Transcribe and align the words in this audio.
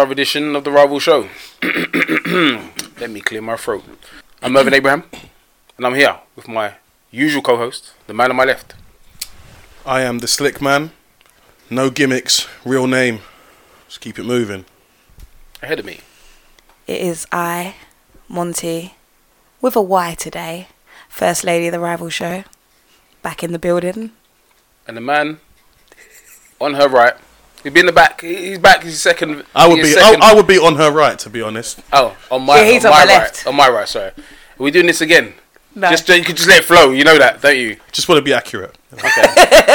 another 0.00 0.12
edition 0.12 0.56
of 0.56 0.64
the 0.64 0.70
Rival 0.70 0.98
Show. 0.98 1.28
Let 2.98 3.10
me 3.10 3.20
clear 3.20 3.42
my 3.42 3.56
throat. 3.56 3.84
I'm 4.42 4.52
Mervyn 4.54 4.72
Abraham, 4.72 5.02
and 5.76 5.84
I'm 5.86 5.94
here 5.94 6.16
with 6.34 6.48
my 6.48 6.76
usual 7.10 7.42
co-host, 7.42 7.92
the 8.06 8.14
man 8.14 8.30
on 8.30 8.36
my 8.36 8.44
left. 8.46 8.72
I 9.84 10.00
am 10.00 10.20
the 10.20 10.26
slick 10.26 10.62
man. 10.62 10.92
No 11.68 11.90
gimmicks, 11.90 12.48
real 12.64 12.86
name. 12.86 13.18
Just 13.88 14.00
keep 14.00 14.18
it 14.18 14.24
moving. 14.24 14.64
Ahead 15.62 15.78
of 15.80 15.84
me, 15.84 16.00
It 16.86 17.02
is 17.02 17.26
I, 17.30 17.74
Monty, 18.26 18.94
with 19.60 19.76
a 19.76 19.82
Y 19.82 20.14
today, 20.14 20.68
First 21.10 21.44
Lady 21.44 21.66
of 21.66 21.72
the 21.72 21.78
Rival 21.80 22.08
Show, 22.08 22.44
back 23.20 23.44
in 23.44 23.52
the 23.52 23.58
building. 23.58 24.12
and 24.88 24.96
the 24.96 25.02
man 25.02 25.40
on 26.58 26.72
her 26.76 26.88
right. 26.88 27.16
He'd 27.62 27.74
be 27.74 27.80
in 27.80 27.86
the 27.86 27.92
back. 27.92 28.22
He's 28.22 28.58
back. 28.58 28.82
He's 28.82 29.00
second. 29.00 29.44
I 29.54 29.68
would 29.68 29.76
be. 29.76 29.82
I, 29.82 29.92
second- 29.92 30.22
I 30.22 30.34
would 30.34 30.46
be 30.46 30.58
on 30.58 30.76
her 30.76 30.90
right, 30.90 31.18
to 31.20 31.30
be 31.30 31.42
honest. 31.42 31.80
Oh, 31.92 32.16
on 32.30 32.42
my, 32.42 32.58
Yeah, 32.60 32.72
he's 32.72 32.84
on 32.84 32.92
on 32.92 32.98
my, 32.98 33.04
my 33.04 33.12
right. 33.12 33.18
left. 33.22 33.46
On 33.46 33.56
my 33.56 33.68
right, 33.68 33.88
sorry. 33.88 34.08
Are 34.08 34.14
we 34.58 34.70
doing 34.70 34.86
this 34.86 35.00
again? 35.00 35.34
No. 35.74 35.88
Just 35.90 36.08
you 36.08 36.24
could 36.24 36.36
just 36.36 36.48
let 36.48 36.60
it 36.60 36.64
flow. 36.64 36.90
You 36.90 37.04
know 37.04 37.18
that, 37.18 37.40
don't 37.42 37.56
you? 37.56 37.76
Just 37.92 38.08
want 38.08 38.18
to 38.18 38.22
be 38.22 38.32
accurate. 38.32 38.76
Okay. 38.92 39.08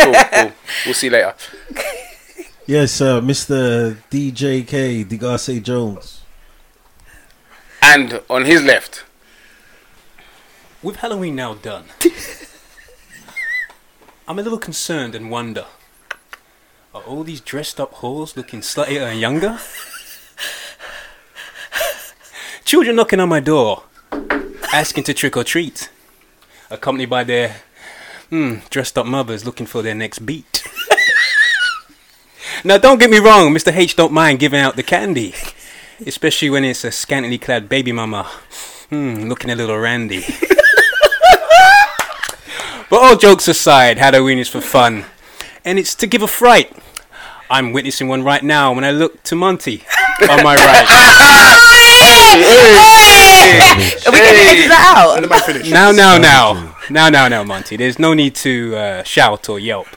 cool, 0.03 0.13
cool. 0.33 0.51
We'll 0.85 0.93
see 0.93 1.07
you 1.07 1.13
later. 1.13 1.33
Yes, 2.67 2.99
uh, 2.99 3.21
Mr. 3.21 3.95
DJK, 4.09 5.05
Degase 5.05 5.61
Jones. 5.61 6.23
And 7.79 8.23
on 8.27 8.45
his 8.45 8.63
left, 8.63 9.03
With 10.81 10.95
Halloween 10.95 11.35
now 11.35 11.53
done, 11.53 11.83
I'm 14.27 14.39
a 14.39 14.41
little 14.41 14.57
concerned 14.57 15.13
and 15.13 15.29
wonder 15.29 15.65
are 16.95 17.01
all 17.01 17.25
these 17.25 17.41
dressed 17.41 17.77
up 17.81 17.95
whores 17.95 18.37
looking 18.37 18.61
sluttier 18.61 19.11
and 19.11 19.19
younger? 19.19 19.59
Children 22.63 22.95
knocking 22.95 23.19
on 23.19 23.27
my 23.27 23.41
door, 23.41 23.83
asking 24.71 25.03
to 25.03 25.13
trick 25.13 25.35
or 25.35 25.43
treat, 25.43 25.89
accompanied 26.69 27.09
by 27.09 27.25
their 27.25 27.57
hmm, 28.29 28.55
dressed 28.69 28.97
up 28.97 29.05
mothers 29.05 29.45
looking 29.45 29.65
for 29.65 29.81
their 29.81 29.93
next 29.93 30.19
beat. 30.19 30.63
now, 32.63 32.77
don't 32.77 32.99
get 32.99 33.09
me 33.09 33.19
wrong, 33.19 33.53
Mr. 33.53 33.75
H 33.75 33.97
don't 33.97 34.13
mind 34.13 34.39
giving 34.39 34.61
out 34.61 34.77
the 34.77 34.83
candy, 34.83 35.35
especially 36.05 36.49
when 36.49 36.63
it's 36.63 36.85
a 36.85 36.91
scantily 36.91 37.37
clad 37.37 37.67
baby 37.67 37.91
mama, 37.91 38.23
hmm, 38.89 39.25
looking 39.25 39.51
a 39.51 39.55
little 39.55 39.77
randy. 39.77 40.23
But 42.87 43.01
all 43.01 43.15
jokes 43.17 43.47
aside, 43.47 43.97
Halloween 43.97 44.37
is 44.37 44.47
for 44.47 44.61
fun, 44.61 45.05
and 45.65 45.77
it's 45.79 45.95
to 45.95 46.07
give 46.07 46.21
a 46.21 46.27
fright. 46.27 46.71
I'm 47.49 47.71
witnessing 47.71 48.07
one 48.07 48.23
right 48.23 48.43
now 48.43 48.73
when 48.73 48.83
I 48.83 48.91
look 48.91 49.21
to 49.23 49.35
Monty 49.35 49.83
on 50.29 50.43
my 50.43 50.55
right. 50.55 50.87
Are 54.05 54.11
we 54.11 54.17
going 54.17 54.33
to 54.33 54.41
edit 54.41 54.69
that 54.69 54.93
out? 54.97 55.21
Let 55.21 55.29
me 55.29 55.39
finish. 55.39 55.71
Now, 55.71 55.91
now, 55.91 56.17
now, 56.17 56.75
now, 56.89 57.09
now, 57.09 57.27
now, 57.27 57.43
Monty. 57.43 57.77
There's 57.77 57.99
no 57.99 58.13
need 58.13 58.35
to 58.35 58.75
uh, 58.75 59.03
shout 59.03 59.49
or 59.49 59.59
yelp 59.59 59.87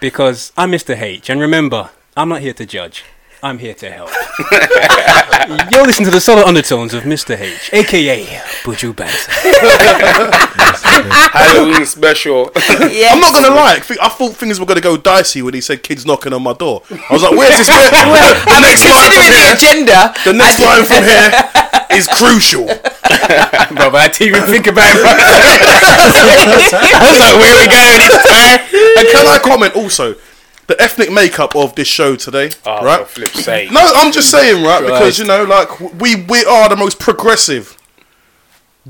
because 0.00 0.52
I'm 0.56 0.70
Mr. 0.70 1.00
H, 1.00 1.30
and 1.30 1.40
remember, 1.40 1.90
I'm 2.16 2.28
not 2.28 2.42
here 2.42 2.52
to 2.54 2.66
judge. 2.66 3.04
I'm 3.46 3.58
here 3.58 3.74
to 3.74 3.90
help. 3.90 4.10
You're 5.70 5.86
listening 5.86 6.06
to 6.06 6.10
the 6.10 6.20
solid 6.20 6.44
undertones 6.46 6.92
of 6.94 7.04
Mr. 7.04 7.38
H, 7.38 7.70
aka 7.72 8.24
Buju 8.66 8.92
Banter. 8.96 9.14
Halloween 11.30 11.86
special. 11.86 12.50
Yes. 12.90 13.12
I'm 13.14 13.20
not 13.20 13.32
gonna 13.32 13.54
lie. 13.54 13.74
I 13.76 13.80
think- 13.80 14.00
I 14.02 14.08
thought 14.08 14.34
things 14.34 14.58
were 14.58 14.66
gonna 14.66 14.80
go 14.80 14.96
dicey 14.96 15.42
when 15.42 15.54
he 15.54 15.60
said 15.60 15.84
kids 15.84 16.04
knocking 16.04 16.32
on 16.32 16.42
my 16.42 16.54
door. 16.54 16.82
I 16.90 17.12
was 17.12 17.22
like, 17.22 17.30
"Where's 17.38 17.56
this?" 17.56 17.68
Where, 17.70 17.78
the 17.86 18.58
next 18.66 18.82
line 18.82 19.12
from 19.14 19.22
Considering 19.22 19.30
the 19.30 19.38
here. 19.38 19.54
agenda, 19.54 20.12
The 20.24 20.32
next 20.32 20.58
line 20.58 20.82
from 20.84 21.04
here 21.06 21.30
is 21.98 22.08
crucial. 22.18 22.66
Brother, 23.78 23.98
I 24.02 24.08
didn't 24.10 24.34
even 24.34 24.42
think 24.50 24.66
about 24.66 24.90
it. 24.90 25.06
I 25.06 26.98
was 26.98 27.18
like, 27.22 27.36
where 27.38 27.54
are 27.54 27.62
we 27.62 27.70
going 27.70 27.98
this 28.02 28.18
time? 28.26 28.58
And 28.98 29.06
can 29.14 29.22
I 29.30 29.38
comment 29.38 29.76
also? 29.76 30.16
The 30.66 30.80
ethnic 30.82 31.12
makeup 31.12 31.54
of 31.54 31.74
this 31.76 31.86
show 31.86 32.16
today, 32.16 32.50
Oh, 32.64 32.84
right? 32.84 33.00
for 33.06 33.20
flip's 33.20 33.44
sake. 33.44 33.70
No, 33.70 33.80
I'm 33.94 34.10
just 34.12 34.30
saying, 34.30 34.64
right? 34.64 34.82
Because 34.82 35.18
you 35.18 35.24
know, 35.24 35.44
like 35.44 35.78
we 36.00 36.16
we 36.16 36.44
are 36.44 36.68
the 36.68 36.74
most 36.76 36.98
progressive, 36.98 37.76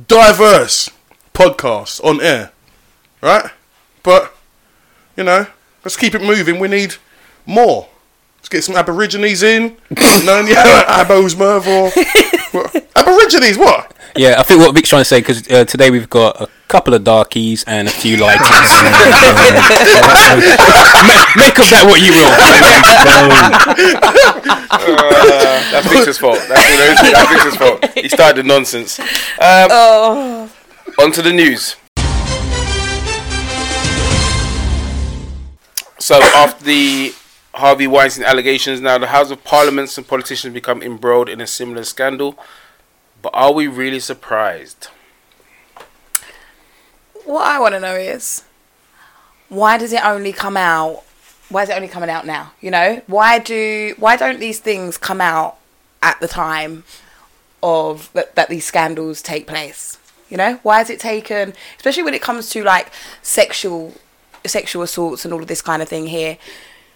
diverse 0.08 0.90
podcast 1.34 2.02
on 2.04 2.20
air, 2.20 2.52
right? 3.22 3.50
But 4.02 4.34
you 5.16 5.24
know, 5.24 5.46
let's 5.84 5.96
keep 5.96 6.14
it 6.14 6.22
moving. 6.22 6.58
We 6.58 6.68
need 6.68 6.96
more. 7.44 7.88
Let's 8.38 8.48
get 8.48 8.64
some 8.64 8.76
Aborigines 8.76 9.42
in. 9.42 9.76
no, 9.90 10.40
yeah, 10.46 10.84
Abos 11.04 11.36
Merv 11.36 11.66
or 11.66 11.90
what? 12.52 12.88
Aborigines. 12.96 13.58
What? 13.58 13.92
Yeah, 14.16 14.36
I 14.38 14.42
think 14.42 14.60
what 14.60 14.74
Vic's 14.74 14.88
trying 14.88 15.00
to 15.02 15.04
say 15.04 15.20
because 15.20 15.46
uh, 15.50 15.64
today 15.66 15.90
we've 15.90 16.08
got 16.08 16.40
a 16.40 16.48
couple 16.68 16.94
of 16.94 17.04
darkies 17.04 17.64
and 17.64 17.86
a 17.86 17.90
few 17.90 18.16
lighties. 18.16 18.40
Ma- 21.06 21.26
Make 21.36 21.58
of 21.58 21.68
that 21.68 21.84
what 21.86 22.00
you 22.00 22.12
will. 22.12 22.32
Uh, 24.72 25.70
that's 25.70 25.86
Victor's 25.88 26.18
fault. 26.18 26.38
That's, 26.48 26.70
you 26.70 26.78
know, 26.78 27.12
that's 27.12 27.32
Victor's 27.32 27.56
fault. 27.56 27.84
He 27.98 28.08
started 28.08 28.36
the 28.44 28.48
nonsense. 28.48 28.98
Um, 28.98 29.68
oh, 29.70 30.50
On 30.98 31.12
to 31.12 31.20
the 31.22 31.32
news. 31.32 31.76
So, 35.98 36.20
after 36.22 36.64
the 36.64 37.12
Harvey 37.54 37.86
Weinstein 37.86 38.24
allegations, 38.24 38.80
now 38.80 38.96
the 38.98 39.08
House 39.08 39.30
of 39.30 39.42
Parliaments 39.44 39.98
and 39.98 40.06
politicians 40.06 40.54
become 40.54 40.82
embroiled 40.82 41.28
in 41.28 41.40
a 41.40 41.46
similar 41.46 41.84
scandal. 41.84 42.38
But 43.22 43.30
are 43.34 43.52
we 43.52 43.66
really 43.66 44.00
surprised? 44.00 44.88
what 47.26 47.46
I 47.46 47.58
want 47.58 47.74
to 47.74 47.80
know 47.80 47.94
is 47.94 48.44
why 49.48 49.78
does 49.78 49.92
it 49.92 50.04
only 50.04 50.32
come 50.32 50.56
out? 50.56 51.02
Why 51.48 51.62
is 51.62 51.68
it 51.68 51.76
only 51.76 51.88
coming 51.88 52.10
out 52.10 52.26
now? 52.26 52.52
You 52.60 52.70
know, 52.70 53.02
why 53.06 53.38
do 53.38 53.94
why 53.98 54.16
don't 54.16 54.40
these 54.40 54.58
things 54.58 54.96
come 54.96 55.20
out 55.20 55.58
at 56.02 56.18
the 56.20 56.28
time 56.28 56.84
of 57.62 58.10
that, 58.14 58.34
that 58.36 58.48
these 58.48 58.64
scandals 58.64 59.22
take 59.22 59.46
place? 59.46 59.98
You 60.28 60.36
know, 60.36 60.58
why 60.62 60.80
is 60.80 60.90
it 60.90 60.98
taken, 60.98 61.54
especially 61.76 62.02
when 62.02 62.14
it 62.14 62.22
comes 62.22 62.50
to 62.50 62.64
like 62.64 62.90
sexual 63.22 63.94
sexual 64.44 64.82
assaults 64.82 65.24
and 65.24 65.34
all 65.34 65.42
of 65.42 65.48
this 65.48 65.62
kind 65.62 65.82
of 65.82 65.88
thing 65.88 66.06
here? 66.06 66.38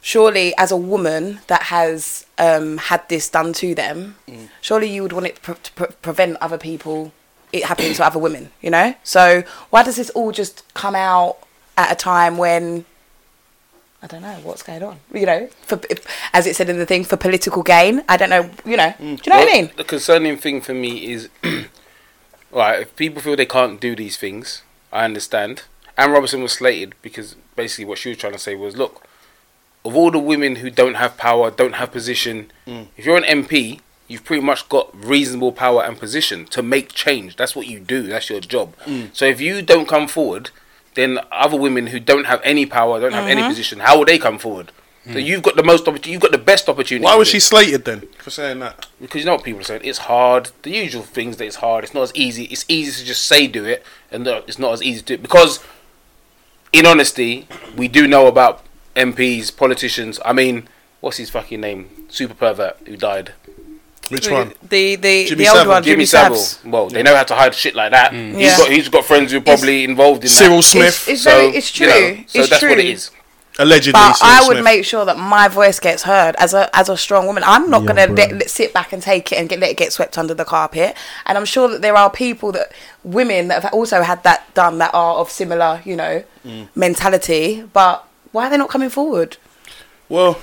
Surely, 0.02 0.54
as 0.56 0.70
a 0.72 0.76
woman 0.76 1.40
that 1.48 1.64
has 1.64 2.24
um, 2.38 2.78
had 2.78 3.06
this 3.08 3.28
done 3.28 3.52
to 3.54 3.74
them, 3.74 4.16
surely 4.60 4.88
you 4.88 5.02
would 5.02 5.12
want 5.12 5.26
it 5.26 5.42
pre- 5.42 5.54
to 5.56 5.72
pre- 5.72 5.94
prevent 6.00 6.36
other 6.40 6.56
people 6.58 7.12
it 7.52 7.64
happening 7.64 7.92
to 7.94 8.04
other 8.04 8.18
women. 8.18 8.50
You 8.60 8.70
know, 8.70 8.94
so 9.02 9.42
why 9.70 9.82
does 9.82 9.96
this 9.96 10.10
all 10.10 10.32
just 10.32 10.62
come 10.74 10.94
out 10.94 11.38
at 11.76 11.92
a 11.92 11.94
time 11.94 12.38
when 12.38 12.84
I 14.02 14.06
don't 14.06 14.22
know 14.22 14.38
what's 14.42 14.62
going 14.62 14.82
on? 14.82 15.00
You 15.12 15.26
know, 15.26 15.48
for 15.62 15.80
as 16.32 16.46
it 16.46 16.56
said 16.56 16.68
in 16.70 16.78
the 16.78 16.86
thing, 16.86 17.04
for 17.04 17.16
political 17.16 17.62
gain. 17.62 18.02
I 18.08 18.16
don't 18.16 18.30
know. 18.30 18.48
You 18.64 18.76
know, 18.76 18.94
do 18.98 19.04
you 19.04 19.16
know 19.26 19.36
what 19.38 19.48
I 19.48 19.52
mean? 19.52 19.70
The 19.76 19.84
concerning 19.84 20.36
thing 20.38 20.60
for 20.60 20.72
me 20.74 21.12
is, 21.12 21.28
right, 22.50 22.80
if 22.80 22.96
people 22.96 23.20
feel 23.20 23.36
they 23.36 23.46
can't 23.46 23.80
do 23.80 23.94
these 23.94 24.16
things, 24.16 24.62
I 24.92 25.04
understand. 25.04 25.64
Anne 25.98 26.12
Robertson 26.12 26.42
was 26.42 26.52
slated 26.52 26.94
because 27.02 27.36
basically 27.56 27.84
what 27.84 27.98
she 27.98 28.08
was 28.08 28.18
trying 28.18 28.32
to 28.32 28.38
say 28.38 28.54
was, 28.54 28.76
look, 28.76 29.06
of 29.84 29.96
all 29.96 30.10
the 30.10 30.18
women 30.18 30.56
who 30.56 30.70
don't 30.70 30.94
have 30.94 31.16
power, 31.16 31.50
don't 31.50 31.74
have 31.74 31.90
position, 31.92 32.50
mm. 32.66 32.86
if 32.96 33.06
you're 33.06 33.16
an 33.16 33.24
MP, 33.24 33.80
you've 34.08 34.24
pretty 34.24 34.42
much 34.42 34.68
got 34.68 34.92
reasonable 35.04 35.52
power 35.52 35.82
and 35.82 35.98
position 35.98 36.44
to 36.46 36.62
make 36.62 36.92
change. 36.92 37.36
That's 37.36 37.54
what 37.56 37.66
you 37.66 37.80
do. 37.80 38.02
That's 38.02 38.28
your 38.28 38.40
job. 38.40 38.76
Mm. 38.84 39.14
So 39.14 39.24
if 39.24 39.40
you 39.40 39.62
don't 39.62 39.88
come 39.88 40.08
forward, 40.08 40.50
then 40.94 41.20
other 41.30 41.56
women 41.56 41.88
who 41.88 42.00
don't 42.00 42.26
have 42.26 42.40
any 42.44 42.66
power, 42.66 43.00
don't 43.00 43.12
have 43.12 43.28
any 43.28 43.40
uh-huh. 43.40 43.50
position, 43.50 43.80
how 43.80 43.98
will 43.98 44.04
they 44.04 44.18
come 44.18 44.38
forward? 44.38 44.72
So 45.06 45.12
mm. 45.12 45.24
you've 45.24 45.42
got 45.42 45.56
the 45.56 45.62
most 45.62 45.82
opportunity. 45.88 46.10
You've 46.10 46.20
got 46.20 46.32
the 46.32 46.38
best 46.38 46.68
opportunity. 46.68 47.04
Why 47.04 47.14
was 47.14 47.28
she 47.28 47.40
slated 47.40 47.86
then 47.86 48.02
for 48.18 48.28
saying 48.28 48.58
that? 48.58 48.86
Because 49.00 49.20
you 49.20 49.26
know 49.26 49.36
what 49.36 49.44
people 49.44 49.60
are 49.62 49.64
saying. 49.64 49.80
It's 49.82 49.98
hard. 49.98 50.50
The 50.62 50.70
usual 50.70 51.02
things 51.02 51.38
that 51.38 51.46
it's 51.46 51.56
hard. 51.56 51.84
It's 51.84 51.94
not 51.94 52.02
as 52.02 52.14
easy. 52.14 52.44
It's 52.44 52.66
easy 52.68 53.00
to 53.00 53.06
just 53.06 53.26
say 53.26 53.46
do 53.46 53.64
it, 53.64 53.82
and 54.10 54.26
it's 54.26 54.58
not 54.58 54.74
as 54.74 54.82
easy 54.82 55.00
to 55.00 55.06
do 55.06 55.14
it 55.14 55.22
because, 55.22 55.64
in 56.72 56.84
honesty, 56.84 57.48
we 57.76 57.88
do 57.88 58.06
know 58.06 58.26
about 58.26 58.62
MPs, 58.96 59.56
politicians. 59.56 60.18
I 60.24 60.32
mean, 60.32 60.68
what's 61.00 61.16
his 61.18 61.30
fucking 61.30 61.60
name? 61.60 62.06
Super 62.08 62.34
pervert 62.34 62.76
who 62.86 62.96
died. 62.96 63.32
Which 64.08 64.28
one? 64.28 64.54
The 64.68 64.96
the 64.96 65.26
Jimmy 65.26 65.44
the 65.44 65.48
old 65.50 65.56
Savile. 65.58 65.72
one, 65.72 65.82
Jimmy 65.84 65.94
Jimmy, 65.94 66.06
Savile. 66.06 66.36
Savile. 66.36 66.70
Well, 66.72 66.88
they 66.88 67.02
know 67.04 67.14
how 67.14 67.22
to 67.22 67.34
hide 67.36 67.54
shit 67.54 67.76
like 67.76 67.92
that. 67.92 68.12
He's 68.12 68.34
Yeah. 68.36 68.56
got 68.56 68.68
he's 68.70 68.88
got 68.88 69.04
friends 69.04 69.30
who 69.30 69.38
are 69.38 69.42
probably 69.42 69.84
involved 69.84 70.22
in 70.24 70.28
Cyril 70.28 70.56
that. 70.56 70.62
Smith, 70.64 71.08
It's 71.08 71.22
So, 71.22 71.30
very, 71.30 71.56
it's 71.56 71.78
you 71.78 71.86
true. 71.86 71.94
know, 71.94 72.24
so 72.26 72.40
it's 72.40 72.48
that's 72.48 72.60
true. 72.60 72.70
what 72.70 72.78
it 72.80 72.86
is. 72.86 73.10
allegedly. 73.60 73.92
But 73.92 74.14
Cyril 74.14 74.32
I 74.32 74.40
would 74.48 74.54
Smith. 74.56 74.64
make 74.64 74.84
sure 74.84 75.04
that 75.04 75.16
my 75.16 75.46
voice 75.46 75.78
gets 75.78 76.02
heard 76.02 76.34
as 76.40 76.54
a 76.54 76.74
as 76.76 76.88
a 76.88 76.96
strong 76.96 77.26
woman. 77.28 77.44
I'm 77.46 77.70
not 77.70 77.82
Yeah, 77.82 77.86
gonna 77.88 78.06
let, 78.14 78.32
let- 78.32 78.50
sit 78.50 78.72
back 78.74 78.92
and 78.92 79.00
take 79.00 79.30
it 79.30 79.36
and 79.36 79.48
get, 79.48 79.60
let 79.60 79.70
it 79.70 79.76
get 79.76 79.92
swept 79.92 80.18
under 80.18 80.34
the 80.34 80.44
carpet. 80.44 80.96
And 81.26 81.38
I'm 81.38 81.44
sure 81.44 81.68
that 81.68 81.80
there 81.80 81.94
are 81.96 82.10
people 82.10 82.50
that 82.52 82.72
women 83.04 83.46
that 83.48 83.62
have 83.62 83.72
also 83.72 84.02
had 84.02 84.24
that 84.24 84.52
done 84.54 84.78
that 84.78 84.90
are 84.92 85.16
of 85.18 85.30
similar, 85.30 85.82
you 85.84 85.94
know, 85.94 86.24
Mm. 86.44 86.66
mentality. 86.74 87.62
But 87.72 88.04
why 88.32 88.46
are 88.46 88.50
they 88.50 88.56
not 88.56 88.68
coming 88.68 88.90
forward? 88.90 89.36
Well, 90.08 90.38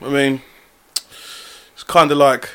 I 0.00 0.08
mean, 0.08 0.42
it's 1.74 1.84
kind 1.86 2.10
of 2.10 2.18
like 2.18 2.50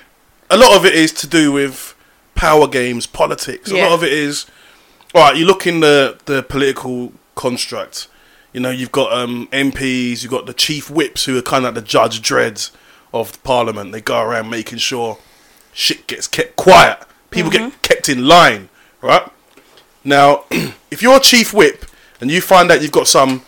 a 0.49 0.57
lot 0.57 0.75
of 0.75 0.85
it 0.85 0.93
is 0.93 1.11
to 1.13 1.27
do 1.27 1.51
with 1.51 1.95
power 2.35 2.67
games, 2.67 3.05
politics. 3.05 3.71
A 3.71 3.75
lot 3.75 3.91
of 3.91 4.03
it 4.03 4.13
is 4.13 4.45
all 5.13 5.23
right. 5.23 5.37
You 5.37 5.45
look 5.45 5.67
in 5.67 5.79
the 5.79 6.19
the 6.25 6.43
political 6.43 7.13
construct. 7.35 8.07
You 8.53 8.59
know, 8.59 8.71
you've 8.71 8.91
got 8.91 9.13
um, 9.13 9.47
MPs, 9.51 10.23
you've 10.23 10.31
got 10.31 10.47
the 10.47 10.53
chief 10.53 10.89
whips 10.89 11.25
who 11.25 11.37
are 11.37 11.41
kind 11.43 11.65
of 11.65 11.75
like 11.75 11.83
the 11.83 11.87
judge 11.87 12.19
dreads 12.21 12.71
of 13.13 13.41
Parliament. 13.43 13.91
They 13.91 14.01
go 14.01 14.21
around 14.21 14.49
making 14.49 14.79
sure 14.79 15.19
shit 15.71 16.07
gets 16.07 16.27
kept 16.27 16.55
quiet. 16.55 16.97
People 17.29 17.51
get 17.51 17.81
kept 17.83 18.09
in 18.09 18.27
line, 18.27 18.69
right? 19.01 19.29
Now, 20.03 20.45
if 20.89 21.03
you're 21.03 21.17
a 21.17 21.19
chief 21.19 21.53
whip 21.53 21.85
and 22.19 22.31
you 22.31 22.41
find 22.41 22.71
out 22.71 22.81
you've 22.81 22.91
got 22.91 23.07
some 23.07 23.43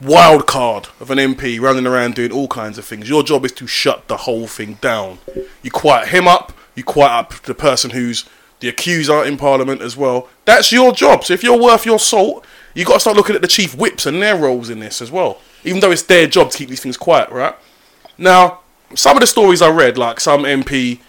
wild 0.00 0.46
card 0.46 0.88
of 1.00 1.10
an 1.10 1.18
MP 1.18 1.60
running 1.60 1.86
around 1.86 2.14
doing 2.14 2.32
all 2.32 2.48
kinds 2.48 2.78
of 2.78 2.84
things, 2.84 3.08
your 3.08 3.22
job 3.22 3.44
is 3.44 3.52
to 3.52 3.66
shut 3.66 4.08
the 4.08 4.18
whole 4.18 4.46
thing 4.46 4.74
down. 4.80 5.18
You 5.62 5.70
quiet 5.70 6.08
him 6.08 6.28
up, 6.28 6.52
you 6.74 6.84
quiet 6.84 7.12
up 7.12 7.30
the 7.42 7.54
person 7.54 7.90
who's 7.90 8.24
the 8.60 8.68
accuser 8.68 9.24
in 9.24 9.36
Parliament 9.36 9.82
as 9.82 9.96
well. 9.96 10.28
That's 10.44 10.72
your 10.72 10.92
job. 10.92 11.24
So 11.24 11.34
if 11.34 11.42
you're 11.42 11.60
worth 11.60 11.84
your 11.86 11.98
salt, 11.98 12.44
you 12.74 12.84
got 12.84 12.94
to 12.94 13.00
start 13.00 13.16
looking 13.16 13.36
at 13.36 13.42
the 13.42 13.48
chief 13.48 13.74
whips 13.74 14.06
and 14.06 14.22
their 14.22 14.36
roles 14.36 14.70
in 14.70 14.80
this 14.80 15.00
as 15.02 15.10
well. 15.10 15.40
Even 15.64 15.80
though 15.80 15.90
it's 15.90 16.02
their 16.02 16.26
job 16.26 16.50
to 16.50 16.58
keep 16.58 16.68
these 16.68 16.80
things 16.80 16.96
quiet, 16.96 17.30
right? 17.30 17.54
Now, 18.18 18.60
some 18.94 19.16
of 19.16 19.20
the 19.20 19.26
stories 19.26 19.60
I 19.60 19.70
read, 19.70 19.98
like 19.98 20.20
some 20.20 20.42
MP 20.44 21.00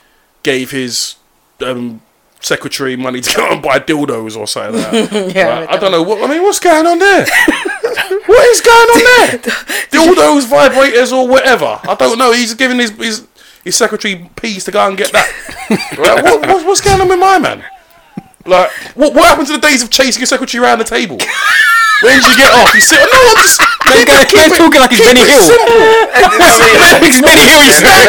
gave 0.44 0.72
his 0.72 1.16
um, 1.62 2.02
secretary 2.42 2.96
money 2.96 3.22
to 3.22 3.36
go 3.36 3.52
and 3.52 3.62
buy 3.62 3.80
dildos 3.80 4.36
or 4.38 4.48
something 4.48 4.82
like 4.82 5.10
that. 5.10 5.32
Yeah, 5.36 5.60
Right? 5.60 5.70
I 5.70 5.74
I 5.74 5.78
don't 5.78 5.92
know. 5.92 6.04
What, 6.04 6.24
I 6.24 6.34
mean, 6.34 6.44
what's 6.44 6.60
going 6.60 6.86
on 6.86 7.00
there? 7.00 7.26
what 8.28 8.46
is 8.50 8.62
going 8.62 8.90
on 8.90 9.02
there? 9.08 10.00
all 10.00 10.16
those 10.16 10.46
vibrators, 10.46 11.12
or 11.12 11.28
whatever. 11.28 11.80
I 11.84 11.96
don't 11.96 12.18
know. 12.18 12.32
He's 12.32 12.54
giving 12.54 12.78
his 12.80 12.92
his, 12.92 13.28
his 13.64 13.76
secretary 13.76 14.30
peas 14.36 14.64
to 14.66 14.72
go 14.72 14.88
and 14.88 14.98
get 14.98 15.12
that. 15.12 15.28
right? 15.98 16.24
what, 16.24 16.42
what, 16.48 16.66
what's 16.66 16.82
going 16.82 17.02
on 17.02 17.08
with 17.10 17.20
my 17.20 17.40
man? 17.40 17.64
Like, 18.46 18.72
what 18.96 19.14
what 19.14 19.26
happened 19.26 19.48
to 19.48 19.54
the 19.54 19.60
days 19.60 19.84
of 19.84 19.90
chasing 19.90 20.22
your 20.22 20.28
secretary 20.28 20.64
around 20.64 20.80
the 20.80 20.86
table? 20.86 21.18
When 22.04 22.14
did 22.14 22.30
you 22.30 22.38
get 22.38 22.54
off? 22.54 22.74
You 22.76 22.82
sit. 22.82 23.02
No, 23.02 23.18
I'm 23.18 23.36
just. 23.42 23.58
Man, 23.58 24.06
keep 24.06 24.08
it- 24.08 24.30
keep 24.30 24.54
it- 24.54 24.58
talking 24.58 24.80
like 24.82 24.92
he's 24.92 25.00
keep 25.02 25.18
Benny 25.18 25.26
Hill. 25.26 25.42
simple. 25.42 25.82
It's 27.02 27.18
Benny 27.26 27.42
Hill, 27.42 27.64
you 27.66 27.74
Benny 27.74 28.06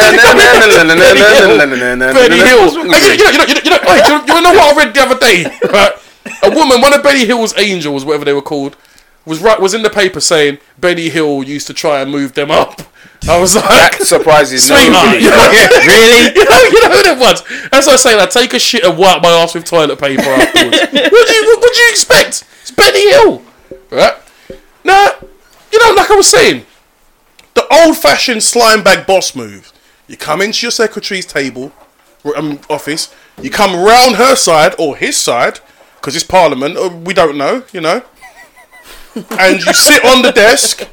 Hill. 2.44 2.68
You 4.28 4.42
know 4.42 4.52
what 4.52 4.76
I 4.76 4.76
read 4.76 4.92
the 4.92 5.00
other 5.00 5.18
day? 5.18 5.48
Right? 5.72 5.92
A 6.42 6.50
woman, 6.54 6.80
one 6.80 6.92
of 6.92 7.02
Benny 7.02 7.24
Hill's 7.24 7.56
angels, 7.56 8.04
whatever 8.04 8.24
they 8.26 8.34
were 8.34 8.42
called, 8.42 8.76
was 9.28 9.40
right 9.40 9.60
was 9.60 9.74
in 9.74 9.82
the 9.82 9.90
paper 9.90 10.20
saying 10.20 10.58
Benny 10.78 11.08
Hill 11.08 11.42
used 11.44 11.66
to 11.68 11.74
try 11.74 12.00
and 12.00 12.10
move 12.10 12.32
them 12.34 12.50
up. 12.50 12.80
I 13.28 13.38
was 13.38 13.54
That 13.54 13.64
like, 13.92 13.94
surprises 14.02 14.66
sweetheart, 14.66 14.92
nobody. 14.92 15.24
you 15.24 15.30
know, 15.30 15.50
Really? 15.84 16.34
you 16.38 16.44
know, 16.48 16.60
you 16.72 16.80
know 16.82 16.90
who 16.96 17.02
that 17.02 17.16
was. 17.20 17.42
That's 17.70 17.86
what 17.86 17.94
I 17.94 17.96
say. 17.96 18.16
Like, 18.16 18.30
take 18.30 18.54
a 18.54 18.58
shit 18.58 18.84
and 18.84 18.96
wipe 18.96 19.22
my 19.22 19.28
ass 19.30 19.54
with 19.54 19.64
toilet 19.64 19.98
paper 19.98 20.22
afterwards. 20.22 20.78
what 20.92 20.92
do 21.28 21.34
you 21.34 21.44
what, 21.46 21.60
what 21.60 21.74
do 21.74 21.80
you 21.80 21.88
expect? 21.90 22.44
It's 22.62 22.70
Benny 22.70 23.10
Hill, 23.10 23.42
right? 23.90 24.14
Now, 24.84 25.08
you 25.72 25.78
know, 25.84 25.94
like 25.94 26.10
I 26.10 26.14
was 26.14 26.28
saying, 26.28 26.64
the 27.54 27.66
old-fashioned 27.84 28.42
slime 28.42 28.82
bag 28.82 29.06
boss 29.06 29.34
move. 29.34 29.72
You 30.06 30.16
come 30.16 30.40
into 30.40 30.64
your 30.64 30.70
secretary's 30.70 31.26
table, 31.26 31.72
um, 32.36 32.60
office. 32.70 33.12
You 33.42 33.50
come 33.50 33.74
round 33.84 34.14
her 34.16 34.36
side 34.36 34.74
or 34.78 34.96
his 34.96 35.16
side, 35.16 35.60
because 35.96 36.14
it's 36.14 36.24
Parliament. 36.24 36.76
Or 36.78 36.88
we 36.88 37.12
don't 37.14 37.36
know, 37.36 37.64
you 37.72 37.80
know. 37.80 38.02
And 39.30 39.64
you 39.64 39.72
sit 39.72 40.04
on 40.04 40.22
the 40.22 40.32
desk, 40.32 40.88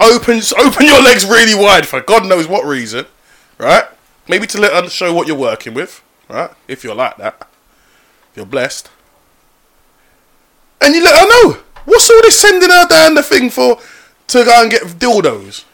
open 0.00 0.40
open 0.58 0.86
your 0.86 1.02
legs 1.02 1.24
really 1.24 1.54
wide 1.54 1.86
for 1.86 2.00
God 2.00 2.26
knows 2.26 2.46
what 2.46 2.64
reason, 2.64 3.06
right? 3.58 3.84
Maybe 4.28 4.46
to 4.48 4.60
let 4.60 4.72
her 4.72 4.88
show 4.88 5.12
what 5.12 5.26
you're 5.26 5.36
working 5.36 5.74
with, 5.74 6.02
right? 6.28 6.50
If 6.68 6.84
you're 6.84 6.94
like 6.94 7.16
that, 7.18 7.48
if 8.30 8.36
you're 8.36 8.46
blessed, 8.46 8.90
and 10.80 10.94
you 10.94 11.02
let 11.02 11.18
her 11.18 11.28
know 11.28 11.62
what's 11.84 12.10
all 12.10 12.22
this 12.22 12.38
sending 12.38 12.70
her 12.70 12.86
down 12.86 13.14
the 13.14 13.22
thing 13.22 13.50
for 13.50 13.78
to 14.28 14.44
go 14.44 14.62
and 14.62 14.70
get 14.70 14.82
dildos. 14.82 15.64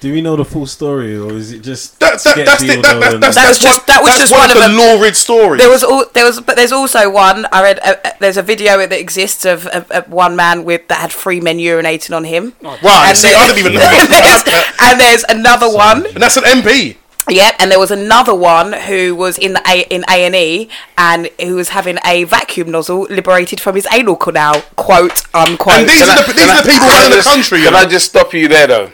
Do 0.00 0.12
we 0.14 0.22
know 0.22 0.34
the 0.34 0.44
full 0.46 0.66
story, 0.66 1.14
or 1.16 1.32
is 1.34 1.52
it 1.52 1.60
just 1.60 2.00
That, 2.00 2.18
that, 2.24 2.44
that's, 2.46 2.62
the, 2.62 2.68
that, 2.68 2.78
dildo 2.78 3.00
that, 3.00 3.20
that's, 3.20 3.36
That 3.36 3.48
was 3.48 3.58
that's 3.58 3.58
just- 3.58 3.86
that 3.86 4.00
was 4.00 4.08
that's 4.10 4.20
just 4.20 4.32
one, 4.32 4.40
one 4.40 4.50
of 4.50 4.56
of 4.56 4.62
the 4.62 4.68
them. 4.68 4.78
lurid 4.98 5.14
stories. 5.14 5.60
There 5.60 5.68
was 5.70 5.84
all 5.84 6.04
there 6.14 6.24
was, 6.24 6.40
but 6.40 6.56
there's 6.56 6.72
also 6.72 7.10
one 7.10 7.46
I 7.52 7.62
read. 7.62 7.78
Uh, 7.80 7.96
uh, 8.04 8.10
there's 8.18 8.38
a 8.38 8.42
video 8.42 8.78
that 8.78 8.92
exists 8.92 9.44
of, 9.44 9.66
of, 9.68 9.90
of 9.90 10.08
one 10.10 10.36
man 10.36 10.64
with 10.64 10.88
that 10.88 10.98
had 11.00 11.12
three 11.12 11.40
men 11.40 11.58
urinating 11.58 12.16
on 12.16 12.24
him. 12.24 12.54
right. 12.62 12.80
And 13.08 13.16
See, 13.18 13.28
there- 13.28 13.36
I 13.38 13.46
didn't 13.46 13.58
even 13.58 13.72
know. 13.74 13.80
there's, 14.08 14.44
and 14.80 15.00
there's 15.00 15.24
another 15.28 15.68
one. 15.70 16.06
And 16.06 16.16
that's 16.22 16.38
an 16.38 16.44
MP. 16.44 16.96
Yep, 17.28 17.56
and 17.60 17.70
there 17.70 17.78
was 17.78 17.90
another 17.92 18.34
one 18.34 18.72
who 18.72 19.14
was 19.14 19.36
in 19.36 19.52
the 19.52 19.62
a- 19.68 19.86
in 19.94 20.02
A 20.08 20.24
and 20.24 20.34
E, 20.34 20.70
and 20.96 21.28
who 21.38 21.56
was 21.56 21.68
having 21.68 21.98
a 22.06 22.24
vacuum 22.24 22.70
nozzle 22.70 23.02
liberated 23.10 23.60
from 23.60 23.74
his 23.76 23.86
anal 23.92 24.16
canal. 24.16 24.62
Quote 24.76 25.22
unquote. 25.34 25.74
And 25.76 25.88
these 25.90 26.00
Can 26.00 26.08
are 26.18 26.24
the 26.26 26.32
these 26.32 26.46
can 26.46 26.50
are 26.56 26.62
the 26.62 26.68
people 26.72 26.88
can 26.88 26.90
I 26.90 26.94
running 26.96 27.10
the 27.10 27.16
just- 27.16 27.28
country. 27.28 27.58
you 27.58 27.64
Can 27.64 27.72
know? 27.74 27.78
I 27.80 27.86
just 27.86 28.06
stop 28.08 28.32
you 28.32 28.48
there 28.48 28.66
though? 28.66 28.90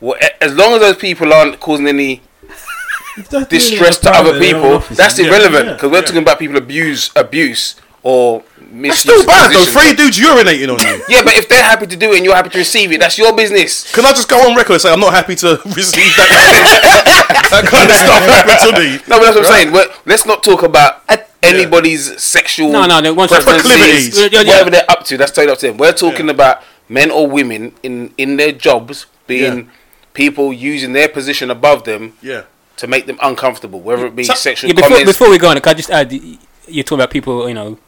Well, 0.00 0.18
as 0.40 0.54
long 0.54 0.74
as 0.74 0.80
those 0.80 0.96
people 0.96 1.32
aren't 1.32 1.58
causing 1.60 1.86
any 1.88 2.20
If 3.16 3.28
they're 3.30 3.40
doing 3.40 3.46
it 3.46 3.48
distress 3.50 3.98
to 4.00 4.10
other 4.10 4.30
private, 4.30 4.38
their 4.40 4.54
own 4.56 4.62
people, 4.62 4.76
office, 4.76 4.96
that's 4.96 5.18
yeah. 5.18 5.26
irrelevant 5.26 5.66
Yeah. 5.66 5.72
because 5.74 5.90
we're 5.90 6.02
talking 6.02 6.22
about 6.22 6.38
people 6.38 6.56
abuse, 6.56 7.10
abuse 7.16 7.76
or 8.02 8.44
That's 8.60 8.98
still 9.00 9.26
bad 9.26 9.50
of 9.50 9.52
though. 9.52 9.64
Three 9.80 9.94
dudes 9.94 10.18
urinating 10.18 10.68
on 10.72 10.78
you. 10.86 11.02
Yeah, 11.08 11.22
but 11.24 11.34
if 11.34 11.48
they're 11.48 11.62
happy 11.62 11.86
to 11.86 11.96
do 11.96 12.12
it 12.12 12.16
and 12.16 12.24
you're 12.24 12.36
happy 12.36 12.50
to 12.50 12.58
receive 12.58 12.92
it, 12.92 13.00
that's 13.00 13.18
your 13.18 13.34
business. 13.34 13.90
Can 13.92 14.04
I 14.04 14.10
just 14.10 14.28
go 14.28 14.38
on 14.48 14.54
record 14.56 14.74
and 14.74 14.82
say 14.82 14.92
I'm 14.92 15.00
not 15.00 15.12
happy 15.12 15.34
to 15.36 15.48
receive 15.64 16.14
that, 16.16 17.48
that 17.50 17.64
kind 17.66 17.90
of 17.90 17.96
stuff 17.96 18.22
happen 18.22 18.56
to 18.68 18.78
me? 18.78 19.02
No, 19.08 19.18
but 19.18 19.24
that's 19.24 19.36
what 19.36 19.46
I'm 19.46 19.52
saying. 19.52 19.72
We're, 19.72 19.88
let's 20.04 20.24
not 20.26 20.44
talk 20.44 20.62
about 20.62 21.02
anybody's 21.42 22.20
sexual 22.22 22.70
No, 22.70 22.86
no, 22.86 23.00
no, 23.00 23.14
one 23.14 23.28
second. 23.28 23.44
Proclivities. 23.44 24.18
Yeah, 24.18 24.28
yeah. 24.30 24.38
whatever 24.44 24.70
they're 24.70 24.90
up 24.90 25.04
to. 25.06 25.16
That's 25.16 25.32
totally 25.32 25.52
up 25.52 25.58
to 25.58 25.68
them. 25.68 25.76
We're 25.78 25.92
talking 25.92 26.28
about 26.30 26.62
men 26.88 27.10
or 27.10 27.26
women 27.28 27.74
in 27.82 28.14
in 28.16 28.36
their 28.36 28.52
jobs 28.52 29.06
being 29.26 29.56
Yeah. 29.58 29.64
People 30.16 30.52
using 30.52 30.92
their 30.94 31.08
position 31.08 31.50
above 31.50 31.84
them 31.84 32.14
Yeah. 32.22 32.42
to 32.78 32.86
make 32.86 33.04
them 33.06 33.18
uncomfortable, 33.22 33.80
whether 33.80 34.06
it 34.06 34.16
be 34.16 34.24
So- 34.24 34.34
sexual 34.34 34.68
Yeah, 34.68 34.74
before, 34.74 34.88
comments. 34.96 35.12
before 35.12 35.30
we 35.30 35.38
go 35.38 35.48
on, 35.50 35.60
can 35.60 35.70
I 35.70 35.74
just 35.74 35.90
add? 35.90 36.10
You're 36.66 36.82
talking 36.84 36.98
about 36.98 37.10
people, 37.10 37.46
you 37.48 37.54
know, 37.54 37.78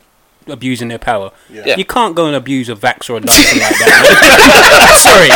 abusing 0.46 0.88
their 0.88 0.98
power. 0.98 1.30
Yeah. 1.52 1.76
You 1.76 1.84
can't 1.84 2.14
go 2.14 2.26
and 2.26 2.36
abuse 2.36 2.68
a 2.68 2.74
Vax 2.76 3.08
or 3.10 3.16
a 3.16 3.20
Dyson 3.20 3.58
like 3.64 3.78
that. 3.80 4.96
sorry, 5.00 5.30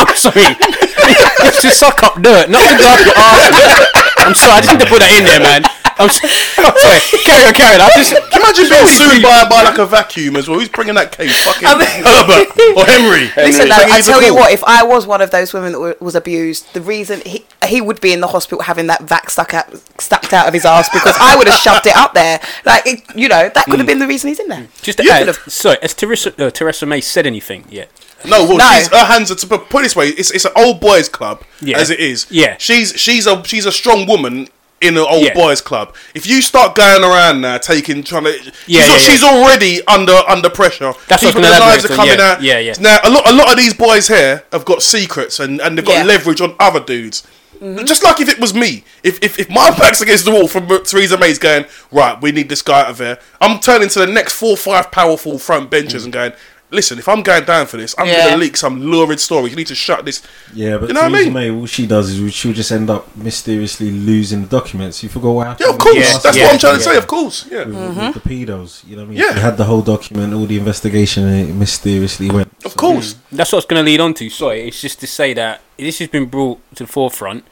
I'm 0.00 0.16
sorry. 0.16 0.44
it's 1.46 1.60
to 1.62 1.70
suck 1.70 2.02
up 2.02 2.20
dirt, 2.20 2.48
not 2.50 2.60
to 2.64 2.76
go 2.78 2.88
up 2.88 3.00
your 3.04 3.16
arse. 3.16 3.86
I'm 4.18 4.34
sorry, 4.34 4.52
I 4.52 4.60
just 4.60 4.72
need 4.72 4.80
to 4.80 4.86
put 4.86 5.00
that 5.00 5.12
in 5.12 5.24
there, 5.24 5.40
man. 5.40 5.62
I'm, 5.98 6.08
s- 6.08 6.20
I'm 6.58 6.74
sorry. 6.76 7.00
Carry 7.24 7.46
on, 7.46 7.54
carry 7.54 7.74
on. 7.76 7.80
I 7.82 7.90
just. 7.94 8.10
Can 8.12 8.22
you 8.32 8.40
imagine 8.40 8.68
being 8.68 8.86
sued 8.86 9.22
by, 9.22 9.48
by 9.48 9.62
like 9.62 9.78
a 9.78 9.86
vacuum 9.86 10.36
as 10.36 10.48
well? 10.48 10.58
Who's 10.58 10.68
bringing 10.68 10.94
that 10.96 11.12
case? 11.12 11.32
Fucking 11.44 11.68
Herbert 11.68 12.50
or 12.76 12.84
Henry. 12.84 13.30
Listen, 13.36 13.68
no, 13.68 13.76
Bringing 13.76 13.94
I 13.94 13.96
you 13.98 14.02
tell 14.02 14.22
you 14.22 14.34
what. 14.34 14.52
If 14.52 14.64
I 14.64 14.82
was 14.82 15.06
one 15.06 15.20
of 15.20 15.30
those 15.30 15.52
women 15.52 15.72
that 15.72 15.78
w- 15.78 15.94
was 16.00 16.14
abused, 16.14 16.72
the 16.74 16.80
reason 16.80 17.20
he 17.24 17.44
he 17.66 17.80
would 17.80 18.00
be 18.00 18.12
in 18.12 18.20
the 18.20 18.26
hospital 18.28 18.62
having 18.62 18.86
that 18.88 19.02
vac 19.02 19.30
stuck 19.30 19.54
out 19.54 19.66
stuck 20.00 20.32
out 20.32 20.48
of 20.48 20.54
his 20.54 20.64
ass 20.64 20.88
because 20.92 21.14
I 21.18 21.36
would 21.36 21.46
have 21.46 21.56
shoved 21.60 21.86
it 21.86 21.96
up 21.96 22.14
there. 22.14 22.40
Like 22.64 22.86
it, 22.86 23.16
you 23.16 23.28
know, 23.28 23.48
that 23.54 23.64
could 23.66 23.78
have 23.78 23.86
been 23.86 23.98
the 24.00 24.06
reason 24.08 24.28
he's 24.28 24.40
in 24.40 24.48
there. 24.48 24.66
Just 24.82 24.98
to 24.98 25.08
add, 25.10 25.26
could've- 25.26 25.50
sorry, 25.50 25.78
has 25.82 25.94
Theresa, 25.94 26.46
uh, 26.46 26.50
Theresa 26.50 26.86
May 26.86 27.00
said 27.00 27.26
anything 27.26 27.64
yet? 27.70 27.90
No, 28.26 28.44
well, 28.46 28.56
No. 28.58 28.70
she's 28.78 28.88
her 28.88 29.04
hands 29.04 29.30
are 29.30 29.34
to 29.34 29.46
put 29.46 29.68
put 29.68 29.80
it 29.80 29.82
this 29.84 29.96
way. 29.96 30.08
It's 30.08 30.30
it's 30.30 30.44
an 30.44 30.52
old 30.56 30.80
boys 30.80 31.08
club 31.08 31.42
Yeah. 31.60 31.78
as 31.78 31.90
it 31.90 32.00
is. 32.00 32.26
Yeah. 32.30 32.56
she's 32.58 32.98
she's 32.98 33.26
a 33.26 33.44
she's 33.44 33.66
a 33.66 33.72
strong 33.72 34.06
woman 34.06 34.48
in 34.84 34.96
an 34.96 35.06
old 35.08 35.24
Yeah. 35.24 35.34
boys 35.34 35.60
club. 35.60 35.94
If 36.14 36.26
you 36.26 36.42
start 36.42 36.74
going 36.74 37.02
around 37.02 37.40
now 37.40 37.58
taking 37.58 38.02
trying 38.02 38.24
to, 38.24 38.32
Yeah, 38.32 38.40
she's, 38.40 38.66
yeah, 38.66 38.84
yeah. 38.86 38.98
she's 38.98 39.22
already 39.22 39.86
under 39.86 40.16
under 40.28 40.50
pressure. 40.50 40.92
That's 41.08 41.22
what 41.22 41.30
I 41.30 41.38
People, 41.38 41.42
gonna 41.42 41.54
their 41.54 41.60
knives 41.60 41.84
are 41.84 41.88
coming 41.88 42.18
yeah, 42.18 42.24
out. 42.32 42.42
yeah, 42.42 42.58
yeah. 42.58 42.74
Now 42.80 42.98
a 43.04 43.10
lot 43.10 43.28
a 43.28 43.32
lot 43.32 43.50
of 43.50 43.56
these 43.56 43.74
boys 43.74 44.08
here 44.08 44.44
have 44.52 44.64
got 44.64 44.82
secrets 44.82 45.40
and 45.40 45.60
and 45.60 45.76
they've 45.78 45.84
got 45.84 45.98
Yeah. 45.98 46.04
leverage 46.04 46.40
on 46.40 46.54
other 46.60 46.80
dudes. 46.80 47.22
Mm-hmm. 47.62 47.84
Just 47.86 48.02
like 48.02 48.20
if 48.20 48.28
it 48.28 48.40
was 48.40 48.52
me, 48.52 48.84
if, 49.02 49.22
if 49.22 49.38
if 49.38 49.48
my 49.48 49.70
back's 49.78 50.00
against 50.00 50.24
the 50.24 50.30
wall 50.32 50.48
from 50.48 50.66
Theresa 50.84 51.16
May's 51.16 51.38
going 51.38 51.64
right, 51.92 52.20
we 52.20 52.32
need 52.32 52.48
this 52.48 52.62
guy 52.62 52.80
out 52.80 52.90
of 52.90 52.98
here. 52.98 53.18
I'm 53.40 53.60
turning 53.60 53.88
to 53.90 54.00
the 54.00 54.06
next 54.06 54.34
four, 54.34 54.56
five 54.56 54.90
powerful 54.90 55.38
front 55.38 55.70
benches 55.70 56.02
mm. 56.02 56.06
and 56.06 56.12
going, 56.12 56.32
listen, 56.74 56.98
if 56.98 57.08
I'm 57.08 57.22
going 57.22 57.44
down 57.44 57.66
for 57.66 57.76
this, 57.76 57.94
I'm 57.96 58.06
Yeah. 58.06 58.24
gonna 58.26 58.36
leak 58.38 58.56
some 58.56 58.82
lurid 58.82 59.20
story. 59.20 59.50
You 59.50 59.56
need 59.56 59.68
to 59.68 59.74
shut 59.74 60.04
this. 60.04 60.20
Yeah, 60.52 60.76
but 60.78 60.88
You 60.88 60.94
know 60.94 61.02
what 61.02 61.14
I 61.14 61.22
mean? 61.24 61.32
May, 61.32 61.50
all 61.50 61.66
she 61.66 61.86
does 61.86 62.10
is 62.10 62.34
she'll 62.34 62.52
just 62.52 62.72
end 62.72 62.90
up 62.90 63.16
mysteriously 63.16 63.90
losing 63.90 64.42
the 64.42 64.48
documents. 64.48 65.02
You 65.02 65.08
forgot 65.08 65.30
what 65.30 65.46
happened. 65.46 65.66
Yeah, 65.66 65.72
of 65.74 65.78
course. 65.78 65.96
Yeah, 65.96 66.18
That's 66.22 66.36
yeah, 66.36 66.44
what 66.44 66.52
I'm 66.54 66.58
trying 66.58 66.78
to 66.78 66.84
yeah. 66.84 66.90
say. 66.92 66.96
Of 66.98 67.06
course. 67.06 67.46
Yeah. 67.50 67.64
With, 67.64 67.74
Mm-hmm. 67.76 68.06
with 68.06 68.14
the 68.22 68.28
pedos, 68.28 68.88
you 68.88 68.96
know 68.96 69.02
what 69.02 69.06
I 69.06 69.10
mean? 69.10 69.18
Yeah. 69.18 69.34
She 69.34 69.40
had 69.40 69.56
the 69.56 69.64
whole 69.64 69.82
document, 69.82 70.34
all 70.34 70.46
the 70.46 70.58
investigation, 70.58 71.26
and 71.26 71.48
it 71.50 71.52
mysteriously 71.54 72.30
went. 72.30 72.48
Of 72.64 72.76
course. 72.76 73.16
That's 73.32 73.52
what's 73.52 73.66
going 73.66 73.80
to 73.84 73.86
lead 73.90 74.00
on 74.00 74.14
to. 74.14 74.28
Sorry, 74.30 74.68
it's 74.68 74.80
just 74.80 75.00
to 75.00 75.06
say 75.06 75.32
that 75.34 75.60
this 75.78 75.98
has 76.00 76.08
been 76.08 76.26
brought 76.26 76.58
to 76.76 76.84
the 76.84 76.92
forefront, 76.92 77.44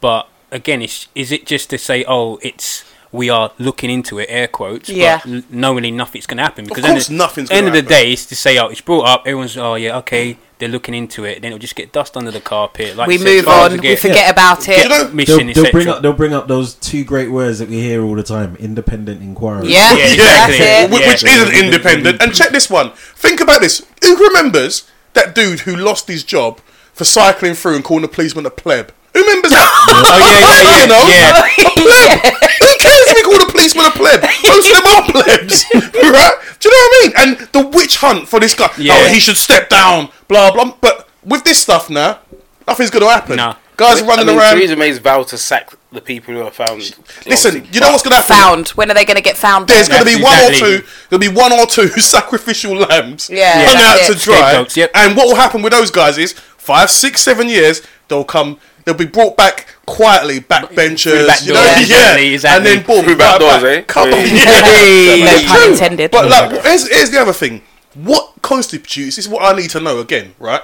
but 0.00 0.28
again, 0.50 0.82
it's, 0.82 1.08
is 1.14 1.32
it 1.32 1.46
just 1.46 1.70
to 1.70 1.78
say, 1.78 2.04
oh, 2.06 2.38
it's 2.42 2.84
we 3.14 3.30
are 3.30 3.52
looking 3.58 3.90
into 3.90 4.18
it, 4.18 4.26
air 4.28 4.48
quotes, 4.48 4.88
Yeah. 4.88 5.18
but 5.24 5.30
n- 5.30 5.44
knowingly 5.48 5.90
nothing's 5.90 6.26
going 6.26 6.38
to 6.38 6.42
happen? 6.42 6.64
Because 6.66 6.84
course 6.84 7.08
end 7.08 7.18
nothing's 7.18 7.50
end 7.50 7.66
gonna 7.66 7.78
of 7.78 7.84
the 7.84 7.88
day, 7.88 8.12
it's 8.12 8.26
to 8.26 8.36
say, 8.36 8.58
oh, 8.58 8.66
it's 8.68 8.80
brought 8.80 9.06
up. 9.06 9.20
Everyone's, 9.26 9.56
oh 9.56 9.76
yeah, 9.76 9.96
okay, 9.98 10.36
they're 10.58 10.68
looking 10.68 10.94
into 10.94 11.24
it, 11.24 11.40
then 11.40 11.52
it'll 11.52 11.58
just 11.60 11.76
get 11.76 11.92
dust 11.92 12.16
under 12.16 12.30
the 12.30 12.40
carpet. 12.40 12.96
Like 12.96 13.06
we 13.08 13.18
said, 13.18 13.24
move 13.24 13.48
on. 13.48 13.70
will 13.70 13.76
We 13.78 13.82
get 13.82 13.98
forget 14.00 14.30
about 14.32 14.68
it. 14.68 14.82
you 14.82 14.88
know? 14.88 15.08
mission, 15.10 15.46
They'll, 15.46 15.62
they'll 15.62 15.72
bring 15.72 15.88
up 15.88 16.02
they'll 16.02 16.12
bring 16.12 16.32
up 16.34 16.48
those 16.48 16.74
two 16.74 17.04
great 17.04 17.30
words 17.30 17.58
that 17.60 17.68
we 17.68 17.80
hear 17.80 18.02
all 18.04 18.14
the 18.16 18.22
time: 18.22 18.56
independent 18.56 19.22
inquiry. 19.22 19.68
Yeah, 19.68 19.92
Yeah, 19.92 19.96
that's 19.96 20.14
exactly. 20.14 20.56
it. 20.56 20.90
Wh- 20.90 21.00
Yeah. 21.00 21.08
which 21.12 21.24
isn't 21.24 21.54
independent. 21.64 22.22
And 22.22 22.34
check 22.34 22.50
this 22.50 22.68
one. 22.68 22.90
Think 23.16 23.40
about 23.40 23.60
this. 23.60 23.84
Who 24.04 24.16
remembers 24.16 24.84
that 25.12 25.34
dude 25.34 25.60
who 25.60 25.76
lost 25.76 26.08
his 26.08 26.24
job 26.24 26.60
for 26.92 27.04
cycling 27.04 27.54
through 27.54 27.76
and 27.76 27.84
calling 27.84 28.02
the 28.02 28.08
policeman 28.08 28.44
a 28.46 28.50
pleb? 28.50 28.92
Who 29.14 29.20
remembers 29.22 29.50
that? 29.52 29.70
Oh 29.94 30.18
yeah, 30.18 30.42
yeah, 30.42 30.60
yeah, 30.68 30.82
You 30.82 30.88
know? 30.90 31.04
yeah. 31.08 31.38
A 31.64 31.70
pleb. 31.78 32.20
Who 32.60 32.70
cares 32.82 33.06
if 33.08 33.14
we 33.16 33.22
call 33.22 33.38
the 33.46 33.50
policeman 33.52 33.86
a 33.86 33.90
pleb? 33.90 34.20
Most 34.44 34.70
of 34.70 34.82
them 34.82 34.86
are 34.90 35.04
plebs, 35.10 35.64
right? 35.74 36.34
Do 36.60 36.68
you 36.68 36.72
know 36.72 36.82
what 36.82 36.92
I 36.92 37.00
mean? 37.02 37.12
And 37.16 37.48
the 37.52 37.66
witch 37.76 37.96
hunt 37.96 38.28
for 38.28 38.40
this 38.40 38.54
guy. 38.54 38.70
Yeah. 38.78 38.94
Oh, 38.96 39.08
he 39.12 39.20
should 39.20 39.36
step 39.36 39.68
down. 39.68 40.08
Blah 40.28 40.52
blah. 40.52 40.74
But 40.80 41.08
with 41.24 41.44
this 41.44 41.60
stuff 41.62 41.88
now, 41.90 42.20
nothing's 42.66 42.90
going 42.90 43.04
to 43.04 43.10
happen. 43.10 43.36
No. 43.36 43.56
Guys 43.76 44.02
are 44.02 44.06
running 44.06 44.28
I 44.28 44.32
mean, 44.32 44.38
around. 44.38 44.54
Theresa 44.56 44.76
May's 44.76 44.98
vowed 44.98 45.28
to 45.28 45.38
sack 45.38 45.74
the 45.92 46.00
people 46.00 46.34
who 46.34 46.42
are 46.42 46.50
found. 46.50 46.96
Listen, 47.26 47.66
you 47.72 47.80
know 47.80 47.90
what's 47.90 48.02
going 48.04 48.12
to 48.12 48.20
happen? 48.22 48.36
Found. 48.36 48.68
When 48.70 48.90
are 48.90 48.94
they 48.94 49.04
going 49.04 49.16
to 49.16 49.22
get 49.22 49.36
found? 49.36 49.68
There's 49.68 49.88
going 49.88 50.04
to 50.04 50.16
be 50.16 50.22
one 50.22 50.38
or 50.44 50.50
two. 50.54 50.84
There'll 51.08 51.20
be 51.20 51.28
one 51.28 51.52
or 51.52 51.66
two 51.66 51.88
sacrificial 51.88 52.74
lambs 52.76 53.28
Yeah, 53.30 53.64
hung 53.64 53.76
out 53.76 54.06
that's 54.06 54.20
to 54.20 54.24
dry. 54.24 54.64
Yep. 54.74 54.90
And 54.94 55.16
what 55.16 55.26
will 55.26 55.36
happen 55.36 55.60
with 55.62 55.72
those 55.72 55.90
guys 55.90 56.18
is 56.18 56.32
five, 56.32 56.88
six, 56.90 57.20
seven 57.22 57.48
years 57.48 57.82
they'll 58.08 58.24
come. 58.24 58.58
They'll 58.84 58.94
be 58.94 59.06
brought 59.06 59.36
back 59.36 59.66
quietly, 59.86 60.40
backbenchers, 60.40 61.26
back 61.26 61.44
you 61.46 61.54
know, 61.54 61.62
exactly, 61.78 62.26
yeah, 62.28 62.32
exactly. 62.34 62.56
and 62.56 62.66
then 62.66 62.86
boom, 62.86 63.04
Through 63.04 63.16
back 63.16 63.40
right 63.40 63.40
doors, 63.40 63.62
back. 63.62 63.78
eh? 63.78 63.82
Come 63.86 64.08
on, 64.08 64.10
Yeah. 64.10 64.24
yeah. 64.26 65.24
No 65.24 65.32
It's 65.36 65.44
pun 65.52 65.72
intended. 65.72 66.10
But 66.10 66.28
like, 66.30 66.62
here's, 66.64 66.88
here's 66.92 67.10
the 67.10 67.18
other 67.20 67.32
thing. 67.32 67.62
What 67.94 68.34
constitutes? 68.42 69.16
This 69.16 69.26
is 69.26 69.28
what 69.28 69.42
I 69.42 69.56
need 69.58 69.70
to 69.70 69.80
know 69.80 70.00
again, 70.00 70.34
right? 70.38 70.62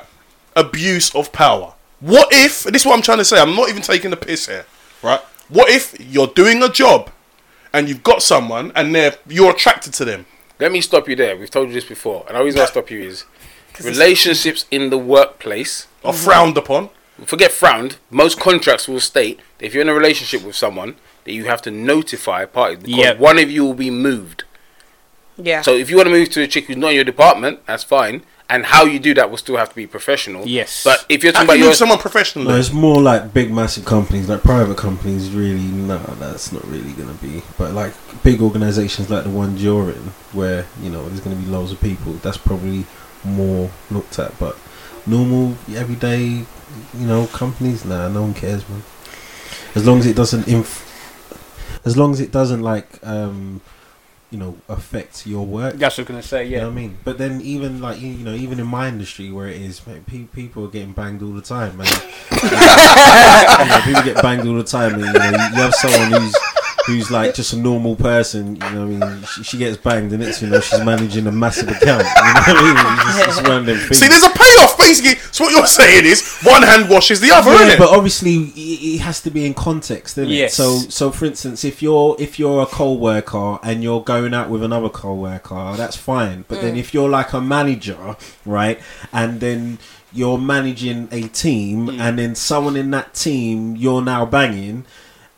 Abuse 0.56 1.14
of 1.14 1.32
power. 1.32 1.74
What 2.00 2.28
if? 2.32 2.64
This 2.64 2.82
is 2.82 2.86
what 2.86 2.94
I'm 2.96 3.02
trying 3.02 3.18
to 3.18 3.24
say. 3.24 3.40
I'm 3.40 3.54
not 3.54 3.68
even 3.68 3.82
taking 3.82 4.10
the 4.10 4.16
piss 4.16 4.46
here, 4.46 4.66
right? 5.02 5.20
What 5.48 5.70
if 5.70 5.94
you're 5.98 6.26
doing 6.28 6.62
a 6.62 6.68
job 6.68 7.10
and 7.72 7.88
you've 7.88 8.02
got 8.02 8.22
someone 8.22 8.72
and 8.74 8.94
they're 8.94 9.14
you're 9.28 9.52
attracted 9.52 9.92
to 9.94 10.04
them? 10.04 10.26
Let 10.58 10.72
me 10.72 10.80
stop 10.80 11.08
you 11.08 11.16
there. 11.16 11.36
We've 11.36 11.50
told 11.50 11.68
you 11.68 11.74
this 11.74 11.84
before, 11.84 12.24
and 12.28 12.36
the 12.36 12.44
reason 12.44 12.60
I 12.60 12.66
stop 12.66 12.90
you 12.90 13.00
is 13.00 13.24
relationships 13.84 14.66
in 14.70 14.90
the 14.90 14.98
workplace. 14.98 15.86
Are 16.04 16.12
frowned 16.12 16.56
upon. 16.58 16.90
Forget 17.24 17.52
frowned. 17.52 17.96
Most 18.10 18.40
contracts 18.40 18.88
will 18.88 19.00
state 19.00 19.40
that 19.58 19.66
if 19.66 19.74
you're 19.74 19.82
in 19.82 19.88
a 19.88 19.94
relationship 19.94 20.42
with 20.42 20.56
someone, 20.56 20.96
that 21.24 21.32
you 21.32 21.44
have 21.44 21.62
to 21.62 21.70
notify 21.70 22.44
parties 22.44 22.78
because 22.78 22.96
Yep. 22.96 23.18
one 23.18 23.38
of 23.38 23.50
you 23.50 23.64
will 23.64 23.74
be 23.74 23.90
moved. 23.90 24.44
Yeah. 25.36 25.62
So 25.62 25.74
if 25.74 25.90
you 25.90 25.96
want 25.96 26.06
to 26.08 26.12
move 26.12 26.30
to 26.30 26.42
a 26.42 26.46
chick 26.46 26.66
who's 26.66 26.76
not 26.76 26.88
in 26.90 26.96
your 26.96 27.04
department, 27.04 27.60
that's 27.66 27.84
fine. 27.84 28.22
And 28.48 28.66
how 28.66 28.84
you 28.84 28.98
do 28.98 29.14
that 29.14 29.30
will 29.30 29.36
still 29.36 29.56
have 29.58 29.68
to 29.68 29.76
be 29.76 29.86
professional. 29.86 30.44
Yes. 30.46 30.82
But 30.82 31.06
if 31.08 31.22
you're 31.22 31.32
How 31.32 31.40
talking 31.44 31.48
can 31.54 31.56
about 31.60 31.64
your 31.66 31.74
someone 31.74 31.98
professional, 31.98 32.46
No, 32.46 32.56
it's 32.56 32.72
more 32.72 33.00
like 33.00 33.32
big, 33.32 33.52
massive 33.52 33.84
companies, 33.84 34.28
like 34.28 34.42
private 34.42 34.76
companies. 34.76 35.30
Really, 35.30 35.60
no, 35.60 35.98
that's 36.18 36.50
not 36.50 36.66
really 36.66 36.90
gonna 36.92 37.12
be. 37.14 37.42
But 37.56 37.74
like 37.74 37.92
big 38.24 38.42
organizations 38.42 39.08
like 39.08 39.22
the 39.22 39.30
one 39.30 39.56
you're 39.56 39.90
in, 39.90 40.12
where 40.32 40.66
you 40.82 40.90
know 40.90 41.06
there's 41.08 41.20
gonna 41.20 41.36
be 41.36 41.46
loads 41.46 41.70
of 41.70 41.80
people, 41.80 42.14
that's 42.14 42.38
probably 42.38 42.86
more 43.22 43.70
looked 43.88 44.18
at. 44.18 44.36
But 44.40 44.58
normal, 45.06 45.56
everyday, 45.72 46.44
you 46.94 47.06
know, 47.06 47.26
companies, 47.28 47.84
nah, 47.84 48.08
no 48.08 48.22
one 48.22 48.34
cares, 48.34 48.68
man. 48.68 48.82
As 49.74 49.86
long 49.86 49.98
as 49.98 50.06
it 50.06 50.16
doesn't 50.16 50.48
inf- 50.48 50.86
as 51.84 51.96
long 51.96 52.12
as 52.12 52.20
it 52.20 52.30
doesn't 52.32 52.62
like, 52.62 52.86
um, 53.06 53.60
you 54.30 54.38
know, 54.38 54.56
affect 54.68 55.26
your 55.26 55.44
work. 55.46 55.74
That's 55.74 55.96
what 55.98 56.10
I 56.10 56.12
was 56.14 56.22
gonna 56.22 56.22
say. 56.22 56.44
You 56.44 56.50
know 56.52 56.56
Yeah. 56.58 56.64
what 56.66 56.70
I 56.72 56.74
mean? 56.74 56.98
But 57.04 57.18
then 57.18 57.40
even 57.40 57.80
like 57.80 58.00
you 58.00 58.08
you 58.08 58.24
know 58.24 58.34
even 58.34 58.60
in 58.60 58.66
my 58.66 58.88
industry 58.88 59.30
where 59.32 59.48
it 59.48 59.60
is, 59.60 59.84
mate, 59.86 60.06
pe- 60.06 60.24
people 60.24 60.64
are 60.64 60.68
getting 60.68 60.92
banged 60.92 61.22
all 61.22 61.32
the 61.32 61.40
time, 61.42 61.76
man. 61.78 61.86
you 62.42 63.68
know, 63.68 63.80
people 63.84 64.02
get 64.02 64.22
banged 64.22 64.46
all 64.46 64.54
the 64.54 64.64
time, 64.64 64.94
and 64.94 65.04
you 65.04 65.12
know 65.12 65.30
you 65.30 65.62
have 65.62 65.74
someone 65.74 66.20
who's 66.22 66.34
who's 66.90 67.10
like 67.10 67.34
just 67.34 67.52
a 67.52 67.56
normal 67.58 67.96
person. 67.96 68.56
You 68.56 68.60
know 68.60 68.86
what 68.86 69.02
I 69.02 69.10
mean? 69.14 69.24
She, 69.24 69.42
she 69.44 69.58
gets 69.58 69.76
banged, 69.76 70.12
and 70.12 70.22
it's 70.22 70.42
you 70.42 70.48
know 70.48 70.60
she's 70.60 70.84
managing 70.84 71.26
a 71.26 71.32
massive 71.32 71.68
account. 71.68 72.04
You 72.04 72.24
know 72.24 72.40
what 72.40 72.48
I 72.48 72.62
mean? 72.62 73.08
It's 73.08 73.16
just, 73.16 73.28
it's 73.38 73.48
one 73.48 73.58
of 73.58 73.66
them 73.66 73.78
things. 73.78 73.98
See, 73.98 74.08
there's 74.08 74.22
a 74.22 74.30
payoff. 74.30 74.78
Basically, 74.78 75.16
so 75.30 75.44
what 75.44 75.52
you're 75.52 75.66
saying 75.66 76.04
is 76.06 76.40
one 76.42 76.62
hand 76.62 76.88
washes 76.88 77.20
the 77.20 77.30
other, 77.30 77.50
Yeah, 77.50 77.56
isn't 77.56 77.74
it? 77.74 77.78
but 77.78 77.90
obviously 77.90 78.36
it, 78.36 78.96
it 78.96 78.98
has 79.00 79.20
to 79.22 79.30
be 79.30 79.46
in 79.46 79.54
context, 79.54 80.16
doesn't 80.16 80.30
Yes. 80.30 80.52
it? 80.52 80.56
So, 80.56 80.78
so 80.88 81.10
for 81.10 81.26
instance, 81.26 81.64
if 81.64 81.82
you're 81.82 82.16
if 82.18 82.38
you're 82.38 82.62
a 82.62 82.66
co-worker 82.66 83.58
and 83.62 83.82
you're 83.82 84.02
going 84.02 84.34
out 84.34 84.50
with 84.50 84.62
another 84.62 84.88
co-worker, 84.88 85.74
that's 85.76 85.96
fine. 85.96 86.44
But 86.48 86.60
then 86.60 86.74
mm. 86.74 86.78
if 86.78 86.92
you're 86.94 87.08
like 87.08 87.32
a 87.32 87.40
manager, 87.40 88.16
right, 88.44 88.80
and 89.12 89.40
then 89.40 89.78
you're 90.12 90.38
managing 90.38 91.08
a 91.12 91.22
team, 91.28 91.88
mm. 91.88 92.00
and 92.00 92.18
then 92.18 92.34
someone 92.34 92.76
in 92.76 92.90
that 92.90 93.14
team 93.14 93.76
you're 93.76 94.02
now 94.02 94.26
banging. 94.26 94.84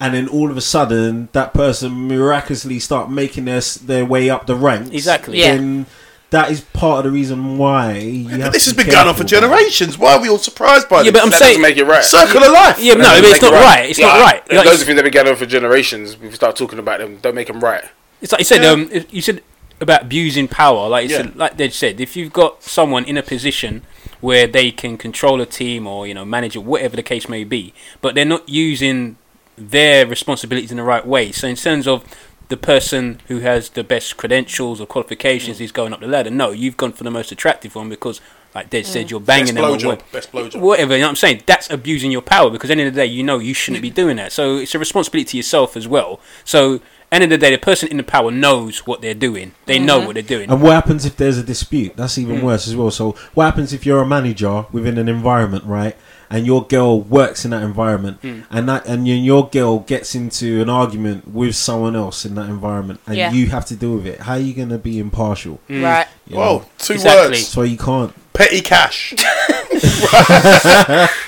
And 0.05 0.15
then 0.15 0.27
all 0.29 0.51
of 0.51 0.57
a 0.57 0.61
sudden, 0.61 1.29
that 1.33 1.55
person 1.55 2.09
miraculously 2.09 2.79
start 2.81 3.11
making 3.11 3.45
their 3.45 3.61
their 3.85 4.05
way 4.05 4.29
up 4.31 4.47
the 4.47 4.57
ranks. 4.57 4.91
Exactly. 4.91 5.39
Yeah. 5.41 5.85
That 6.31 6.51
is 6.51 6.63
part 6.63 7.05
of 7.05 7.05
the 7.05 7.11
reason 7.11 7.59
why 7.59 7.99
you 7.99 8.39
But 8.39 8.53
this 8.55 8.65
has 8.65 8.73
be 8.75 8.85
been 8.85 8.93
going 8.93 9.07
on 9.07 9.15
for 9.15 9.23
careful 9.23 9.47
about 9.49 9.59
it. 9.59 9.61
generations. 9.69 9.99
Why 9.99 10.15
are 10.15 10.21
we 10.21 10.31
all 10.31 10.39
surprised 10.39 10.89
by 10.89 11.03
Yeah, 11.03 11.03
this? 11.05 11.13
but 11.13 11.23
I'm 11.25 11.31
that 11.31 11.39
saying- 11.39 11.51
doesn't 11.61 11.63
make 11.63 11.77
it 11.77 11.85
right. 11.85 12.03
Circle 12.03 12.43
of 12.43 12.53
life. 12.53 12.79
Yeah, 12.81 12.95
no, 12.95 13.05
but 13.05 13.25
it's 13.25 13.43
not 13.43 13.53
it 13.53 13.57
right. 13.57 13.91
It's 13.91 13.99
not 13.99 14.19
right. 14.19 14.43
There's 14.47 14.57
Like, 14.59 14.65
loads 14.67 14.67
it's- 14.67 14.81
of 14.81 14.87
things 14.87 14.97
that 14.97 15.05
have 15.05 15.13
been 15.13 15.23
going 15.25 15.29
on 15.29 15.37
for 15.37 15.45
generations. 15.47 16.17
We 16.19 16.31
start 16.33 16.57
talking 16.57 16.79
about 16.79 17.01
them. 17.01 17.19
Don't 17.21 17.35
make 17.35 17.49
them 17.49 17.61
right. 17.61 17.85
It's 18.23 18.33
like 18.33 18.39
you 18.41 18.45
said. 18.47 18.63
Yeah. 18.63 18.71
Um, 18.71 18.91
you 19.11 19.21
said 19.21 19.43
about 19.81 20.03
abusing 20.03 20.49
power. 20.49 20.89
Like 20.89 21.05
you 21.11 21.11
Yeah. 21.11 21.17
said, 21.23 21.37
like 21.37 21.59
they 21.59 21.69
said, 21.69 22.01
if 22.01 22.17
you've 22.17 22.33
got 22.33 22.63
someone 22.65 23.05
in 23.05 23.19
a 23.19 23.23
position 23.23 23.83
where 24.23 24.47
they 24.47 24.71
can 24.71 24.97
control 24.97 25.41
a 25.43 25.47
team 25.47 25.87
or 25.87 26.07
you 26.07 26.15
know 26.15 26.25
manage 26.25 26.57
it, 26.57 26.61
whatever 26.65 26.97
the 26.97 27.03
case 27.03 27.29
may 27.29 27.45
be, 27.45 27.75
but 28.01 28.15
they're 28.15 28.25
not 28.25 28.49
using 28.49 29.17
their 29.57 30.07
responsibilities 30.07 30.71
in 30.71 30.77
the 30.77 30.83
right 30.83 31.07
way. 31.07 31.33
So 31.33 31.47
in 31.47 31.57
terms 31.57 31.87
of 31.87 32.05
the 32.53 32.57
person 32.59 33.19
who 33.29 33.39
has 33.39 33.71
the 33.71 33.83
best 33.83 34.19
credentials 34.19 34.79
or 34.79 34.87
qualifications 34.87 35.59
mm. 35.59 35.63
is 35.63 35.73
going 35.73 35.91
up 35.95 36.01
the 36.01 36.07
ladder. 36.07 36.29
No, 36.29 36.51
you've 36.51 36.77
gone 36.77 36.93
for 36.93 37.03
the 37.03 37.11
most 37.11 37.33
attractive 37.33 37.75
one 37.75 37.89
because, 37.89 38.21
like 38.55 38.69
Des 38.69 38.85
said, 38.85 39.07
mm. 39.07 39.11
you're 39.11 39.21
banging 39.21 39.55
Best 39.55 39.57
them. 39.57 39.65
or 39.65 39.77
blowjob. 39.79 39.87
what- 39.87 40.13
Best 40.13 40.33
blowjob. 40.33 40.61
Whatever, 40.61 40.93
you 40.95 41.01
know 41.01 41.07
what 41.07 41.11
I'm 41.11 41.17
saying? 41.17 41.45
That's 41.47 41.71
abusing 41.71 42.13
your 42.13 42.21
power 42.21 42.51
because 42.51 42.71
at 42.71 42.77
the 42.77 42.83
end 42.83 42.89
of 42.89 42.95
the 42.95 43.01
day, 43.01 43.07
you 43.07 43.23
know 43.23 43.39
you 43.39 43.55
shouldn't 43.55 43.81
be 43.81 43.91
mm. 43.91 43.95
doing 43.95 44.17
that. 44.19 44.33
So 44.33 44.59
it's 44.59 44.75
a 44.75 44.79
responsibility 44.79 45.31
to 45.31 45.37
yourself 45.39 45.79
as 45.79 45.89
well. 45.89 46.21
So 46.45 46.83
end 47.11 47.25
of 47.25 47.31
the 47.31 47.39
day, 47.39 47.53
the 47.53 47.59
person 47.59 47.89
in 47.89 47.97
the 47.97 48.03
power 48.03 48.31
knows 48.31 48.87
what 48.87 49.01
they're 49.01 49.15
doing. 49.15 49.53
They 49.65 49.79
know 49.79 49.99
mm-hmm. 49.99 50.07
what 50.09 50.15
they're 50.15 50.23
doing. 50.23 50.51
And 50.51 50.61
what 50.61 50.73
happens 50.73 51.07
if 51.07 51.17
there's 51.17 51.39
a 51.39 51.43
dispute? 51.43 51.97
That's 51.97 52.19
even 52.19 52.41
Mm. 52.41 52.43
worse 52.43 52.69
as 52.69 52.77
well. 52.77 52.91
So, 52.91 53.13
what 53.33 53.45
happens 53.47 53.73
if 53.73 53.87
you're 53.87 54.03
a 54.03 54.07
manager 54.07 54.67
within 54.73 54.99
an 54.99 55.09
environment, 55.09 55.65
right? 55.65 55.97
And 56.35 56.47
your 56.47 56.65
girl 56.67 56.99
works 57.03 57.45
in 57.45 57.51
that 57.51 57.63
environment, 57.63 58.17
Mm. 58.23 58.45
and 58.51 58.67
that 58.71 58.87
and 58.87 59.07
your, 59.07 59.17
your 59.19 59.49
girl 59.51 59.81
gets 59.81 60.15
into 60.15 60.63
an 60.63 60.71
argument 60.71 61.29
with 61.29 61.55
someone 61.55 61.95
else 61.95 62.25
in 62.25 62.35
that 62.37 62.49
environment, 62.49 63.01
and 63.07 63.17
Yeah. 63.17 63.31
you 63.33 63.47
have 63.51 63.67
to 63.67 63.77
deal 63.77 63.97
with 63.97 64.07
it. 64.07 64.21
How 64.21 64.33
are 64.33 64.39
you 64.39 64.55
going 64.55 64.71
to 64.71 64.79
be 64.79 64.99
impartial? 64.99 65.61
Mm. 65.69 65.83
Right. 65.85 66.07
You 66.27 66.37
Whoa, 66.37 66.45
know? 66.61 66.65
two 66.79 66.95
Exactly. 66.95 67.29
words. 67.37 67.47
So 67.47 67.61
you 67.63 67.77
can't. 67.77 68.13
Petty 68.33 68.63
cash. 68.63 69.13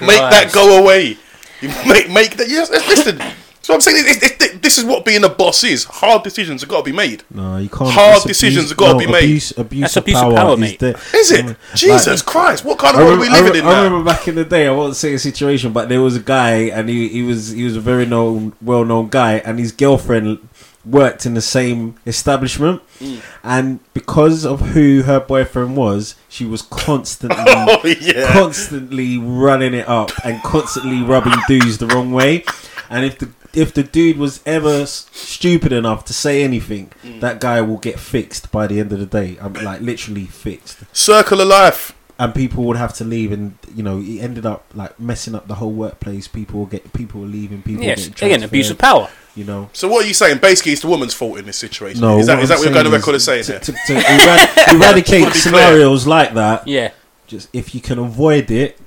make 0.01 0.21
that 0.35 0.51
go 0.55 0.79
away. 0.83 1.19
You 1.61 1.69
make 1.87 2.09
make 2.11 2.37
that. 2.39 2.49
Yes, 2.49 2.71
listen. 2.71 3.21
So 3.64 3.73
I'm 3.73 3.80
saying 3.80 3.97
it, 3.99 4.23
it, 4.23 4.42
it, 4.42 4.62
this 4.62 4.76
is 4.76 4.85
what 4.85 5.06
being 5.06 5.25
a 5.25 5.28
boss 5.30 5.64
is. 5.64 5.85
Hard 5.85 6.23
decisions 6.23 6.61
have 6.61 6.68
got 6.68 6.78
to 6.78 6.85
be 6.85 6.92
made. 6.92 7.23
No, 7.30 7.56
you 7.56 7.71
can't. 7.71 7.88
Hard 7.90 8.23
decisions 8.23 8.56
abuse- 8.56 8.68
have 8.71 8.76
gotta 8.76 8.92
no, 8.92 8.99
be 8.99 9.06
made. 9.06 9.25
Abuse, 9.25 9.50
abuse 9.56 9.80
That's 9.80 9.97
of 9.97 10.02
abuse 10.04 10.16
of 10.18 10.23
power, 10.23 10.35
power, 10.37 10.52
is 10.52 10.61
mate. 10.61 10.83
Is 11.14 11.33
it? 11.33 11.47
Like- 11.47 11.56
Jesus 11.75 12.21
Christ! 12.21 12.62
What 12.66 12.78
kind 12.78 12.94
of 12.94 13.02
world 13.06 13.18
are 13.18 13.21
we 13.23 13.30
living 13.30 13.54
I, 13.54 13.59
in 13.61 13.64
I 13.64 13.73
now? 13.73 13.85
remember 13.85 14.04
back 14.04 14.28
in 14.28 14.35
the 14.35 14.44
day. 14.44 14.66
I 14.66 14.71
won't 14.71 14.97
say 14.97 15.14
a 15.14 15.18
situation, 15.18 15.73
but 15.73 15.88
there 15.88 16.02
was 16.02 16.14
a 16.14 16.21
guy, 16.21 16.56
and 16.76 16.90
he, 16.90 17.09
he 17.09 17.23
was 17.23 17.50
he 17.52 17.64
was 17.64 17.75
a 17.75 17.80
very 17.80 18.04
known, 18.04 18.52
well 18.61 18.85
known 18.85 19.09
guy, 19.09 19.37
and 19.38 19.59
his 19.59 19.73
girlfriend 19.73 20.47
worked 20.85 21.25
in 21.25 21.33
the 21.33 21.40
same 21.40 21.94
establishment, 22.04 22.83
Mm. 23.00 23.23
and 23.42 23.80
because 23.94 24.44
of 24.44 24.61
who 24.61 25.02
her 25.04 25.18
boyfriend 25.21 25.75
was, 25.75 26.16
she 26.28 26.44
was 26.44 26.61
constantly. 26.61 27.38
Oh 27.47 27.80
yeah. 27.99 28.30
Constantly 28.33 29.16
running 29.16 29.73
it 29.73 29.88
up 29.88 30.11
and 30.23 30.42
constantly 30.42 31.02
rubbing 31.02 31.33
dudes 31.49 31.78
the 31.78 31.87
wrong 31.87 32.12
way, 32.12 32.44
and 32.90 33.06
if 33.06 33.18
the 33.18 33.30
if 33.57 33.73
the 33.75 33.83
dude 33.83 34.17
was 34.19 34.41
ever 34.47 34.87
stupid 34.87 35.73
enough 35.73 36.05
to 36.07 36.13
say 36.13 36.43
anything, 36.43 36.91
Mm. 37.05 37.21
that 37.21 37.41
guy 37.41 37.61
will 37.61 37.79
get 37.79 37.99
fixed 37.99 38.51
by 38.53 38.67
the 38.67 38.81
end 38.81 38.93
of 38.93 38.99
the 38.99 39.07
day. 39.07 39.37
I'm 39.41 39.53
like 39.55 39.81
literally 39.81 40.27
fixed 40.27 40.79
Circle 40.93 41.41
of 41.41 41.49
life. 41.49 41.93
and 42.19 42.33
people 42.35 42.63
would 42.65 42.77
have 42.77 42.95
to 42.95 43.05
leave, 43.05 43.33
and 43.33 43.59
you 43.75 43.83
know, 43.83 43.99
it 44.01 44.21
ended 44.21 44.47
up 44.47 44.65
like 44.75 44.99
messing 45.01 45.35
up 45.35 45.49
the 45.49 45.57
whole 45.57 45.73
workplace. 45.73 46.29
People 46.29 46.61
will 46.61 46.67
get 46.67 46.93
people 46.93 47.21
were 47.23 47.27
leaving. 47.27 47.61
People 47.63 47.85
Yes, 47.85 48.07
getting 48.09 48.33
again, 48.37 48.43
abuse 48.45 48.71
of 48.71 48.79
power. 48.79 49.09
You 49.37 49.43
know, 49.43 49.69
So 49.73 49.89
what 49.89 50.05
are 50.05 50.07
you 50.09 50.15
saying? 50.15 50.39
Basically, 50.39 50.71
it's 50.71 50.83
the 50.83 50.87
woman's 50.87 51.13
fault 51.13 51.39
in 51.41 51.45
this 51.47 51.57
situation. 51.57 52.01
no. 52.01 52.19
is 52.21 52.27
that, 52.29 52.35
what, 52.37 52.45
is 52.45 52.49
that 52.51 52.59
what 52.59 52.65
you're 52.67 52.73
going 52.73 52.85
to 52.85 52.91
saying 52.93 53.01
record 53.01 53.15
as 53.17 53.25
saying 53.25 53.43
to, 53.45 53.53
here? 53.53 53.61
to, 53.61 53.73
to 53.73 53.95
erad- 53.95 54.75
eradicate 54.77 55.25
be 55.25 55.31
clear. 55.31 55.35
scenarios 55.35 56.07
like 56.07 56.35
that? 56.35 56.69
Yeah, 56.69 56.91
Just 57.27 57.49
if 57.53 57.75
you 57.75 57.81
can 57.81 57.99
avoid 57.99 58.49
it, 58.53 58.79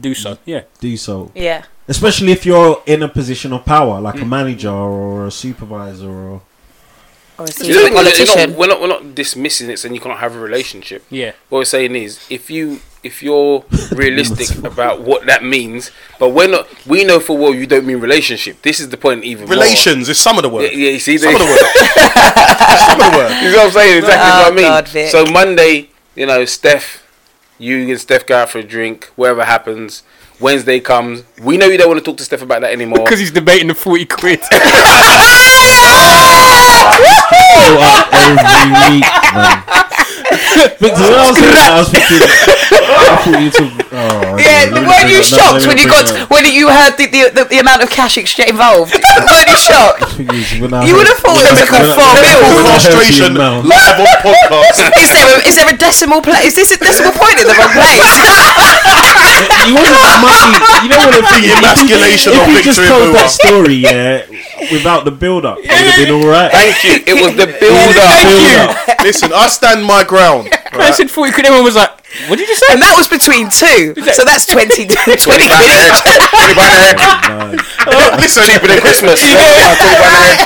do 0.00 0.14
so. 0.14 0.38
Yeah, 0.44 0.60
do 0.78 0.96
so. 0.96 1.32
Yeah. 1.34 1.64
Especially 1.88 2.32
if 2.32 2.44
you're 2.44 2.82
in 2.86 3.02
a 3.02 3.08
position 3.08 3.52
of 3.52 3.64
power, 3.64 4.00
like 4.00 4.16
a 4.16 4.24
Mm. 4.24 4.28
manager 4.28 4.70
or 4.70 5.26
a 5.26 5.30
supervisor, 5.30 6.08
or 6.10 6.42
Or 7.38 7.44
a 7.44 7.48
You 7.48 7.52
senior 7.52 7.74
know, 7.74 7.82
we're, 7.82 8.02
not, 8.02 8.56
we're 8.58 8.66
not 8.66 8.80
we're 8.80 8.86
not 8.88 9.14
dismissing 9.14 9.68
it, 9.70 9.78
saying 9.78 9.94
you 9.94 10.00
cannot 10.00 10.18
have 10.18 10.34
a 10.34 10.38
relationship. 10.38 11.04
yeah. 11.10 11.32
What 11.48 11.58
we're 11.60 11.64
saying 11.66 11.94
is, 11.94 12.18
if 12.30 12.50
you 12.50 12.80
if 13.04 13.22
you're 13.22 13.64
realistic 13.92 14.64
about 14.64 15.02
what 15.02 15.26
that 15.26 15.44
means, 15.44 15.90
but 16.18 16.30
we're 16.30 16.48
not. 16.48 16.66
We 16.86 17.04
know 17.04 17.20
for 17.20 17.36
well 17.38 17.54
you 17.54 17.66
don't 17.66 17.86
mean 17.86 18.00
relationship. 18.00 18.62
This 18.62 18.80
is 18.80 18.88
the 18.88 18.96
point. 18.96 19.22
Even 19.24 19.44
more. 19.46 19.54
Relations 19.54 20.08
is 20.08 20.18
some 20.18 20.38
of 20.38 20.42
the 20.44 20.48
Yeah, 20.50 20.54
word. 20.56 20.72
yeah, 20.72 20.90
you 20.90 20.98
see, 20.98 21.18
Some 21.18 21.34
of 21.34 21.40
the 21.40 21.44
word. 21.46 21.58
some 22.88 23.00
of 23.00 23.12
the 23.12 23.16
word. 23.18 23.42
You 23.42 23.50
know 23.52 23.58
what 23.58 23.66
I'm 23.66 23.70
saying? 23.72 23.98
Exactly 23.98 24.30
Oh, 24.32 24.42
what 24.42 24.52
I 24.52 24.56
mean. 24.56 24.64
God, 25.04 25.10
so 25.10 25.24
Monday, 25.26 25.90
you 26.16 26.26
know, 26.26 26.44
Steph, 26.46 27.06
you 27.58 27.88
and 27.90 28.00
Steph 28.00 28.26
go 28.26 28.38
out 28.38 28.48
for 28.50 28.58
a 28.58 28.64
drink. 28.64 29.10
Whatever 29.14 29.44
happens, 29.44 30.02
Wednesday 30.40 30.80
comes. 30.80 31.24
We 31.40 31.56
know 31.56 31.66
you 31.66 31.78
don't 31.78 31.88
want 31.88 31.98
to 31.98 32.04
talk 32.04 32.18
to 32.18 32.24
Steph 32.24 32.42
about 32.42 32.60
that 32.60 32.72
anymore. 32.72 33.04
Because 33.04 33.18
he's 33.18 33.30
debating 33.30 33.68
the 33.68 33.74
40 33.74 34.04
quid. 34.06 34.40
Go 37.56 37.80
up 37.80 38.08
every 38.12 38.68
week, 38.96 39.04
man. 39.32 39.62
Victor, 40.78 41.02
when 41.02 41.14
I 41.14 41.26
was 41.28 41.38
thinking, 41.38 41.56
I 41.56 41.78
was 41.78 41.88
thinking, 41.90 42.20
I 42.20 43.16
thought 43.24 43.40
you 43.40 43.50
took. 43.50 43.72
Oh, 43.92 44.36
Yeah, 44.56 44.72
okay, 44.72 44.86
weren't 44.88 45.10
you 45.12 45.20
shocked 45.22 45.66
when 45.68 45.76
you 45.76 45.86
got 45.88 46.08
when 46.32 46.44
you 46.48 46.68
heard 46.72 46.96
the, 46.96 47.06
the, 47.12 47.22
the, 47.36 47.42
the 47.44 47.58
amount 47.60 47.82
of 47.84 47.90
cash 47.92 48.16
exchange 48.16 48.50
involved? 48.56 48.92
weren't 49.28 49.48
you 49.52 49.56
shocked? 49.60 50.16
thing 50.16 50.32
is, 50.32 50.56
when 50.60 50.72
I 50.72 50.84
You 50.88 50.96
would 50.96 51.04
heard- 51.06 51.12
have 51.12 51.20
thought 51.20 51.36
when 51.36 51.46
it 51.46 51.52
was 51.52 51.60
I- 51.60 51.66
a 51.66 51.70
good 51.70 51.84
when 51.84 51.92
I- 51.92 51.98
four 52.00 52.10
when 52.16 52.24
mil. 52.24 52.40
Frustration 52.72 53.30
amount- 53.36 53.66
live 53.68 53.96
on 54.00 54.08
podcast. 54.24 54.80
Is 55.06 55.10
there 55.12 55.28
a, 55.28 55.38
is 55.48 55.54
there 55.56 55.68
a 55.68 55.76
decimal 55.76 56.20
place? 56.22 56.44
Is 56.46 56.54
this 56.56 56.70
a 56.72 56.78
decimal 56.78 57.12
point 57.12 57.36
in 57.40 57.46
the 57.46 57.54
wrong 57.54 57.72
place? 57.72 58.00
He 59.66 59.72
wasn't 59.74 59.98
that 60.00 60.18
much. 60.22 60.82
You 60.82 60.88
know 60.90 61.00
what 61.04 61.14
the 61.14 61.24
thing 61.26 61.42
The 61.46 61.54
emasculation 61.58 62.32
if 62.32 62.40
of 62.40 62.46
he 62.48 62.62
just 62.62 62.80
told 62.80 63.14
that 63.14 63.30
story, 63.30 63.74
yeah, 63.74 64.24
without 64.72 65.04
the 65.04 65.10
build 65.10 65.44
up, 65.44 65.58
it 65.58 65.68
would 65.68 65.86
have 65.86 65.98
been 66.00 66.14
all 66.14 66.26
right. 66.28 66.50
Thank 66.52 66.84
you. 66.84 66.94
It 67.06 67.16
was 67.20 67.34
the 67.36 67.46
build 67.46 67.60
Build 67.60 67.96
up. 67.98 68.88
up. 68.88 69.02
Listen, 69.02 69.32
I 69.32 69.48
stand 69.48 69.84
my 69.84 70.04
ground. 70.04 70.48
I 70.72 70.90
said 70.92 71.10
40 71.10 71.32
quid. 71.32 71.46
Everyone 71.46 71.64
was 71.64 71.76
like, 71.76 71.90
what 72.28 72.36
did 72.38 72.48
you 72.48 72.56
say? 72.56 72.66
and 72.72 72.80
that 72.82 72.94
was 72.96 73.08
between 73.08 73.48
two, 73.50 73.94
so 74.12 74.24
that's 74.24 74.46
20, 74.46 74.86
20 74.86 74.86
Twenty 74.86 75.22
quid 75.24 75.50
pound 75.50 75.66
a 75.66 75.72
head. 75.72 75.92
Twenty 76.30 76.54
pound 76.54 76.72
a 76.72 76.80
head. 76.80 76.96
Nah, 77.86 78.16
Listen, 78.16 78.42
Cheaper 78.44 78.66
than 78.68 78.80
Christmas. 78.80 79.20
Yeah. 79.26 79.74
Twenty 79.76 79.96
pound 80.00 80.06
a 80.06 80.20
head. 80.20 80.38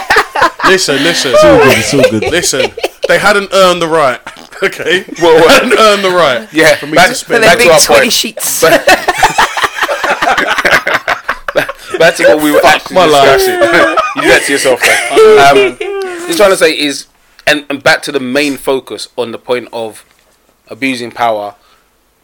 listen, 0.70 0.96
listen, 1.02 1.30
it's 1.34 1.44
all 1.44 1.58
good. 1.58 1.78
It's 1.78 1.94
all 1.94 2.06
good. 2.10 2.22
listen. 2.30 2.62
They 3.08 3.18
hadn't 3.18 3.52
earned 3.52 3.80
the 3.82 3.88
right. 3.88 4.20
Okay, 4.62 5.06
Well, 5.22 5.36
well. 5.40 5.48
hadn't 5.48 5.72
earned 5.72 6.04
the 6.04 6.10
right. 6.10 6.46
Yeah. 6.52 6.76
for 6.76 6.84
me 6.86 6.92
back, 6.92 7.08
to 7.08 7.14
spend. 7.14 7.42
their 7.42 7.48
back 7.56 7.58
to 7.60 7.64
big 7.64 7.72
our 7.72 7.80
20 7.80 8.00
point. 8.02 8.12
sheets. 8.12 8.60
Back 11.98 12.14
to 12.16 12.24
what 12.24 12.42
we 12.42 12.50
were 12.52 12.60
actually 12.64 12.94
my 12.96 13.04
life. 13.06 13.40
you 13.40 13.46
do 14.22 14.28
that 14.28 14.42
to 14.46 14.52
yourself. 14.52 14.80
Then. 14.80 15.72
Um, 15.72 15.78
just 16.26 16.38
trying 16.38 16.50
to 16.50 16.56
say 16.56 16.78
is, 16.78 17.06
and, 17.46 17.66
and 17.68 17.82
back 17.82 18.02
to 18.02 18.12
the 18.12 18.20
main 18.20 18.56
focus 18.56 19.08
on 19.16 19.32
the 19.32 19.38
point 19.38 19.68
of 19.72 20.04
abusing 20.68 21.10
power 21.10 21.56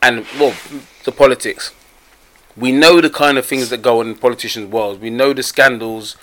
and 0.07 0.27
well, 0.39 0.55
the 1.05 1.13
politics. 1.13 1.73
We 2.57 2.73
know 2.73 3.01
the 3.01 3.11
kind 3.11 3.37
of 3.37 3.45
things 3.45 3.69
that 3.71 3.83
go 3.83 4.01
on 4.01 4.09
in 4.09 4.15
politicians' 4.17 4.71
worlds. 4.71 5.01
We 5.01 5.11
know 5.11 5.33
the 5.33 5.43
scandals. 5.43 6.17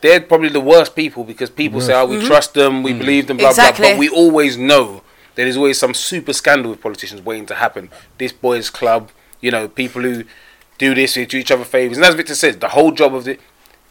They're 0.00 0.20
probably 0.20 0.48
the 0.48 0.60
worst 0.60 0.96
people 0.96 1.24
because 1.24 1.50
people 1.50 1.80
say, 1.80 1.94
"Oh, 1.94 2.06
we 2.06 2.16
mm-hmm. 2.16 2.26
trust 2.26 2.54
them, 2.54 2.82
we 2.82 2.92
mm. 2.92 2.98
believe 2.98 3.26
them," 3.26 3.36
blah 3.36 3.50
Exactly. 3.50 3.82
blah. 3.82 3.92
But 3.92 3.98
we 3.98 4.08
always 4.08 4.56
know 4.56 5.02
there 5.34 5.46
is 5.46 5.56
always 5.56 5.78
some 5.78 5.92
super 5.94 6.32
scandal 6.32 6.70
with 6.70 6.80
politicians 6.80 7.22
waiting 7.22 7.46
to 7.46 7.54
happen. 7.56 7.90
This 8.18 8.32
boys' 8.32 8.70
club, 8.70 9.10
you 9.40 9.50
know, 9.50 9.68
people 9.68 10.02
who 10.02 10.24
do 10.78 10.94
this, 10.94 11.14
who 11.14 11.26
do 11.26 11.36
each 11.36 11.50
other 11.50 11.64
favors, 11.64 11.98
and 11.98 12.06
as 12.06 12.14
Victor 12.14 12.34
says, 12.34 12.56
the 12.56 12.68
whole 12.68 12.92
job 12.92 13.14
of 13.14 13.24
the 13.24 13.38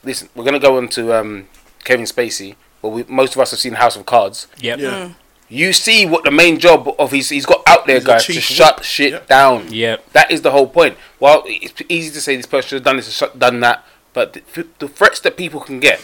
listen. 0.04 0.30
We're 0.34 0.46
gonna 0.46 0.60
go 0.60 0.78
on 0.78 0.88
to 0.89 1.13
um, 1.13 1.48
Kevin 1.84 2.06
Spacey. 2.06 2.56
Well, 2.82 2.92
we, 2.92 3.04
most 3.04 3.36
of 3.36 3.42
us 3.42 3.52
have 3.52 3.60
seen 3.60 3.74
House 3.74 3.96
of 3.96 4.06
Cards. 4.06 4.48
Yep. 4.60 4.80
Yeah. 4.80 4.89
Mm. 4.89 5.15
You 5.50 5.74
see 5.74 6.06
what 6.06 6.24
the 6.24 6.32
main 6.32 6.60
job 6.60 6.88
of 7.00 7.12
his 7.12 7.30
he's 7.30 7.46
got 7.46 7.64
out 7.68 7.88
there, 7.88 7.96
He's 7.98 8.06
guys, 8.06 8.26
to 8.26 8.34
shut 8.34 8.78
whip. 8.78 8.84
shit 8.86 9.12
Yep. 9.14 9.28
down. 9.28 9.68
Yeah, 9.74 9.98
That 10.14 10.32
is 10.32 10.42
the 10.42 10.52
whole 10.52 10.68
point. 10.68 10.96
Well, 11.20 11.44
it's 11.48 11.74
easy 11.90 12.12
to 12.12 12.22
say 12.22 12.36
this 12.36 12.46
person 12.46 12.68
should 12.70 12.76
have 12.78 12.84
done 12.84 12.98
this, 12.98 13.12
shut- 13.12 13.38
done 13.40 13.60
that, 13.62 13.84
but 14.14 14.34
the, 14.34 14.68
the 14.78 14.88
threats 14.88 15.20
that 15.22 15.38
people 15.38 15.60
can 15.60 15.80
get, 15.80 16.00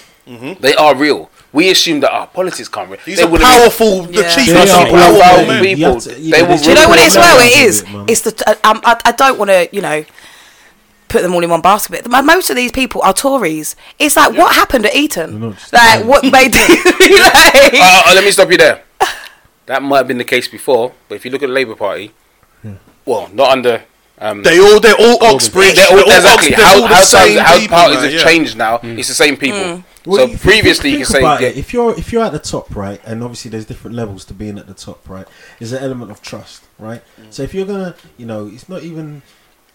they 0.60 0.74
are 0.74 0.96
real. 0.96 1.30
We 1.54 1.70
assume 1.70 2.00
that 2.00 2.12
our 2.12 2.26
politics 2.28 2.68
can't. 2.68 2.90
Re- 2.90 2.98
These 3.06 3.18
they 3.18 3.24
are 3.24 3.28
would've 3.30 3.46
been- 3.48 3.60
powerful. 3.60 4.02
The 4.04 4.22
Yeah. 4.24 4.36
chief 4.36 4.48
They 4.48 4.62
of 4.64 4.70
are 4.70 4.86
powerful 4.88 5.22
powerful 5.22 5.54
people. 5.54 5.66
You 5.80 5.86
have 5.86 6.04
to- 6.04 6.20
you 6.20 6.32
They 6.32 6.42
know, 6.42 6.48
will 6.50 6.58
Do 6.58 6.70
you 6.70 6.76
know 6.76 6.90
what 6.90 7.00
it 7.00 7.06
is? 7.06 7.16
Well, 7.16 7.38
it 7.38 7.44
different 7.44 7.68
is. 7.70 7.84
levels 7.84 7.84
of 7.84 7.94
man. 7.94 8.06
It's 8.10 8.22
the. 8.22 8.50
Uh, 8.50 8.70
um, 8.72 8.82
I, 8.84 9.00
I 9.06 9.12
don't 9.12 9.38
want 9.38 9.52
to, 9.52 9.70
you 9.72 9.82
know, 9.82 10.04
put 11.08 11.22
them 11.22 11.34
all 11.36 11.44
in 11.44 11.50
one 11.52 11.62
basket. 11.62 12.06
But 12.10 12.24
most 12.24 12.50
of 12.50 12.56
these 12.56 12.72
people 12.72 13.02
are 13.04 13.14
Tories. 13.14 13.76
It's 14.00 14.16
like, 14.18 14.36
what 14.36 14.56
happened 14.56 14.88
at 14.88 14.96
Eton? 14.96 15.40
They're 15.40 15.50
not 15.52 15.60
just 15.60 15.72
Like, 15.72 16.04
what 16.04 16.24
made 16.24 16.56
like, 16.56 17.74
Uh, 17.74 18.04
uh, 18.08 18.12
let 18.16 18.24
me 18.26 18.32
stop 18.32 18.50
you 18.52 18.58
there. 18.58 18.82
That 19.66 19.82
might 19.82 19.98
have 19.98 20.08
been 20.08 20.18
the 20.18 20.24
case 20.24 20.48
before, 20.48 20.94
but 21.10 21.16
if 21.16 21.26
you 21.26 21.32
look 21.32 21.42
at 21.44 21.48
the 21.48 21.54
Labour 21.54 21.76
Party, 21.76 22.12
hmm. 22.62 22.76
well, 23.06 23.30
not 23.34 23.52
under. 23.52 23.84
Um, 24.18 24.44
They 24.44 24.60
all, 24.60 24.80
they're 24.80 24.96
all 24.98 25.24
Oxbridge. 25.24 25.76
they're 25.76 25.88
all, 25.90 25.98
they're 25.98 26.06
all 26.06 26.16
exactly. 26.16 26.54
Ox- 26.54 26.58
they're 26.58 26.66
How, 26.66 26.82
all 26.82 26.88
the 26.88 26.96
how, 26.96 27.02
same 27.02 27.38
times, 27.38 27.50
how 27.50 27.60
people, 27.60 27.76
parties 27.76 27.96
man, 27.96 28.04
have 28.04 28.14
yeah. 28.14 28.24
changed 28.24 28.58
now. 28.58 28.78
Hmm. 28.78 29.00
It's 29.00 29.08
the 29.08 29.14
same 29.14 29.38
people. 29.38 29.78
Hmm. 29.78 29.82
Well, 30.06 30.18
so 30.20 30.24
if 30.26 30.32
you 30.32 30.38
previously, 30.38 30.90
you 30.92 30.98
think 30.98 31.08
could 31.08 31.14
say, 31.14 31.20
about 31.20 31.40
get, 31.40 31.56
it, 31.56 31.58
if 31.58 31.74
you're 31.74 31.98
if 31.98 32.14
you're 32.14 32.24
at 32.24 32.32
the 32.32 32.40
top, 32.40 32.76
right, 32.76 33.02
and 33.06 33.24
obviously 33.24 33.50
there's 33.50 33.66
different 33.66 33.96
levels 33.96 34.24
to 34.26 34.34
being 34.36 34.60
at 34.60 34.68
the 34.68 34.74
top, 34.76 35.10
right. 35.10 35.28
There's 35.58 35.72
an 35.74 35.84
element 35.84 36.12
of 36.12 36.22
trust, 36.22 36.64
right. 36.78 37.02
So 37.32 37.42
if 37.42 37.56
you're 37.56 37.66
gonna, 37.66 37.96
you 38.18 38.26
know, 38.26 38.48
it's 38.48 38.70
not 38.70 38.84
even. 38.84 39.24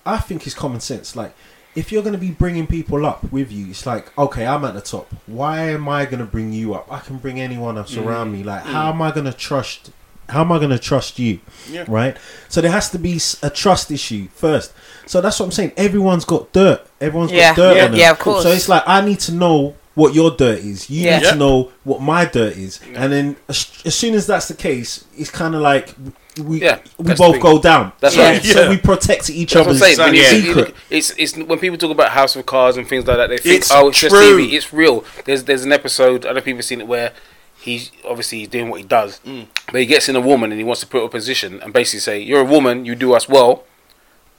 I 0.07 0.18
think 0.18 0.46
it's 0.46 0.55
common 0.55 0.81
sense. 0.81 1.14
Like, 1.14 1.35
if 1.75 1.93
you're 1.93 2.03
gonna 2.03 2.19
be 2.19 2.31
bringing 2.31 2.67
people 2.67 3.07
up 3.07 3.31
with 3.33 3.53
you, 3.53 3.69
it's 3.71 3.87
like, 3.87 4.17
okay, 4.19 4.47
I'm 4.47 4.65
at 4.65 4.75
the 4.75 4.81
top. 4.81 5.13
Why 5.27 5.71
am 5.71 5.89
I 5.89 6.05
gonna 6.07 6.25
bring 6.25 6.53
you 6.53 6.75
up? 6.75 6.91
I 6.91 7.01
can 7.01 7.19
bring 7.19 7.41
anyone 7.41 7.79
else 7.79 7.95
mm. 7.95 8.05
around 8.05 8.33
me. 8.33 8.43
Like, 8.43 8.63
how 8.63 8.91
mm. 8.91 8.95
am 8.95 9.03
I 9.03 9.11
gonna 9.13 9.33
trust? 9.33 9.93
How 10.29 10.43
am 10.43 10.53
I 10.53 10.59
gonna 10.59 10.79
trust 10.79 11.19
you? 11.19 11.41
Yeah. 11.71 11.85
Right. 11.89 12.17
So 12.49 12.61
there 12.61 12.71
has 12.71 12.91
to 12.91 12.99
be 12.99 13.21
a 13.43 13.51
trust 13.51 13.91
issue 13.91 14.29
first. 14.29 14.73
So 15.07 15.21
that's 15.21 15.39
what 15.39 15.47
I'm 15.47 15.53
saying. 15.53 15.73
Everyone's 15.77 16.25
got 16.25 16.53
dirt. 16.53 16.87
Everyone's 17.01 17.33
Yeah, 17.33 17.55
got 17.55 17.57
dirt 17.57 17.77
yeah, 17.77 17.85
on 17.85 17.91
them. 17.93 18.01
yeah, 18.01 18.11
of 18.11 18.19
course. 18.19 18.43
So 18.43 18.51
it's 18.51 18.69
like 18.69 18.83
I 18.87 19.01
need 19.05 19.21
to 19.21 19.33
know 19.33 19.75
what 19.95 20.15
your 20.15 20.31
dirt 20.31 20.61
is. 20.61 20.89
You 20.89 21.05
Yeah. 21.05 21.19
need 21.19 21.25
Yeah. 21.25 21.31
to 21.33 21.37
know 21.37 21.73
what 21.85 22.01
my 22.01 22.25
dirt 22.25 22.57
is. 22.57 22.81
And 22.95 23.13
then 23.13 23.37
as, 23.49 23.71
as 23.85 23.95
soon 23.95 24.15
as 24.15 24.27
that's 24.27 24.49
the 24.49 24.55
case, 24.55 25.05
it's 25.17 25.31
kind 25.31 25.55
of 25.55 25.61
like 25.61 25.95
we 26.38 26.62
Yeah, 26.62 26.79
we 26.99 27.14
both 27.14 27.40
go 27.40 27.61
down. 27.61 27.93
That's 28.01 28.16
Yeah. 28.16 28.31
right. 28.31 28.43
So 28.45 28.62
Yeah. 28.62 28.69
we 28.71 28.77
protect 28.77 29.31
each 29.31 29.53
That's 29.55 29.66
other's 29.66 29.81
saying. 29.81 29.99
When 29.99 30.14
Exactly. 30.14 30.38
you 30.40 30.47
secret. 30.55 30.75
it's 30.90 31.11
it's 31.16 31.37
when 31.37 31.59
people 31.59 31.79
talk 31.79 31.90
about 31.90 32.11
House 32.11 32.37
of 32.37 32.47
Cards 32.47 32.77
and 32.77 32.88
things 32.88 33.07
like 33.07 33.16
that, 33.16 33.29
they 33.29 33.38
think, 33.38 33.57
It's 33.57 33.71
oh, 33.73 33.88
it's 33.88 34.01
just 34.01 34.14
true. 34.14 34.38
TV. 34.38 34.53
It's 34.55 34.73
real. 34.73 35.05
There's 35.25 35.45
there's 35.45 35.64
an 35.64 35.73
episode. 35.73 36.25
I 36.25 36.29
don't 36.29 36.37
know 36.37 36.40
people 36.43 36.59
have 36.59 36.64
seen 36.64 36.81
it 36.81 36.87
where 36.87 37.12
he's 37.61 37.90
obviously 38.09 38.38
he's 38.38 38.49
doing 38.49 38.69
what 38.71 38.81
he 38.81 38.87
does, 38.87 39.21
Mm. 39.27 39.47
but 39.71 39.81
he 39.81 39.87
gets 39.87 40.09
in 40.09 40.16
a 40.16 40.21
woman 40.21 40.51
and 40.53 40.59
he 40.61 40.64
wants 40.64 40.81
to 40.81 40.87
put 40.87 40.99
her 40.99 41.03
in 41.03 41.07
a 41.09 41.11
position 41.11 41.61
and 41.62 41.73
basically 41.73 42.01
say, 42.01 42.19
"You're 42.21 42.40
a 42.40 42.45
woman. 42.45 42.85
You 42.85 42.95
do 42.95 43.12
us 43.14 43.29
well." 43.29 43.64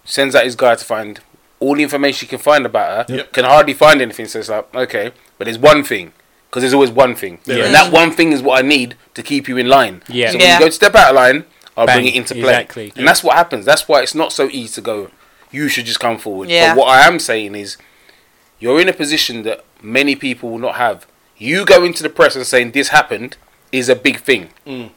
Sends 0.04 0.34
out 0.36 0.44
his 0.46 0.56
guy 0.56 0.76
to 0.76 0.84
find 0.84 1.20
all 1.60 1.76
the 1.76 1.84
information 1.84 2.26
he 2.26 2.30
can 2.30 2.40
find 2.40 2.66
about 2.66 3.10
her. 3.10 3.16
Yep. 3.18 3.34
Can 3.34 3.46
hardly 3.46 3.74
find 3.74 4.02
anything. 4.02 4.26
So 4.28 4.40
it's 4.40 4.50
like, 4.50 4.74
okay, 4.76 5.12
but 5.38 5.46
there's 5.46 5.60
one 5.60 5.84
thing. 5.84 6.14
Because 6.50 6.64
there's 6.64 6.74
always 6.74 6.90
one 6.92 7.16
thing, 7.16 7.40
There 7.46 7.64
and 7.64 7.74
that 7.74 7.94
one 7.94 8.12
thing 8.12 8.34
is 8.34 8.42
what 8.42 8.60
I 8.62 8.68
need 8.68 8.96
to 9.14 9.24
keep 9.24 9.48
you 9.48 9.56
in 9.58 9.70
line. 9.70 10.02
Yeah. 10.10 10.32
So 10.32 10.38
Yeah. 10.38 10.44
when 10.44 10.54
you 10.54 10.60
go 10.60 10.66
to 10.66 10.72
step 10.74 10.96
out 10.96 11.12
of 11.12 11.16
line, 11.16 11.46
I'll 11.78 11.86
Bang, 11.86 11.98
bring 12.02 12.08
it 12.08 12.16
into 12.16 12.34
play. 12.34 12.42
exactly. 12.44 12.94
And 12.96 13.08
that's 13.08 13.24
what 13.24 13.36
happens. 13.38 13.66
That's 13.66 13.88
why 13.88 14.02
it's 14.02 14.14
not 14.16 14.32
so 14.34 14.50
easy 14.50 14.74
to 14.76 14.82
go. 14.82 15.12
You 15.52 15.68
should 15.70 15.86
just 15.86 16.00
come 16.00 16.18
forward. 16.18 16.50
Yeah. 16.50 16.74
But 16.76 16.80
what 16.82 16.90
I 16.90 17.08
am 17.08 17.20
saying 17.20 17.56
is, 17.56 17.78
you're 18.60 18.80
in 18.80 18.88
a 18.90 18.94
position 18.94 19.44
that 19.44 19.64
many 19.82 20.16
people 20.16 20.50
will 20.50 20.60
not 20.60 20.76
have. 20.76 21.08
You 21.38 21.66
go 21.66 21.84
into 21.84 22.04
the 22.04 22.10
press 22.10 22.36
and 22.36 22.46
saying 22.46 22.72
this 22.72 22.90
happened 22.90 23.38
is 23.72 23.90
a 23.90 23.96
big 23.96 24.20
thing. 24.20 24.50
Mm. 24.68 24.92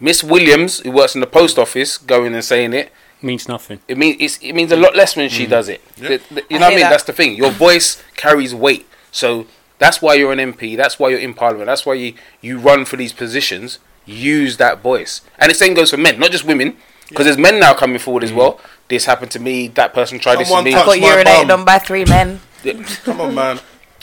Miss 0.00 0.22
Williams, 0.22 0.80
who 0.80 0.90
works 0.90 1.14
in 1.14 1.20
the 1.20 1.26
post 1.26 1.58
office, 1.58 1.96
going 1.98 2.34
and 2.34 2.44
saying 2.44 2.72
it, 2.74 2.92
Means 3.22 3.48
nothing. 3.48 3.80
it 3.88 3.96
means 3.96 4.16
it's, 4.20 4.36
it 4.42 4.52
means 4.52 4.70
a 4.70 4.76
lot 4.76 4.94
less 4.94 5.16
when 5.16 5.30
she 5.30 5.46
does 5.46 5.68
it. 5.70 5.80
Yeah. 5.96 6.08
The- 6.08 6.20
the- 6.34 6.44
you 6.50 6.56
I 6.56 6.58
know 6.58 6.66
what 6.66 6.66
I 6.66 6.68
mean? 6.70 6.78
that. 6.80 6.90
That's 6.90 7.04
the 7.04 7.12
thing. 7.14 7.36
Your 7.36 7.50
voice 7.50 8.02
carries 8.16 8.54
weight. 8.54 8.86
So 9.10 9.46
that's 9.78 10.02
why 10.02 10.14
you're 10.14 10.32
an 10.32 10.38
MP. 10.52 10.76
That's 10.76 10.98
why 10.98 11.08
you're 11.08 11.18
in 11.20 11.32
Parliament. 11.32 11.66
That's 11.66 11.86
why 11.86 11.94
you, 11.94 12.14
you 12.42 12.58
run 12.58 12.84
for 12.84 12.96
these 12.96 13.12
positions. 13.14 13.78
Use 14.06 14.56
that 14.58 14.80
voice. 14.82 15.20
And 15.38 15.50
the 15.50 15.54
same 15.54 15.74
goes 15.74 15.90
for 15.90 15.96
men, 15.96 16.18
not 16.18 16.30
just 16.30 16.44
women. 16.44 16.76
Because 17.08 17.26
there's 17.26 17.38
men 17.38 17.60
now 17.60 17.74
coming 17.74 17.98
forward 17.98 18.24
as 18.24 18.32
well. 18.32 18.58
This 18.88 19.04
happened 19.04 19.30
to 19.32 19.38
me. 19.38 19.68
That 19.68 19.92
person 19.94 20.18
tried 20.18 20.44
Someone 20.44 20.64
this 20.64 20.72
to 20.74 20.78
me. 20.78 20.84
touched 20.84 21.00
got 21.02 21.16
my 21.16 21.22
urinated 21.42 21.48
bum. 21.48 21.60
on 21.60 21.64
by 21.66 21.78
three 21.78 22.04
men. 22.06 22.40
Come 23.04 23.20
on, 23.20 23.34
man. 23.34 23.56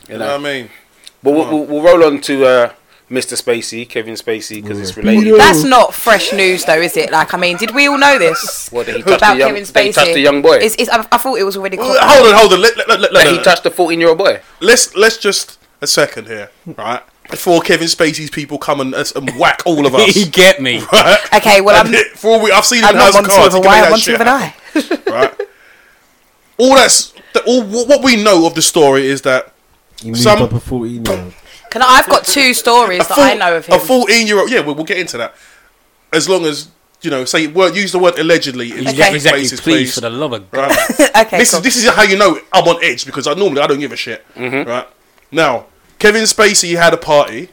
You 0.07 0.13
You 0.13 0.17
know 0.19 0.25
know. 0.25 0.31
what 0.37 0.39
I 0.49 0.53
mean? 0.61 0.69
But 1.23 1.31
we'll, 1.33 1.49
we'll, 1.51 1.65
we'll 1.65 1.83
roll 1.83 2.03
on 2.05 2.21
to 2.21 2.45
uh, 2.45 2.73
Mr. 3.09 3.33
Spacey, 3.41 3.87
Kevin 3.89 4.13
Spacey, 4.13 4.61
because 4.61 4.79
it's 4.79 4.95
related. 4.97 5.37
That's 5.39 5.63
not 5.63 5.93
fresh 5.93 6.31
news, 6.31 6.63
though, 6.65 6.79
is 6.79 6.95
it? 6.95 7.11
Like, 7.11 7.33
I 7.33 7.37
mean, 7.37 7.57
did 7.57 7.73
we 7.75 7.87
all 7.87 7.97
know 7.97 8.17
this 8.19 8.69
What 8.71 8.85
did 8.85 8.95
he 8.97 9.01
touch 9.03 9.17
about 9.17 9.33
the 9.33 9.39
young? 9.39 9.49
Kevin 9.49 9.63
Did 9.63 9.75
he 9.83 9.89
Spacey? 9.89 9.93
touch 9.95 10.13
the 10.13 10.19
young 10.19 10.41
boy? 10.41 10.55
It's, 10.57 10.75
it's, 10.79 10.89
I, 10.89 10.99
I 11.11 11.17
thought 11.17 11.35
it 11.39 11.43
was 11.43 11.57
already. 11.57 11.77
Well, 11.77 11.97
hold 11.99 12.27
on, 12.27 12.39
hold 12.39 12.53
on. 12.53 12.61
Let, 12.61 12.77
let, 12.77 12.87
let, 12.87 12.99
let, 13.01 13.13
That 13.13 13.27
he 13.33 13.41
touched 13.43 13.65
a 13.65 13.71
fourteen-year-old 13.71 14.17
boy. 14.17 14.41
let's 14.61 14.95
let's 14.95 15.17
just 15.17 15.59
a 15.81 15.87
second 15.87 16.27
here, 16.27 16.49
right? 16.65 17.01
Before 17.31 17.61
Kevin 17.61 17.87
Spacey's 17.87 18.29
people 18.29 18.57
come 18.57 18.81
and, 18.81 18.93
and 18.93 19.31
whack 19.39 19.63
all 19.65 19.85
of 19.85 19.95
us, 19.95 20.15
you 20.15 20.25
get 20.27 20.61
me. 20.61 20.79
right? 20.93 21.17
Okay, 21.35 21.61
well, 21.61 21.83
I'm, 21.85 21.93
For 22.15 22.31
all 22.31 22.43
we, 22.43 22.51
I've 22.51 22.65
seen 22.65 22.79
him 22.79 22.85
I'm 22.89 22.95
in 22.95 23.01
House 23.01 23.13
not 23.15 23.23
of 23.25 23.29
one 23.29 23.31
two 23.31 23.37
Cards. 23.37 23.55
a 23.55 23.57
he 23.57 23.63
can 23.63 23.71
make 23.71 23.77
I'm 23.77 23.83
that 23.83 23.91
one 23.91 23.99
two 23.99 24.03
shit 24.03 24.15
of 24.15 24.21
an 24.21 24.27
eye. 24.27 24.55
happen, 24.73 25.13
right? 25.13 25.47
All 26.57 26.75
that's 26.75 27.13
the, 27.33 27.43
all 27.45 27.63
what 27.63 28.03
we 28.03 28.21
know 28.21 28.45
of 28.45 28.53
the 28.55 28.61
story 28.61 29.07
is 29.07 29.21
that 29.23 29.51
You 30.01 30.11
moved 30.11 30.21
Some- 30.23 30.41
up 30.41 30.51
a 30.53 30.59
14 30.59 31.05
year 31.05 31.19
old. 31.23 31.33
Can 31.71 31.81
I, 31.81 31.85
I've 31.85 32.09
got 32.09 32.25
two 32.25 32.53
stories 32.53 33.07
that 33.07 33.15
four- 33.15 33.23
I 33.23 33.33
know 33.33 33.55
of 33.55 33.65
him. 33.65 33.75
a 33.75 33.79
fourteen-year-old. 33.79 34.51
Yeah, 34.51 34.59
we'll, 34.59 34.75
we'll 34.75 34.83
get 34.83 34.97
into 34.97 35.17
that. 35.19 35.33
As 36.11 36.27
long 36.27 36.45
as 36.45 36.67
you 37.01 37.09
know, 37.09 37.23
say 37.23 37.47
word, 37.47 37.75
use 37.77 37.93
the 37.93 37.97
word 37.99 38.19
allegedly 38.19 38.71
in 38.73 38.85
Okay. 38.89 39.15
Exactly, 39.15 39.43
Spacey's 39.45 39.61
please, 39.61 39.73
place, 39.75 39.95
for 39.95 40.01
the 40.01 40.09
love 40.09 40.33
of 40.33 40.51
God. 40.51 40.69
right? 40.69 40.99
okay, 41.27 41.37
this 41.37 41.51
cool. 41.51 41.59
is 41.59 41.63
this 41.63 41.77
is 41.77 41.89
how 41.89 42.03
you 42.03 42.17
know 42.17 42.37
I'm 42.51 42.67
on 42.67 42.83
edge 42.83 43.05
because 43.05 43.25
I 43.25 43.35
normally 43.35 43.61
I 43.61 43.67
don't 43.67 43.79
give 43.79 43.93
a 43.93 43.95
shit, 43.95 44.25
mm-hmm. 44.35 44.69
right? 44.69 44.85
Now, 45.31 45.67
Kevin 46.01 46.23
Spacey 46.23 46.75
had 46.77 46.93
a 46.93 46.97
party, 46.97 47.49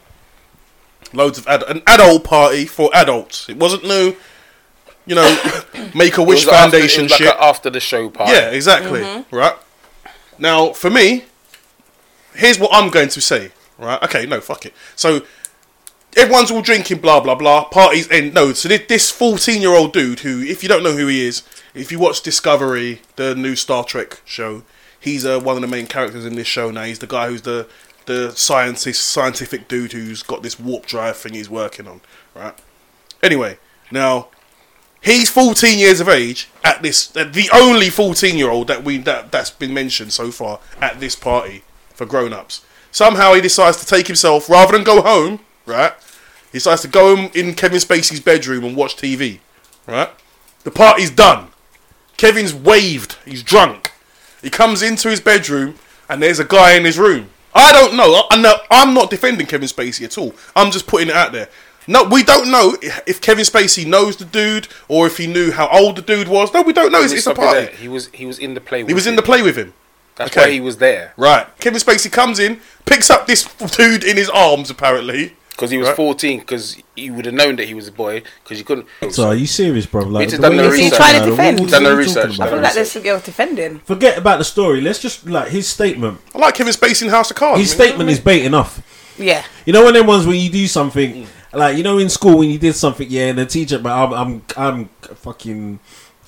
loads 1.13 1.37
of 1.37 1.47
ad- 1.47 1.63
an 1.63 1.81
adult 1.85 2.23
party 2.23 2.65
for 2.65 2.89
adults. 2.95 3.47
It 3.47 3.57
wasn't 3.57 3.83
no, 3.85 4.15
you 5.05 5.15
know, 5.15 5.27
Make 5.95 6.17
a 6.17 6.21
It 6.21 6.27
Wish 6.27 6.45
was 6.45 6.47
after- 6.53 6.71
Foundation 6.71 7.01
it 7.01 7.03
was 7.03 7.11
shit. 7.13 7.27
like 7.27 7.37
after 7.39 7.69
the 7.69 7.79
show 7.79 8.09
party. 8.09 8.31
Yeah, 8.33 8.49
exactly. 8.49 9.01
Right. 9.31 9.55
Now, 10.39 10.73
for 10.73 10.89
me, 10.89 11.25
here's 12.33 12.57
what 12.57 12.71
I'm 12.73 12.89
going 12.89 13.09
to 13.09 13.21
say. 13.21 13.51
Right. 13.77 14.01
Okay. 14.03 14.25
No. 14.25 14.41
Fuck 14.41 14.65
it. 14.65 14.73
So 14.95 15.21
everyone's 16.17 16.49
all 16.49 16.61
drinking. 16.61 16.99
Blah 16.99 17.19
blah 17.19 17.35
blah. 17.35 17.65
Parties 17.65 18.09
end. 18.11 18.33
No. 18.33 18.53
So 18.53 18.67
this 18.69 19.11
14 19.11 19.61
year 19.61 19.71
old 19.75 19.93
dude, 19.93 20.21
who, 20.21 20.41
if 20.41 20.63
you 20.63 20.69
don't 20.69 20.81
know 20.83 20.93
who 20.97 21.07
he 21.07 21.25
is, 21.25 21.43
if 21.75 21.91
you 21.91 21.99
watch 21.99 22.21
Discovery, 22.23 23.01
the 23.15 23.35
new 23.35 23.55
Star 23.55 23.83
Trek 23.83 24.21
show, 24.25 24.63
he's 24.99 25.25
uh, 25.25 25.39
one 25.39 25.55
of 25.55 25.61
the 25.61 25.67
main 25.67 25.87
characters 25.87 26.25
in 26.25 26.35
this 26.35 26.47
show. 26.47 26.71
Now 26.71 26.83
he's 26.83 26.99
the 26.99 27.07
guy 27.07 27.27
who's 27.29 27.43
the 27.43 27.67
the 28.09 28.31
scientist, 28.31 29.05
scientific 29.05 29.67
dude 29.67 29.93
who's 29.93 30.23
got 30.23 30.41
this 30.41 30.59
warp 30.59 30.85
drive 30.85 31.15
thing 31.15 31.35
he's 31.35 31.49
working 31.49 31.87
on. 31.87 32.01
Right. 32.35 32.55
Anyway, 33.21 33.59
now 33.91 34.29
He's 35.01 35.29
14 35.29 35.79
years 35.79 36.01
of 36.01 36.09
age 36.09 36.49
at 36.61 36.81
this, 36.81 37.15
uh, 37.15 37.23
the 37.23 37.49
only 37.53 37.89
14 37.89 38.37
year 38.37 38.49
old 38.49 38.67
that 38.67 38.83
we 38.83 38.97
that 38.97 39.31
that's 39.31 39.49
been 39.49 39.73
mentioned 39.73 40.11
so 40.11 40.29
far 40.29 40.59
at 40.81 40.99
this 40.99 41.15
party 41.15 41.63
for 41.93 42.05
grown 42.05 42.33
ups. 42.33 42.65
Somehow 42.91 43.33
he 43.33 43.39
decides 43.39 43.77
to 43.77 43.85
take 43.85 44.07
himself 44.07 44.49
rather 44.49 44.73
than 44.73 44.83
go 44.83 45.01
home, 45.01 45.39
right? 45.65 45.93
He 46.51 46.57
decides 46.57 46.81
to 46.81 46.89
go 46.89 47.29
in 47.33 47.53
Kevin 47.53 47.79
Spacey's 47.79 48.19
bedroom 48.19 48.65
and 48.65 48.75
watch 48.75 48.97
TV, 48.97 49.39
right? 49.87 50.09
The 50.63 50.71
party's 50.71 51.11
done. 51.11 51.49
Kevin's 52.17 52.53
waved. 52.53 53.15
He's 53.23 53.43
drunk. 53.43 53.93
He 54.41 54.49
comes 54.49 54.81
into 54.81 55.09
his 55.09 55.21
bedroom 55.21 55.75
and 56.09 56.21
there's 56.21 56.39
a 56.39 56.45
guy 56.45 56.75
in 56.75 56.83
his 56.83 56.99
room. 56.99 57.29
I 57.53 57.71
don't 57.71 57.95
know. 57.95 58.23
I 58.31 58.41
know 58.41 58.53
I'm 58.69 58.93
not 58.93 59.09
defending 59.09 59.47
Kevin 59.47 59.67
Spacey 59.67 60.03
at 60.05 60.17
all. 60.17 60.33
I'm 60.55 60.71
just 60.71 60.87
putting 60.87 61.09
it 61.09 61.15
out 61.15 61.31
there. 61.31 61.49
No, 61.87 62.03
we 62.03 62.21
don't 62.23 62.51
know 62.51 62.77
if 63.07 63.19
Kevin 63.19 63.43
Spacey 63.45 63.85
knows 63.85 64.17
the 64.17 64.25
dude 64.25 64.67
or 64.87 65.07
if 65.07 65.17
he 65.17 65.25
knew 65.25 65.51
how 65.51 65.67
old 65.69 65.95
the 65.95 66.01
dude 66.03 66.27
was. 66.27 66.53
No, 66.53 66.61
we 66.61 66.73
don't 66.73 66.91
know. 66.91 67.01
It's, 67.01 67.11
He 67.11 67.17
it's 67.17 67.25
was 67.27 67.37
a 67.37 67.39
party. 67.39 67.61
there. 67.65 67.75
He 67.75 67.87
was 67.87 68.07
he 68.13 68.25
was 68.27 68.37
in 68.37 68.53
the 68.53 68.61
play. 68.61 68.85
He 68.85 68.93
was 68.93 69.07
in 69.07 69.15
the 69.15 69.23
play 69.23 69.41
with 69.41 69.55
him. 69.55 69.73
That's 70.15 70.31
Okay. 70.31 70.47
why 70.47 70.51
he 70.51 70.59
was 70.59 70.77
there 70.77 71.13
Right. 71.17 71.47
Kevin 71.59 71.79
Spacey 71.79 72.11
comes 72.11 72.39
in, 72.39 72.59
picks 72.85 73.09
up 73.09 73.25
this 73.25 73.45
dude 73.77 74.03
in 74.03 74.17
his 74.17 74.29
arms, 74.29 74.69
apparently. 74.69 75.35
Because 75.59 75.71
he 75.71 75.77
was 75.77 75.87
Right. 75.89 75.95
14. 75.97 76.39
Because 76.39 76.77
you 76.95 77.13
would 77.15 77.25
have 77.25 77.33
known 77.35 77.57
that 77.57 77.67
he 77.67 77.73
was 77.73 77.89
a 77.89 77.91
boy 77.91 78.23
because 78.43 78.57
you 78.57 78.63
couldn't. 78.63 78.87
So 79.11 79.27
are 79.27 79.35
you 79.35 79.45
serious, 79.45 79.85
bro? 79.85 80.03
Like, 80.05 80.27
Peter's 80.27 80.39
done 80.39 80.55
way 80.55 80.63
the 80.63 80.69
research. 80.71 80.79
talking 80.79 80.85
He's 80.89 80.97
trying 80.97 81.21
to 81.23 81.29
defend. 81.29 81.59
what- 81.59 81.63
what 81.65 81.71
Done 81.71 81.83
the 81.83 81.95
research, 81.97 82.37
talking 82.37 82.41
I 82.41 82.49
feel 82.49 82.61
like 82.61 82.73
there's 82.73 82.91
some 82.91 83.03
girls 83.03 83.23
defending. 83.23 83.79
Forget 83.83 84.17
about 84.17 84.37
the 84.39 84.45
story. 84.45 84.79
Let's 84.79 84.99
just 84.99 85.27
like 85.27 85.49
his 85.49 85.67
statement. 85.67 86.19
I 86.33 86.37
like 86.37 86.55
Kevin 86.55 86.73
Spacey 86.73 87.01
in 87.03 87.09
House 87.09 87.29
of 87.29 87.35
Cards. 87.35 87.59
His 87.59 87.71
I 87.73 87.75
mean, 87.77 87.87
statement 87.87 88.09
is 88.09 88.19
bait 88.21 88.45
enough. 88.45 88.81
Yeah. 89.17 89.43
You 89.65 89.73
know 89.73 89.83
when 89.83 89.93
them 89.95 90.07
ones 90.07 90.25
when 90.25 90.37
you 90.37 90.49
do 90.49 90.65
something 90.67 91.27
like 91.53 91.75
you 91.75 91.83
know 91.83 91.97
in 91.97 92.07
school 92.09 92.37
when 92.37 92.49
you 92.49 92.57
did 92.57 92.73
something, 92.75 93.07
yeah, 93.09 93.27
and 93.27 93.37
the 93.39 93.45
teacher, 93.45 93.79
but 93.79 93.91
I'm 93.91 94.13
I'm 94.13 94.41
I'm 94.55 94.89
fucking 95.15 95.79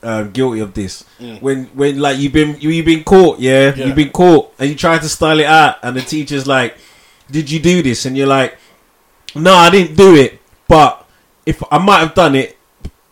um, 0.04 0.32
guilty 0.32 0.60
of 0.60 0.74
this. 0.74 1.06
When 1.40 1.66
when 1.74 2.00
like 2.00 2.18
you've 2.18 2.34
been 2.34 2.58
you 2.60 2.70
you've 2.70 2.86
been 2.86 3.04
caught, 3.04 3.40
yeah, 3.40 3.74
Yeah. 3.76 3.86
you've 3.86 3.96
been 3.96 4.10
caught, 4.10 4.52
and 4.60 4.70
you 4.70 4.76
try 4.76 4.98
to 4.98 5.08
style 5.08 5.40
it 5.40 5.46
out, 5.46 5.76
and 5.84 5.96
the 5.96 6.02
teacher's 6.02 6.48
like, 6.48 6.76
"Did 7.30 7.50
you 7.52 7.60
do 7.60 7.82
this?" 7.84 8.06
And 8.06 8.18
you're 8.18 8.28
like, 8.28 8.58
"No, 9.36 9.54
I 9.54 9.70
didn't 9.70 9.96
do 9.98 10.16
it, 10.16 10.40
but 10.68 11.06
if 11.46 11.62
I 11.72 11.78
might 11.78 12.00
have 12.00 12.14
done 12.14 12.36
it." 12.36 12.58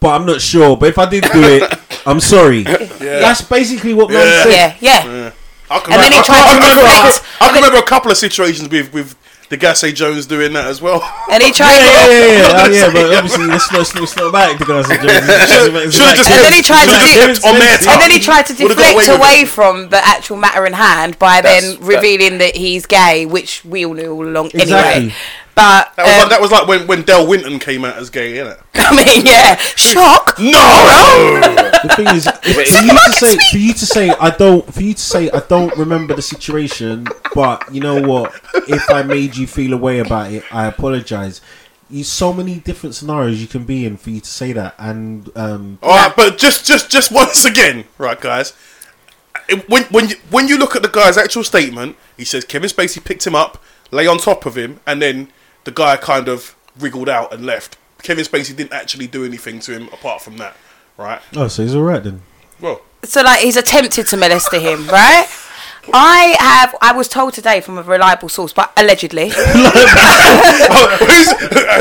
But 0.01 0.15
I'm 0.15 0.25
not 0.25 0.39
sure. 0.39 0.77
But 0.77 0.89
if 0.89 0.97
I 0.97 1.09
did 1.09 1.23
do 1.25 1.43
it, 1.43 1.77
I'm 2.05 2.21
sorry. 2.21 2.63
That's 2.63 3.41
basically 3.41 3.93
what 3.93 4.09
man 4.09 4.25
Yeah. 4.25 4.43
said. 4.43 4.77
Yeah, 4.79 5.03
yeah. 5.11 5.31
I 5.69 5.79
can 5.79 5.91
And 5.93 6.01
then 6.01 6.11
remember, 6.11 6.15
he 6.15 6.23
tried 6.23 6.39
I, 6.39 6.39
to 6.39 6.47
can 6.47 6.55
remember, 6.55 6.81
I, 6.87 7.11
can, 7.11 7.25
I 7.41 7.45
can 7.47 7.55
remember 7.55 7.77
a 7.79 7.83
couple 7.83 8.09
of 8.11 8.17
situations 8.17 8.69
with 8.69 8.93
with 8.93 9.15
Degase 9.49 9.93
Jones 9.93 10.25
doing 10.25 10.53
that 10.53 10.67
as 10.67 10.81
well. 10.81 11.01
And 11.29 11.43
he 11.43 11.51
tried 11.51 11.73
Yeah, 11.79 11.83
yeah, 11.83 12.05
to. 12.07 12.13
yeah, 12.13 12.37
yeah, 12.39 12.47
I'm 12.63 12.71
oh, 12.71 12.73
yeah, 12.73 12.93
but 12.93 13.13
obviously 13.17 13.45
it's 13.51 13.71
not, 13.73 13.81
it's 14.03 14.15
not 14.15 14.29
about 14.29 14.51
it 14.51 14.57
because 14.59 14.87
Should 14.87 14.99
have 15.01 16.15
just 16.15 16.29
And 16.31 16.45
then 16.45 16.53
he 16.53 16.61
tried 16.61 16.85
to 16.85 16.91
should've 16.91 17.27
do- 17.27 17.27
just 17.27 17.41
kept 17.43 17.53
on 17.53 17.59
their 17.59 17.77
And 17.91 18.01
then 18.01 18.11
he 18.11 18.17
tongue. 18.19 18.23
tried 18.23 18.45
to 18.45 18.53
Would've 18.63 18.77
got 18.77 18.83
deflect 18.95 19.09
with 19.09 19.19
away 19.19 19.43
from 19.45 19.89
the 19.89 19.97
actual 20.07 20.37
matter 20.37 20.65
in 20.65 20.71
hand 20.73 21.19
by 21.19 21.41
That's- 21.41 21.61
then 21.61 21.79
that- 21.81 21.85
revealing 21.85 22.37
that 22.37 22.55
he's 22.55 22.85
gay, 22.85 23.25
which 23.25 23.65
we 23.65 23.85
all 23.85 23.93
knew 23.95 24.13
all 24.13 24.25
along 24.25 24.51
Exactly. 24.53 24.77
anyway. 25.11 25.15
But 25.59 25.93
That 25.97 26.05
was, 26.05 26.13
um, 26.13 26.19
like, 26.19 26.29
that 26.29 26.41
was 26.41 26.51
like 26.51 26.67
when, 26.69 26.87
when 26.87 27.01
Dale 27.01 27.27
Winton 27.27 27.59
came 27.59 27.83
out 27.83 27.97
as 27.97 28.09
gay, 28.09 28.35
innit? 28.37 28.61
I 28.75 28.95
mean, 28.95 29.25
yeah, 29.25 29.55
shock. 29.57 30.39
No! 30.39 31.41
The 31.83 31.93
thing 31.97 32.07
is, 32.15 32.27
if- 32.43 32.69
for 32.69 32.83
you 32.85 32.91
to 32.91 33.11
say, 33.11 33.37
for 33.51 33.57
you 33.57 33.73
to 33.73 33.85
say, 33.85 34.09
I 34.11 34.29
don't, 34.29 34.73
for 34.73 34.81
you 34.81 34.93
to 34.93 35.01
say, 35.01 35.29
I 35.31 35.41
don't 35.49 35.75
remember 35.75 36.13
the 36.15 36.21
situation, 36.21 37.07
but 37.35 37.73
you 37.73 37.81
know 37.81 38.01
what? 38.01 38.33
If 38.69 38.89
I 38.89 39.03
made 39.03 39.35
you 39.35 39.47
feel 39.47 39.73
a 39.73 39.77
way 39.77 39.99
about 39.99 40.31
it, 40.31 40.43
I 40.49 40.65
apologize. 40.65 41.41
You 41.89 42.05
so 42.05 42.31
many 42.31 42.59
different 42.59 42.95
scenarios 42.95 43.41
you 43.41 43.47
can 43.47 43.65
be 43.65 43.85
in 43.85 43.97
for 43.97 44.11
you 44.11 44.21
to 44.21 44.29
say 44.29 44.53
that, 44.53 44.75
and 44.77 45.29
um, 45.35 45.79
All 45.83 45.89
right, 45.89 46.15
but 46.15 46.37
just, 46.37 46.65
just, 46.65 46.89
just 46.89 47.11
once 47.11 47.43
again, 47.43 47.83
right, 47.97 48.19
guys. 48.21 48.53
When, 49.67 49.83
when, 49.85 50.07
you, 50.09 50.15
when 50.29 50.47
you 50.47 50.57
look 50.57 50.77
at 50.77 50.83
the 50.83 50.89
guy's 50.89 51.17
actual 51.17 51.43
statement, 51.43 51.97
he 52.15 52.23
says 52.23 52.45
Kevin 52.45 52.69
Spacey 52.69 53.03
picked 53.03 53.27
him 53.27 53.35
up, 53.35 53.61
lay 53.91 54.07
on 54.07 54.19
top 54.19 54.45
of 54.45 54.55
him, 54.55 54.79
and 54.87 55.01
then 55.01 55.29
the 55.63 55.71
guy 55.71 55.97
kind 55.97 56.27
of 56.27 56.55
wriggled 56.79 57.09
out 57.09 57.33
and 57.33 57.45
left. 57.45 57.77
Kevin 58.01 58.23
Spacey 58.25 58.55
didn't 58.55 58.73
actually 58.73 59.07
do 59.07 59.25
anything 59.25 59.59
to 59.61 59.73
him 59.73 59.87
apart 59.89 60.21
from 60.21 60.37
that, 60.37 60.55
right? 60.97 61.21
oh, 61.35 61.47
so 61.49 61.63
he's 61.63 61.75
all 61.75 61.83
right 61.83 62.03
then. 62.03 62.21
Well, 62.61 62.81
So 63.03 63.21
like 63.21 63.39
he's 63.41 63.57
attempted 63.57 64.07
to 64.07 64.17
molest 64.17 64.53
him, 64.53 64.87
right? 64.87 65.27
I 65.91 66.35
have. 66.39 66.75
I 66.81 66.91
was 66.93 67.07
told 67.07 67.33
today 67.33 67.61
from 67.61 67.77
a 67.79 67.81
reliable 67.81 68.29
source, 68.29 68.53
but 68.53 68.71
allegedly, 68.77 69.31
oh, 69.35 70.97
who's, 70.99 71.31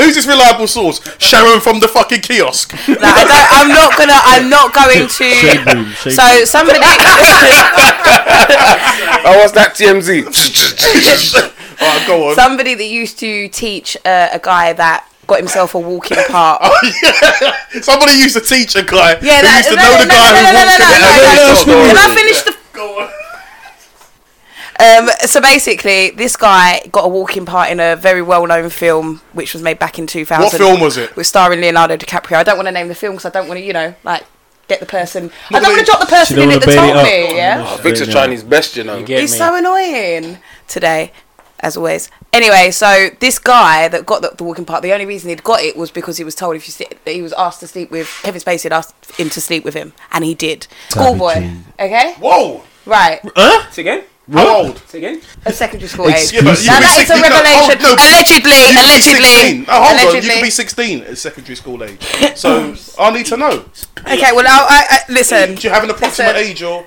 who's 0.03 0.15
this 0.15 0.27
reliable 0.27 0.67
source? 0.67 1.01
Sharon 1.21 1.61
from 1.61 1.81
the 1.81 1.89
fucking 1.89 2.23
kiosk. 2.23 2.73
No, 2.89 2.95
I 3.03 3.25
don't, 3.27 3.49
I'm 3.53 3.69
not 3.69 3.97
gonna. 3.99 4.19
I'm 4.25 4.49
not 4.49 4.73
going 4.73 5.09
Shade 5.09 5.67
to. 5.67 5.75
room, 5.75 5.91
shade 5.93 6.13
So 6.13 6.23
room. 6.25 6.47
somebody. 6.47 6.79
Oh, 9.21 9.37
what's 9.39 9.53
that 9.53 9.75
TMZ? 9.75 10.25
All 11.81 11.89
right, 11.89 12.07
go 12.07 12.29
on. 12.31 12.35
somebody 12.35 12.75
that 12.75 12.85
used 12.87 13.19
to 13.21 13.49
teach 13.49 13.97
uh, 14.05 14.29
a 14.33 14.39
guy 14.39 14.73
that 14.73 15.09
got 15.27 15.39
himself 15.39 15.75
a 15.75 15.79
walking 15.79 16.17
part. 16.29 16.63
Somebody 17.83 18.13
used 18.13 18.35
to 18.35 18.41
teach 18.41 18.75
a 18.77 18.83
guy 18.83 19.11
Yeah, 19.21 19.41
who 19.41 19.47
that- 19.47 19.57
used 19.59 19.69
to 19.71 19.77
no, 19.77 19.83
know 19.83 19.93
no, 19.93 19.99
the 20.01 20.07
no, 20.07 20.15
guy 20.15 20.33
no, 20.33 20.39
who 20.39 20.43
no, 20.43 20.59
walked 20.59 20.79
no, 20.79 20.85
in 20.89 20.95
no, 20.95 21.05
the 21.05 21.13
no, 21.13 21.15
elevator. 21.19 21.47
no, 21.47 21.65
Go 21.65 21.87
Can. 21.87 21.97
I 22.11 22.15
finish 22.17 22.43
the? 22.43 22.57
Go 22.73 23.01
on. 23.01 23.09
Um, 24.81 25.09
so 25.27 25.41
basically, 25.41 26.11
this 26.11 26.37
guy 26.37 26.81
got 26.93 27.05
a 27.05 27.09
walking 27.09 27.45
part 27.45 27.71
in 27.71 27.81
a 27.81 27.97
very 27.97 28.23
well-known 28.23 28.71
film, 28.71 29.21
which 29.33 29.53
was 29.53 29.61
made 29.63 29.79
back 29.81 29.99
in 29.99 30.07
2000. 30.07 30.41
What 30.43 30.53
film 30.53 30.81
was 30.81 30.97
it? 30.97 31.15
With 31.17 31.27
starring 31.27 31.61
Leonardo 31.61 31.97
DiCaprio. 31.97 32.37
I 32.37 32.43
don't 32.45 32.57
want 32.57 32.69
to 32.69 32.73
name 32.73 32.87
the 32.89 32.95
film 32.95 33.15
because 33.17 33.25
I 33.27 33.31
don't 33.31 33.49
want 33.49 33.59
to, 33.59 33.65
you 33.65 33.73
know, 33.73 33.93
like 34.05 34.25
get 34.69 34.79
the 34.79 34.87
person. 34.87 35.33
I 35.51 35.59
don't 35.59 35.73
want 35.73 35.81
to 35.81 35.85
drop 35.85 36.01
the 36.01 36.07
person 36.07 36.39
in 36.39 36.51
it 36.51 36.61
that 36.61 36.67
bail 36.67 36.93
told 36.95 37.05
me. 37.05 37.37
Yeah. 37.37 37.65
Oh, 37.67 37.77
Victor's 37.83 38.09
trying 38.09 38.31
his 38.31 38.45
best, 38.45 38.77
you 38.77 38.85
know. 38.85 38.99
You 38.99 39.05
He's 39.19 39.33
me? 39.33 39.39
so 39.39 39.57
annoying 39.57 40.39
today, 40.69 41.11
as 41.61 41.77
always. 41.77 42.11
Anyway, 42.33 42.71
so 42.71 43.09
this 43.21 43.39
guy 43.39 43.89
that 43.89 44.07
got 44.07 44.23
the, 44.23 44.31
the 44.37 44.45
walking 44.45 44.65
part, 44.65 44.83
the 44.83 44.93
only 44.93 45.07
reason 45.07 45.29
he'd 45.31 45.43
got 45.45 45.61
it 45.61 45.77
was 45.77 45.91
because 45.91 46.17
he 46.19 46.25
was 46.25 46.35
told 46.35 46.57
if 46.57 46.67
you 46.67 46.73
sit, 46.73 46.99
he 47.05 47.23
was 47.23 47.33
asked 47.35 47.61
to 47.61 47.67
sleep 47.67 47.91
with 47.91 48.09
Kevin 48.23 48.41
Spacey 48.41 48.65
had 48.65 48.73
asked 48.73 48.95
him 49.19 49.29
to 49.31 49.41
sleep 49.41 49.65
with 49.65 49.75
him, 49.75 49.93
and 50.13 50.25
he 50.25 50.35
did. 50.35 50.67
Schoolboy, 50.91 51.49
okay, 51.79 52.15
Whoa! 52.21 52.63
right, 52.87 53.21
Say 53.73 53.83
again? 53.83 54.05
How 54.31 54.57
old? 54.65 54.79
Say 54.87 54.99
again? 54.99 55.23
a 55.47 55.53
secondary 55.53 55.89
school 55.89 56.07
age. 56.09 56.17
Excuse 56.35 56.43
Yeah, 56.43 56.53
but 56.53 56.67
Now 56.67 56.81
that 56.81 56.99
is 57.01 57.09
a 57.11 57.17
16 57.17 57.23
no, 57.23 57.29
revelation. 57.33 57.79
oh, 57.81 57.97
no, 57.97 57.97
allegedly, 57.97 58.61
You 58.61 58.79
allegedly, 58.85 59.65
16. 59.65 59.67
Oh, 59.69 59.73
hold 59.73 59.89
on. 59.89 59.97
You 59.97 60.11
allegedly. 60.11 60.35
could 60.37 60.43
be 60.43 60.51
16 60.51 61.01
at 61.05 61.17
secondary 61.19 61.57
school 61.57 61.83
age. 61.83 62.37
So 62.37 62.75
I 62.99 63.11
need 63.11 63.25
to 63.27 63.37
know. 63.39 63.65
Okay, 64.01 64.31
well, 64.37 64.45
I, 64.47 64.67
I, 64.69 64.87
I, 64.91 65.13
listen. 65.13 65.55
Do 65.55 65.67
you 65.67 65.73
have 65.73 65.83
an 65.83 65.89
approximate 65.89 66.35
Listen. 66.37 66.51
age 66.51 66.63
or 66.63 66.85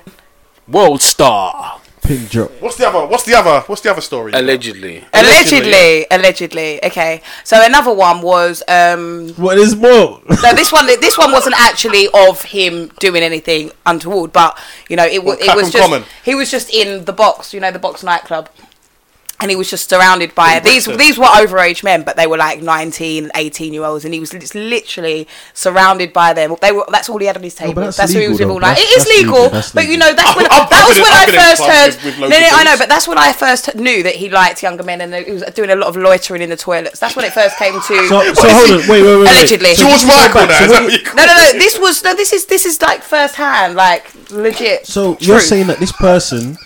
World 0.68 1.02
star. 1.02 1.80
Pin 2.02 2.26
drop. 2.26 2.50
what's 2.60 2.76
the 2.76 2.88
other? 2.88 3.06
What's 3.06 3.24
the 3.24 3.34
other? 3.34 3.60
What's 3.68 3.80
the 3.80 3.90
other 3.90 4.00
story? 4.00 4.32
Allegedly. 4.32 5.04
Allegedly, 5.14 6.04
allegedly. 6.10 6.84
Okay, 6.84 7.22
so 7.44 7.64
another 7.64 7.94
one 7.94 8.22
was 8.22 8.60
um, 8.66 9.28
What 9.34 9.56
is 9.56 9.76
more? 9.76 10.20
No, 10.42 10.52
this 10.54 10.72
one, 10.72 10.86
this 10.86 11.16
one 11.16 11.30
wasn't 11.30 11.54
actually 11.60 12.08
of 12.12 12.42
him 12.42 12.88
doing 12.98 13.22
anything 13.22 13.70
untoward, 13.86 14.32
but 14.32 14.58
you 14.88 14.96
know, 14.96 15.04
it 15.06 15.22
was 15.22 15.38
it 15.40 15.54
was 15.54 15.70
just 15.70 15.84
Common? 15.88 16.02
he 16.24 16.34
was 16.34 16.50
just 16.50 16.74
in 16.74 17.04
the 17.04 17.12
box, 17.12 17.54
you 17.54 17.60
know, 17.60 17.70
the 17.70 17.78
box 17.78 18.02
nightclub, 18.02 18.48
and 19.42 19.50
he 19.50 19.56
was 19.56 19.68
just 19.68 19.90
surrounded 19.90 20.34
by 20.34 20.54
In 20.54 20.62
these 20.64 20.86
these 20.86 21.18
were 21.18 21.26
overage 21.26 21.82
men 21.82 22.02
but 22.04 22.16
they 22.16 22.26
were 22.26 22.36
like 22.38 22.62
19 22.62 23.30
18 23.34 23.72
year 23.74 23.84
olds 23.84 24.04
and 24.06 24.14
he 24.14 24.20
was 24.20 24.32
lit- 24.32 24.54
literally 24.54 25.26
surrounded 25.52 26.12
by 26.12 26.32
them. 26.32 26.56
They 26.60 26.72
were 26.72 26.84
that's 26.90 27.08
all 27.10 27.18
he 27.18 27.26
had 27.26 27.36
on 27.36 27.42
his 27.42 27.54
table 27.54 27.74
but 27.74 27.84
that's 27.86 27.96
that's, 27.98 28.12
who 28.14 28.20
he 28.20 28.28
was 28.28 28.38
legal, 28.38 28.54
with 28.54 28.62
though. 28.62 28.68
all 28.68 28.72
night. 28.74 28.78
It 28.78 28.86
That's- 28.88 28.96
is 28.96 29.04
that's 29.04 29.18
legal, 29.18 29.34
legal, 29.34 29.50
that's 29.50 29.72
but 29.72 29.86
you 29.88 29.96
know 29.98 30.12
that's 30.14 30.36
when 30.36 30.46
I've- 30.46 30.54
I've 30.62 30.70
that 30.70 30.84
was 30.88 30.96
been 30.96 31.04
in- 31.04 31.10
when 31.10 31.18
I've 31.18 31.34
I 31.34 31.42
first 31.50 31.62
heard 31.66 31.92
with- 32.04 32.18
with 32.20 32.30
no 32.30 32.38
no 32.40 32.48
I 32.52 32.62
know 32.64 32.76
but 32.78 32.88
that's 32.88 33.06
when 33.08 33.18
I 33.18 33.32
first 33.32 33.74
knew 33.74 34.02
that 34.04 34.14
he 34.14 34.28
liked 34.30 34.62
younger 34.62 34.82
men 34.84 35.00
and 35.00 35.12
he 35.14 35.32
was 35.32 35.42
doing 35.54 35.70
a 35.70 35.76
lot 35.76 35.88
of 35.88 35.96
loitering 35.96 36.42
in 36.42 36.50
the 36.50 36.56
toilets. 36.56 37.00
That's 37.00 37.16
when 37.16 37.24
it 37.24 37.32
first 37.32 37.56
came 37.58 37.74
to 37.74 37.80
So, 38.08 38.34
so 38.34 38.48
hold 38.48 38.70
on, 38.70 38.88
wait, 38.88 38.88
wait, 38.88 39.02
wait, 39.02 39.18
wait. 39.18 39.28
Allegedly. 39.28 39.74
So 39.74 39.88
George 39.88 40.04
Michael 40.06 40.46
now. 40.46 40.58
So 40.58 40.64
is 40.64 40.70
when 40.70 40.70
that 40.70 40.82
what 40.84 40.92
you- 40.92 40.98
you 41.10 41.14
no 41.14 41.24
no 41.26 41.34
no 41.34 41.52
this 41.58 41.78
was 41.78 42.04
no 42.04 42.14
this 42.14 42.32
is 42.32 42.46
this 42.46 42.64
is 42.66 42.80
like 42.80 43.02
first 43.02 43.34
hand 43.34 43.74
like 43.74 44.06
legit 44.30 44.86
So 44.86 45.16
you're 45.20 45.40
saying 45.40 45.66
that 45.66 45.78
this 45.78 45.92
person 45.92 46.56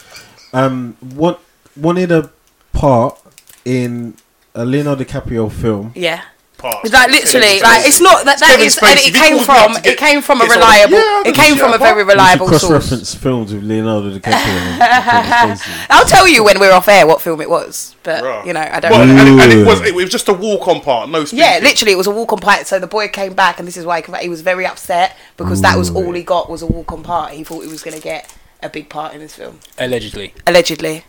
um 0.52 0.96
want, 1.14 1.38
wanted 1.76 2.12
a 2.12 2.30
part 2.76 3.18
in 3.64 4.14
a 4.54 4.64
Leonardo 4.64 5.04
DiCaprio 5.04 5.50
film. 5.50 5.92
yeah 5.94 6.22
Parts. 6.58 6.90
Like 6.90 7.10
literally, 7.10 7.60
Kevin 7.60 7.62
like 7.68 7.86
it's 7.86 8.00
not 8.00 8.24
that 8.24 8.38
that 8.40 8.48
Kevin 8.48 8.64
is, 8.66 8.78
and 8.78 8.98
it 8.98 9.06
If 9.08 9.14
he 9.14 9.20
came 9.20 9.36
calls 9.36 9.46
me 9.48 9.54
up 9.54 9.72
from 9.74 9.82
to 9.82 9.90
it 9.92 9.98
came 9.98 10.22
from 10.22 10.40
a 10.40 10.44
get 10.44 10.52
someone- 10.52 10.68
reliable, 10.70 10.96
Yeah, 10.96 11.04
I'll 11.04 11.20
it 11.20 11.24
give 11.26 11.34
came 11.36 11.52
a 11.52 11.56
from 11.58 11.68
a 11.68 11.72
shit, 11.72 11.80
very 11.80 12.00
I'll- 12.00 12.06
reliable 12.08 12.48
source. 12.48 12.60
cross-reference 12.62 13.14
films 13.14 13.52
with 13.52 13.62
Leonardo 13.62 14.08
DiCaprio. 14.18 14.24
and 14.24 14.80
Kevin 14.80 15.56
Spacey. 15.58 15.86
I'll 15.90 16.06
tell 16.06 16.26
you 16.26 16.42
when 16.42 16.58
we're 16.58 16.72
off 16.72 16.88
air 16.88 17.06
what 17.06 17.20
film 17.20 17.42
it 17.42 17.50
was, 17.50 17.94
but 18.04 18.24
Bruh. 18.24 18.46
you 18.46 18.54
know 18.54 18.60
I 18.60 18.80
don't. 18.80 18.90
Well, 18.90 19.04
know. 19.06 19.16
and, 19.20 19.38
and 19.38 19.52
it 19.52 19.66
was 19.66 19.82
it 19.82 19.94
was 19.94 20.08
just 20.08 20.28
a 20.28 20.32
walk 20.32 20.66
on 20.66 20.80
part, 20.80 21.10
no 21.10 21.26
speaking. 21.26 21.40
Yeah, 21.44 21.58
literally, 21.62 21.92
it 21.92 21.96
was 21.98 22.06
a 22.06 22.10
walk 22.10 22.32
on 22.32 22.38
part. 22.38 22.66
So 22.66 22.78
the 22.78 22.86
boy 22.86 23.08
came 23.08 23.34
back, 23.34 23.58
and 23.58 23.68
this 23.68 23.76
is 23.76 23.84
why 23.84 23.98
he, 23.98 24.02
came 24.02 24.12
back. 24.14 24.22
he 24.22 24.30
was 24.30 24.40
very 24.40 24.64
upset 24.64 25.14
because 25.36 25.60
that 25.60 25.76
was 25.76 25.90
all 25.90 26.10
he 26.12 26.22
got 26.22 26.48
was 26.48 26.62
a 26.62 26.66
walk 26.66 26.90
on 26.90 27.02
part. 27.02 27.32
He 27.32 27.44
thought 27.44 27.60
he 27.64 27.68
was 27.68 27.82
going 27.82 27.98
to 27.98 28.02
get 28.02 28.34
a 28.62 28.70
big 28.70 28.88
part 28.88 29.12
in 29.12 29.20
this 29.20 29.34
film, 29.34 29.60
Allegedly. 29.76 30.32
allegedly. 30.46 31.04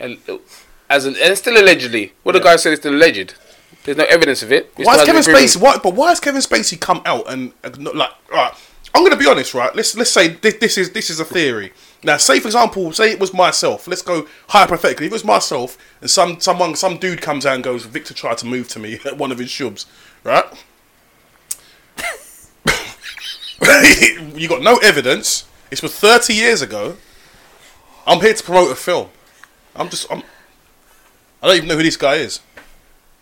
And, 0.00 0.18
uh, 0.28 0.38
As 0.88 1.06
an, 1.06 1.14
and 1.14 1.30
it's 1.30 1.40
still 1.40 1.56
allegedly. 1.62 2.12
What 2.22 2.32
the 2.32 2.40
guy 2.40 2.56
said 2.56 2.72
is 2.72 2.80
still 2.80 2.94
alleged. 2.94 3.34
There's 3.84 3.96
no 3.96 4.04
evidence 4.04 4.42
of 4.42 4.52
it. 4.52 4.72
Why 4.76 4.96
is 4.96 5.04
Kevin 5.04 5.22
Spacey? 5.22 5.60
Why, 5.60 5.78
but 5.78 5.94
why 5.94 6.08
has 6.10 6.20
Kevin 6.20 6.40
Spacey 6.40 6.78
come 6.78 7.00
out 7.06 7.30
and 7.30 7.52
like 7.94 8.10
right? 8.32 8.52
I'm 8.94 9.04
gonna 9.04 9.16
be 9.16 9.26
honest, 9.26 9.54
right? 9.54 9.74
Let's 9.74 9.96
let's 9.96 10.10
say 10.10 10.28
this, 10.28 10.54
this 10.54 10.76
is 10.76 10.90
this 10.90 11.10
is 11.10 11.20
a 11.20 11.24
theory. 11.24 11.72
Now, 12.02 12.16
say 12.16 12.40
for 12.40 12.48
example, 12.48 12.92
say 12.92 13.12
it 13.12 13.20
was 13.20 13.32
myself. 13.32 13.86
Let's 13.86 14.02
go 14.02 14.26
hypothetically. 14.48 15.06
If 15.06 15.12
it 15.12 15.14
was 15.14 15.24
myself 15.24 15.78
and 16.00 16.10
some 16.10 16.40
someone 16.40 16.74
some 16.74 16.98
dude 16.98 17.22
comes 17.22 17.46
out 17.46 17.54
and 17.54 17.64
goes, 17.64 17.84
Victor 17.86 18.12
tried 18.14 18.38
to 18.38 18.46
move 18.46 18.68
to 18.68 18.78
me 18.78 18.98
at 19.04 19.16
one 19.22 19.32
of 19.32 19.38
his 19.38 19.48
shubs, 19.48 19.86
right? 20.24 20.44
you 24.34 24.48
got 24.48 24.62
no 24.62 24.76
evidence. 24.78 25.44
This 25.70 25.82
was 25.82 25.94
30 25.94 26.34
years 26.34 26.62
ago. 26.62 26.96
I'm 28.06 28.20
here 28.20 28.34
to 28.34 28.42
promote 28.42 28.72
a 28.72 28.74
film. 28.74 29.08
I'm 29.76 29.88
just 29.88 30.10
I'm. 30.10 30.22
I 31.42 31.46
don't 31.46 31.56
even 31.56 31.68
know 31.68 31.76
who 31.76 31.82
this 31.82 31.96
guy 31.96 32.16
is. 32.16 32.40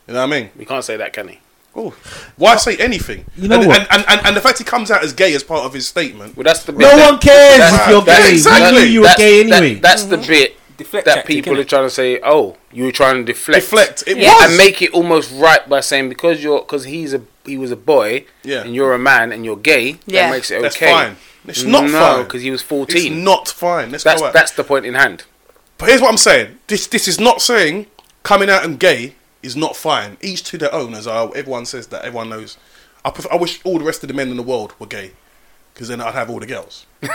You 0.06 0.14
know 0.14 0.20
what 0.26 0.34
I 0.34 0.40
mean? 0.40 0.50
We 0.56 0.64
can't 0.64 0.84
say 0.84 0.96
that, 0.96 1.12
can 1.12 1.28
he? 1.28 1.40
Oh, 1.76 1.94
why 2.36 2.56
say 2.56 2.76
anything? 2.78 3.26
You 3.36 3.46
know 3.48 3.58
and, 3.60 3.68
what? 3.68 3.80
And, 3.80 3.88
and, 3.90 4.04
and, 4.08 4.26
and 4.28 4.36
the 4.36 4.40
fact 4.40 4.58
he 4.58 4.64
comes 4.64 4.90
out 4.90 5.04
as 5.04 5.12
gay 5.12 5.34
as 5.34 5.44
part 5.44 5.64
of 5.64 5.72
his 5.74 5.86
statement. 5.86 6.36
Well, 6.36 6.44
that's 6.44 6.64
the 6.64 6.72
bit 6.72 6.80
No 6.80 6.96
that- 6.96 7.10
one 7.10 7.20
cares 7.20 7.58
that's- 7.58 7.80
if 7.82 7.88
you're 7.90 8.02
that's 8.02 8.26
gay. 8.26 8.32
exactly- 8.32 8.72
We 8.72 8.84
knew 8.86 8.90
you 8.90 9.00
were 9.00 9.06
that's- 9.06 9.18
gay 9.18 9.42
that- 9.44 9.62
anyway. 9.62 9.80
that's 9.80 10.04
the 10.04 10.16
mm. 10.16 10.26
bit 10.26 10.56
Deflect 10.78 11.06
that 11.06 11.14
tactic, 11.16 11.34
people 11.34 11.58
are 11.58 11.64
trying 11.64 11.84
to 11.86 11.90
say. 11.90 12.20
Oh, 12.22 12.56
you 12.72 12.84
were 12.84 12.92
trying 12.92 13.16
to 13.16 13.24
deflect. 13.24 13.62
Deflect. 13.64 14.04
It 14.06 14.16
Yeah. 14.16 14.32
was. 14.32 14.48
and 14.48 14.56
make 14.56 14.80
it 14.80 14.92
almost 14.92 15.32
right 15.34 15.68
by 15.68 15.80
saying 15.80 16.08
because 16.08 16.42
you're 16.42 16.60
because 16.60 16.84
he's 16.84 17.12
a 17.12 17.22
he 17.44 17.58
was 17.58 17.72
a 17.72 17.76
boy 17.76 18.26
Yeah. 18.44 18.62
and 18.62 18.74
you're 18.76 18.92
a 18.92 18.98
man 18.98 19.32
and 19.32 19.44
you're 19.44 19.56
gay 19.56 19.98
Yeah. 20.06 20.26
that 20.28 20.30
makes 20.36 20.52
it 20.52 20.56
okay. 20.56 20.62
That's 20.62 20.76
fine. 20.76 21.16
It's 21.48 21.64
not 21.64 21.84
no, 21.84 21.90
fine. 21.90 22.22
because 22.24 22.42
he 22.42 22.52
was 22.52 22.62
fourteen. 22.62 22.96
It's 22.96 23.06
14. 23.06 23.24
not 23.24 23.48
fine. 23.48 23.90
Let's 23.90 24.04
that's 24.04 24.20
go 24.22 24.30
that's 24.30 24.52
the 24.52 24.62
point 24.62 24.86
in 24.86 24.94
hand. 24.94 25.24
But 25.78 25.88
here's 25.88 26.00
what 26.00 26.10
I'm 26.10 26.18
saying. 26.18 26.58
This 26.66 26.86
this 26.86 27.08
is 27.08 27.18
not 27.20 27.40
saying 27.40 27.86
coming 28.24 28.50
out 28.50 28.64
and 28.64 28.78
gay 28.78 29.14
is 29.42 29.56
not 29.56 29.76
fine. 29.76 30.16
Each 30.20 30.42
to 30.44 30.58
their 30.58 30.74
own, 30.74 30.92
as 30.94 31.06
I, 31.06 31.24
everyone 31.26 31.64
says 31.66 31.86
that. 31.88 32.04
Everyone 32.04 32.28
knows. 32.28 32.58
I, 33.04 33.10
prefer, 33.10 33.28
I 33.32 33.36
wish 33.36 33.60
all 33.64 33.78
the 33.78 33.84
rest 33.84 34.02
of 34.02 34.08
the 34.08 34.14
men 34.14 34.28
in 34.28 34.36
the 34.36 34.42
world 34.42 34.74
were 34.78 34.86
gay, 34.86 35.12
because 35.72 35.88
then 35.88 36.00
I'd 36.00 36.14
have 36.14 36.28
all 36.28 36.40
the 36.40 36.46
girls. 36.46 36.84
but 37.00 37.12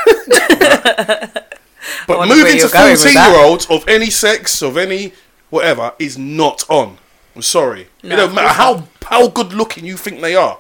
moving 2.28 2.54
to 2.54 2.58
you're 2.58 2.70
going 2.70 2.92
with 2.92 3.02
14 3.02 3.14
that. 3.14 3.32
year 3.32 3.46
olds 3.46 3.66
of 3.70 3.88
any 3.88 4.10
sex, 4.10 4.62
of 4.62 4.78
any 4.78 5.12
whatever, 5.50 5.94
is 6.00 6.18
not 6.18 6.64
on. 6.70 6.98
I'm 7.36 7.42
sorry. 7.42 7.90
No, 8.02 8.14
it 8.14 8.18
don't 8.18 8.34
matter 8.34 8.48
how 8.48 8.88
how 9.04 9.28
good 9.28 9.52
looking 9.54 9.86
you 9.86 9.98
think 9.98 10.22
they 10.22 10.36
are. 10.36 10.60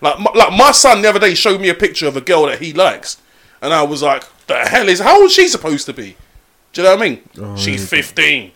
Like 0.00 0.18
my, 0.18 0.32
like 0.34 0.52
my 0.52 0.70
son 0.72 1.02
the 1.02 1.08
other 1.10 1.20
day 1.20 1.34
showed 1.34 1.60
me 1.60 1.68
a 1.68 1.74
picture 1.74 2.06
of 2.06 2.16
a 2.16 2.20
girl 2.22 2.46
that 2.46 2.60
he 2.60 2.72
likes, 2.72 3.20
and 3.60 3.74
I 3.74 3.82
was 3.82 4.02
like, 4.02 4.24
"The 4.46 4.56
hell 4.56 4.88
is 4.88 5.00
how 5.00 5.16
old 5.16 5.26
is 5.26 5.34
she 5.34 5.48
supposed 5.48 5.84
to 5.86 5.92
be?" 5.92 6.16
Do 6.74 6.82
you 6.82 6.88
know 6.88 6.96
what 6.96 7.02
I 7.04 7.08
mean? 7.08 7.28
Oh, 7.38 7.56
She's 7.56 7.88
fifteen. 7.88 8.52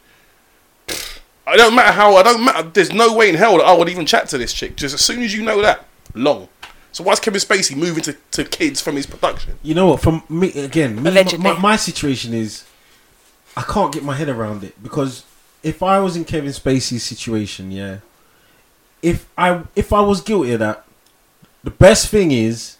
I 1.46 1.56
don't 1.56 1.74
matter 1.74 1.92
how. 1.92 2.16
I 2.16 2.22
don't 2.22 2.44
matter. 2.44 2.68
There's 2.68 2.92
no 2.92 3.14
way 3.14 3.30
in 3.30 3.34
hell 3.34 3.56
that 3.58 3.64
I 3.64 3.72
would 3.72 3.88
even 3.88 4.04
chat 4.04 4.28
to 4.30 4.38
this 4.38 4.52
chick. 4.52 4.76
Just 4.76 4.94
as 4.94 5.00
soon 5.00 5.22
as 5.22 5.34
you 5.34 5.42
know 5.42 5.62
that, 5.62 5.86
long. 6.14 6.48
So 6.92 7.04
why's 7.04 7.20
Kevin 7.20 7.40
Spacey 7.40 7.76
moving 7.76 8.02
to, 8.04 8.16
to 8.32 8.44
kids 8.44 8.80
from 8.80 8.96
his 8.96 9.06
production? 9.06 9.58
You 9.62 9.74
know 9.74 9.86
what? 9.88 10.02
From 10.02 10.22
me 10.28 10.52
again, 10.52 11.02
me, 11.02 11.10
Allegedly. 11.10 11.38
my, 11.38 11.58
my 11.58 11.76
situation 11.76 12.34
is 12.34 12.64
I 13.56 13.62
can't 13.62 13.92
get 13.92 14.02
my 14.02 14.14
head 14.14 14.28
around 14.28 14.64
it 14.64 14.82
because 14.82 15.24
if 15.62 15.82
I 15.82 16.00
was 16.00 16.16
in 16.16 16.24
Kevin 16.24 16.50
Spacey's 16.50 17.02
situation, 17.04 17.70
yeah, 17.70 17.98
if 19.00 19.26
I 19.38 19.62
if 19.76 19.92
I 19.92 20.00
was 20.00 20.20
guilty 20.20 20.52
of 20.52 20.58
that, 20.60 20.84
the 21.62 21.70
best 21.70 22.08
thing 22.08 22.30
is 22.32 22.76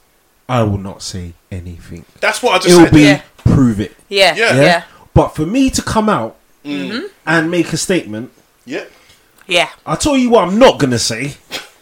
I 0.48 0.62
will 0.62 0.79
not 0.79 1.03
say 1.03 1.35
anything. 1.51 2.05
That's 2.20 2.42
what 2.42 2.53
I 2.55 2.59
just 2.59 2.68
It'll 2.70 2.85
said. 2.85 2.92
be 2.94 3.03
Yeah. 3.03 3.22
prove 3.38 3.81
it. 3.81 3.94
Yeah, 4.09 4.35
Yeah. 4.35 4.55
yeah, 4.55 4.62
yeah. 4.62 4.85
But 5.18 5.35
for 5.35 5.44
me 5.44 5.68
to 5.70 5.83
come 5.83 6.09
out 6.09 6.37
Mm-hmm. 6.64 7.07
and 7.26 7.50
make 7.50 7.72
a 7.72 7.76
statement, 7.76 8.31
yeah. 8.66 8.85
yeah. 9.48 9.68
I'll 9.87 9.96
tell 9.96 10.16
you 10.16 10.28
what 10.31 10.46
I'm 10.46 10.59
not 10.59 10.78
gonna 10.78 10.98
say. 10.98 11.35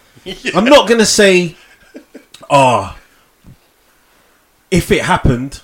I'm 0.54 0.64
not 0.64 0.88
gonna 0.88 1.04
say, 1.04 1.56
ah, 2.48 2.96
if 4.70 4.90
it 4.90 5.02
happened, 5.02 5.60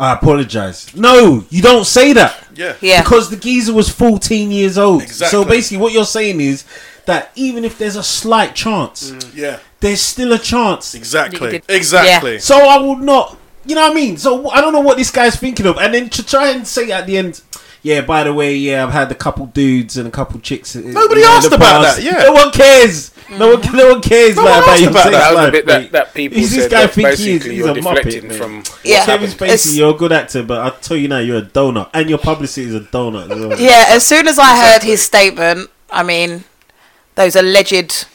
I 0.00 0.14
apologize. 0.14 0.96
No, 0.96 1.44
you 1.50 1.60
don't 1.62 1.84
say 1.84 2.12
that. 2.14 2.44
Yeah. 2.56 2.74
Yeah. 2.80 3.02
Because 3.02 3.30
the 3.30 3.36
geezer 3.36 3.72
was 3.74 3.88
14 3.88 4.50
years 4.50 4.76
old. 4.78 5.02
Exactly. 5.02 5.30
So 5.30 5.44
basically, 5.48 5.78
what 5.78 5.92
you're 5.92 6.04
saying 6.04 6.40
is 6.40 6.64
that 7.06 7.30
even 7.36 7.64
if 7.64 7.78
there's 7.78 7.96
a 7.96 8.02
slight 8.02 8.54
chance, 8.54 9.12
Yeah. 9.34 9.58
there's 9.80 10.00
still 10.00 10.32
a 10.32 10.38
chance. 10.38 10.94
Exactly. 10.94 11.46
You 11.46 11.52
did- 11.60 11.64
Exactly. 11.68 12.38
So 12.40 12.56
I 12.56 12.78
will 12.78 12.96
not. 12.96 13.36
You 13.64 13.74
know 13.74 13.82
what 13.82 13.92
I 13.92 13.94
mean? 13.94 14.16
So 14.16 14.50
I 14.50 14.60
don't 14.60 14.72
know 14.72 14.80
what 14.80 14.96
this 14.96 15.10
guy's 15.10 15.36
thinking 15.36 15.66
of, 15.66 15.78
and 15.78 15.94
then 15.94 16.08
to 16.10 16.24
try 16.26 16.50
and 16.50 16.66
say 16.66 16.90
at 16.90 17.06
the 17.06 17.16
end, 17.16 17.40
yeah. 17.82 18.00
By 18.00 18.24
the 18.24 18.32
way, 18.34 18.56
yeah, 18.56 18.84
I've 18.84 18.92
had 18.92 19.10
a 19.10 19.14
couple 19.14 19.46
dudes 19.46 19.96
and 19.96 20.06
a 20.08 20.10
couple 20.10 20.38
chicks. 20.40 20.74
Nobody 20.74 21.20
you 21.20 21.26
know, 21.26 21.32
asked 21.32 21.50
the 21.50 21.56
about 21.56 21.84
past. 21.84 21.96
that, 21.98 22.04
yeah. 22.04 22.22
no 22.24 22.32
one 22.32 22.50
cares. 22.52 23.12
No 23.30 23.54
one, 23.56 23.76
no 23.76 23.92
one 23.92 24.02
cares. 24.02 24.36
No 24.36 24.42
like, 24.44 24.52
one 24.52 24.62
about 24.62 24.68
asked 24.72 24.80
your 24.82 24.90
about 24.90 25.02
sex 25.04 25.16
that. 25.16 25.30
That 25.30 25.34
was 25.34 25.46
the 25.46 25.52
bit 25.52 25.66
that, 25.66 25.92
that 25.92 26.14
people 26.14 26.38
Who's 26.38 26.50
this 26.50 26.68
guy 26.68 26.86
think 26.86 27.08
he 27.08 27.12
is? 27.14 27.18
basically 27.18 27.50
He's 27.56 27.58
you're 27.64 27.68
a 27.70 27.80
muppet, 27.80 27.94
deflecting 28.04 28.28
man. 28.28 28.38
from 28.38 28.62
Yeah. 28.84 29.06
Kevin. 29.06 29.30
Spacey, 29.30 29.42
It's- 29.44 29.74
you're 29.76 29.94
a 29.94 29.96
good 29.96 30.12
actor, 30.12 30.42
but 30.42 30.60
I'll 30.60 30.78
tell 30.78 30.96
you 30.96 31.08
now, 31.08 31.18
you're 31.18 31.38
a 31.38 31.42
donut, 31.42 31.88
and 31.94 32.08
your 32.08 32.18
publicity 32.18 32.66
is 32.68 32.74
a 32.74 32.80
donut. 32.80 33.30
As 33.30 33.38
well. 33.46 33.60
Yeah, 33.60 33.86
as 33.88 34.06
soon 34.06 34.28
as 34.28 34.38
I 34.38 34.56
heard 34.72 34.82
his 34.82 35.02
statement, 35.02 35.70
I 35.90 36.02
mean, 36.02 36.44
those 37.14 37.36
alleged. 37.36 38.06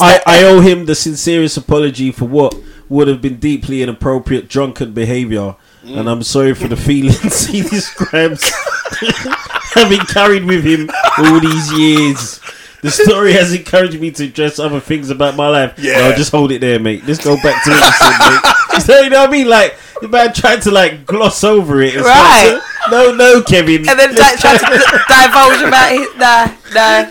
I, 0.00 0.20
I 0.26 0.42
owe 0.44 0.60
him 0.60 0.86
the 0.86 0.94
sincerest 0.94 1.56
apology 1.56 2.10
for 2.12 2.24
what 2.26 2.54
would 2.90 3.08
have 3.08 3.22
been 3.22 3.36
deeply 3.38 3.82
inappropriate 3.82 4.48
drunken 4.48 4.92
behaviour, 4.92 5.56
mm. 5.82 5.96
and 5.98 6.10
I'm 6.10 6.22
sorry 6.22 6.54
for 6.54 6.68
the 6.68 6.76
feelings 6.76 7.46
he 7.46 7.62
describes 7.62 8.50
having 9.74 10.00
carried 10.00 10.44
with 10.44 10.64
him 10.64 10.90
all 11.16 11.40
these 11.40 11.72
years. 11.72 12.40
The 12.82 12.90
story 12.90 13.32
has 13.34 13.52
encouraged 13.52 14.00
me 14.00 14.10
to 14.12 14.24
address 14.24 14.58
other 14.58 14.80
things 14.80 15.10
about 15.10 15.36
my 15.36 15.48
life. 15.48 15.74
Yeah. 15.78 16.08
No, 16.08 16.16
just 16.16 16.30
hold 16.32 16.50
it 16.50 16.60
there, 16.62 16.78
mate. 16.80 17.04
Let's 17.06 17.22
go 17.22 17.36
back 17.36 17.62
to 17.64 17.70
what 17.70 17.84
you 17.84 17.92
said, 17.92 18.18
mate. 18.18 18.82
So, 18.82 19.00
you 19.02 19.10
know 19.10 19.20
what 19.20 19.28
I 19.28 19.32
mean? 19.32 19.48
Like, 19.48 19.76
the 20.00 20.08
man 20.08 20.32
tried 20.32 20.62
to, 20.62 20.70
like, 20.70 21.04
gloss 21.04 21.44
over 21.44 21.82
it. 21.82 21.94
It's 21.94 22.02
Right. 22.06 22.54
like, 22.54 22.90
no, 22.90 23.14
no, 23.14 23.42
Kevin. 23.42 23.86
And 23.86 23.98
then 23.98 24.14
di- 24.14 24.36
try 24.36 24.56
to 24.56 24.64
divulge 24.64 25.60
about 25.60 25.92
it. 25.92 26.16
Nah, 26.16 26.48
no. 26.72 27.10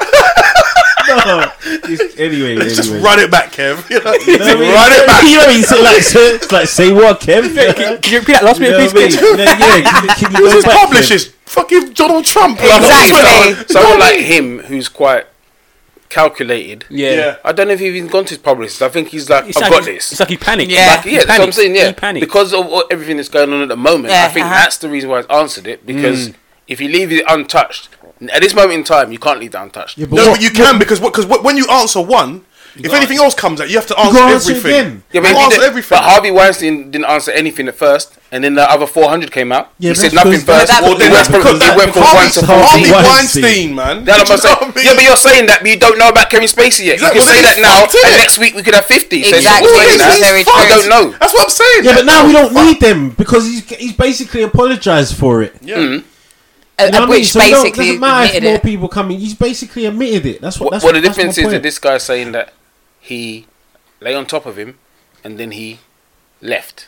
no. 1.26 1.52
Just- 1.88 2.20
anyway, 2.20 2.56
Let's 2.56 2.76
just 2.76 2.92
run 3.04 3.20
it 3.20 3.30
back, 3.32 3.52
Kev. 3.52 3.90
You 3.90 4.00
know, 4.04 4.14
You 4.14 4.38
know 4.40 4.46
what 4.46 4.60
mean? 4.60 4.74
run 4.74 4.92
it 4.92 5.08
back. 5.08 5.24
You 5.24 5.32
know 5.32 5.40
what 5.40 5.50
I 5.50 5.54
mean? 5.54 5.64
So 5.64 5.82
like, 5.82 6.02
so, 6.04 6.20
it's 6.20 6.52
like, 6.52 6.68
say 6.68 6.92
what, 6.92 7.20
Kev? 7.22 7.54
Can, 7.76 8.02
can 8.02 8.14
you 8.14 8.20
repeat 8.20 8.34
that 8.34 8.44
last 8.44 8.60
You 8.60 8.68
bit, 8.68 8.92
please? 8.92 9.16
what 9.16 9.34
I 9.34 9.38
mean? 9.38 9.48
Yeah, 9.48 9.76
yeah, 9.78 9.82
can, 9.82 10.08
can 10.16 10.32
you 10.32 10.38
Who's 10.46 10.52
go 10.52 10.56
his 10.58 10.66
back, 10.66 10.80
publishers? 10.86 11.28
Fucking 11.46 11.94
Donald 11.94 12.26
Trump. 12.26 12.60
Exactly. 12.62 13.66
Someone 13.74 14.00
like 14.00 14.20
him 14.20 14.60
who's 14.60 14.88
quite 14.88 15.26
calculated. 16.10 16.86
Yeah. 16.90 17.12
Yeah. 17.12 17.36
I 17.44 17.52
don't 17.52 17.68
know 17.68 17.74
if 17.74 17.80
he's 17.80 17.94
even 17.96 18.10
gone 18.10 18.26
to 18.26 18.30
his 18.30 18.38
publicist. 18.40 18.82
I 18.82 18.90
think 18.90 19.10
he's 19.10 19.30
like, 19.30 19.46
It's 19.48 19.58
I've 19.58 19.64
like 19.64 19.72
got 19.72 19.86
he- 19.88 19.94
this. 19.94 20.12
It's 20.12 20.20
like 20.20 20.30
he 20.30 20.38
panicked. 20.38 20.72
Yeah. 20.72 20.96
Like, 20.98 21.06
yeah, 21.06 21.12
He 21.12 21.18
that's 21.18 21.28
what 21.40 21.42
I'm 21.42 21.52
saying. 21.52 21.76
Yeah, 21.76 21.88
He 21.88 21.94
panicked. 21.94 22.26
because 22.26 22.54
of 22.54 22.66
everything 22.92 23.18
that's 23.18 23.30
going 23.30 23.52
on 23.54 23.62
at 23.62 23.68
the 23.68 23.76
moment, 23.78 24.12
Yeah, 24.12 24.26
I 24.26 24.30
think 24.30 24.46
uh-huh. 24.46 24.56
that's 24.56 24.78
the 24.78 24.90
reason 24.90 25.10
why 25.10 25.20
it's 25.20 25.30
answered 25.30 25.68
it. 25.68 25.86
Because 25.86 26.30
Mm. 26.30 26.36
if 26.68 26.82
you 26.82 26.88
leave 26.90 27.12
it 27.12 27.24
untouched, 27.28 27.90
at 28.34 28.42
this 28.42 28.54
moment 28.54 28.74
in 28.74 28.84
time, 28.84 29.12
you 29.12 29.20
can't 29.20 29.40
leave 29.40 29.54
it 29.56 29.58
untouched. 29.58 29.98
Yeah, 29.98 30.08
but 30.08 30.16
No, 30.18 30.28
what- 30.30 30.36
but 30.36 30.42
you 30.44 30.50
can 30.52 30.78
because 30.80 31.00
what, 31.00 31.14
cause 31.14 31.26
what, 31.26 31.44
when 31.44 31.56
you 31.58 31.68
answer 31.70 32.02
one, 32.02 32.44
If 32.80 32.94
anything 32.94 33.18
else 33.18 33.34
comes 33.34 33.60
out, 33.60 33.68
you 33.68 33.76
have 33.82 33.88
to 33.88 33.98
answer 34.00 34.14
gotta 34.14 34.34
answer 34.36 34.52
everything. 34.54 34.72
again. 34.72 35.04
Yeah, 35.12 35.20
You 35.22 35.28
but, 35.28 35.38
he 35.38 35.44
answer 35.44 35.64
everything. 35.64 35.98
but 35.98 36.04
Harvey 36.06 36.32
Weinstein 36.32 36.92
didn't 36.92 37.10
answer 37.10 37.32
anything 37.32 37.68
at 37.68 37.76
first, 37.76 38.14
and 38.32 38.44
then 38.44 38.54
the 38.56 38.64
other 38.72 38.86
400 38.86 39.32
came 39.34 39.52
out. 39.52 39.74
Yeah, 39.80 39.90
he 39.90 39.96
said 39.96 40.14
nothing 40.14 40.40
first. 40.40 40.68
that- 40.70 40.80
Well, 40.84 40.92
Well, 40.92 41.00
then 41.02 41.12
went 41.12 41.28
from, 41.28 41.42
because 41.42 41.60
he 41.66 41.72
went 41.76 41.92
from 41.94 42.04
Harvey- 42.04 42.30
one 42.30 42.32
to 42.32 42.46
Harvey 42.46 42.86
14. 42.86 42.92
Weinstein. 42.94 43.44
Weinstein, 43.44 43.76
man. 43.76 44.06
That's 44.06 44.30
what 44.30 44.46
I'm 44.46 44.46
Do 44.46 44.46
you 44.46 44.46
know 44.46 44.46
saying. 44.46 44.58
I 44.62 44.66
mean? 44.76 44.86
Yeah, 44.86 44.94
but 44.96 45.04
you're 45.04 45.18
saying 45.18 45.46
that, 45.48 45.60
but 45.62 45.70
you 45.70 45.80
don't 45.80 45.98
know 45.98 46.10
about 46.10 46.30
Kevin 46.30 46.48
Spacey 46.48 46.86
yet. 46.86 47.02
Exactly. 47.02 47.20
You 47.20 47.26
can 47.26 47.34
Well, 47.34 47.36
say 47.36 47.42
that 47.42 47.58
now, 47.60 47.76
fucked, 47.82 47.96
and 48.06 48.16
next 48.22 48.38
week 48.38 48.54
we 48.56 48.62
could 48.64 48.76
have 48.76 48.86
50. 48.86 49.18
Exactly. 49.28 49.42
It's 49.44 49.62
Well, 49.66 49.76
not 49.76 49.90
he's- 49.90 50.20
that. 50.22 50.28
very 50.30 50.44
true. 50.46 50.54
I 50.56 50.66
don't 50.70 50.88
know. 50.94 51.06
That's 51.20 51.34
what 51.34 51.44
I'm 51.44 51.50
saying. 51.50 51.82
Yeah, 51.84 51.96
but 51.96 52.06
now 52.06 52.26
we 52.28 52.32
don't 52.34 52.54
need 52.54 52.80
them 52.80 53.10
because 53.18 53.44
he's 53.50 53.64
he's 53.68 53.94
basically 53.94 54.44
apologised 54.44 55.16
for 55.18 55.42
it. 55.42 55.56
Yeah. 55.62 55.78
Mm. 55.78 56.04
You 56.86 56.92
know 56.92 57.00
what 57.02 57.10
I 57.10 57.12
mean? 57.12 57.20
which 57.20 57.32
So 57.32 57.40
we 57.40 57.52
basically 57.52 57.86
doesn't 57.88 58.00
matter 58.00 58.38
if 58.38 58.44
more 58.44 58.54
it. 58.56 58.64
people 58.64 58.88
coming. 58.88 59.20
He's 59.20 59.36
basically 59.36 59.86
admitted 59.86 60.26
it. 60.26 60.42
That's 60.42 60.60
what. 60.60 60.66
What, 60.66 60.72
That's 60.72 60.84
well, 60.84 60.94
what, 60.94 61.02
the 61.02 61.08
that's 61.08 61.18
difference 61.18 61.38
is 61.38 61.52
that 61.52 61.64
this 61.64 61.80
guy's 61.80 62.04
saying 62.04 62.32
that 62.34 62.54
he 63.00 63.48
lay 64.00 64.16
on 64.16 64.26
top 64.26 64.46
of 64.46 64.58
him, 64.58 64.78
and 65.24 65.38
then 65.40 65.52
he 65.52 65.80
left. 66.42 66.88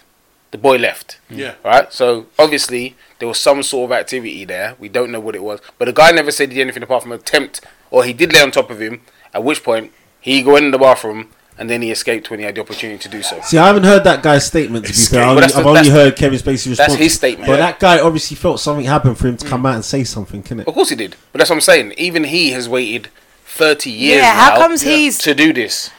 The 0.52 0.58
boy 0.58 0.78
left. 0.78 1.20
Yeah. 1.30 1.56
Right. 1.64 1.92
So 1.94 2.28
obviously 2.38 2.96
there 3.20 3.28
was 3.28 3.40
some 3.40 3.64
sort 3.64 3.90
of 3.92 3.98
activity 3.98 4.44
there. 4.44 4.76
We 4.80 4.90
don't 4.90 5.12
know 5.12 5.20
what 5.22 5.36
it 5.36 5.44
was, 5.44 5.62
but 5.78 5.86
the 5.86 5.94
guy 5.94 6.12
never 6.12 6.32
said 6.32 6.50
he 6.50 6.56
did 6.56 6.62
anything 6.62 6.84
apart 6.84 7.04
from 7.04 7.14
attempt, 7.14 7.62
or 7.90 8.04
he 8.04 8.12
did 8.14 8.34
lay 8.34 8.42
on 8.42 8.52
top 8.52 8.70
of 8.70 8.82
him. 8.82 9.02
At 9.34 9.44
which 9.46 9.64
point 9.64 9.94
he 10.20 10.44
go 10.44 10.58
in 10.58 10.72
the 10.72 10.78
bathroom, 10.78 11.30
and 11.62 11.70
then 11.70 11.84
he 11.84 11.92
escaped 11.92 12.32
when 12.32 12.40
he 12.40 12.46
had 12.46 12.56
the 12.56 12.62
opportunity 12.62 12.98
to 12.98 13.08
do 13.08 13.22
so. 13.22 13.40
See, 13.42 13.60
I 13.60 13.68
haven't 13.68 13.84
heard 13.84 14.04
that 14.06 14.24
guy's 14.24 14.48
statement. 14.48 14.84
To 14.88 14.92
be 14.92 14.98
fair, 14.98 15.22
I 15.22 15.26
But 15.26 15.30
only, 15.30 15.42
that's 15.42 15.56
I've 15.56 15.64
the- 15.64 15.70
only 15.70 15.90
heard 15.90 16.16
Kevin 16.16 16.40
Spacey's 16.40 16.70
response. 16.70 16.94
That's 16.94 16.96
his 16.96 17.14
statement. 17.14 17.46
But 17.46 17.60
Yeah. 17.60 17.66
that 17.68 17.80
guy 17.80 18.00
obviously 18.00 18.36
felt 18.36 18.60
something 18.60 18.88
happened 18.88 19.20
for 19.20 19.28
him 19.28 19.38
to 19.38 19.46
come 19.46 19.62
mm. 19.62 19.70
out 19.70 19.76
and 19.76 19.86
say 19.86 20.04
something, 20.04 20.42
can 20.42 20.62
it? 20.62 20.68
Of 20.68 20.74
course 20.74 20.90
he 20.90 20.96
did, 20.96 21.18
but 21.32 21.38
that's 21.38 21.52
what 21.52 21.58
I'm 21.58 21.62
saying. 21.62 21.94
Even 21.98 22.24
he 22.24 22.50
has 22.50 22.68
waited 22.68 23.10
thirty 23.46 23.92
years. 23.92 24.24
Yeah, 24.24 24.34
how 24.34 24.56
now 24.56 24.58
comes 24.66 24.82
he's 24.82 25.20
to 25.20 25.36
do 25.36 25.54
this? 25.54 25.92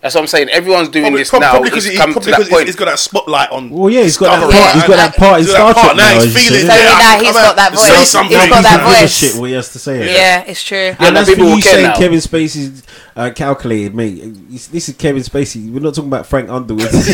That's 0.00 0.14
what 0.14 0.22
I'm 0.22 0.26
saying. 0.28 0.48
Everyone's 0.48 0.88
doing 0.88 1.04
Probably, 1.04 1.20
this 1.20 1.28
prob- 1.28 1.42
now. 1.42 1.50
probably 1.50 1.68
because 1.70 1.84
It's 1.84 1.92
he, 1.92 1.98
come 2.00 2.12
probably 2.12 2.24
to 2.24 2.30
that 2.30 2.38
because 2.38 2.48
point. 2.56 2.66
he's 2.68 2.76
got 2.76 2.84
that 2.86 2.98
spotlight 2.98 3.50
on. 3.50 3.68
Well, 3.68 3.90
yeah, 3.90 4.00
he's 4.00 4.16
got 4.16 4.32
that 4.32 4.40
Discovery, 4.46 4.56
part. 4.56 4.72
He's 4.74 4.86
got 4.88 4.96
that 4.96 5.14
part 5.16 5.36
in 5.40 5.44
He's 5.44 5.52
got 5.52 5.54
Star 5.60 5.68
that 5.68 5.74
Trek 5.76 5.84
part. 5.84 5.96
Now 5.96 6.14
now. 6.16 6.20
he's 6.24 6.32
feeling 6.32 6.60
said. 6.60 6.64
it. 6.64 6.72
So 6.72 6.76
Yeah, 6.80 6.88
now 6.88 6.96
come 7.16 7.20
he's 7.20 7.36
out, 7.36 7.44
got 7.44 7.56
that 7.56 7.76
say 7.78 7.96
voice. 8.00 8.08
something. 8.08 8.38
He's 8.40 8.40
got 8.40 8.40
He 8.40 8.48
that 8.50 8.62
doesn't 8.64 8.80
give 8.80 8.96
a 8.96 9.00
voice. 9.04 9.12
shit 9.12 9.34
what 9.36 9.44
he 9.50 9.54
has 9.60 9.68
to 9.72 9.78
say. 9.78 10.14
Yeah, 10.16 10.40
it's 10.48 10.64
true. 10.64 10.78
Yeah, 10.78 10.96
and 11.04 11.12
no, 11.12 11.20
that's 11.20 11.28
for 11.28 11.34
people 11.36 11.48
you 11.50 11.54
will 11.56 11.60
saying 11.60 11.82
now. 11.84 11.96
Kevin 12.00 12.18
Spacey's 12.18 12.82
uh, 13.14 13.28
calculated, 13.36 13.92
mate. 13.94 14.18
It's- 14.24 14.68
This 14.68 14.88
is 14.88 14.96
Kevin 14.96 15.22
Spacey. 15.22 15.68
We're 15.70 15.80
not 15.84 15.92
talking 15.94 16.08
about 16.08 16.24
Frank 16.24 16.48
Underwood. 16.48 16.84
Listen, 16.94 17.12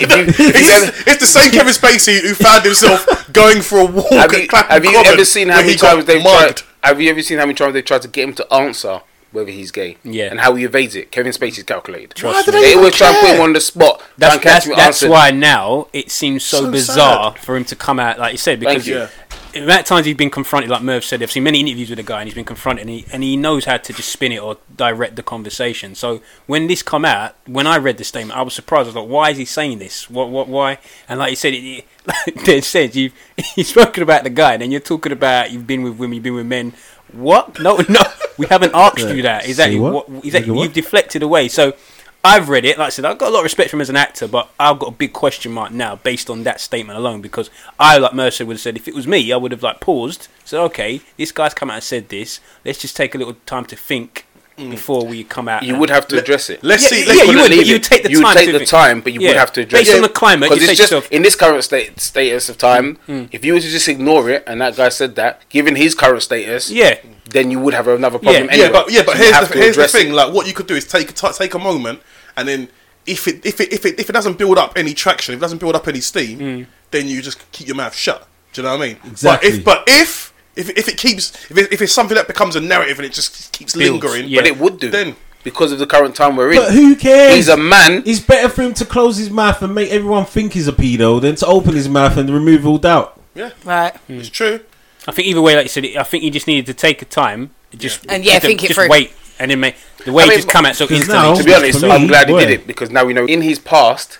if 0.00 0.16
you- 0.16 0.24
if 0.24 0.38
you 0.38 0.44
ever- 0.72 0.88
It's, 0.88 1.06
it's 1.06 1.20
the 1.20 1.26
same 1.26 1.50
Kevin 1.52 1.72
Spacey 1.74 2.20
who 2.20 2.34
found 2.34 2.64
himself 2.64 3.06
going 3.32 3.60
for 3.60 3.80
a 3.80 3.84
walk 3.84 4.10
have 4.12 4.32
you, 4.32 4.46
Clapham 4.48 4.70
have 4.70 4.84
you 4.84 4.92
Common 4.92 5.12
ever 5.12 5.24
seen 5.24 5.48
how 5.48 5.60
many 5.60 5.74
times 5.76 6.04
they've 6.06 6.22
tried? 6.22 6.62
Have 6.82 7.00
you 7.00 7.10
ever 7.10 7.22
seen 7.22 7.38
how 7.38 7.44
many 7.44 7.54
times 7.54 7.74
they've 7.74 7.84
tried 7.84 8.02
to 8.02 8.08
get 8.08 8.28
him 8.28 8.34
to 8.34 8.52
answer 8.52 9.00
whether 9.34 9.50
he's 9.50 9.70
gay? 9.70 9.98
Yeah. 10.04 10.30
And 10.30 10.40
how 10.40 10.54
he 10.54 10.64
evades 10.64 10.94
it. 10.94 11.10
Kevin 11.10 11.32
Spacey's 11.32 11.64
calculated. 11.64 12.18
Why 12.22 12.42
do 12.42 12.52
They, 12.52 12.62
they 12.62 12.74
always 12.74 12.94
try 12.94 13.08
and 13.08 13.16
put 13.18 13.34
him 13.34 13.40
on 13.40 13.52
the 13.52 13.60
spot. 13.60 14.02
That's 14.16 14.36
and 14.36 14.44
that's, 14.44 14.66
that's 14.68 15.04
why 15.04 15.32
now 15.32 15.88
it 15.92 16.10
seems 16.10 16.44
so, 16.44 16.62
So 16.62 16.70
bizarre 16.70 17.34
for 17.36 17.56
him 17.56 17.64
to 17.64 17.76
come 17.76 17.98
out 17.98 18.18
like 18.18 18.32
you 18.32 18.38
said 18.38 18.60
because 18.60 18.86
you. 18.86 18.96
Yeah. 18.96 19.08
the 19.52 19.64
amount 19.64 19.80
of 19.80 19.86
times 19.86 20.06
he's 20.06 20.16
been 20.16 20.30
confronted, 20.30 20.70
like 20.70 20.82
Merv 20.82 21.04
said, 21.04 21.20
I've 21.22 21.32
seen 21.32 21.42
many 21.42 21.60
interviews 21.60 21.90
with 21.90 21.98
the 21.98 22.04
guy 22.04 22.20
and 22.20 22.28
he's 22.28 22.34
been 22.34 22.44
confronted 22.44 22.82
and 22.82 22.90
he, 22.90 23.04
and 23.12 23.24
he 23.24 23.36
knows 23.36 23.64
how 23.64 23.76
to 23.76 23.92
just 23.92 24.08
spin 24.08 24.30
it 24.30 24.40
or 24.40 24.58
direct 24.74 25.16
the 25.16 25.22
conversation. 25.24 25.96
So 25.96 26.22
when 26.46 26.68
this 26.68 26.82
come 26.82 27.04
out, 27.04 27.34
when 27.46 27.66
I 27.66 27.76
read 27.76 27.98
the 27.98 28.04
statement, 28.04 28.38
I 28.38 28.42
was 28.42 28.54
surprised. 28.54 28.86
I 28.86 28.90
was 28.90 28.96
like, 28.96 29.08
why 29.08 29.30
is 29.30 29.36
he 29.38 29.44
saying 29.44 29.80
this? 29.80 30.08
What, 30.08 30.30
what, 30.30 30.48
why? 30.48 30.78
And 31.08 31.18
like 31.18 31.30
you 31.30 31.36
said, 31.36 31.54
it, 31.54 31.64
it, 31.64 31.86
like 32.06 32.44
they 32.44 32.60
said, 32.60 32.94
you've, 32.94 33.12
you've 33.56 33.66
spoken 33.66 34.04
about 34.04 34.22
the 34.22 34.30
guy 34.30 34.52
and 34.52 34.62
then 34.62 34.70
you're 34.70 34.80
talking 34.80 35.10
about 35.10 35.50
you've 35.50 35.66
been 35.66 35.82
with 35.82 35.98
women, 35.98 36.14
you've 36.14 36.22
been 36.22 36.34
with 36.34 36.46
men. 36.46 36.72
What? 37.12 37.60
No, 37.60 37.76
no, 37.88 38.02
we 38.38 38.46
haven't 38.46 38.72
asked 38.74 38.98
you 38.98 39.22
that. 39.22 39.46
Exactly. 39.46 39.78
What? 39.78 40.08
What, 40.08 40.24
exactly. 40.24 40.60
You've 40.60 40.72
deflected 40.72 41.22
away. 41.22 41.48
So 41.48 41.74
I've 42.22 42.48
read 42.48 42.64
it. 42.64 42.78
Like 42.78 42.86
I 42.86 42.90
said, 42.90 43.04
I've 43.04 43.18
got 43.18 43.28
a 43.28 43.32
lot 43.32 43.40
of 43.40 43.44
respect 43.44 43.70
for 43.70 43.76
him 43.76 43.82
as 43.82 43.90
an 43.90 43.96
actor, 43.96 44.26
but 44.26 44.48
I've 44.58 44.78
got 44.78 44.88
a 44.88 44.96
big 44.96 45.12
question 45.12 45.52
mark 45.52 45.72
now 45.72 45.96
based 45.96 46.30
on 46.30 46.42
that 46.44 46.60
statement 46.60 46.98
alone. 46.98 47.20
Because 47.20 47.50
I, 47.78 47.98
like 47.98 48.14
Mercer, 48.14 48.46
would 48.46 48.54
have 48.54 48.60
said, 48.60 48.76
if 48.76 48.88
it 48.88 48.94
was 48.94 49.06
me, 49.06 49.30
I 49.32 49.36
would 49.36 49.52
have 49.52 49.62
like 49.62 49.80
paused. 49.80 50.28
Said, 50.44 50.60
okay, 50.60 51.00
this 51.16 51.32
guy's 51.32 51.54
come 51.54 51.70
out 51.70 51.74
and 51.74 51.82
said 51.84 52.08
this. 52.08 52.40
Let's 52.64 52.80
just 52.80 52.96
take 52.96 53.14
a 53.14 53.18
little 53.18 53.34
time 53.44 53.66
to 53.66 53.76
think 53.76 54.26
mm. 54.56 54.70
before 54.70 55.06
we 55.06 55.22
come 55.22 55.48
out. 55.48 55.64
You 55.64 55.76
would 55.76 55.90
have 55.90 56.08
to 56.08 56.18
address 56.18 56.48
it. 56.48 56.64
Let's 56.64 56.84
Yeah, 56.84 56.88
see. 56.88 57.00
yeah, 57.02 57.06
Let's 57.12 57.30
you 57.30 57.38
would, 57.40 57.50
leave 57.50 57.66
you 57.66 57.76
it. 57.76 57.82
take 57.82 58.02
the 58.04 58.10
you 58.10 58.18
would 58.18 58.24
time 58.24 58.36
take 58.36 58.52
the 58.52 58.58
think. 58.60 58.70
time, 58.70 59.00
but 59.02 59.12
you 59.12 59.20
Yeah. 59.20 59.28
would 59.28 59.36
have 59.36 59.52
to 59.54 59.60
address 59.60 59.80
Based 59.80 59.90
it. 59.90 59.92
Based 59.92 59.96
on 59.96 60.02
the 60.02 60.08
climate, 60.14 60.48
Because 60.50 60.62
it's 60.62 60.78
just 60.78 60.92
yourself- 60.92 61.12
in 61.12 61.20
this 61.22 61.36
current 61.36 61.62
state 61.62 62.00
status 62.00 62.48
of 62.48 62.56
time. 62.56 62.98
Mm. 63.06 63.28
If 63.32 63.44
you 63.44 63.52
were 63.52 63.60
to 63.60 63.68
just 63.68 63.86
ignore 63.88 64.30
it, 64.30 64.44
and 64.46 64.60
that 64.62 64.76
guy 64.76 64.88
said 64.88 65.14
that, 65.16 65.46
given 65.50 65.76
his 65.76 65.94
current 65.94 66.22
status, 66.22 66.70
Yeah. 66.70 66.96
Then 67.30 67.50
you 67.50 67.58
would 67.60 67.74
have 67.74 67.88
another 67.88 68.18
problem. 68.18 68.44
Yeah. 68.46 68.50
anyway. 68.52 68.66
Yeah, 68.66 68.72
but 68.72 68.90
yeah, 68.92 69.02
but 69.04 69.16
So 69.16 69.22
here's 69.22 69.48
the 69.48 69.54
here's 69.54 69.76
the 69.76 69.82
address 69.82 69.94
it. 69.94 69.98
thing. 70.04 70.12
Like, 70.12 70.32
what 70.32 70.46
you 70.46 70.52
could 70.54 70.66
do 70.66 70.74
is 70.74 70.84
take 70.86 71.10
a 71.10 71.12
t- 71.12 71.28
take 71.32 71.54
a 71.54 71.58
moment, 71.58 72.00
and 72.36 72.46
then 72.48 72.68
if 73.06 73.26
it 73.28 73.44
if 73.44 73.60
it 73.60 73.72
if 73.72 73.84
it 73.86 73.98
if 73.98 74.08
it 74.08 74.12
doesn't 74.12 74.38
build 74.38 74.58
up 74.58 74.72
any 74.76 74.94
traction, 74.94 75.34
if 75.34 75.38
it 75.38 75.40
doesn't 75.40 75.58
build 75.58 75.74
up 75.74 75.86
any 75.88 76.00
steam, 76.00 76.38
Mm. 76.38 76.66
then 76.90 77.08
you 77.08 77.22
just 77.22 77.50
keep 77.52 77.66
your 77.66 77.76
mouth 77.76 77.94
shut. 77.94 78.26
Do 78.52 78.62
you 78.62 78.68
know 78.68 78.76
what 78.76 78.84
I 78.84 78.86
mean? 78.88 78.96
Exactly. 79.06 79.50
But 79.50 79.54
if 79.58 79.64
but 79.64 79.84
if 79.88 80.34
if, 80.56 80.70
if 80.78 80.88
it 80.88 80.96
keeps 80.96 81.32
if, 81.50 81.58
it, 81.58 81.72
if 81.72 81.82
it's 81.82 81.92
something 81.92 82.14
that 82.14 82.26
becomes 82.28 82.54
a 82.56 82.60
narrative 82.60 82.98
and 82.98 83.06
it 83.06 83.12
just 83.12 83.52
keeps 83.52 83.74
Builds, 83.74 84.02
lingering, 84.04 84.28
yeah. 84.28 84.40
But 84.40 84.46
it 84.46 84.58
would 84.58 84.78
do 84.78 84.90
Then- 84.90 85.16
because 85.42 85.72
of 85.72 85.78
the 85.78 85.86
current 85.86 86.14
time 86.14 86.36
we're 86.36 86.52
in. 86.52 86.56
But 86.56 86.72
who 86.72 86.96
cares? 86.96 87.34
He's 87.34 87.48
a 87.48 87.56
man. 87.58 88.02
It's 88.06 88.20
better 88.20 88.48
for 88.48 88.62
him 88.62 88.72
to 88.74 88.84
close 88.86 89.18
his 89.18 89.28
mouth 89.28 89.60
and 89.60 89.74
make 89.74 89.90
everyone 89.90 90.24
think 90.24 90.54
he's 90.54 90.66
a 90.68 90.72
pedo 90.72 91.20
than 91.20 91.34
to 91.36 91.46
open 91.46 91.74
his 91.74 91.86
mouth 91.86 92.16
and 92.16 92.30
remove 92.30 92.66
all 92.66 92.78
doubt. 92.78 93.20
yeah, 93.34 93.50
Right. 93.62 93.92
it's 94.08 94.30
true. 94.30 94.60
I 95.06 95.12
think 95.12 95.28
either 95.28 95.42
way, 95.42 95.54
like 95.56 95.64
you 95.64 95.68
said, 95.68 95.84
I 95.96 96.02
think 96.02 96.22
he 96.22 96.30
just 96.30 96.46
needed 96.46 96.66
to 96.66 96.74
take 96.74 97.02
a 97.02 97.04
time, 97.04 97.50
just 97.76 98.04
And, 98.08 98.24
yeah, 98.24 98.34
just- 98.34 98.46
think 98.46 98.64
it 98.64 98.68
just 98.68 98.78
through. 98.80 98.88
wait, 98.88 99.12
and 99.38 99.50
then 99.50 99.60
make 99.60 99.76
the 100.04 100.12
way 100.12 100.24
I 100.24 100.28
mean, 100.28 100.38
just 100.38 100.48
come 100.48 100.64
out 100.66 100.76
so 100.76 100.86
'cause 100.86 100.98
instantly. 100.98 101.28
now- 101.30 101.34
to 101.34 101.44
be 101.44 101.54
honest, 101.54 101.80
For 101.80 101.88
I'm 101.88 102.06
glad 102.06 102.28
he 102.28 102.36
did 102.38 102.50
it 102.50 102.66
because 102.66 102.90
now 102.90 103.04
we 103.04 103.12
know 103.12 103.24
in 103.26 103.42
his 103.42 103.58
past 103.58 104.18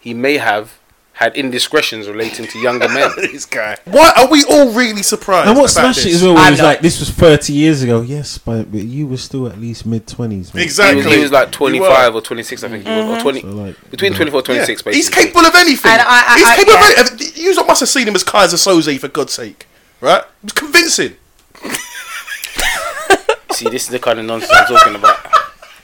he 0.00 0.12
may 0.14 0.36
have 0.38 0.72
had 1.14 1.34
indiscretions 1.34 2.06
relating 2.08 2.46
to 2.46 2.58
younger 2.58 2.88
men. 2.90 3.10
This 3.16 3.46
guy. 3.46 3.78
Why 3.86 4.12
are 4.18 4.26
we 4.28 4.44
all 4.44 4.72
really 4.72 5.02
surprised? 5.02 5.48
And 5.48 5.56
what 5.56 5.72
about 5.72 5.94
smashed 5.94 6.00
it 6.00 6.04
this? 6.10 6.16
as 6.16 6.22
well 6.24 6.36
I'm 6.36 6.52
was 6.52 6.60
like 6.60 6.80
this 6.82 7.00
was 7.00 7.08
30 7.08 7.54
years 7.54 7.82
ago. 7.82 8.02
Yes, 8.02 8.36
but, 8.36 8.70
but 8.70 8.82
you 8.82 9.06
were 9.06 9.16
still 9.16 9.46
at 9.46 9.58
least 9.58 9.86
mid 9.86 10.06
20s. 10.06 10.52
He 10.52 10.62
Exactly. 10.62 11.02
was, 11.06 11.14
he 11.14 11.20
was 11.22 11.32
like 11.32 11.50
25 11.52 12.14
or 12.14 12.20
26, 12.20 12.62
I 12.64 12.68
think 12.68 12.84
he 12.86 12.90
was, 12.90 12.98
or 13.04 13.12
mm-hmm. 13.14 13.22
20 13.22 13.40
So, 13.40 13.46
like, 13.48 13.90
between 13.90 14.12
24 14.12 14.38
and 14.40 14.44
26. 14.44 14.82
Yeah, 14.84 14.92
he's 14.92 15.08
capable 15.08 15.46
of 15.46 15.54
anything. 15.54 15.90
And 15.90 16.02
I- 16.02 16.34
I- 16.34 16.38
he's 16.38 16.50
capable 16.50 16.72
yeah. 16.74 17.00
of 17.00 17.10
anything. 17.20 17.42
You 17.42 17.54
must 17.66 17.80
have 17.80 17.88
seen 17.88 18.06
him 18.08 18.14
as 18.14 18.22
Keyser 18.22 18.58
Söze 18.58 19.00
for 19.00 19.08
God's 19.08 19.32
sake, 19.32 19.66
right? 20.00 20.22
It 20.22 20.44
was 20.44 20.52
convincing. 20.52 21.16
See, 23.52 23.68
this 23.70 23.84
is 23.84 23.88
the 23.88 23.98
kind 23.98 24.18
of 24.18 24.24
nonsense 24.26 24.52
I'm 24.52 24.66
talking 24.66 24.94
about. 24.96 25.16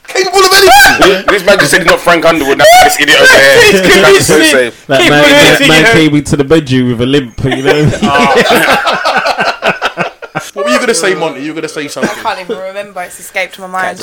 Capable 0.07 0.39
of 0.45 0.53
anything. 0.53 1.25
this 1.27 1.43
man 1.45 1.57
just 1.57 1.71
said 1.71 1.81
he's 1.81 1.89
not 1.89 1.99
Frank 1.99 2.23
Underwood. 2.25 2.57
Now 2.59 2.65
this 2.83 2.99
idiot 2.99 3.17
over 3.19 3.27
there. 3.27 4.11
That's 4.13 4.25
so 4.27 4.39
safe. 4.43 4.87
Like 4.89 4.99
Keep 5.01 5.09
man, 5.09 5.23
putting 5.23 5.37
man, 5.37 5.55
it 5.55 5.67
man 5.67 5.77
together. 5.81 5.99
came 5.99 6.15
into 6.15 6.35
the 6.37 6.43
bedroom 6.43 6.87
with 6.89 7.01
a 7.01 7.05
limp, 7.05 7.43
you 7.43 7.63
know. 7.63 7.91
Ah. 8.03 9.29
What 10.53 10.65
were 10.65 10.71
you 10.71 10.79
gonna 10.79 10.93
say, 10.93 11.15
Monty? 11.15 11.41
You 11.41 11.49
were 11.51 11.55
gonna 11.61 11.69
say 11.69 11.87
something. 11.87 12.11
I 12.11 12.21
can't 12.21 12.39
even 12.41 12.57
remember. 12.57 13.01
It's 13.03 13.19
escaped 13.19 13.57
my 13.59 13.67
mind. 13.67 13.99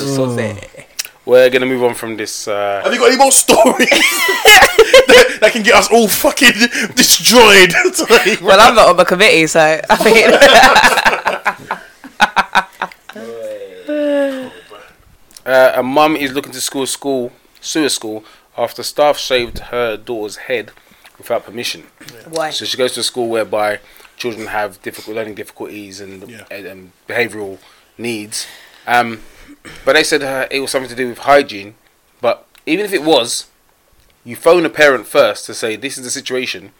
We're 1.25 1.49
gonna 1.51 1.65
move 1.67 1.83
on 1.83 1.93
from 1.93 2.17
this. 2.17 2.47
Uh, 2.47 2.81
Have 2.83 2.91
you 2.93 2.99
got 2.99 3.09
any 3.09 3.17
more 3.17 3.31
stories 3.31 3.89
that, 3.89 5.37
that 5.41 5.51
can 5.51 5.61
get 5.63 5.75
us 5.75 5.87
all 5.91 6.07
fucking 6.07 6.53
destroyed? 6.95 7.73
Well, 8.41 8.59
I'm 8.59 8.75
not 8.75 8.89
on 8.89 8.97
the 8.97 9.05
committee, 9.05 9.45
so 9.47 9.79
I 9.89 10.03
mean, 10.03 10.31
uh, 15.45 15.73
a 15.75 15.83
mum 15.83 16.15
is 16.15 16.31
looking 16.33 16.51
to 16.53 16.61
school 16.61 16.85
school 16.85 17.31
sewer 17.59 17.89
school 17.89 18.23
after 18.57 18.83
staff 18.83 19.17
shaved 19.17 19.59
her 19.59 19.97
daughter's 19.97 20.37
head 20.37 20.71
without 21.17 21.45
permission. 21.45 21.83
why? 22.29 22.49
So 22.49 22.65
she 22.65 22.77
goes 22.77 22.93
to 22.93 23.01
a 23.01 23.03
school 23.03 23.29
whereby 23.29 23.79
children 24.17 24.47
have 24.47 24.81
difficult 24.81 25.15
learning 25.15 25.35
difficulties 25.35 25.99
and, 26.01 26.29
Yeah. 26.29 26.43
and, 26.51 26.65
and 26.65 26.91
behavioural 27.07 27.59
needs. 27.97 28.47
Um, 28.87 29.21
but 29.85 29.93
they 29.93 30.03
said 30.03 30.23
uh, 30.23 30.47
it 30.51 30.59
was 30.59 30.71
something 30.71 30.89
to 30.89 30.95
do 30.95 31.07
with 31.09 31.19
hygiene. 31.19 31.75
But 32.19 32.47
even 32.65 32.85
if 32.85 32.93
it 32.93 33.03
was, 33.03 33.47
you 34.23 34.35
phone 34.35 34.65
a 34.65 34.69
parent 34.69 35.07
first 35.07 35.45
to 35.45 35.53
say 35.53 35.75
this 35.75 35.97
is 35.97 36.03
the 36.03 36.11
situation. 36.11 36.71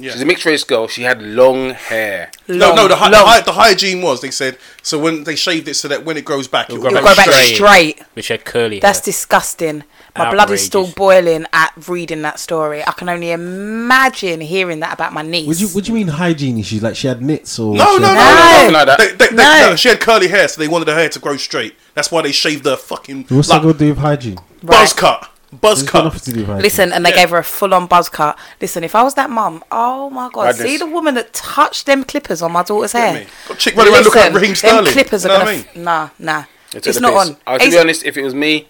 Yeah. 0.00 0.12
She's 0.12 0.22
a 0.22 0.26
mixed 0.26 0.44
race 0.44 0.64
girl. 0.64 0.88
She 0.88 1.02
had 1.02 1.22
long 1.22 1.70
hair. 1.70 2.30
No, 2.48 2.74
no. 2.74 2.88
The, 2.88 2.96
hy- 2.96 3.10
the, 3.10 3.16
hy- 3.18 3.40
the 3.42 3.52
hygiene 3.52 4.02
was 4.02 4.20
they 4.20 4.30
said 4.30 4.58
so 4.82 4.98
when 4.98 5.24
they 5.24 5.36
shaved 5.36 5.68
it 5.68 5.74
so 5.74 5.88
that 5.88 6.04
when 6.04 6.16
it 6.16 6.24
grows 6.24 6.48
back, 6.48 6.68
it'll 6.70 6.80
grow 6.80 6.90
go 6.90 6.96
You'll 6.98 7.08
go 7.08 7.14
back 7.16 7.28
straight. 7.30 7.54
straight. 7.54 8.02
Which 8.14 8.28
had 8.28 8.44
curly. 8.44 8.80
That's 8.80 8.98
hair. 8.98 9.04
disgusting. 9.04 9.84
My 10.16 10.30
blood 10.32 10.50
is 10.50 10.64
still 10.64 10.88
boiling 10.90 11.46
at 11.52 11.72
reading 11.88 12.22
that 12.22 12.40
story. 12.40 12.82
I 12.84 12.90
can 12.92 13.08
only 13.08 13.30
imagine 13.30 14.40
hearing 14.40 14.80
that 14.80 14.92
about 14.94 15.12
my 15.12 15.22
niece. 15.22 15.46
Would 15.46 15.60
you 15.60 15.68
What 15.68 15.84
do 15.84 15.92
you 15.92 15.94
mean 15.98 16.08
hygiene 16.08 16.58
issues? 16.58 16.82
Like 16.82 16.96
she 16.96 17.06
had 17.06 17.22
nits 17.22 17.58
or? 17.58 17.76
No, 17.76 17.84
she 17.96 18.02
no, 18.02 18.08
no, 18.08 18.14
had- 18.14 18.66
no, 18.66 18.72
like 18.72 18.86
that. 18.86 18.98
They, 18.98 19.06
they, 19.12 19.26
they, 19.28 19.34
No. 19.36 19.70
no, 19.70 19.76
She 19.76 19.88
had 19.88 20.00
curly 20.00 20.28
hair, 20.28 20.48
so 20.48 20.60
they 20.60 20.68
wanted 20.68 20.88
her 20.88 20.94
hair 20.94 21.08
to 21.10 21.18
grow 21.20 21.36
straight. 21.36 21.74
That's 21.94 22.10
why 22.10 22.22
they 22.22 22.32
shaved 22.32 22.64
her 22.66 22.76
fucking 22.76 23.26
What's 23.28 23.48
like, 23.48 23.62
that 23.62 23.66
got 23.66 23.72
to 23.74 23.78
do 23.78 23.88
with 23.90 23.98
hygiene? 23.98 24.38
buzz 24.62 24.92
cut. 24.92 25.29
Buzz 25.52 25.82
It's 25.82 25.90
cut. 25.90 26.04
nothing 26.04 26.20
to 26.20 26.32
do 26.32 26.40
with 26.40 26.46
hygiene. 26.48 26.62
Listen, 26.62 26.92
and 26.92 27.04
they 27.04 27.10
Yeah. 27.10 27.16
gave 27.16 27.30
her 27.30 27.38
a 27.38 27.44
full 27.44 27.74
on 27.74 27.86
buzz 27.86 28.08
cut. 28.08 28.38
Listen, 28.60 28.84
if 28.84 28.94
I 28.94 29.02
was 29.02 29.14
that 29.14 29.30
mum, 29.30 29.64
oh 29.72 30.08
my 30.10 30.28
god, 30.32 30.44
Madness. 30.46 30.62
see 30.66 30.76
the 30.76 30.86
woman 30.86 31.14
that 31.14 31.32
touched 31.32 31.86
them 31.86 32.04
clippers 32.04 32.40
on 32.40 32.52
my 32.52 32.62
daughter's 32.62 32.92
Get 32.92 33.02
hair. 33.02 33.20
me? 33.20 33.26
Got 33.48 33.56
a 33.56 33.60
chick 33.60 33.76
running 33.76 33.92
around 33.94 34.04
looking 34.04 34.20
like 34.22 34.32
Listen, 34.32 34.68
Raheem 34.70 34.84
them 34.84 34.92
clippers 34.92 35.26
are 35.26 35.28
You 35.28 35.32
know 35.38 35.44
gonna. 35.44 35.56
what 35.56 35.66
I 35.66 35.70
f- 35.70 35.76
nah, 35.76 36.08
nah. 36.18 36.44
It 36.72 36.82
took 36.84 36.86
It's 36.86 37.00
not 37.00 37.12
piss. 37.14 37.30
on. 37.30 37.36
Uh, 37.46 37.58
to 37.58 37.70
be 37.70 37.78
honest, 37.78 38.04
if 38.04 38.16
it 38.16 38.22
was 38.22 38.32
me, 38.34 38.68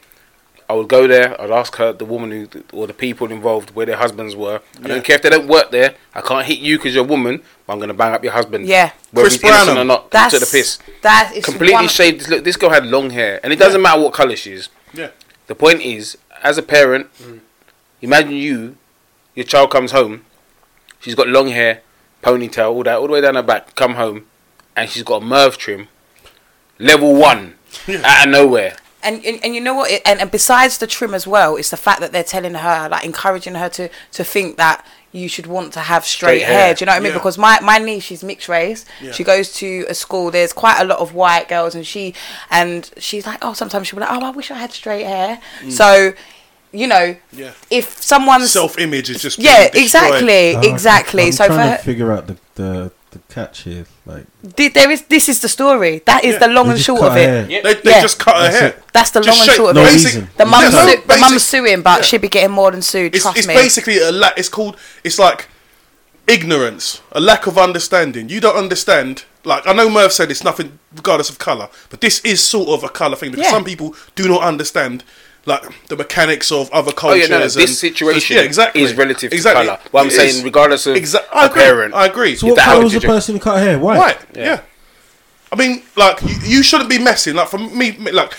I 0.70 0.72
would 0.72 0.88
go 0.88 1.06
there. 1.06 1.38
I'd 1.38 1.50
ask 1.50 1.76
her, 1.76 1.92
the 1.92 2.04
woman 2.06 2.30
who, 2.30 2.48
or 2.72 2.86
the 2.86 2.94
people 2.94 3.30
involved, 3.30 3.74
where 3.74 3.84
their 3.84 3.96
husbands 3.96 4.34
were. 4.34 4.60
I 4.78 4.80
Yeah. 4.82 4.88
don't 4.94 5.04
care 5.04 5.16
if 5.16 5.22
they 5.22 5.28
don't 5.28 5.48
work 5.48 5.70
there. 5.72 5.94
I 6.14 6.20
can't 6.22 6.46
hit 6.46 6.60
you 6.60 6.78
because 6.78 6.94
you're 6.94 7.04
a 7.04 7.06
woman. 7.06 7.42
But 7.66 7.72
I'm 7.74 7.78
going 7.80 7.88
to 7.88 7.94
bang 7.94 8.14
up 8.14 8.22
your 8.24 8.32
husband. 8.32 8.66
Yeah. 8.66 8.90
whether 9.10 9.24
Chris 9.28 9.34
he's 9.40 9.44
innocent 9.44 9.66
Brown. 9.74 9.78
or 9.78 9.84
not. 9.84 10.10
That's 10.12 10.32
to 10.32 10.38
the 10.40 10.46
piss. 10.46 10.78
That 11.02 11.32
is 11.34 11.44
Completely 11.44 11.74
one- 11.74 11.88
shaved. 11.88 12.28
Look, 12.30 12.44
this 12.44 12.56
girl 12.56 12.70
had 12.70 12.86
long 12.86 13.10
hair, 13.10 13.40
and 13.42 13.52
it 13.52 13.58
doesn't 13.58 13.82
matter 13.82 14.00
what 14.00 14.12
color 14.12 14.36
she 14.36 14.52
is. 14.52 14.68
Yeah. 14.94 15.08
The 15.48 15.54
point 15.56 15.82
is, 15.82 16.16
as 16.42 16.58
a 16.58 16.62
parent, 16.62 17.08
imagine 18.00 18.32
you, 18.32 18.76
your 19.34 19.44
child 19.44 19.70
comes 19.70 19.92
home, 19.92 20.24
she's 20.98 21.14
got 21.14 21.28
long 21.28 21.48
hair, 21.48 21.82
ponytail, 22.22 22.70
all 22.72 22.82
that, 22.82 22.98
all 22.98 23.06
the 23.06 23.12
way 23.12 23.20
down 23.20 23.34
her 23.34 23.42
back, 23.42 23.74
come 23.74 23.94
home, 23.94 24.26
and 24.76 24.88
she's 24.88 25.02
got 25.02 25.22
a 25.22 25.24
Merv 25.24 25.58
trim, 25.58 25.88
level 26.78 27.14
one, 27.14 27.54
out 28.04 28.26
of 28.26 28.32
nowhere. 28.32 28.76
And, 29.02 29.24
and 29.24 29.42
and 29.42 29.54
you 29.54 29.62
know 29.62 29.72
what? 29.72 29.90
It, 29.90 30.02
and, 30.04 30.20
and 30.20 30.30
besides 30.30 30.76
the 30.76 30.86
trim 30.86 31.14
as 31.14 31.26
well, 31.26 31.56
it's 31.56 31.70
the 31.70 31.78
fact 31.78 32.00
that 32.00 32.12
they're 32.12 32.22
telling 32.22 32.52
her, 32.52 32.88
like, 32.90 33.02
encouraging 33.02 33.54
her 33.54 33.70
to 33.70 33.88
to 34.12 34.24
think 34.24 34.58
that 34.58 34.84
you 35.12 35.28
should 35.28 35.46
want 35.46 35.72
to 35.72 35.80
have 35.80 36.04
straight, 36.04 36.40
Straight 36.42 36.46
hair. 36.46 36.64
hair. 36.66 36.74
Do 36.74 36.82
you 36.82 36.86
know 36.86 36.92
what 36.92 36.96
I 36.96 37.00
mean? 37.00 37.12
Yeah. 37.12 37.18
Because 37.18 37.36
my 37.38 37.58
my 37.60 37.78
niece, 37.78 38.04
she's 38.04 38.22
mixed 38.22 38.48
race. 38.48 38.84
Yeah. 39.02 39.12
She 39.12 39.24
goes 39.24 39.52
to 39.54 39.84
a 39.88 39.94
school. 39.94 40.30
There's 40.30 40.52
quite 40.52 40.80
a 40.80 40.84
lot 40.84 40.98
of 41.00 41.14
white 41.14 41.48
girls, 41.48 41.74
and 41.74 41.86
she 41.86 42.14
and 42.50 42.88
she's 42.98 43.26
like, 43.26 43.38
oh, 43.42 43.52
sometimes 43.54 43.88
she'll 43.88 43.98
be 43.98 44.04
like, 44.04 44.12
oh, 44.12 44.24
I 44.24 44.30
wish 44.30 44.50
I 44.50 44.58
had 44.58 44.72
straight 44.72 45.04
hair. 45.06 45.40
So, 45.68 46.12
you 46.72 46.86
know, 46.86 47.16
Mm. 47.16 47.18
Yeah. 47.32 47.50
if 47.70 48.00
someone's 48.00 48.52
Self 48.52 48.78
image 48.78 49.10
is 49.10 49.20
just 49.20 49.38
yeah, 49.38 49.68
being 49.70 49.84
exactly, 49.84 50.54
Uh, 50.54 50.62
exactly. 50.62 51.24
I'm 51.26 51.32
so 51.32 51.44
for 51.48 51.54
trying 51.54 51.70
her, 51.70 51.76
to 51.78 51.82
figure 51.82 52.12
out 52.12 52.26
the, 52.28 52.36
the 52.54 52.92
the 53.10 53.18
catch 53.32 53.62
here. 53.62 53.86
Like 54.06 54.24
thi- 54.56 54.68
there 54.68 54.90
is 54.90 55.02
this 55.06 55.28
is 55.28 55.40
the 55.40 55.48
story. 55.48 56.02
That 56.06 56.24
is 56.24 56.34
Yeah. 56.34 56.38
the 56.46 56.48
long 56.48 56.66
they 56.66 56.70
and 56.72 56.78
just 56.78 56.86
short 56.86 57.00
cut 57.00 57.08
of 57.08 57.14
her 57.14 57.20
it. 57.44 57.50
Yeah. 57.50 57.60
They, 57.62 57.74
they 57.74 57.90
Yeah. 57.90 58.02
just 58.02 58.18
cut 58.18 58.36
her 58.36 58.42
That's 58.42 58.58
hair. 58.58 58.68
it. 58.68 58.82
That's 58.92 59.10
the 59.10 59.20
Just 59.20 59.28
long 59.28 59.38
and 59.40 59.46
shape- 59.50 59.56
short 59.56 59.70
of 59.70 59.76
no 59.76 59.84
it. 59.84 59.92
reason. 59.92 60.30
The 60.36 60.46
mum's 60.46 60.72
Yeah, 60.74 60.84
no, 60.84 60.92
su- 60.94 61.02
the 61.06 61.16
mum's 61.18 61.44
suing, 61.44 61.82
but 61.82 61.98
yeah. 61.98 62.02
she'd 62.04 62.20
be 62.20 62.28
getting 62.28 62.50
more 62.52 62.70
than 62.70 62.82
sued. 62.82 63.14
It's, 63.14 63.22
trust 63.24 63.38
it's 63.38 63.46
me. 63.48 63.54
basically 63.54 63.98
a 63.98 64.12
lack. 64.12 64.34
It's 64.38 64.48
called. 64.48 64.76
It's 65.04 65.18
like 65.18 65.48
ignorance, 66.26 67.00
a 67.12 67.20
lack 67.20 67.46
of 67.46 67.58
understanding. 67.58 68.28
You 68.28 68.40
don't 68.40 68.56
understand. 68.56 69.24
Like 69.44 69.66
I 69.66 69.72
know 69.72 69.88
Merv 69.88 70.12
said, 70.12 70.30
it's 70.30 70.44
nothing 70.44 70.78
regardless 70.94 71.30
of 71.30 71.38
color, 71.38 71.68
but 71.88 72.00
this 72.00 72.20
is 72.20 72.42
sort 72.42 72.68
of 72.68 72.84
a 72.84 72.88
color 72.88 73.16
thing 73.16 73.30
because 73.30 73.46
Yeah. 73.46 73.50
some 73.52 73.64
people 73.64 73.94
do 74.14 74.28
not 74.28 74.42
understand. 74.42 75.02
Like 75.46 75.86
the 75.88 75.96
mechanics 75.96 76.52
of 76.52 76.70
other 76.70 76.90
Oh 76.90 76.94
cultures. 76.94 77.22
yeah, 77.22 77.26
no, 77.28 77.38
no. 77.38 77.44
and- 77.44 77.52
This 77.52 77.78
situation 77.78 78.36
yeah, 78.36 78.42
exactly. 78.42 78.82
is 78.82 78.94
relative 78.94 79.32
exactly. 79.32 79.64
to 79.64 79.68
color. 79.76 79.80
But 79.90 79.98
I'm 80.00 80.06
It 80.08 80.12
saying, 80.12 80.28
is. 80.36 80.44
regardless 80.44 80.86
of 80.86 80.96
Exa- 80.96 81.24
I 81.32 81.46
a 81.46 81.50
agree. 81.50 81.62
parent, 81.62 81.94
I 81.94 82.06
agree. 82.06 82.36
so, 82.36 82.48
what 82.48 82.56
that 82.56 82.64
colour 82.66 82.84
was 82.84 82.92
the 82.92 83.00
did 83.00 83.06
person 83.06 83.34
who 83.36 83.40
cut 83.40 83.58
her 83.58 83.64
hair? 83.64 83.78
White. 83.78 83.98
Right. 83.98 84.18
Yeah. 84.34 84.44
Yeah. 84.44 84.60
I 85.52 85.56
mean, 85.56 85.82
like 85.96 86.20
you, 86.22 86.36
you 86.44 86.62
shouldn't 86.62 86.90
be 86.90 86.98
messing. 86.98 87.34
Like 87.36 87.48
for 87.48 87.58
me, 87.58 87.92
me- 87.92 88.12
like 88.12 88.32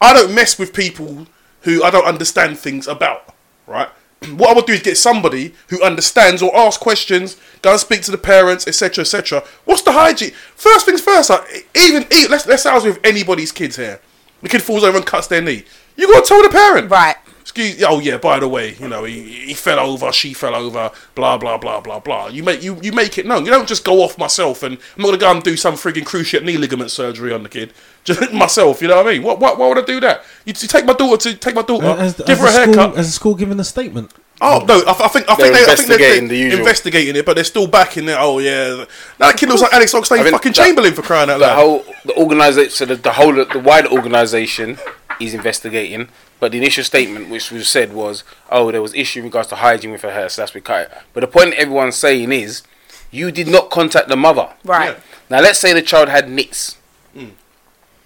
I 0.00 0.12
don't 0.12 0.34
mess 0.34 0.58
with 0.58 0.72
people 0.74 1.26
who 1.62 1.82
I 1.84 1.90
don't 1.90 2.04
understand 2.06 2.58
things 2.58 2.88
about. 2.88 3.34
Right. 3.66 3.88
What 4.34 4.50
I 4.50 4.52
would 4.54 4.66
do 4.66 4.72
is 4.74 4.82
get 4.82 4.98
somebody 4.98 5.54
who 5.68 5.82
understands 5.82 6.42
or 6.42 6.54
ask 6.54 6.78
questions, 6.80 7.36
go 7.62 7.70
and 7.70 7.80
speak 7.80 8.02
to 8.02 8.10
the 8.10 8.18
parents, 8.18 8.66
etc., 8.66 9.00
etc. 9.02 9.42
What's 9.64 9.80
the 9.82 9.92
hygiene? 9.92 10.32
First 10.56 10.84
things 10.84 11.00
first. 11.00 11.30
Like, 11.30 11.68
even 11.74 12.02
e- 12.12 12.26
let's 12.28 12.44
let's 12.46 12.64
say 12.64 12.70
I 12.70 12.74
was 12.74 12.84
with 12.84 12.98
anybody's 13.04 13.52
kids 13.52 13.76
here. 13.76 14.00
The 14.42 14.48
kid 14.48 14.62
falls 14.62 14.84
over 14.84 14.96
and 14.98 15.06
cuts 15.06 15.26
their 15.28 15.40
knee. 15.40 15.64
You 16.00 16.12
got 16.12 16.24
to 16.24 16.28
tell 16.28 16.42
the 16.42 16.48
parent. 16.48 16.90
Right. 16.90 17.16
Excuse. 17.40 17.82
Oh 17.82 17.98
yeah. 18.00 18.16
By 18.16 18.38
the 18.38 18.46
way, 18.46 18.74
you 18.78 18.86
know 18.86 19.02
he, 19.04 19.22
he 19.22 19.54
fell 19.54 19.80
over. 19.80 20.12
She 20.12 20.34
fell 20.34 20.54
over. 20.54 20.90
Blah 21.16 21.36
blah 21.38 21.58
blah 21.58 21.80
blah 21.80 21.98
blah. 21.98 22.28
You 22.28 22.42
make 22.44 22.62
you 22.62 22.78
you 22.80 22.92
make 22.92 23.18
it 23.18 23.26
known. 23.26 23.44
You 23.44 23.50
don't 23.50 23.66
just 23.68 23.84
go 23.84 24.02
off 24.04 24.16
myself 24.18 24.62
and 24.62 24.74
I'm 24.96 25.02
not 25.02 25.08
gonna 25.08 25.18
go 25.18 25.30
and 25.32 25.42
do 25.42 25.56
some 25.56 25.74
frigging 25.74 26.04
cruciate 26.04 26.44
knee 26.44 26.56
ligament 26.58 26.90
surgery 26.92 27.32
on 27.32 27.42
the 27.42 27.48
kid. 27.48 27.72
Just 28.04 28.32
myself. 28.32 28.80
You 28.80 28.88
know 28.88 28.96
what 28.96 29.08
I 29.08 29.12
mean? 29.12 29.22
What 29.22 29.40
what 29.40 29.58
why 29.58 29.68
would 29.68 29.78
I 29.78 29.82
do 29.82 30.00
that? 30.00 30.22
You, 30.46 30.54
you 30.58 30.68
take 30.68 30.86
my 30.86 30.92
daughter 30.94 31.30
to 31.30 31.36
take 31.36 31.54
my 31.54 31.62
daughter, 31.62 31.86
Uh, 31.86 31.96
Has, 31.96 32.14
give 32.14 32.38
has 32.38 32.38
her 32.38 32.44
a 32.46 32.66
the 32.66 32.72
school, 32.72 32.74
haircut. 32.82 32.96
Has 32.96 33.06
the 33.08 33.12
school 33.12 33.34
given 33.34 33.60
a 33.60 33.64
statement? 33.64 34.12
Oh 34.40 34.64
no! 34.66 34.80
I, 34.86 35.04
I 35.04 35.08
think 35.08 35.28
I 35.28 35.34
They're 35.36 35.52
think 35.52 35.66
they, 35.66 35.72
I 35.72 35.76
think 35.76 35.88
they're, 35.88 35.96
investigating 35.98 36.28
they're 36.28 36.28
the 36.28 36.36
usual. 36.44 36.58
investigating 36.60 37.16
it, 37.16 37.26
but 37.26 37.34
they're 37.34 37.44
still 37.44 37.66
backing 37.66 38.08
it. 38.08 38.16
Oh 38.18 38.38
yeah, 38.38 38.84
that 39.18 39.36
kid 39.36 39.48
looks 39.50 39.60
like 39.60 39.72
Alex 39.74 39.92
I 39.94 39.98
Oxlade 40.00 40.22
think 40.22 40.30
fucking 40.30 40.52
that- 40.52 40.64
Chamberlain 40.64 40.94
for 40.94 41.02
crying 41.02 41.28
out 41.28 41.40
loud. 41.40 41.50
the 41.58 41.62
loud. 41.62 41.84
whole 41.84 41.94
the 42.06 42.16
organization, 42.16 42.70
so 42.70 42.84
the, 42.86 42.96
the 42.96 43.12
whole 43.12 43.34
the 43.34 43.58
wider 43.62 43.88
organization 43.90 44.78
is 45.20 45.34
investigating. 45.34 46.08
But 46.40 46.52
the 46.52 46.58
initial 46.58 46.84
statement, 46.84 47.28
which 47.28 47.50
was 47.52 47.68
said, 47.68 47.92
was, 47.92 48.24
"Oh, 48.50 48.70
there 48.72 48.82
was 48.82 48.94
issue 48.94 49.20
in 49.20 49.26
regards 49.26 49.48
to 49.48 49.56
hygiene 49.56 49.92
with 49.92 50.02
her 50.02 50.10
hair, 50.12 50.28
so 50.28 50.42
that's 50.42 50.54
we 50.54 50.60
cut 50.60 50.82
it." 50.82 50.92
But 51.12 51.20
the 51.20 51.26
point 51.28 51.54
everyone's 51.54 51.96
saying 51.96 52.32
is, 52.32 52.62
you 53.10 53.30
did 53.30 53.48
not 53.48 53.70
contact 53.70 54.08
the 54.08 54.16
mother. 54.16 54.48
Right. 54.64 54.90
Yeah. 54.90 55.00
Now, 55.28 55.40
let's 55.40 55.58
say 55.58 55.72
the 55.72 55.82
child 55.82 56.08
had 56.08 56.28
nits. 56.30 56.76
Hmm. 57.14 57.26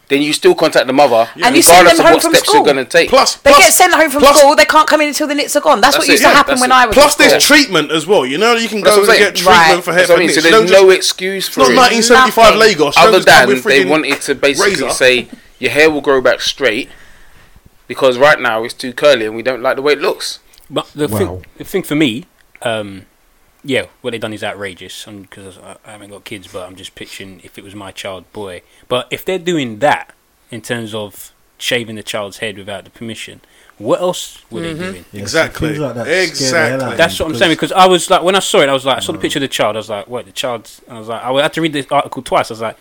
Then 0.09 0.21
you 0.21 0.35
still 0.35 0.55
contact 0.55 0.87
the 0.87 0.93
mother, 0.93 1.31
And 1.43 1.57
you 1.57 1.62
send 1.62 1.87
regardless 1.87 1.97
them 1.97 2.01
of 2.01 2.05
home 2.05 2.12
what 2.12 2.23
from 2.23 2.33
steps 2.35 2.49
school. 2.49 2.57
you're 2.57 2.75
going 2.75 2.85
to 2.85 2.91
take. 2.91 3.09
Plus, 3.09 3.37
They 3.37 3.51
plus, 3.51 3.65
get 3.65 3.73
sent 3.73 3.95
home 3.95 4.11
from 4.11 4.21
plus- 4.21 4.39
school. 4.39 4.55
They 4.55 4.67
can't 4.67 4.87
come 4.87 5.01
in 5.01 5.09
until 5.09 5.27
the 5.27 5.35
nits 5.35 5.57
are 5.57 5.61
gone. 5.62 5.81
That's, 5.81 5.97
That's 5.97 6.07
what 6.07 6.12
used 6.12 6.23
it, 6.23 6.27
to 6.27 6.31
yeah, 6.31 6.37
happen 6.37 6.61
when 6.61 6.71
it. 6.71 6.75
I 6.75 6.87
was. 6.87 6.95
Plus, 6.95 7.15
there's 7.17 7.43
treatment 7.43 7.91
as 7.91 8.07
well. 8.07 8.27
You 8.27 8.37
know, 8.37 8.55
you 8.55 8.69
can 8.69 8.83
That's 8.83 8.97
go 8.97 9.03
and 9.03 9.11
I'm 9.12 9.17
get 9.19 9.35
treatment 9.35 9.57
Right. 9.57 9.83
for 9.85 9.93
hair 9.93 10.01
That's 10.01 10.11
what 10.11 10.15
I 10.15 10.17
for 10.17 10.19
mean. 10.19 10.27
this. 10.29 10.37
So 10.45 10.51
there's 10.51 10.71
no 10.71 10.85
just- 10.91 10.97
excuse 10.97 11.47
It's 11.47 11.55
for 11.55 11.61
not 11.61 11.71
it. 11.71 11.77
1975 11.77 12.45
Nothing. 12.45 12.61
Lagos. 12.61 12.97
Other 12.99 13.21
than 13.21 13.62
they 13.65 13.85
wanted 13.87 14.21
to 14.21 14.35
basically 14.35 14.91
say 14.91 15.29
your 15.59 15.71
hair 15.71 15.91
will 15.91 16.01
grow 16.01 16.21
back 16.21 16.41
straight 16.41 16.89
because 17.87 18.19
right 18.19 18.41
now 18.41 18.65
it's 18.65 18.75
too 18.75 18.93
curly 18.93 19.27
and 19.27 19.37
we 19.37 19.43
don't 19.43 19.63
like 19.63 19.77
the 19.77 19.83
way 19.83 19.93
it 19.93 20.01
looks. 20.01 20.41
But 20.71 20.91
the 20.95 21.09
Wow. 21.09 21.19
thing, 21.19 21.47
the 21.59 21.65
thing 21.65 21.83
for 21.83 21.95
me, 21.95 22.27
um, 22.63 23.07
yeah, 23.63 23.87
what 24.01 24.11
they've 24.13 24.21
done 24.21 24.33
is 24.33 24.43
outrageous. 24.45 25.05
Because 25.05 25.59
I, 25.59 25.77
I 25.87 25.93
haven't 25.93 26.11
got 26.11 26.25
kids, 26.25 26.49
but 26.53 26.67
I'm 26.67 26.77
just 26.77 26.95
pitching 26.95 27.41
if 27.45 27.59
it 27.59 27.65
was 27.65 27.75
my 27.75 27.93
child, 27.93 28.31
boy. 28.33 28.63
But 28.89 29.09
if 29.11 29.25
they're 29.25 29.39
doing 29.39 29.79
that 29.81 30.13
in 30.51 30.61
terms 30.63 30.95
of 30.95 31.33
shaving 31.59 31.95
the 31.97 32.03
child's 32.03 32.39
head 32.39 32.59
without 32.59 32.85
the 32.85 32.91
permission, 32.91 33.41
what 33.79 34.01
else 34.01 34.43
were 34.51 34.61
Mm-hmm. 34.61 34.79
they 34.81 34.91
doing? 34.91 35.05
Yeah, 35.13 35.21
Exactly. 35.23 35.69
things 35.69 35.81
like 35.81 35.95
that 35.95 36.07
scare 36.07 36.51
the 36.51 36.57
hell 36.57 36.75
Exactly. 36.75 36.97
That's 36.97 37.21
what 37.21 37.29
I'm 37.31 37.35
saying 37.37 37.53
because 37.53 37.73
I 37.73 37.87
was 37.87 38.09
like, 38.11 38.23
when 38.23 38.35
I 38.35 38.41
saw 38.41 38.61
it, 38.61 38.69
I 38.69 38.73
was 38.73 38.85
like, 38.87 38.97
I 38.97 39.01
saw 39.01 39.13
the 39.13 39.19
picture 39.19 39.39
of 39.39 39.43
the 39.43 39.49
child. 39.49 39.77
I 39.77 39.79
was 39.81 39.91
like, 39.91 40.09
what? 40.09 40.25
The 40.27 40.33
child? 40.33 40.71
I 40.89 40.99
was 40.99 41.09
like, 41.09 41.23
I 41.23 41.43
had 41.43 41.53
to 41.55 41.61
read 41.61 41.73
the 41.75 41.87
article 41.91 42.23
twice. 42.23 42.51
I 42.51 42.55
was 42.55 42.61
like, 42.61 42.77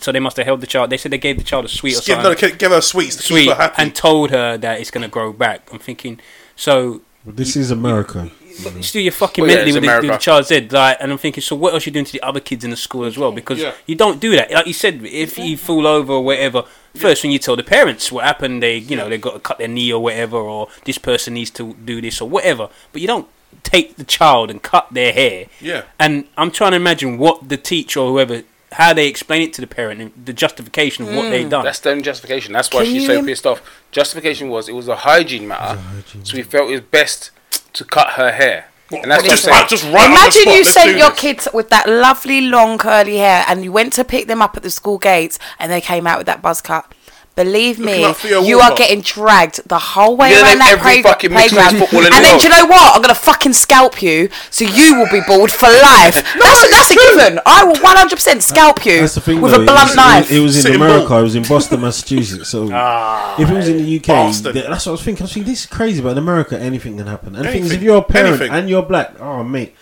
so 0.00 0.12
they 0.12 0.20
must 0.20 0.36
have 0.36 0.46
held 0.46 0.60
the 0.60 0.66
child. 0.66 0.90
They 0.90 0.96
said 0.96 1.12
they 1.12 1.18
gave 1.18 1.38
the 1.38 1.44
child 1.44 1.64
a 1.64 1.68
sweet 1.68 1.92
or 1.92 1.96
Just 1.96 2.06
give, 2.06 2.22
something, 2.22 2.50
no, 2.50 2.56
give 2.56 2.72
her 2.72 2.80
sweets 2.80 3.16
to 3.16 3.22
sweet, 3.22 3.42
keep 3.44 3.50
her 3.56 3.62
happy. 3.62 3.82
and 3.82 3.94
told 3.94 4.30
her 4.30 4.56
that 4.58 4.80
it's 4.80 4.90
gonna 4.90 5.08
grow 5.08 5.32
back. 5.32 5.68
I'm 5.72 5.78
thinking, 5.78 6.20
so 6.56 7.02
This 7.24 7.56
is 7.56 7.70
America. 7.70 8.30
But 8.64 8.82
still, 8.84 9.02
you're 9.02 9.12
fucking 9.12 9.42
Well, 9.42 9.48
mentally 9.48 9.68
it's 9.70 9.74
with, 9.74 9.84
the, 9.84 10.00
with 10.08 10.10
the 10.12 10.16
child's 10.16 10.48
head, 10.48 10.72
like, 10.72 10.96
and 11.00 11.12
I'm 11.12 11.18
thinking, 11.18 11.42
so 11.42 11.54
what 11.54 11.74
else 11.74 11.84
you 11.84 11.92
doing 11.92 12.06
to 12.06 12.12
the 12.12 12.22
other 12.22 12.40
kids 12.40 12.64
in 12.64 12.70
the 12.70 12.76
school 12.76 13.04
as 13.04 13.18
well? 13.18 13.30
Because 13.30 13.58
Yeah. 13.60 13.72
you 13.84 13.94
don't 13.96 14.18
do 14.18 14.34
that. 14.34 14.50
Like 14.50 14.66
you 14.66 14.72
said, 14.72 15.02
if 15.04 15.36
you 15.36 15.58
fall 15.58 15.86
over 15.86 16.14
or 16.14 16.24
whatever, 16.24 16.64
first 16.94 17.22
when 17.22 17.32
you 17.32 17.38
tell 17.38 17.54
the 17.54 17.62
parents 17.62 18.10
what 18.10 18.24
happened, 18.24 18.62
they, 18.62 18.78
you 18.78 18.96
know, 18.96 19.10
they 19.10 19.18
got 19.18 19.34
to 19.34 19.40
cut 19.40 19.58
their 19.58 19.68
knee 19.68 19.92
or 19.92 20.02
whatever, 20.02 20.38
or 20.38 20.68
this 20.86 20.96
person 20.96 21.34
needs 21.34 21.50
to 21.50 21.74
do 21.74 22.00
this 22.00 22.18
or 22.22 22.28
whatever. 22.30 22.70
But 22.92 23.02
you 23.02 23.08
don't 23.08 23.28
take 23.62 23.96
the 23.96 24.04
child 24.04 24.50
and 24.50 24.62
cut 24.62 24.86
their 24.90 25.12
hair. 25.12 25.46
Yeah. 25.60 25.82
And 26.00 26.24
I'm 26.38 26.50
trying 26.50 26.70
to 26.70 26.76
imagine 26.76 27.18
what 27.18 27.48
the 27.50 27.58
teacher 27.58 28.00
or 28.00 28.10
whoever, 28.10 28.42
how 28.72 28.92
they 28.92 29.06
explain 29.08 29.42
it 29.42 29.52
to 29.54 29.60
the 29.60 29.66
parent, 29.66 30.00
and 30.00 30.12
the 30.24 30.32
justification 30.32 31.08
of 31.08 31.14
what 31.14 31.30
they've 31.30 31.48
done. 31.48 31.64
That's 31.64 31.78
their 31.80 31.94
own 31.94 32.02
justification. 32.02 32.52
That's 32.52 32.72
why 32.72 32.84
Can 32.84 32.92
she's 32.94 33.06
so 33.06 33.14
im- 33.14 33.26
pissed 33.26 33.46
off. 33.46 33.62
Justification 33.92 34.48
was 34.48 34.68
it 34.68 34.74
was 34.74 34.88
a 34.88 34.96
hygiene 34.96 35.46
matter, 35.48 35.78
hygiene 35.78 36.24
so 36.24 36.36
we 36.36 36.42
felt 36.42 36.68
it 36.68 36.72
was 36.72 36.80
best 36.80 37.30
to 37.74 37.84
cut 37.84 38.10
her 38.14 38.32
hair. 38.32 38.68
And 38.90 39.10
that's 39.10 39.22
what 39.22 39.24
I'm 39.24 39.30
just, 39.30 39.44
saying. 39.44 39.56
right, 39.56 39.68
just 39.68 39.84
right 39.84 40.10
Imagine 40.10 40.42
you 40.44 40.50
let's 40.58 40.70
sent 40.72 40.96
your 40.96 41.10
this. 41.10 41.18
kids 41.20 41.48
with 41.52 41.70
that 41.70 41.88
lovely 41.88 42.40
long 42.42 42.78
curly 42.78 43.16
hair 43.16 43.44
and 43.48 43.64
you 43.64 43.72
went 43.72 43.92
to 43.94 44.04
pick 44.04 44.28
them 44.28 44.40
up 44.40 44.56
at 44.56 44.62
the 44.62 44.70
school 44.70 44.98
gates 44.98 45.40
and 45.58 45.72
they 45.72 45.80
came 45.80 46.06
out 46.06 46.18
with 46.18 46.26
that 46.28 46.40
buzz 46.40 46.60
cut. 46.60 46.92
Believe 47.36 47.78
me, 47.78 48.00
you 48.48 48.60
are 48.60 48.74
getting 48.74 49.02
dragged 49.02 49.60
the 49.68 49.78
whole 49.78 50.16
way 50.16 50.30
You're 50.30 50.40
around 50.42 50.56
that 50.58 50.70
have 50.70 50.78
every 50.80 51.02
play- 51.02 51.02
fucking 51.02 51.32
mixed 51.34 51.54
playground. 51.54 51.76
in 51.76 51.82
and 51.82 51.90
the 52.06 52.10
then 52.10 52.22
world. 52.24 52.40
do 52.40 52.48
you 52.48 52.54
know 52.54 52.64
what? 52.66 52.96
I'm 52.96 53.02
gonna 53.02 53.14
fucking 53.14 53.52
scalp 53.52 54.00
you, 54.00 54.30
so 54.50 54.64
you 54.64 54.96
will 54.98 55.10
be 55.12 55.20
bald 55.26 55.52
for 55.52 55.68
life. 55.68 56.14
that's 56.40 56.64
a, 56.64 56.68
that's 56.70 56.90
a 56.92 56.94
given. 56.94 57.38
I 57.44 57.62
will 57.64 57.76
100 57.76 58.10
percent 58.16 58.42
scalp 58.42 58.86
you 58.86 59.00
That's 59.00 59.16
the 59.16 59.20
thing. 59.20 59.42
with 59.42 59.52
though, 59.52 59.58
a 59.58 59.62
it 59.64 59.66
blunt 59.66 59.88
was, 59.88 59.96
knife. 59.96 60.30
It, 60.32 60.40
was 60.40 60.56
in 60.56 60.62
Sitting 60.62 60.76
America. 60.80 61.08
bull. 61.08 61.18
It 61.18 61.22
was 61.24 61.36
in 61.36 61.42
Boston, 61.42 61.80
Massachusetts. 61.82 62.48
So 62.48 62.70
ah, 62.72 63.34
if 63.38 63.50
it 63.50 63.54
was 63.54 63.68
in 63.68 63.76
the 63.84 63.96
UK, 63.98 64.06
Boston. 64.06 64.54
that's 64.54 64.86
what 64.86 64.88
I 64.88 64.90
was 64.92 65.02
thinking. 65.02 65.22
I 65.22 65.24
was 65.24 65.32
thinking 65.34 65.52
this 65.52 65.60
is 65.60 65.66
crazy, 65.66 66.00
but 66.00 66.12
in 66.12 66.18
America, 66.18 66.58
anything 66.58 66.96
can 66.96 67.06
happen. 67.06 67.36
And 67.36 67.44
things 67.44 67.70
if 67.70 67.82
you're 67.82 67.98
a 67.98 68.02
parent 68.02 68.40
Anything. 68.40 68.50
and 68.50 68.70
you're 68.70 68.82
black, 68.82 69.20
oh 69.20 69.44
mate. 69.44 69.74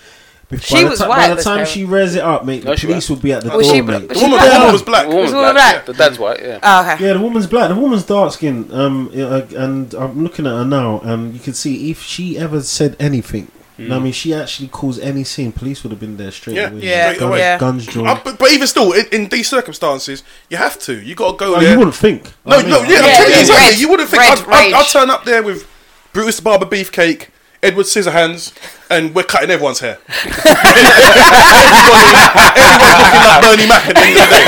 By 0.57 0.63
She 0.63 0.83
the 0.85 0.91
was 0.91 0.99
ti- 1.01 1.07
white, 1.07 1.17
By 1.17 1.29
the 1.29 1.35
this 1.37 1.45
time 1.45 1.55
parent. 1.57 1.69
she 1.71 1.85
rears 1.85 2.15
it 2.15 2.23
up, 2.23 2.45
mate, 2.45 2.65
No, 2.65 2.71
the 2.73 2.77
she 2.77 2.87
police 2.87 3.09
will 3.09 3.17
be 3.17 3.33
at 3.33 3.43
the 3.43 3.51
Was 3.57 3.67
door, 3.67 3.75
she- 3.77 3.81
mate. 3.83 3.93
was 4.01 4.09
The 4.09 4.15
she 4.15 4.21
woman, 4.23 4.39
black? 4.39 4.51
the 4.53 4.59
woman 4.59 4.73
was 4.73 4.83
black. 4.83 5.03
The 5.09 5.15
woman's 5.15 5.33
woman 5.35 5.55
black. 5.55 5.75
black? 5.75 5.87
The 5.87 5.93
dad's 5.95 6.19
white. 6.19 6.41
Yeah. 6.43 6.59
Oh, 6.63 6.93
okay. 6.93 7.05
Yeah, 7.07 7.13
the 7.15 7.21
woman's 7.21 7.47
black. 7.47 7.69
The 7.69 7.75
woman's 7.75 8.03
dark 8.05 8.33
skinned. 8.33 8.73
Um, 8.73 9.11
yeah, 9.13 9.25
uh, 9.27 9.47
and 9.57 9.95
I'm 9.95 10.23
looking 10.23 10.47
at 10.47 10.53
her 10.53 10.65
now, 10.65 11.01
and 11.05 11.35
you 11.35 11.41
can 11.41 11.55
see 11.55 11.91
if 11.91 12.03
she 12.03 12.39
ever 12.39 12.61
said 12.63 12.97
anything. 13.01 13.49
I 13.77 13.99
mean, 13.99 14.13
she 14.13 14.33
actually 14.33 14.69
caused 14.69 15.01
any 15.01 15.25
scene. 15.25 15.51
Police 15.51 15.83
would 15.83 15.91
have 15.91 15.99
been 15.99 16.17
there 16.17 16.31
straight 16.31 16.55
Yeah, 16.55 16.71
away. 16.71 16.81
Yeah, 16.83 17.07
straight 17.09 17.19
guns, 17.19 17.29
away. 17.31 17.39
yeah. 17.41 17.59
guns 17.59 17.87
drawn. 17.87 18.07
Uh, 18.07 18.21
but, 18.23 18.39
but 18.39 18.53
even 18.53 18.69
still, 18.69 18.93
in, 18.93 19.05
in 19.11 19.29
these 19.31 19.49
circumstances, 19.49 20.23
you 20.49 20.57
have 20.59 20.79
to. 20.83 20.95
You 21.03 21.17
got 21.17 21.33
to 21.33 21.37
go 21.45 21.57
Oh, 21.57 21.61
there. 21.61 21.73
you 21.73 21.79
wouldn't 21.79 21.97
think. 21.97 22.23
No, 22.47 22.57
I 22.59 22.61
mean, 22.63 22.71
no, 22.71 22.77
yeah, 22.77 22.83
I'm 22.85 22.91
Yeah, 22.91 22.99
telling 23.01 23.29
you 23.31 23.35
yeah, 23.35 23.41
exactly. 23.41 23.71
red, 23.73 23.79
you 23.81 23.89
wouldn't 23.89 24.09
think 24.11 24.23
red, 24.23 24.39
I'd, 24.39 24.45
I'd, 24.47 24.73
I'd 24.75 24.79
rage. 24.79 24.93
turn 24.93 25.11
up 25.11 25.25
there 25.25 25.43
with 25.43 25.67
Brutus 26.13 26.37
the 26.37 26.43
Barber 26.43 26.67
Beefcake, 26.67 27.27
Edward 27.65 27.87
Scissorhands, 27.87 28.53
and 28.91 29.15
we're 29.15 29.23
cutting 29.23 29.49
everyone's 29.51 29.81
hair. 29.81 29.97
everybody, 30.09 30.85
everybody's 32.61 32.99
looking 33.01 33.25
like 33.25 33.41
Bernie 33.43 33.67
Mac 33.67 33.89
at 33.89 33.95
the 33.97 34.05
end 34.05 34.17
of 34.19 34.29
the 34.29 34.37
day. 34.37 34.45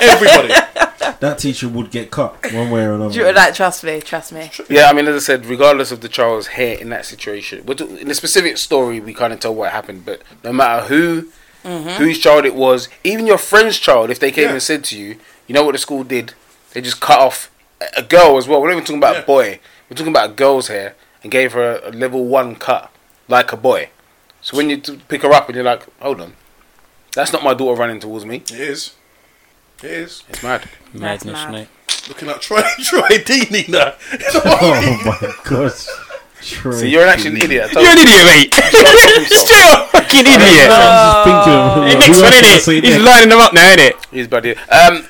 Everybody. 0.00 1.16
that 1.20 1.38
teacher 1.38 1.68
would 1.68 1.90
get 1.90 2.10
cut 2.10 2.34
one 2.54 2.70
way 2.70 2.84
or 2.86 2.94
another. 2.94 3.12
Do 3.12 3.20
you- 3.20 3.32
like, 3.32 3.54
trust 3.54 3.84
me, 3.84 4.00
trust 4.00 4.32
me. 4.32 4.50
Yeah, 4.70 4.88
I 4.88 4.94
mean, 4.94 5.06
as 5.06 5.16
I 5.16 5.18
said, 5.18 5.44
regardless 5.44 5.92
of 5.92 6.00
the 6.00 6.08
child's 6.08 6.46
hair 6.48 6.78
in 6.78 6.88
that 6.88 7.04
situation, 7.04 7.64
we're 7.66 7.74
talk- 7.74 7.90
in 7.90 8.08
the 8.08 8.14
specific 8.14 8.56
story, 8.56 9.00
we 9.00 9.12
can't 9.12 9.38
tell 9.40 9.54
what 9.54 9.72
happened. 9.72 10.06
But 10.06 10.22
no 10.42 10.52
matter 10.54 10.86
who, 10.86 11.28
mm-hmm. 11.62 11.88
whose 12.02 12.18
child 12.18 12.46
it 12.46 12.54
was, 12.54 12.88
even 13.04 13.26
your 13.26 13.38
friend's 13.38 13.78
child, 13.78 14.08
if 14.10 14.18
they 14.18 14.30
came 14.30 14.44
Yeah. 14.46 14.52
and 14.52 14.62
said 14.62 14.82
to 14.84 14.98
you, 14.98 15.16
you 15.46 15.54
know 15.54 15.62
what 15.62 15.72
the 15.72 15.78
school 15.78 16.04
did? 16.04 16.32
They 16.72 16.80
just 16.80 17.00
cut 17.02 17.18
off 17.20 17.50
a- 17.82 18.00
a 18.00 18.02
girl 18.02 18.38
as 18.38 18.48
well. 18.48 18.62
We're 18.62 18.68
not 18.68 18.74
even 18.74 18.84
talking 18.84 18.98
about 18.98 19.16
Yeah. 19.16 19.22
a 19.22 19.26
boy. 19.26 19.60
We're 19.90 19.96
talking 19.96 20.12
about 20.12 20.30
a 20.30 20.32
girl's 20.32 20.68
hair 20.68 20.94
and 21.26 21.32
gave 21.32 21.54
her 21.54 21.80
a, 21.82 21.90
a 21.90 21.92
level 21.92 22.24
one 22.24 22.54
cut 22.54 22.88
like 23.26 23.52
a 23.52 23.56
boy. 23.56 23.90
So 24.40 24.56
when 24.56 24.70
you 24.70 24.78
pick 24.78 25.22
her 25.22 25.32
up 25.32 25.48
and 25.48 25.56
you're 25.56 25.64
like, 25.64 25.82
hold 26.00 26.20
on, 26.20 26.34
that's 27.14 27.32
not 27.32 27.42
my 27.42 27.52
daughter 27.52 27.80
running 27.80 27.98
towards 27.98 28.24
me. 28.24 28.36
It 28.36 28.52
is. 28.52 28.94
It 29.82 29.90
is. 29.90 30.22
It's 30.28 30.40
mad. 30.44 30.68
Madness, 30.92 31.32
mad. 31.34 31.52
mate. 31.52 31.68
Looking 32.08 32.28
at 32.28 32.40
Troy, 32.40 32.62
Troy 32.84 33.08
Deeney 33.26 33.68
now. 33.68 33.94
Oh 34.34 35.02
my 35.04 35.34
gosh. 35.42 35.86
Troy 36.42 36.70
So 36.72 36.84
you're 36.84 37.08
actually 37.08 37.30
an 37.30 37.36
actual 37.38 37.50
idiot. 37.50 37.72
You're 37.72 37.90
an 37.90 37.98
idiot, 37.98 38.24
mate. 38.24 38.54
Still 39.34 39.66
up 39.72 39.88
fucking 39.88 40.20
idiot. 40.20 40.70
I 40.70 40.78
was 40.78 41.02
just 41.02 41.24
thinking 41.26 41.54
of 41.58 41.74
Hey, 41.82 41.94
who 41.94 41.98
next 41.98 42.22
one, 42.22 42.32
innit? 42.32 42.84
He's 42.84 42.94
next? 42.94 43.04
lining 43.04 43.28
them 43.30 43.40
up 43.40 43.52
now, 43.52 43.74
innit? 43.74 44.04
He's 44.12 44.28
bloody. 44.28 44.54
Um, 44.70 45.04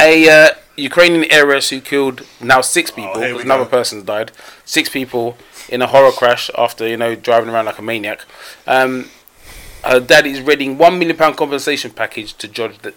a 0.00 0.28
uh, 0.28 0.48
Ukrainian 0.76 1.30
heiress 1.30 1.70
who 1.70 1.80
killed 1.80 2.26
now 2.40 2.60
six 2.62 2.90
people. 2.90 3.12
Oh, 3.14 3.20
here 3.20 3.28
we 3.28 3.34
'cause 3.36 3.44
another 3.44 3.64
go. 3.64 3.70
person's 3.70 4.02
died. 4.02 4.32
Six 4.64 4.88
people 4.88 5.36
in 5.72 5.80
a 5.80 5.86
horror 5.86 6.12
crash 6.12 6.50
after 6.56 6.86
you 6.86 6.96
know 6.96 7.14
driving 7.16 7.48
around 7.48 7.64
like 7.64 7.78
a 7.78 7.82
maniac. 7.82 8.20
Um, 8.66 9.08
her 9.84 9.98
dad 9.98 10.26
is 10.26 10.40
readying 10.40 10.78
one 10.78 10.98
million 10.98 11.16
pound 11.16 11.36
compensation 11.36 11.90
package 11.90 12.34
to 12.34 12.46
Dodge, 12.46 12.78
the, 12.78 12.94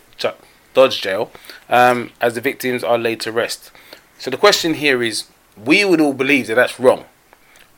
Dodge 0.73 1.01
jail, 1.01 1.31
um, 1.69 2.11
as 2.21 2.35
the 2.35 2.41
victims 2.41 2.83
are 2.83 2.97
laid 2.97 3.21
to 3.21 3.31
rest. 3.31 3.71
So 4.19 4.29
the 4.29 4.37
question 4.37 4.75
here 4.75 5.01
is, 5.01 5.25
we 5.57 5.83
would 5.85 6.01
all 6.01 6.13
believe 6.13 6.47
that 6.47 6.55
that's 6.55 6.79
wrong, 6.79 7.05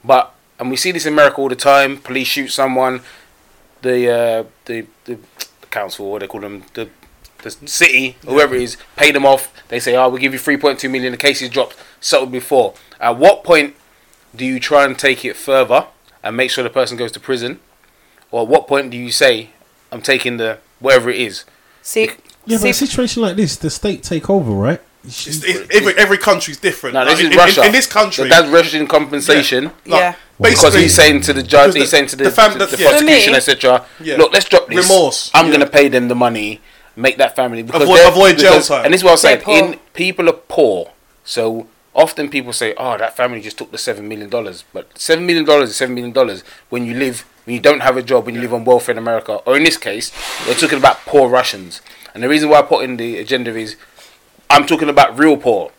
but 0.04 0.34
and 0.60 0.72
we 0.72 0.76
see 0.76 0.92
this 0.92 1.06
in 1.06 1.14
America 1.14 1.38
all 1.38 1.50
the 1.50 1.56
time. 1.56 1.98
Police 1.98 2.28
shoot 2.28 2.48
someone, 2.50 3.02
the 3.84 4.10
uh, 4.12 4.44
the 4.66 4.88
the 5.06 5.20
council, 5.70 6.12
what 6.12 6.20
they 6.22 6.28
call 6.28 6.42
them, 6.42 6.64
the 6.74 6.90
the 7.44 7.52
city, 7.52 8.18
whoever 8.26 8.56
it 8.56 8.64
is, 8.64 8.78
pay 8.96 9.12
them 9.12 9.28
off. 9.28 9.54
They 9.68 9.80
say, 9.80 9.96
"Oh, 9.96 10.10
we'll 10.10 10.20
give 10.20 10.34
you 10.34 10.40
3.2 10.40 10.90
million. 10.90 11.12
The 11.12 11.18
case 11.18 11.44
is 11.44 11.50
dropped, 11.50 11.76
settled 12.02 12.32
before." 12.32 12.74
At 13.00 13.18
what 13.20 13.44
point 13.44 13.76
do 14.36 14.46
you 14.46 14.60
try 14.60 14.86
and 14.86 14.98
take 14.98 15.24
it 15.26 15.36
further 15.36 15.88
and 16.24 16.36
make 16.38 16.52
sure 16.52 16.64
the 16.64 16.70
person 16.70 16.98
goes 16.98 17.12
to 17.14 17.20
prison, 17.20 17.60
or 18.32 18.42
at 18.44 18.48
what 18.48 18.68
point 18.68 18.92
do 18.92 18.98
you 18.98 19.12
say, 19.12 19.50
"I'm 19.92 20.02
taking 20.02 20.38
the 20.38 20.58
whatever 20.80 21.10
it 21.10 21.20
is"? 21.20 21.46
See, 21.82 22.10
Yeah, 22.46 22.58
but 22.62 22.70
a 22.70 22.74
situation 22.74 23.22
like 23.22 23.36
this, 23.36 23.56
the 23.58 23.70
state 23.70 24.04
take 24.04 24.30
over, 24.30 24.52
right? 24.52 24.82
She- 25.10 25.30
It's, 25.30 25.44
it's, 25.44 25.76
every 25.76 25.94
every 25.98 26.18
country's 26.18 26.58
different. 26.58 26.94
No, 26.96 27.04
this 27.06 27.14
Like, 27.16 27.20
is 27.20 27.26
in, 27.28 27.32
in- 27.34 27.38
Russia. 27.38 27.66
In, 27.66 27.72
this 27.72 27.88
country, 27.88 28.24
the 28.26 28.30
dad's 28.30 28.50
registering 28.50 28.88
compensation. 28.88 29.66
like, 29.86 30.00
Yeah. 30.02 30.16
Because 30.40 30.76
he's 30.76 30.94
saying 30.94 31.22
to 31.22 31.34
the 31.34 31.42
judge, 31.44 31.74
the- 31.74 31.80
he's 31.80 31.90
saying 31.90 32.08
to 32.08 32.16
the, 32.16 32.26
the 32.26 32.32
fam- 32.32 32.58
the- 32.58 32.66
the 32.68 32.78
yeah. 32.78 32.90
prosecution, 32.90 33.34
etc. 33.36 33.86
Yeah. 34.00 34.18
Look, 34.18 34.32
let's 34.34 34.46
drop 34.48 34.68
this. 34.68 34.88
Remorse, 34.88 35.32
I'm 35.34 35.46
yeah. 35.48 35.52
going 35.54 35.66
to 35.66 35.72
pay 35.72 35.88
them 35.88 36.08
the 36.10 36.16
money, 36.16 36.62
make 36.96 37.18
that 37.18 37.36
family 37.36 37.64
because 37.64 37.84
Avoid- 37.84 37.98
they're- 37.98 38.08
avoid 38.10 38.38
jail 38.38 38.62
time. 38.62 38.86
And 38.86 38.94
this 38.94 39.02
is 39.02 39.06
what 39.06 39.24
I 39.26 39.36
They're 39.36 39.50
In 39.64 39.80
people 39.94 40.30
are 40.30 40.34
poor, 40.34 40.92
so 41.26 41.68
often 41.98 42.30
people 42.30 42.54
say, 42.54 42.74
"Oh, 42.78 42.98
that 42.98 43.18
family 43.18 43.42
just 43.42 43.58
took 43.58 43.72
the 43.72 43.78
seven 43.78 44.08
million 44.08 44.30
dollars." 44.30 44.64
But 44.72 44.98
seven 44.98 45.26
million 45.26 45.44
dollars 45.44 45.72
is 45.72 45.76
seven 45.76 45.96
million 45.96 46.14
dollars 46.14 46.44
when 46.70 46.86
you 46.86 46.94
live 46.94 47.26
when 47.44 47.56
you 47.56 47.62
don't 47.62 47.82
have 47.82 47.98
a 47.98 48.02
job 48.02 48.26
when 48.26 48.36
you 48.36 48.42
live 48.42 48.54
on 48.54 48.64
welfare 48.66 48.94
in 48.94 49.00
America, 49.00 49.36
or 49.46 49.58
in 49.58 49.64
this 49.64 49.78
case, 49.78 50.12
they're 50.46 50.56
talking 50.56 50.78
about 50.78 50.98
poor 51.06 51.28
Russians. 51.30 51.82
And 52.14 52.24
the 52.24 52.30
reason 52.30 52.50
why 52.50 52.60
I 52.60 52.62
put 52.62 52.84
in 52.84 52.98
the 52.98 53.18
agenda 53.20 53.56
is, 53.56 53.76
I'm 54.50 54.66
talking 54.66 54.90
about 54.90 55.18
real 55.18 55.38
poor. 55.38 55.72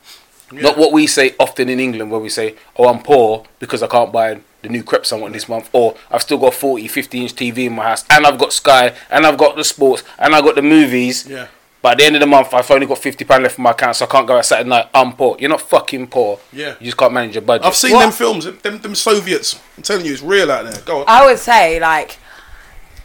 Not 0.51 0.79
what 0.79 0.93
we 0.93 1.07
say 1.07 1.35
often 1.39 1.69
in 1.69 1.79
England 1.79 2.11
where 2.11 2.21
we 2.21 2.31
say, 2.31 2.55
oh, 2.79 2.89
I'm 2.89 3.03
poor 3.03 3.45
because 3.59 3.83
I 3.83 3.87
can't 3.87 4.11
buy 4.11 4.41
the 4.63 4.69
new 4.71 4.83
crepes 4.83 5.13
I 5.13 5.17
want 5.17 5.35
this 5.35 5.49
month, 5.49 5.69
or 5.73 5.95
I've 6.11 6.23
still 6.23 6.39
got 6.39 6.55
40, 6.55 6.89
50 6.89 7.21
inch 7.23 7.35
TV 7.35 7.67
in 7.67 7.75
my 7.75 7.85
house, 7.85 8.05
and 8.11 8.27
I've 8.27 8.39
got 8.39 8.53
Sky, 8.53 8.95
and 9.11 9.27
I've 9.27 9.37
got 9.39 9.57
the 9.57 9.65
sports, 9.65 10.03
and 10.19 10.35
I've 10.35 10.45
got 10.45 10.55
the 10.55 10.63
movies. 10.63 11.27
Yeah. 11.29 11.49
But 11.81 11.93
at 11.93 11.99
the 11.99 12.05
end 12.07 12.17
of 12.17 12.21
the 12.21 12.27
month, 12.27 12.53
I've 12.53 12.69
only 12.73 12.87
got 12.87 12.99
£50 12.99 13.41
left 13.43 13.57
in 13.59 13.63
my 13.63 13.71
account, 13.71 13.95
so 13.97 14.05
I 14.05 14.09
can't 14.09 14.27
go 14.27 14.37
out 14.37 14.45
Saturday 14.45 14.69
night. 14.69 14.89
I'm 14.93 15.13
poor. 15.13 15.37
You're 15.39 15.49
not 15.51 15.61
fucking 15.61 16.09
poor. 16.09 16.41
Yeah. 16.53 16.75
You 16.81 16.87
just 16.87 16.97
can't 16.97 17.13
manage 17.13 17.35
your 17.37 17.43
budget. 17.43 17.67
I've 17.67 17.77
seen 17.77 17.93
What? 17.93 18.03
them 18.03 18.11
films, 18.13 18.45
them, 18.47 18.79
them 18.81 18.95
Soviets. 18.97 19.61
I'm 19.77 19.85
telling 19.85 20.05
you, 20.05 20.13
it's 20.13 20.23
real 20.23 20.51
out 20.51 20.65
there. 20.65 20.81
Go 20.85 20.99
on. 21.01 21.05
I 21.07 21.25
would 21.25 21.39
say 21.39 21.79
like, 21.79 22.19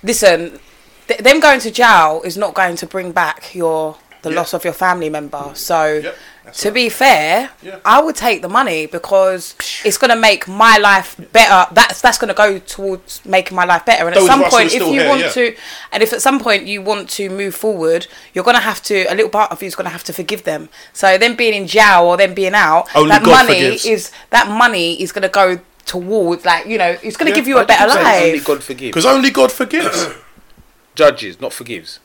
listen, 0.02 0.60
th- 1.08 1.20
them 1.20 1.40
going 1.40 1.60
to 1.62 1.72
jail 1.72 2.22
is 2.26 2.36
not 2.36 2.54
going 2.56 2.76
to 2.78 2.88
bring 2.88 3.12
back 3.12 3.54
your 3.54 3.98
the 4.24 4.30
Yeah. 4.32 4.38
loss 4.38 4.54
of 4.54 4.64
your 4.64 4.74
family 4.74 5.10
member. 5.10 5.52
So. 5.54 5.94
Yep, 5.96 6.04
that's 6.04 6.18
To 6.58 6.72
be 6.72 6.88
fair, 6.90 7.50
Yeah. 7.62 7.80
I 7.84 8.02
would 8.02 8.16
take 8.16 8.42
the 8.42 8.50
money 8.50 8.86
because 8.86 9.56
it's 9.84 9.98
going 9.98 10.10
to 10.12 10.16
make 10.20 10.48
my 10.48 10.78
life 10.78 11.16
better. 11.32 11.74
That's 11.74 12.00
that's 12.02 12.18
going 12.18 12.28
to 12.30 12.34
go 12.34 12.60
towards 12.60 13.26
making 13.26 13.56
my 13.56 13.66
life 13.66 13.86
better. 13.86 14.06
And 14.08 14.16
Those 14.16 14.26
at 14.26 14.32
some 14.32 14.40
of 14.42 14.48
us 14.48 14.54
who 14.54 14.58
point, 14.60 14.74
if 14.74 14.82
you 14.82 15.00
here, 15.02 15.10
want 15.10 15.22
yeah. 15.22 15.30
to, 15.32 15.56
and 15.92 16.04
if 16.04 16.14
at 16.14 16.22
some 16.22 16.40
point 16.40 16.66
you 16.68 16.82
want 16.82 17.10
to 17.12 17.30
move 17.30 17.56
forward, 17.56 18.08
you're 18.34 18.44
going 18.44 18.56
to 18.56 18.62
have 18.62 18.82
to. 18.84 19.04
A 19.12 19.16
little 19.16 19.30
part 19.30 19.52
of 19.52 19.62
you 19.62 19.68
is 19.68 19.76
going 19.76 19.86
to 19.86 19.92
have 19.92 20.04
to 20.06 20.14
forgive 20.14 20.44
them. 20.44 20.70
So 20.94 21.18
them 21.18 21.36
being 21.36 21.54
in 21.54 21.68
jail 21.68 22.04
or 22.04 22.18
them 22.18 22.34
being 22.34 22.54
out, 22.54 22.88
Only 22.96 23.10
that 23.10 23.24
God 23.24 23.46
money 23.48 23.60
forgives. 23.62 23.86
is 23.86 24.12
that 24.30 24.48
money 24.48 25.02
is 25.02 25.12
going 25.12 25.24
to 25.24 25.30
go 25.30 25.60
towards 25.86 26.46
like 26.46 26.66
you 26.66 26.78
know 26.78 26.96
it's 27.04 27.18
going 27.18 27.26
to 27.30 27.32
Yeah, 27.32 27.36
give 27.36 27.48
you 27.48 27.58
a 27.58 27.66
better 27.66 27.88
life. 27.88 28.24
Only. 28.26 28.40
God 28.40 28.64
forgives. 28.64 28.92
Because 28.92 29.06
only 29.06 29.32
God 29.32 29.52
forgives. 29.52 30.08
Judges, 30.96 31.42
not 31.42 31.52
forgives. 31.54 32.00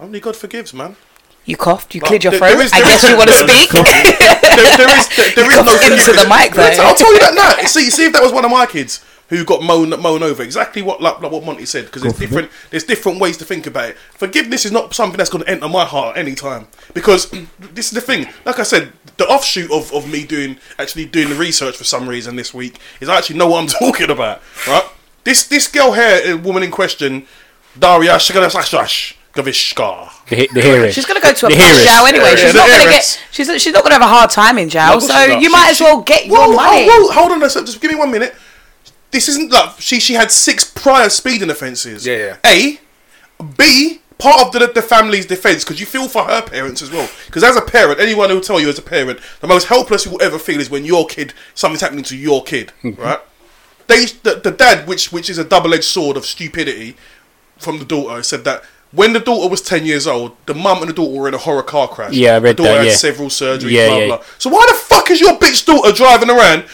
only 0.00 0.20
God 0.20 0.34
forgives, 0.36 0.72
man. 0.72 0.96
You 1.46 1.56
coughed. 1.56 1.94
You 1.94 2.00
But 2.00 2.08
cleared 2.08 2.24
your 2.24 2.32
there- 2.32 2.40
throat. 2.40 2.50
there 2.50 2.60
is- 2.62 2.72
I 2.72 2.80
guess 2.80 3.04
is- 3.04 3.10
you 3.10 3.16
want 3.16 3.30
to 3.30 3.36
speak. 3.36 3.70
There, 3.70 4.76
there 4.76 4.98
is, 4.98 5.08
there, 5.16 5.30
there 5.36 5.50
is 5.50 5.56
no 5.64 5.72
Into 5.74 6.12
the 6.12 6.26
mic, 6.28 6.54
though. 6.54 6.62
I'll 6.84 6.94
tell 6.94 7.12
you 7.12 7.20
that 7.20 7.34
now. 7.34 7.66
See, 7.66 7.88
see 7.90 8.06
if 8.06 8.12
that 8.14 8.22
was 8.22 8.32
one 8.32 8.44
of 8.44 8.50
my 8.50 8.66
kids 8.66 9.00
who 9.28 9.44
got 9.44 9.62
mown 9.62 9.90
mown 10.00 10.22
over. 10.22 10.42
Exactly 10.42 10.82
what 10.82 11.00
like, 11.02 11.20
like 11.20 11.30
what 11.30 11.44
Monty 11.44 11.66
said. 11.66 11.84
Because 11.86 12.02
there's 12.02 12.14
God 12.14 12.18
forbid. 12.18 12.28
different 12.30 12.50
there's 12.70 12.84
different 12.84 13.20
ways 13.20 13.36
to 13.38 13.44
think 13.44 13.66
about 13.66 13.90
it. 13.90 13.96
Forgiveness 14.14 14.64
is 14.64 14.72
not 14.72 14.94
something 14.94 15.18
that's 15.18 15.30
going 15.30 15.44
to 15.44 15.50
enter 15.50 15.68
my 15.68 15.84
heart 15.84 16.16
any 16.16 16.34
time. 16.34 16.68
Because 16.94 17.30
this 17.58 17.86
is 17.86 17.90
the 17.92 18.00
thing. 18.00 18.26
Like 18.44 18.58
I 18.58 18.62
said, 18.62 18.92
the 19.18 19.26
offshoot 19.26 19.70
of, 19.70 19.92
of 19.92 20.10
me 20.10 20.24
doing 20.24 20.56
actually 20.78 21.04
doing 21.06 21.28
the 21.28 21.34
research 21.36 21.76
for 21.76 21.84
some 21.84 22.08
reason 22.08 22.36
this 22.36 22.54
week 22.54 22.78
is 23.00 23.08
I 23.08 23.18
actually 23.18 23.38
know 23.38 23.48
what 23.48 23.60
I'm 23.60 23.66
talking 23.68 24.10
about. 24.10 24.40
Right? 24.66 24.84
This 25.24 25.46
this 25.46 25.68
girl 25.68 25.92
here, 25.92 26.34
uh, 26.34 26.38
woman 26.38 26.62
in 26.62 26.70
question, 26.70 27.26
Daria 27.78 28.12
Shagalashash 28.16 29.14
Gavishka. 29.34 30.12
The, 30.28 30.36
he- 30.36 30.48
the 30.52 30.60
hearing. 30.62 30.92
She's 30.92 31.06
going 31.06 31.20
to 31.20 31.26
go 31.26 31.32
to 31.32 31.46
a 31.46 31.48
The 31.50 31.56
posh 31.56 31.84
jail 31.84 32.04
anyway. 32.06 32.30
Yeah, 32.30 32.36
she's 32.36 32.52
the 32.52 32.58
not 32.58 32.68
going 32.68 32.82
to 32.82 32.90
get. 32.90 33.22
She's 33.30 33.62
she's 33.62 33.72
not 33.72 33.82
going 33.82 33.90
to 33.90 33.94
have 33.94 34.02
a 34.02 34.06
hard 34.12 34.30
time 34.30 34.58
in 34.58 34.68
jail. 34.68 34.82
Of 34.84 35.00
course 35.00 35.06
so 35.06 35.18
she's 35.20 35.28
not. 35.28 35.40
you 35.42 35.48
She- 35.48 35.52
might 35.52 35.70
as 35.70 35.80
well 35.80 36.02
get 36.02 36.26
your 36.26 36.48
Whoa, 36.48 36.52
money. 36.56 36.86
oh, 36.90 37.06
whoa, 37.06 37.12
hold 37.12 37.32
on 37.32 37.42
a 37.42 37.50
second. 37.50 37.66
Just 37.66 37.80
give 37.80 37.90
me 37.90 37.96
one 37.96 38.10
minute. 38.10 38.34
This 39.12 39.28
isn't 39.28 39.52
like 39.52 39.80
she 39.80 40.00
she 40.00 40.14
had 40.14 40.30
six 40.32 40.64
prior 40.68 41.08
speeding 41.08 41.48
offences. 41.50 42.06
Yeah, 42.06 42.16
yeah. 42.16 42.36
A, 42.44 42.80
B. 43.56 44.00
Part 44.18 44.46
of 44.46 44.52
the, 44.52 44.72
the 44.74 44.80
family's 44.80 45.26
defence 45.26 45.62
because 45.62 45.78
you 45.78 45.84
feel 45.84 46.08
for 46.08 46.24
her 46.24 46.40
parents 46.40 46.80
as 46.80 46.90
well. 46.90 47.06
Because 47.26 47.44
as 47.44 47.54
a 47.54 47.60
parent, 47.60 48.00
anyone 48.00 48.30
who 48.30 48.36
will 48.36 48.40
tell 48.42 48.58
you 48.58 48.70
as 48.70 48.78
a 48.78 48.82
parent, 48.82 49.20
the 49.40 49.46
most 49.46 49.66
helpless 49.66 50.06
you 50.06 50.12
will 50.12 50.22
ever 50.22 50.38
feel 50.38 50.58
is 50.58 50.70
when 50.70 50.86
your 50.86 51.04
kid 51.06 51.34
something's 51.54 51.82
happening 51.82 52.02
to 52.04 52.16
your 52.16 52.42
kid, 52.42 52.72
mm-hmm. 52.82 52.98
right? 52.98 53.20
They 53.88 54.06
the, 54.06 54.40
the 54.42 54.50
dad, 54.50 54.88
which 54.88 55.12
which 55.12 55.28
is 55.28 55.36
a 55.36 55.44
double 55.44 55.74
edged 55.74 55.84
sword 55.84 56.16
of 56.16 56.24
stupidity, 56.24 56.96
from 57.58 57.78
the 57.78 57.84
daughter 57.84 58.22
said 58.22 58.44
that 58.44 58.64
when 58.92 59.12
the 59.12 59.20
daughter 59.20 59.48
was 59.50 59.60
10 59.62 59.84
years 59.84 60.06
old, 60.06 60.36
the 60.46 60.54
mum 60.54 60.78
and 60.80 60.88
the 60.88 60.94
daughter 60.94 61.18
were 61.20 61.28
in 61.28 61.34
a 61.34 61.38
horror 61.38 61.62
car 61.62 61.88
crash. 61.88 62.12
Yeah, 62.12 62.36
I 62.36 62.38
read 62.38 62.56
the 62.56 62.62
daughter 62.62 62.72
that, 62.74 62.78
had 62.78 62.86
yeah. 62.86 62.92
several 62.94 63.28
surgeries, 63.28 63.70
Yeah, 63.70 63.88
blah, 63.88 63.98
yeah. 63.98 64.06
blah. 64.06 64.22
So 64.38 64.50
why 64.50 64.64
the 64.68 64.74
fuck 64.74 65.10
is 65.10 65.20
your 65.20 65.36
bitch 65.38 65.66
daughter 65.66 65.92
driving 65.92 66.30
around 66.30 66.64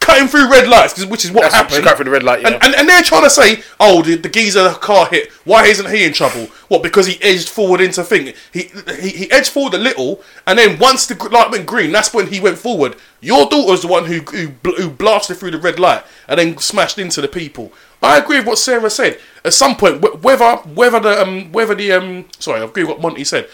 cutting 0.00 0.26
through 0.26 0.50
red 0.50 0.66
lights, 0.66 0.94
'cause- 0.94 1.06
which 1.06 1.24
is 1.24 1.30
what 1.30 1.42
That's- 1.42 1.54
happened? 1.54 1.76
she 1.76 1.82
cut 1.82 1.94
through 1.94 2.06
the 2.06 2.10
red 2.10 2.24
light, 2.24 2.40
yeah. 2.42 2.48
And, 2.48 2.64
and, 2.64 2.74
and 2.74 2.88
they're 2.88 3.04
trying 3.04 3.22
to 3.22 3.30
say, 3.30 3.62
oh, 3.78 4.02
the, 4.02 4.16
the 4.16 4.28
geezer 4.28 4.70
car 4.80 5.06
hit. 5.06 5.30
Why 5.44 5.66
isn't 5.66 5.88
he 5.94 6.02
in 6.04 6.12
trouble? 6.12 6.48
What, 6.66 6.82
because 6.82 7.06
he 7.06 7.22
edged 7.22 7.48
forward 7.48 7.80
into 7.80 8.02
thing? 8.02 8.32
He, 8.52 8.68
he, 9.00 9.08
he 9.10 9.30
edged 9.30 9.50
forward 9.50 9.74
a 9.74 9.78
little, 9.78 10.20
and 10.44 10.58
then 10.58 10.80
once 10.80 11.06
the 11.06 11.14
gr- 11.14 11.28
light 11.28 11.52
went 11.52 11.66
green, 11.66 11.92
that's 11.92 12.12
when 12.12 12.26
he 12.26 12.40
went 12.40 12.58
forward. 12.58 12.96
Your 13.20 13.48
daughter's 13.48 13.82
the 13.82 13.86
one 13.86 14.06
who, 14.06 14.18
who, 14.22 14.48
bl- 14.48 14.72
who 14.72 14.90
blasted 14.90 15.36
through 15.36 15.52
the 15.52 15.58
red 15.58 15.78
light 15.78 16.02
and 16.26 16.40
then 16.40 16.58
smashed 16.58 16.98
into 16.98 17.20
the 17.20 17.28
people. 17.28 17.72
I 18.02 18.18
agree 18.18 18.38
with 18.38 18.46
what 18.46 18.58
Sarah 18.58 18.90
said. 18.90 19.20
At 19.44 19.54
some 19.54 19.76
point, 19.76 20.00
whether 20.22 20.56
whether 20.56 21.00
the 21.00 21.22
um, 21.22 21.52
whether 21.52 21.74
the 21.74 21.92
um, 21.92 22.26
sorry, 22.38 22.60
I 22.60 22.64
agree 22.64 22.82
with 22.84 22.90
what 22.90 23.00
Monty 23.00 23.24
said. 23.24 23.48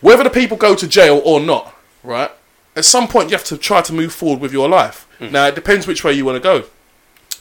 Whether 0.00 0.24
the 0.24 0.30
people 0.30 0.56
go 0.56 0.74
to 0.74 0.88
jail 0.88 1.22
or 1.24 1.38
not, 1.38 1.74
right? 2.02 2.30
At 2.74 2.84
some 2.84 3.06
point, 3.06 3.30
you 3.30 3.36
have 3.36 3.44
to 3.44 3.56
try 3.56 3.82
to 3.82 3.92
move 3.92 4.12
forward 4.12 4.40
with 4.40 4.52
your 4.52 4.68
life. 4.68 5.06
Now, 5.20 5.46
it 5.46 5.54
depends 5.54 5.86
which 5.86 6.02
way 6.02 6.12
you 6.14 6.24
want 6.24 6.36
to 6.36 6.40
go. 6.40 6.64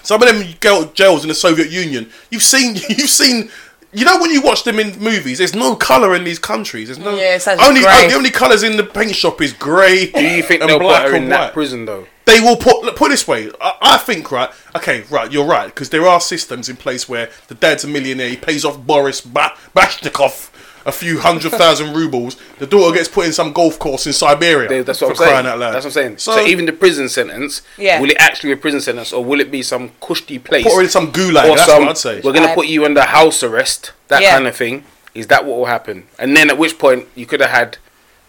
Some 0.03 0.21
of 0.21 0.27
them 0.29 0.45
jail- 0.59 0.91
jails 0.93 1.23
in 1.23 1.29
the 1.29 1.33
Soviet 1.33 1.71
Union, 1.71 2.11
you've 2.29 2.43
seen, 2.43 2.75
you've 2.89 3.09
seen. 3.09 3.49
You 3.93 4.05
know 4.05 4.19
when 4.21 4.31
you 4.31 4.41
watch 4.41 4.63
them 4.63 4.79
in 4.79 4.97
movies, 4.99 5.39
there's 5.39 5.55
no 5.55 5.75
color 5.75 6.15
in 6.15 6.23
these 6.23 6.39
countries. 6.39 6.87
There's 6.87 6.99
no 6.99 7.15
Yeah, 7.15 7.37
only 7.67 7.81
oh, 7.83 8.07
the 8.07 8.13
only 8.15 8.29
colors 8.29 8.63
in 8.63 8.77
the 8.77 8.85
paint 8.85 9.15
shop 9.15 9.41
is 9.41 9.51
grey. 9.51 10.09
Do 10.11 10.23
you 10.23 10.43
think 10.43 10.61
and 10.61 10.69
they'll 10.69 10.79
put 10.79 10.85
black 10.85 11.07
her 11.09 11.15
in 11.15 11.23
and 11.23 11.31
that 11.31 11.51
prison 11.51 11.85
though? 11.85 12.07
They 12.31 12.39
will 12.41 12.55
put 12.57 12.83
look, 12.83 12.95
put 12.95 13.07
it 13.07 13.09
this 13.13 13.27
way. 13.27 13.51
I, 13.59 13.73
I 13.81 13.97
think 13.97 14.31
right. 14.31 14.49
Okay, 14.75 15.03
right. 15.09 15.31
You're 15.31 15.45
right 15.45 15.67
because 15.67 15.89
there 15.89 16.05
are 16.07 16.19
systems 16.19 16.69
in 16.69 16.75
place 16.77 17.07
where 17.09 17.29
the 17.47 17.55
dad's 17.55 17.83
a 17.83 17.87
millionaire. 17.87 18.29
He 18.29 18.37
pays 18.37 18.63
off 18.65 18.79
Boris 18.79 19.21
ba- 19.21 19.53
Bashnikov 19.75 20.49
a 20.85 20.91
few 20.91 21.19
hundred 21.19 21.51
thousand 21.51 21.93
rubles. 21.99 22.37
The 22.57 22.65
daughter 22.65 22.95
gets 22.95 23.07
put 23.07 23.25
in 23.27 23.33
some 23.33 23.53
golf 23.53 23.77
course 23.77 24.07
in 24.07 24.13
Siberia. 24.13 24.67
They- 24.69 24.81
That's 24.81 24.99
what 25.01 25.11
I'm 25.11 25.15
for 25.15 25.25
saying. 25.25 25.45
out 25.45 25.59
loud. 25.59 25.71
That's 25.73 25.85
what 25.85 25.89
I'm 25.91 26.03
saying. 26.03 26.17
So, 26.17 26.33
So, 26.37 26.45
even 26.45 26.65
the 26.65 26.73
prison 26.73 27.07
sentence, 27.09 27.61
Yeah. 27.77 27.99
will 28.01 28.09
it 28.09 28.17
actually 28.19 28.49
be 28.49 28.53
a 28.59 28.61
prison 28.61 28.81
sentence 28.81 29.13
or 29.13 29.23
will 29.23 29.39
it 29.39 29.51
be 29.51 29.61
some 29.61 29.91
cushy 30.01 30.39
place? 30.39 30.63
put 30.63 30.73
her 30.75 30.81
in 30.81 30.89
some 30.89 31.11
gulag. 31.11 31.49
or 31.49 31.55
That's 31.55 31.65
some, 31.69 31.81
what 31.83 31.89
I'd 31.91 31.97
say. 31.97 32.15
we're 32.23 32.33
going 32.33 32.45
to 32.45 32.51
uh, 32.51 32.55
put 32.55 32.67
you 32.67 32.83
under 32.85 33.01
house 33.01 33.43
arrest, 33.43 33.91
that 34.07 34.21
Yeah. 34.23 34.31
kind 34.31 34.47
of 34.47 34.55
thing. 34.55 34.83
Is 35.13 35.27
that 35.27 35.45
what 35.45 35.57
will 35.57 35.65
happen? 35.65 36.07
And 36.17 36.35
then 36.35 36.49
at 36.49 36.57
which 36.57 36.79
point 36.79 37.07
you 37.13 37.25
could 37.27 37.41
have 37.41 37.51
had, 37.51 37.77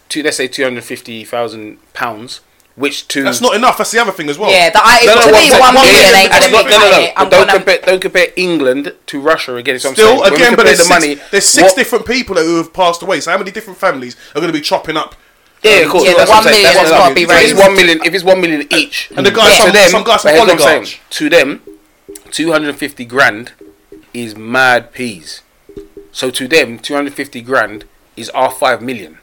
two, 0.09 0.21
let's 0.21 0.37
say, 0.37 0.47
two 0.47 0.63
hundred 0.63 0.83
fifty 0.83 1.23
thousand 1.23 1.79
pounds, 1.93 2.41
which 2.75 3.07
to 3.09 3.21
That's 3.23 3.39
not 3.41 3.55
enough. 3.55 3.77
That's 3.77 3.91
the 3.91 3.99
other 3.99 4.11
thing 4.11 4.29
as 4.29 4.37
well. 4.39 4.49
Yeah, 4.51 4.69
that 4.71 4.81
I, 4.83 5.05
No, 5.05 5.13
no, 5.15 5.21
to 5.21 5.25
what 5.27 5.33
me, 5.33 5.37
I'm 5.39 5.49
saying- 5.49 5.61
one 5.61 5.73
yeah, 5.75 5.81
million 5.81 6.09
yeah, 6.13 6.21
ain't 6.21 6.31
that's 6.31 6.47
gonna 6.47 6.63
not- 6.63 6.71
no, 6.71 6.77
no, 6.79 6.91
no. 6.91 6.99
it. 6.99 7.13
I'm 7.15 7.29
Don't 7.29 7.39
gonna- 7.47 7.53
compare, 7.59 7.79
don't 7.85 8.01
compare 8.01 8.27
England 8.35 8.93
to 9.07 9.19
Russia 9.21 9.55
again. 9.55 9.79
So 9.79 9.89
I'm 9.89 9.95
Still, 9.95 10.07
saying. 10.07 10.19
When 10.21 10.31
we 10.31 10.35
again, 10.37 10.51
but 10.55 10.65
compare 10.65 10.65
there's 10.65 10.77
the 10.79 10.83
six, 10.85 10.99
money. 11.01 11.19
there's 11.31 11.45
six 11.45 11.63
what- 11.69 11.75
different 11.75 12.05
people 12.07 12.35
who 12.37 12.57
have 12.57 12.73
passed 12.73 13.01
away. 13.03 13.19
So 13.21 13.31
how 13.31 13.37
many 13.37 13.51
different 13.51 13.77
families 13.79 14.15
are 14.35 14.41
going 14.41 14.51
to 14.51 14.57
be 14.57 14.61
chopping 14.61 14.97
up? 14.97 15.15
Yeah, 15.61 15.71
of 15.85 15.91
course. 15.91 16.03
Yeah, 16.03 16.13
that's 16.17 16.29
the 16.29 16.35
what 16.35 16.37
I'm 16.39 16.43
one 16.45 16.53
saying. 16.53 16.63
million 16.63 16.73
That's 16.73 16.79
has 16.79 16.91
what 16.91 16.99
I'm 16.99 17.03
gotta 17.03 17.15
be 17.15 17.21
saying. 17.21 17.29
If 17.29 17.35
raised. 17.43 17.51
it's 17.53 17.61
one 17.67 17.75
million, 17.75 17.97
if 18.03 18.13
it's 18.13 18.23
one 18.23 18.41
million 18.41 18.67
each, 18.73 19.09
And 19.15 19.25
the 19.25 19.31
guy, 19.31 19.47
Yeah. 19.49 19.57
some, 19.57 19.67
to 19.67 19.71
them, 19.71 19.89
some 19.89 20.03
guys, 20.03 20.21
some 20.21 20.31
but 20.33 20.39
what 20.39 20.49
I'm 20.49 20.59
oligarch. 20.59 20.87
saying. 20.87 20.99
To 21.11 21.29
them, 21.29 21.61
two 22.31 22.51
hundred 22.51 22.69
and 22.69 22.77
fifty 22.77 23.05
grand 23.05 23.51
is 24.13 24.35
mad 24.35 24.91
peas. 24.91 25.41
So 26.11 26.29
to 26.31 26.47
them, 26.49 26.79
two 26.79 26.95
hundred 26.95 27.13
fifty 27.13 27.41
grand 27.41 27.85
is 28.17 28.29
our 28.31 28.51
five 28.51 28.81
million. 28.81 29.19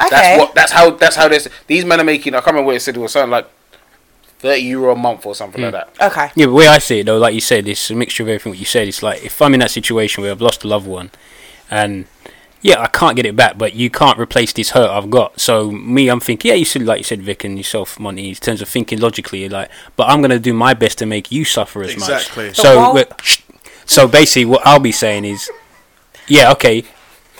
Okay. 0.00 0.10
That's 0.10 0.40
what. 0.40 0.54
That's 0.54 0.72
how. 0.72 0.90
That's 0.90 1.16
how 1.16 1.28
this. 1.28 1.48
These 1.66 1.84
men 1.84 2.00
are 2.00 2.04
making. 2.04 2.34
I 2.34 2.38
can't 2.38 2.48
remember 2.48 2.66
what 2.66 2.76
it 2.76 2.80
said. 2.80 2.96
It 2.96 3.00
was 3.00 3.12
something 3.12 3.30
like 3.30 3.48
thirty 4.44 4.62
euro 4.62 4.92
a 4.92 4.96
month 4.96 5.24
or 5.24 5.34
something 5.34 5.62
like 5.62 5.70
hmm. 5.72 5.98
that. 5.98 6.12
Okay. 6.12 6.30
Yeah, 6.34 6.46
but 6.46 6.50
the 6.50 6.56
way 6.56 6.68
I 6.68 6.78
see 6.78 7.00
it 7.00 7.04
though, 7.04 7.18
like 7.18 7.34
you 7.34 7.40
said, 7.40 7.66
it's 7.66 7.90
a 7.90 7.94
mixture 7.94 8.22
of 8.24 8.28
everything 8.28 8.50
what 8.50 8.58
you 8.58 8.66
said. 8.66 8.88
It's 8.88 9.02
like 9.02 9.24
if 9.24 9.40
I'm 9.40 9.54
in 9.54 9.60
that 9.60 9.70
situation 9.70 10.22
where 10.22 10.32
I've 10.32 10.42
lost 10.42 10.64
a 10.64 10.68
loved 10.68 10.86
one, 10.86 11.10
and 11.70 12.06
yeah, 12.60 12.80
I 12.80 12.88
can't 12.88 13.16
get 13.16 13.26
it 13.26 13.36
back, 13.36 13.56
but 13.56 13.74
you 13.74 13.88
can't 13.88 14.18
replace 14.18 14.52
this 14.52 14.70
hurt 14.70 14.90
I've 14.90 15.10
got. 15.10 15.40
So 15.40 15.70
me, 15.70 16.08
I'm 16.08 16.20
thinking, 16.20 16.50
yeah, 16.50 16.54
you 16.56 16.64
said 16.64 16.82
like 16.82 16.98
you 16.98 17.04
said, 17.04 17.22
Vic, 17.22 17.44
and 17.44 17.56
yourself, 17.56 17.98
Monty, 17.98 18.28
in 18.28 18.34
terms 18.34 18.60
of 18.60 18.68
thinking 18.68 19.00
logically, 19.00 19.48
like, 19.48 19.70
but 19.96 20.08
I'm 20.08 20.20
gonna 20.20 20.38
do 20.38 20.52
my 20.52 20.74
best 20.74 20.98
to 20.98 21.06
make 21.06 21.32
you 21.32 21.44
suffer 21.44 21.82
as 21.82 21.92
Exactly. 21.92 22.48
much. 22.48 22.56
So 22.56 22.62
So, 22.62 22.92
while- 22.92 23.06
so 23.86 24.08
basically, 24.08 24.46
what 24.46 24.66
I'll 24.66 24.78
be 24.78 24.92
saying 24.92 25.24
is, 25.24 25.50
yeah, 26.26 26.52
okay, 26.52 26.84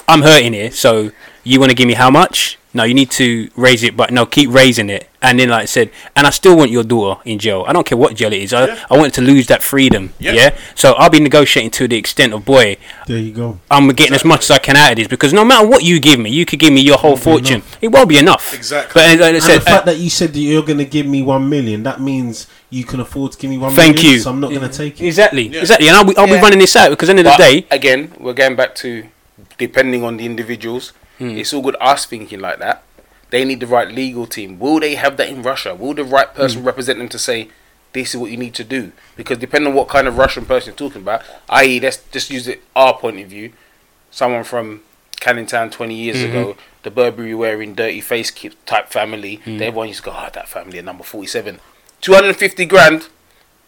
I'm 0.09 0.23
hurting 0.23 0.53
here, 0.53 0.71
so 0.71 1.11
you 1.45 1.61
want 1.61 1.71
to 1.71 1.77
give 1.77 1.87
me 1.87 1.95
how 1.95 2.11
much? 2.11 2.59
No, 2.77 2.83
you 2.83 2.93
need 2.95 3.13
to 3.13 3.49
raise 3.55 3.85
it, 3.85 3.97
but 3.97 4.11
no, 4.11 4.27
keep 4.27 4.51
raising 4.51 4.91
it. 4.91 5.09
And 5.23 5.39
then, 5.39 5.49
like 5.51 5.63
I 5.63 5.67
said, 5.67 5.91
and 6.17 6.27
I 6.27 6.31
still 6.31 6.57
want 6.57 6.73
your 6.73 6.83
daughter 6.83 7.21
in 7.25 7.39
jail. 7.39 7.65
I 7.69 7.73
don't 7.73 7.87
care 7.87 7.97
what 7.97 8.17
jail 8.17 8.33
it 8.33 8.43
is. 8.43 8.53
I, 8.53 8.67
Yeah. 8.67 8.85
I 8.91 8.99
want 8.99 9.15
to 9.15 9.21
lose 9.23 9.47
that 9.47 9.63
freedom. 9.63 10.13
Yeah. 10.19 10.33
Yeah. 10.33 10.59
So 10.75 10.95
I'll 10.95 11.09
be 11.09 11.21
negotiating 11.21 11.71
to 11.73 11.87
the 11.87 11.97
extent 11.97 12.33
of 12.35 12.45
boy, 12.45 12.77
There 13.07 13.17
you 13.17 13.31
go. 13.33 13.61
I'm 13.71 13.87
getting 13.91 14.13
as 14.15 14.25
much 14.25 14.41
as 14.43 14.51
I 14.51 14.59
can 14.59 14.75
out 14.77 14.91
of 14.91 14.97
this 14.99 15.07
because 15.07 15.33
no 15.33 15.45
matter 15.45 15.65
what 15.69 15.85
you 15.85 16.01
give 16.01 16.19
me, 16.19 16.31
you 16.31 16.45
could 16.45 16.59
give 16.59 16.73
me 16.73 16.81
your 16.81 16.99
whole 16.99 17.17
fortune. 17.17 17.57
enough. 17.63 17.79
It 17.81 17.89
won't 17.93 18.09
be 18.09 18.19
enough. 18.19 18.53
Exactly. 18.53 19.01
But 19.01 19.05
as 19.09 19.21
I 19.21 19.29
And 19.29 19.37
the 19.37 19.57
uh, 19.57 19.61
fact 19.61 19.87
that 19.87 19.99
you 19.99 20.11
said 20.11 20.33
that 20.33 20.41
you're 20.41 20.65
going 20.65 20.79
to 20.79 20.85
give 20.85 21.07
me 21.07 21.23
one 21.23 21.49
million, 21.49 21.85
that 21.85 22.01
means 22.01 22.49
you 22.71 22.83
can 22.85 22.99
afford 22.99 23.33
to 23.33 23.39
give 23.39 23.51
me 23.51 23.57
one 23.59 23.73
Thank 23.73 23.97
million, 23.99 24.15
you. 24.15 24.19
So 24.19 24.31
I'm 24.31 24.41
not 24.41 24.51
going 24.51 24.69
to 24.69 24.77
take 24.77 25.01
it. 25.01 25.07
exactly, 25.07 25.47
Yeah. 25.47 25.61
exactly, 25.61 25.87
and 25.87 25.97
I'll 25.97 26.05
be, 26.05 26.17
I'll 26.17 26.27
Yeah. 26.27 26.37
be 26.39 26.43
running 26.43 26.59
this 26.59 26.75
out 26.75 26.91
because 26.91 27.09
at 27.09 27.13
the 27.15 27.21
end 27.21 27.29
of 27.29 27.35
But 27.39 27.39
the 27.39 27.61
day, 27.61 27.67
again, 27.71 28.13
we're 28.19 28.33
going 28.35 28.57
back 28.57 28.75
to 28.77 29.05
depending 29.59 30.03
on 30.03 30.17
the 30.17 30.27
individuals. 30.27 30.93
Hmm. 31.19 31.31
It's 31.31 31.53
all 31.53 31.63
good 31.63 31.77
us 31.81 32.07
thinking 32.07 32.41
like 32.41 32.59
that. 32.59 32.83
They 33.31 33.45
need 33.45 33.61
the 33.61 33.67
right 33.67 33.89
legal 33.91 34.27
team. 34.27 34.59
Will 34.59 34.81
they 34.81 34.95
have 34.97 35.17
that 35.17 35.29
in 35.29 35.43
Russia? 35.43 35.75
Will 35.75 35.95
the 35.95 36.05
right 36.05 36.33
person 36.35 36.61
Hmm. 36.61 36.67
represent 36.67 36.99
them 36.99 37.09
to 37.09 37.19
say 37.19 37.49
this 37.93 38.11
is 38.15 38.17
what 38.21 38.31
you 38.31 38.37
need 38.37 38.55
to 38.55 38.65
do? 38.65 38.93
Because 39.17 39.39
depending 39.39 39.69
on 39.71 39.75
what 39.77 39.89
kind 39.89 40.07
of 40.09 40.19
Russian 40.19 40.45
person 40.47 40.71
you're 40.73 40.89
talking 40.89 41.03
about, 41.03 41.23
i.e., 41.49 41.81
let's 41.81 41.99
just 42.13 42.31
use 42.31 42.47
it 42.49 42.63
our 42.77 42.95
point 42.95 43.19
of 43.21 43.29
view. 43.29 43.53
Someone 44.11 44.45
from 44.45 44.83
Canning 45.21 45.47
Town 45.47 45.71
20 45.71 45.95
years 45.95 46.17
Mm-hmm. 46.19 46.37
ago, 46.37 46.57
the 46.83 46.91
Burberry 46.91 47.35
wearing 47.35 47.75
dirty 47.75 48.01
face 48.01 48.31
type 48.67 48.91
family, 48.91 49.41
Mm. 49.47 49.61
everyone 49.61 49.89
used 49.89 50.01
to 50.05 50.11
go, 50.11 50.17
oh, 50.17 50.29
that 50.33 50.49
family 50.49 50.79
at 50.79 50.85
number 50.85 51.03
47. 51.03 51.59
250 52.03 52.67
grand, 52.67 53.09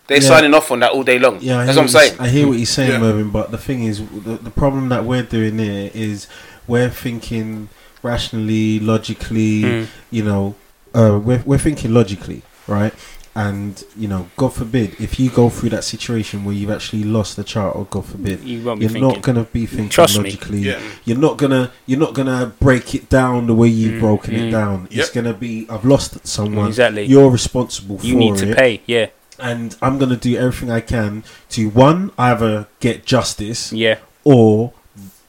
they're 0.06 0.18
Yeah. 0.20 0.28
signing 0.28 0.54
off 0.54 0.70
on 0.70 0.80
that 0.80 0.92
all 0.92 1.02
day 1.02 1.18
long. 1.18 1.38
Yeah, 1.40 1.60
I 1.60 1.64
That's 1.64 1.76
hear 1.76 1.82
what 1.82 1.82
I'm 1.82 1.88
saying. 1.88 2.16
I 2.20 2.28
hear 2.28 2.46
what 2.46 2.58
you're 2.58 2.66
saying, 2.66 2.90
Yeah. 2.92 2.98
Mervyn. 2.98 3.30
But 3.30 3.50
the 3.50 3.58
thing 3.58 3.84
is, 3.84 3.98
the, 4.00 4.36
the 4.36 4.50
problem 4.50 4.88
that 4.90 5.04
we're 5.04 5.22
doing 5.22 5.58
here 5.58 5.90
is 5.94 6.26
we're 6.66 6.90
thinking 6.90 7.68
rationally, 8.02 8.80
logically. 8.80 9.62
Mm. 9.62 9.86
You 10.10 10.24
know, 10.24 10.54
uh, 10.94 11.20
we're 11.22 11.42
we're 11.44 11.58
thinking 11.58 11.92
logically, 11.92 12.42
right? 12.66 12.94
And 13.34 13.84
you 13.98 14.08
know, 14.08 14.30
God 14.36 14.54
forbid, 14.54 14.98
if 14.98 15.20
you 15.20 15.28
go 15.28 15.50
through 15.50 15.68
that 15.70 15.84
situation 15.84 16.42
where 16.42 16.54
you've 16.54 16.70
actually 16.70 17.04
lost 17.04 17.36
a 17.38 17.44
child, 17.44 17.76
or 17.76 17.84
God 17.84 18.06
forbid, 18.06 18.40
you 18.40 18.64
won't 18.64 18.80
you're 18.80 18.88
thinking. 18.88 19.08
not 19.08 19.20
gonna 19.20 19.44
be 19.44 19.66
thinking 19.66 19.90
Trust 19.90 20.16
me. 20.16 20.24
logically. 20.24 20.60
Yeah. 20.60 20.80
You're 21.04 21.18
not 21.18 21.36
gonna 21.36 21.70
you're 21.84 21.98
not 21.98 22.14
gonna 22.14 22.54
break 22.60 22.94
it 22.94 23.10
down 23.10 23.46
the 23.46 23.54
way 23.54 23.68
you've 23.68 23.96
Mm, 23.96 24.00
broken 24.00 24.34
mm. 24.34 24.48
it 24.48 24.50
down. 24.50 24.88
It's 24.90 25.10
gonna 25.10 25.34
be 25.34 25.66
I've 25.68 25.84
lost 25.84 26.26
someone. 26.26 26.68
Exactly. 26.68 27.04
You're 27.04 27.30
responsible 27.30 27.98
you 28.00 28.14
need 28.14 28.36
to 28.36 28.52
it 28.52 28.56
pay. 28.56 28.80
Yeah, 28.86 29.08
and 29.38 29.76
I'm 29.82 29.98
gonna 29.98 30.16
do 30.16 30.34
everything 30.34 30.70
I 30.70 30.80
can 30.80 31.22
to 31.50 31.68
one 31.68 32.12
either 32.16 32.68
get 32.80 33.04
justice 33.04 33.70
yeah. 33.70 33.98
or 34.24 34.72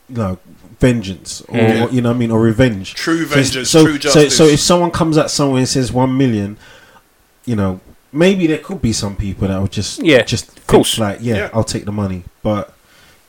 you 0.07 0.15
know 0.15 0.39
vengeance 0.80 1.41
or 1.47 1.57
Yeah. 1.57 1.89
you 1.89 2.01
know 2.01 2.09
what 2.09 2.15
I 2.15 2.19
mean 2.19 2.32
or 2.32 2.39
revenge. 2.39 2.93
True 2.93 3.25
So- 3.25 3.36
vengeance, 3.36 3.69
so, 3.69 3.84
true 3.84 3.93
so, 3.93 3.97
justice. 3.99 4.38
So 4.38 4.47
so 4.47 4.53
if 4.53 4.59
someone 4.59 4.91
comes 4.91 5.17
at 5.17 5.30
someone 5.32 5.59
and 5.59 5.67
says 5.69 5.91
one 5.91 6.17
million, 6.17 6.57
you 7.45 7.55
know 7.55 7.80
maybe 8.13 8.47
there 8.47 8.57
could 8.59 8.82
be 8.82 8.93
some 8.93 9.15
people 9.15 9.47
that 9.47 9.61
would 9.61 9.71
just 9.71 10.01
Yeah, 10.03 10.21
just 10.23 10.45
think 10.47 10.65
course. 10.67 10.97
like 10.99 11.19
yeah, 11.21 11.36
Yeah. 11.36 11.49
I'll 11.53 11.63
take 11.63 11.86
the 11.86 11.91
money, 11.91 12.23
but. 12.43 12.73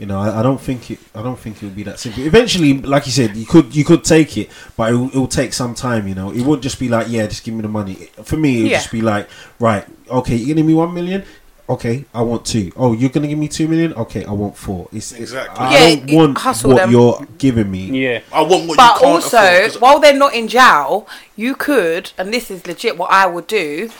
You 0.01 0.07
know, 0.07 0.20
I, 0.20 0.38
I 0.38 0.42
don't 0.44 0.61
think 0.61 0.92
it. 0.92 1.01
I 1.12 1.24
don't 1.24 1.36
think 1.36 1.57
it 1.57 1.64
would 1.64 1.74
be 1.74 1.82
that 1.82 1.99
simple. 1.99 2.22
Eventually, 2.24 2.72
like 2.74 3.07
you 3.07 3.11
said, 3.11 3.34
you 3.34 3.44
could 3.44 3.74
you 3.74 3.84
could 3.84 4.05
take 4.05 4.36
it, 4.38 4.49
but 4.76 4.92
it 4.92 4.94
will, 4.94 5.09
it 5.09 5.16
will 5.16 5.26
take 5.26 5.53
some 5.53 5.74
time. 5.74 6.07
You 6.07 6.14
know, 6.14 6.30
it 6.30 6.42
won't 6.42 6.62
just 6.62 6.78
be 6.78 6.88
like, 6.88 7.09
yeah, 7.11 7.26
just 7.26 7.42
give 7.42 7.53
me 7.53 7.62
the 7.62 7.68
money. 7.68 7.94
For 8.22 8.36
me, 8.36 8.61
it 8.61 8.62
would 8.62 8.70
Yeah. 8.70 8.76
just 8.78 8.92
be 8.92 9.01
like, 9.01 9.28
right, 9.59 9.84
okay, 10.09 10.36
you're 10.36 10.46
gonna 10.55 10.59
give 10.61 10.66
me 10.66 10.74
one 10.74 10.94
million. 10.94 11.24
Okay, 11.68 12.06
I 12.14 12.22
want 12.22 12.46
two. 12.46 12.72
Oh, 12.76 12.94
you're 12.94 13.10
gonna 13.10 13.26
give 13.28 13.38
me 13.38 13.46
two 13.48 13.68
million. 13.68 13.92
Okay, 13.94 14.24
I 14.24 14.30
want 14.32 14.56
four. 14.56 14.88
It's 14.92 15.12
it's- 15.12 15.20
Exactly. 15.32 15.58
I 15.66 15.72
Yeah, 15.72 15.96
don't 15.96 16.08
you 16.08 16.16
want 16.16 16.38
hustle 16.38 16.70
what 16.70 16.76
them. 16.78 16.90
you're 16.90 17.26
giving 17.36 17.70
me. 17.70 17.80
Yeah. 18.04 18.20
I 18.32 18.40
want 18.40 18.68
what 18.68 18.76
But 18.78 18.94
you 18.94 19.00
can't 19.00 19.04
also, 19.04 19.36
afford, 19.36 19.72
'cause- 19.72 19.80
while 19.80 19.98
they're 19.98 20.14
not 20.14 20.32
in 20.32 20.48
jail, 20.48 21.06
you 21.36 21.54
could, 21.54 22.12
and 22.16 22.32
this 22.32 22.50
is 22.50 22.66
legit 22.66 22.96
what 22.96 23.10
I 23.12 23.26
would 23.26 23.46
do, 23.46 23.90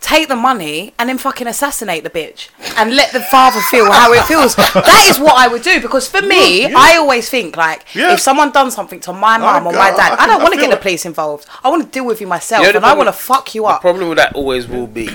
take 0.00 0.28
the 0.28 0.34
money 0.34 0.92
and 0.98 1.08
then 1.10 1.18
fucking 1.18 1.46
assassinate 1.46 2.02
the 2.02 2.10
bitch 2.10 2.48
and 2.78 2.96
let 2.96 3.12
the 3.12 3.20
father 3.20 3.60
feel 3.70 3.92
how 3.92 4.12
it 4.12 4.24
feels. 4.24 4.56
that 4.56 5.06
is 5.10 5.18
what 5.20 5.34
I 5.36 5.46
would 5.46 5.62
do 5.62 5.78
because 5.80 6.08
for 6.08 6.22
me, 6.22 6.62
Yeah. 6.62 6.74
I 6.76 6.96
always 6.96 7.28
think 7.28 7.56
like 7.56 7.84
Yeah. 7.94 8.14
if 8.14 8.20
someone 8.20 8.50
done 8.50 8.70
something 8.72 8.98
to 9.00 9.12
my 9.12 9.36
mum 9.38 9.66
or 9.66 9.72
my 9.72 9.90
dad, 9.92 10.18
I 10.18 10.24
I, 10.24 10.26
don't 10.26 10.40
want 10.42 10.54
to 10.54 10.58
get 10.58 10.68
feel 10.70 10.70
the 10.76 10.82
police 10.82 11.04
involved. 11.06 11.46
I 11.62 11.68
want 11.68 11.82
to 11.84 11.88
deal 11.88 12.04
with 12.06 12.20
you 12.20 12.26
myself 12.26 12.64
Yeah, 12.64 12.72
the 12.72 12.78
and 12.78 12.86
I 12.86 12.94
want 12.94 13.08
to 13.08 13.12
fuck 13.12 13.54
you 13.54 13.66
up. 13.66 13.70
The 13.70 13.74
up. 13.76 13.80
problem 13.82 14.08
with 14.08 14.18
that 14.18 14.34
always 14.34 14.66
will 14.66 14.86
be 14.88 15.10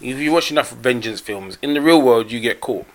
if 0.00 0.18
you 0.18 0.32
watch 0.32 0.50
enough 0.50 0.70
vengeance 0.72 1.20
films, 1.20 1.58
in 1.62 1.74
the 1.74 1.80
real 1.80 2.00
world 2.00 2.30
you 2.32 2.40
get 2.40 2.60
caught. 2.60 2.86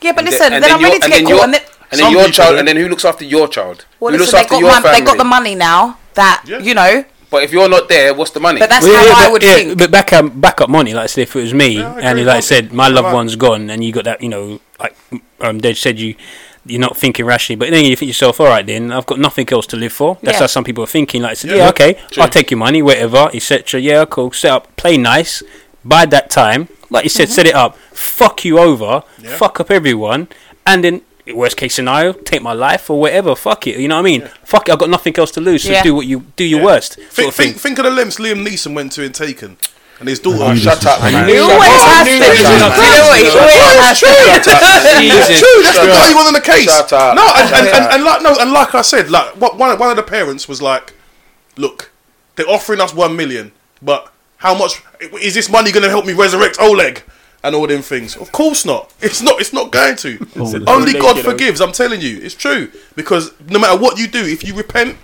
Yeah, 0.00 0.12
but 0.12 0.20
And 0.20 0.30
listen, 0.30 0.52
and 0.52 0.64
then, 0.64 0.72
I'm 0.72 0.80
you're- 0.80 0.92
ready 0.92 1.02
to 1.02 1.08
get 1.10 1.24
caught 1.26 1.44
and 1.44 1.54
then. 1.54 1.62
And 1.92 2.00
then 2.00 2.12
your 2.12 2.28
child, 2.28 2.52
do. 2.54 2.58
and 2.60 2.68
then 2.68 2.76
who 2.76 2.88
looks 2.88 3.04
after 3.04 3.24
your 3.24 3.48
child? 3.48 3.84
Well, 3.98 4.12
who 4.12 4.18
listen, 4.18 4.36
they 4.36 4.40
after 4.42 4.50
got, 4.54 4.60
your 4.60 4.70
mon- 4.70 4.82
they 4.92 5.00
got 5.00 5.18
the 5.18 5.24
money 5.24 5.54
now. 5.56 5.98
That 6.14 6.44
Yeah. 6.46 6.58
you 6.60 6.72
know, 6.74 7.04
But 7.30 7.42
if 7.44 7.52
you're 7.52 7.68
not 7.68 7.88
there, 7.88 8.14
what's 8.14 8.30
the 8.30 8.38
money? 8.40 8.60
but 8.60 8.70
that's 8.70 8.84
Well, 8.86 8.94
how 8.96 9.04
yeah, 9.06 9.12
I 9.14 9.24
but, 9.26 9.32
would 9.32 9.42
yeah, 9.42 9.54
think. 9.54 9.78
But 9.78 9.90
back 9.90 10.12
up, 10.12 10.40
back 10.40 10.60
up 10.60 10.68
money. 10.70 10.94
Like 10.94 11.04
I 11.04 11.06
said, 11.06 11.22
if 11.22 11.34
it 11.36 11.40
was 11.42 11.52
me, 11.54 11.78
Yeah, 11.78 11.94
and 12.00 12.24
like 12.24 12.36
I 12.36 12.40
said, 12.40 12.72
my 12.72 12.86
loved 12.88 13.12
one's 13.12 13.34
gone, 13.36 13.70
and 13.70 13.82
you 13.82 13.92
got 13.92 14.04
that, 14.04 14.20
you 14.22 14.28
know, 14.28 14.60
like 14.78 14.96
um, 15.40 15.58
they 15.58 15.74
said 15.74 15.98
you. 15.98 16.14
You're 16.66 16.78
not 16.80 16.96
thinking 16.96 17.24
rationally, 17.24 17.56
but 17.56 17.70
then 17.70 17.84
you 17.86 17.96
think 17.96 18.00
to 18.00 18.06
yourself, 18.06 18.38
all 18.38 18.46
right, 18.46 18.64
then 18.66 18.92
I've 18.92 19.06
got 19.06 19.18
nothing 19.18 19.48
else 19.50 19.66
to 19.68 19.76
live 19.76 19.94
for. 19.94 20.18
That's 20.22 20.36
Yeah. 20.36 20.40
how 20.40 20.46
some 20.46 20.62
people 20.62 20.84
are 20.84 20.86
thinking. 20.86 21.22
Like, 21.22 21.30
I 21.30 21.34
said, 21.34 21.50
Yeah. 21.50 21.56
yeah, 21.56 21.68
okay, 21.70 21.96
True. 22.10 22.22
I'll 22.22 22.28
take 22.28 22.50
your 22.50 22.58
money, 22.58 22.82
whatever, 22.82 23.30
etc. 23.32 23.80
Yeah, 23.80 24.04
cool. 24.04 24.30
Set 24.32 24.50
up, 24.52 24.76
play 24.76 24.98
nice. 24.98 25.42
By 25.84 26.06
that 26.06 26.30
time, 26.30 26.68
like 26.90 27.04
you 27.04 27.10
said, 27.10 27.28
Mm-hmm. 27.28 27.34
set 27.34 27.46
it 27.46 27.54
up, 27.54 27.76
fuck 27.92 28.44
you 28.44 28.58
over, 28.58 29.02
Yeah. 29.22 29.36
fuck 29.36 29.60
up 29.60 29.70
everyone, 29.70 30.28
and 30.66 30.84
then 30.84 31.02
worst 31.34 31.56
case 31.56 31.74
scenario, 31.76 32.12
take 32.12 32.42
my 32.42 32.52
life 32.52 32.90
or 32.90 33.00
whatever. 33.00 33.34
Fuck 33.36 33.66
it, 33.68 33.78
you 33.78 33.86
know 33.88 33.94
what 33.96 34.00
I 34.00 34.04
mean? 34.04 34.28
Fuck 34.44 34.68
it, 34.68 34.72
I've 34.72 34.78
got 34.80 34.90
nothing 34.90 35.16
else 35.16 35.30
to 35.32 35.40
lose. 35.40 35.62
So 35.62 35.70
Yeah. 35.70 35.82
do 35.82 35.94
what 35.94 36.06
you 36.06 36.24
do 36.36 36.44
your 36.44 36.58
Yeah. 36.60 36.66
worst. 36.66 36.94
Think, 36.96 37.10
sort 37.12 37.28
of 37.28 37.34
thing. 37.34 37.46
think, 37.52 37.60
think 37.62 37.78
of 37.78 37.84
the 37.84 37.90
lengths 37.92 38.16
Liam 38.18 38.44
Neeson 38.46 38.74
went 38.74 38.92
to 38.92 39.02
in 39.04 39.12
Taken, 39.12 39.56
and 40.00 40.08
his 40.08 40.18
daughter. 40.18 40.42
Oh, 40.42 40.54
shut 40.56 40.84
up, 40.86 41.00
was 41.02 41.12
man. 41.12 41.28
He 41.28 41.38
always 41.38 41.56
up. 41.60 41.66
has 41.68 42.06
to. 42.08 42.12
You 42.12 42.18
knew 42.18 42.26
know 42.26 42.34
this 42.34 42.40
was 42.40 42.60
what? 42.60 42.74
coming. 42.74 43.20
He 43.20 43.30
always 43.30 43.62
has 43.78 44.00
to. 44.00 45.00
Jesus 45.00 45.38
True, 45.40 45.62
that's 45.62 45.78
the 45.78 45.84
Christ. 45.86 45.98
guy 46.00 46.08
who 46.10 46.16
was 46.16 46.26
on 46.26 46.32
the 46.34 46.40
case. 46.40 46.64
Shut 46.64 46.92
up. 46.92 47.14
No, 47.16 47.26
and, 47.36 47.54
and, 47.54 47.66
and, 47.68 47.92
and 47.94 48.04
like 48.04 48.22
no, 48.22 48.36
and 48.40 48.52
like 48.52 48.74
I 48.74 48.82
said, 48.82 49.10
like 49.10 49.36
what 49.40 49.56
one 49.56 49.78
one 49.78 49.90
of 49.90 49.96
the 49.96 50.02
parents 50.02 50.48
was 50.48 50.60
like, 50.60 50.92
"Look, 51.56 51.90
they're 52.36 52.48
offering 52.48 52.80
us 52.80 52.92
one 52.94 53.14
million, 53.16 53.52
but 53.82 54.10
how 54.40 54.54
much 54.58 54.82
is 55.22 55.34
this 55.34 55.48
money 55.48 55.70
going 55.72 55.84
to 55.84 55.90
help 55.90 56.04
me 56.04 56.12
resurrect 56.12 56.56
Oleg?" 56.60 57.02
And 57.42 57.54
all 57.54 57.66
them 57.66 57.80
things. 57.80 58.16
Of 58.16 58.32
course 58.32 58.66
not. 58.66 58.92
It's 59.00 59.22
not. 59.22 59.40
It's 59.40 59.54
not 59.54 59.72
going 59.72 59.96
to. 60.04 60.18
Only 60.66 60.92
God 60.92 61.16
you 61.16 61.22
know. 61.22 61.30
forgives. 61.30 61.62
I'm 61.62 61.72
telling 61.72 62.02
you, 62.02 62.18
it's 62.20 62.34
true. 62.34 62.70
Because 62.94 63.32
no 63.48 63.58
matter 63.58 63.80
what 63.80 63.98
you 63.98 64.06
do, 64.08 64.22
if 64.22 64.44
you 64.46 64.52
repent, 64.54 64.98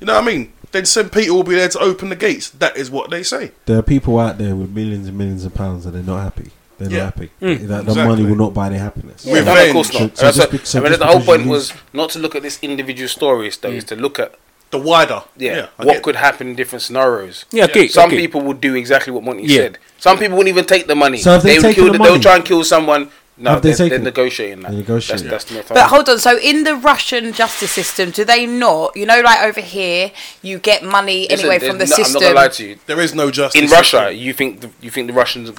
you 0.00 0.06
know 0.08 0.14
what 0.14 0.24
I 0.24 0.26
mean. 0.26 0.52
Then 0.72 0.84
St. 0.84 1.10
Peter 1.12 1.32
will 1.32 1.44
be 1.44 1.54
there 1.54 1.68
to 1.68 1.78
open 1.78 2.08
the 2.08 2.16
gates. 2.16 2.50
That 2.50 2.76
is 2.76 2.90
what 2.90 3.10
they 3.10 3.22
say. 3.22 3.52
There 3.66 3.78
are 3.78 3.82
people 3.82 4.18
out 4.18 4.38
there 4.38 4.56
with 4.56 4.70
millions 4.74 5.06
and 5.06 5.16
millions 5.16 5.44
of 5.44 5.54
pounds 5.54 5.86
and 5.86 5.94
they're 5.94 6.02
not 6.02 6.20
happy. 6.22 6.50
they're 6.78 6.90
Yeah. 6.90 7.04
not 7.04 7.14
happy. 7.14 7.30
Mm. 7.40 7.68
That, 7.68 7.86
the 7.86 7.94
money 7.94 8.24
will 8.24 8.34
not 8.36 8.52
buy 8.52 8.68
their 8.68 8.80
happiness. 8.80 9.24
Yeah. 9.24 9.44
No, 9.44 9.54
no, 9.54 9.66
of 9.66 9.72
course 9.72 9.92
not. 9.94 10.18
So- 10.18 10.30
so 10.32 10.46
just 10.50 10.66
so 10.66 10.80
I 10.80 10.90
mean, 10.90 10.98
the 10.98 11.06
whole 11.06 11.20
point 11.22 11.46
was 11.46 11.72
not 11.94 12.10
to 12.10 12.18
look 12.18 12.34
at 12.34 12.42
this 12.42 12.58
individual 12.60 13.08
stories, 13.08 13.56
though, 13.56 13.70
is 13.70 13.84
to 13.84 13.94
look 13.96 14.18
at 14.18 14.34
The 14.70 14.78
wider. 14.78 15.22
yeah, 15.36 15.68
I 15.78 15.84
what 15.84 16.02
could 16.02 16.16
happen 16.16 16.48
in 16.48 16.56
different 16.56 16.82
scenarios. 16.82 17.44
Yeah, 17.52 17.64
okay. 17.64 17.86
Some 17.88 18.08
okay. 18.08 18.16
people 18.16 18.40
would 18.42 18.60
do 18.60 18.74
exactly 18.74 19.12
what 19.12 19.22
Monty 19.22 19.44
Yeah. 19.44 19.58
said. 19.58 19.78
Some 19.98 20.18
people 20.18 20.36
wouldn't 20.36 20.52
even 20.54 20.64
take 20.64 20.86
the 20.88 20.96
money. 20.96 21.18
So 21.18 21.32
have 21.32 21.42
they 21.44 21.54
would 21.54 21.62
taken 21.62 21.84
kill 21.84 21.92
the 21.92 21.98
They'll 21.98 22.20
try 22.20 22.36
and 22.36 22.44
kill 22.44 22.64
someone. 22.64 23.10
No, 23.38 23.60
they 23.60 23.72
they're, 23.74 23.90
they're 23.90 23.98
negotiating 23.98 24.62
that. 24.62 24.70
They're 24.70 24.80
negotiating. 24.80 25.28
That's, 25.28 25.44
that's 25.44 25.68
But 25.68 25.88
hold 25.88 26.08
on, 26.08 26.18
so 26.18 26.38
in 26.38 26.64
the 26.64 26.74
Russian 26.74 27.32
justice 27.34 27.70
system, 27.70 28.10
do 28.10 28.24
they 28.24 28.46
not? 28.46 28.96
You 28.96 29.04
know, 29.04 29.20
like 29.20 29.40
over 29.42 29.60
here, 29.60 30.10
you 30.40 30.58
get 30.58 30.82
money 30.82 31.26
Listen, 31.28 31.40
anyway 31.50 31.58
from 31.66 31.76
the 31.78 31.84
no- 31.84 31.96
system. 31.96 32.16
I'm 32.16 32.22
not 32.22 32.28
gonna 32.28 32.34
lie 32.34 32.48
to 32.48 32.66
you. 32.66 32.78
There 32.86 33.00
is 33.00 33.14
no 33.14 33.30
justice. 33.30 33.60
In 33.62 33.68
Russia, 33.70 34.10
you 34.12 34.32
think 34.32 34.62
the, 34.62 34.70
you 34.80 34.90
think 34.90 35.06
the 35.08 35.12
Russians? 35.12 35.50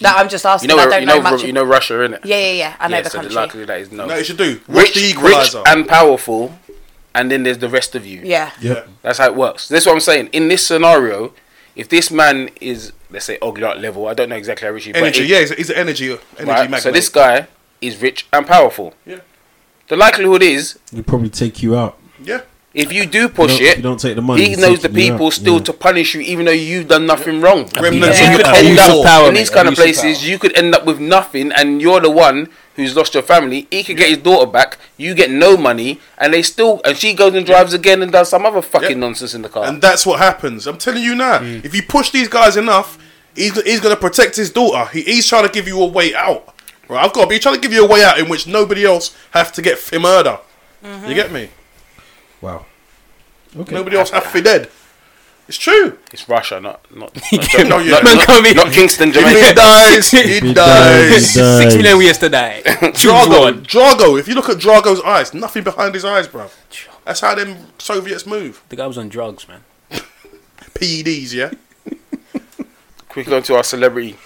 No, 0.00 0.08
I'm 0.08 0.30
just 0.30 0.44
You 0.44 0.50
asking. 0.50 0.68
know, 0.68 0.78
I 0.78 0.86
don't 0.86 1.00
you 1.00 1.06
know, 1.06 1.16
know, 1.16 1.22
much. 1.30 1.42
you 1.44 1.52
know 1.52 1.62
Russia, 1.64 1.92
innit? 1.94 2.24
yeah, 2.24 2.36
yeah, 2.38 2.52
yeah. 2.52 2.76
I 2.80 2.88
know 2.88 2.96
yeah, 2.96 3.02
the 3.02 3.10
so 3.10 3.18
country. 3.18 3.34
the 3.34 3.40
likelihood 3.40 3.68
that 3.68 3.80
is 3.80 3.92
no. 3.92 4.06
No, 4.06 4.14
it 4.16 4.24
should 4.24 4.38
do. 4.38 4.60
Watch 4.66 4.76
rich, 4.76 4.94
the 4.94 5.00
rich 5.00 5.10
Equalizer. 5.16 5.62
and 5.66 5.86
powerful, 5.86 6.58
and 7.14 7.30
then 7.30 7.42
there's 7.42 7.58
the 7.58 7.68
rest 7.68 7.94
of 7.94 8.06
you. 8.06 8.20
yeah. 8.24 8.52
Yeah. 8.60 8.84
That's 9.02 9.18
how 9.18 9.26
it 9.26 9.36
works. 9.36 9.68
That's 9.68 9.86
what 9.86 9.92
I'm 9.94 10.00
saying. 10.00 10.28
In 10.32 10.48
this 10.48 10.66
scenario, 10.66 11.32
if 11.76 11.88
this 11.88 12.10
man 12.10 12.50
is, 12.60 12.92
let's 13.10 13.24
say, 13.24 13.38
oligarch 13.40 13.78
level, 13.78 14.06
I 14.08 14.14
don't 14.14 14.28
know 14.28 14.36
exactly 14.36 14.66
how 14.66 14.72
rich 14.74 14.84
he 14.84 14.90
is, 14.90 14.96
energy. 14.96 15.22
if- 15.22 15.28
Yeah, 15.28 15.40
he's, 15.40 15.50
he's 15.52 15.70
an 15.70 15.76
energy 15.76 16.10
energy 16.10 16.20
right, 16.38 16.62
magnate. 16.70 16.82
So 16.82 16.90
this 16.90 17.08
guy 17.08 17.46
is 17.80 18.00
rich 18.00 18.26
and 18.32 18.46
powerful. 18.46 18.94
Yeah. 19.06 19.20
The 19.88 19.96
likelihood 19.96 20.42
is, 20.42 20.78
He'll 20.92 21.02
probably 21.02 21.30
take 21.30 21.62
you 21.62 21.76
out. 21.76 21.98
Yeah. 22.22 22.42
if 22.74 22.92
you 22.92 23.06
do 23.06 23.28
push 23.28 23.58
don't, 23.58 23.62
it, 23.68 23.76
you 23.78 23.82
don't 23.82 23.98
take 23.98 24.14
the 24.14 24.22
money. 24.22 24.44
he 24.50 24.54
knows 24.56 24.80
the 24.82 24.88
people 24.88 25.26
out. 25.26 25.32
still 25.32 25.56
Yeah. 25.56 25.64
to 25.64 25.72
punish 25.72 26.14
you, 26.14 26.20
even 26.20 26.44
though 26.46 26.52
you've 26.52 26.86
done 26.86 27.06
nothing 27.06 27.40
wrong. 27.40 27.68
Remnants 27.80 28.20
You 28.20 28.36
could 28.36 28.46
end 28.46 28.78
up 28.78 29.04
power, 29.04 29.28
in 29.28 29.34
these 29.34 29.50
kind 29.50 29.66
of 29.66 29.72
of 29.72 29.78
places. 29.78 30.18
power. 30.18 30.28
You 30.30 30.38
could 30.38 30.56
end 30.56 30.74
up 30.76 30.84
with 30.84 31.00
nothing, 31.00 31.50
and 31.52 31.80
you're 31.82 31.98
the 32.00 32.10
one 32.10 32.48
who's 32.76 32.96
lost 32.96 33.14
your 33.14 33.22
family. 33.22 33.66
He 33.70 33.82
could 33.82 33.96
get 33.96 34.08
his 34.08 34.18
daughter 34.18 34.50
back. 34.50 34.78
You 34.96 35.14
get 35.14 35.30
no 35.30 35.56
money, 35.56 36.00
and 36.18 36.32
they 36.32 36.42
still, 36.42 36.80
and 36.84 36.96
she 36.96 37.14
goes 37.14 37.34
and 37.34 37.44
drives 37.44 37.74
again 37.74 38.02
and 38.02 38.10
does 38.12 38.28
some 38.30 38.46
other 38.46 38.62
fucking 38.62 38.90
Yep. 38.90 38.98
nonsense 38.98 39.34
in 39.34 39.42
the 39.42 39.48
car. 39.48 39.64
And 39.66 39.82
that's 39.82 40.06
what 40.06 40.18
happens. 40.18 40.66
I'm 40.66 40.78
telling 40.78 41.02
you 41.02 41.14
now. 41.14 41.38
Mm. 41.38 41.64
If 41.64 41.74
you 41.74 41.82
push 41.82 42.10
these 42.10 42.28
guys 42.28 42.56
enough, 42.56 42.98
he's, 43.34 43.60
he's 43.62 43.80
going 43.80 43.94
to 43.94 44.00
protect 44.00 44.36
his 44.36 44.50
daughter. 44.50 44.90
He, 44.92 45.02
he's 45.02 45.26
trying 45.26 45.46
to 45.46 45.52
give 45.52 45.66
you 45.66 45.80
a 45.82 45.86
way 45.86 46.14
out. 46.14 46.54
Right? 46.88 47.04
I've 47.04 47.12
got 47.12 47.22
to 47.22 47.28
be 47.28 47.38
trying 47.38 47.54
to 47.56 47.60
give 47.60 47.72
you 47.72 47.84
a 47.84 47.88
way 47.88 48.02
out 48.02 48.18
in 48.18 48.28
which 48.28 48.46
nobody 48.46 48.84
else 48.84 49.16
have 49.32 49.52
to 49.52 49.62
get 49.62 49.74
f- 49.74 49.92
murder. 50.00 50.38
You 50.82 51.14
get 51.14 51.30
me? 51.30 51.50
Wow. 52.40 52.66
Okay. 53.56 53.74
Nobody 53.74 53.96
else 53.96 54.10
have 54.10 54.26
to 54.26 54.32
be 54.32 54.40
dead. 54.40 54.70
It's 55.50 55.58
true. 55.58 55.98
it's 56.12 56.28
Russia, 56.28 56.60
not 56.60 56.78
not 56.94 57.12
get- 57.32 57.66
No, 57.66 57.78
yeah. 57.78 57.98
not, 57.98 58.28
not, 58.28 58.54
not 58.54 58.72
Kingston, 58.72 59.08
If 59.08 59.16
he 59.16 59.20
Jamaica. 59.20 59.54
dies, 59.56 60.10
he 60.12 60.22
He 60.38 60.40
dies. 60.40 60.54
dies, 60.54 61.10
he 61.10 61.20
Six 61.20 61.34
dies. 61.34 61.76
million 61.76 61.98
we 61.98 62.06
yesterday. 62.06 62.62
Drago. 63.02 63.52
Drago. 63.74 64.18
If 64.20 64.28
you 64.28 64.36
look 64.36 64.48
at 64.48 64.58
Drago's 64.58 65.00
eyes, 65.02 65.34
nothing 65.34 65.64
behind 65.64 65.94
his 65.94 66.04
eyes, 66.04 66.28
bro. 66.28 66.48
That's 67.04 67.18
how 67.18 67.34
them 67.34 67.66
Soviets 67.78 68.26
move. 68.26 68.62
The 68.68 68.76
guy 68.76 68.86
was 68.86 68.96
on 68.96 69.08
drugs, 69.08 69.48
man. 69.48 69.62
PEDs, 70.78 71.32
yeah. 71.34 71.50
Quickly 73.08 73.34
on 73.34 73.42
to 73.42 73.56
our 73.56 73.64
celebrity. 73.64 74.16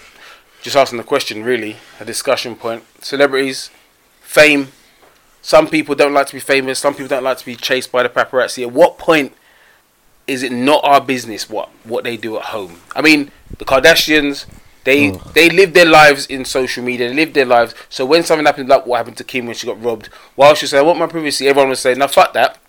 Just 0.61 0.75
asking 0.75 0.97
the 0.97 1.03
question, 1.03 1.43
really, 1.43 1.77
a 1.99 2.05
discussion 2.05 2.55
point. 2.55 2.83
Celebrities, 3.03 3.71
fame. 4.21 4.67
Some 5.41 5.67
people 5.67 5.95
don't 5.95 6.13
like 6.13 6.27
to 6.27 6.33
be 6.33 6.39
famous. 6.39 6.77
Some 6.77 6.93
people 6.93 7.07
don't 7.07 7.23
like 7.23 7.39
to 7.39 7.45
be 7.45 7.55
chased 7.55 7.91
by 7.91 8.03
the 8.03 8.09
paparazzi. 8.09 8.61
At 8.63 8.71
what 8.71 8.99
point 8.99 9.33
is 10.27 10.43
it 10.43 10.51
not 10.51 10.83
our 10.83 11.01
business 11.01 11.49
what 11.49 11.69
what 11.83 12.03
they 12.03 12.17
do 12.17 12.37
at 12.37 12.45
home? 12.45 12.81
I 12.95 13.01
mean, 13.01 13.31
the 13.57 13.65
Kardashians. 13.65 14.45
They 14.83 15.11
Oh. 15.11 15.31
they 15.33 15.49
live 15.49 15.73
their 15.73 15.85
lives 15.87 16.27
in 16.27 16.45
social 16.45 16.83
media. 16.83 17.07
They 17.09 17.15
live 17.15 17.33
their 17.33 17.45
lives. 17.45 17.73
So 17.89 18.05
when 18.05 18.23
something 18.23 18.45
happens, 18.45 18.69
like 18.69 18.85
what 18.85 18.97
happened 18.97 19.17
to 19.17 19.23
Kim 19.23 19.47
when 19.47 19.55
she 19.55 19.65
got 19.65 19.83
robbed, 19.83 20.09
while 20.35 20.53
she 20.53 20.67
said, 20.67 20.77
"I 20.77 20.83
want 20.83 20.99
my 20.99 21.07
privacy," 21.07 21.47
everyone 21.47 21.69
was 21.69 21.79
saying, 21.79 21.97
"Now 21.97 22.05
fuck 22.07 22.33
that. 22.33 22.59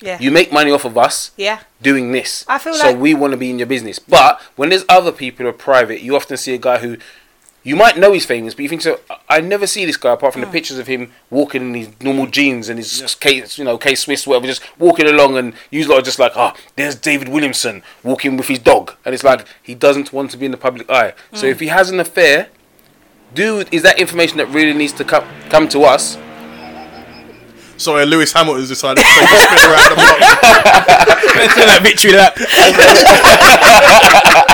Yeah. 0.00 0.16
You 0.18 0.30
make 0.30 0.50
money 0.50 0.70
off 0.70 0.84
of 0.86 0.96
us." 0.96 1.32
yeah. 1.36 1.58
doing 1.82 2.12
this. 2.12 2.46
I 2.48 2.56
feel 2.58 2.72
so 2.74 2.86
like- 2.86 2.96
we 2.98 3.12
want 3.12 3.32
to 3.32 3.36
be 3.36 3.50
in 3.50 3.58
your 3.58 3.66
business. 3.66 3.98
But 3.98 4.40
when 4.56 4.70
there's 4.70 4.84
other 4.88 5.12
people 5.12 5.44
who 5.44 5.50
are 5.50 5.52
private, 5.52 6.00
you 6.00 6.16
often 6.16 6.38
see 6.38 6.54
a 6.54 6.58
guy 6.58 6.78
who 6.78 6.96
you 7.66 7.74
might 7.74 7.98
know 7.98 8.12
he's 8.12 8.24
famous, 8.24 8.54
but 8.54 8.62
you 8.62 8.68
think 8.68 8.82
so. 8.82 9.00
I- 9.10 9.16
I 9.28 9.40
never 9.40 9.66
see 9.66 9.84
this 9.84 9.96
guy 9.96 10.12
apart 10.12 10.32
Hmm. 10.34 10.40
from 10.40 10.48
the 10.48 10.52
pictures 10.56 10.78
of 10.78 10.86
him 10.86 11.10
walking 11.30 11.62
in 11.62 11.74
his 11.74 11.88
normal 12.00 12.26
jeans 12.26 12.68
and 12.68 12.78
his 12.78 13.16
K, 13.18 13.42
you 13.56 13.64
know, 13.64 13.76
K 13.76 13.94
Swiss, 13.96 14.24
whatever, 14.26 14.46
just 14.46 14.62
walking 14.78 15.06
along, 15.08 15.36
and 15.36 15.52
you 15.70 15.84
lot 15.88 15.98
are 15.98 16.02
just 16.02 16.20
like, 16.20 16.32
ah, 16.36 16.54
there's 16.76 16.94
David 16.94 17.28
Williamson 17.28 17.82
walking 18.04 18.36
with 18.36 18.46
his 18.46 18.60
dog, 18.60 18.92
and 19.04 19.12
it's 19.14 19.24
like 19.24 19.44
he 19.62 19.74
doesn't 19.74 20.12
want 20.12 20.30
to 20.30 20.36
be 20.36 20.46
in 20.46 20.52
the 20.52 20.56
public 20.56 20.88
eye. 20.88 21.12
Hmm. 21.32 21.36
So 21.36 21.46
if 21.46 21.58
he 21.58 21.66
has 21.66 21.90
an 21.90 21.98
affair, 21.98 22.46
do 23.34 23.64
is 23.72 23.82
that 23.82 23.98
information 23.98 24.36
that 24.38 24.46
really 24.50 24.72
needs 24.72 24.92
to 24.94 25.04
come 25.04 25.24
come 25.50 25.66
to 25.70 25.80
us? 25.82 26.16
Sorry, 27.78 28.06
Lewis 28.06 28.32
Hamilton's 28.32 28.68
decided 28.68 29.02
to 29.04 29.10
take 29.10 29.30
a 29.30 29.38
spin 29.38 29.58
around 29.70 29.90
the 29.90 29.96
block. 29.96 30.18
that 31.66 31.80
victory 31.82 32.12
lap. 32.12 32.38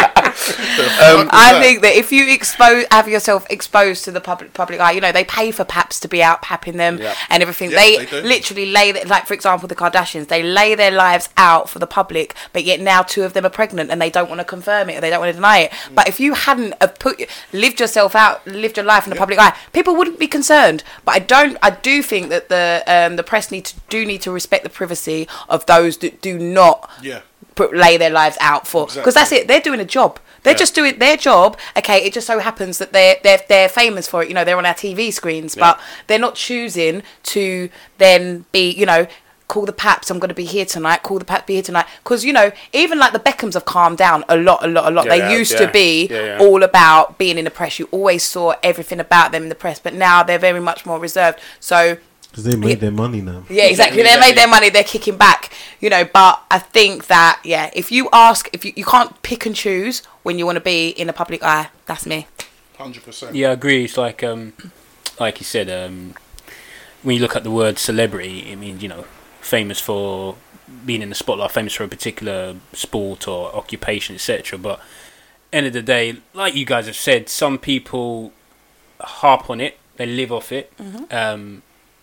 I 1.32 1.58
think 1.62 1.82
that 1.82 1.94
if 1.94 2.12
you 2.12 2.32
expose, 2.32 2.84
have 2.90 3.08
yourself 3.08 3.46
exposed 3.50 4.04
to 4.04 4.10
the 4.12 4.20
public 4.20 4.54
public 4.54 4.80
eye, 4.80 4.92
you 4.92 5.00
know 5.00 5.12
they 5.12 5.24
pay 5.24 5.50
for 5.50 5.64
paps 5.64 6.00
to 6.00 6.08
be 6.08 6.22
out 6.22 6.42
papping 6.42 6.76
them 6.76 6.98
Yeah. 6.98 7.14
and 7.30 7.42
everything. 7.42 7.70
Yeah, 7.70 7.76
they, 7.78 8.04
they 8.06 8.22
literally 8.22 8.66
lay, 8.66 8.92
their, 8.92 9.04
like 9.04 9.26
for 9.26 9.34
example, 9.34 9.68
the 9.68 9.74
Kardashians, 9.76 10.28
they 10.28 10.42
lay 10.42 10.74
their 10.74 10.90
lives 10.90 11.28
out 11.36 11.68
for 11.68 11.78
the 11.78 11.86
public, 11.86 12.34
but 12.52 12.64
yet 12.64 12.80
now 12.80 13.02
two 13.02 13.22
of 13.22 13.32
them 13.32 13.44
are 13.46 13.50
pregnant 13.50 13.90
and 13.90 14.00
they 14.00 14.10
don't 14.10 14.28
want 14.28 14.40
to 14.40 14.44
confirm 14.44 14.90
it 14.90 14.98
or 14.98 15.00
they 15.00 15.10
don't 15.10 15.20
want 15.20 15.30
to 15.30 15.34
deny 15.34 15.58
it. 15.58 15.70
Mm. 15.70 15.94
But 15.94 16.08
if 16.08 16.20
you 16.20 16.34
hadn't 16.34 16.74
have 16.80 16.98
put 16.98 17.22
lived 17.52 17.80
yourself 17.80 18.14
out, 18.14 18.46
lived 18.46 18.76
your 18.76 18.86
life 18.86 19.04
in 19.04 19.10
the 19.10 19.16
public 19.16 19.38
eye, 19.38 19.56
people 19.72 19.94
wouldn't 19.94 20.18
be 20.18 20.26
concerned. 20.28 20.82
But 21.04 21.12
I 21.14 21.18
don't. 21.20 21.56
I 21.62 21.70
do 21.70 22.02
think 22.02 22.28
that 22.30 22.48
the 22.48 22.82
um, 22.86 23.16
the 23.16 23.22
press 23.22 23.50
need 23.50 23.64
to 23.66 23.74
do 23.88 24.04
need 24.04 24.22
to 24.22 24.32
respect 24.32 24.64
the 24.64 24.70
privacy 24.70 25.28
of 25.48 25.66
those 25.66 25.98
that 25.98 26.20
do 26.20 26.38
not 26.38 26.90
Yeah. 27.02 27.20
Put 27.54 27.74
lay 27.74 27.96
their 27.96 28.10
lives 28.10 28.36
out 28.40 28.66
for 28.66 28.86
because 28.86 29.14
that's 29.14 29.32
it 29.32 29.46
they're 29.48 29.60
doing 29.60 29.80
a 29.80 29.84
job. 29.84 30.18
They're 30.42 30.54
Yeah. 30.54 30.58
just 30.58 30.74
doing 30.74 30.98
their 30.98 31.16
job 31.16 31.58
okay 31.76 31.98
it 32.04 32.12
just 32.12 32.26
so 32.26 32.38
happens 32.40 32.78
that 32.78 32.92
they're 32.92 33.16
they're, 33.22 33.40
they're 33.48 33.68
famous 33.68 34.08
for 34.08 34.22
it 34.22 34.28
you 34.28 34.34
know 34.34 34.44
they're 34.44 34.58
on 34.58 34.66
our 34.66 34.74
tv 34.74 35.12
screens 35.12 35.54
but 35.54 35.78
they're 36.06 36.18
not 36.18 36.34
choosing 36.34 37.02
to 37.24 37.68
then 37.98 38.44
be 38.52 38.70
you 38.70 38.84
know 38.86 39.06
call 39.48 39.66
the 39.66 39.72
paps 39.72 40.10
i'm 40.10 40.18
going 40.18 40.30
to 40.30 40.34
be 40.34 40.46
here 40.46 40.64
tonight 40.64 41.02
call 41.02 41.18
the 41.18 41.24
paps 41.26 41.46
be 41.46 41.54
here 41.54 41.62
tonight. 41.62 41.86
Because 42.02 42.24
you 42.24 42.32
know 42.32 42.50
even 42.72 42.98
like 42.98 43.12
the 43.12 43.20
beckhams 43.20 43.54
have 43.54 43.66
calmed 43.66 43.98
down 43.98 44.24
a 44.28 44.36
lot 44.36 44.64
a 44.64 44.68
lot 44.68 44.90
a 44.90 44.94
lot. 44.94 45.04
Yeah, 45.06 45.18
they 45.18 45.32
used 45.38 45.52
yeah. 45.52 45.66
to 45.66 45.72
be 45.72 46.06
Yeah, 46.06 46.24
yeah. 46.24 46.38
all 46.40 46.62
about 46.62 47.18
being 47.18 47.36
in 47.38 47.44
the 47.44 47.50
press. 47.50 47.78
You 47.78 47.86
always 47.92 48.24
saw 48.24 48.54
everything 48.62 48.98
about 48.98 49.30
them 49.30 49.42
in 49.44 49.48
the 49.50 49.54
press 49.54 49.78
but 49.78 49.92
now 49.94 50.22
they're 50.22 50.38
very 50.38 50.60
much 50.60 50.86
more 50.86 50.98
reserved. 50.98 51.38
So 51.60 51.98
Because 52.32 52.44
they 52.44 52.56
made 52.56 52.80
their 52.80 52.90
money 52.90 53.20
now. 53.20 53.44
yeah, 53.50 53.64
exactly. 53.64 54.02
They 54.02 54.18
made 54.18 54.36
their 54.36 54.48
money. 54.48 54.70
They're 54.70 54.82
kicking 54.82 55.16
back, 55.18 55.52
you 55.80 55.90
know. 55.90 56.04
But 56.04 56.42
I 56.50 56.58
think 56.58 57.06
that 57.06 57.40
yeah, 57.44 57.70
if 57.74 57.92
you 57.92 58.08
ask, 58.10 58.48
if 58.52 58.64
you, 58.64 58.72
you 58.74 58.84
can't 58.84 59.22
pick 59.22 59.44
and 59.46 59.54
choose 59.54 60.00
when 60.22 60.38
you 60.38 60.46
want 60.46 60.56
to 60.56 60.60
be 60.62 60.88
in 60.88 61.06
the 61.08 61.12
public 61.12 61.42
eye, 61.42 61.68
that's 61.84 62.06
me. 62.06 62.26
Hundred 62.78 63.04
percent. 63.04 63.36
Yeah, 63.36 63.50
I 63.50 63.52
agree. 63.52 63.84
It's 63.84 63.98
like, 63.98 64.24
um, 64.24 64.54
like 65.20 65.40
you 65.40 65.44
said, 65.44 65.68
um, 65.70 66.14
when 67.02 67.16
you 67.16 67.22
look 67.22 67.36
at 67.36 67.44
the 67.44 67.50
word 67.50 67.78
celebrity, 67.78 68.50
it 68.50 68.56
means 68.56 68.82
you 68.82 68.88
know, 68.88 69.04
famous 69.42 69.78
for 69.78 70.36
being 70.86 71.02
in 71.02 71.10
the 71.10 71.14
spotlight, 71.14 71.50
famous 71.50 71.74
for 71.74 71.84
a 71.84 71.88
particular 71.88 72.56
sport 72.72 73.28
or 73.28 73.54
occupation, 73.54 74.14
etc. 74.14 74.58
But 74.58 74.80
end 75.52 75.66
of 75.66 75.74
the 75.74 75.82
day, 75.82 76.16
like 76.32 76.54
you 76.54 76.64
guys 76.64 76.86
have 76.86 76.96
said, 76.96 77.28
some 77.28 77.58
people 77.58 78.32
harp 79.00 79.50
on 79.50 79.60
it, 79.60 79.78
they 79.96 80.06
live 80.06 80.32
off 80.32 80.50
it, 80.50 80.72
um, 81.10 81.62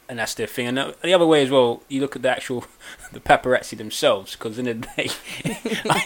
and 0.09 0.17
that's 0.17 0.33
their 0.33 0.47
thing. 0.47 0.67
And 0.67 0.77
the 0.77 0.95
the 1.03 1.13
other 1.13 1.25
way 1.25 1.43
as 1.43 1.51
well, 1.51 1.83
you 1.87 2.01
look 2.01 2.15
at 2.15 2.23
the 2.23 2.29
actual 2.29 2.65
the 3.13 3.19
paparazzi 3.19 3.77
themselves, 3.77 4.35
because 4.35 4.57
in 4.57 4.65
the 4.65 4.73
day, 4.73 5.09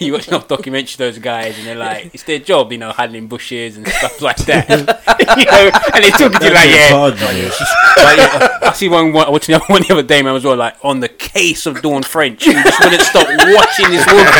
you 0.00 0.12
watch 0.12 0.28
enough 0.28 0.46
documentaries, 0.46 0.96
those 0.98 1.18
guys, 1.18 1.58
and 1.58 1.66
they're 1.66 1.74
like, 1.74 2.10
it's 2.14 2.22
their 2.24 2.38
job, 2.38 2.70
you 2.70 2.78
know, 2.78 2.92
hiding 2.92 3.16
in 3.16 3.26
bushes 3.26 3.76
and 3.76 3.88
stuff 3.88 4.20
like 4.20 4.36
that. 4.44 4.68
you 5.38 5.44
know, 5.46 5.70
and 5.94 6.04
they're 6.04 6.10
talking 6.12 6.38
to 6.38 6.46
you 6.46 6.54
like, 6.54 6.70
yeah. 6.70 6.90
hard. 6.90 7.14
Like, 7.14 8.18
yeah, 8.18 8.58
I 8.62 8.72
see 8.74 8.88
one, 8.88 9.12
one 9.12 9.32
watching 9.32 9.58
one 9.66 9.82
the 9.82 9.92
other 9.92 10.02
day, 10.02 10.22
man, 10.22 10.36
as 10.36 10.44
well, 10.44 10.56
like 10.56 10.76
on 10.82 11.00
the 11.00 11.08
case 11.08 11.66
of 11.66 11.80
Dawn 11.80 12.02
French. 12.02 12.44
He 12.44 12.52
just 12.52 12.80
wouldn't 12.80 13.02
stop 13.02 13.26
watching 13.26 13.90
this 13.90 14.06
woman. 14.06 14.32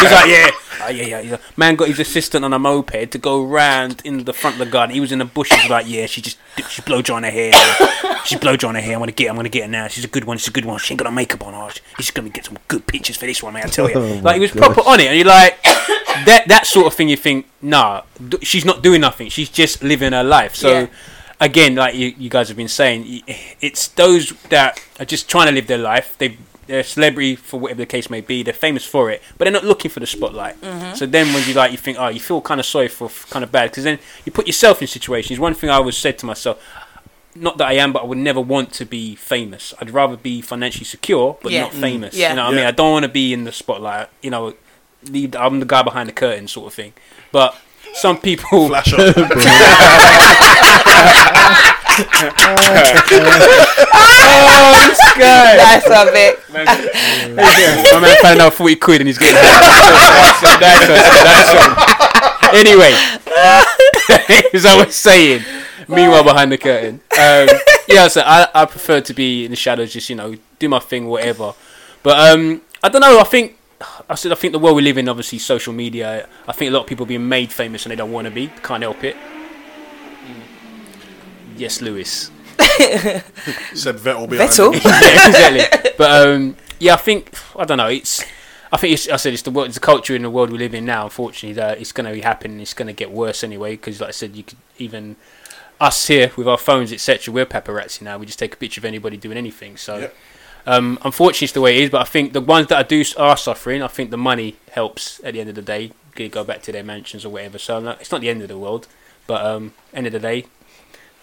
He's 0.00 0.12
like, 0.12 0.30
yeah. 0.30 0.50
Oh, 0.86 0.90
yeah, 0.90 1.04
yeah, 1.06 1.20
yeah. 1.20 1.36
Man 1.56 1.76
got 1.76 1.88
his 1.88 1.98
assistant 2.00 2.44
on 2.44 2.52
a 2.52 2.58
moped 2.58 3.10
to 3.12 3.18
go 3.18 3.44
round 3.44 4.00
in 4.04 4.24
the 4.24 4.32
front 4.32 4.54
of 4.54 4.58
the 4.60 4.70
garden. 4.70 4.94
He 4.94 5.00
was 5.00 5.12
in 5.12 5.18
the 5.18 5.24
bushes, 5.24 5.68
like, 5.68 5.86
yeah, 5.88 6.06
she 6.06 6.20
just 6.22 6.38
she 6.68 6.82
blow 6.82 7.02
drying 7.02 7.24
her 7.24 7.30
hair. 7.30 7.52
She's 8.24 8.38
blow 8.38 8.56
drying 8.56 8.74
her 8.76 8.80
hair. 8.80 8.94
I'm 8.94 9.00
gonna 9.00 9.12
get, 9.12 9.24
her, 9.24 9.30
I'm 9.30 9.36
gonna 9.36 9.48
get 9.48 9.62
her 9.62 9.68
now. 9.70 9.88
She's 9.88 10.04
a 10.04 10.08
good 10.08 10.24
one. 10.24 10.38
She's 10.38 10.48
a 10.48 10.52
good 10.52 10.64
one. 10.64 10.78
She 10.78 10.94
ain't 10.94 10.98
got 10.98 11.04
no 11.04 11.14
makeup 11.14 11.46
on. 11.46 11.54
Oh, 11.54 11.70
she's 11.98 12.10
gonna 12.10 12.28
get 12.28 12.44
some 12.44 12.58
good 12.68 12.86
pictures 12.86 13.16
for 13.16 13.26
this 13.26 13.42
one, 13.42 13.54
man. 13.54 13.64
I 13.64 13.68
tell 13.68 13.88
you. 13.90 13.96
Oh, 13.96 14.20
like 14.22 14.34
he 14.36 14.40
was 14.40 14.52
gosh. 14.52 14.72
proper 14.74 14.88
on 14.88 15.00
it, 15.00 15.06
and 15.06 15.16
you're 15.16 15.26
like, 15.26 15.62
that 15.62 16.44
that 16.48 16.66
sort 16.66 16.86
of 16.86 16.94
thing. 16.94 17.08
You 17.08 17.16
think, 17.16 17.46
nah, 17.62 18.02
she's 18.42 18.64
not 18.64 18.82
doing 18.82 19.00
nothing. 19.00 19.28
She's 19.28 19.48
just 19.48 19.82
living 19.82 20.12
her 20.12 20.24
life. 20.24 20.54
So 20.54 20.80
Yeah. 20.80 20.86
again, 21.40 21.74
like 21.76 21.94
you, 21.94 22.14
you 22.18 22.28
guys 22.30 22.48
have 22.48 22.56
been 22.56 22.68
saying, 22.68 23.22
it's 23.60 23.88
those 23.88 24.30
that 24.50 24.80
are 24.98 25.04
just 25.04 25.28
trying 25.30 25.46
to 25.46 25.52
live 25.52 25.66
their 25.66 25.78
life. 25.78 26.16
They 26.18 26.36
they're 26.66 26.80
a 26.80 26.84
celebrity 26.84 27.36
for 27.36 27.60
whatever 27.60 27.78
the 27.78 27.86
case 27.86 28.10
may 28.10 28.20
be. 28.20 28.42
They're 28.42 28.54
famous 28.54 28.84
for 28.84 29.10
it, 29.10 29.22
but 29.36 29.44
they're 29.44 29.52
not 29.52 29.64
looking 29.64 29.90
for 29.90 30.00
the 30.00 30.06
spotlight. 30.06 30.60
Mm-hmm. 30.60 30.94
So 30.94 31.06
then 31.06 31.32
when 31.32 31.46
you 31.48 31.54
like, 31.54 31.72
you 31.72 31.78
think, 31.78 31.98
oh, 31.98 32.08
you 32.08 32.20
feel 32.20 32.40
kind 32.40 32.60
of 32.60 32.66
sorry 32.66 32.88
for, 32.88 33.08
kind 33.30 33.44
of 33.44 33.52
bad 33.52 33.70
because 33.70 33.84
then 33.84 33.98
you 34.24 34.32
put 34.32 34.46
yourself 34.46 34.82
in 34.82 34.88
situations. 34.88 35.38
One 35.38 35.54
thing 35.54 35.70
I 35.70 35.74
always 35.74 35.96
said 35.96 36.18
to 36.18 36.26
myself, 36.26 36.62
not 37.34 37.58
that 37.58 37.68
I 37.68 37.74
am, 37.74 37.92
but 37.92 38.02
I 38.02 38.06
would 38.06 38.18
never 38.18 38.40
want 38.40 38.72
to 38.74 38.84
be 38.84 39.14
famous. 39.14 39.74
I'd 39.80 39.90
rather 39.90 40.16
be 40.16 40.40
financially 40.40 40.84
secure, 40.84 41.36
but 41.42 41.52
Yeah. 41.52 41.62
not 41.62 41.72
mm. 41.72 41.80
famous. 41.80 42.14
Yeah. 42.14 42.30
You 42.30 42.36
know 42.36 42.44
what 42.46 42.54
I 42.54 42.56
mean? 42.56 42.66
I 42.66 42.70
don't 42.70 42.92
want 42.92 43.04
to 43.04 43.10
be 43.10 43.32
in 43.32 43.44
the 43.44 43.52
spotlight. 43.52 44.08
You 44.22 44.30
know, 44.30 44.54
leave, 45.04 45.36
I'm 45.36 45.60
the 45.60 45.66
guy 45.66 45.82
behind 45.82 46.08
the 46.08 46.14
curtain, 46.14 46.48
sort 46.48 46.68
of 46.68 46.74
thing. 46.74 46.94
But 47.32 47.56
some 47.94 48.18
people, 48.18 48.68
Flash 48.68 48.92
up. 48.92 49.16
oh, 51.98 53.86
guy. 55.18 55.56
That's 55.56 55.86
a 55.86 56.12
bit. 56.12 56.38
My 56.52 58.00
man 58.00 58.16
found 58.22 58.40
out 58.40 58.54
40 58.54 58.76
quid 58.76 59.00
and 59.00 59.08
he's 59.08 59.18
getting 59.18 59.34
that's, 59.34 60.40
that's, 60.60 60.86
that's, 61.24 62.54
Anyway, 62.54 62.92
as 64.54 64.64
I 64.64 64.76
was 64.76 64.94
saying, 64.94 65.42
meanwhile 65.88 66.22
behind 66.24 66.52
the 66.52 66.58
curtain. 66.58 67.00
Um, 67.18 67.48
yeah, 67.88 68.08
so 68.08 68.22
I, 68.24 68.48
I 68.54 68.64
prefer 68.66 69.00
to 69.00 69.14
be 69.14 69.44
in 69.44 69.50
the 69.50 69.56
shadows, 69.56 69.92
just, 69.92 70.08
you 70.08 70.16
know, 70.16 70.36
do 70.58 70.68
my 70.68 70.78
thing, 70.78 71.06
whatever. 71.08 71.54
But 72.02 72.32
um, 72.32 72.62
I 72.82 72.88
don't 72.88 73.00
know, 73.00 73.18
I 73.18 73.24
think. 73.24 73.54
I 74.08 74.14
said 74.14 74.32
I 74.32 74.36
think 74.36 74.52
the 74.52 74.58
world 74.58 74.76
we 74.76 74.82
live 74.82 74.96
in, 74.96 75.06
obviously 75.06 75.38
social 75.38 75.74
media. 75.74 76.26
I 76.48 76.52
think 76.52 76.70
a 76.70 76.72
lot 76.72 76.82
of 76.82 76.86
people 76.86 77.04
are 77.04 77.08
being 77.08 77.28
made 77.28 77.52
famous 77.52 77.84
and 77.84 77.90
they 77.90 77.96
don't 77.96 78.12
want 78.12 78.26
to 78.26 78.30
be. 78.30 78.46
Can't 78.62 78.82
help 78.82 79.04
it. 79.04 79.16
Yes, 81.56 81.80
Lewis. 81.80 82.30
Said 83.74 83.96
Vettel 83.96 84.28
behind 84.28 84.50
Vettel. 84.50 84.74
him. 84.74 84.80
yeah, 84.84 85.26
exactly. 85.28 85.90
But 85.96 86.28
um, 86.28 86.56
yeah, 86.78 86.94
I 86.94 86.96
think 86.96 87.34
I 87.56 87.64
don't 87.64 87.78
know. 87.78 87.88
It's 87.88 88.24
I 88.72 88.76
think 88.76 88.94
it's, 88.94 89.08
I 89.08 89.16
said 89.16 89.32
it's 89.32 89.42
the 89.42 89.50
world, 89.50 89.68
it's 89.68 89.76
the 89.76 89.80
culture 89.80 90.14
in 90.14 90.22
the 90.22 90.30
world 90.30 90.50
we 90.50 90.58
live 90.58 90.74
in 90.74 90.84
now. 90.84 91.04
Unfortunately, 91.04 91.54
that 91.54 91.80
it's 91.80 91.92
going 91.92 92.06
to 92.06 92.12
be 92.12 92.20
happening. 92.20 92.60
It's 92.60 92.74
going 92.74 92.88
to 92.88 92.92
get 92.92 93.10
worse 93.10 93.44
anyway. 93.44 93.72
Because 93.72 94.00
like 94.00 94.08
I 94.08 94.12
said, 94.12 94.36
you 94.36 94.42
could 94.42 94.58
even 94.78 95.16
us 95.80 96.06
here 96.06 96.32
with 96.36 96.48
our 96.48 96.58
phones, 96.58 96.92
etc. 96.92 97.32
We're 97.32 97.46
paparazzi 97.46 98.02
now. 98.02 98.18
We 98.18 98.26
just 98.26 98.38
take 98.38 98.54
a 98.54 98.56
picture 98.56 98.80
of 98.80 98.84
anybody 98.84 99.16
doing 99.16 99.38
anything. 99.38 99.76
So. 99.76 99.98
Yep. 99.98 100.14
Um, 100.68 100.98
unfortunately, 101.04 101.44
it's 101.44 101.52
the 101.52 101.60
way 101.60 101.76
it 101.76 101.84
is. 101.84 101.90
But 101.90 102.00
I 102.00 102.04
think 102.04 102.32
the 102.32 102.40
ones 102.40 102.66
that 102.68 102.76
I 102.78 102.82
do 102.82 103.04
are 103.16 103.36
suffering. 103.36 103.82
I 103.82 103.86
think 103.86 104.10
the 104.10 104.16
money 104.18 104.56
helps 104.72 105.20
at 105.22 105.34
the 105.34 105.40
end 105.40 105.48
of 105.48 105.54
the 105.54 105.62
day. 105.62 105.92
They 106.16 106.28
go 106.28 106.42
back 106.42 106.62
to 106.62 106.72
their 106.72 106.82
mansions 106.82 107.24
or 107.24 107.28
whatever. 107.28 107.56
So 107.58 107.78
no, 107.78 107.90
it's 107.92 108.10
not 108.10 108.20
the 108.20 108.28
end 108.28 108.42
of 108.42 108.48
the 108.48 108.58
world. 108.58 108.88
But 109.28 109.46
um, 109.46 109.74
end 109.94 110.08
of 110.08 110.12
the 110.12 110.18
day, 110.18 110.46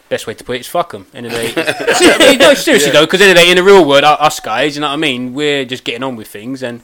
best 0.09 0.27
way 0.27 0.33
to 0.33 0.43
put 0.43 0.55
it 0.57 0.59
is 0.61 0.67
fuck 0.67 0.91
them. 0.91 1.07
End 1.13 1.25
of 1.25 1.31
the 1.31 1.37
day, 1.39 1.93
See, 1.93 2.11
I 2.11 2.17
mean, 2.17 2.37
no, 2.39 2.53
seriously 2.53 2.91
though, 2.91 3.05
because 3.05 3.21
end 3.21 3.31
of 3.31 3.37
the 3.37 3.43
day, 3.43 3.49
in 3.51 3.57
the 3.57 3.63
real 3.63 3.85
world, 3.87 4.03
us 4.03 4.39
guys, 4.39 4.75
you 4.75 4.81
know 4.81 4.87
what 4.87 4.93
I 4.93 4.97
mean? 4.97 5.33
We're 5.33 5.65
just 5.65 5.83
getting 5.83 6.03
on 6.03 6.15
with 6.15 6.27
things, 6.27 6.61
and 6.63 6.81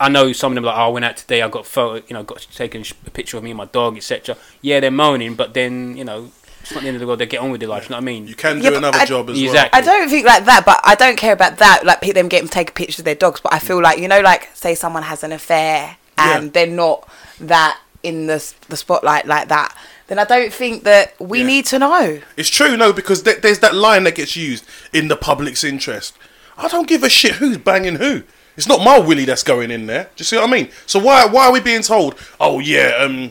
I 0.00 0.08
know 0.08 0.32
some 0.32 0.52
of 0.52 0.54
them 0.54 0.64
are 0.64 0.68
like, 0.68 0.76
oh, 0.78 0.82
I 0.82 0.88
went 0.88 1.04
out 1.04 1.16
today, 1.16 1.42
I 1.42 1.48
got 1.48 1.66
photo, 1.66 2.04
you 2.08 2.14
know, 2.14 2.22
got 2.22 2.46
taken 2.54 2.84
a 3.06 3.10
picture 3.10 3.36
of 3.36 3.42
me 3.42 3.50
and 3.50 3.58
my 3.58 3.64
dog, 3.66 3.96
etc. 3.96 4.36
Yeah, 4.62 4.80
they're 4.80 4.90
moaning, 4.90 5.34
but 5.34 5.54
then 5.54 5.96
you 5.96 6.04
know, 6.04 6.30
it's 6.60 6.72
not 6.72 6.82
the 6.82 6.88
end 6.88 6.96
of 6.96 7.00
the 7.00 7.06
world. 7.06 7.18
They 7.20 7.26
get 7.26 7.40
on 7.40 7.50
with 7.50 7.60
their 7.60 7.68
life. 7.68 7.84
You 7.84 7.90
know 7.90 7.96
what 7.96 8.02
I 8.02 8.04
mean? 8.06 8.26
You 8.28 8.34
can 8.34 8.60
do 8.60 8.70
Yeah, 8.70 8.78
another 8.78 8.98
I- 8.98 9.04
job 9.06 9.28
as 9.30 9.40
Exactly. 9.40 9.78
I 9.78 9.82
don't 9.84 10.08
think 10.08 10.26
like 10.26 10.44
that, 10.44 10.64
but 10.66 10.80
I 10.84 10.94
don't 10.94 11.16
care 11.16 11.32
about 11.32 11.58
that. 11.58 11.84
Like 11.84 12.00
pe- 12.00 12.12
them 12.12 12.28
getting 12.28 12.48
taking 12.48 12.74
pictures 12.74 12.98
of 13.00 13.04
their 13.04 13.14
dogs, 13.14 13.40
but 13.40 13.52
I 13.52 13.58
feel 13.58 13.80
like 13.82 13.98
you 13.98 14.06
know, 14.08 14.20
like 14.20 14.48
say 14.54 14.74
someone 14.74 15.02
has 15.02 15.24
an 15.24 15.32
affair 15.32 15.96
and 16.16 16.44
Yeah. 16.46 16.50
they're 16.52 16.66
not 16.74 17.08
that 17.40 17.80
in 18.02 18.26
the 18.26 18.54
the 18.68 18.76
spotlight 18.76 19.26
like 19.26 19.48
that. 19.48 19.76
Then 20.08 20.18
I 20.18 20.24
don't 20.24 20.52
think 20.52 20.84
that 20.84 21.14
we 21.20 21.40
Yeah. 21.40 21.46
need 21.46 21.66
to 21.66 21.78
know. 21.78 22.20
It's 22.36 22.48
true, 22.50 22.76
no, 22.76 22.92
because 22.92 23.22
th- 23.22 23.42
there's 23.42 23.60
that 23.60 23.74
line 23.74 24.04
that 24.04 24.14
gets 24.14 24.36
used 24.36 24.64
in 24.92 25.08
the 25.08 25.16
public's 25.16 25.62
interest. 25.62 26.14
I 26.56 26.66
don't 26.68 26.88
give 26.88 27.02
a 27.04 27.08
shit 27.10 27.34
who's 27.34 27.58
banging 27.58 27.96
who. 27.96 28.22
It's 28.56 28.66
not 28.66 28.82
my 28.82 28.98
willy 28.98 29.24
that's 29.24 29.44
going 29.44 29.70
in 29.70 29.86
there. 29.86 30.04
Do 30.04 30.10
you 30.16 30.24
see 30.24 30.36
what 30.36 30.48
I 30.48 30.50
mean? 30.52 30.70
So 30.86 30.98
why 30.98 31.24
why 31.26 31.46
are 31.46 31.52
we 31.52 31.60
being 31.60 31.82
told? 31.82 32.16
Oh 32.40 32.58
yeah, 32.58 32.94
um, 32.98 33.30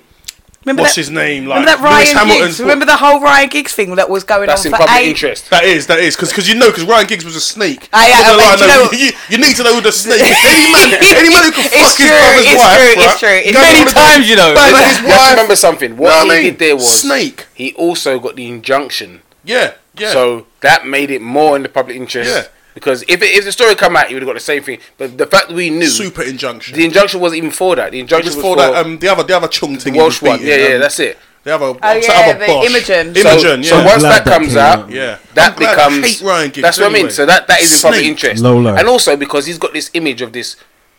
Remember 0.65 0.81
what's 0.83 0.95
that, 0.95 1.01
his 1.01 1.09
name? 1.09 1.45
Like 1.45 1.59
remember 1.63 1.79
that 1.79 1.83
Ryan 1.85 2.27
Giggs? 2.27 2.59
Remember 2.59 2.85
the 2.85 2.97
whole 2.97 3.21
Ryan 3.21 3.47
Giggs 3.47 3.71
thing 3.73 3.95
that 3.95 4.09
was 4.09 4.23
going 4.25 4.47
That's 4.47 4.65
on 4.65 4.67
in 4.67 4.71
for 4.73 4.79
public 4.83 4.99
eight- 4.99 5.09
interest. 5.15 5.49
That 5.49 5.63
is, 5.63 5.87
that 5.87 5.99
is, 5.99 6.17
because 6.17 6.49
you 6.49 6.55
know, 6.55 6.67
because 6.67 6.83
Ryan 6.83 7.07
Giggs 7.07 7.23
was 7.23 7.35
a 7.37 7.41
snake. 7.41 7.87
Ah, 7.93 8.03
yeah, 8.03 8.17
Put 8.27 8.35
the 8.35 8.43
but 8.43 8.59
you 8.59 8.67
know- 8.67 8.91
you, 9.05 9.11
you 9.29 9.37
need 9.37 9.55
to 9.55 9.63
know 9.63 9.75
who 9.75 9.81
the 9.81 9.91
snake. 9.93 10.19
is. 10.19 10.27
any 10.27 10.67
man, 10.75 10.91
any 10.99 11.29
man 11.31 11.43
who 11.47 11.51
can 11.55 11.65
It's 11.71 11.71
fuck 11.71 11.95
his 11.97 12.09
brother's 12.11 12.45
it's 12.51 12.57
wife, 12.59 12.75
true, 12.75 12.83
right? 12.83 13.05
it's 13.07 13.19
true, 13.19 13.29
it's 13.47 13.55
true. 13.55 13.63
Many 13.63 13.91
times, 13.95 14.29
you 14.29 14.35
know. 14.35 14.51
Bang 14.55 14.71
You 14.71 14.77
his 14.83 14.97
have 14.97 15.23
to 15.23 15.29
remember 15.31 15.55
something. 15.55 15.95
What 15.95 16.09
Know 16.09 16.25
what 16.25 16.25
he 16.25 16.31
I 16.31 16.43
mean? 16.43 16.51
did 16.51 16.59
there 16.59 16.75
was 16.75 17.01
Snake. 17.01 17.45
He 17.53 17.73
also 17.75 18.19
got 18.19 18.35
the 18.35 18.47
injunction, 18.49 19.21
Yeah, 19.45 19.75
yeah. 19.95 20.11
so 20.11 20.47
that 20.61 20.85
made 20.85 21.11
it 21.11 21.21
more 21.21 21.55
in 21.55 21.63
the 21.63 21.69
public 21.69 21.95
interest. 21.95 22.29
Yeah. 22.29 22.43
Because 22.77 23.01
if 23.07 23.23
it, 23.23 23.31
if 23.37 23.43
the 23.43 23.51
story 23.51 23.73
come 23.73 23.95
out, 23.97 24.05
he 24.07 24.13
would 24.13 24.21
have 24.21 24.27
got 24.29 24.35
the 24.35 24.39
same 24.39 24.61
thing. 24.61 24.77
But 24.99 25.17
the 25.17 25.25
fact 25.25 25.47
that 25.47 25.55
we 25.55 25.71
knew 25.71 25.87
super 25.87 26.21
injunction. 26.21 26.77
the 26.77 26.85
injunction 26.85 27.19
wasn't 27.19 27.39
even 27.39 27.49
for 27.49 27.75
that. 27.75 27.91
The 27.91 27.97
it 27.97 28.01
injunction 28.01 28.29
was 28.29 28.35
was, 28.35 28.43
for 28.45 28.55
that 28.57 28.75
um 28.75 28.99
the 28.99 29.07
other 29.07 29.23
the 29.23 29.35
other 29.35 29.47
chung 29.47 29.77
thing. 29.77 29.95
he 29.95 29.99
Welsh 29.99 30.21
was 30.21 30.29
one. 30.29 30.39
beating, 30.39 30.59
Yeah, 30.59 30.67
yeah, 30.67 30.75
um, 30.75 30.81
that's 30.81 30.99
it. 30.99 31.17
The 31.43 31.55
other, 31.55 31.65
Oh 31.65 31.73
yeah, 31.81 31.99
that 32.01 32.35
other 32.35 32.39
the 32.39 32.45
bosh? 32.45 32.65
Imogen. 32.69 33.15
So, 33.15 33.29
Imogen, 33.31 33.63
so 33.63 33.75
once 33.83 34.03
that 34.03 34.25
that 34.25 34.31
comes 34.31 34.49
came 34.49 34.57
out, 34.57 34.79
out. 34.79 34.89
Yeah. 34.91 35.17
that 35.33 35.53
I'm 35.53 35.57
glad 35.57 35.79
I 35.79 35.87
becomes 35.89 36.19
hate 36.19 36.27
Ryan 36.27 36.49
Giggs 36.51 36.61
that's 36.61 36.77
what 36.79 36.89
I 36.91 36.93
mean. 36.93 37.09
So 37.09 37.25
that 37.25 37.47
that 37.47 37.61
is 37.61 37.73
in 37.73 37.81
public 37.81 38.05
interest, 38.05 38.43
Low 38.43 38.57
life. 38.59 38.77
and 38.77 38.87
also 38.87 39.17
because 39.17 39.47
he's 39.47 39.57
got 39.57 39.73
this 39.73 39.89
image 39.95 40.21
of 40.21 40.33
this, 40.33 40.55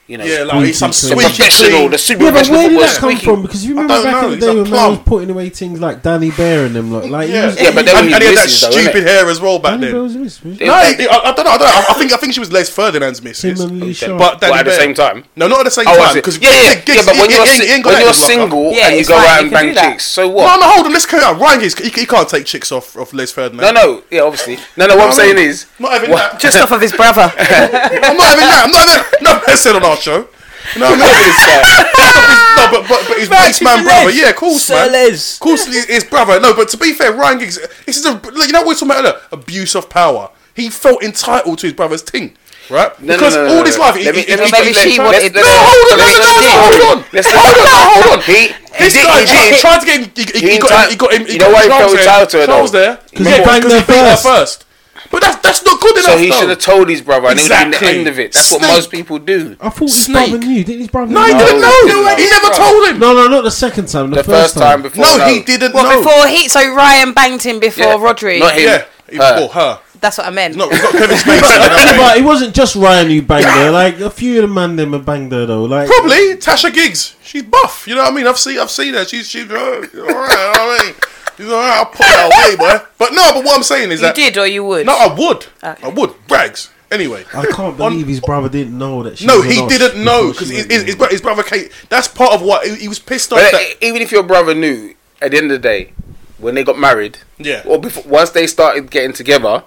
you 0.09 0.17
know, 0.19 0.25
Yeah, 0.25 0.43
like 0.45 0.67
he's 0.67 0.79
some 0.79 0.91
the 0.91 0.95
Squeaky 0.95 1.21
squeaky 1.21 1.37
professional, 1.37 1.71
clean. 1.79 1.91
the 1.91 1.99
super 1.99 2.25
Yeah, 2.25 2.31
but 2.33 2.49
where 2.49 2.69
did 2.71 2.81
that 2.81 2.97
come 2.97 3.11
squeaky. 3.13 3.25
from? 3.27 3.43
Because 3.43 3.65
you 3.65 3.71
remember 3.77 4.03
back 4.03 4.23
know, 4.23 4.33
in 4.33 4.41
the 4.41 4.47
day 4.47 4.55
when 4.55 4.57
man 4.65 4.67
plum. 4.73 4.91
was 4.91 4.99
putting 5.05 5.31
away 5.31 5.49
things 5.51 5.81
like 5.81 6.03
Dani 6.03 6.31
Behr 6.33 6.67
and 6.67 6.75
them, 6.75 6.91
like, 6.91 7.11
like 7.11 7.29
Yeah, 7.31 7.47
was- 7.47 7.61
Yeah, 7.61 7.71
but 7.75 7.85
then 7.85 7.95
and, 7.97 8.07
when 8.07 8.15
and 8.15 8.23
he 8.25 8.29
had 8.31 8.37
that 8.39 8.49
though, 8.49 8.71
stupid 8.71 9.03
hair 9.05 9.29
as 9.29 9.41
well 9.41 9.59
back 9.59 9.79
Danny 9.81 9.93
then. 9.93 10.03
was 10.03 10.17
was- 10.17 10.41
Yeah. 10.43 10.67
No, 10.67 10.75
I, 10.75 10.81
I 10.81 11.33
don't 11.33 11.45
know. 11.45 11.51
I 11.53 11.59
don't 11.59 11.69
know. 11.69 11.85
I 11.91 11.95
think 11.95 12.13
I 12.13 12.17
think 12.17 12.33
she 12.33 12.41
was 12.41 12.51
Les 12.51 12.69
Ferdinand's 12.71 13.23
missus. 13.23 13.61
Him 13.61 13.69
and 13.71 13.81
Lee 13.81 13.93
Sharpe. 13.93 14.19
But 14.19 14.41
Danny 14.41 14.51
Well, 14.53 14.61
at 14.61 14.65
the 14.67 14.73
same 14.73 14.95
time. 14.95 15.25
No, 15.37 15.47
not 15.47 15.61
at 15.61 15.65
the 15.67 15.71
same 15.71 15.85
Oh, 15.87 15.97
time. 15.97 16.15
Because 16.15 16.39
yeah, 16.39 16.51
yeah, 16.51 16.95
yeah. 16.95 17.03
But 17.05 17.17
when 17.17 17.31
you're, 17.31 17.45
when 17.85 18.01
you're 18.01 18.13
single 18.15 18.73
Yeah, 18.73 18.89
and 18.89 18.97
you 18.99 19.05
go 19.05 19.15
out 19.15 19.43
and 19.43 19.51
bang 19.51 19.75
chicks, 19.75 20.05
so 20.05 20.27
what? 20.29 20.47
no, 20.47 20.67
no, 20.67 20.73
hold 20.73 20.87
on. 20.87 20.93
Let's 20.93 21.05
carry 21.07 21.23
on. 21.23 21.39
Ryan, 21.39 21.61
Giggs, 21.61 21.75
he, 21.79 21.91
he 21.91 22.07
can't 22.07 22.29
take 22.29 22.47
chicks 22.47 22.73
off 22.73 22.97
of 22.97 23.13
Les 23.13 23.31
Ferdinand. 23.31 23.63
No, 23.75 23.83
no, 23.83 24.03
yeah, 24.11 24.23
obviously. 24.23 24.57
No, 24.77 24.87
no. 24.87 24.97
What 24.97 25.09
I'm 25.09 25.13
saying 25.13 25.37
is, 25.39 25.67
not 25.79 25.93
having 25.93 26.11
that. 26.13 26.41
Just 26.41 26.57
off 26.57 26.73
of 26.73 26.81
his 26.81 26.93
brother. 26.93 27.23
I'm 27.23 28.17
not 28.17 28.27
having 28.27 28.49
that. 28.49 28.63
I'm 28.65 28.71
not 28.73 28.89
having. 28.89 29.05
No, 29.23 29.41
that's 29.47 29.61
said 29.61 29.77
on 29.77 29.85
our 29.85 29.97
show. 30.01 30.29
You 30.75 30.81
know 30.81 30.91
what 30.91 31.01
I 31.01 31.07
mean? 31.07 31.23
this 31.25 31.39
guy. 31.47 32.59
no, 32.59 32.65
but 32.73 32.89
but, 32.89 33.01
but 33.09 33.17
his 33.19 33.29
Back 33.29 33.47
best 33.47 33.63
man 33.63 33.85
brother. 33.85 34.11
Yeah, 34.11 34.31
of 34.31 34.37
course, 34.37 34.65
Sir 34.65 34.75
man. 34.75 34.93
Les. 34.93 35.35
Of 35.35 35.41
course, 35.41 35.67
his 35.67 35.85
his 35.87 36.05
brother. 36.05 36.41
No, 36.41 36.55
but 36.55 36.69
to 36.71 36.77
be 36.77 36.93
fair, 36.93 37.13
Ryan 37.15 37.39
Giggs, 37.39 37.59
this 37.87 37.97
is 37.97 38.05
a 38.05 38.13
like, 38.13 38.47
you 38.49 38.53
know 38.53 38.61
what 38.63 38.69
we're 38.69 38.75
talking 38.75 38.91
about 38.91 39.05
earlier? 39.05 39.21
abuse 39.33 39.75
of 39.75 39.89
power. 39.89 40.31
He 40.55 40.69
felt 40.71 41.03
entitled 41.03 41.59
to 41.61 41.67
his 41.69 41.73
brother's 41.75 42.03
thing, 42.03 42.37
right? 42.69 42.91
No, 43.01 43.07
no, 43.07 43.15
because 43.15 43.37
no, 43.37 43.47
no, 43.47 43.51
all 43.55 43.59
no, 43.61 43.65
his 43.65 43.79
life, 43.79 43.95
he, 43.95 44.05
Let 44.05 44.17
me- 44.17 44.23
he, 44.23 44.35
let 44.37 44.41
me- 44.41 44.47
he, 44.47 44.51
maybe 44.51 44.67
he- 44.75 44.91
she 44.93 44.99
wanted- 44.99 45.33
No, 45.35 45.41
hold 45.47 45.93
on, 45.93 45.99
no, 45.99 46.05
no, 46.05 46.19
no, 46.19 46.41
no, 46.43 46.53
hold 46.59 46.99
on. 46.99 47.05
Let's 47.13 47.29
Hold 47.31 47.57
on, 47.63 48.03
hold 48.03 48.19
on. 48.19 48.25
He, 48.27 48.51
This 48.77 48.95
he 48.99 49.03
guy 49.07 49.21
he 49.23 49.27
tried, 49.31 49.61
tried 49.63 49.79
to 49.79 49.87
get 49.87 50.01
him. 50.03 50.11
He, 50.17 50.23
he, 50.25 50.47
He 50.47 50.53
he 50.55 50.59
got 50.59 50.85
him. 50.85 50.91
He 50.91 50.97
got 50.97 51.13
him. 51.15 51.27
He 51.27 51.33
You 51.35 51.39
got 51.39 51.47
know 51.47 51.55
why 51.55 51.63
he 51.63 51.69
Charles 51.69 51.79
felt 51.79 51.93
there. 51.95 52.03
entitled 52.03 52.31
to 52.31 52.37
her, 52.39 52.47
Charles 52.47 52.73
though? 52.73 52.79
there. 52.81 52.97
'Cause 52.97 53.07
he 53.15 53.23
Yeah, 53.31 53.45
banged 53.47 53.63
because 53.63 53.73
he 53.73 53.81
her 53.81 53.87
beat 53.87 54.11
her 54.11 54.17
first. 54.19 54.65
First. 55.09 55.11
But 55.11 55.21
that's 55.23 55.37
that's 55.43 55.65
not 55.65 55.81
good 55.81 55.93
enough. 55.97 56.05
So 56.05 56.19
he 56.19 56.29
though. 56.31 56.41
should 56.41 56.49
have 56.51 56.59
told 56.59 56.89
his 56.89 57.01
brother, 57.03 57.29
and 57.29 57.39
it 57.39 57.43
would 57.45 57.51
have 57.53 57.65
been 57.65 57.69
Exactly. 57.75 57.93
the 57.93 57.99
end 57.99 58.09
of 58.09 58.19
it. 58.19 58.33
That's 58.33 58.53
what 58.53 58.61
most 58.63 58.91
people 58.91 59.19
do. 59.19 59.57
I 59.61 59.71
thought 59.71 59.81
his 59.89 60.05
Snake. 60.05 60.31
brother 60.31 60.47
knew. 60.47 60.65
Didn't 60.65 60.81
his 60.81 60.89
brother 60.89 61.13
No, 61.13 61.25
he 61.25 61.33
didn't 61.33 61.61
know. 61.61 61.81
No, 61.87 62.17
He 62.17 62.25
no, 62.25 62.31
never 62.31 62.55
told 62.55 62.89
him. 62.89 62.99
No, 62.99 63.15
no, 63.15 63.29
not 63.29 63.45
the 63.45 63.51
second 63.51 63.89
time. 63.89 64.11
The, 64.11 64.17
The 64.17 64.25
first 64.25 64.57
time 64.59 64.83
before. 64.83 65.05
No, 65.05 65.27
he 65.29 65.43
didn't 65.43 65.73
What 65.73 65.85
know. 65.85 66.03
before 66.03 66.27
he? 66.29 66.49
So 66.49 66.61
Ryan 66.75 67.13
banged 67.13 67.43
him 67.43 67.59
before 67.61 67.85
Yeah. 67.87 67.97
Rhodri. 67.99 68.39
Not 68.41 68.55
him. 68.55 68.63
Yeah, 68.69 68.85
he- 69.11 69.17
Her. 69.17 69.41
or 69.43 69.49
her. 69.49 69.81
That's 70.01 70.17
what 70.19 70.29
I 70.29 70.31
meant. 70.31 70.55
No, 70.55 70.69
it's 70.71 70.81
not 70.81 70.93
Kevin 70.93 71.17
Spacey. 71.17 71.41
Yeah, 71.41 71.97
but 71.97 72.19
it 72.19 72.23
wasn't 72.25 72.55
just 72.55 72.77
Ryan 72.77 73.09
who 73.11 73.21
banged 73.23 73.47
her. 73.47 73.71
Like 73.73 73.99
a 73.99 74.11
few 74.11 74.37
of 74.37 74.49
the 74.49 74.55
man 74.55 74.77
them 74.77 74.93
have 74.93 75.05
banged 75.05 75.33
her 75.33 75.45
though. 75.45 75.65
Like 75.65 75.89
Probably 75.89 76.37
Tasha 76.37 76.73
Giggs. 76.73 77.17
She's 77.25 77.43
buff. 77.43 77.85
You 77.89 77.97
know 77.97 78.03
what 78.05 78.13
I 78.13 78.17
mean? 78.17 78.27
I've 78.29 78.39
seen 78.39 78.59
I've 78.61 78.71
seen 78.71 78.95
her. 78.95 79.05
She's 79.05 79.29
she's 79.29 79.51
uh, 79.51 79.55
all 79.57 79.81
right. 79.81 79.93
You 79.93 79.99
know 80.07 80.07
what 80.07 80.31
I 80.31 80.85
mean? 80.85 80.95
She's 81.39 81.47
all 81.47 81.53
right. 81.55 81.79
I'll 81.79 81.87
put 81.87 81.99
that 82.01 82.49
away, 82.51 82.57
boy. 82.57 82.85
But 82.99 83.13
no. 83.13 83.33
But 83.33 83.45
what 83.45 83.57
I'm 83.57 83.63
saying 83.63 83.93
is 83.93 84.01
you 84.01 84.07
that 84.09 84.17
did 84.17 84.37
or 84.37 84.47
you 84.47 84.65
would. 84.65 84.85
no, 84.87 84.93
I 84.99 85.07
would. 85.15 85.47
Okay. 85.63 85.87
I 85.87 85.89
would. 85.89 86.13
Rags. 86.29 86.71
Anyway. 86.91 87.25
I 87.35 87.47
can't 87.47 87.77
believe 87.77 88.09
his 88.09 88.21
brother 88.21 88.49
didn't 88.49 88.77
know 88.77 89.03
that. 89.05 89.19
She 89.19 89.27
No, 89.27 89.37
was 89.37 89.47
he 89.47 89.67
didn't 89.69 90.03
know 90.03 90.33
because 90.33 90.49
his, 90.49 90.67
his, 90.67 90.95
his, 90.95 91.21
brother 91.21 91.43
Kate. 91.45 91.71
That's 91.91 92.09
part 92.09 92.33
of 92.33 92.43
what 92.43 92.67
he, 92.67 92.75
he 92.77 92.89
was 92.89 92.99
pissed 92.99 93.33
off. 93.33 93.39
But 93.39 93.53
that, 93.53 93.75
even 93.83 94.03
if 94.03 94.11
your 94.11 94.23
brother 94.25 94.55
knew, 94.55 94.95
at 95.23 95.31
the 95.31 95.37
end 95.37 95.53
of 95.53 95.63
the 95.63 95.69
day, 95.69 95.93
when 96.39 96.55
they 96.55 96.65
got 96.65 96.79
married, 96.79 97.19
yeah, 97.39 97.63
or 97.67 97.79
before 97.79 98.05
once 98.05 98.31
they 98.31 98.47
started 98.47 98.91
getting 98.91 99.13
together, 99.13 99.63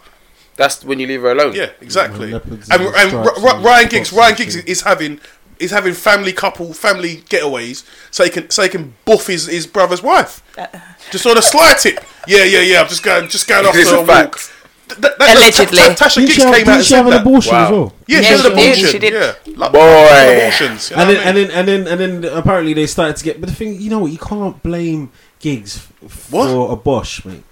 that's 0.56 0.84
when 0.84 1.00
you 1.00 1.08
leave 1.08 1.22
her 1.22 1.32
alone. 1.32 1.54
yeah, 1.54 1.70
exactly. 1.80 2.34
And, 2.34 2.44
and 2.44 2.54
and 2.54 2.64
stripes 2.64 3.14
R- 3.14 3.48
R- 3.50 3.56
and 3.56 3.66
Ryan 3.66 3.88
Giggs, 3.90 4.12
Ryan 4.12 4.30
and 4.30 4.38
Giggs 4.38 4.56
is 4.56 4.82
having 4.82 5.20
is 5.62 5.72
having 5.72 5.94
family 5.94 6.34
couple 6.34 6.74
family 6.74 7.18
getaways 7.30 7.84
so 8.12 8.24
he 8.24 8.30
can 8.30 8.50
so 8.50 8.64
he 8.64 8.70
can 8.70 8.94
buff 9.06 9.28
his, 9.28 9.46
his 9.48 9.66
brother's 9.68 10.02
wife. 10.02 10.42
Just 11.12 11.26
on 11.26 11.38
a 11.38 11.42
sly 11.42 11.74
tip. 11.80 12.00
Yeah, 12.28 12.44
yeah, 12.44 12.60
yeah. 12.62 12.82
I'm 12.82 12.88
just 12.88 13.04
going 13.04 13.30
just 13.30 13.48
going 13.48 13.66
off 13.66 13.76
It's 13.76 13.90
for 13.90 13.98
a 13.98 14.02
a 14.02 14.06
fact. 14.06 14.34
walk. 14.36 15.00
That- 15.00 15.18
that- 15.20 15.38
Allegedly. 15.38 15.78
Ta- 15.78 15.94
Ta- 15.96 16.06
Tasha 16.06 16.16
Didn't 16.16 16.28
Giggs 16.28 16.34
she 16.36 16.42
came 16.42 16.50
out 16.50 16.56
didn't 16.56 16.74
and 16.76 16.86
she 16.86 16.94
have 16.96 17.06
said 17.06 17.06
an 17.06 17.12
that. 17.12 17.22
abortion 17.22 17.54
Wow. 17.54 17.64
as 17.66 17.72
well? 17.72 17.94
Yeah, 18.08 18.18
Yeah, 18.18 18.22
she 18.22 18.28
had 18.28 18.28
she 18.28 18.34
an 18.36 18.42
did, 18.44 18.52
abortion. 18.66 18.88
she 18.92 19.00
did. 19.00 19.14
Yeah, 19.14 19.34
like, 19.56 19.72
Boy. 19.72 20.38
abortions. 20.38 20.90
You 20.90 20.96
know 20.98 21.02
And 21.02 21.10
then, 21.10 21.18
I 21.18 21.22
and 21.24 21.36
mean? 21.38 21.48
then 21.48 21.58
and 21.58 21.68
then 21.68 21.88
and 21.88 22.24
then 22.24 22.38
apparently 22.38 22.74
they 22.74 22.88
started 22.88 23.16
to 23.16 23.24
get. 23.24 23.40
But 23.40 23.50
the 23.50 23.56
thing, 23.56 23.80
you 23.82 23.90
know 23.90 24.00
what? 24.00 24.12
You 24.12 24.18
can't 24.18 24.62
blame 24.62 25.12
Giggs 25.40 25.88
f- 26.06 26.28
What? 26.32 26.48
for 26.50 26.72
a 26.74 26.76
bosh, 26.76 27.24
mate. 27.24 27.44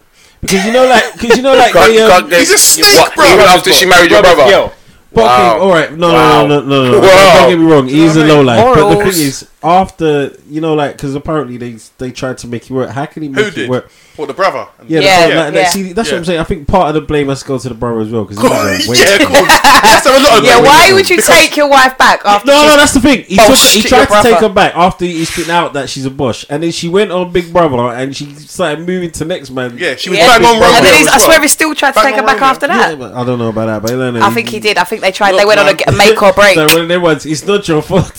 Because 0.41 0.66
you 0.66 0.72
know, 0.74 0.86
like, 0.86 1.14
because 1.14 1.38
you 1.38 1.43
know, 1.43 1.55
like, 1.55 1.72
Can't- 1.80 1.91
they, 1.93 2.01
um, 2.01 2.10
can't 2.12 2.34
He's 2.34 2.51
a 2.51 2.57
snake, 2.57 2.86
what, 2.99 3.16
bro. 3.16 3.26
Even 3.26 3.39
after 3.45 3.72
she 3.74 3.86
married 3.86 4.12
your 4.12 4.22
brother. 4.22 4.72
But 5.12 5.24
Wow. 5.24 5.60
all 5.60 5.70
right, 5.72 5.91
no, 5.97 6.14
Wow. 6.14 6.45
no, 6.45 6.60
no, 6.62 6.66
no, 6.68 6.84
no, 6.84 6.91
no. 6.91 6.99
Wow. 6.99 7.34
Don't 7.39 7.49
get 7.49 7.60
me 7.60 7.66
wrong. 7.66 7.88
He's 7.88 8.16
a 8.16 8.24
low 8.26 8.41
life. 8.41 8.76
But 8.76 8.89
the 8.89 8.95
thing 8.97 9.07
is, 9.26 9.45
after 9.62 10.32
you 10.49 10.62
know, 10.62 10.74
like, 10.74 10.93
because 10.93 11.16
apparently 11.16 11.57
they 11.57 11.78
they 11.97 12.12
tried 12.12 12.38
to 12.39 12.47
make 12.47 12.64
it 12.64 12.72
work. 12.72 12.89
How 12.91 13.05
can 13.05 13.24
he 13.24 13.30
make 13.30 13.41
Who 13.43 13.47
it 13.51 13.55
did? 13.55 13.70
work? 13.70 13.89
What 14.16 14.28
the 14.28 14.34
brother? 14.34 14.68
Yeah, 14.88 14.99
Yeah, 15.01 15.28
the- 15.28 15.36
like, 15.36 15.53
yeah. 15.53 15.60
like, 15.62 15.70
see, 15.72 15.93
that's 15.93 16.10
Yeah. 16.10 16.16
what 16.16 16.20
I'm 16.20 16.26
saying. 16.26 16.39
I 16.39 16.43
think 16.43 16.68
part 16.68 16.89
of 16.89 16.93
the 16.95 17.01
blame 17.01 17.28
has 17.30 17.41
to 17.41 17.47
go 17.47 17.57
to 17.57 17.70
the 17.70 17.76
brother 17.76 18.01
as 18.01 18.10
well 18.10 18.26
because 18.26 18.41
he's 18.41 18.51
a 18.51 18.53
waste. 18.89 19.01
yeah, 19.10 19.16
of 19.24 19.28
course. 19.28 19.60
Yes, 19.82 20.03
there 20.03 20.14
a 20.18 20.20
lot 20.20 20.39
of 20.39 20.43
Yeah, 20.43 20.60
why 20.62 20.91
would 20.91 21.10
you 21.10 21.16
Because- 21.16 21.34
take 21.34 21.55
your 21.55 21.70
wife 21.70 21.97
back 21.97 22.22
after? 22.26 22.47
No, 22.47 22.66
no, 22.68 22.76
that's 22.76 22.93
the 22.93 22.99
thing. 22.99 23.24
He, 23.24 23.38
took, 23.38 23.55
shit, 23.55 23.82
he 23.84 23.88
tried 23.89 24.07
to 24.10 24.22
take 24.22 24.36
her 24.39 24.49
back 24.49 24.76
after 24.76 25.05
he 25.05 25.24
spit 25.24 25.49
out 25.49 25.72
that 25.74 25.89
she's 25.89 26.05
a 26.05 26.10
bush, 26.10 26.45
and 26.49 26.62
then 26.64 26.72
she 26.72 26.89
went 26.89 27.12
on 27.12 27.32
Big 27.32 27.51
Brother 27.53 27.78
and 27.95 28.14
she 28.16 28.26
started 28.36 28.86
moving 28.86 29.10
to 29.12 29.24
next 29.26 29.51
man. 29.51 29.78
Yeah, 29.78 29.95
she 29.95 30.10
was 30.10 30.20
Yeah. 30.20 30.38
bang 30.38 30.45
on 30.45 30.64
And 30.76 30.86
then 30.86 30.93
he's, 30.97 31.07
I 31.07 31.18
swear 31.18 31.36
well. 31.38 31.41
he 31.43 31.47
still 31.47 31.74
tried 31.76 31.93
to 31.93 32.01
take 32.01 32.16
her 32.16 32.24
back 32.24 32.41
after 32.41 32.68
that. 32.68 33.01
I 33.01 33.24
don't 33.24 33.39
know 33.39 33.49
about 33.49 33.68
that, 33.68 33.82
but 33.82 33.91
no, 33.91 34.12
no, 34.12 34.22
I 34.22 34.30
think 34.32 34.49
he 34.49 34.60
did. 34.60 34.78
I 34.78 34.84
think 34.84 35.01
they 35.01 35.14
tried. 35.14 35.32
They 35.39 35.45
went 35.45 35.60
on 35.62 35.68
a, 35.68 35.70
man. 35.70 35.78
g- 35.78 35.84
a 35.88 35.91
make 35.93 36.22
or 36.22 36.34
break. 36.34 36.55
So 36.60 36.66
one 36.68 36.82
of 36.82 36.88
them 36.89 37.01
ones, 37.01 37.26
it's 37.26 37.45
not 37.45 37.66
your 37.70 37.82
fault. 37.82 38.12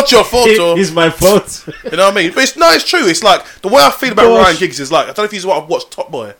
Not 0.00 0.12
your 0.12 0.24
fault, 0.24 0.48
or 0.58 0.78
it's 0.78 0.90
my 0.90 1.10
fault. 1.10 1.68
You 1.84 1.96
know 1.96 2.04
what 2.06 2.12
I 2.12 2.22
mean? 2.22 2.32
But 2.32 2.44
it's 2.44 2.56
no, 2.56 2.70
it's 2.72 2.88
true. 2.88 3.06
It's 3.06 3.22
like 3.22 3.44
the 3.62 3.68
way 3.68 3.82
I 3.82 3.90
feel 3.90 4.12
about 4.12 4.28
Gosh. 4.28 4.44
Ryan 4.44 4.56
Giggs 4.58 4.80
is 4.80 4.92
like 4.92 5.04
I 5.04 5.06
don't 5.08 5.18
know 5.18 5.24
if 5.24 5.30
he's 5.30 5.46
what 5.46 5.62
I've 5.62 5.68
watched 5.68 5.90
Top 5.90 6.10
Boy. 6.10 6.34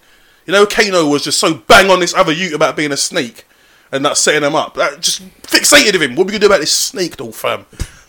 You 0.46 0.52
know, 0.52 0.66
Kano 0.66 1.06
was 1.08 1.24
just 1.24 1.38
so 1.38 1.54
bang 1.54 1.90
on 1.90 2.00
this 2.00 2.14
other 2.14 2.32
youth 2.32 2.54
about 2.54 2.76
being 2.76 2.92
a 2.92 2.96
snake 2.96 3.46
and 3.92 4.04
that 4.04 4.16
setting 4.16 4.42
him 4.42 4.54
up. 4.54 4.74
That 4.74 5.00
just 5.00 5.22
fixated 5.42 5.92
with 5.92 6.02
him. 6.02 6.16
What 6.16 6.24
are 6.24 6.26
we 6.26 6.32
gonna 6.32 6.40
do 6.40 6.46
about 6.46 6.60
this 6.60 6.72
snake, 6.72 7.16
though, 7.16 7.32
fam? 7.32 7.66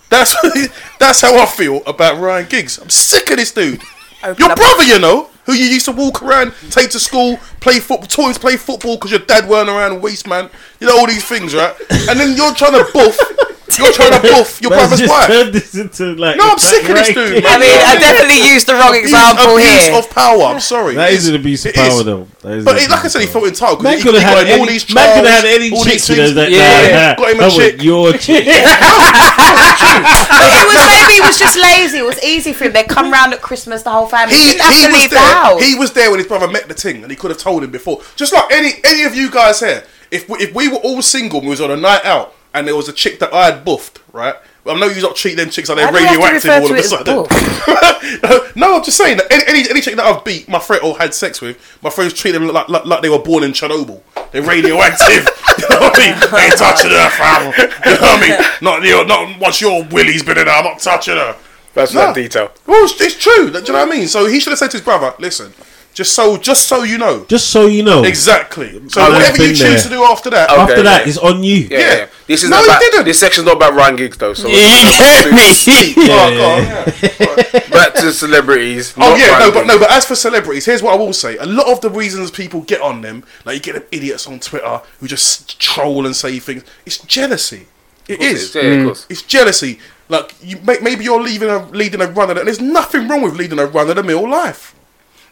That's 0.10 0.36
that's 1.00 1.22
how 1.22 1.38
I 1.38 1.46
feel 1.46 1.82
about 1.86 2.20
Ryan 2.20 2.48
Giggs. 2.48 2.78
I'm 2.78 2.90
sick 2.90 3.30
of 3.32 3.38
this 3.38 3.52
dude. 3.52 3.82
Open 4.24 4.46
Your 4.46 4.56
brother, 4.56 4.84
you 4.84 5.00
know, 5.00 5.30
who 5.46 5.54
you 5.54 5.66
used 5.66 5.86
to 5.86 5.92
walk 5.92 6.22
around, 6.22 6.54
take 6.70 6.92
to 6.92 7.00
school, 7.00 7.38
play 7.60 7.80
football, 7.80 8.08
toys, 8.08 8.38
play 8.38 8.56
football 8.56 8.96
because 8.96 9.12
your 9.12 9.22
dad 9.22 9.50
weren't 9.50 9.70
around, 9.70 10.02
waste 10.02 10.28
man. 10.28 10.50
You 10.80 10.88
know 10.88 10.98
all 11.00 11.08
these 11.08 11.26
things, 11.26 11.56
right? 11.56 11.76
And 11.90 12.20
then 12.20 12.38
you're 12.38 12.54
trying 12.54 12.74
to 12.74 12.88
buff. 12.94 13.18
You're 13.80 13.94
trying 13.94 14.12
to 14.20 14.28
buff 14.28 14.60
your 14.62 14.72
brother's 14.72 15.00
just 15.00 15.10
wife. 15.12 15.28
turned 15.28 15.54
this 15.54 15.76
into 15.76 16.16
like. 16.16 16.36
No, 16.38 16.52
I'm 16.52 16.58
sick 16.60 16.84
of 16.90 16.96
this 16.96 17.08
rank. 17.16 17.18
dude, 17.18 17.46
I 17.46 17.58
mean, 17.60 17.80
I 17.80 17.96
definitely 18.00 18.44
used 18.52 18.68
the 18.68 18.74
wrong 18.76 18.96
example 18.96 19.56
abuse 19.56 19.86
here. 19.88 19.96
of 19.98 20.10
power. 20.10 20.44
I'm 20.44 20.60
sorry. 20.60 20.96
That 20.96 21.12
It 21.12 21.16
is 21.16 21.28
an 21.30 21.36
abuse 21.36 21.66
of 21.66 21.70
it 21.72 21.78
is. 21.78 21.90
power, 21.94 22.04
though. 22.04 22.28
That 22.42 22.52
is 22.60 22.66
But 22.66 22.78
it, 22.78 22.90
like 22.90 23.06
I 23.06 23.08
said, 23.08 23.22
he 23.22 23.28
felt 23.28 23.46
entitled. 23.46 23.82
Man 23.84 23.96
because 23.98 24.12
could 24.12 24.22
have 24.22 24.38
had 24.38 24.48
any. 24.48 24.60
all 24.60 24.66
these 24.68 24.94
Man 24.94 25.16
could 25.16 25.26
have 25.30 25.44
had 25.44 25.46
any 25.46 25.72
all 25.72 25.84
chicks. 25.84 26.08
these 26.08 26.18
You 26.18 26.24
know, 26.24 26.34
things. 26.34 26.36
that, 26.36 26.52
Yeah, 26.52 27.16
nah, 27.16 27.22
got 27.22 27.32
him 27.32 27.38
nah, 27.38 27.44
a 27.44 27.48
I 27.48 27.50
chick. 27.56 27.82
Your 27.82 28.14
chick. 28.26 28.46
But 28.52 30.52
it 30.52 30.66
was 30.68 30.80
maybe 30.92 31.14
it 31.20 31.24
was 31.28 31.40
just 31.40 31.58
lazy. 31.58 31.98
It 32.00 32.06
was 32.06 32.22
easy 32.24 32.54
for 32.54 32.66
him. 32.66 32.74
They 32.74 32.84
come 32.84 33.12
round 33.12 33.34
at 33.34 33.42
Christmas, 33.42 33.84
the 33.84 33.92
whole 33.92 34.08
family. 34.08 34.36
He, 34.36 34.42
He 34.42 34.48
didn't 34.54 34.62
have 34.62 34.74
he 34.74 34.82
to 34.82 34.88
was 34.92 35.00
leave 35.02 35.10
the 35.10 35.16
there. 35.16 35.34
house. 35.36 35.64
He 35.64 35.76
was 35.76 35.94
there 35.94 36.10
when 36.10 36.20
his 36.20 36.28
brother 36.28 36.48
met 36.48 36.68
the 36.68 36.74
ting, 36.74 37.04
and 37.04 37.12
he 37.12 37.18
could 37.18 37.32
have 37.32 37.40
told 37.40 37.64
him 37.64 37.72
before. 37.72 38.02
Just 38.16 38.34
like 38.34 38.52
any 38.52 38.74
any 38.84 39.04
of 39.04 39.16
you 39.16 39.30
guys 39.32 39.60
here, 39.60 39.84
if 40.10 40.28
we, 40.30 40.40
if 40.40 40.54
we 40.54 40.68
were 40.68 40.78
all 40.78 41.02
single, 41.02 41.40
and 41.40 41.48
we 41.48 41.52
was 41.52 41.62
on 41.62 41.72
a 41.72 41.78
night 41.78 42.06
out, 42.06 42.34
and 42.54 42.68
there 42.68 42.76
was 42.76 42.90
a 42.90 42.94
chick 42.94 43.20
that 43.20 43.34
I 43.34 43.46
had 43.52 43.66
buffed, 43.66 44.02
right? 44.14 44.36
Well, 44.64 44.76
I 44.76 44.80
know 44.80 44.88
you 44.88 45.02
not 45.02 45.16
treat 45.16 45.36
them 45.36 45.50
chicks 45.50 45.70
like 45.70 45.78
they're 45.78 45.92
Why 45.92 46.14
do 46.14 46.20
we 46.20 46.24
have 46.24 46.42
to 46.42 46.48
radioactive 46.50 47.08
all 47.08 47.24
of 47.26 47.32
a 47.32 47.32
sudden. 47.34 48.52
no, 48.56 48.76
I'm 48.76 48.84
just 48.84 48.98
saying 48.98 49.18
that 49.18 49.26
any, 49.32 49.44
any, 49.48 49.70
any 49.70 49.82
chick 49.82 49.96
that 49.96 50.06
I've 50.06 50.24
beat 50.24 50.48
my 50.48 50.60
friend 50.60 50.84
or 50.84 50.98
had 50.98 51.14
sex 51.16 51.42
with, 51.42 51.58
my 51.82 51.90
friends 51.90 52.14
treat 52.14 52.32
them 52.34 52.48
like, 52.48 52.70
like, 52.70 52.86
like 52.86 53.02
they 53.02 53.10
were 53.10 53.20
born 53.20 53.44
in 53.44 53.52
Chernobyl. 53.54 54.02
They're 54.32 54.44
radioactive. 54.44 55.10
you 55.58 55.70
know 55.70 55.80
what 55.80 55.98
I 55.98 56.12
mean? 56.12 56.32
They 56.32 56.46
ain't 56.46 56.58
touching 56.58 56.92
her, 56.92 57.10
fam. 57.10 57.54
You 57.58 57.92
know 57.92 58.02
what 58.02 58.24
I 58.24 58.28
mean? 58.28 58.48
Not, 58.62 58.84
you 58.84 58.92
know, 58.92 59.04
not 59.04 59.40
once 59.40 59.60
your 59.60 59.84
willy's 59.86 60.22
been 60.24 60.38
in 60.38 60.46
her, 60.46 60.54
I'm 60.54 60.64
not 60.64 60.80
touching 60.80 61.16
her. 61.16 61.36
That's 61.74 61.94
No. 61.94 62.02
that 62.02 62.16
detail. 62.16 62.52
Well, 62.68 62.84
it's, 62.84 63.00
it's 63.02 63.16
true. 63.16 63.50
Do 63.50 63.58
you 63.60 63.74
know 63.74 63.80
what 63.80 63.88
I 63.88 63.92
mean? 63.92 64.08
So 64.08 64.28
he 64.28 64.40
should 64.40 64.52
have 64.52 64.60
said 64.60 64.72
to 64.72 64.78
his 64.78 64.84
brother, 64.86 65.14
"Listen, 65.20 65.54
just 65.94 66.14
so 66.14 66.38
just 66.38 66.68
so 66.68 66.84
you 66.84 66.98
know, 66.98 67.26
Just 67.28 67.50
so 67.50 67.68
you 67.68 67.84
know, 67.84 68.04
exactly. 68.04 68.82
So 68.90 69.02
I've 69.02 69.14
whatever 69.14 69.38
you 69.38 69.50
been 69.50 69.56
choose 69.56 69.60
there. 69.60 69.84
to 69.84 69.90
do 69.90 70.04
after 70.04 70.30
that, 70.30 70.50
Okay. 70.50 70.62
after 70.62 70.84
that 70.84 71.08
is 71.08 71.18
on 71.18 71.44
you. 71.44 71.68
Yeah, 71.70 71.80
Yeah. 71.80 71.96
yeah. 71.96 72.08
This 72.28 72.44
is 72.44 72.50
No, 72.50 72.56
not 72.58 72.64
he 72.64 72.70
about, 72.70 72.80
didn't. 72.80 73.06
This 73.06 73.20
section's 73.20 73.46
not 73.48 73.58
about 73.58 73.74
Ryan 73.74 73.96
Giggs 73.98 74.18
though. 74.18 74.34
So 74.34 74.48
You 74.48 74.56
get 74.56 75.32
me? 75.34 75.42
Oh, 75.42 75.94
Yeah, 75.98 76.30
go 76.32 76.58
yeah, 76.58 76.92
yeah. 77.52 77.70
back 77.70 77.94
to 77.96 78.12
celebrities. 78.14 78.94
Oh 78.98 79.02
not 79.02 79.20
yeah, 79.20 79.28
Ryan 79.32 79.40
no, 79.40 79.52
but 79.52 79.60
Giggs. 79.64 79.68
no, 79.68 79.80
but 79.80 79.92
as 79.92 80.06
for 80.06 80.16
celebrities, 80.16 80.66
here's 80.66 80.82
what 80.82 80.94
I 80.94 80.98
will 80.98 81.14
say: 81.14 81.38
a 81.38 81.46
lot 81.46 81.68
of 81.68 81.82
the 81.82 81.90
reasons 81.90 82.32
people 82.32 82.62
get 82.62 82.82
on 82.82 83.02
them, 83.02 83.24
like 83.46 83.56
you 83.56 83.62
get 83.62 83.74
them 83.76 83.84
idiots 83.92 84.28
on 84.28 84.40
Twitter 84.40 84.82
who 85.00 85.08
just 85.08 85.60
troll 85.60 86.06
and 86.06 86.16
say 86.16 86.40
things, 86.40 86.64
it's 86.86 87.00
jealousy. 87.00 87.68
It 88.08 88.14
Of 88.14 88.20
course 88.20 88.32
is. 88.32 88.56
Yeah, 88.56 88.62
of 88.62 88.78
mm. 88.80 88.86
course. 88.86 89.06
It's 89.10 89.22
jealousy. 89.24 89.80
Like 90.10 90.34
you, 90.42 90.58
may- 90.60 90.80
maybe 90.82 91.04
you're 91.04 91.22
leaving 91.22 91.50
a 91.50 91.66
leading 91.70 92.02
a 92.02 92.08
run 92.08 92.30
of 92.30 92.36
the, 92.36 92.42
and 92.42 92.48
there's 92.48 92.60
nothing 92.62 93.08
wrong 93.08 93.22
with 93.22 93.36
leading 93.36 93.60
a 93.60 93.66
run 93.66 93.90
of 93.90 93.96
the 93.98 94.04
mill 94.04 94.28
life. 94.30 94.74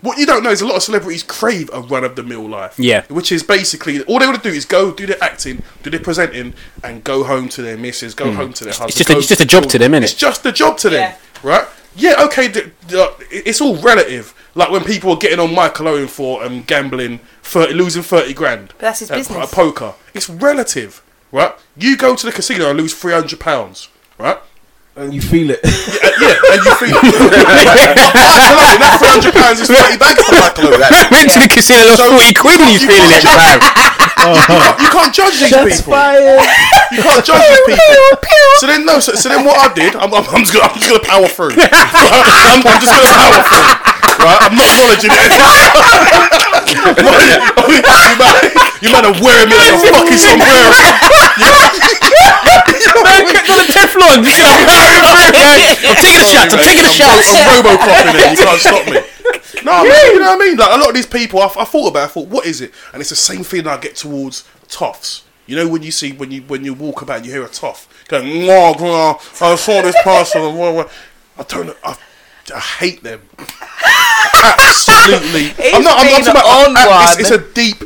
What 0.01 0.17
you 0.17 0.25
don't 0.25 0.43
know 0.43 0.49
is 0.51 0.61
a 0.61 0.65
lot 0.65 0.75
of 0.77 0.83
celebrities 0.83 1.23
crave 1.23 1.69
a 1.73 1.81
run 1.81 2.03
of 2.05 2.15
the 2.15 2.23
mill 2.23 2.47
life. 2.47 2.79
Yeah. 2.79 3.03
Which 3.09 3.31
is 3.33 3.43
basically 3.43 4.01
all 4.03 4.19
they 4.19 4.25
want 4.25 4.41
to 4.41 4.49
do 4.49 4.55
is 4.55 4.63
go 4.65 4.91
do 4.93 5.05
their 5.05 5.21
acting, 5.21 5.61
do 5.83 5.89
their 5.89 5.99
presenting, 5.99 6.53
and 6.83 7.03
go 7.03 7.23
home 7.25 7.49
to 7.49 7.61
their 7.61 7.75
missus, 7.77 8.13
go 8.13 8.31
home 8.31 8.53
to 8.53 8.63
their 8.63 8.73
husband. 8.73 8.93
just 8.95 9.09
a- 9.09 9.17
it's 9.17 9.27
just 9.27 9.41
a 9.41 9.45
job 9.45 9.65
to 9.65 9.77
them, 9.77 9.91
innit? 9.91 10.03
It's 10.03 10.13
just 10.13 10.45
a 10.45 10.51
job 10.53 10.77
to 10.79 10.89
them, 10.89 11.01
Yeah. 11.11 11.15
right? 11.43 11.67
Yeah, 11.95 12.15
okay. 12.25 12.47
D- 12.47 12.71
d- 12.87 12.99
uh, 13.01 13.07
it's 13.29 13.59
all 13.59 13.75
relative. 13.77 14.33
Like 14.55 14.71
when 14.71 14.83
people 14.85 15.11
are 15.11 15.17
getting 15.17 15.39
on 15.39 15.53
Michael 15.53 15.87
Owen 15.89 16.07
for 16.07 16.43
um, 16.45 16.63
gambling, 16.63 17.19
30, 17.43 17.73
losing 17.73 18.03
thirty 18.03 18.33
grand. 18.33 18.69
But 18.69 18.79
that's 18.79 18.99
his 18.99 19.11
at, 19.11 19.17
business. 19.17 19.37
At 19.37 19.51
poker, 19.51 19.95
it's 20.13 20.29
relative, 20.29 21.01
right? 21.31 21.53
You 21.77 21.97
go 21.97 22.15
to 22.15 22.25
the 22.25 22.31
casino 22.31 22.69
and 22.69 22.79
lose 22.79 22.93
three 22.93 23.13
hundred 23.13 23.39
pounds, 23.39 23.89
right? 24.17 24.37
And 24.99 25.13
you 25.13 25.21
feel 25.21 25.49
it. 25.51 25.59
Uh, 25.99 26.11
yeah, 26.19 26.35
and 26.51 26.59
you 26.67 26.73
feel 26.75 26.95
it. 26.99 26.99
Absolutely, 27.07 28.79
that 28.83 28.99
three 28.99 29.11
hundred 29.13 29.35
pounds 29.39 29.59
is 29.63 29.71
thirty 29.71 29.95
bags 29.95 30.19
for 30.27 30.35
Michael 30.35 30.67
Owen. 30.75 30.83
Went 31.15 31.31
to 31.31 31.39
the 31.39 31.47
casino, 31.47 31.87
lost 31.87 32.03
So- 32.03 32.11
40 32.11 32.35
quid 32.35 32.59
and 32.59 32.71
you 32.75 32.79
you 32.83 32.87
feeling 32.91 33.11
it, 33.15 33.23
fam. 33.23 33.59
You 34.83 34.89
can't 34.91 35.15
judge 35.15 35.39
these 35.39 35.47
Shots 35.47 35.79
people. 35.79 35.95
fired. 35.95 36.43
You 36.91 36.99
can't 36.99 37.23
judge 37.23 37.39
these 37.39 37.63
people. 37.71 38.19
So 38.59 38.67
then, 38.67 38.83
no. 38.83 38.99
So, 38.99 39.15
so 39.15 39.31
then, 39.31 39.47
what 39.47 39.55
I 39.63 39.71
did, 39.71 39.95
I'm, 39.95 40.11
I'm, 40.11 40.27
I'm 40.27 40.43
just 40.43 40.51
gonna, 40.51 40.67
I'm 40.67 40.75
just 40.75 40.91
gonna 40.91 41.07
power 41.07 41.27
through. 41.31 41.55
I'm, 41.55 42.59
I'm 42.59 42.79
just 42.83 42.91
gonna 42.91 43.15
power 43.15 43.39
through. 43.47 43.67
Right? 44.19 44.39
I'm 44.43 44.55
not 44.59 44.67
acknowledging 44.75 45.15
it. 45.15 45.31
you, 46.75 46.83
man, 46.99 47.39
you 48.83 48.89
man 48.91 49.03
are 49.07 49.15
wearing 49.23 49.47
me 49.47 49.55
like 49.55 49.71
a 49.71 49.87
fucking 49.87 50.19
sombrero. 50.19 50.67
Man, 52.19 53.23
kept 53.31 53.49
on 53.49 53.57
the 53.57 53.67
Teflon. 53.71 54.17
You 54.23 54.35
know, 54.35 54.55
I'm 55.87 55.95
taking 55.95 56.19
the 56.19 56.27
shots. 56.27 56.53
I'm 56.53 56.59
taking 56.59 56.83
the 56.83 56.95
shots. 56.95 57.27
I'm 57.31 57.63
Robocop 57.63 58.01
in 58.03 58.15
it. 58.15 58.39
You 58.39 58.45
can't 58.45 58.61
stop 58.61 58.85
me. 58.87 58.99
No, 59.63 59.83
man, 59.83 60.13
you 60.13 60.19
know 60.19 60.35
what 60.35 60.41
I 60.41 60.45
mean. 60.45 60.57
Like 60.57 60.75
a 60.75 60.79
lot 60.79 60.89
of 60.89 60.95
these 60.95 61.05
people, 61.05 61.41
I, 61.41 61.45
I 61.45 61.65
thought 61.65 61.89
about. 61.89 61.99
it, 61.99 62.05
I 62.05 62.07
thought, 62.07 62.27
what 62.27 62.45
is 62.45 62.61
it? 62.61 62.73
And 62.93 63.01
it's 63.01 63.09
the 63.09 63.15
same 63.15 63.43
feeling 63.43 63.67
I 63.67 63.77
get 63.77 63.95
towards 63.95 64.47
toffs. 64.67 65.23
You 65.47 65.55
know 65.55 65.67
when 65.67 65.81
you 65.81 65.91
see 65.91 66.11
when 66.11 66.29
you 66.29 66.43
when 66.43 66.63
you 66.63 66.75
walk 66.75 67.01
about 67.01 67.17
and 67.17 67.25
you 67.25 67.31
hear 67.31 67.43
a 67.43 67.49
toff 67.49 67.87
going, 68.07 68.27
"Mwah, 68.27 68.75
mwah, 68.75 69.41
I 69.41 69.55
saw 69.55 69.81
this 69.81 69.95
person. 70.03 70.41
mwah, 70.41 70.85
mwah." 70.85 70.91
I 71.39 71.43
don't. 71.43 71.75
I, 71.83 71.97
I 72.53 72.59
hate 72.59 73.01
them. 73.01 73.21
Absolutely. 74.59 75.49
He's 75.49 75.73
I'm 75.73 75.83
not. 75.83 75.99
I'm, 75.99 76.07
I'm 76.07 76.21
talking 76.23 76.29
about. 76.29 76.45
Uh, 76.45 76.69
on 76.69 77.19
it's, 77.19 77.19
it's 77.19 77.31
a 77.31 77.53
deep, 77.53 77.81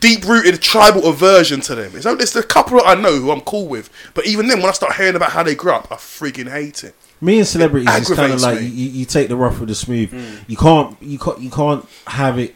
deep-rooted 0.00 0.60
tribal 0.62 1.06
aversion 1.08 1.60
to 1.62 1.74
them. 1.74 1.92
It's, 1.94 2.06
it's 2.06 2.36
a 2.36 2.42
couple 2.42 2.80
I 2.84 2.94
know 2.94 3.16
who 3.18 3.30
I'm 3.30 3.40
cool 3.42 3.66
with, 3.66 3.90
but 4.14 4.26
even 4.26 4.48
then, 4.48 4.58
when 4.58 4.68
I 4.68 4.72
start 4.72 4.94
hearing 4.94 5.16
about 5.16 5.32
how 5.32 5.42
they 5.42 5.54
grew 5.54 5.72
up, 5.72 5.90
I 5.90 5.96
freaking 5.96 6.50
hate 6.50 6.84
it. 6.84 6.94
Me 7.20 7.38
and 7.38 7.46
celebrities 7.46 7.88
it 7.92 8.02
is 8.02 8.16
kind 8.16 8.32
of 8.32 8.40
like 8.40 8.60
you, 8.60 8.68
you 8.68 9.04
take 9.04 9.28
the 9.28 9.36
rough 9.36 9.58
with 9.58 9.68
the 9.68 9.74
smooth. 9.74 10.12
Mm. 10.12 10.48
You 10.48 10.56
can't 10.56 10.96
you 11.02 11.18
can't 11.18 11.40
you 11.40 11.50
can't 11.50 11.84
have 12.06 12.38
it 12.38 12.54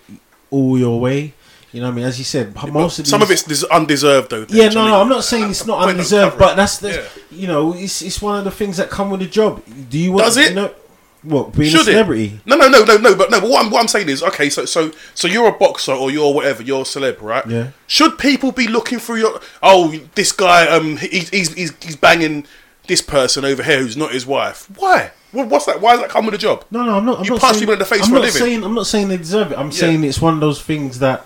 all 0.51 0.78
your 0.78 1.01
way. 1.01 1.34
You 1.72 1.80
know 1.80 1.86
what 1.86 1.93
I 1.93 1.97
mean? 1.97 2.05
As 2.05 2.18
you 2.18 2.24
said, 2.24 2.55
most 2.70 2.99
of 2.99 3.07
Some 3.07 3.22
of 3.22 3.30
it's 3.30 3.45
des- 3.45 3.66
undeserved, 3.72 4.30
though. 4.30 4.45
Yeah, 4.51 4.68
no, 4.68 4.86
no, 4.86 5.01
I'm 5.01 5.09
not 5.09 5.24
saying 5.24 5.51
it's 5.51 5.66
not 5.66 5.88
undeserved, 5.88 6.38
but 6.38 6.55
that's 6.55 6.78
the 6.78 6.90
Yeah. 6.90 7.09
you 7.30 7.47
know 7.49 7.74
it's 7.74 8.03
it's 8.03 8.20
one 8.20 8.38
of 8.38 8.45
the 8.45 8.51
things 8.51 8.76
that 8.76 8.90
come 8.90 9.11
with 9.11 9.20
the 9.20 9.26
job. 9.26 9.62
Do 9.88 9.99
you 9.99 10.12
want? 10.12 10.24
Does 10.26 10.36
it? 10.36 10.51
You 10.51 10.55
know, 10.57 10.74
what 11.22 11.52
being 11.54 11.70
Should 11.70 11.82
a 11.82 11.84
celebrity? 11.84 12.40
it? 12.44 12.46
No, 12.46 12.56
no, 12.56 12.68
no, 12.68 12.84
no, 12.84 12.96
no. 12.96 13.14
But 13.14 13.30
no. 13.30 13.40
But 13.40 13.48
what 13.48 13.64
I'm, 13.64 13.70
what 13.70 13.80
I'm 13.80 13.88
saying 13.88 14.08
is, 14.08 14.22
okay. 14.22 14.50
So, 14.50 14.64
so, 14.64 14.92
so 15.14 15.28
you're 15.28 15.46
a 15.48 15.52
boxer 15.52 15.92
or 15.92 16.10
you're 16.10 16.32
whatever. 16.34 16.62
You're 16.62 16.80
a 16.80 16.84
celeb, 16.84 17.20
right? 17.22 17.46
Yeah. 17.46 17.70
Should 17.86 18.18
people 18.18 18.52
be 18.52 18.66
looking 18.68 18.98
through 18.98 19.16
your? 19.16 19.40
Oh, 19.62 19.90
this 20.14 20.32
guy. 20.32 20.66
Um, 20.68 20.96
he's 20.96 21.28
he's 21.30 21.52
he's, 21.54 21.72
he's 21.82 21.96
banging 21.96 22.46
this 22.88 23.00
person 23.00 23.44
over 23.44 23.62
here 23.62 23.78
who's 23.78 23.96
not 23.96 24.12
his 24.12 24.26
wife. 24.26 24.68
Why? 24.76 25.12
What's 25.30 25.66
that? 25.66 25.80
Why 25.80 25.92
does 25.92 26.00
that 26.02 26.10
come 26.10 26.26
with 26.26 26.34
a 26.34 26.38
job? 26.38 26.64
No, 26.70 26.84
no, 26.84 26.96
I'm 26.98 27.06
not. 27.06 27.18
I'm 27.20 27.24
You 27.24 27.30
not 27.30 27.40
punch 27.40 27.54
saying, 27.54 27.60
people 27.62 27.72
in 27.74 27.78
the 27.78 27.84
face 27.86 28.02
I'm 28.02 28.10
for 28.10 28.16
a 28.16 28.20
living. 28.20 28.32
saying. 28.42 28.64
I'm 28.64 28.74
not 28.74 28.86
saying 28.86 29.08
they 29.08 29.16
deserve 29.16 29.52
it. 29.52 29.58
I'm 29.58 29.72
saying 29.72 30.04
it's 30.04 30.20
one 30.20 30.34
of 30.34 30.40
those 30.40 30.60
things 30.60 30.98
that 30.98 31.24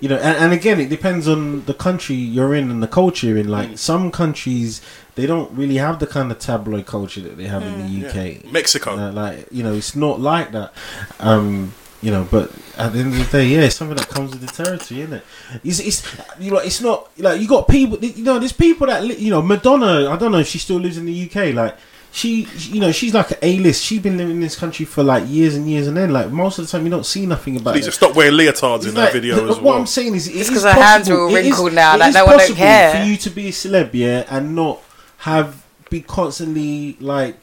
you 0.00 0.08
know. 0.08 0.16
And, 0.16 0.36
and 0.36 0.52
again, 0.52 0.80
it 0.80 0.88
depends 0.88 1.26
on 1.26 1.64
the 1.64 1.74
country 1.74 2.16
you're 2.16 2.54
in 2.54 2.70
and 2.70 2.82
the 2.82 2.88
culture 2.88 3.26
you're 3.26 3.38
in. 3.38 3.46
Mm. 3.46 3.50
Like 3.50 3.78
some 3.78 4.10
countries, 4.10 4.80
they 5.14 5.26
don't 5.26 5.50
really 5.52 5.76
have 5.76 5.98
the 5.98 6.06
kind 6.06 6.30
of 6.30 6.38
tabloid 6.38 6.86
culture 6.86 7.20
that 7.20 7.36
they 7.36 7.46
have 7.46 7.62
in 7.62 8.02
the 8.02 8.08
UK. 8.08 8.52
Mexico. 8.52 8.96
Uh, 8.96 9.12
like 9.12 9.46
you 9.50 9.62
know, 9.62 9.74
it's 9.74 9.96
not 9.96 10.20
like 10.20 10.52
that. 10.52 10.72
Um, 11.18 11.74
you 12.02 12.10
know, 12.10 12.26
but 12.30 12.50
at 12.78 12.94
the 12.94 13.00
end 13.00 13.12
of 13.12 13.18
the 13.18 13.38
day, 13.38 13.46
yeah, 13.46 13.60
it's 13.60 13.76
something 13.76 13.96
that 13.96 14.08
comes 14.08 14.30
with 14.30 14.40
the 14.40 14.46
territory, 14.46 15.02
isn't 15.02 15.12
it? 15.12 15.24
It's, 15.62 15.80
it's 15.80 16.16
you 16.38 16.50
know, 16.50 16.58
it's 16.58 16.80
not 16.80 17.10
like 17.18 17.40
you 17.40 17.46
got 17.48 17.68
people. 17.68 17.98
You 17.98 18.24
know, 18.24 18.38
there's 18.38 18.54
people 18.54 18.86
that 18.86 19.18
you 19.18 19.30
know, 19.30 19.42
Madonna. 19.42 20.10
I 20.10 20.16
don't 20.16 20.32
know 20.32 20.38
if 20.38 20.48
she 20.48 20.58
still 20.58 20.78
lives 20.78 20.96
in 20.96 21.04
the 21.04 21.30
UK. 21.30 21.54
Like 21.54 21.76
she, 22.12 22.46
you 22.70 22.80
know, 22.80 22.90
she's 22.92 23.14
like 23.14 23.30
an 23.30 23.38
A 23.42 23.58
list. 23.58 23.84
She's 23.84 24.00
been 24.00 24.16
living 24.16 24.36
in 24.36 24.40
this 24.40 24.56
country 24.56 24.84
for 24.84 25.02
like 25.04 25.24
years 25.28 25.54
and 25.54 25.68
years, 25.70 25.86
and 25.86 25.96
then 25.96 26.12
like 26.12 26.30
most 26.30 26.58
of 26.58 26.66
the 26.66 26.70
time 26.72 26.84
you 26.84 26.90
don't 26.90 27.06
see 27.06 27.24
nothing 27.26 27.56
about 27.56 27.74
Needs 27.74 27.86
it. 27.86 27.90
to 27.90 27.96
stop 27.96 28.16
wearing 28.16 28.34
leotards 28.34 28.78
It's 28.78 28.86
in 28.86 28.94
like- 28.94 29.06
that 29.06 29.12
video 29.12 29.36
the- 29.36 29.42
as 29.42 29.48
what 29.56 29.62
well. 29.62 29.74
I'm 29.74 29.86
saying 29.86 30.14
is, 30.16 30.26
it 30.26 30.32
Just 30.32 30.50
is 30.50 30.62
'cause 30.62 30.62
her 30.64 30.72
hands 30.82 31.08
are 31.08 31.20
all 31.20 31.28
it 31.28 31.38
is- 31.38 31.44
wrinkled 31.46 31.72
now, 31.74 31.94
it 31.94 31.98
like, 32.00 32.08
is 32.08 32.14
no 32.16 32.24
one 32.24 32.30
don't 32.32 32.40
possible 32.40 32.56
care. 32.56 32.90
for 32.92 33.06
you 33.10 33.16
to 33.16 33.30
be 33.30 33.48
a 33.48 33.52
celeb, 33.52 33.90
yeah, 33.92 34.24
and 34.28 34.54
not 34.56 34.80
have 35.18 35.62
be 35.88 36.00
constantly 36.00 36.96
like, 37.00 37.36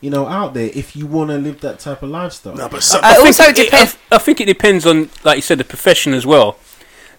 you 0.00 0.10
know, 0.10 0.26
out 0.26 0.54
there 0.54 0.70
if 0.74 0.94
you 0.96 1.06
want 1.06 1.30
to 1.30 1.36
live 1.38 1.60
that 1.60 1.78
type 1.80 2.02
of 2.02 2.08
lifestyle. 2.10 2.54
No, 2.54 2.68
but 2.68 2.82
some, 2.82 3.00
Uh, 3.02 3.14
think 3.14 3.26
also 3.26 3.44
it- 3.44 3.56
depends- 3.56 3.96
I, 4.12 4.16
I 4.16 4.18
think 4.18 4.40
it 4.40 4.46
depends 4.46 4.86
on, 4.86 5.10
like 5.24 5.36
you 5.36 5.42
said, 5.42 5.58
the 5.58 5.64
profession 5.64 6.14
as 6.14 6.24
well. 6.24 6.56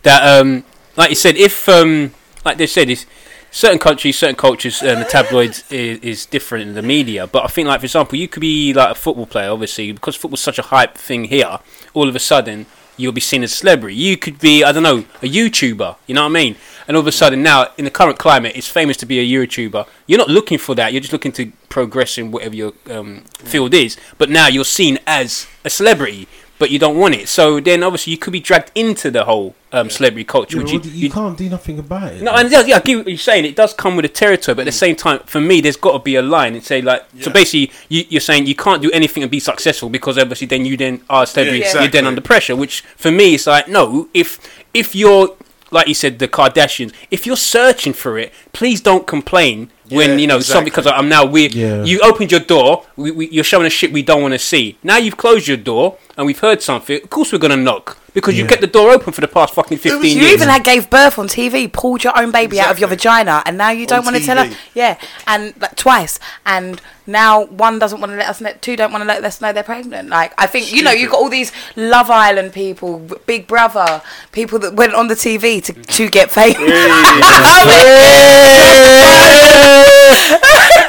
That, 0.04 0.22
um, 0.40 0.64
like 0.96 1.10
you 1.10 1.16
said, 1.16 1.38
if, 1.38 1.68
um, 1.70 2.14
like 2.46 2.58
they 2.58 2.68
said, 2.68 2.90
is 2.90 3.06
certain 3.52 3.80
countries, 3.80 4.18
certain 4.18 4.36
cultures, 4.36 4.82
and 4.82 5.02
the 5.02 5.06
tabloids 5.06 5.64
is, 5.72 6.00
is 6.00 6.26
different 6.26 6.68
in 6.68 6.76
the 6.76 6.82
media. 6.82 7.28
But 7.28 7.44
I 7.44 7.48
think, 7.48 7.68
like 7.68 7.82
for 7.82 7.86
example, 7.86 8.18
you 8.18 8.28
could 8.28 8.42
be 8.42 8.74
like 8.74 8.92
a 8.92 8.96
football 8.96 9.26
player, 9.26 9.52
obviously, 9.52 9.92
because 9.92 10.16
football's 10.16 10.42
such 10.42 10.60
a 10.60 10.64
hype 10.64 10.96
thing 10.96 11.26
here. 11.26 11.60
All 11.94 12.08
of 12.08 12.16
a 12.16 12.20
sudden, 12.20 12.66
you'll 13.00 13.14
be 13.14 13.22
seen 13.22 13.44
as 13.44 13.54
a 13.54 13.56
celebrity. 13.56 13.96
You 13.96 14.18
could 14.18 14.40
be, 14.40 14.64
I 14.64 14.72
don't 14.72 14.84
know, 14.84 15.06
a 15.22 15.30
YouTuber. 15.30 15.96
You 16.06 16.16
know 16.16 16.24
what 16.24 16.30
I 16.30 16.34
mean? 16.34 16.56
And 16.88 16.98
all 16.98 17.02
of 17.02 17.08
a 17.08 17.12
sudden, 17.12 17.42
now 17.42 17.68
in 17.78 17.86
the 17.86 17.92
current 17.92 18.20
climate, 18.20 18.54
it's 18.56 18.68
famous 18.68 18.98
to 18.98 19.06
be 19.06 19.20
a 19.20 19.26
YouTuber. 19.26 19.88
You're 20.06 20.20
not 20.20 20.30
looking 20.30 20.58
for 20.58 20.76
that. 20.76 20.92
You're 20.92 21.02
just 21.02 21.14
looking 21.14 21.32
to 21.34 21.52
progress 21.70 22.18
in 22.18 22.32
whatever 22.32 22.56
your 22.56 22.74
um, 22.90 23.22
field 23.38 23.74
is. 23.74 23.98
But 24.18 24.30
now 24.30 24.48
you're 24.48 24.66
seen 24.66 25.00
as 25.08 25.48
a 25.64 25.70
celebrity, 25.70 26.28
but 26.60 26.70
you 26.70 26.78
don't 26.78 26.98
want 26.98 27.16
it. 27.16 27.28
So 27.30 27.60
then, 27.60 27.82
obviously, 27.84 28.12
you 28.12 28.18
could 28.18 28.34
be 28.34 28.42
dragged 28.42 28.72
into 28.76 29.10
the 29.10 29.24
whole 29.24 29.56
um, 29.72 29.90
celebrity 29.90 30.26
culture, 30.26 30.58
Yeah, 30.58 30.64
which 30.64 30.74
well, 30.74 30.86
you, 30.86 30.92
you, 30.92 31.10
can't 31.10 31.38
do 31.38 31.50
nothing 31.50 31.80
about 31.80 32.14
it. 32.14 32.22
no, 32.22 32.34
and 32.34 32.52
yeah, 32.52 32.62
yeah, 32.66 32.76
I 32.76 32.80
get 32.82 32.98
what 32.98 33.08
you're 33.08 33.18
saying. 33.18 33.46
It 33.46 33.56
does 33.56 33.74
come 33.74 33.96
with 33.96 34.06
a 34.06 34.10
territory, 34.10 34.56
but 34.56 34.62
at 34.64 34.66
the 34.66 34.72
same 34.74 34.96
time, 34.96 35.20
for 35.26 35.40
me, 35.40 35.62
there's 35.62 35.78
got 35.78 35.94
to 35.94 36.00
be 36.00 36.16
a 36.16 36.22
line 36.22 36.54
and 36.54 36.64
say 36.64 36.82
like. 36.82 37.06
So 37.22 37.32
basically, 37.32 37.72
you, 37.88 38.04
you're 38.10 38.22
saying 38.22 38.46
you 38.46 38.56
can't 38.56 38.82
do 38.82 38.92
anything 38.92 39.24
and 39.24 39.32
be 39.32 39.40
successful 39.40 39.90
because 39.90 40.18
obviously 40.18 40.48
then 40.48 40.66
you 40.66 40.76
then 40.78 41.02
are 41.10 41.26
celebrity. 41.26 41.60
Yeah, 41.60 41.82
You're 41.82 41.92
then 41.92 42.06
under 42.06 42.22
pressure. 42.22 42.56
Which 42.56 42.82
for 42.82 43.10
me, 43.10 43.36
it's 43.36 43.48
like 43.48 43.68
no. 43.68 44.10
If 44.14 44.40
if 44.74 44.96
you're 44.96 45.36
like 45.72 45.88
you 45.88 45.94
said, 45.94 46.20
the 46.20 46.28
Kardashians, 46.28 46.94
if 47.12 47.26
you're 47.26 47.38
searching 47.38 47.94
for 47.94 48.18
it, 48.18 48.34
please 48.54 48.82
don't 48.82 49.06
complain 49.08 49.72
when 49.92 50.12
Yeah, 50.12 50.16
you 50.18 50.28
know 50.28 50.40
something 50.40 50.66
because 50.66 50.88
I'm 50.88 51.10
now 51.10 51.26
weird. 51.26 51.54
Yeah. 51.54 51.84
You 51.84 52.00
opened 52.02 52.32
your 52.32 52.42
door. 52.42 52.86
We, 52.96 53.12
we, 53.12 53.30
you're 53.30 53.44
showing 53.44 53.66
us 53.66 53.74
shit 53.74 53.92
we 53.92 54.04
don't 54.04 54.22
want 54.22 54.34
to 54.34 54.40
see. 54.40 54.78
Now 54.84 54.98
you've 54.98 55.18
closed 55.18 55.48
your 55.48 55.58
door 55.58 55.98
and 56.18 56.26
we've 56.26 56.40
heard 56.40 56.62
something. 56.62 57.02
Of 57.04 57.10
course 57.10 57.32
we're 57.32 57.40
gonna 57.40 57.58
knock 57.58 57.98
because 58.14 58.36
you 58.36 58.44
Yeah. 58.44 58.50
kept 58.50 58.62
the 58.62 58.68
door 58.68 58.92
open 58.92 59.14
for 59.14 59.22
the 59.22 59.28
past 59.28 59.54
fucking 59.54 59.78
fifteen 59.78 60.02
You 60.04 60.10
years. 60.10 60.22
You 60.30 60.34
even 60.34 60.50
had 60.50 60.64
gave 60.64 60.90
birth 60.90 61.18
on 61.20 61.28
TV, 61.28 61.72
pulled 61.72 62.04
your 62.04 62.18
own 62.20 62.32
baby 62.32 62.60
out 62.60 62.72
of 62.72 62.80
your 62.80 62.90
vagina, 62.90 63.44
and 63.46 63.58
now 63.58 63.70
you 63.70 63.86
don't 63.86 64.04
want 64.04 64.18
to 64.18 64.24
tell 64.24 64.38
us. 64.40 64.54
Yeah, 64.74 64.98
and 65.28 65.54
like 65.62 65.76
twice, 65.76 66.20
and 66.46 66.82
now 67.08 67.46
one 67.46 67.80
doesn't 67.80 68.02
want 68.02 68.12
to 68.12 68.18
let 68.18 68.28
us 68.28 68.42
know. 68.42 68.52
Two 68.62 68.76
don't 68.76 68.92
want 68.92 69.04
to 69.04 69.08
let 69.08 69.24
us 69.24 69.40
know 69.42 69.54
they're 69.54 69.64
pregnant. 69.64 70.10
Like 70.10 70.34
I 70.38 70.48
think 70.48 70.74
you 70.74 70.82
know 70.84 70.92
you've 70.92 71.12
got 71.12 71.20
all 71.22 71.30
these 71.30 71.52
Love 71.76 72.10
Island 72.10 72.52
people, 72.52 73.00
Big 73.26 73.48
Brother 73.48 74.02
people 74.32 74.60
that 74.60 74.74
went 74.74 74.94
on 74.96 75.08
the 75.08 75.16
TV 75.16 75.64
to 75.64 75.74
to 75.74 76.10
get 76.10 76.32
famous. 76.32 76.58
Oh, 77.52 77.66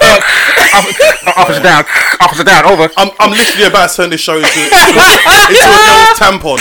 Oh, 0.02 1.32
officer 1.36 1.62
down, 1.62 1.84
officer 2.20 2.44
down, 2.44 2.64
over. 2.66 2.88
I'm, 2.96 3.10
I'm 3.18 3.30
literally 3.30 3.66
about 3.66 3.90
to 3.90 3.96
turn 3.96 4.10
this 4.10 4.20
show 4.20 4.36
into, 4.36 4.48
into, 4.48 4.76
into 4.76 4.98
a 4.98 5.78
girl's 5.86 6.18
tampon. 6.18 6.58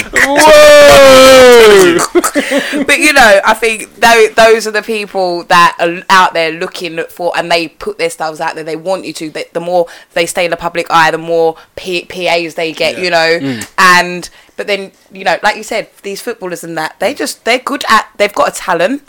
but 2.86 3.00
you 3.00 3.14
know, 3.14 3.42
I 3.46 3.54
think 3.54 3.96
tho- 3.96 4.30
those 4.36 4.68
are 4.68 4.72
the 4.72 4.82
people 4.82 5.44
that 5.46 5.76
are 5.80 6.04
out 6.10 6.34
there 6.34 6.52
looking 6.52 7.04
for, 7.10 7.32
and 7.38 7.52
they 7.52 7.68
put 7.70 7.98
their 7.98 8.10
styles 8.10 8.40
out 8.42 8.56
there. 8.56 8.64
They 8.64 8.76
want 8.76 9.06
you 9.06 9.14
to. 9.14 9.30
They, 9.30 9.46
the 9.54 9.60
more 9.62 9.88
they 10.14 10.26
stay 10.26 10.46
in 10.46 10.52
the 10.52 10.58
public 10.58 10.88
eye, 10.90 11.12
the 11.12 11.18
more 11.18 11.56
P- 11.76 12.06
PAs 12.06 12.56
they 12.56 12.74
get. 12.74 12.98
Yeah. 12.98 13.04
You 13.04 13.10
know, 13.10 13.40
mm. 13.42 13.74
and 13.78 14.30
but 14.56 14.68
then 14.68 14.92
you 15.12 15.24
know, 15.24 15.38
like 15.44 15.56
you 15.56 15.64
said, 15.64 15.90
these 16.04 16.22
footballers 16.22 16.64
and 16.64 16.78
that 16.78 17.00
they 17.00 17.14
just 17.14 17.46
they're 17.46 17.60
good 17.60 17.84
at. 17.90 18.10
They've 18.18 18.34
got 18.34 18.50
a 18.50 18.52
talent. 18.52 19.04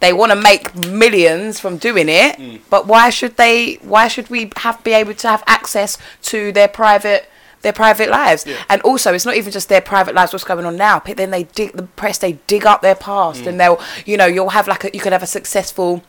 They 0.00 0.12
want 0.12 0.30
to 0.30 0.36
make 0.36 0.74
millions 0.74 1.58
from 1.58 1.76
doing 1.76 2.08
it, 2.08 2.36
mm. 2.36 2.60
but 2.70 2.86
why 2.86 3.10
should 3.10 3.36
they? 3.36 3.74
Why 3.82 4.06
should 4.08 4.30
we 4.30 4.50
have 4.56 4.82
be 4.84 4.92
able 4.92 5.14
to 5.14 5.28
have 5.28 5.42
access 5.46 5.98
to 6.22 6.52
their 6.52 6.68
private? 6.68 7.28
their 7.62 7.72
private 7.72 8.08
lives 8.08 8.46
and 8.68 8.80
also 8.82 9.12
it's 9.12 9.24
not 9.24 9.34
even 9.34 9.50
just 9.50 9.68
their 9.68 9.80
private 9.80 10.14
lives 10.14 10.32
what's 10.32 10.44
going 10.44 10.64
on 10.64 10.76
now 10.76 11.02
but 11.04 11.16
then 11.16 11.32
they 11.32 11.42
dig 11.42 11.72
the 11.72 11.82
press 11.82 12.18
they 12.18 12.34
dig 12.46 12.64
up 12.64 12.82
their 12.82 12.94
past 12.94 13.42
mm. 13.42 13.48
and 13.48 13.58
they'll 13.58 13.80
you 14.06 14.16
know 14.16 14.26
you'll 14.26 14.50
have 14.50 14.68
like 14.68 14.84
a, 14.84 14.90
you 14.94 15.00
could 15.00 15.12
have 15.12 15.24
a 15.24 15.26
successful 15.26 16.04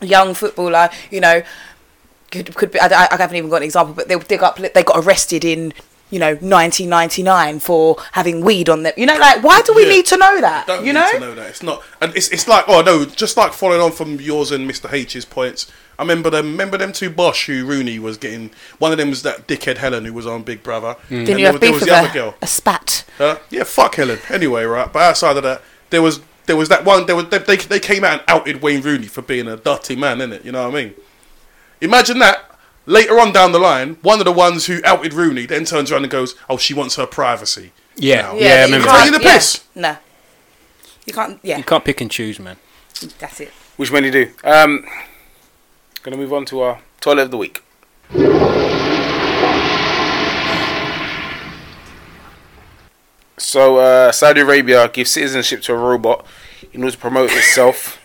young 0.00 0.34
footballer 0.34 0.90
you 1.08 1.20
know 1.20 1.40
could, 2.32 2.54
could 2.56 2.72
be 2.72 2.80
I, 2.80 3.06
I 3.12 3.16
haven't 3.16 3.36
even 3.36 3.48
got 3.48 3.58
an 3.58 3.62
example 3.62 3.94
but 3.94 4.08
they'll 4.08 4.18
dig 4.18 4.42
up 4.42 4.56
they 4.56 4.82
got 4.82 5.04
arrested 5.04 5.44
in 5.44 5.72
you 6.10 6.18
know 6.18 6.34
1999 6.36 7.60
for 7.60 7.96
having 8.12 8.40
weed 8.44 8.68
on 8.68 8.82
them 8.82 8.92
you 8.96 9.04
know 9.06 9.16
like 9.18 9.42
why 9.42 9.60
do 9.62 9.74
we 9.74 9.82
Yeah. 9.84 9.88
need 9.92 10.06
to 10.06 10.16
know 10.16 10.40
that 10.40 10.66
Don't 10.66 10.80
you 10.84 10.92
need 10.92 10.98
know 11.00 11.12
to 11.12 11.20
know 11.20 11.34
that. 11.34 11.48
It's 11.50 11.62
not, 11.62 11.82
and 12.00 12.14
it's 12.16 12.28
it's 12.28 12.48
like 12.48 12.64
oh 12.68 12.80
no, 12.82 13.04
just 13.04 13.36
like 13.36 13.52
following 13.52 13.80
on 13.80 13.92
from 13.92 14.20
yours 14.20 14.50
and 14.50 14.68
Mr 14.70 14.90
H's 14.92 15.24
points. 15.24 15.70
I 15.98 16.02
remember 16.02 16.30
them. 16.30 16.52
Remember 16.52 16.78
them 16.78 16.92
two 16.92 17.10
Bosch 17.10 17.46
who 17.46 17.64
Rooney 17.66 17.98
was 17.98 18.16
getting. 18.18 18.50
One 18.78 18.92
of 18.92 18.98
them 18.98 19.10
was 19.10 19.22
that 19.24 19.48
dickhead 19.48 19.78
Helen 19.78 20.04
who 20.04 20.12
was 20.12 20.26
on 20.28 20.44
Big 20.44 20.62
Brother. 20.62 20.94
Mm. 21.10 21.16
And 21.18 21.26
didn't 21.26 21.28
you 21.40 21.44
there 21.44 21.44
have 21.46 21.54
was- 21.54 21.60
there 21.60 21.70
beef 21.70 21.74
was 21.74 21.80
with 21.82 21.88
the 21.90 21.96
other 21.96 22.08
a, 22.08 22.12
girl. 22.12 22.34
a 22.40 22.46
spat 22.46 23.04
Huh? 23.18 23.38
Yeah, 23.50 23.64
fuck 23.64 23.96
Helen. 23.96 24.18
Anyway, 24.30 24.62
right. 24.64 24.92
But 24.92 25.02
outside 25.02 25.36
of 25.36 25.42
that, 25.42 25.60
there 25.90 26.00
was 26.02 26.20
there 26.46 26.56
was 26.56 26.68
that 26.68 26.84
one. 26.84 27.06
There 27.06 27.16
was 27.16 27.26
they 27.30 27.38
they, 27.38 27.56
they 27.56 27.80
came 27.80 28.04
out 28.04 28.12
and 28.20 28.22
outed 28.28 28.62
Wayne 28.62 28.80
Rooney 28.80 29.08
for 29.08 29.22
being 29.22 29.48
a 29.48 29.56
dirty 29.56 29.96
man, 29.96 30.18
innit? 30.18 30.44
You 30.44 30.52
know 30.52 30.68
what 30.68 30.78
I 30.78 30.84
mean? 30.84 30.94
Imagine 31.80 32.18
that. 32.20 32.47
Later 32.88 33.20
on 33.20 33.32
down 33.32 33.52
the 33.52 33.58
line, 33.58 33.98
one 34.00 34.18
of 34.18 34.24
the 34.24 34.32
ones 34.32 34.64
who 34.64 34.80
outed 34.82 35.12
Rooney 35.12 35.44
then 35.44 35.66
turns 35.66 35.92
around 35.92 36.04
and 36.04 36.10
goes, 36.10 36.34
"Oh, 36.48 36.56
she 36.56 36.72
wants 36.72 36.96
her 36.96 37.06
privacy." 37.06 37.72
yeah, 37.96 38.22
Now. 38.22 38.34
yeah, 38.34 38.48
I 38.48 38.56
you 38.60 38.64
remember 38.64 38.86
can't- 38.88 38.98
Taking 39.04 39.18
the 39.20 39.24
yeah, 39.26 39.34
piss. 39.34 39.64
no 39.74 39.96
you 41.04 41.12
can't 41.12 41.38
yeah 41.42 41.58
You 41.58 41.64
can't 41.64 41.84
pick 41.84 42.00
and 42.00 42.10
choose, 42.10 42.38
man. 42.40 42.56
that's 43.18 43.40
it 43.40 43.52
Which 43.76 43.92
many 43.92 44.10
do. 44.10 44.30
Um, 44.42 44.86
gonna 46.02 46.16
move 46.16 46.32
on 46.32 46.44
to 46.46 46.60
our 46.62 46.78
toilet 47.00 47.22
of 47.24 47.30
the 47.30 47.36
week. 47.36 47.62
So, 53.36 53.76
uh, 53.78 54.12
Saudi 54.12 54.40
Arabia 54.40 54.88
gives 54.88 55.10
citizenship 55.10 55.62
to 55.62 55.72
a 55.72 55.76
robot 55.76 56.26
in 56.72 56.82
order 56.82 56.92
to 56.92 56.98
promote 56.98 57.30
itself 57.32 57.98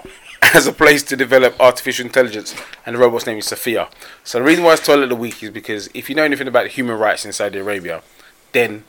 as 0.53 0.67
a 0.67 0.71
place 0.71 1.03
to 1.03 1.15
develop 1.15 1.55
artificial 1.59 2.05
intelligence, 2.05 2.55
and 2.85 2.95
the 2.95 2.99
robot's 2.99 3.25
name 3.25 3.37
is 3.37 3.45
Sophia. 3.45 3.87
So, 4.23 4.39
the 4.39 4.45
reason 4.45 4.63
why 4.63 4.73
it's 4.73 4.85
toilet 4.85 5.03
of 5.03 5.09
the 5.09 5.15
week 5.15 5.41
is 5.43 5.51
because 5.51 5.89
if 5.93 6.09
you 6.09 6.15
know 6.15 6.23
anything 6.23 6.47
about 6.47 6.67
human 6.67 6.97
rights 6.97 7.25
in 7.25 7.31
Saudi 7.31 7.59
Arabia, 7.59 8.01
then 8.51 8.83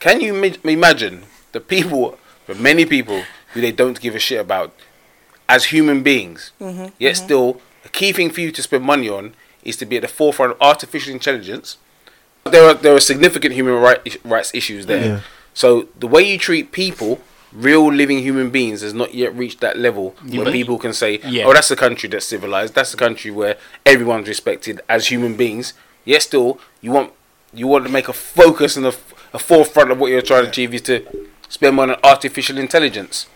can 0.00 0.20
you 0.20 0.32
mi- 0.32 0.56
imagine 0.64 1.24
the 1.52 1.60
people, 1.60 2.18
the 2.46 2.54
many 2.54 2.84
people 2.84 3.24
who 3.52 3.60
they 3.60 3.72
don't 3.72 4.00
give 4.00 4.14
a 4.14 4.18
shit 4.18 4.40
about 4.40 4.74
as 5.48 5.66
human 5.66 6.02
beings, 6.02 6.52
mm-hmm, 6.60 6.86
yet 6.98 7.14
mm-hmm. 7.14 7.24
still 7.24 7.60
a 7.84 7.88
key 7.88 8.12
thing 8.12 8.30
for 8.30 8.40
you 8.40 8.52
to 8.52 8.62
spend 8.62 8.84
money 8.84 9.08
on 9.08 9.34
is 9.62 9.76
to 9.76 9.86
be 9.86 9.96
at 9.96 10.02
the 10.02 10.08
forefront 10.08 10.52
of 10.52 10.60
artificial 10.60 11.12
intelligence. 11.12 11.76
There 12.44 12.68
are 12.68 12.74
there 12.74 12.94
are 12.94 13.00
significant 13.00 13.54
human 13.54 13.74
right, 13.74 14.18
rights 14.24 14.54
issues 14.54 14.86
there. 14.86 15.06
Yeah. 15.06 15.20
So 15.54 15.88
the 15.98 16.06
way 16.08 16.22
you 16.22 16.38
treat 16.38 16.72
people, 16.72 17.20
real 17.54 17.92
living 17.92 18.18
human 18.18 18.50
beings, 18.50 18.80
has 18.82 18.94
not 18.94 19.14
yet 19.14 19.34
reached 19.36 19.60
that 19.60 19.78
level 19.78 20.14
where 20.26 20.44
but- 20.44 20.52
people 20.52 20.78
can 20.78 20.92
say, 20.92 21.20
Yeah. 21.24 21.44
"Oh, 21.44 21.52
that's 21.52 21.70
a 21.70 21.76
country 21.76 22.08
that's 22.08 22.26
civilized. 22.26 22.74
That's 22.74 22.94
a 22.94 22.96
country 22.96 23.30
where 23.30 23.56
everyone's 23.84 24.28
respected 24.28 24.80
as 24.88 25.08
human 25.08 25.36
beings." 25.36 25.74
Yet 26.04 26.22
still, 26.22 26.58
you 26.80 26.90
want 26.90 27.12
you 27.54 27.66
want 27.66 27.84
to 27.84 27.90
make 27.90 28.08
a 28.08 28.12
focus 28.12 28.76
and 28.76 28.86
a, 28.86 28.94
a 29.34 29.38
forefront 29.38 29.90
of 29.90 29.98
what 29.98 30.10
you're 30.10 30.22
trying 30.22 30.44
to 30.44 30.48
achieve 30.48 30.72
is 30.74 30.82
to 30.82 31.04
spend 31.48 31.76
money 31.76 31.92
on 31.92 32.00
artificial 32.02 32.56
intelligence, 32.58 33.26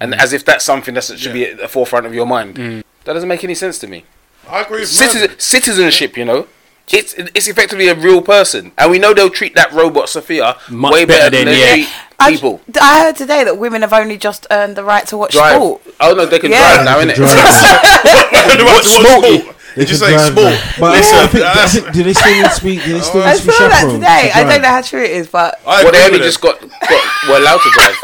and 0.00 0.12
mm. 0.12 0.18
as 0.18 0.32
if 0.32 0.44
that's 0.44 0.64
something 0.64 0.94
that 0.94 1.04
should 1.04 1.32
be 1.32 1.46
at 1.46 1.58
the 1.58 1.68
forefront 1.68 2.06
of 2.06 2.14
your 2.14 2.26
mind. 2.26 2.54
Mm. 2.54 2.84
That 3.04 3.14
doesn't 3.14 3.28
make 3.28 3.42
any 3.44 3.54
sense 3.54 3.78
to 3.80 3.86
me. 3.88 4.04
I 4.48 4.62
agree 4.62 4.80
with 4.80 4.88
Citizen, 4.88 5.30
citizenship, 5.38 6.16
you 6.16 6.24
know, 6.24 6.46
it's 6.92 7.14
it's 7.14 7.48
effectively 7.48 7.88
a 7.88 7.94
real 7.94 8.20
person, 8.20 8.72
and 8.76 8.90
we 8.90 8.98
know 8.98 9.14
they'll 9.14 9.30
treat 9.30 9.54
that 9.54 9.72
robot 9.72 10.08
Sophia 10.08 10.56
Much 10.68 10.92
way 10.92 11.04
better, 11.04 11.30
better 11.30 11.36
than 11.36 11.46
than- 11.46 11.54
they 11.54 11.80
yeah. 11.80 11.88
Treat 12.20 12.26
I, 12.26 12.30
people. 12.32 12.60
I 12.80 13.00
heard 13.04 13.16
today 13.16 13.44
that 13.44 13.58
women 13.58 13.82
have 13.82 13.92
only 13.92 14.16
just 14.16 14.46
earned 14.50 14.76
the 14.76 14.84
right 14.84 15.06
to 15.08 15.16
watch 15.16 15.32
Drive. 15.32 15.56
sport 15.56 15.82
Oh 16.00 16.14
no, 16.14 16.26
they 16.26 16.38
can 16.38 16.50
Yeah. 16.50 16.82
drive 16.82 16.84
now, 16.84 16.98
They 16.98 17.06
innit? 17.12 17.14
can 17.14 17.24
drive. 17.24 18.64
What 18.64 18.84
sport? 18.84 19.56
Did 19.74 19.90
you 19.90 19.96
can 19.96 19.96
say 19.96 20.10
drive 20.12 20.32
sport? 20.32 20.44
now. 20.54 20.72
But 20.78 20.86
I 20.86 20.96
Listen, 20.98 21.28
think- 21.28 21.44
I 21.44 21.54
that's- 21.54 21.74
think- 21.74 21.92
do 21.92 22.02
they 22.04 22.12
still 22.14 22.32
need 22.42 22.50
to 22.50 22.64
be? 22.64 22.76
Do 22.76 22.92
they 22.94 23.00
still 23.00 23.22
I 23.22 23.32
need 23.32 23.40
to 23.40 23.46
be 23.46 23.52
saw 23.52 23.68
that 23.68 23.74
chaperones 23.80 23.92
today 23.94 24.30
to 24.32 24.38
I 24.38 24.44
don't 24.44 24.62
know 24.62 24.68
how 24.68 24.82
true 24.82 25.02
it 25.02 25.10
is 25.10 25.26
but 25.28 25.60
I 25.66 25.82
well, 25.82 25.92
they 25.92 26.04
only 26.04 26.18
with 26.18 26.26
just 26.28 26.40
them. 26.40 26.52
got, 26.52 26.88
got 26.88 27.28
were 27.28 27.36
allowed 27.38 27.58
to 27.58 27.70
drive. 27.74 27.96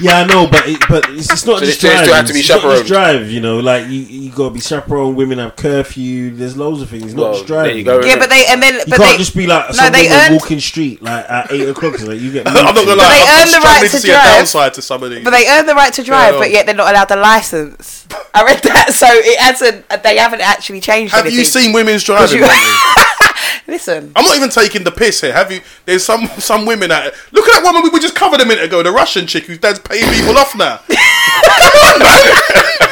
Yeah, 0.00 0.18
I 0.20 0.26
know, 0.26 0.46
but 0.50 0.66
it, 0.68 0.78
but 0.88 1.08
it's, 1.10 1.30
it's 1.32 1.46
not 1.46 1.58
So 1.60 1.64
just 1.64 1.80
they 1.80 1.88
still 1.88 2.04
drive. 2.04 2.16
have 2.16 2.26
to 2.26 2.32
be 2.34 2.40
it's 2.40 2.48
not 2.48 2.60
just 2.60 2.86
chaperoned. 2.86 2.86
drive. 2.88 3.30
You 3.30 3.40
know, 3.40 3.58
like 3.60 3.86
you 3.88 4.00
you 4.00 4.30
gotta 4.30 4.52
be 4.54 4.60
chaperoned. 4.60 5.16
Women 5.16 5.38
have 5.38 5.56
curfew. 5.56 6.30
There's 6.30 6.56
loads 6.56 6.82
of 6.82 6.90
things. 6.90 7.04
It's 7.04 7.14
not 7.14 7.22
Well, 7.22 7.32
just 7.34 7.46
driving. 7.46 7.68
there 7.70 7.78
you 7.78 7.84
go. 7.84 8.00
Yeah, 8.06 8.18
but 8.18 8.28
they 8.28 8.46
and 8.46 8.62
then 8.62 8.74
You 8.74 8.80
but 8.88 8.96
can't 8.98 9.10
they 9.12 9.16
just 9.18 9.34
be 9.36 9.46
like 9.46 9.74
No, 9.74 9.90
they 9.90 10.08
earned- 10.10 10.34
walking 10.40 10.60
street 10.60 11.00
like 11.02 11.28
at 11.30 11.50
eight 11.52 11.68
o'clock. 11.68 11.98
Like 12.00 12.20
you 12.20 12.32
get. 12.32 12.46
I'm 12.48 12.54
not 12.54 12.74
gonna 12.74 12.86
But 12.86 12.98
lie. 12.98 13.08
they 13.08 13.22
I'm 13.26 13.46
earn 13.46 13.50
the 13.52 13.58
right 13.58 13.88
struggling 13.88 13.90
to 13.90 13.98
see 14.00 14.08
drive. 14.08 14.24
a 14.24 14.36
downside 14.38 14.74
to 14.74 14.82
some 14.82 15.02
of 15.02 15.10
these. 15.10 15.24
but 15.24 15.30
they 15.30 15.48
earn 15.48 15.66
the 15.66 15.74
right 15.74 15.92
to 15.94 16.02
drive, 16.02 16.34
but 16.38 16.50
yet 16.50 16.66
they're 16.66 16.74
not 16.74 16.90
allowed 16.90 17.08
the 17.08 17.16
license. 17.16 18.06
I 18.34 18.44
read 18.44 18.62
that, 18.64 18.92
so 18.92 19.06
it 19.10 19.38
hasn't. 19.40 19.88
They 20.02 20.16
haven't 20.18 20.40
actually 20.42 20.80
changed. 20.80 21.14
Have 21.14 21.22
anything. 21.24 21.38
you 21.38 21.44
seen 21.44 21.72
women's 21.72 22.04
driving? 22.04 22.40
you- 23.46 23.52
Monty? 23.66 23.72
Listen, 23.72 24.12
I'm 24.16 24.24
not 24.24 24.36
even 24.36 24.48
taking 24.50 24.84
the 24.84 24.90
piss 24.92 25.20
here. 25.20 25.32
Have 25.32 25.50
you? 25.52 25.60
There's 25.84 26.04
some 26.04 26.26
some 26.38 26.66
women 26.66 26.90
out. 26.90 27.12
Look 27.32 27.46
at 27.48 27.52
that 27.54 27.62
woman 27.64 27.82
we 27.82 27.90
were 27.90 27.98
just 27.98 28.14
covered 28.14 28.40
a 28.40 28.46
minute 28.46 28.64
ago. 28.64 28.82
The 28.82 28.92
Russian 28.92 29.26
chick 29.26 29.44
whose 29.44 29.58
dad's 29.58 29.78
paying 29.80 30.08
people 30.12 30.36
off 30.38 30.54
now. 30.56 30.78
Come 30.88 31.76
on, 31.82 31.98
man. 32.00 32.22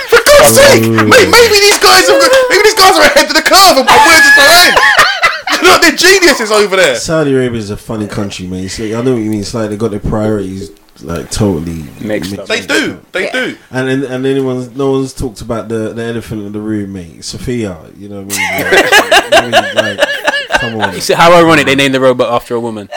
For 0.09 0.21
God's 0.25 0.55
sake, 0.57 0.83
May- 0.83 1.29
maybe 1.31 1.57
these 1.63 1.79
guys 1.79 2.09
are 2.11 2.19
maybe 2.51 2.63
these 2.65 2.75
guys 2.79 2.97
are 2.99 3.07
ahead 3.07 3.27
of 3.29 3.35
the 3.35 3.43
curve 3.43 3.77
and 3.79 3.87
we're 3.87 4.23
just 4.23 4.37
behind. 4.37 4.75
You 5.63 5.71
know, 5.71 5.79
they're 5.81 5.97
geniuses 5.97 6.51
over 6.51 6.77
there. 6.77 6.97
Saudi 6.97 7.33
Arabia 7.35 7.59
is 7.59 7.71
a 7.71 7.77
funny 7.77 8.07
country, 8.09 8.47
man. 8.47 8.69
So 8.69 8.85
I 8.85 9.03
know 9.03 9.13
what 9.15 9.23
you 9.23 9.31
mean. 9.31 9.41
It's 9.41 9.55
like 9.55 9.71
they 9.71 9.77
got 9.77 9.91
their 9.93 10.01
priorities 10.01 10.71
like 11.03 11.29
totally 11.31 11.85
Mixed 12.01 12.39
up. 12.39 12.47
They 12.47 12.65
do. 12.65 13.01
They 13.13 13.25
Yeah. 13.25 13.33
do. 13.33 13.57
And 13.71 13.89
and, 13.89 14.05
and 14.05 14.27
anyone's 14.27 14.71
no 14.77 14.93
one's 14.93 15.13
talked 15.13 15.41
about 15.41 15.69
the, 15.69 15.93
the 15.93 16.03
elephant 16.03 16.43
in 16.43 16.53
the 16.53 16.61
room, 16.61 16.93
mate. 16.93 17.25
Sophia, 17.25 17.79
you 17.97 18.09
know 18.09 18.23
what 18.23 18.37
I 18.39 18.63
mean? 18.73 18.85
Like, 19.25 19.33
I 19.33 19.43
mean, 19.43 19.75
like, 19.97 20.04
come 20.71 20.81
on, 20.81 20.95
You 20.95 21.01
see 21.01 21.15
how 21.15 21.33
ironic 21.37 21.67
they 21.67 21.75
named 21.75 21.95
the 21.95 22.01
robot 22.01 22.33
after 22.33 22.55
a 22.55 22.61
woman. 22.61 22.89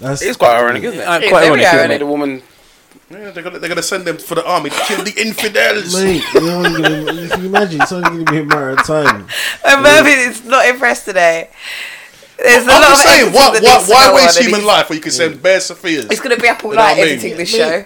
that's 0.00 0.22
It's 0.22 0.36
quite 0.36 0.56
ironic, 0.58 0.82
isn't 0.82 1.00
it? 1.00 1.04
Uh, 1.08 1.18
It's 1.20 1.28
quite 1.28 1.40
very 1.48 1.64
ironic, 1.64 1.66
isn't 1.74 1.90
it? 1.92 1.98
The 1.98 2.06
woman. 2.06 2.42
Yeah, 3.10 3.30
they're 3.30 3.42
gonna 3.44 3.58
they're 3.58 3.68
gonna 3.68 3.82
send 3.82 4.06
them 4.06 4.16
for 4.18 4.34
the 4.34 4.44
army 4.46 4.70
to 4.70 4.76
kill 4.86 5.04
the 5.04 5.12
infidels. 5.20 5.94
Mate, 5.94 6.22
you 6.34 6.40
know, 6.40 6.62
you're 6.66 6.80
gonna, 6.80 7.12
you 7.12 7.28
can 7.28 7.44
imagine 7.46 7.80
it's 7.82 7.92
only 7.92 8.08
going 8.08 8.24
to 8.24 8.32
be 8.32 8.38
a 8.38 8.44
matter 8.44 8.70
of 8.70 8.84
time. 8.86 9.28
and 9.64 9.82
Mervyn 9.82 10.18
is 10.30 10.44
not 10.44 10.66
impressed 10.66 11.04
today. 11.04 11.50
There's 12.36 12.66
a 12.66 12.70
I'm 12.70 12.80
lot 12.82 12.88
just 12.90 13.04
of 13.06 13.10
saying, 13.10 13.28
editing 13.28 13.62
why, 13.62 13.78
why, 13.78 14.08
why 14.10 14.14
waste 14.14 14.38
human 14.38 14.60
he's- 14.60 14.66
life 14.66 14.88
when 14.88 14.96
you 14.98 15.02
can 15.02 15.12
send 15.12 15.40
bare 15.42 15.60
Sophias? 15.60 16.08
He's 16.10 16.20
going 16.20 16.34
to 16.36 16.42
be 16.42 16.48
up 16.48 16.64
all 16.64 16.70
You 16.72 16.76
know 16.76 16.82
night 16.82 16.98
what 16.98 16.98
I 16.98 17.10
mean? 17.10 17.18
editing 17.18 17.36
this 17.38 17.48
show. 17.50 17.84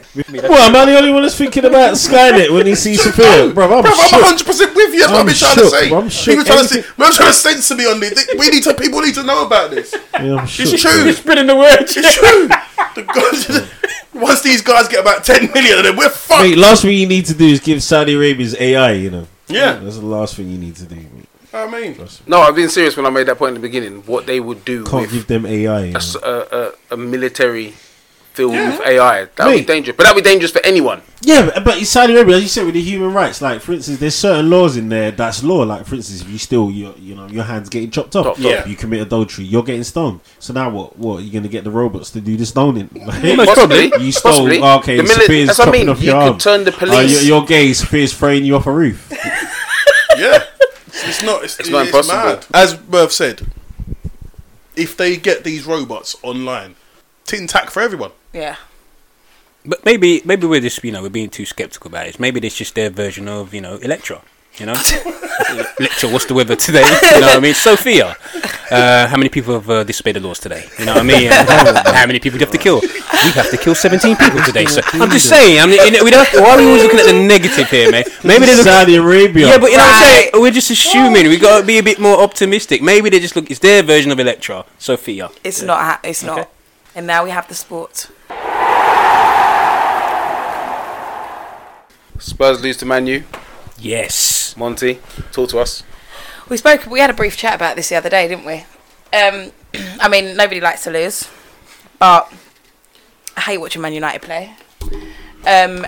Well, 0.49 0.69
am 0.69 0.75
I 0.77 0.85
the 0.87 0.97
only 0.99 1.13
one 1.13 1.23
that's 1.23 1.37
thinking 1.37 1.65
about 1.67 1.95
Skynet 1.95 2.51
when 2.53 2.67
he 2.67 2.75
sees 2.75 3.03
Sophia? 3.05 3.53
Bro, 3.53 3.65
I'm 3.65 3.83
Bro, 3.83 3.93
I'm 3.93 4.09
shook. 4.09 4.23
100 4.23 4.47
percent 4.47 4.75
with 4.75 4.95
you. 4.95 5.01
That's 5.01 5.13
what 5.13 5.21
I'm 5.21 5.21
I've 5.21 5.27
been 5.27 5.37
trying 5.37 5.55
shook, 5.55 5.65
to 5.65 5.71
say. 5.71 5.89
bro, 5.91 5.99
I'm 6.01 6.09
shook. 6.09 6.33
People 6.33 6.45
trying 6.45 6.59
to 6.63 6.69
say, 6.69 6.75
Anything- 6.79 6.95
man, 6.99 7.13
trying 7.13 7.29
to 7.29 7.35
censor 7.35 7.75
me 7.77 7.87
on 7.87 8.01
this. 8.01 8.29
We 8.39 8.49
need 8.49 8.63
to. 8.65 8.75
People 8.75 9.01
need 9.03 9.15
to 9.15 9.23
know 9.23 9.45
about 9.47 9.71
this. 9.71 9.95
Yeah, 10.15 10.35
I'm 10.37 10.45
It's 10.45 10.53
shook. 10.53 10.81
true. 10.81 11.13
Spreading 11.13 11.47
the 11.47 11.57
word. 11.57 11.79
It's 11.83 11.93
true. 11.95 12.49
The 12.49 13.03
guys- 13.05 13.71
Once 14.15 14.43
these 14.43 14.63
guys 14.63 14.89
get 14.89 15.01
about 15.01 15.23
10 15.25 15.53
million, 15.53 15.83
then 15.85 15.97
we're 15.97 16.09
fucked. 16.09 16.43
Mate, 16.43 16.59
last 16.59 16.83
thing 16.83 16.97
you 16.99 17.07
need 17.07 17.27
to 17.27 17.35
do 17.35 17.47
is 17.47 17.61
give 17.61 17.81
Saudi 17.83 18.15
Arabia's 18.15 18.57
AI, 18.59 18.93
you 18.93 19.11
know. 19.11 19.29
Yeah. 19.47 19.75
That's 19.75 19.99
the 19.99 20.07
last 20.07 20.35
thing 20.35 20.49
you 20.51 20.59
need 20.59 20.75
to 20.77 20.85
do, 20.87 20.97
mate. 20.97 21.18
I 21.53 21.67
mean, 21.71 21.97
No, 22.27 22.41
I've 22.41 22.55
been 22.55 22.69
serious 22.69 22.97
when 22.97 23.07
I 23.07 23.11
made 23.11 23.27
that 23.27 23.39
point 23.39 23.51
in 23.57 23.61
the 23.63 23.67
beginning. 23.67 24.03
What 24.07 24.27
they 24.27 24.39
would 24.41 24.65
do 24.65 24.85
Can't 24.85 25.03
with 25.03 25.13
give 25.13 25.27
them 25.29 25.47
AI. 25.47 25.81
You 25.81 25.85
a, 25.87 25.91
know. 25.93 25.97
s- 25.99 26.15
a- 26.17 26.73
a- 26.91 26.95
a 26.95 26.97
military 26.97 27.75
filled 28.35 28.53
Yeah. 28.55 28.71
with 28.79 28.87
AI, 28.87 29.25
that 29.35 29.47
would 29.47 29.57
be 29.57 29.65
dangerous. 29.65 29.97
But 29.97 30.05
that 30.05 30.15
would 30.15 30.23
be 30.23 30.31
dangerous 30.31 30.53
for 30.53 30.61
anyone. 30.65 31.01
Yeah, 31.23 31.47
but, 31.53 31.65
but 31.65 31.79
in 31.79 31.85
Saudi 31.85 32.15
Arabia, 32.15 32.37
as 32.37 32.43
you 32.45 32.49
said, 32.49 32.65
with 32.67 32.75
the 32.75 32.81
human 32.81 33.13
rights, 33.13 33.43
like 33.43 33.61
for 33.61 33.73
instance, 33.73 33.99
there's 33.99 34.15
certain 34.15 34.49
laws 34.49 34.77
in 34.77 34.89
there 34.89 35.11
that's 35.11 35.43
law. 35.43 35.63
Like 35.65 35.87
for 35.87 35.97
instance, 35.97 36.21
if 36.23 36.29
you 36.29 36.39
still, 36.39 36.71
you 36.71 36.95
you 37.01 37.17
know, 37.17 37.27
your 37.27 37.43
hands 37.43 37.69
getting 37.69 37.91
chopped 37.91 38.15
off. 38.15 38.27
Chopped 38.27 38.45
off. 38.45 38.69
You 38.69 38.77
commit 38.77 39.01
adultery, 39.01 39.45
you're 39.45 39.65
getting 39.65 39.83
stoned. 39.83 40.21
So 40.39 40.53
now 40.53 40.71
what? 40.71 40.97
What 40.97 41.25
you're 41.25 41.33
gonna 41.33 41.49
get 41.51 41.65
the 41.65 41.73
robots 41.73 42.11
to 42.13 42.21
do 42.21 42.37
the 42.37 42.47
stoning? 42.47 42.89
Most 42.95 43.55
probably. 43.55 43.91
you 43.99 44.13
stole. 44.13 44.33
Possibly. 44.33 44.63
Okay, 44.63 44.97
The 44.99 45.03
mili- 45.03 45.09
Sophia's 45.23 45.47
that's 45.49 45.59
what 45.59 45.69
I 45.69 45.71
chopping 45.73 45.87
mean. 45.89 45.97
You 45.97 46.03
your 46.05 46.21
could 46.21 46.29
arm. 46.29 46.39
turn 46.39 46.65
the 46.65 46.73
police. 46.73 47.13
you're, 47.25 47.39
you're 47.39 47.47
gay. 47.47 47.73
Sophia's 47.73 48.13
throwing 48.13 48.45
you 48.45 48.55
off 48.55 48.67
a 48.69 48.73
roof. 48.73 49.11
yeah. 51.09 51.15
It's 51.15 51.23
not. 51.23 51.45
It's, 51.45 51.61
It's 51.61 51.69
not 51.69 51.87
it's 51.87 51.91
impossible. 52.09 52.19
mad. 52.19 52.47
As 52.55 52.79
Merv 52.89 53.13
said, 53.13 53.47
if 54.77 54.97
they 54.97 55.17
get 55.17 55.45
these 55.45 55.65
robots 55.67 56.17
online, 56.23 56.77
tin 57.25 57.47
tack 57.47 57.71
for 57.71 57.81
everyone. 57.81 58.13
Yeah. 58.33 58.57
But 59.65 59.85
maybe 59.85 60.23
maybe 60.25 60.47
we're 60.47 60.61
just 60.61 60.83
you 60.85 60.93
know 60.93 61.03
we're 61.03 61.09
being 61.11 61.31
too 61.31 61.45
skeptical 61.45 61.89
about 61.89 62.07
it. 62.07 62.21
Maybe 62.21 62.41
it's 62.47 62.57
just 62.57 62.75
their 62.75 62.91
version 62.91 63.29
of 63.29 63.53
you 63.53 63.61
know 63.61 63.77
Electra. 63.77 64.23
You 64.59 64.67
know, 64.67 64.73
Electra. 65.79 66.09
What's 66.11 66.27
the 66.27 66.35
weather 66.35 66.57
today? 66.57 66.83
You 67.15 67.21
know 67.21 67.29
what 67.29 67.37
I 67.37 67.41
mean? 67.41 67.55
Sophia. 67.55 68.17
Uh, 68.71 69.07
how 69.07 69.17
many 69.17 69.29
people 69.29 69.55
have 69.55 69.71
uh, 69.71 69.85
disobeyed 69.85 70.17
the 70.17 70.21
laws 70.21 70.41
today? 70.41 70.67
You 70.79 70.85
know 70.85 70.95
what 70.95 71.01
I 71.01 71.05
mean? 71.05 71.31
And 71.31 71.49
how 71.97 72.07
many 72.07 72.19
people 72.19 72.39
do 72.39 72.43
you 72.43 72.47
have 72.47 72.53
to 72.53 72.59
kill? 72.59 72.81
We 72.81 73.31
have 73.39 73.51
to 73.51 73.57
kill 73.57 73.75
17 73.77 74.17
people 74.17 74.43
today. 74.43 74.67
So 74.67 74.81
I'm 74.95 75.11
just 75.11 75.29
saying. 75.29 75.61
I 75.61 75.67
mean, 75.67 75.79
you 75.85 75.91
know, 75.93 76.05
we 76.05 76.11
don't. 76.11 76.29
Why 76.35 76.55
are 76.55 76.59
we 76.59 76.67
always 76.67 76.83
looking 76.83 76.99
at 76.99 77.07
the 77.07 77.13
negative 77.13 77.71
here, 77.71 77.91
man? 77.93 78.05
Maybe 78.25 78.47
they're 78.47 78.57
looking. 78.57 78.73
Saudi 78.73 78.97
Arabia. 78.97 79.47
Yeah, 79.47 79.59
but 79.59 79.71
you 79.71 79.77
know 79.77 79.85
what 79.85 80.03
I'm 80.03 80.03
saying? 80.03 80.31
We're 80.35 80.51
just 80.51 80.71
assuming. 80.71 81.29
We've 81.29 81.41
got 81.41 81.61
to 81.61 81.67
be 81.67 81.79
a 81.79 81.83
bit 81.83 82.01
more 82.01 82.21
optimistic. 82.21 82.83
Maybe 82.83 83.11
they 83.11 83.21
just 83.21 83.37
look. 83.37 83.51
It's 83.51 83.61
their 83.61 83.83
version 83.85 84.11
of 84.11 84.19
Electra, 84.19 84.65
Sophia. 84.79 85.31
It's 85.45 85.63
not. 85.63 85.79
Ha- 85.79 86.01
it's 86.03 86.25
Okay. 86.25 86.35
not. 86.35 86.51
And 86.97 87.07
now 87.07 87.23
we 87.25 87.31
have 87.31 87.47
the 87.49 87.55
sport. 87.55 88.09
Spurs 92.19 92.61
lose 92.61 92.77
to 92.79 92.87
Manu. 92.87 93.23
Yes. 93.79 94.38
Monty, 94.59 94.99
talk 95.33 95.51
to 95.51 95.59
us. 95.61 95.85
We 96.49 96.57
spoke. 96.57 96.87
We 96.87 96.99
had 97.01 97.11
a 97.11 97.15
brief 97.15 97.37
chat 97.37 97.55
about 97.55 97.77
this 97.77 97.89
the 97.89 97.97
other 97.97 98.11
day, 98.11 98.27
didn't 98.27 98.45
we? 98.45 98.65
Um, 99.17 99.53
I 100.01 100.09
mean, 100.09 100.37
nobody 100.37 100.61
likes 100.61 100.85
to 100.85 100.91
lose, 100.91 101.29
but 101.99 102.33
I 103.37 103.41
hate 103.41 103.59
watching 103.59 103.83
Man 103.83 103.93
United 103.93 104.23
play. 104.23 104.55
Um, 105.47 105.87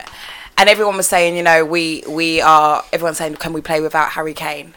and 0.57 0.69
everyone 0.69 0.97
was 0.97 1.09
saying, 1.09 1.37
you 1.37 1.43
know, 1.43 1.65
we 1.65 2.05
we 2.09 2.41
are. 2.41 2.85
Everyone's 2.93 3.19
saying, 3.19 3.37
can 3.37 3.53
we 3.53 3.61
play 3.61 3.81
without 3.81 4.11
Harry 4.11 4.35
Kane? 4.35 4.75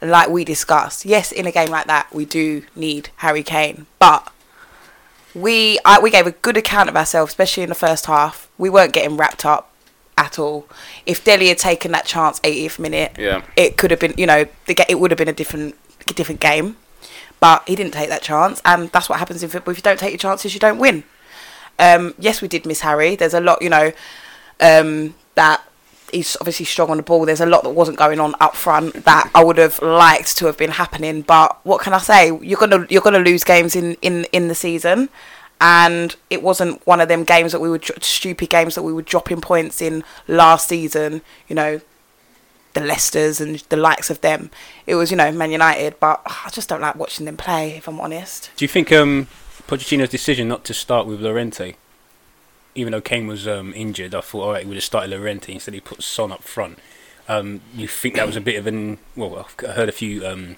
Like 0.00 0.28
we 0.28 0.44
discussed, 0.44 1.04
yes, 1.04 1.32
in 1.32 1.46
a 1.46 1.52
game 1.52 1.70
like 1.70 1.86
that, 1.86 2.12
we 2.12 2.24
do 2.24 2.62
need 2.76 3.10
Harry 3.16 3.42
Kane, 3.42 3.86
but 3.98 4.32
we 5.34 5.78
I, 5.84 6.00
we 6.00 6.10
gave 6.10 6.26
a 6.26 6.32
good 6.32 6.56
account 6.56 6.88
of 6.88 6.96
ourselves, 6.96 7.32
especially 7.32 7.62
in 7.62 7.68
the 7.68 7.74
first 7.74 8.06
half. 8.06 8.48
We 8.58 8.70
weren't 8.70 8.92
getting 8.92 9.16
wrapped 9.16 9.44
up 9.44 9.72
at 10.18 10.38
all. 10.38 10.66
If 11.06 11.24
Dele 11.24 11.46
had 11.48 11.58
taken 11.58 11.92
that 11.92 12.04
chance 12.04 12.40
80th 12.40 12.78
minute, 12.78 13.12
Yeah. 13.16 13.42
it 13.56 13.76
could 13.78 13.90
have 13.90 14.00
been, 14.00 14.14
you 14.18 14.26
know, 14.26 14.44
the 14.66 14.74
it 14.88 14.98
would 15.00 15.10
have 15.10 15.18
been 15.18 15.28
a 15.28 15.32
different 15.32 15.74
different 16.14 16.40
game. 16.40 16.76
But 17.40 17.62
he 17.68 17.76
didn't 17.76 17.92
take 17.92 18.08
that 18.08 18.22
chance, 18.22 18.60
and 18.64 18.90
that's 18.90 19.08
what 19.08 19.20
happens 19.20 19.42
in 19.44 19.48
football. 19.48 19.70
If 19.72 19.78
you 19.78 19.82
don't 19.82 19.98
take 19.98 20.10
your 20.10 20.18
chances, 20.18 20.52
you 20.54 20.60
don't 20.60 20.78
win. 20.78 21.04
Um, 21.78 22.14
yes, 22.18 22.42
we 22.42 22.48
did 22.48 22.66
miss 22.66 22.80
Harry. 22.80 23.14
There's 23.14 23.34
a 23.34 23.40
lot, 23.40 23.62
you 23.62 23.70
know, 23.70 23.92
um, 24.60 25.14
that 25.36 25.62
he's 26.10 26.36
obviously 26.40 26.64
strong 26.64 26.90
on 26.90 26.96
the 26.96 27.02
ball. 27.04 27.24
There's 27.26 27.40
a 27.40 27.46
lot 27.46 27.62
that 27.62 27.70
wasn't 27.70 27.96
going 27.98 28.18
on 28.18 28.34
up 28.40 28.56
front 28.56 29.04
that 29.04 29.30
I 29.36 29.44
would 29.44 29.58
have 29.58 29.80
liked 29.80 30.36
to 30.38 30.46
have 30.46 30.56
been 30.56 30.70
happening. 30.72 31.22
But 31.22 31.58
what 31.64 31.80
can 31.80 31.92
I 31.92 31.98
say? 31.98 32.36
You're 32.42 32.58
gonna 32.58 32.86
you're 32.90 33.02
gonna 33.02 33.20
lose 33.20 33.44
games 33.44 33.76
in 33.76 33.94
in 34.02 34.24
in 34.32 34.48
the 34.48 34.54
season, 34.56 35.08
and 35.60 36.14
it 36.30 36.42
wasn't 36.42 36.86
one 36.86 37.00
of 37.00 37.08
them 37.08 37.24
games 37.24 37.52
that 37.52 37.60
we 37.60 37.68
were 37.68 37.80
stupid 38.00 38.48
games 38.48 38.74
that 38.74 38.82
we 38.82 38.92
were 38.92 39.02
dropping 39.02 39.40
points 39.40 39.82
in 39.82 40.04
last 40.26 40.68
season. 40.68 41.22
You 41.48 41.56
know, 41.56 41.80
the 42.74 42.80
Leicesters 42.80 43.40
and 43.40 43.58
the 43.68 43.76
likes 43.76 44.10
of 44.10 44.20
them. 44.20 44.50
It 44.86 44.94
was 44.94 45.10
you 45.10 45.16
know 45.16 45.32
Man 45.32 45.50
United, 45.50 45.98
but 46.00 46.22
I 46.26 46.50
just 46.50 46.68
don't 46.68 46.80
like 46.80 46.96
watching 46.96 47.26
them 47.26 47.36
play. 47.36 47.72
If 47.76 47.88
I'm 47.88 48.00
honest. 48.00 48.50
Do 48.56 48.64
you 48.64 48.68
think 48.68 48.92
um, 48.92 49.26
Pochettino's 49.66 50.10
decision 50.10 50.48
not 50.48 50.64
to 50.64 50.74
start 50.74 51.06
with 51.06 51.20
Llorente, 51.20 51.74
even 52.74 52.92
though 52.92 53.00
Kane 53.00 53.26
was 53.26 53.48
um, 53.48 53.74
injured, 53.74 54.14
I 54.14 54.20
thought, 54.20 54.42
all 54.42 54.52
right, 54.52 54.62
he 54.62 54.68
would 54.68 54.76
have 54.76 54.84
started 54.84 55.10
Llorente 55.10 55.52
instead 55.52 55.74
he 55.74 55.80
put 55.80 56.02
Son 56.02 56.32
up 56.32 56.42
front. 56.42 56.78
Um, 57.28 57.60
you 57.74 57.86
think 57.86 58.14
that 58.14 58.26
was 58.26 58.36
a 58.36 58.40
bit 58.40 58.56
of 58.56 58.66
an 58.66 58.98
well? 59.14 59.46
I've 59.60 59.74
heard 59.74 59.88
a 59.88 59.92
few 59.92 60.26
um, 60.26 60.56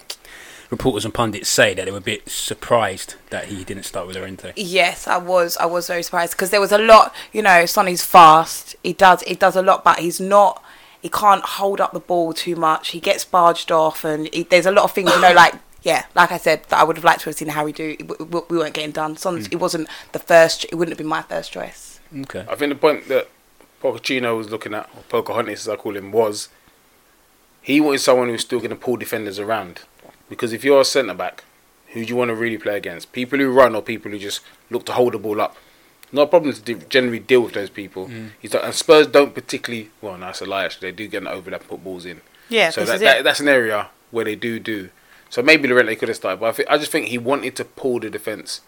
reporters 0.71 1.05
and 1.05 1.13
pundits 1.13 1.49
say 1.49 1.73
that 1.75 1.85
they 1.85 1.91
were 1.91 1.99
a 1.99 2.01
bit 2.01 2.27
surprised 2.27 3.15
that 3.29 3.45
he 3.45 3.63
didn't 3.63 3.83
start 3.83 4.07
with 4.07 4.15
Llorente. 4.15 4.53
Yes, 4.55 5.05
I 5.05 5.17
was. 5.17 5.57
I 5.57 5.65
was 5.65 5.87
very 5.87 6.01
surprised 6.01 6.31
because 6.31 6.49
there 6.49 6.61
was 6.61 6.71
a 6.71 6.77
lot. 6.79 7.13
You 7.31 7.43
know, 7.43 7.65
Sonny's 7.67 8.03
fast. 8.03 8.75
He 8.81 8.93
does. 8.93 9.21
He 9.23 9.35
does 9.35 9.55
a 9.55 9.61
lot, 9.61 9.83
but 9.83 9.99
he's 9.99 10.19
not. 10.19 10.63
He 11.01 11.09
can't 11.09 11.43
hold 11.43 11.81
up 11.81 11.93
the 11.93 11.99
ball 11.99 12.33
too 12.33 12.55
much. 12.55 12.89
He 12.89 12.99
gets 12.99 13.25
barged 13.25 13.71
off, 13.71 14.03
and 14.03 14.33
he, 14.33 14.43
there's 14.43 14.65
a 14.65 14.71
lot 14.71 14.85
of 14.85 14.93
things. 14.93 15.11
You 15.11 15.21
know, 15.21 15.33
like 15.35 15.55
yeah, 15.83 16.05
like 16.15 16.31
I 16.31 16.37
said, 16.37 16.63
that 16.69 16.79
I 16.79 16.83
would 16.83 16.95
have 16.95 17.03
liked 17.03 17.21
to 17.21 17.25
have 17.29 17.35
seen 17.35 17.49
Harry 17.49 17.73
do. 17.73 17.97
We, 17.99 18.25
we, 18.25 18.41
we 18.49 18.57
weren't 18.57 18.73
getting 18.73 18.91
done. 18.91 19.17
Son's. 19.17 19.47
Hmm. 19.47 19.53
It 19.53 19.59
wasn't 19.59 19.89
the 20.13 20.19
first. 20.19 20.65
It 20.65 20.75
wouldn't 20.75 20.91
have 20.91 20.97
been 20.97 21.07
my 21.07 21.21
first 21.21 21.51
choice. 21.51 21.99
Okay. 22.15 22.45
I 22.49 22.55
think 22.55 22.69
the 22.69 22.79
point 22.79 23.07
that 23.09 23.29
Pochettino 23.81 24.37
was 24.37 24.49
looking 24.49 24.73
at, 24.73 24.89
or 24.95 25.03
Pocahontas 25.09 25.67
as 25.67 25.69
I 25.69 25.75
call 25.75 25.95
him, 25.95 26.11
was 26.11 26.49
he 27.61 27.79
wanted 27.79 27.99
someone 27.99 28.29
who's 28.29 28.41
still 28.41 28.59
going 28.59 28.71
to 28.71 28.75
pull 28.75 28.97
defenders 28.97 29.39
around. 29.39 29.81
Because 30.31 30.53
if 30.53 30.63
you're 30.63 30.79
a 30.79 30.85
centre 30.85 31.13
back, 31.13 31.43
who 31.87 32.05
do 32.05 32.09
you 32.09 32.15
want 32.15 32.29
to 32.29 32.35
really 32.35 32.57
play 32.57 32.77
against? 32.77 33.11
People 33.11 33.37
who 33.37 33.51
run 33.51 33.75
or 33.75 33.81
people 33.81 34.09
who 34.11 34.17
just 34.17 34.39
look 34.69 34.85
to 34.85 34.93
hold 34.93 35.13
the 35.13 35.19
ball 35.19 35.41
up? 35.41 35.57
Not 36.13 36.21
a 36.21 36.27
problem 36.27 36.53
to 36.53 36.61
de- 36.61 36.85
generally 36.85 37.19
deal 37.19 37.41
with 37.41 37.53
those 37.53 37.69
people. 37.69 38.07
Mm. 38.07 38.29
He's 38.39 38.53
like, 38.53 38.63
and 38.63 38.73
Spurs 38.73 39.07
don't 39.07 39.35
particularly. 39.35 39.91
Well, 39.99 40.17
no, 40.17 40.27
that's 40.27 40.39
a 40.39 40.45
lie. 40.45 40.63
Actually, 40.63 40.91
they 40.91 40.95
do 40.95 41.07
get 41.09 41.23
an 41.23 41.27
overlap 41.27 41.59
and 41.59 41.69
put 41.69 41.83
balls 41.83 42.05
in. 42.05 42.21
Yeah, 42.47 42.69
so 42.69 42.79
this 42.79 42.89
that, 42.89 42.95
is 42.95 43.01
that 43.01 43.23
that's 43.25 43.41
an 43.41 43.49
area 43.49 43.89
where 44.11 44.23
they 44.23 44.37
do 44.37 44.57
do. 44.57 44.89
So 45.29 45.41
maybe 45.41 45.67
Llorente 45.67 45.95
could 45.95 46.07
have 46.07 46.15
started, 46.15 46.39
but 46.39 46.47
I, 46.47 46.51
think, 46.53 46.69
I 46.69 46.77
just 46.77 46.93
think 46.93 47.07
he 47.07 47.17
wanted 47.17 47.57
to 47.57 47.65
pull 47.65 47.99
the 47.99 48.09
defence 48.09 48.61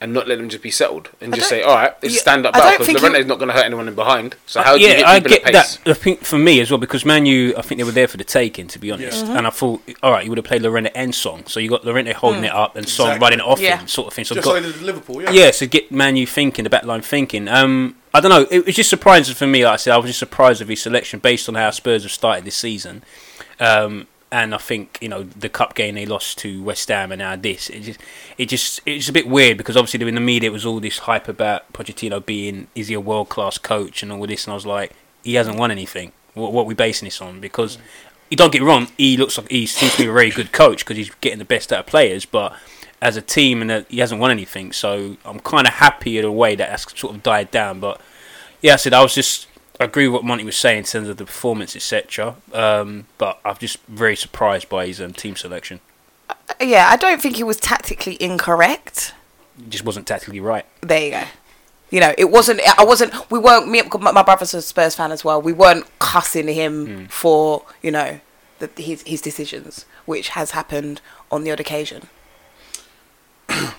and 0.00 0.12
not 0.12 0.28
let 0.28 0.38
them 0.38 0.48
just 0.48 0.62
be 0.62 0.70
settled 0.70 1.10
and 1.20 1.34
just 1.34 1.48
say, 1.48 1.62
all 1.62 1.74
right, 1.74 1.92
it's 2.02 2.14
Yeah, 2.14 2.20
stand 2.20 2.46
up 2.46 2.54
I 2.54 2.58
don't 2.58 2.66
battle 2.78 2.86
because 2.86 3.02
think 3.02 3.16
is 3.16 3.26
not 3.26 3.38
going 3.38 3.48
to 3.48 3.54
hurt 3.54 3.64
anyone 3.64 3.88
in 3.88 3.94
behind. 3.96 4.36
So 4.46 4.62
how 4.62 4.76
do 4.76 4.80
you 4.80 4.88
yeah, 4.88 4.96
get 4.98 5.06
I 5.06 5.18
people 5.20 5.30
get 5.30 5.38
at 5.40 5.52
pace? 5.52 5.76
that. 5.78 5.90
I 5.90 5.94
think 5.94 6.20
for 6.20 6.38
me 6.38 6.60
as 6.60 6.70
well 6.70 6.78
because 6.78 7.04
Man 7.04 7.26
I 7.26 7.60
think 7.62 7.78
they 7.78 7.84
were 7.84 7.90
there 7.90 8.06
for 8.06 8.16
the 8.16 8.24
taking, 8.24 8.68
to 8.68 8.78
be 8.78 8.92
honest. 8.92 9.24
Mm-hmm. 9.24 9.36
And 9.36 9.46
I 9.46 9.50
thought, 9.50 9.82
all 10.02 10.12
right, 10.12 10.24
you 10.24 10.30
would 10.30 10.38
have 10.38 10.44
played 10.44 10.62
Lorena 10.62 10.90
and 10.94 11.12
Song, 11.14 11.44
so 11.46 11.58
you 11.58 11.68
got 11.68 11.84
Lorena 11.84 12.14
holding 12.14 12.44
it 12.44 12.52
up 12.52 12.76
and 12.76 12.88
Song 12.88 13.08
Exactly. 13.08 13.24
running 13.26 13.38
it 13.40 13.44
off 13.44 13.58
Mm. 13.58 13.62
Yeah. 13.62 13.78
him, 13.80 13.88
sort 13.88 14.06
of 14.08 14.12
thing. 14.14 14.24
So 14.24 14.34
Just 14.36 14.44
got, 14.44 14.62
like 14.62 14.80
Liverpool, 14.80 15.22
yeah. 15.22 15.30
yeah, 15.32 15.50
so 15.50 15.66
get 15.66 15.90
Manu 15.90 16.26
thinking, 16.26 16.62
the 16.62 16.70
back 16.70 16.84
line 16.84 17.00
thinking. 17.02 17.48
Um, 17.48 17.96
I 18.14 18.20
don't 18.20 18.30
know. 18.30 18.46
It 18.50 18.66
was 18.66 18.76
just 18.76 18.90
surprising 18.90 19.34
for 19.34 19.46
me. 19.48 19.64
Like 19.64 19.74
I 19.74 19.76
said, 19.76 19.94
I 19.94 19.96
was 19.96 20.06
just 20.06 20.20
surprised 20.20 20.60
with 20.60 20.68
his 20.68 20.80
selection 20.80 21.18
based 21.18 21.48
on 21.48 21.56
how 21.56 21.70
Spurs 21.70 22.04
have 22.04 22.12
started 22.12 22.44
this 22.44 22.54
season. 22.56 23.02
Um, 23.60 24.06
and 24.30 24.54
I 24.54 24.58
think 24.58 24.98
you 25.00 25.08
know 25.08 25.22
the 25.22 25.48
cup 25.48 25.74
game 25.74 25.94
they 25.94 26.06
lost 26.06 26.38
to 26.38 26.62
West 26.62 26.88
Ham 26.88 27.12
and 27.12 27.18
now 27.20 27.36
this. 27.36 27.70
It 27.70 27.80
just, 27.80 28.00
it 28.36 28.46
just, 28.46 28.80
it's 28.86 29.08
a 29.08 29.12
bit 29.12 29.28
weird 29.28 29.56
because 29.56 29.76
obviously 29.76 30.06
in 30.06 30.14
the 30.14 30.20
media 30.20 30.50
it 30.50 30.52
was 30.52 30.66
all 30.66 30.80
this 30.80 31.00
hype 31.00 31.28
about 31.28 31.72
Pochettino 31.72 32.24
being 32.24 32.68
is 32.74 32.88
he 32.88 32.94
a 32.94 33.00
world 33.00 33.28
class 33.28 33.58
coach 33.58 34.02
and 34.02 34.12
all 34.12 34.26
this, 34.26 34.44
and 34.44 34.52
I 34.52 34.54
was 34.54 34.66
like, 34.66 34.92
he 35.22 35.34
hasn't 35.34 35.58
won 35.58 35.70
anything. 35.70 36.12
What, 36.34 36.52
what 36.52 36.62
are 36.62 36.66
we 36.66 36.74
basing 36.74 37.06
this 37.06 37.20
on? 37.20 37.40
Because 37.40 37.78
you 38.30 38.36
don't 38.36 38.52
get 38.52 38.62
wrong, 38.62 38.88
he 38.96 39.16
looks 39.16 39.38
like 39.38 39.50
he 39.50 39.66
seems 39.66 39.92
to 39.92 39.98
be 39.98 40.08
a 40.08 40.12
very 40.12 40.30
good 40.30 40.52
coach 40.52 40.84
because 40.84 40.96
he's 40.96 41.10
getting 41.20 41.38
the 41.38 41.44
best 41.44 41.72
out 41.72 41.80
of 41.80 41.86
players, 41.86 42.24
but 42.26 42.54
as 43.00 43.16
a 43.16 43.22
team 43.22 43.60
and 43.60 43.70
that 43.70 43.86
he 43.88 43.98
hasn't 43.98 44.20
won 44.20 44.30
anything. 44.30 44.72
So 44.72 45.16
I'm 45.24 45.40
kind 45.40 45.66
of 45.66 45.74
happy 45.74 46.18
in 46.18 46.24
a 46.24 46.32
way 46.32 46.54
that 46.56 46.68
that's 46.68 46.98
sort 46.98 47.14
of 47.14 47.22
died 47.22 47.50
down. 47.50 47.80
But 47.80 48.00
yeah, 48.60 48.74
I 48.74 48.76
said 48.76 48.92
I 48.92 49.02
was 49.02 49.14
just 49.14 49.47
I 49.80 49.84
agree 49.84 50.08
with 50.08 50.14
what 50.14 50.24
Monty 50.24 50.44
was 50.44 50.56
saying 50.56 50.78
in 50.78 50.84
terms 50.84 51.08
of 51.08 51.16
the 51.18 51.24
performance, 51.24 51.76
etc. 51.76 52.36
Um, 52.52 53.06
but 53.16 53.40
I'm 53.44 53.56
just 53.56 53.78
very 53.86 54.16
surprised 54.16 54.68
by 54.68 54.86
his 54.86 55.00
um, 55.00 55.12
team 55.12 55.36
selection. 55.36 55.80
Yeah, 56.60 56.88
I 56.90 56.96
don't 56.96 57.22
think 57.22 57.36
he 57.36 57.44
was 57.44 57.58
tactically 57.58 58.20
incorrect. 58.20 59.14
It 59.58 59.70
just 59.70 59.84
wasn't 59.84 60.06
tactically 60.06 60.40
right. 60.40 60.66
There 60.80 61.04
you 61.04 61.10
go. 61.12 61.24
You 61.90 62.00
know, 62.00 62.14
it 62.18 62.30
wasn't. 62.30 62.60
I 62.78 62.84
wasn't. 62.84 63.30
We 63.30 63.38
weren't. 63.38 63.68
Me, 63.68 63.82
my 64.00 64.12
my 64.12 64.22
brother's 64.22 64.52
a 64.52 64.62
Spurs 64.62 64.94
fan 64.94 65.12
as 65.12 65.24
well. 65.24 65.40
We 65.40 65.52
weren't 65.52 65.86
cussing 65.98 66.48
him 66.48 67.08
for 67.08 67.64
you 67.80 67.90
know 67.90 68.20
the, 68.58 68.68
his 68.76 69.02
his 69.02 69.20
decisions, 69.22 69.86
which 70.04 70.30
has 70.30 70.50
happened 70.50 71.00
on 71.30 71.44
the 71.44 71.52
odd 71.52 71.60
occasion. 71.60 72.08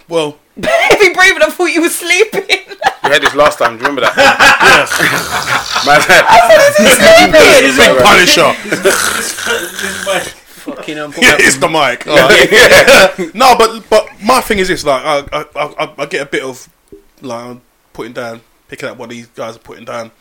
Well, 0.08 0.40
Heavy 0.64 1.14
breathing. 1.14 1.44
I 1.44 1.50
thought 1.50 1.66
you 1.66 1.82
were 1.82 1.90
sleeping. 1.90 2.78
You 3.10 3.14
had 3.14 3.24
this 3.24 3.34
last 3.34 3.58
time. 3.58 3.72
Do 3.72 3.78
you 3.82 3.90
remember 3.90 4.02
that? 4.02 4.16
Man, 5.86 5.98
Punisher. 8.06 8.54
Fucking 10.62 11.00
um, 11.00 11.12
it's 11.18 11.58
the 11.58 11.68
mic. 11.68 12.06
Alright. 12.06 13.34
no, 13.34 13.56
but 13.58 13.90
but 13.90 14.08
my 14.24 14.42
thing 14.42 14.60
is 14.60 14.68
this: 14.68 14.84
like, 14.84 15.04
I, 15.04 15.24
I 15.34 15.44
I 15.56 15.92
I 15.98 16.06
get 16.06 16.22
a 16.22 16.28
bit 16.28 16.44
of 16.44 16.70
like 17.24 17.46
I'm 17.46 17.62
putting 17.94 18.14
down, 18.14 18.42
picking 18.68 18.88
up 18.88 18.98
what 18.98 19.10
these 19.10 19.26
guys 19.26 19.56
are 19.56 19.60
putting 19.60 19.86
down 19.86 20.12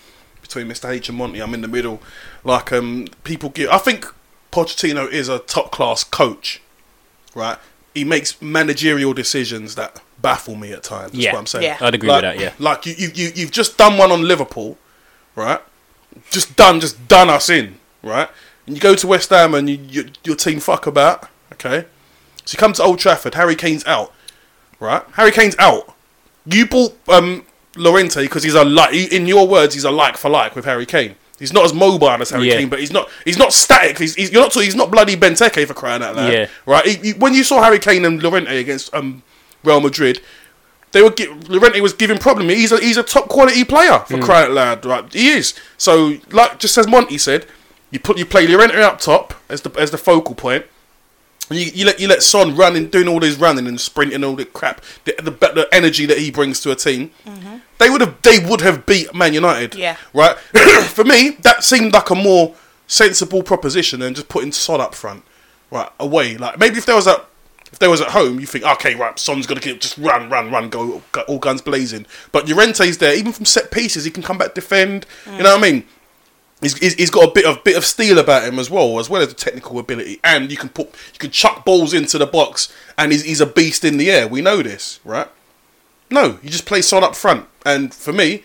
between 0.40 0.66
Mr 0.66 0.88
H 0.88 1.10
and 1.10 1.18
Monty. 1.18 1.42
I'm 1.42 1.52
in 1.52 1.60
the 1.60 1.68
middle. 1.68 2.00
Like, 2.42 2.72
um, 2.72 3.08
people 3.22 3.50
give. 3.50 3.68
I 3.68 3.76
think 3.76 4.06
Pochettino 4.50 5.06
is 5.10 5.28
a 5.28 5.40
top 5.40 5.72
class 5.72 6.04
coach, 6.04 6.62
right? 7.34 7.58
He 7.92 8.04
makes 8.04 8.40
managerial 8.40 9.12
decisions 9.12 9.74
that 9.74 10.00
baffle 10.20 10.54
me 10.54 10.72
at 10.72 10.82
times. 10.82 11.12
That's 11.12 11.24
Yeah. 11.24 11.32
what 11.32 11.38
I'm 11.40 11.46
saying. 11.46 11.64
Yeah. 11.64 11.78
I'd 11.80 11.94
agree 11.94 12.08
like, 12.08 12.22
with 12.22 12.36
that. 12.36 12.42
Yeah. 12.42 12.52
Like 12.58 12.86
you, 12.86 12.94
you, 12.96 13.08
you, 13.14 13.30
you've 13.34 13.50
just 13.50 13.76
done 13.78 13.96
one 13.98 14.10
on 14.10 14.22
Liverpool, 14.22 14.78
right? 15.36 15.60
Just 16.30 16.56
done, 16.56 16.80
just 16.80 17.06
done 17.08 17.28
us 17.30 17.48
in, 17.48 17.78
right? 18.02 18.28
And 18.66 18.74
you 18.76 18.80
go 18.80 18.94
to 18.94 19.06
West 19.06 19.30
Ham 19.30 19.54
and 19.54 19.68
you, 19.70 19.78
you, 19.88 20.10
your 20.24 20.36
team 20.36 20.60
fuck 20.60 20.86
about, 20.86 21.28
okay? 21.54 21.86
So 22.44 22.54
you 22.54 22.58
come 22.58 22.72
to 22.74 22.82
Old 22.82 22.98
Trafford, 22.98 23.34
Harry 23.34 23.54
Kane's 23.56 23.84
out, 23.86 24.12
right? 24.80 25.02
Harry 25.12 25.30
Kane's 25.30 25.56
out. 25.58 25.94
You 26.46 26.66
bought 26.66 26.96
um, 27.08 27.44
Llorente 27.76 28.22
because 28.22 28.42
he's 28.42 28.54
a 28.54 28.64
like, 28.64 28.94
in 28.94 29.26
your 29.26 29.46
words, 29.46 29.74
he's 29.74 29.84
a 29.84 29.90
like 29.90 30.16
for 30.16 30.28
like 30.30 30.56
with 30.56 30.64
Harry 30.64 30.86
Kane. 30.86 31.14
He's 31.38 31.52
not 31.52 31.64
as 31.64 31.72
mobile 31.72 32.08
as 32.08 32.30
Harry 32.30 32.48
Yeah. 32.48 32.56
Kane, 32.56 32.68
but 32.68 32.80
he's 32.80 32.90
not 32.90 33.08
he's 33.24 33.38
not 33.38 33.52
static. 33.52 33.96
He's, 33.98 34.16
he's 34.16 34.32
you're 34.32 34.42
not 34.42 34.52
he's 34.54 34.74
not 34.74 34.90
bloody 34.90 35.14
Benteke 35.14 35.66
for 35.68 35.74
crying 35.74 36.02
out 36.02 36.16
loud, 36.16 36.32
Yeah. 36.32 36.48
right? 36.66 36.84
He, 36.84 36.94
he- 36.94 37.12
when 37.12 37.32
you 37.32 37.44
saw 37.44 37.62
Harry 37.62 37.78
Kane 37.78 38.04
and 38.04 38.20
Llorente 38.20 38.58
against 38.58 38.92
um, 38.92 39.22
Real 39.64 39.80
Madrid, 39.80 40.20
they 40.92 41.02
were 41.02 41.10
gi- 41.10 41.28
Llorente 41.48 41.80
was 41.80 41.92
giving 41.92 42.18
problem. 42.18 42.48
He's 42.48 42.72
a 42.72 42.78
he's 42.78 42.96
a 42.96 43.02
top 43.02 43.28
quality 43.28 43.64
player 43.64 43.98
for 44.00 44.16
hmm. 44.16 44.22
crying 44.22 44.46
out 44.46 44.52
loud, 44.52 44.86
right? 44.86 45.12
He 45.12 45.28
is. 45.28 45.54
So 45.76 46.18
like 46.30 46.58
just 46.58 46.78
as 46.78 46.88
Monty 46.88 47.18
said, 47.18 47.46
you 47.90 47.98
put 47.98 48.18
you 48.18 48.26
play 48.26 48.46
Llorente 48.46 48.80
up 48.80 48.98
top 48.98 49.34
as 49.48 49.62
the 49.62 49.70
as 49.78 49.90
the 49.90 49.98
focal 49.98 50.34
point. 50.34 50.66
You, 51.50 51.60
you 51.60 51.86
let 51.86 51.98
you 51.98 52.08
let 52.08 52.22
Son 52.22 52.54
running, 52.56 52.88
doing 52.88 53.08
all 53.08 53.20
this 53.20 53.36
running 53.36 53.66
and 53.66 53.80
sprinting, 53.80 54.16
and 54.16 54.24
all 54.24 54.36
the 54.36 54.44
crap, 54.44 54.82
the, 55.04 55.14
the 55.18 55.30
the 55.30 55.68
energy 55.72 56.04
that 56.04 56.18
he 56.18 56.30
brings 56.30 56.60
to 56.60 56.70
a 56.70 56.76
team. 56.76 57.10
Mm-hmm. 57.24 57.56
They 57.78 57.88
would 57.88 58.00
have 58.02 58.20
they 58.22 58.38
would 58.38 58.60
have 58.60 58.84
beat 58.84 59.14
Man 59.14 59.32
United. 59.32 59.74
Yeah. 59.74 59.96
Right. 60.12 60.36
For 60.88 61.04
me, 61.04 61.30
that 61.42 61.64
seemed 61.64 61.94
like 61.94 62.10
a 62.10 62.14
more 62.14 62.54
sensible 62.86 63.42
proposition 63.42 64.00
than 64.00 64.14
just 64.14 64.28
putting 64.28 64.52
Son 64.52 64.80
up 64.80 64.94
front. 64.94 65.24
Right 65.70 65.90
away. 65.98 66.36
Like 66.36 66.58
maybe 66.58 66.76
if 66.78 66.86
there 66.86 66.96
was 66.96 67.06
a 67.06 67.24
if 67.72 67.78
there 67.78 67.90
was 67.90 68.00
at 68.00 68.08
home, 68.08 68.40
you 68.40 68.46
think, 68.46 68.64
okay, 68.64 68.94
right, 68.94 69.18
Son's 69.18 69.46
gonna 69.46 69.60
keep, 69.60 69.80
just 69.80 69.98
run, 69.98 70.30
run, 70.30 70.50
run, 70.50 70.70
go, 70.70 71.02
all 71.26 71.38
guns 71.38 71.62
blazing. 71.62 72.06
But 72.32 72.46
Llorente's 72.46 72.98
there, 72.98 73.14
even 73.14 73.32
from 73.32 73.44
set 73.44 73.70
pieces, 73.70 74.04
he 74.04 74.10
can 74.10 74.22
come 74.22 74.38
back 74.38 74.54
defend. 74.54 75.06
You 75.26 75.42
know 75.42 75.56
what 75.56 75.64
I 75.64 75.70
mean? 75.70 75.84
He's, 76.60 76.76
he's, 76.78 76.94
he's 76.94 77.10
got 77.10 77.28
a 77.28 77.32
bit 77.32 77.44
of 77.44 77.62
bit 77.62 77.76
of 77.76 77.84
steel 77.84 78.18
about 78.18 78.42
him 78.42 78.58
as 78.58 78.68
well, 78.68 78.98
as 78.98 79.08
well 79.08 79.22
as 79.22 79.28
the 79.28 79.34
technical 79.34 79.78
ability, 79.78 80.18
and 80.24 80.50
you 80.50 80.56
can 80.56 80.68
put 80.68 80.86
you 81.12 81.18
can 81.18 81.30
chuck 81.30 81.64
balls 81.64 81.94
into 81.94 82.18
the 82.18 82.26
box, 82.26 82.72
and 82.96 83.12
he's, 83.12 83.22
he's 83.22 83.40
a 83.40 83.46
beast 83.46 83.84
in 83.84 83.96
the 83.96 84.10
air. 84.10 84.26
We 84.26 84.40
know 84.40 84.60
this, 84.62 84.98
right? 85.04 85.28
No, 86.10 86.38
you 86.42 86.50
just 86.50 86.66
play 86.66 86.82
Son 86.82 87.04
up 87.04 87.14
front, 87.14 87.46
and 87.64 87.94
for 87.94 88.12
me, 88.12 88.42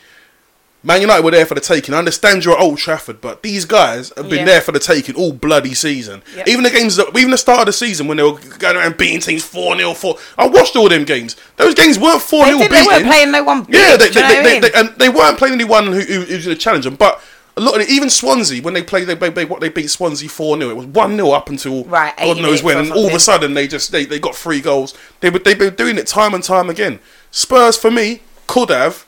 Man 0.85 0.99
United 0.99 1.23
were 1.23 1.31
there 1.31 1.45
for 1.45 1.55
the 1.55 1.61
taking. 1.61 1.93
I 1.95 1.97
understand 1.99 2.43
you're 2.43 2.55
at 2.55 2.59
Old 2.61 2.77
Trafford, 2.77 3.21
but 3.21 3.41
these 3.41 3.63
guys 3.63 4.11
have 4.17 4.27
been 4.29 4.39
Yeah. 4.39 4.45
there 4.45 4.61
for 4.61 4.73
the 4.73 4.79
taking 4.79 5.15
all 5.15 5.31
bloody 5.31 5.73
season. 5.73 6.21
Yep. 6.35 6.47
Even 6.49 6.63
the 6.63 6.69
games, 6.69 6.97
that, 6.97 7.07
even 7.17 7.31
the 7.31 7.37
start 7.37 7.61
of 7.61 7.65
the 7.67 7.73
season 7.73 8.07
when 8.07 8.17
they 8.17 8.23
were 8.23 8.37
going 8.59 8.75
around 8.75 8.97
beating 8.97 9.21
teams 9.21 9.43
four 9.45 9.75
0 9.77 9.93
four. 9.93 10.17
I 10.37 10.47
watched 10.47 10.75
all 10.75 10.89
them 10.89 11.05
games. 11.05 11.37
Those 11.55 11.73
games 11.73 11.97
weren't 11.97 12.21
four 12.21 12.43
They, 12.43 12.51
0 12.51 12.59
did, 12.59 12.69
beating. 12.69 12.83
they 12.85 12.87
weren't 12.91 13.05
playing 13.05 13.31
no 13.31 13.43
one. 13.43 13.65
Yeah, 13.69 13.95
they, 13.95 14.09
they, 14.09 14.13
they, 14.13 14.21
I 14.23 14.43
they, 14.43 14.51
mean? 14.51 14.61
they- 14.61 14.73
and 14.73 14.89
they 14.97 15.07
weren't 15.09 15.37
playing 15.37 15.53
anyone 15.53 15.87
who, 15.87 16.01
who, 16.01 16.21
who's 16.21 16.45
going 16.45 16.57
to 16.57 16.61
challenge 16.61 16.83
them. 16.83 16.95
But 16.95 17.21
a 17.55 17.61
lot 17.61 17.75
of 17.75 17.81
it, 17.81 17.89
even 17.89 18.09
Swansea, 18.09 18.61
when 18.61 18.73
they 18.73 18.83
played, 18.83 19.07
they, 19.07 19.13
they, 19.29 19.45
what 19.45 19.61
they 19.61 19.69
beat 19.69 19.89
Swansea 19.89 20.27
four 20.27 20.57
0 20.57 20.69
It 20.69 20.73
was 20.75 20.87
one 20.87 21.15
0 21.15 21.29
up 21.31 21.49
until 21.49 21.85
Right, 21.85 22.13
God 22.17 22.41
knows 22.41 22.61
when, 22.61 22.77
and 22.77 22.91
all 22.91 23.07
of 23.07 23.13
a 23.13 23.19
sudden 23.21 23.53
they 23.53 23.67
just 23.69 23.93
they, 23.93 24.03
they 24.03 24.19
got 24.19 24.35
three 24.35 24.59
goals. 24.59 24.93
They 25.21 25.29
were 25.29 25.39
they've 25.39 25.57
been 25.57 25.75
doing 25.75 25.97
it 25.97 26.07
time 26.07 26.33
and 26.33 26.43
time 26.43 26.69
again. 26.69 26.99
Spurs 27.31 27.77
for 27.77 27.89
me 27.89 28.21
could 28.47 28.69
have. 28.69 29.05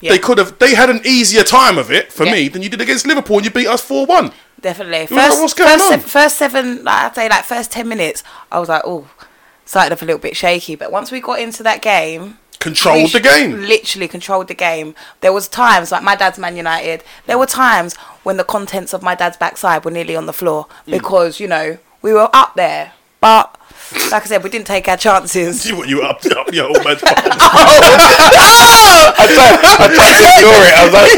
Yeah. 0.00 0.12
They 0.12 0.18
could 0.18 0.38
have. 0.38 0.58
They 0.58 0.74
had 0.74 0.88
an 0.90 1.00
easier 1.04 1.42
time 1.44 1.76
of 1.78 1.90
it 1.92 2.12
for 2.12 2.24
Yeah. 2.24 2.32
me 2.32 2.48
than 2.48 2.62
you 2.62 2.68
did 2.68 2.80
against 2.80 3.06
Liverpool, 3.06 3.36
and 3.36 3.44
you 3.44 3.50
beat 3.50 3.66
us 3.68 3.82
four 3.82 4.06
one. 4.06 4.32
Definitely. 4.60 5.00
was 5.02 5.10
like, 5.10 5.26
First, 5.30 5.40
what's 5.40 5.54
going 5.54 5.70
first, 5.78 5.92
on? 5.92 6.00
se- 6.00 6.06
first 6.08 6.36
seven, 6.38 6.84
like 6.84 7.04
I'd 7.04 7.14
say, 7.14 7.28
like 7.28 7.44
first 7.44 7.70
ten 7.70 7.88
minutes, 7.88 8.22
I 8.52 8.58
was 8.60 8.68
like, 8.68 8.82
oh, 8.84 9.08
started 9.64 9.92
off 9.92 10.02
a 10.02 10.04
little 10.04 10.20
bit 10.20 10.36
shaky. 10.36 10.74
But 10.74 10.90
once 10.92 11.10
we 11.10 11.20
got 11.20 11.38
into 11.40 11.62
that 11.62 11.80
game, 11.82 12.38
Controlled 12.58 13.10
the 13.12 13.20
game. 13.20 13.52
Literally 13.62 14.06
controlled 14.06 14.48
the 14.48 14.54
game. 14.54 14.94
There 15.22 15.32
was 15.32 15.48
times 15.48 15.90
like 15.90 16.02
my 16.02 16.14
dad's 16.14 16.38
Man 16.38 16.56
United. 16.58 17.02
There 17.26 17.38
were 17.38 17.46
times 17.46 17.96
when 18.22 18.36
the 18.36 18.44
contents 18.44 18.92
of 18.92 19.02
my 19.02 19.14
dad's 19.14 19.38
backside 19.38 19.82
were 19.82 19.90
nearly 19.90 20.14
on 20.14 20.26
the 20.26 20.34
floor 20.34 20.66
Mm. 20.86 20.92
because 20.92 21.40
you 21.40 21.48
know 21.48 21.78
we 22.02 22.12
were 22.12 22.28
up 22.34 22.54
there, 22.56 22.92
but. 23.20 23.56
Like 24.10 24.22
I 24.22 24.26
said, 24.26 24.42
we 24.44 24.50
didn't 24.50 24.66
take 24.68 24.86
our 24.88 24.96
chances. 24.96 25.62
See 25.62 25.72
what 25.72 25.88
you 25.88 25.96
were 25.98 26.04
up, 26.04 26.24
up 26.24 26.52
your 26.52 26.66
old 26.68 26.84
man. 26.84 26.96
I 27.02 27.10
tried 29.90 30.14
to 30.14 30.22
ignore 30.30 30.62
it. 30.62 30.74
I 30.74 30.84
was 30.84 30.92
like, 30.94 31.10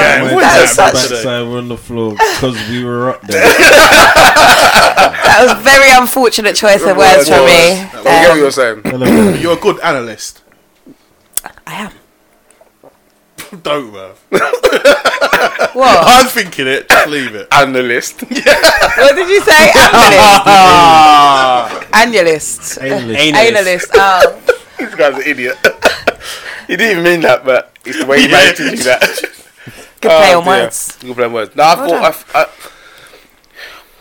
Okay, 0.00 0.16
My 0.24 0.32
what 0.34 0.40
that 0.42 0.56
is 0.62 0.70
was 0.70 0.76
that 0.76 0.92
such- 0.96 1.02
today? 1.04 1.14
backside 1.16 1.44
were 1.48 1.58
on 1.58 1.68
the 1.68 1.76
floor 1.76 2.12
because 2.12 2.56
we 2.70 2.82
were 2.84 3.10
up 3.10 3.20
there. 3.22 3.42
That 3.42 5.38
was 5.42 5.52
a 5.52 5.54
very 5.62 5.90
unfortunate 5.92 6.56
choice 6.56 6.82
of 6.82 6.96
words 6.96 7.28
for 7.28 7.44
me. 7.44 7.80
I 7.80 7.84
what 8.02 8.30
Um, 8.32 8.38
you're 8.38 8.50
saying. 8.50 8.80
Hello. 8.84 9.06
You're 9.34 9.58
a 9.58 9.60
good 9.60 9.78
analyst. 9.80 10.42
I 11.66 11.74
am. 11.74 11.92
Don't, 13.62 13.92
man. 13.92 14.10
What? 15.72 15.98
I'm 16.06 16.26
thinking 16.26 16.66
it. 16.66 16.88
Just 16.88 17.08
leave 17.08 17.34
it. 17.34 17.48
Analyst. 17.52 18.20
what 18.22 19.14
did 19.16 19.28
you 19.28 19.40
say? 19.40 19.70
Annulist. 21.92 22.78
Annulist. 22.78 22.82
Analyst. 22.82 23.36
Analyst. 23.36 23.90
Oh. 23.94 24.40
this 24.78 24.94
guy's 24.94 25.14
an 25.16 25.22
idiot. 25.22 25.56
he 26.66 26.76
didn't 26.76 26.90
even 26.92 27.04
mean 27.04 27.20
that, 27.22 27.44
but 27.44 27.76
it's 27.84 27.98
the 27.98 28.06
way 28.06 28.20
he 28.22 28.26
Yeah. 28.28 28.32
managed 28.32 28.56
to 28.58 28.70
do 28.70 28.76
that. 28.84 29.00
Good 30.00 30.08
play 30.10 30.34
Oh, 30.34 30.38
on 30.38 30.44
dear. 30.44 30.52
words. 30.64 30.96
Good 31.00 31.16
play 31.16 31.24
on 31.26 31.32
words. 31.32 31.56
No, 31.56 31.62
I 31.62 31.74
Well 31.74 31.88
thought 31.88 31.94
done. 31.94 32.04
I 32.04 32.08
f- 32.08 32.34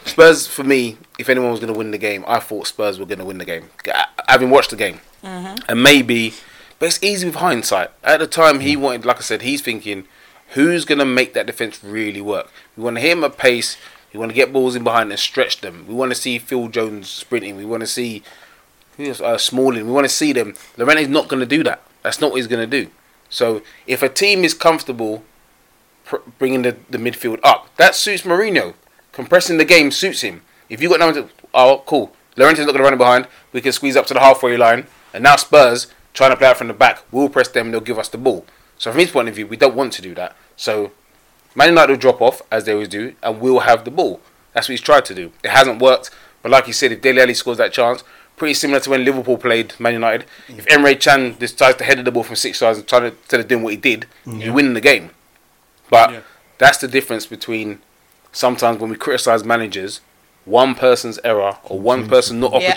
I, 0.06 0.10
Spurs 0.10 0.48
for 0.48 0.64
me. 0.64 0.98
If 1.18 1.30
anyone 1.30 1.52
was 1.52 1.60
going 1.60 1.72
to 1.74 1.78
win 1.78 1.92
the 1.92 1.98
game, 1.98 2.24
I 2.28 2.40
thought 2.40 2.68
Spurs 2.68 2.98
were 3.00 3.06
going 3.06 3.20
to 3.20 3.26
win 3.26 3.38
the 3.38 3.46
game. 3.46 3.70
G- 3.84 3.92
Having 4.28 4.50
watched 4.52 4.70
the 4.70 4.76
game, 4.78 5.02
mm-hmm. 5.24 5.58
and 5.68 5.84
maybe, 5.84 6.34
but 6.80 6.88
it's 6.88 7.04
easy 7.04 7.28
with 7.28 7.36
hindsight. 7.36 7.92
At 8.04 8.20
the 8.20 8.28
time, 8.28 8.62
he 8.62 8.76
wanted, 8.76 9.06
like 9.06 9.18
I 9.18 9.22
said, 9.22 9.42
he's 9.42 9.62
thinking, 9.62 10.06
who's 10.54 10.86
going 10.86 11.00
to 11.00 11.06
make 11.06 11.34
that 11.34 11.46
defense 11.46 11.84
really 11.84 12.22
work? 12.22 12.52
We 12.76 12.84
want 12.84 12.96
to 12.98 13.02
hit 13.02 13.18
him 13.18 13.24
at 13.24 13.38
pace. 13.38 13.78
We 14.14 14.20
want 14.20 14.32
to 14.32 14.36
get 14.36 14.54
balls 14.54 14.76
in 14.76 14.84
behind 14.84 15.12
and 15.12 15.20
stretch 15.20 15.62
them. 15.62 15.86
We 15.88 15.94
want 15.94 16.12
to 16.12 16.16
see 16.16 16.40
Phil 16.40 16.70
Jones 16.70 17.10
sprinting. 17.10 17.58
We 17.58 17.66
want 17.66 17.82
to 17.82 17.88
see 17.88 18.24
uh, 18.98 19.38
Smalling. 19.38 19.86
We 19.86 19.92
want 19.92 20.06
to 20.06 20.10
see 20.14 20.34
them. 20.34 20.56
Llorente's 20.78 21.10
not 21.10 21.28
going 21.28 21.42
to 21.42 21.46
do 21.46 21.64
that. 21.64 21.84
That's 22.02 22.20
not 22.20 22.32
what 22.32 22.38
he's 22.38 22.48
going 22.48 22.68
to 22.68 22.84
do. 22.84 22.90
So 23.30 23.62
if 23.86 24.02
a 24.02 24.10
team 24.10 24.44
is 24.44 24.54
comfortable 24.54 25.24
pr- 26.06 26.18
bringing 26.40 26.64
the, 26.64 26.78
the 26.90 26.98
midfield 26.98 27.40
up, 27.44 27.76
that 27.78 27.94
suits 27.94 28.24
Mourinho. 28.24 28.74
Compressing 29.12 29.58
the 29.58 29.66
game 29.66 29.92
suits 29.92 30.22
him. 30.22 30.42
If 30.70 30.82
you've 30.82 30.92
got 30.92 31.00
no 31.00 31.08
one 31.08 31.16
to, 31.16 31.30
oh 31.54 31.84
cool, 31.86 32.16
Llorente's 32.36 32.60
not 32.60 32.68
going 32.68 32.78
to 32.78 32.84
run 32.84 32.94
it 32.94 32.98
behind. 32.98 33.28
We 33.52 33.62
can 33.62 33.72
squeeze 33.72 33.96
up 33.96 34.06
to 34.08 34.14
the 34.14 34.20
halfway 34.20 34.56
line, 34.56 34.88
and 35.14 35.24
now 35.24 35.36
Spurs 35.36 35.88
trying 36.14 36.32
to 36.32 36.38
play 36.38 36.48
out 36.48 36.58
from 36.58 36.68
the 36.68 36.74
back. 36.74 37.04
We'll 37.12 37.30
press 37.30 37.48
them. 37.48 37.72
They'll 37.72 37.82
give 37.82 38.00
us 38.00 38.10
the 38.10 38.18
ball. 38.18 38.46
So 38.78 38.92
from 38.92 39.00
his 39.00 39.12
point 39.12 39.30
of 39.30 39.36
view, 39.36 39.48
we 39.48 39.58
don't 39.58 39.76
want 39.76 39.94
to 39.94 40.02
do 40.02 40.14
that. 40.16 40.36
So 40.56 40.92
Man 41.56 41.70
United 41.70 41.92
will 41.94 42.00
drop 42.00 42.22
off 42.22 42.42
as 42.52 42.66
they 42.66 42.74
always 42.74 42.88
do, 42.88 43.16
and 43.22 43.42
we'll 43.42 43.60
have 43.60 43.86
the 43.86 43.92
ball. 43.92 44.22
That's 44.54 44.68
what 44.68 44.74
he's 44.74 44.82
tried 44.82 45.06
to 45.06 45.16
do. 45.16 45.32
It 45.44 45.52
hasn't 45.52 45.82
worked, 45.82 46.12
but 46.42 46.52
like 46.52 46.68
you 46.68 46.74
said, 46.74 46.92
if 46.92 47.02
Dele 47.02 47.22
Alli 47.22 47.34
scores 47.34 47.58
that 47.58 47.74
chance, 47.74 48.04
pretty 48.40 48.54
similar 48.56 48.80
to 48.80 48.90
when 48.90 49.06
Liverpool 49.06 49.38
played 49.38 49.78
Man 49.80 49.94
United. 49.94 50.26
If 50.48 50.66
mm. 50.66 50.78
Emre 50.78 51.00
Can 51.00 51.36
decides 51.38 51.78
to 51.78 51.84
head 51.84 52.04
the 52.04 52.12
ball 52.12 52.24
from 52.24 52.38
six 52.38 52.60
yards 52.62 52.80
and 52.80 52.88
try 52.88 53.02
to 53.02 53.08
instead 53.08 53.42
of 53.42 53.48
doing 53.48 53.62
what 53.64 53.74
he 53.74 53.78
did, 53.78 54.08
you 54.26 54.54
win 54.54 54.74
the 54.74 54.82
game. 54.82 55.12
But 55.90 56.12
Yeah. 56.12 56.20
that's 56.58 56.78
the 56.80 56.88
difference 56.88 57.26
between 57.26 57.80
sometimes 58.32 58.80
when 58.80 58.90
we 58.90 58.96
criticise 58.96 59.44
managers, 59.44 60.02
one 60.46 60.74
person's 60.74 61.20
error 61.24 61.58
or 61.64 61.80
one 61.80 62.08
person 62.08 62.40
not 62.40 62.54
Yeah. 62.54 62.70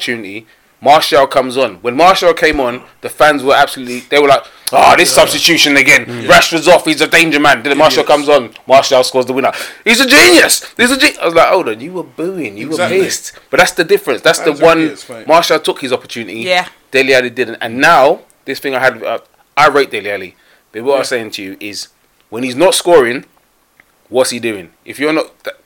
Opportunity. 0.83 0.93
Martial 1.17 1.27
comes 1.27 1.57
on. 1.57 1.75
When 1.77 1.97
Martial 1.97 2.35
came 2.35 2.61
on, 2.61 2.83
the 3.01 3.09
fans 3.09 3.43
were 3.43 3.55
absolutely. 3.55 4.01
They 4.01 4.19
were 4.19 4.29
like, 4.29 4.45
"Oh, 4.73 4.95
this 4.97 5.15
substitution 5.15 5.77
again. 5.77 6.07
Rashford's 6.27 6.69
off. 6.69 6.85
He's 6.85 7.01
a 7.01 7.07
danger 7.07 7.41
man." 7.41 7.63
Then 7.63 7.79
Martial 7.79 8.05
comes 8.05 8.29
on. 8.29 8.55
Martial 8.67 9.03
scores 9.05 9.27
the 9.27 9.33
winner. 9.33 9.53
He's 9.85 10.01
a 10.01 10.07
genius. 10.07 10.73
He's 10.77 10.91
a 10.91 10.97
genius. 10.97 11.19
I 11.19 11.25
was 11.27 11.35
like, 11.35 11.49
"Hold 11.49 11.69
on, 11.69 11.81
you 11.81 11.93
were 11.93 12.03
booing. 12.05 12.57
You 12.59 12.69
Exactly. 12.69 12.99
were 12.99 13.05
pissed." 13.05 13.33
But 13.51 13.59
that's 13.61 13.73
the 13.73 13.85
difference. 13.85 14.23
That's 14.23 14.41
the 14.41 14.53
one. 14.53 14.81
is. 14.81 15.09
Martial 15.27 15.59
took 15.61 15.81
his 15.81 15.93
opportunity. 15.93 16.41
Yeah. 16.41 16.69
Dele 16.91 17.15
Alli 17.15 17.31
didn't. 17.31 17.57
And 17.61 17.79
now 17.79 18.21
this 18.45 18.59
thing 18.61 18.75
I 18.75 18.81
had, 18.81 19.03
uh, 19.03 19.19
I 19.57 19.69
rate 19.69 19.91
Dele 19.91 20.11
Alli. 20.11 20.37
But 20.73 20.83
what 20.85 20.99
I'm 20.99 21.05
saying 21.05 21.31
to 21.33 21.43
you 21.43 21.57
is, 21.61 21.89
when 22.31 22.43
he's 22.43 22.57
not 22.57 22.75
scoring, 22.75 23.25
what's 24.09 24.31
he 24.31 24.39
doing? 24.41 24.73
If 24.85 24.99
you're 24.99 25.13
not 25.13 25.27
that, 25.45 25.55
that 25.55 25.62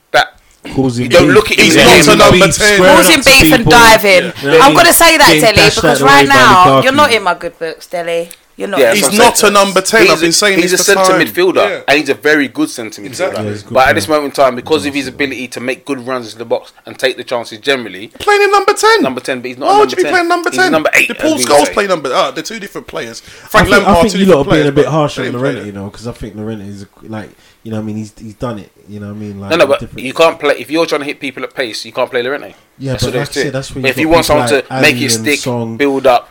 Causing 0.74 1.04
You 1.04 1.10
don't 1.10 1.26
beef. 1.28 1.34
look 1.34 1.50
at 1.50 1.58
him 1.58 1.64
He's 1.64 1.76
in 1.76 1.84
the 1.84 1.86
not 1.86 2.04
game. 2.06 2.14
a 2.14 2.16
number 2.16 2.46
Beef, 2.46 2.56
10. 2.56 2.78
Causing 2.78 3.18
up 3.18 3.24
to 3.24 3.30
beef 3.42 3.52
and 3.54 3.64
diving. 3.66 4.32
Yeah. 4.52 4.58
I'm 4.62 4.74
going 4.74 4.86
to 4.86 4.92
say 4.92 5.16
that, 5.18 5.30
Being 5.30 5.42
Dele, 5.54 5.70
because 5.74 6.02
right 6.02 6.28
now, 6.28 6.82
you're 6.82 6.92
not 6.92 7.12
in 7.12 7.22
my 7.22 7.34
good 7.34 7.58
books, 7.58 7.86
Dele. 7.86 8.30
You're 8.58 8.68
not. 8.68 8.80
Yeah, 8.80 8.94
He's 8.94 9.02
that's 9.02 9.12
what 9.12 9.20
I'm 9.20 9.26
not 9.28 9.36
saying. 9.36 9.50
a 9.52 9.54
number 9.54 9.80
10. 9.82 10.00
He's 10.02 10.10
I've 10.12 10.20
been 10.22 10.32
saying 10.32 10.58
he's 10.60 10.70
this 10.70 10.80
a 10.80 10.84
centre 10.84 11.12
midfielder, 11.12 11.56
Yeah. 11.56 11.82
and 11.86 11.98
he's 11.98 12.08
a 12.08 12.14
very 12.14 12.48
good 12.48 12.70
centre 12.70 13.02
midfielder. 13.02 13.06
Exactly. 13.06 13.44
Yeah, 13.44 13.50
he's 13.50 13.62
good 13.62 13.74
but 13.74 13.88
at 13.88 13.94
this 13.96 14.08
moment 14.08 14.24
in 14.24 14.30
time, 14.30 14.56
because 14.56 14.86
of 14.86 14.94
his 14.94 15.06
ability 15.08 15.48
to 15.48 15.60
make 15.60 15.84
good 15.84 16.00
runs 16.06 16.28
into 16.28 16.38
the 16.38 16.46
box 16.46 16.72
and 16.86 16.98
take 16.98 17.18
the 17.18 17.24
chances 17.24 17.58
generally, 17.58 18.08
Playing 18.18 18.40
in 18.44 18.50
number 18.52 18.72
10. 18.72 19.02
number 19.02 19.20
ten. 19.20 19.40
But 19.42 19.48
he's 19.48 19.58
not. 19.58 19.66
Why 19.68 19.80
would 19.80 19.90
you 19.90 19.96
be 19.96 20.04
10. 20.04 20.10
playing 20.12 20.28
number 20.28 20.48
10? 20.48 20.72
number 20.72 20.88
eight. 20.94 21.08
The 21.08 21.16
as 21.16 21.20
Paul 21.22 21.38
Scholes 21.38 21.70
play 21.74 21.86
number. 21.86 22.08
Ah, 22.10 22.30
they're 22.30 22.42
two 22.42 22.58
different 22.58 22.86
players. 22.86 23.20
I 23.20 23.26
Frank 23.48 23.68
think, 23.68 23.74
I 23.76 23.84
Lampard, 23.88 24.00
think 24.00 24.12
two 24.14 24.18
you 24.20 24.24
lot 24.24 24.32
are 24.32 24.44
different 24.44 24.56
being 24.62 24.68
a 24.68 24.72
bit 24.72 24.86
harsh 24.86 25.18
on 25.18 25.24
same 25.26 25.34
Llorente, 25.34 25.66
you 25.66 25.72
know, 25.72 25.90
because 25.90 26.06
I 26.06 26.12
think 26.12 26.34
Llorente 26.34 26.64
is 26.66 26.86
like, 27.02 27.28
you 27.66 27.72
know, 27.72 27.78
what 27.78 27.82
I 27.82 27.86
mean, 27.86 27.96
he's 28.02 28.12
he's 28.16 28.34
done 28.34 28.58
it. 28.60 28.70
You 28.88 29.00
know, 29.00 29.08
what 29.08 29.16
I 29.16 29.24
mean, 29.24 29.40
like 29.40 29.50
No, 29.50 29.56
no, 29.56 29.66
but 29.66 29.80
different- 29.80 30.06
you 30.06 30.14
can't 30.14 30.38
play 30.38 30.54
if 30.64 30.70
you're 30.70 30.86
trying 30.86 31.00
to 31.04 31.08
hit 31.10 31.18
people 31.18 31.42
at 31.42 31.52
pace. 31.52 31.84
You 31.84 31.92
can't 31.92 32.08
play 32.08 32.22
Llorente. 32.22 32.54
Yeah, 32.78 32.92
That's 32.92 33.02
but 33.02 33.08
what 33.08 33.12
there 33.14 33.20
like 33.22 33.30
is 33.30 33.30
I 33.30 33.32
to 33.32 33.40
said, 33.40 33.48
it. 33.48 33.52
that's 33.56 33.70
you've 33.74 33.84
if 33.92 33.98
you 33.98 34.08
want 34.08 34.24
someone 34.24 34.48
like 34.50 34.66
to 34.68 34.74
make 34.86 34.94
Ali 34.94 35.04
it 35.06 35.10
stick, 35.10 35.40
Song. 35.40 35.76
build 35.76 36.06
up. 36.06 36.24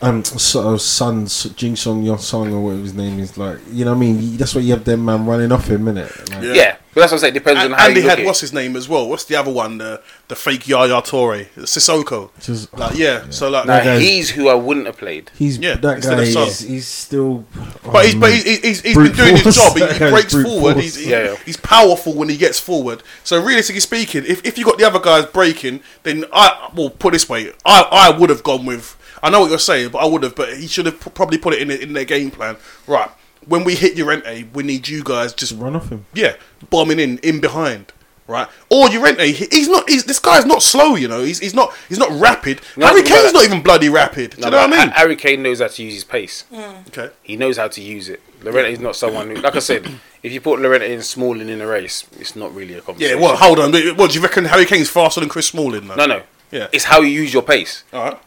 Um, 0.00 0.24
sort 0.24 0.66
of 0.66 0.80
Sun 0.80 1.26
Jing 1.56 1.74
Song 1.76 2.02
Yon 2.04 2.18
Song 2.18 2.52
or 2.52 2.60
whatever 2.62 2.82
his 2.82 2.94
name 2.94 3.18
is, 3.18 3.36
like 3.36 3.58
you 3.72 3.84
know, 3.84 3.92
what 3.92 3.96
I 3.96 4.00
mean, 4.00 4.36
that's 4.36 4.54
why 4.54 4.60
you 4.60 4.72
have 4.72 4.84
them 4.84 5.04
man 5.04 5.26
running 5.26 5.50
off 5.52 5.66
him, 5.68 5.84
innit? 5.86 6.30
Like, 6.30 6.42
Yeah. 6.44 6.52
Yeah. 6.52 6.76
but 6.94 7.00
that's 7.00 7.12
what 7.12 7.16
I'm 7.16 7.20
saying. 7.20 7.34
Depends 7.34 7.60
And, 7.64 7.72
on 7.74 7.78
how 7.80 7.86
and 7.86 7.96
you 7.96 8.02
he 8.02 8.08
had 8.08 8.20
at 8.20 8.24
what's 8.26 8.40
his 8.40 8.52
name 8.52 8.76
as 8.76 8.88
well? 8.88 9.08
What's 9.08 9.24
the 9.24 9.34
other 9.34 9.50
one? 9.52 9.78
The 9.78 10.00
the 10.28 10.36
fake 10.36 10.68
Yaya 10.68 11.02
Toure, 11.02 11.46
Sissoko. 11.56 12.30
Just, 12.40 12.72
Like 12.78 12.96
yeah, 12.96 13.24
so 13.30 13.48
like, 13.50 13.66
Now 13.66 13.82
guy's- 13.82 14.00
he's 14.00 14.30
who 14.30 14.48
I 14.48 14.54
wouldn't 14.54 14.86
have 14.86 14.98
played. 14.98 15.30
he's 15.36 15.58
Yeah, 15.58 15.74
that 15.74 15.96
instead 15.96 16.16
guy. 16.18 16.22
of 16.42 16.48
Is, 16.48 16.60
he's 16.60 16.86
still, 16.86 17.44
but 17.82 18.04
he's 18.06 18.14
oh, 18.14 18.20
but 18.20 18.32
he's, 18.32 18.44
he's, 18.44 18.80
he's 18.82 18.94
Brute 18.94 19.16
been 19.16 19.26
doing 19.26 19.36
his 19.42 19.56
job. 19.56 19.76
He, 19.76 19.84
he 19.86 19.98
breaks 20.10 20.32
forward. 20.32 20.76
He's 20.76 20.94
he- 20.96 21.10
Yeah, 21.10 21.22
yeah. 21.30 21.36
he's 21.44 21.56
powerful 21.56 22.14
when 22.14 22.28
he 22.28 22.36
gets 22.36 22.60
forward. 22.60 23.02
So 23.24 23.42
realistically 23.42 23.80
speaking, 23.80 24.24
if, 24.26 24.44
if 24.44 24.58
you 24.58 24.64
got 24.64 24.78
the 24.78 24.86
other 24.86 25.00
guys 25.00 25.26
breaking, 25.26 25.80
then 26.04 26.24
I 26.32 26.70
well 26.74 26.90
put 26.90 27.08
it 27.08 27.16
this 27.16 27.28
way, 27.28 27.52
I 27.64 27.82
I 27.90 28.16
would 28.16 28.30
have 28.30 28.44
gone 28.44 28.64
with. 28.64 28.94
I 29.22 29.30
know 29.30 29.40
what 29.40 29.50
you're 29.50 29.58
saying, 29.58 29.90
but 29.90 29.98
I 29.98 30.06
would 30.06 30.22
have. 30.22 30.34
But 30.34 30.56
he 30.56 30.66
should 30.66 30.86
have 30.86 31.00
p- 31.00 31.10
probably 31.10 31.38
put 31.38 31.54
it 31.54 31.62
in 31.62 31.70
in 31.70 31.92
their 31.92 32.04
game 32.04 32.30
plan. 32.30 32.56
Right, 32.86 33.10
when 33.46 33.64
we 33.64 33.74
hit 33.74 33.96
Llorente, 33.96 34.44
we 34.54 34.62
need 34.62 34.88
you 34.88 35.02
guys 35.02 35.32
just 35.32 35.52
run 35.52 35.74
off 35.76 35.88
him. 35.90 36.06
yeah, 36.14 36.34
bombing 36.70 36.98
in 36.98 37.18
in 37.18 37.40
behind, 37.40 37.92
right? 38.26 38.48
Or 38.70 38.88
Llorente, 38.88 39.32
he- 39.32 39.48
he's 39.50 39.68
not. 39.68 39.88
He's, 39.88 40.04
this 40.04 40.18
guy's 40.18 40.44
not 40.46 40.62
slow, 40.62 40.94
you 40.96 41.08
know. 41.08 41.22
He's 41.22 41.38
he's 41.38 41.54
not 41.54 41.72
he's 41.88 41.98
not 41.98 42.10
rapid. 42.20 42.60
No, 42.76 42.86
Harry 42.86 43.02
but- 43.02 43.08
Kane's 43.10 43.32
not 43.32 43.44
even 43.44 43.62
bloody 43.62 43.88
rapid. 43.88 44.32
Do 44.32 44.40
No, 44.42 44.46
you 44.46 44.50
know 44.52 44.56
what 44.58 44.72
I 44.72 44.76
mean? 44.78 44.88
Ha- 44.88 44.94
Harry 44.96 45.16
Kane 45.16 45.42
knows 45.42 45.60
how 45.60 45.68
to 45.68 45.82
use 45.82 45.94
his 45.94 46.04
pace. 46.04 46.44
Mm. 46.52 46.88
okay. 46.88 47.10
He 47.22 47.36
knows 47.36 47.56
how 47.56 47.68
to 47.68 47.80
use 47.80 48.08
it. 48.08 48.20
Llorente 48.42 48.72
is 48.72 48.78
not 48.80 48.94
someone 48.94 49.28
who, 49.30 49.34
like 49.36 49.56
I 49.56 49.58
said, 49.58 49.84
if 50.22 50.32
you 50.32 50.40
put 50.40 50.60
Llorente 50.60 50.92
in 50.94 51.02
Smalling 51.02 51.48
in 51.48 51.60
a 51.60 51.66
race, 51.66 52.06
it's 52.20 52.36
not 52.36 52.54
really 52.54 52.74
a 52.74 52.80
competition. 52.80 53.18
Yeah. 53.18 53.24
Well, 53.24 53.36
hold 53.36 53.58
on. 53.58 53.72
What 53.96 54.10
do 54.12 54.16
you 54.16 54.22
reckon? 54.22 54.44
Harry 54.44 54.64
Kane's 54.64 54.88
faster 54.90 55.18
than 55.20 55.28
Chris 55.28 55.48
Smalling? 55.48 55.88
Though? 55.88 55.96
no, 55.96 56.06
no. 56.06 56.22
Yeah. 56.52 56.68
It's 56.72 56.84
how 56.84 57.00
you 57.00 57.08
use 57.08 57.34
your 57.34 57.42
pace. 57.42 57.82
All 57.92 58.04
right. 58.04 58.18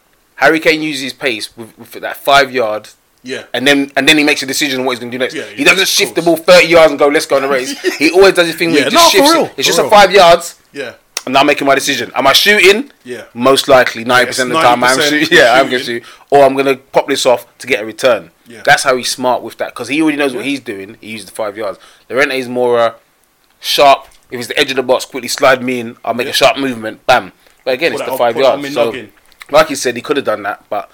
Harry 0.42 0.60
Kane 0.60 0.82
uses 0.82 1.04
his 1.04 1.14
pace 1.14 1.56
with, 1.56 1.78
with 1.78 1.92
that 1.94 2.18
five 2.18 2.52
yard, 2.52 2.90
Yeah. 3.24 3.46
and 3.54 3.66
then 3.68 3.92
and 3.96 4.08
then 4.08 4.18
he 4.18 4.24
makes 4.24 4.42
a 4.44 4.46
decision 4.46 4.80
on 4.82 4.86
what 4.86 4.94
he's 4.94 5.00
going 5.00 5.12
to 5.12 5.18
do 5.18 5.20
next. 5.24 5.36
Yeah, 5.36 5.46
he 5.46 5.64
doesn't 5.64 5.88
shift 5.88 6.16
the 6.16 6.22
ball 6.22 6.36
thirty 6.38 6.68
yards 6.68 6.92
and 6.92 7.00
go, 7.00 7.08
"Let's 7.08 7.26
go 7.28 7.36
on 7.38 7.44
the 7.44 7.48
race." 7.58 7.72
he 7.98 8.12
always 8.12 8.34
does 8.34 8.48
his 8.48 8.56
thing. 8.58 8.72
Where 8.72 8.80
Yeah, 8.84 8.90
he 8.90 8.96
no, 8.96 9.00
just 9.02 9.12
for 9.12 9.18
shifts 9.18 9.34
real, 9.34 9.46
it. 9.46 9.48
It's 9.48 9.56
for 9.56 9.64
just 9.64 9.78
real. 9.80 9.88
a 9.88 9.90
five 9.92 10.12
yards. 10.12 10.60
Yeah. 10.74 10.94
I'm 11.28 11.34
now 11.34 11.44
making 11.44 11.68
my 11.68 11.76
decision. 11.76 12.12
Am 12.16 12.26
I 12.26 12.34
shooting? 12.34 12.92
Yeah. 13.04 13.26
Most 13.36 13.68
likely, 13.68 14.04
ninety 14.04 14.26
percent 14.26 14.50
of 14.50 14.58
the 14.58 14.62
time, 14.64 14.84
I'm 14.84 14.98
90% 14.98 15.10
shooting. 15.10 15.28
Yeah, 15.38 15.54
I'm 15.54 15.66
gonna 15.68 15.78
shoot, 15.84 16.04
or 16.32 16.44
I'm 16.44 16.56
gonna 16.56 16.78
pop 16.78 17.08
this 17.08 17.28
off 17.28 17.46
to 17.60 17.68
get 17.68 17.84
a 17.84 17.86
return. 17.86 18.32
Yeah. 18.48 18.64
That's 18.66 18.82
how 18.82 18.98
he's 18.98 19.12
smart 19.12 19.44
with 19.44 19.58
that 19.60 19.70
because 19.74 19.88
he 19.90 20.02
already 20.02 20.18
knows 20.18 20.34
what 20.34 20.46
he's 20.46 20.60
doing. 20.60 20.98
He 21.00 21.12
uses 21.12 21.28
the 21.28 21.32
five 21.34 21.56
yards. 21.56 21.78
Llorente 22.10 22.40
is 22.40 22.50
more 22.50 22.80
uh, 22.80 22.94
sharp. 23.60 24.08
If 24.32 24.40
it's 24.40 24.48
the 24.48 24.58
edge 24.58 24.72
of 24.72 24.78
the 24.78 24.84
box, 24.84 25.06
quickly 25.06 25.28
slide 25.28 25.62
me 25.64 25.80
in. 25.82 25.98
I'll 26.04 26.16
make 26.16 26.28
a 26.28 26.34
sharp 26.34 26.58
movement. 26.58 27.06
Bam. 27.06 27.34
But 27.66 27.76
again, 27.76 27.92
Put 27.92 28.02
it's 28.02 28.10
the 28.10 28.18
five 28.18 28.36
yards. 28.36 28.74
So. 28.74 28.92
Like 29.52 29.70
you 29.70 29.76
said, 29.76 29.96
he 29.96 30.02
could 30.02 30.18
have 30.18 30.26
done 30.26 30.44
that, 30.44 30.64
but 30.70 30.90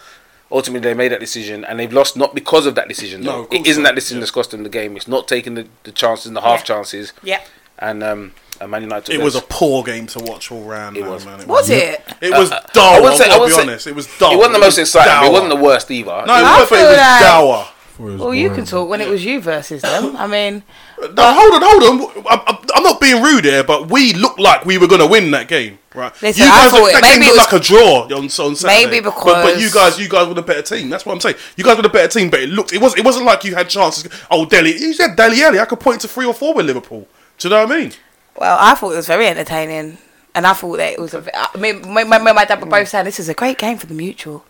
ultimately 0.51 0.87
they 0.89 0.93
made 0.93 1.11
that 1.11 1.19
decision 1.19 1.65
and 1.65 1.79
they've 1.79 1.91
lost 1.93 2.15
not 2.17 2.33
because 2.35 2.65
of 2.65 2.75
that 2.75 2.87
decision. 2.87 3.21
No, 3.21 3.31
though. 3.31 3.43
of 3.45 3.53
it 3.53 3.67
isn't 3.67 3.83
not. 3.83 3.89
that 3.89 3.95
decision 3.95 4.17
Yeah. 4.17 4.21
that's 4.21 4.31
cost 4.31 4.51
them 4.51 4.63
the 4.63 4.69
game. 4.69 4.95
It's 4.95 5.07
not 5.07 5.27
taking 5.27 5.55
the, 5.55 5.67
the 5.83 5.91
chances 5.91 6.25
and 6.27 6.35
the 6.35 6.41
half 6.41 6.59
Yeah. 6.59 6.63
chances. 6.65 7.13
Yeah. 7.23 7.41
And 7.79 8.03
um, 8.03 8.33
and 8.59 8.71
Man 8.71 8.81
United. 8.81 9.05
took 9.05 9.15
It 9.15 9.23
was 9.23 9.35
a 9.35 9.41
poor 9.41 9.83
game 9.83 10.07
to 10.07 10.19
watch 10.19 10.51
all 10.51 10.63
round. 10.63 10.97
It 10.97 11.01
man, 11.01 11.11
was. 11.11 11.25
Man. 11.25 11.47
Was 11.47 11.69
it? 11.69 12.01
It 12.21 12.31
was 12.31 12.51
Uh, 12.51 12.59
dull. 12.73 12.83
I 12.93 12.97
I 12.97 12.99
wouldn't 13.01 13.17
say- 13.21 13.25
I 13.25 13.27
will 13.27 13.35
be 13.35 13.39
wouldn't 13.41 13.55
say- 13.55 13.61
honest. 13.69 13.87
It 13.87 13.95
was 13.95 14.07
dull. 14.17 14.31
It 14.33 14.37
wasn't 14.37 14.53
the 14.53 14.59
most 14.59 14.77
exciting. 14.79 15.13
but 15.13 15.25
It 15.27 15.31
wasn't 15.31 15.49
the 15.49 15.55
worst 15.57 15.91
either. 15.91 16.23
No, 16.25 16.33
it, 16.33 16.39
It 16.39 16.41
was, 16.41 16.41
but 16.57 16.63
it 16.63 16.67
feel 16.79 16.87
was 16.87 16.97
dour. 16.97 17.67
Before 17.97 18.09
it 18.09 18.13
was 18.13 18.21
Well, 18.21 18.33
you 18.35 18.49
boring. 18.49 18.63
can 18.63 18.69
talk 18.69 18.89
when 18.89 19.01
it 19.01 19.09
was 19.09 19.25
you 19.25 19.41
versus 19.41 19.81
them. 19.81 20.15
I 20.17 20.27
mean, 20.35 20.61
No, 20.99 21.33
hold 21.33 21.53
on, 21.53 21.61
hold 21.63 21.83
on. 21.83 22.23
I'm, 22.29 22.39
I'm- 22.47 22.57
I'm 22.75 22.83
not 22.83 23.01
being 23.01 23.23
rude 23.23 23.43
here, 23.45 23.63
but 23.63 23.89
we 23.89 24.13
looked 24.13 24.39
like 24.39 24.63
we 24.65 24.77
were 24.77 24.87
going 24.87 25.01
to 25.01 25.07
win 25.07 25.31
that 25.31 25.47
game, 25.47 25.79
right? 25.95 26.13
Listen, 26.21 26.43
you 26.43 26.49
I 26.49 26.63
guys, 26.63 26.71
thought 26.71 26.87
it- 26.89 26.93
that 26.93 27.01
maybe 27.01 27.13
game 27.13 27.21
it 27.23 27.25
looked 27.35 27.51
was- 27.51 27.53
like 27.53 27.61
a 27.61 27.65
draw 27.65 28.03
on, 28.17 28.23
on 28.23 28.29
Saturday. 28.55 28.85
Maybe 28.85 28.99
but, 29.03 29.15
but 29.15 29.45
because- 29.45 29.61
you 29.63 29.71
guys, 29.71 29.99
you 29.99 30.07
guys 30.09 30.27
were 30.27 30.35
the 30.35 30.41
better 30.43 30.61
team. 30.61 30.89
That's 30.89 31.05
what 31.05 31.13
I'm 31.13 31.19
saying. 31.21 31.35
You 31.55 31.63
guys 31.63 31.75
were 31.75 31.81
the 31.81 31.89
better 31.89 32.07
team, 32.07 32.29
but 32.29 32.39
it 32.41 32.49
looked, 32.49 32.71
it 32.71 32.79
was, 32.79 32.95
it 32.95 33.03
wasn't 33.03 33.25
like 33.25 33.43
you 33.45 33.55
had 33.55 33.67
chances. 33.67 34.07
Oh, 34.29 34.45
Dele, 34.45 34.69
you 34.77 34.93
said 34.93 35.15
Dele 35.15 35.41
Alli. 35.43 35.59
I 35.59 35.65
could 35.65 35.79
point 35.79 36.01
to 36.01 36.07
three 36.07 36.25
or 36.27 36.33
four 36.35 36.53
with 36.53 36.67
Liverpool. 36.67 37.07
Do 37.39 37.47
you 37.47 37.53
know 37.55 37.63
what 37.65 37.71
I 37.71 37.79
mean? 37.79 37.91
well, 38.35 38.57
I 38.59 38.75
thought 38.75 38.91
it 38.91 38.97
was 38.97 39.07
very 39.07 39.25
entertaining, 39.27 39.97
and 40.35 40.45
I 40.45 40.53
thought 40.53 40.77
that 40.77 40.93
it 40.93 40.99
was. 40.99 41.15
A, 41.15 41.23
I 41.35 41.57
mean, 41.57 41.81
my, 41.91 42.03
my, 42.03 42.19
my 42.19 42.45
dad 42.45 42.59
were 42.61 42.67
both 42.67 42.87
saying 42.89 43.05
this 43.05 43.19
is 43.19 43.27
a 43.29 43.33
great 43.33 43.57
game 43.57 43.77
for 43.79 43.87
the 43.87 43.95
mutual, 43.95 44.45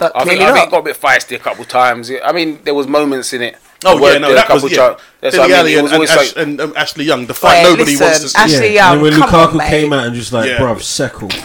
but 0.00 0.16
I 0.16 0.24
think, 0.24 0.40
I 0.40 0.52
think 0.52 0.66
it 0.66 0.70
got 0.70 0.78
a 0.78 0.82
bit 0.82 0.96
feisty 0.96 1.36
a 1.36 1.38
couple 1.38 1.62
of 1.62 1.68
times. 1.68 2.10
I 2.24 2.32
mean, 2.32 2.58
there 2.64 2.74
was 2.74 2.86
moments 2.86 3.32
in 3.32 3.42
it. 3.42 3.56
Oh 3.84 3.94
yeah, 3.98 4.18
no, 4.18 4.28
there 4.28 4.28
were 4.30 4.34
that 4.34 4.50
was 4.50 4.70
yeah. 4.70 4.76
chan- 4.76 4.96
That's 5.20 5.38
what 5.38 5.46
Dele 5.48 5.54
I 5.54 5.58
Alli 5.60 5.70
mean. 5.70 5.78
It 5.78 5.82
was 5.82 5.92
and, 5.92 6.00
and, 6.02 6.10
Ash, 6.10 6.16
like, 6.36 6.36
and 6.46 6.60
um, 6.60 6.72
Ashley 6.76 7.04
Young, 7.04 7.26
the 7.26 7.34
fight 7.34 7.56
Hey, 7.56 7.62
nobody 7.64 7.92
listen, 7.92 8.04
wants 8.06 8.20
to 8.20 8.28
see. 8.28 8.38
Ashley 8.38 8.74
yeah. 8.74 8.84
Young, 8.84 8.92
and 8.94 9.02
when 9.02 9.12
come 9.14 9.28
Lukaku 9.30 9.50
on, 9.52 9.56
mate. 9.56 9.68
came 9.68 9.92
out 9.92 10.06
and 10.06 10.14
just 10.14 10.32
like, 10.32 10.48
Yeah. 10.50 10.58
bruv, 10.58 10.82
settle. 10.82 11.28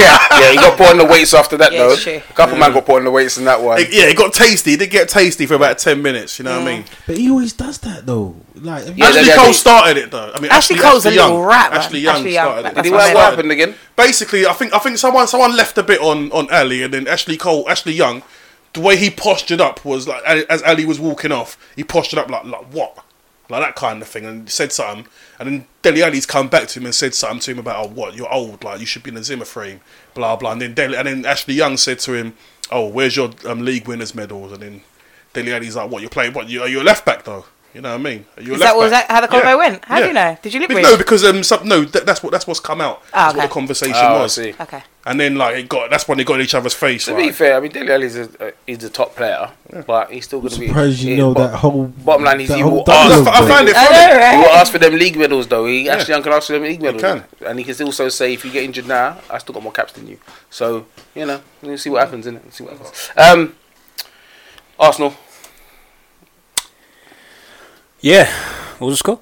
yeah, 0.00 0.18
yeah, 0.40 0.50
he 0.50 0.56
got 0.56 0.76
put 0.78 0.86
on 0.88 0.96
the 0.98 1.04
weights 1.04 1.34
after 1.34 1.56
that 1.58 1.72
Yeah, 1.72 1.78
though. 1.80 1.92
it's 1.92 2.02
true. 2.02 2.16
A 2.16 2.32
couple 2.32 2.56
man 2.56 2.72
got 2.72 2.86
put 2.86 2.96
on 2.96 3.04
the 3.04 3.10
weights 3.10 3.36
in 3.38 3.44
that 3.44 3.60
one. 3.60 3.80
It- 3.80 3.92
yeah, 3.92 4.04
it 4.04 4.16
got 4.16 4.32
tasty. 4.32 4.72
It 4.74 4.78
did 4.78 4.90
get 4.90 5.08
tasty 5.08 5.46
for 5.46 5.54
about 5.54 5.78
ten 5.78 6.00
minutes. 6.02 6.38
You 6.38 6.44
know 6.46 6.58
what 6.58 6.68
I 6.68 6.76
mean? 6.76 6.84
But 7.06 7.18
he 7.18 7.30
always 7.30 7.52
does 7.52 7.78
that 7.78 8.06
though. 8.06 8.34
Like, 8.54 8.86
have 8.86 8.96
you- 8.96 9.04
Yeah, 9.04 9.08
Ashley 9.10 9.22
they- 9.22 9.28
they- 9.28 9.34
Cole 9.36 9.46
they- 9.46 9.52
started 9.52 9.96
it 9.98 10.10
though. 10.10 10.32
I 10.34 10.40
mean, 10.40 10.50
Ashley 10.50 10.76
Ashley, 10.76 10.88
Cole's 10.90 11.06
a 11.06 11.12
Young, 11.12 11.30
little 11.32 11.44
rat. 11.44 11.72
Ashley 11.72 12.00
Young 12.00 12.16
Ashley 12.16 12.32
Young, 12.32 12.44
started 12.46 12.60
it. 12.60 12.62
that's 12.62 12.76
Did 12.76 12.84
he 12.86 12.90
what 12.92 12.96
what, 12.98 13.04
I 13.10 13.14
what 13.14 13.20
meant. 13.20 13.30
happened 13.36 13.52
again? 13.52 13.74
basically, 13.96 14.46
I 14.46 14.52
think 14.54 14.74
I 14.74 14.78
think 14.78 14.98
someone 14.98 15.26
someone 15.28 15.54
left 15.56 15.76
a 15.78 15.82
bit 15.82 16.00
on 16.00 16.32
on 16.32 16.48
Alli, 16.50 16.82
and 16.82 16.94
then 16.94 17.06
Ashley 17.06 17.36
Cole, 17.36 17.68
Ashley 17.68 17.92
Young, 17.92 18.22
the 18.74 18.80
way 18.80 18.96
he 18.96 19.08
postured 19.08 19.60
up 19.60 19.84
was 19.84 20.06
like 20.06 20.22
as 20.24 20.62
Alli 20.62 20.84
was 20.84 21.00
walking 21.00 21.32
off, 21.32 21.56
he 21.74 21.82
postured 21.82 22.18
up 22.18 22.28
like 22.28 22.44
like 22.44 22.66
what, 22.66 23.04
like 23.48 23.62
that 23.62 23.76
kind 23.76 24.02
of 24.02 24.08
thing, 24.08 24.26
and 24.26 24.50
said 24.50 24.72
something, 24.72 25.06
and 25.38 25.48
then 25.48 25.66
Dele 25.82 26.02
Alli's 26.02 26.26
come 26.26 26.48
back 26.48 26.68
to 26.68 26.80
him 26.80 26.86
and 26.86 26.94
said 26.94 27.14
something 27.14 27.40
to 27.40 27.50
him 27.52 27.58
about 27.58 27.86
oh 27.86 27.88
what? 27.88 28.14
You're 28.14 28.32
old, 28.32 28.62
like 28.62 28.80
you 28.80 28.86
should 28.86 29.02
be 29.02 29.10
in 29.10 29.16
a 29.16 29.24
Zimmer 29.24 29.44
frame, 29.44 29.80
blah 30.12 30.36
blah, 30.36 30.52
and 30.52 30.60
then 30.60 30.74
Dele, 30.74 30.96
and 30.96 31.08
then 31.08 31.24
Ashley 31.24 31.54
Young 31.54 31.76
said 31.76 32.00
to 32.00 32.12
him, 32.12 32.34
oh 32.70 32.88
where's 32.88 33.16
your 33.16 33.30
um, 33.46 33.64
league 33.64 33.86
winners 33.88 34.14
medals, 34.14 34.52
and 34.52 34.62
then 34.62 34.82
Dele 35.32 35.54
Alli's 35.54 35.76
like 35.76 35.90
what 35.90 36.02
you're 36.02 36.10
playing, 36.10 36.34
what 36.34 36.48
you 36.48 36.62
are 36.62 36.68
you 36.68 36.82
a 36.82 36.84
left 36.84 37.06
back 37.06 37.24
though? 37.24 37.46
You 37.74 37.80
know 37.80 37.90
what 37.90 38.00
I 38.00 38.02
mean? 38.04 38.24
You're 38.40 38.54
Is 38.54 38.60
left 38.60 38.74
that, 38.74 38.76
was 38.76 38.90
that 38.92 39.10
how 39.10 39.20
the 39.20 39.26
convo 39.26 39.42
Yeah. 39.42 39.54
went? 39.56 39.84
How 39.84 39.98
do 40.00 40.06
you 40.06 40.12
know? 40.12 40.38
Did 40.40 40.54
you 40.54 40.60
lip 40.60 40.68
Be- 40.68 40.76
read? 40.76 40.82
No, 40.84 40.96
because 40.96 41.24
um, 41.24 41.42
some, 41.42 41.66
no, 41.66 41.84
that, 41.84 42.06
that's 42.06 42.22
what 42.22 42.30
that's 42.30 42.46
what's 42.46 42.60
come 42.60 42.80
out. 42.80 43.02
Ah, 43.12 43.26
That's 43.26 43.36
what 43.36 43.42
the 43.42 43.48
conversation 43.52 43.96
Oh, 43.96 44.14
I 44.18 44.22
was. 44.22 44.34
see. 44.34 44.54
Okay. 44.60 44.84
And 45.06 45.18
then 45.18 45.34
like 45.34 45.56
it 45.56 45.68
got 45.68 45.90
that's 45.90 46.06
when 46.06 46.16
they 46.16 46.22
got 46.24 46.36
in 46.36 46.42
each 46.42 46.54
other's 46.54 46.72
face. 46.72 47.06
To 47.06 47.16
be 47.16 47.32
fair, 47.32 47.56
I 47.56 47.60
mean, 47.60 47.72
Dele 47.72 47.92
Alli's 47.92 48.16
a, 48.16 48.22
uh, 48.46 48.50
he's 48.64 48.84
a 48.84 48.88
top 48.90 49.16
player, 49.16 49.50
but 49.88 50.12
he's 50.12 50.24
still 50.24 50.40
going 50.40 50.52
to 50.52 50.60
be. 50.60 50.68
Surprised 50.68 51.00
you 51.02 51.16
know 51.16 51.34
but 51.34 51.48
that 51.50 51.56
whole. 51.56 51.86
Bottom 51.88 52.22
line 52.24 52.40
is 52.42 52.54
he 52.54 52.62
will 52.62 52.88
ask. 52.88 53.26
I 53.28 53.48
find 53.48 53.68
it 53.68 53.74
funny. 53.74 54.14
know, 54.14 54.30
He 54.30 54.36
will 54.38 54.54
ask 54.56 54.70
for 54.70 54.78
them 54.78 54.94
league 54.94 55.16
medals 55.18 55.48
though. 55.48 55.66
He 55.66 55.88
actually 55.90 56.22
can 56.22 56.32
ask 56.32 56.46
for 56.46 56.52
them 56.52 56.62
league 56.62 56.80
medals, 56.80 57.02
can. 57.02 57.24
and 57.44 57.58
he 57.58 57.64
can 57.64 57.84
also 57.84 58.08
say, 58.08 58.32
if 58.34 58.44
you 58.44 58.52
get 58.52 58.62
injured 58.62 58.86
now, 58.86 59.18
I 59.28 59.38
still 59.38 59.52
got 59.52 59.64
more 59.64 59.72
caps 59.72 59.92
than 59.94 60.06
you. 60.06 60.18
So 60.48 60.86
you 61.16 61.26
know, 61.26 61.40
we'll 61.60 61.76
see 61.76 61.90
what 61.90 62.02
happens. 62.04 62.24
Innit? 62.24 62.52
See 62.52 62.62
what 62.62 62.74
happens. 62.74 63.10
Um, 63.16 63.56
Arsenal 64.78 65.14
Yeah. 68.04 68.30
What 68.78 68.88
was 68.88 68.94
the 68.94 68.98
score? 68.98 69.20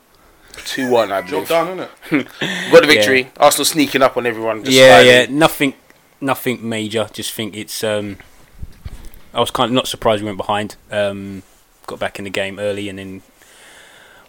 two 0.64 0.90
one, 0.90 1.10
I 1.12 1.20
job 1.22 1.30
believe. 1.30 1.48
done, 1.48 1.78
isn't 1.78 1.90
it? 2.20 2.28
Got 2.72 2.80
the 2.82 2.86
victory. 2.86 3.30
Arsenal 3.36 3.64
sneaking 3.64 4.02
up 4.02 4.16
on 4.16 4.26
everyone. 4.26 4.64
Just 4.64 4.76
yeah, 4.76 5.00
sliding. 5.00 5.10
yeah. 5.34 5.38
Nothing, 5.38 5.74
nothing 6.20 6.68
major. 6.68 7.08
Just 7.12 7.32
think 7.32 7.56
it's. 7.56 7.82
Um, 7.84 8.18
I 9.32 9.40
was 9.40 9.50
kind 9.50 9.68
of 9.70 9.72
not 9.74 9.86
surprised 9.88 10.22
we 10.22 10.26
went 10.26 10.36
behind. 10.36 10.76
Um, 10.90 11.42
got 11.86 11.98
back 12.00 12.18
in 12.18 12.24
the 12.24 12.30
game 12.30 12.58
early 12.58 12.88
and 12.88 12.98
then 12.98 13.22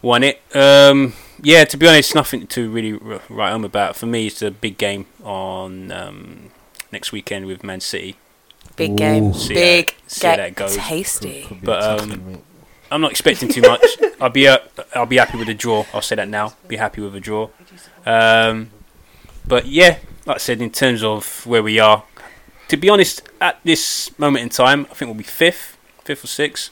won 0.01 0.23
it. 0.23 0.41
Um, 0.55 1.13
yeah, 1.41 1.65
to 1.65 1.75
be 1.77 1.87
honest, 1.87 2.13
nothing 2.15 2.45
to 2.47 2.69
really 2.69 2.93
r- 2.93 3.21
write 3.29 3.51
home 3.51 3.65
about. 3.65 3.95
For 3.95 4.05
me, 4.05 4.27
it's 4.27 4.41
a 4.43 4.51
big 4.51 4.77
game 4.77 5.07
on 5.23 5.91
um, 5.91 6.51
next 6.91 7.11
weekend 7.11 7.47
with 7.47 7.63
Man 7.63 7.79
City. 7.81 8.17
Big 8.75 8.95
game. 8.95 9.25
Ooh. 9.25 9.33
See 9.33 9.53
Big 9.55 9.91
how- 9.91 9.97
see 10.07 10.27
how 10.27 10.35
game. 10.35 10.45
that 10.45 10.55
goes. 10.55 10.77
Tasty. 10.77 11.43
Could 11.43 11.61
be 11.61 11.65
But, 11.65 12.01
um, 12.01 12.31
mate. 12.31 12.39
I'm 12.93 13.01
not 13.01 13.11
expecting 13.11 13.49
too 13.49 13.61
much. 13.61 13.83
I'll 14.21 14.29
be 14.29 14.47
uh, 14.47 14.59
I'll 14.95 15.07
be 15.07 15.17
happy 15.17 15.37
with 15.37 15.49
a 15.49 15.53
draw. 15.53 15.85
I'll 15.93 16.01
say 16.01 16.15
that 16.15 16.29
now. 16.29 16.53
Be 16.67 16.77
happy 16.77 17.01
with 17.01 17.15
a 17.15 17.19
draw. 17.19 17.49
Um, 18.05 18.69
but 19.47 19.65
yeah, 19.65 19.97
like 20.25 20.35
I 20.35 20.37
said, 20.37 20.61
in 20.61 20.69
terms 20.69 21.03
of 21.03 21.45
where 21.45 21.63
we 21.63 21.79
are, 21.79 22.03
to 22.67 22.77
be 22.77 22.89
honest, 22.89 23.23
at 23.41 23.59
this 23.63 24.17
moment 24.19 24.43
in 24.43 24.49
time, 24.49 24.81
I 24.91 24.93
think 24.93 25.09
we'll 25.09 25.17
be 25.17 25.23
fifth, 25.23 25.77
fifth 26.03 26.23
or 26.23 26.27
sixth. 26.27 26.69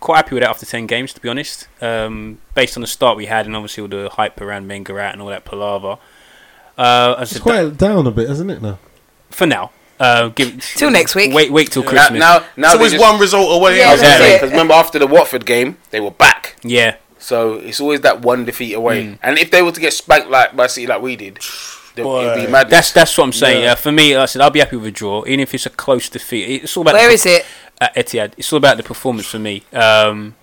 Quite 0.00 0.16
happy 0.16 0.34
with 0.36 0.42
that 0.42 0.50
after 0.50 0.64
ten 0.64 0.86
games, 0.86 1.12
to 1.12 1.20
be 1.20 1.28
honest. 1.28 1.68
Um, 1.82 2.38
based 2.54 2.76
on 2.76 2.80
the 2.80 2.86
start 2.86 3.16
we 3.16 3.26
had, 3.26 3.46
and 3.46 3.54
obviously 3.54 3.82
all 3.82 3.88
the 3.88 4.08
hype 4.08 4.40
around 4.40 4.68
Wenger 4.68 4.98
out 4.98 5.12
and 5.12 5.20
all 5.20 5.28
that 5.28 5.44
palaver. 5.44 5.98
Uh, 6.78 7.16
It's 7.18 7.38
quite 7.40 7.76
down 7.76 8.06
a 8.06 8.10
bit, 8.10 8.30
isn't 8.30 8.48
it? 8.48 8.62
Now. 8.62 8.78
for 9.30 9.46
now, 9.46 9.72
uh, 10.00 10.28
give 10.28 10.60
Till 10.76 10.90
next 10.90 11.14
week. 11.14 11.32
Wait, 11.34 11.50
wait 11.52 11.70
till 11.70 11.82
Christmas. 11.82 12.18
now, 12.20 12.44
now 12.56 12.68
It's 12.68 12.72
they 12.72 12.78
always 12.78 12.92
just- 12.92 13.04
one 13.04 13.20
result 13.20 13.56
away. 13.60 13.78
Yeah, 13.78 13.92
isn't 13.94 14.04
that's 14.04 14.20
it? 14.20 14.26
it. 14.28 14.34
Because 14.40 14.50
remember, 14.52 14.74
after 14.74 14.98
the 14.98 15.06
Watford 15.06 15.44
game, 15.46 15.76
they 15.90 16.00
were 16.00 16.10
back. 16.10 16.56
yeah, 16.62 16.96
So 17.18 17.54
it's 17.54 17.80
always 17.80 18.00
that 18.02 18.20
one 18.22 18.44
defeat 18.44 18.74
away. 18.74 19.04
Mm. 19.04 19.18
And 19.22 19.38
if 19.38 19.50
they 19.50 19.62
were 19.62 19.72
to 19.72 19.80
get 19.80 19.92
spanked 19.92 20.30
like 20.30 20.54
by 20.56 20.66
City 20.68 20.86
like 20.86 21.02
we 21.02 21.16
did, 21.16 21.38
it'd 21.96 22.46
be 22.46 22.46
mad. 22.50 22.70
That's 22.70 22.92
that's 22.92 23.16
what 23.18 23.24
I'm 23.24 23.32
saying. 23.32 23.64
Yeah. 23.64 23.72
Uh, 23.72 23.74
for 23.74 23.90
me, 23.92 24.14
I 24.14 24.26
said 24.26 24.40
I'll 24.42 24.50
be 24.50 24.60
happy 24.60 24.76
with 24.76 24.86
a 24.86 24.90
draw, 24.92 25.24
even 25.26 25.40
if 25.40 25.52
it's 25.54 25.66
a 25.66 25.70
close 25.70 26.08
defeat. 26.08 26.62
It's 26.62 26.76
all 26.76 26.82
about 26.82 26.94
Where 26.94 27.08
the, 27.08 27.14
is 27.14 27.26
it? 27.26 27.44
at 27.80 27.94
Etihad. 27.96 28.32
It's 28.36 28.52
all 28.52 28.56
about 28.58 28.76
the 28.76 28.82
performance 28.82 29.26
for 29.26 29.38
me. 29.38 29.62
Um, 29.72 30.36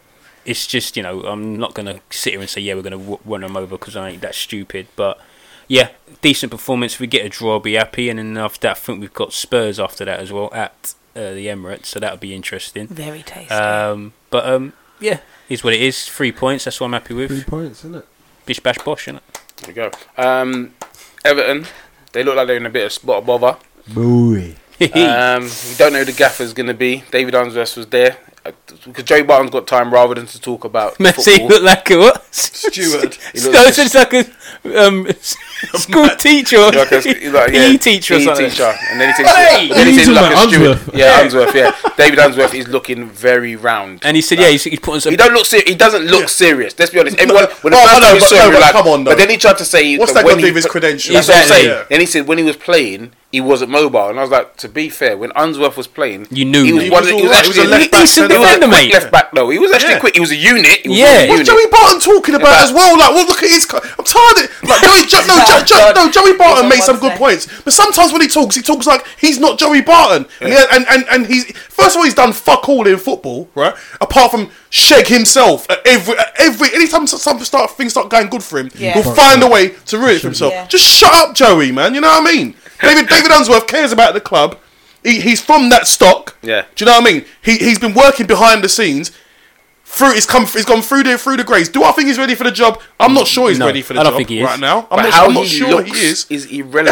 it's 0.45 0.68
just 0.68 0.95
you 0.98 1.02
know 1.03 1.22
I'm 1.22 1.57
not 1.57 1.73
gonna 1.73 2.02
sit 2.11 2.34
here 2.34 2.40
and 2.41 2.49
say 2.49 2.61
yeah 2.61 2.76
we're 2.76 2.82
gonna 2.84 2.98
w- 2.99 3.19
run 3.26 3.41
them 3.41 3.57
over 3.57 3.77
because 3.77 3.95
I 3.95 4.10
ain't 4.10 4.22
that 4.22 4.36
stupid. 4.36 4.88
But 4.95 5.19
yeah, 5.68 5.90
decent 6.22 6.52
performance. 6.52 6.94
If 6.96 7.00
we 7.00 7.08
get 7.08 7.26
a 7.26 7.30
draw, 7.30 7.54
I'll 7.54 7.60
be 7.60 7.74
happy. 7.74 8.10
And 8.10 8.20
then 8.20 8.38
after 8.38 8.60
that, 8.62 8.72
I 8.78 8.80
think 8.80 9.02
we've 9.02 9.14
got 9.14 9.34
Spurs 9.34 9.80
after 9.80 10.06
that 10.06 10.20
as 10.20 10.32
well 10.32 10.50
at 10.54 10.94
uh, 11.16 11.32
the 11.34 11.48
Emirates, 11.48 11.88
so 11.88 12.00
that'll 12.00 12.18
be 12.18 12.34
interesting. 12.36 12.88
Very 12.88 13.22
tasty. 13.24 13.54
Um, 13.54 14.14
but 14.30 14.46
um, 14.48 14.74
yeah, 15.00 15.20
is 15.50 15.64
what 15.64 15.74
it 15.74 15.82
is. 15.82 16.06
Three 16.08 16.32
points. 16.32 16.66
That's 16.66 16.80
what 16.80 16.88
I'm 16.88 16.94
happy 16.94 17.14
with. 17.14 17.28
Three 17.30 17.38
with. 17.38 17.48
points, 17.48 17.80
isn't 17.86 17.96
it? 17.96 18.08
Bish 18.46 18.60
bash 18.60 18.78
bosh, 18.80 19.06
innit? 19.08 19.22
There 19.58 19.68
we 19.70 19.74
go. 19.74 19.92
Um, 20.18 20.74
Everton, 21.24 21.66
they 22.12 22.24
look 22.24 22.36
like 22.36 22.48
they're 22.48 22.58
in 22.58 22.66
a 22.66 22.70
bit 22.70 22.86
of 22.86 22.92
spot 22.92 23.18
of 23.20 23.26
bother. 23.26 23.58
Boy. 23.94 24.56
Um, 24.78 25.44
we 25.44 25.76
don't 25.78 25.94
know 25.94 26.00
who 26.00 26.06
the 26.06 26.12
gaffer's 26.18 26.52
going 26.52 26.68
to 26.68 26.74
be. 26.74 27.02
David 27.10 27.34
Unsworth 27.34 27.78
was 27.78 27.88
there. 27.88 28.18
Uh, 28.46 28.52
Because 28.84 29.06
Joe 29.06 29.24
Barton's 29.24 29.52
got 29.52 29.68
time 29.68 29.90
rather 29.94 30.16
than 30.16 30.26
to 30.28 30.42
talk 30.42 30.66
about 30.66 30.96
Messi 30.98 31.24
football. 31.38 31.48
look 31.48 31.64
like 31.64 31.90
a 31.92 31.98
what? 31.98 32.36
Steward. 32.36 33.14
He 33.32 33.38
So 33.40 33.52
looks- 33.54 33.80
it's 33.80 33.96
like 33.96 34.14
a 34.14 34.26
um, 34.86 35.08
school 35.78 36.10
teacher, 36.18 36.58
or 36.58 36.72
Like 36.72 36.92
a- 36.92 37.30
like, 37.30 37.52
PE 37.52 37.72
yeah, 37.72 37.78
teacher, 37.78 38.16
or 38.16 38.20
something. 38.22 38.50
teacher. 38.50 38.74
And 38.92 39.00
then 39.02 39.10
he 39.10 39.16
says, 39.24 39.36
Hey! 39.36 39.68
then 39.70 39.88
he 39.88 39.94
You 39.94 40.00
says 40.00 40.08
talking 40.08 40.22
like 40.22 40.32
a 40.32 40.34
about 40.34 40.50
steward. 40.50 40.72
Unsworth? 40.78 40.96
Yeah, 40.96 41.22
Unsworth. 41.22 41.56
Yeah, 41.56 41.72
David 41.98 42.20
Unsworth 42.20 42.54
is 42.54 42.68
looking 42.68 43.10
very 43.10 43.56
round. 43.56 44.02
And 44.04 44.16
he 44.16 44.22
said, 44.22 44.40
yeah, 44.40 44.50
he's, 44.50 44.64
he's 44.64 44.80
putting 44.80 45.00
some. 45.02 45.12
He 45.12 45.18
don't 45.18 45.34
look. 45.34 45.46
Ser- 45.46 45.62
he 45.66 45.76
doesn't 45.76 46.06
look 46.06 46.22
Yeah. 46.22 46.28
serious. 46.28 46.78
Let's 46.78 46.92
be 46.92 47.00
honest. 47.00 47.18
Everyone, 47.18 47.46
when 47.62 47.72
the 47.74 47.78
Oh, 47.78 47.82
first 47.84 47.96
I 47.96 48.00
know, 48.00 48.06
time 48.08 48.14
we 48.16 48.20
saw 48.22 48.36
no, 48.36 48.46
him, 48.48 48.54
we 48.54 48.60
like, 48.60 48.72
come 48.72 48.88
on, 48.88 49.04
though. 49.04 49.12
But 49.12 49.18
then 49.18 49.30
he 49.30 49.38
tried 49.38 49.58
to 49.58 49.66
say, 49.66 49.98
What's 49.98 50.14
that 50.14 50.20
that 50.22 50.26
when 50.26 50.36
got 50.36 50.42
to 50.42 50.48
do 50.48 50.54
with 50.54 50.64
his 50.64 50.72
credentials? 50.72 51.14
That's 51.14 51.28
what 51.28 51.38
I'm 51.38 51.44
Exactly. 51.44 51.68
saying. 51.70 51.86
Then 51.90 52.00
he 52.00 52.06
said 52.06 52.28
when 52.28 52.38
he 52.38 52.44
was 52.44 52.58
playing, 52.58 53.12
he 53.32 53.42
wasn't 53.42 53.70
mobile, 53.70 54.08
and 54.08 54.18
I 54.18 54.22
was 54.22 54.32
like, 54.32 54.56
to 54.58 54.70
be 54.70 54.88
fair, 54.88 55.18
when 55.18 55.32
Unsworth 55.36 55.76
was 55.76 55.88
playing, 55.88 56.26
You 56.32 56.46
knew 56.46 56.64
he 56.64 56.72
was 56.72 56.84
he 56.84 56.90
one. 56.90 57.04
was 57.04 57.10
He 57.12 57.16
was 57.20 57.24
alright. 57.26 57.44
He 57.44 57.50
was 57.50 57.58
actually 57.60 57.66
a 57.66 57.76
left 57.76 57.92
back 57.92 58.02
decent 58.02 58.16
centre 58.16 58.34
He 58.34 58.40
was 58.40 58.48
a 58.48 58.54
defender, 58.56 58.68
quick 58.72 58.86
mate. 58.88 58.94
left 58.94 59.12
back 59.12 59.28
though. 59.36 59.50
He 59.50 59.60
was 59.60 59.72
actually 59.74 59.92
Yeah. 59.92 60.00
quick. 60.00 60.14
He 60.16 60.22
was 60.22 60.32
a 60.32 60.36
unit. 60.40 60.88
Was 60.88 60.98
Yeah. 60.98 61.06
a 61.06 61.28
What's 61.28 61.44
unit. 61.44 61.48
Joey 61.48 61.68
Barton 61.68 62.00
talking 62.00 62.36
about 62.36 62.48
About- 62.48 62.64
as 62.64 62.72
well? 62.72 62.98
Like, 62.98 63.12
well, 63.12 63.26
look 63.28 63.44
at 63.44 63.50
his. 63.50 63.66
co- 63.66 63.84
I'm 63.84 64.06
tired. 64.08 64.40
Of, 64.48 64.70
like, 64.70 64.82
Joey, 64.88 65.04
jo- 65.12 65.26
no, 65.28 65.36
jo- 65.64 65.76
jo- 65.76 65.91
no, 65.95 66.11
Joey 66.11 66.38
Barton 66.38 66.68
made 66.69 66.82
some 66.82 66.99
good 66.99 67.14
points, 67.18 67.48
but 67.64 67.73
sometimes 67.73 68.11
when 68.11 68.22
he 68.22 68.27
talks, 68.27 68.56
he 68.56 68.61
talks 68.61 68.86
like 68.86 69.06
he's 69.19 69.40
not 69.40 69.57
Joey 69.60 69.82
Barton, 69.82 70.26
and, 70.41 70.49
he, 70.53 70.60
and 70.72 70.86
and 70.90 71.06
and 71.10 71.27
he's 71.27 71.45
first 71.57 71.95
of 71.95 71.99
all 71.99 72.03
he's 72.03 72.14
done 72.14 72.34
fuck 72.34 72.68
all 72.69 72.86
in 72.88 72.98
football, 72.98 73.49
right? 73.56 73.73
Apart 74.02 74.32
from 74.32 74.49
shake 74.69 75.07
himself 75.07 75.69
at 75.69 75.80
every 75.86 76.18
at 76.18 76.34
every 76.40 76.73
anytime 76.73 77.07
some 77.07 77.40
start 77.40 77.72
things 77.72 77.91
start 77.94 78.10
going 78.10 78.27
good 78.27 78.44
for 78.44 78.60
him, 78.60 78.69
Yeah. 78.76 78.94
he'll 79.02 79.14
find 79.14 79.41
a 79.44 79.48
way 79.48 79.69
to 79.69 79.98
ruin 79.98 80.15
it 80.15 80.19
for 80.22 80.27
himself. 80.27 80.53
Yeah. 80.53 80.68
Just 80.68 80.84
shut 80.86 81.14
up, 81.14 81.36
Joey, 81.36 81.72
man. 81.72 81.94
You 81.95 82.02
know 82.02 82.10
what 82.10 82.27
I 82.27 82.34
mean? 82.34 82.56
David 82.82 83.07
David 83.07 83.32
Unsworth 83.32 83.68
cares 83.68 83.91
about 83.91 84.14
the 84.14 84.22
club. 84.22 84.57
He, 85.03 85.22
he's 85.22 85.40
from 85.41 85.69
that 85.69 85.86
stock. 85.88 86.36
Yeah. 86.41 86.64
Do 86.76 86.84
you 86.84 86.91
know 86.91 86.99
what 86.99 87.07
I 87.07 87.14
mean? 87.14 87.26
He 87.44 87.57
he's 87.57 87.77
been 87.80 87.94
working 87.94 88.26
behind 88.26 88.64
the 88.64 88.69
scenes. 88.69 89.11
Through 89.88 90.14
he's 90.14 90.26
come 90.26 90.45
he's 90.48 90.66
gone 90.66 90.82
through 90.82 91.03
the 91.03 91.18
through 91.18 91.38
the 91.38 91.44
grades. 91.44 91.70
Do 91.70 91.84
I 91.84 91.91
think 91.91 92.07
he's 92.07 92.18
ready 92.18 92.34
for 92.36 92.44
the 92.44 92.52
job? 92.52 92.82
I'm 92.99 93.14
not 93.14 93.28
sure 93.28 93.49
he's 93.49 93.60
No, 93.60 93.68
ready 93.68 93.82
for 93.84 93.94
the 93.94 93.99
I 93.99 94.03
don't 94.03 94.14
job 94.14 94.18
think 94.18 94.30
he 94.30 94.40
is. 94.40 94.44
right 94.45 94.60
now. 94.60 94.80
I'm 94.91 94.98
But 94.98 95.02
not, 95.03 95.14
how 95.14 95.26
I'm 95.28 95.34
not 95.34 95.44
he 95.44 95.49
sure 95.57 95.70
looks 95.70 95.91
he 95.91 96.06
is. 96.07 96.26
is 96.30 96.44
That's 96.48 96.52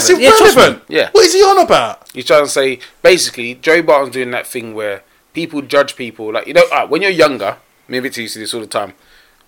irrelevant. 0.10 0.22
irrelevant. 0.22 0.84
Yeah. 0.88 1.10
What 1.11 1.26
is 1.26 1.34
he 1.34 1.40
on 1.41 1.60
about? 1.60 2.07
He's 2.14 2.26
trying 2.26 2.44
to 2.44 2.49
say 2.49 2.80
basically 3.02 3.56
Joey 3.56 3.82
Barton's 3.82 4.14
doing 4.14 4.32
that 4.32 4.45
thing 4.48 4.74
where 4.76 5.03
people 5.34 5.61
judge 5.64 5.95
people 5.95 6.32
like 6.32 6.45
you 6.48 6.53
know 6.53 6.64
alright, 6.72 6.88
when 6.90 7.02
you're 7.02 7.11
younger. 7.11 7.57
Me 7.88 7.98
and 7.98 8.03
Victor 8.03 8.22
used 8.22 8.34
to 8.34 8.40
do 8.40 8.44
this 8.44 8.53
all 8.53 8.61
the 8.61 8.68
time. 8.68 8.94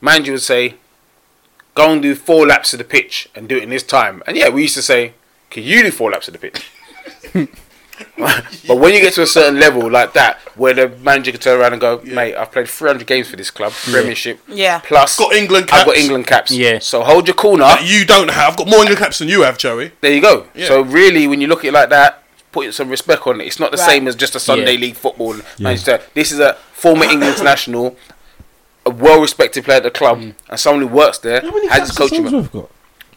Mandy 0.01 0.31
would 0.31 0.41
say, 0.41 0.73
"Go 1.75 1.91
and 1.91 2.01
do 2.01 2.15
four 2.15 2.45
laps 2.47 2.73
of 2.73 2.79
the 2.79 2.83
pitch 2.83 3.29
and 3.35 3.47
do 3.47 3.55
it 3.57 3.63
in 3.63 3.69
this 3.69 3.83
time." 3.83 4.21
And 4.27 4.35
yeah, 4.35 4.49
we 4.49 4.63
used 4.63 4.75
to 4.75 4.81
say, 4.81 5.13
"Can 5.51 5.63
you 5.63 5.83
do 5.83 5.91
four 5.91 6.11
laps 6.11 6.27
of 6.27 6.33
the 6.33 6.39
pitch?" 6.39 6.69
but 8.17 8.75
when 8.77 8.93
you 8.93 8.99
get 9.01 9.13
to 9.13 9.21
a 9.21 9.27
certain 9.27 9.59
level 9.59 9.89
like 9.89 10.13
that, 10.13 10.37
where 10.55 10.73
the 10.73 10.89
manager 10.89 11.31
can 11.31 11.39
turn 11.39 11.59
around 11.59 11.73
and 11.73 11.81
go, 11.81 12.01
"Mate, 12.03 12.35
I've 12.35 12.51
played 12.51 12.67
300 12.67 13.05
games 13.07 13.27
for 13.29 13.35
this 13.35 13.51
club, 13.51 13.71
Premiership, 13.73 14.39
Yeah. 14.47 14.79
plus 14.79 15.17
Got 15.17 15.33
England 15.33 15.69
I've 15.71 15.85
got. 15.85 15.97
England 15.97 16.27
caps. 16.27 16.51
Yeah. 16.51 16.79
So 16.79 17.03
hold 17.03 17.27
your 17.27 17.35
corner. 17.35 17.63
That 17.65 17.83
you 17.85 18.05
don't 18.05 18.29
have. 18.31 18.51
I've 18.51 18.57
got 18.57 18.67
more 18.67 18.79
England 18.79 18.99
caps 18.99 19.19
than 19.19 19.27
you 19.27 19.41
have, 19.43 19.57
Joey. 19.57 19.91
There 20.01 20.11
you 20.11 20.21
go. 20.21 20.47
Yeah. 20.55 20.67
So 20.67 20.81
really, 20.81 21.27
when 21.27 21.41
you 21.41 21.47
look 21.47 21.59
at 21.59 21.65
it 21.69 21.73
like 21.73 21.89
that, 21.89 22.23
put 22.51 22.73
some 22.73 22.89
respect 22.89 23.25
on 23.27 23.41
it. 23.41 23.47
It's 23.47 23.59
not 23.59 23.71
the 23.71 23.77
Right. 23.77 23.89
same 23.89 24.07
as 24.07 24.15
just 24.15 24.35
a 24.35 24.39
Sunday 24.39 24.73
Yeah. 24.73 24.79
league 24.79 24.95
football. 24.95 25.35
Manchester. 25.59 26.01
This 26.13 26.31
is 26.31 26.39
a 26.39 26.55
former 26.73 27.03
England 27.05 27.33
international, 27.35 27.95
a 28.85 28.89
well-respected 28.91 29.65
player 29.65 29.77
at 29.77 29.83
the 29.83 29.91
club, 29.91 30.21
and 30.49 30.59
someone 30.59 30.81
who 30.83 30.87
works 30.87 31.17
there 31.19 31.41
How 31.41 31.51
many 31.51 31.67
has 31.67 31.77
caps 31.77 31.89
his 31.89 31.97
coaching. 31.97 32.49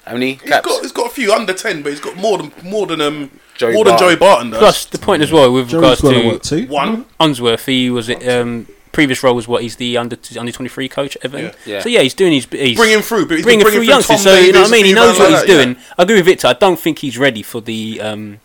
How 0.06 0.14
many 0.14 0.32
He's 0.42 0.50
caps? 0.50 0.66
got 0.66 0.82
he's 0.82 0.92
got 0.92 1.06
a 1.06 1.10
few 1.10 1.32
under 1.34 1.52
ten, 1.52 1.82
but 1.82 1.90
he's 1.90 2.00
got 2.00 2.16
more 2.16 2.38
than 2.38 2.50
more 2.62 2.86
than 2.86 3.00
um 3.02 3.30
Joey 3.58 3.74
more 3.74 3.84
than 3.84 3.92
Barton. 3.92 4.08
Joey 4.08 4.16
Barton 4.16 4.50
does. 4.50 4.58
Plus, 4.58 4.84
the 4.86 4.98
point 4.98 5.22
as 5.22 5.30
well 5.30 5.52
with 5.52 5.68
Joey's 5.68 5.74
regards 5.74 6.00
got 6.00 6.12
to 6.12 6.26
what, 6.26 6.42
two? 6.42 6.66
One. 6.68 7.06
Unsworth, 7.20 7.66
he 7.66 7.90
was 7.90 8.08
it. 8.08 8.26
um, 8.28 8.66
previous 8.92 9.22
role 9.22 9.34
was 9.34 9.46
what 9.46 9.62
he's 9.62 9.76
the 9.76 9.96
under 9.96 10.16
under 10.38 10.50
twenty 10.52 10.68
three 10.68 10.88
coach 10.88 11.16
at 11.16 11.24
Everton. 11.24 11.52
Yeah. 11.66 11.74
Yeah. 11.74 11.80
So 11.80 11.88
yeah, 11.88 12.00
he's 12.00 12.14
doing 12.14 12.32
his 12.32 12.46
he's 12.46 12.76
Bring 12.76 12.92
him 12.92 13.02
through, 13.02 13.26
but 13.26 13.36
he's 13.36 13.44
bringing 13.44 13.60
been 13.60 13.72
through 13.72 13.78
bringing 13.80 13.90
youngsters. 13.90 14.16
Tom 14.16 14.24
So 14.24 14.38
you 14.38 14.52
know 14.52 14.52
Davies, 14.52 14.60
what 14.62 14.68
I 14.68 14.72
mean. 14.72 14.84
He 14.86 14.92
a 14.92 14.94
few 14.94 14.94
knows 14.94 15.18
what 15.18 15.30
like 15.30 15.30
he's 15.30 15.40
that, 15.40 15.48
yeah. 15.48 15.64
doing. 15.74 15.76
I 15.98 16.02
agree 16.02 16.16
with 16.16 16.24
Victor. 16.24 16.46
I 16.48 16.52
don't 16.54 16.78
think 16.78 16.98
he's 17.00 17.18
ready 17.18 17.42
for 17.42 17.60
the 17.60 18.00
um, 18.00 18.40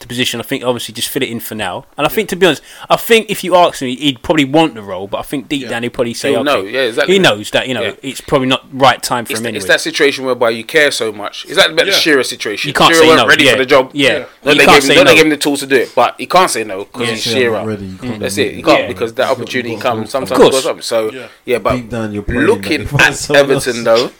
the 0.00 0.06
position. 0.06 0.40
I 0.40 0.42
think 0.42 0.64
obviously 0.64 0.92
just 0.94 1.08
fill 1.08 1.22
it 1.22 1.28
in 1.28 1.40
for 1.40 1.54
now. 1.54 1.84
And 1.96 2.06
I 2.06 2.10
think 2.10 2.28
to 2.30 2.36
be 2.36 2.46
honest, 2.46 2.62
I 2.88 2.96
think 2.96 3.30
if 3.30 3.44
you 3.44 3.54
ask 3.54 3.80
him, 3.82 3.88
he'd 3.88 4.22
probably 4.22 4.44
want 4.46 4.74
the 4.74 4.82
role. 4.82 5.06
But 5.06 5.18
I 5.18 5.22
think 5.22 5.48
deep 5.48 5.62
Yeah. 5.62 5.68
down 5.68 5.82
he'd 5.84 5.90
probably 5.92 6.14
say, 6.14 6.30
He'll 6.30 6.40
okay, 6.40 6.44
know, 6.44 6.62
yeah, 6.62 6.80
exactly. 6.80 7.14
he 7.14 7.18
knows 7.20 7.50
that 7.52 7.68
you 7.68 7.74
know 7.74 7.82
Yeah. 7.82 7.92
it's 8.02 8.20
probably 8.20 8.48
not 8.48 8.64
right 8.72 9.02
time 9.02 9.24
for 9.26 9.32
It's, 9.32 9.40
him 9.40 9.44
th- 9.44 9.48
anyway. 9.52 9.58
it's 9.58 9.66
that 9.66 9.80
situation 9.80 10.24
whereby 10.24 10.50
you 10.50 10.64
care 10.64 10.90
so 10.90 11.12
much. 11.12 11.44
Is 11.46 11.56
that 11.56 11.70
about 11.70 11.86
Yeah. 11.86 11.92
the 11.92 11.98
Shearer 11.98 12.24
situation? 12.24 12.68
You 12.68 12.74
can't 12.74 12.92
Shearer 12.94 13.02
say 13.04 13.08
weren't 13.08 13.20
no, 13.20 13.26
ready 13.28 13.44
yeah. 13.44 13.52
for 13.52 13.58
the 13.58 13.66
job. 13.66 13.90
Yeah. 13.92 14.24
No, 14.44 14.52
You 14.52 14.58
they 14.58 14.64
can't 14.64 14.82
gave 14.82 14.90
him, 14.90 14.96
no, 14.96 15.02
no. 15.02 15.10
they 15.10 15.14
gave 15.16 15.24
him 15.24 15.30
the 15.30 15.36
tools 15.36 15.60
to 15.60 15.66
do 15.66 15.76
it, 15.76 15.92
but 15.94 16.14
he 16.18 16.26
can't 16.26 16.50
say 16.50 16.64
no 16.64 16.84
because 16.84 17.02
Yeah. 17.08 17.14
he's 17.14 17.24
Say 17.24 17.30
Shearer. 17.32 17.66
ready, 17.66 17.84
you 17.86 17.96
can't 17.98 18.14
mm. 18.14 18.18
That's 18.20 18.38
it. 18.38 18.54
He 18.54 18.62
can't 18.62 18.88
because 18.88 19.12
that 19.14 19.30
opportunity 19.30 19.70
you've 19.72 19.80
got 19.82 19.90
to 19.90 19.96
comes. 19.98 20.10
Sometimes 20.10 20.38
for 20.38 20.44
it. 20.44 20.48
it 20.48 20.52
goes 20.52 20.66
up. 20.66 20.82
So 20.82 21.12
Yeah. 21.12 21.26
yeah, 21.44 21.58
but 21.58 21.76
Deep 21.76 21.90
down, 21.90 22.12
you're 22.12 22.22
praying 22.22 22.46
looking 22.46 22.84
that 22.84 23.28
they 23.28 23.34
at 23.36 23.40
Everton 23.42 23.84
though, 23.84 24.10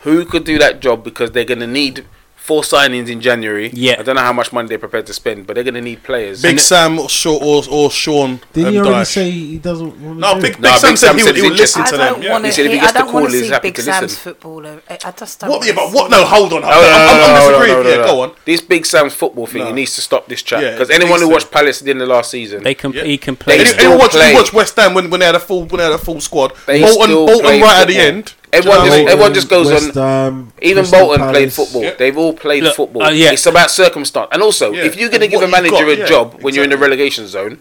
who 0.00 0.24
could 0.24 0.44
do 0.44 0.58
that 0.58 0.80
job 0.80 1.02
because 1.02 1.32
they're 1.32 1.44
going 1.44 1.60
to 1.60 1.66
need 1.66 2.04
four 2.44 2.60
signings 2.60 3.08
in 3.08 3.22
January. 3.22 3.70
Yeah. 3.72 3.96
I 3.98 4.02
don't 4.02 4.16
know 4.16 4.20
how 4.30 4.32
much 4.34 4.52
money 4.52 4.68
they're 4.68 4.78
prepared 4.78 5.06
to 5.06 5.14
spend, 5.14 5.46
but 5.46 5.54
they're 5.54 5.64
going 5.64 5.80
to 5.80 5.80
need 5.80 6.02
players. 6.02 6.42
Big 6.42 6.50
And- 6.52 6.60
Sam 6.60 6.98
or 6.98 7.08
Shaw 7.08 7.36
or, 7.42 7.62
or 7.70 7.90
Sean. 7.90 8.38
Did 8.52 8.66
um, 8.66 8.72
he 8.74 8.78
already 8.80 8.94
Dyche. 8.96 9.06
say 9.06 9.30
he 9.30 9.58
doesn't 9.58 9.92
want 9.98 10.16
to 10.18 10.20
No, 10.20 10.34
do 10.34 10.42
Big. 10.42 10.52
Big 10.52 10.60
No, 10.60 10.76
Sam 10.76 10.90
Big 10.90 10.98
said 10.98 11.06
Sam 11.08 11.16
he 11.16 11.22
said 11.22 11.26
would, 11.28 11.36
he 11.36 11.40
he's 11.42 11.50
would 11.50 11.58
listen 11.58 11.82
I 11.82 11.84
to 11.86 11.96
don't 11.96 12.12
them. 12.14 12.22
Yeah. 12.22 12.32
want 12.32 12.44
He 12.44 12.50
to. 12.50 12.54
said 12.54 12.66
if 12.66 12.72
he 12.72 12.78
I 12.78 12.80
gets 12.82 12.92
the 12.92 12.98
want 13.00 13.10
call, 13.12 13.26
to 13.26 13.32
he's 13.32 13.40
see 13.40 13.48
happy 13.48 13.68
Big 13.68 13.74
to 13.76 13.82
Sam's 13.82 14.02
listen. 14.02 14.22
football. 14.34 14.66
I 14.66 14.80
I 15.04 15.10
just 15.12 15.40
don't. 15.40 15.50
What? 15.50 15.66
Yeah, 15.66 15.72
but 15.74 15.92
what? 15.94 16.10
No, 16.10 16.24
hold 16.26 16.52
on. 16.52 16.62
Hold 16.62 16.74
No, 16.74 16.80
on. 16.80 16.82
no, 16.82 16.90
no, 16.90 16.96
I'm, 16.96 17.16
no, 17.16 17.24
I'm 17.24 17.34
no, 17.34 17.34
no, 17.34 17.48
disagreeing. 17.48 17.72
no, 17.78 17.82
no, 17.82 17.88
Yeah, 17.88 17.96
no. 17.96 18.06
go 18.12 18.20
on. 18.24 18.32
This 18.44 18.60
Big 18.60 18.84
Sam's 18.84 19.14
football 19.14 19.46
thing, 19.46 19.64
he 19.66 19.72
needs 19.72 19.94
to 19.94 20.02
stop 20.02 20.28
this 20.28 20.42
chat 20.42 20.60
because 20.74 20.90
anyone 20.90 21.20
who 21.20 21.28
watched 21.30 21.50
Palace 21.50 21.80
at 21.80 21.86
the 21.86 21.94
last 22.06 22.30
season, 22.30 22.62
They 22.62 22.74
can. 22.74 22.92
He 22.92 23.16
can 23.16 23.36
play. 23.36 23.54
They 23.56 23.60
Any- 23.64 23.70
still 23.70 23.80
Anyone 23.92 23.98
watch, 24.00 24.10
play. 24.10 24.34
West 24.52 24.76
Ham 24.76 24.92
when, 24.92 25.08
when 25.08 25.20
they 25.20 25.26
had 25.26 25.34
a 25.34 25.40
full 25.40 25.64
when 25.64 25.78
they 25.78 25.84
had 25.84 25.94
a 25.94 25.98
full 25.98 26.20
squad? 26.20 26.52
Bolton, 26.66 27.10
Bolton 27.14 27.60
right 27.62 27.80
at 27.80 27.88
the 27.88 27.96
end. 27.96 28.34
Everyone 28.54 28.78
just- 28.78 28.86
know 28.86 28.90
what 28.90 28.92
I 28.92 28.98
mean? 28.98 29.08
everyone 29.08 29.34
just 29.34 29.48
goes 29.48 29.66
West 29.70 29.96
on- 29.96 30.02
Ham, 30.02 30.52
even 30.62 30.82
Crystal 30.84 31.00
Bolton 31.06 31.28
played 31.30 31.52
football. 31.52 31.82
Yeah. 31.82 31.94
They've 31.98 32.18
all 32.18 32.32
played 32.32 32.62
Look, 32.64 32.76
football. 32.76 33.02
uh, 33.02 33.10
yeah. 33.10 33.32
It's 33.32 33.46
about 33.46 33.70
circumstance, 33.70 34.28
and 34.32 34.42
also 34.42 34.72
Yeah. 34.72 34.84
if 34.84 34.96
you're 34.96 35.08
going 35.08 35.20
to 35.22 35.28
give 35.28 35.42
a 35.42 35.48
manager 35.48 35.72
got, 35.76 35.88
a 35.88 35.96
yeah, 35.98 36.06
job 36.06 36.36
when 36.42 36.54
you're 36.54 36.64
in 36.64 36.70
the 36.70 36.78
relegation 36.78 37.26
zone, 37.28 37.58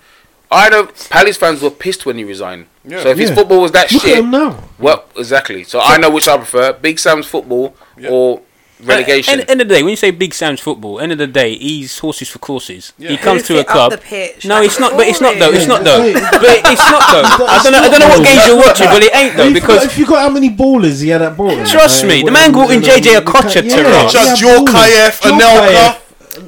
I 0.52 0.70
know 0.70 0.88
Palace 1.10 1.38
fans 1.38 1.62
were 1.62 1.72
pissed 1.72 2.06
when 2.06 2.18
he 2.18 2.24
resigned. 2.24 2.68
Yeah. 2.88 3.02
So 3.02 3.10
if 3.10 3.18
his 3.18 3.32
football 3.32 3.62
was 3.62 3.72
that 3.72 3.92
Look 3.92 4.04
at 4.04 4.08
shit, 4.10 4.18
him 4.20 4.30
now. 4.32 4.60
well, 4.78 5.06
exactly. 5.18 5.64
So 5.64 5.80
I 5.82 5.98
know 5.98 6.10
which 6.12 6.28
I 6.28 6.38
prefer: 6.38 6.74
Big 6.74 7.00
Sam's 7.00 7.26
football 7.26 7.76
Yeah. 7.98 8.10
or 8.10 8.42
relegation. 8.84 9.40
End, 9.40 9.50
end 9.50 9.62
of 9.62 9.68
the 9.68 9.74
day, 9.76 9.84
when 9.84 9.92
you 9.92 9.96
say 9.96 10.12
Big 10.12 10.34
Sam's 10.34 10.60
football, 10.60 11.00
end 11.00 11.12
of 11.12 11.18
the 11.18 11.28
day, 11.28 11.56
he's 11.58 11.98
horses 12.00 12.30
for 12.30 12.40
courses. 12.40 12.94
Yeah. 12.98 13.10
He 13.10 13.18
comes 13.18 13.44
to 13.44 13.56
a 13.56 13.60
it 13.60 13.68
up 13.68 13.74
club. 13.74 13.92
the 13.92 13.98
pitch, 14.00 14.46
no, 14.46 14.56
like 14.56 14.66
it's 14.66 14.80
not. 14.80 14.94
But 14.98 15.08
it's 15.08 15.22
not 15.22 15.38
though. 15.40 15.52
It's 15.52 15.68
not 15.68 15.84
though. 15.84 16.14
but 16.14 16.62
it's 16.66 16.82
not 16.92 17.04
though. 17.12 17.46
I 17.46 17.60
don't 17.64 17.72
know. 17.72 17.80
I 17.80 17.90
don't 17.90 18.00
know 18.00 18.08
what 18.10 18.24
games 18.26 18.46
you're 18.48 18.58
watching, 18.58 18.88
but 18.88 19.02
it 19.04 19.16
ain't 19.16 19.36
though 19.38 19.44
If 19.48 19.54
you 19.56 19.60
got- 19.62 19.68
because 19.68 19.86
if 19.86 19.98
you 19.98 20.06
got 20.06 20.22
how 20.22 20.30
many 20.30 20.50
ballers 20.50 21.02
he 21.02 21.10
had 21.10 21.22
at 21.22 21.36
Bolton, 21.38 21.66
Trust 21.66 22.06
me, 22.06 22.24
the 22.24 22.32
man 22.32 22.52
brought 22.52 22.72
in 22.72 22.82
JJ 22.82 23.20
Okocha 23.22 23.62
to 23.62 23.66
yeah, 23.68 23.82
Ross. 23.82 24.14
Just 24.14 24.42
Djorkaeff, 24.42 25.22
ballers. 25.22 25.40
Anelka. 25.40 26.00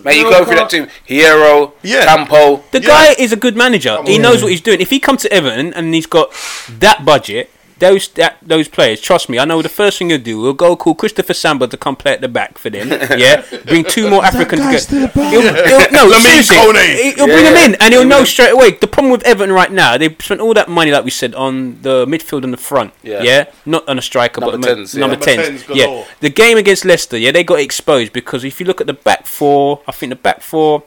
Mate, 0.04 0.18
you 0.18 0.24
go 0.30 0.44
through 0.44 0.56
that 0.56 0.70
team: 0.70 0.88
Hierro, 1.08 1.74
Yeah. 1.84 2.06
Campo. 2.06 2.64
The 2.72 2.82
Yeah. 2.82 2.88
guy 2.88 3.16
is 3.20 3.32
a 3.32 3.36
good 3.36 3.56
manager. 3.56 4.00
He 4.06 4.16
on. 4.16 4.22
knows 4.24 4.42
what 4.42 4.52
he's 4.52 4.62
doing. 4.62 4.82
If 4.82 4.90
he 4.90 5.00
comes 5.00 5.22
to 5.22 5.32
Everton 5.32 5.74
and 5.74 5.94
he's 5.94 6.08
got 6.08 6.32
that 6.80 7.06
budget, 7.06 7.52
those 7.80 8.08
that, 8.10 8.38
those 8.42 8.68
players, 8.70 9.02
trust 9.02 9.28
me, 9.28 9.38
I 9.38 9.44
know 9.46 9.62
the 9.62 9.68
first 9.70 9.98
thing 10.00 10.10
you'll 10.10 10.20
do. 10.20 10.40
We'll 10.40 10.54
go 10.54 10.76
call 10.78 10.96
Christopher 10.96 11.34
Samba 11.34 11.68
to 11.68 11.76
come 11.78 11.96
play 11.98 12.14
at 12.14 12.22
the 12.22 12.30
back 12.30 12.58
for 12.58 12.70
them. 12.70 12.88
Yeah, 13.20 13.44
bring 13.66 13.84
two 13.84 14.10
more 14.10 14.24
Africans. 14.24 14.62
guy 14.62 14.72
to 14.74 14.80
still 14.80 15.02
get, 15.08 15.16
about? 15.16 15.32
he'll, 15.32 15.42
he'll, 15.42 15.92
no, 15.92 16.10
Lamine 16.12 16.22
seriously, 16.44 16.56
Kone. 16.58 16.96
he- 16.96 17.12
he'll 17.12 17.26
bring 17.28 17.44
Yeah. 17.46 17.52
him 17.66 17.72
in 17.74 17.82
and 17.82 17.94
he'll 17.94 18.06
know 18.06 18.24
straight 18.24 18.52
away. 18.54 18.72
The 18.72 18.88
problem 18.88 19.12
with 19.12 19.24
Everton 19.24 19.54
right 19.54 19.72
now, 19.72 19.98
they've 19.98 20.16
spent 20.22 20.40
all 20.42 20.54
that 20.54 20.70
money, 20.70 20.92
like 20.92 21.04
we 21.04 21.12
said, 21.12 21.36
on 21.36 21.82
the 21.82 22.06
midfield 22.06 22.44
and 22.46 22.54
the 22.54 22.58
front. 22.58 22.94
Yeah. 23.04 23.22
Yeah, 23.24 23.46
not 23.66 23.88
on 23.90 23.98
a 24.00 24.02
striker, 24.02 24.40
Number 24.42 24.58
but 24.58 24.68
10s, 24.78 24.94
yeah. 24.94 25.00
number 25.02 25.16
Number 25.18 25.26
tens. 25.26 25.64
10s 25.64 25.76
Yeah, 25.76 26.06
the 26.22 26.30
game 26.30 26.58
against 26.58 26.86
Leicester, 26.86 27.18
yeah, 27.18 27.32
they 27.32 27.44
got 27.44 27.60
exposed 27.60 28.14
because 28.14 28.44
if 28.46 28.60
you 28.60 28.66
look 28.66 28.80
at 28.80 28.88
the 28.88 28.94
back 28.94 29.26
four, 29.26 29.82
I 29.88 29.92
think 29.92 30.12
the 30.12 30.16
back 30.16 30.42
four 30.42 30.84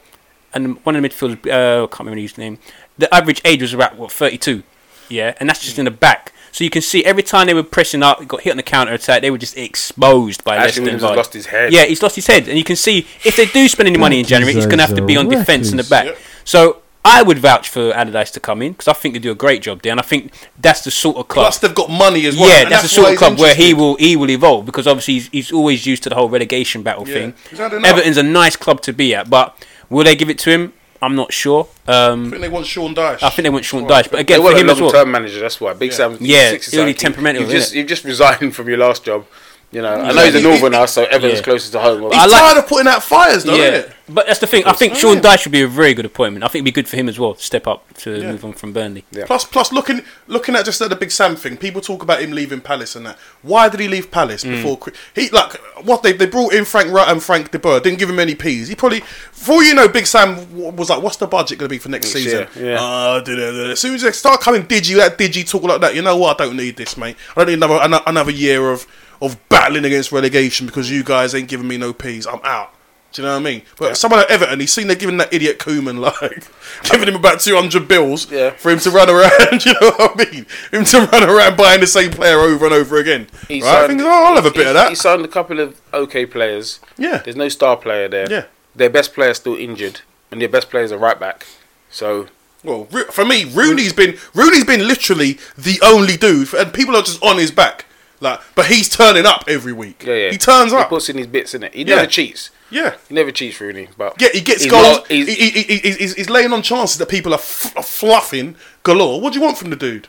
and 0.55 0.83
one 0.87 0.97
of 0.97 1.03
the 1.03 1.09
midfielders, 1.09 1.47
uh, 1.47 1.85
I 1.85 1.87
can't 1.89 2.01
remember 2.01 2.21
his 2.21 2.39
name. 2.39 2.59
The 2.97 3.13
average 3.15 3.43
age 3.45 3.61
was 3.61 3.75
about 3.75 3.97
what 3.97 4.11
32, 4.11 4.63
yeah, 5.11 5.35
and 5.39 5.49
that's 5.49 5.61
just 5.63 5.79
in 5.79 5.85
the 5.85 5.91
back. 5.91 6.33
So 6.59 6.65
you 6.65 6.71
can 6.71 6.83
see 6.83 7.05
every 7.05 7.23
time 7.23 7.47
they 7.47 7.55
were 7.55 7.63
pressing 7.63 8.03
up, 8.03 8.27
got 8.27 8.41
hit 8.41 8.51
on 8.51 8.57
the 8.57 8.65
counter 8.65 8.93
attack, 8.93 9.23
they 9.23 9.31
were 9.31 9.39
just 9.39 9.57
exposed 9.57 10.43
by 10.43 10.57
Ashley 10.57 10.65
Leicester. 10.65 10.81
Williams 10.83 11.03
and 11.05 11.11
has 11.11 11.17
lost 11.17 11.33
his 11.33 11.47
head. 11.47 11.73
Yeah, 11.73 11.85
he's 11.85 12.03
lost 12.03 12.17
his 12.17 12.27
head, 12.27 12.49
and 12.49 12.59
you 12.59 12.65
can 12.65 12.75
see 12.75 13.07
if 13.25 13.37
they 13.37 13.47
do 13.47 13.69
spend 13.69 13.89
any 13.89 13.97
money 13.97 14.19
in 14.19 14.27
January, 14.27 14.57
it's 14.57 14.67
going 14.67 14.79
to 14.79 14.85
have 14.85 14.97
to 14.97 15.05
be 15.07 15.17
on 15.17 15.29
defence 15.29 15.71
in 15.71 15.77
the 15.77 15.85
back. 15.85 16.07
Yep. 16.07 16.19
So 16.43 16.83
I 17.05 17.23
would 17.23 17.39
vouch 17.39 17.69
for 17.69 17.93
Allardyce 17.93 18.33
to 18.33 18.41
come 18.41 18.61
in 18.61 18.73
because 18.73 18.89
I 18.89 18.93
think 18.95 19.15
they 19.15 19.21
do 19.21 19.31
a 19.31 19.37
great 19.37 19.63
job 19.63 19.83
there, 19.83 19.93
and 19.93 20.01
I 20.01 20.03
think 20.03 20.33
that's 20.59 20.83
the 20.83 20.91
sort 20.91 21.17
of 21.17 21.29
club. 21.29 21.45
Plus, 21.45 21.59
they've 21.61 21.73
got 21.73 21.91
money 21.91 22.27
as 22.27 22.37
well. 22.37 22.49
yeah, 22.49 22.63
and 22.65 22.73
that's, 22.73 22.83
the 22.83 22.89
sort 22.89 23.13
of 23.13 23.19
club 23.19 23.39
where 23.39 23.55
he 23.55 23.73
will 23.73 23.95
he 23.95 24.17
will 24.17 24.29
evolve 24.29 24.67
because 24.67 24.89
obviously 24.89 25.15
he's, 25.15 25.29
he's 25.29 25.53
always 25.53 25.87
used 25.87 26.03
to 26.03 26.09
the 26.09 26.17
whole 26.17 26.29
relegation 26.29 26.83
battle 26.83 27.07
Yeah. 27.07 27.15
thing. 27.15 27.35
He's 27.51 27.61
had 27.61 27.73
enough. 27.73 27.89
Everton's 27.89 28.17
a 28.17 28.25
nice 28.25 28.57
club 28.57 28.81
to 28.81 28.93
be 28.93 29.15
at, 29.15 29.31
but 29.31 29.65
will 29.89 30.03
they 30.03 30.17
give 30.17 30.29
it 30.29 30.39
to 30.41 30.51
him? 30.51 30.73
I'm 31.01 31.15
not 31.15 31.33
sure. 31.33 31.69
I 31.87 32.07
Um, 32.09 32.31
think 32.31 32.43
they 32.43 32.49
want 32.49 32.67
Sean 32.67 32.95
Dyche. 32.95 33.23
I 33.23 33.31
think 33.31 33.45
they 33.45 33.51
want 33.51 33.65
Sean 33.65 33.85
Well, 33.85 33.99
Dyche, 34.03 34.05
but 34.11 34.13
They 34.13 34.21
again 34.21 34.39
for 34.39 34.45
want 34.45 34.57
a 34.57 34.61
him 34.61 34.71
as 34.71 34.81
well. 34.81 34.91
long-term 34.91 35.11
manager. 35.13 35.41
That's 35.41 35.61
why 35.61 35.73
Big 35.75 35.91
Yeah. 35.91 35.97
Sam. 35.97 36.17
Yeah, 36.21 36.51
six 36.51 36.71
he'll 36.73 36.85
be 36.87 36.95
temperamental, 36.95 37.43
You've 37.43 37.51
just 37.53 37.73
innit? 37.73 37.77
you've 37.77 37.87
just 37.87 38.05
resigned 38.05 38.55
from 38.57 38.69
your 38.69 38.79
last 38.79 39.05
job. 39.05 39.25
You 39.71 39.83
know, 39.83 39.93
I 39.93 40.13
know 40.13 40.25
he's 40.25 40.35
a 40.35 40.39
He- 40.39 40.45
northerner, 40.45 40.87
so 40.87 41.05
Everton's 41.05 41.41
Yeah. 41.41 41.45
closer 41.45 41.71
to 41.73 41.79
home. 41.79 42.03
He's 42.05 42.13
I 42.15 42.25
like- 42.25 42.41
tired 42.41 42.57
of 42.57 42.67
putting 42.67 42.89
out 42.89 43.03
fires, 43.05 43.45
though, 43.45 43.55
yeah, 43.55 43.63
isn't 43.65 43.75
it? 43.75 43.93
but 44.09 44.27
that's 44.27 44.39
the 44.39 44.47
thing. 44.47 44.65
I 44.65 44.73
think 44.73 44.97
Sean 44.97 45.21
Dyche 45.21 45.45
would 45.45 45.53
be 45.53 45.61
a 45.61 45.67
very 45.69 45.93
good 45.93 46.07
appointment. 46.07 46.43
I 46.43 46.47
think 46.49 46.61
it'd 46.61 46.65
be 46.65 46.71
good 46.73 46.89
for 46.89 46.97
him 46.97 47.07
as 47.07 47.19
well 47.19 47.35
to 47.35 47.45
step 47.45 47.67
up 47.67 47.85
to 47.99 48.19
Yeah. 48.19 48.31
move 48.33 48.47
on 48.47 48.55
from 48.55 48.73
Burnley. 48.73 49.05
Yeah. 49.13 49.27
Plus, 49.27 49.45
plus, 49.45 49.71
looking 49.71 50.01
looking 50.27 50.57
at 50.57 50.65
just 50.65 50.81
at 50.81 50.89
the 50.89 50.97
Big 50.97 51.11
Sam 51.11 51.37
thing, 51.37 51.59
people 51.59 51.83
talk 51.83 52.03
about 52.03 52.23
him 52.23 52.33
leaving 52.33 52.61
Palace 52.63 52.97
and 52.97 53.05
that. 53.05 53.19
Why 53.43 53.69
did 53.69 53.81
he 53.81 53.89
leave 53.89 54.11
Palace 54.11 54.43
Mm. 54.43 54.53
before 54.53 54.79
he 55.15 55.29
like 55.29 55.53
what 55.83 56.03
they 56.03 56.13
they 56.13 56.25
brought 56.25 56.55
in 56.55 56.65
Frank 56.65 56.91
Wright 56.91 57.09
and 57.09 57.23
Frank 57.23 57.51
De 57.51 57.59
Boer, 57.59 57.79
didn't 57.79 57.99
give 57.99 58.09
him 58.09 58.19
any 58.19 58.35
peas. 58.35 58.69
He 58.69 58.75
probably, 58.75 59.03
for 59.33 59.57
all 59.57 59.63
you 59.63 59.75
know, 59.75 59.87
Big 59.87 60.07
Sam 60.07 60.47
was 60.77 60.89
like, 60.89 61.03
"What's 61.03 61.17
the 61.19 61.27
budget 61.27 61.59
going 61.59 61.69
to 61.69 61.75
be 61.75 61.77
for 61.79 61.91
next 61.91 62.07
Next 62.07 62.25
season?" 62.25 62.47
year, 62.59 62.71
yeah. 62.73 62.83
Uh, 62.83 63.21
da- 63.21 63.37
da- 63.37 63.51
da. 63.53 63.71
as 63.73 63.81
soon 63.81 63.95
as 63.97 64.01
they 64.01 64.13
start 64.13 64.41
coming 64.41 64.63
digi, 64.63 64.97
that 64.97 65.19
digi 65.19 65.47
talk 65.47 65.63
like 65.65 65.83
that, 65.83 65.95
you 65.95 66.01
know 66.01 66.17
what? 66.17 66.41
I 66.41 66.45
don't 66.47 66.57
need 66.57 66.77
this, 66.79 66.97
mate. 66.97 67.17
I 67.37 67.41
don't 67.45 67.49
need 67.49 67.63
another 67.63 68.01
another 68.07 68.31
year 68.33 68.71
of 68.71 68.87
of 69.21 69.37
battling 69.49 69.85
against 69.85 70.13
relegation 70.13 70.67
because 70.67 70.91
you 70.91 71.03
guys 71.05 71.35
ain't 71.35 71.49
giving 71.49 71.69
me 71.69 71.77
no 71.77 71.93
peas. 71.93 72.27
I'm 72.27 72.41
out. 72.45 72.73
Do 73.11 73.23
you 73.23 73.27
know 73.29 73.35
what 73.35 73.41
I 73.41 73.43
mean? 73.43 73.63
But 73.79 73.97
someone 73.97 74.21
at 74.21 74.31
Everton, 74.31 74.61
he's 74.61 74.71
seen 74.71 74.87
they're 74.87 74.95
giving 74.95 75.17
that 75.17 75.33
idiot 75.33 75.59
Koeman 75.59 75.99
like 76.21 76.47
giving 76.91 77.09
him 77.09 77.15
about 77.17 77.41
two 77.41 77.57
hundred 77.57 77.89
bills 77.89 78.31
Yeah. 78.31 78.51
for 78.51 78.71
him 78.71 78.79
to 78.81 78.91
run 78.91 79.09
around. 79.09 79.65
You 79.65 79.73
know 79.81 79.91
what 79.97 80.21
I 80.21 80.31
mean? 80.31 80.47
Him 80.73 80.85
to 80.85 81.01
run 81.11 81.23
around 81.29 81.57
buying 81.57 81.81
the 81.81 81.87
same 81.87 82.11
player 82.11 82.39
over 82.39 82.67
and 82.67 82.75
over 82.75 82.99
again. 82.99 83.27
He 83.49 83.63
right? 83.63 83.85
I 83.85 83.87
think, 83.87 84.03
oh, 84.03 84.07
I'll 84.27 84.35
have 84.35 84.45
a 84.47 84.51
bit 84.51 84.67
of 84.67 84.75
that. 84.75 84.91
He 84.91 84.95
signed 84.95 85.25
a 85.25 85.29
couple 85.29 85.59
of 85.59 85.81
okay 85.95 86.27
players. 86.27 86.81
Yeah. 86.99 87.19
There's 87.19 87.35
no 87.37 87.49
star 87.49 87.77
player 87.79 88.09
there. 88.09 88.31
Yeah. 88.31 88.45
Their 88.77 88.91
best 88.91 89.15
player's 89.15 89.39
still 89.39 89.57
injured, 89.57 90.03
and 90.31 90.41
their 90.41 90.49
best 90.49 90.69
player's 90.71 90.91
a 90.93 90.99
right 90.99 91.19
back. 91.19 91.47
So 91.91 92.29
Well, 92.63 92.85
for 93.11 93.25
me, 93.25 93.45
Rooney's 93.47 93.95
been 93.95 94.19
Rooney's 94.35 94.65
been 94.65 94.87
literally 94.87 95.39
the 95.57 95.81
only 95.83 96.19
dude, 96.19 96.53
and 96.53 96.75
people 96.75 96.95
are 96.95 97.03
just 97.03 97.23
on 97.23 97.39
his 97.39 97.51
back. 97.51 97.87
Like, 98.21 98.41
but 98.55 98.67
he's 98.67 98.89
turning 98.89 99.27
up 99.27 99.45
every 99.47 99.73
week. 99.73 100.05
yeah, 100.07 100.15
yeah. 100.15 100.31
He 100.31 100.39
turns 100.39 100.73
up. 100.73 100.87
He 100.87 100.89
puts 100.89 101.09
in 101.09 101.17
his 101.19 101.27
bits 101.29 101.55
in 101.55 101.63
it. 101.63 101.73
He 101.75 101.83
Yeah. 101.85 101.97
never 101.97 102.07
cheats. 102.09 102.51
yeah. 102.71 102.97
He 103.09 103.15
never 103.15 103.31
cheats, 103.31 103.61
Rooney. 103.61 103.89
But 103.97 104.21
Yeah, 104.21 104.29
he 104.33 104.41
gets 104.41 104.63
he's 104.65 104.71
goals. 104.73 104.83
not- 104.99 105.07
he's- 105.09 105.29
he, 105.29 105.35
he, 105.51 105.63
he, 105.63 105.77
he- 105.79 105.93
he's, 105.93 106.15
he's 106.15 106.29
laying 106.31 106.53
on 106.53 106.63
chances 106.63 106.99
that 106.99 107.09
people 107.09 107.33
are, 107.33 107.39
f- 107.39 107.77
are 107.77 107.83
fluffing 107.83 108.57
galore. 108.83 109.21
What 109.21 109.33
do 109.33 109.39
you 109.39 109.45
want 109.45 109.57
from 109.59 109.71
the 109.71 109.77
dude? 109.77 110.09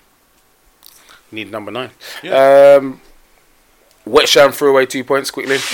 need 1.32 1.52
number 1.52 1.70
nine. 1.72 1.92
Yeah. 2.24 2.78
Um, 2.80 3.02
Wet 4.06 4.28
Sham 4.28 4.52
threw 4.52 4.72
away 4.72 4.88
two 4.88 5.04
points 5.04 5.30
quickly. 5.30 5.58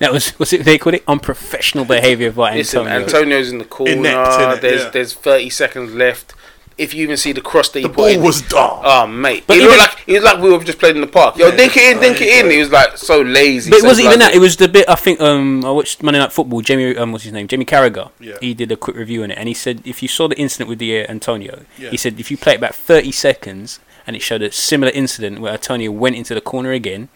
That 0.00 0.12
was 0.12 0.28
what's 0.38 0.52
it 0.52 0.64
they 0.64 0.78
called 0.78 0.94
it 0.94 1.02
unprofessional 1.08 1.84
behaviour 1.84 2.30
by 2.30 2.54
Listen, 2.54 2.86
Antonio. 2.86 3.04
Antonio's 3.04 3.50
in 3.50 3.58
the 3.58 3.64
corner. 3.64 3.92
Inept, 3.94 4.28
innit? 4.30 4.60
There's 4.60 4.82
Yeah. 4.84 4.90
there's 4.90 5.12
30 5.14 5.50
seconds 5.50 5.92
left. 5.92 6.34
If 6.78 6.94
you 6.94 7.02
even 7.02 7.16
see 7.16 7.32
the 7.32 7.40
cross 7.40 7.68
that 7.70 7.80
he 7.80 7.82
The 7.82 7.88
put 7.88 7.96
ball 7.96 8.06
in, 8.06 8.22
was 8.22 8.40
dark. 8.42 8.82
Oh 8.84 9.06
mate, 9.06 9.44
But 9.46 9.56
it 9.56 9.64
even- 9.64 9.70
looked 9.76 9.80
like 9.80 10.04
it 10.06 10.12
was 10.14 10.22
like 10.22 10.38
we 10.40 10.50
were 10.50 10.62
just 10.62 10.78
playing 10.78 10.94
in 10.94 11.00
the 11.00 11.08
park. 11.08 11.36
Yo, 11.36 11.50
dink 11.50 11.76
it 11.76 11.96
in, 11.96 12.00
dink 12.00 12.20
it 12.20 12.44
in. 12.44 12.50
He 12.50 12.58
was 12.58 12.70
like 12.70 12.96
so 12.96 13.20
lazy. 13.20 13.70
But 13.70 13.80
it 13.80 13.84
wasn't 13.84 14.06
even 14.06 14.20
that. 14.20 14.32
It 14.32 14.38
was 14.38 14.56
the 14.56 14.68
bit 14.68 14.88
I 14.88 14.94
think. 14.94 15.20
Um, 15.20 15.64
I 15.64 15.70
watched 15.72 16.02
Monday 16.02 16.20
Night 16.20 16.32
Football. 16.32 16.60
Jamie, 16.62 16.96
um, 16.96 17.10
what's 17.12 17.24
his 17.24 17.32
name? 17.32 17.48
Jamie 17.48 17.64
Carragher. 17.64 18.10
Yeah. 18.20 18.36
He 18.40 18.54
did 18.54 18.70
a 18.70 18.76
quick 18.76 18.96
review 18.96 19.24
on 19.24 19.30
it, 19.32 19.38
and 19.38 19.48
he 19.48 19.54
said 19.54 19.82
if 19.84 20.02
you 20.02 20.08
saw 20.08 20.28
the 20.28 20.38
incident 20.38 20.68
with 20.70 20.78
the 20.78 21.02
uh, 21.02 21.10
Antonio, 21.10 21.64
Yeah. 21.76 21.90
he 21.90 21.96
said 21.96 22.18
if 22.20 22.30
you 22.30 22.36
play 22.36 22.54
it 22.54 22.60
back 22.60 22.74
thirty 22.74 23.10
seconds, 23.12 23.80
and 24.06 24.14
it 24.14 24.22
showed 24.22 24.40
a 24.42 24.52
similar 24.52 24.92
incident 24.92 25.40
where 25.40 25.52
Antonio 25.52 25.90
went 25.90 26.14
into 26.16 26.32
the 26.32 26.40
corner 26.40 26.70
again, 26.72 27.08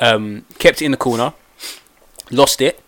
um, 0.00 0.44
kept 0.58 0.82
it 0.82 0.84
in 0.86 0.90
the 0.90 0.96
corner, 0.96 1.32
lost 2.30 2.60
it, 2.60 2.80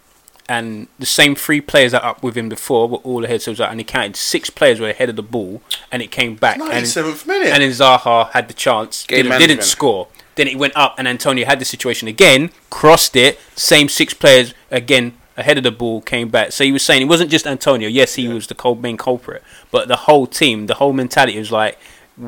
and 0.52 0.86
the 0.98 1.06
same 1.06 1.34
three 1.34 1.62
players 1.62 1.92
that 1.92 2.04
up 2.04 2.22
with 2.22 2.36
him 2.36 2.50
before 2.50 2.86
were 2.86 2.98
all 2.98 3.24
ahead. 3.24 3.40
So 3.40 3.48
it 3.48 3.52
was 3.52 3.60
like, 3.60 3.70
and 3.70 3.80
he 3.80 3.84
counted 3.84 4.16
six 4.16 4.50
players 4.50 4.80
were 4.80 4.90
ahead 4.90 5.08
of 5.08 5.16
the 5.16 5.22
ball, 5.22 5.62
and 5.90 6.02
it 6.02 6.10
came 6.10 6.36
back. 6.36 6.58
and, 6.58 6.84
97th 6.84 7.26
minute. 7.26 7.48
and 7.48 7.62
then 7.62 7.70
Zaha 7.70 8.28
had 8.32 8.48
the 8.48 8.54
chance, 8.54 9.06
Game 9.06 9.24
didn't, 9.24 9.38
didn't 9.38 9.62
score. 9.62 10.08
Then 10.34 10.48
it 10.48 10.58
went 10.58 10.76
up, 10.76 10.96
and 10.98 11.08
Antonio 11.08 11.46
had 11.46 11.58
the 11.58 11.64
situation 11.64 12.06
again, 12.06 12.50
crossed 12.68 13.16
it. 13.16 13.40
Same 13.54 13.88
six 13.88 14.12
players 14.12 14.52
again 14.70 15.14
ahead 15.38 15.56
of 15.56 15.64
the 15.64 15.70
ball, 15.70 16.02
came 16.02 16.28
back. 16.28 16.52
So 16.52 16.64
he 16.64 16.72
was 16.72 16.84
saying 16.84 17.00
it 17.00 17.06
wasn't 17.06 17.30
just 17.30 17.46
Antonio. 17.46 17.88
Yes, 17.88 18.16
he 18.16 18.28
was 18.28 18.46
the 18.46 18.54
cul- 18.54 18.74
main 18.74 18.98
culprit, 18.98 19.42
but 19.70 19.88
the 19.88 19.96
whole 19.96 20.26
team, 20.26 20.66
the 20.66 20.74
whole 20.74 20.92
mentality 20.92 21.38
was 21.38 21.50
like, 21.50 21.78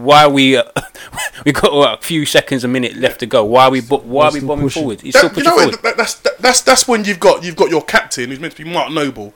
why 0.02 0.24
are 0.24 0.30
we? 0.30 0.56
Uh, 0.56 0.64
we 1.44 1.52
got 1.52 1.72
what, 1.72 1.98
a 1.98 2.02
few 2.02 2.26
seconds, 2.26 2.64
a 2.64 2.68
minute 2.68 2.96
left 2.96 3.20
to 3.20 3.26
go. 3.26 3.44
Why 3.44 3.64
are 3.64 3.70
we? 3.70 3.80
Bu- 3.80 3.98
why 3.98 4.26
are 4.26 4.32
we 4.32 4.40
bombing 4.40 4.66
pushing. 4.66 4.82
forward? 4.82 5.00
He's 5.00 5.14
That- 5.14 5.30
still 5.32 5.38
you 5.38 5.44
know, 5.44 5.50
forward. 5.56 5.70
what, 5.72 5.82
that, 5.82 5.96
that's 5.96 6.14
that, 6.16 6.38
that's 6.38 6.60
that's 6.62 6.88
when 6.88 7.04
you've 7.04 7.20
got 7.20 7.44
you've 7.44 7.56
got 7.56 7.70
your 7.70 7.82
captain 7.82 8.30
who's 8.30 8.40
meant 8.40 8.56
to 8.56 8.64
be 8.64 8.70
Mark 8.70 8.90
Noble. 8.92 9.34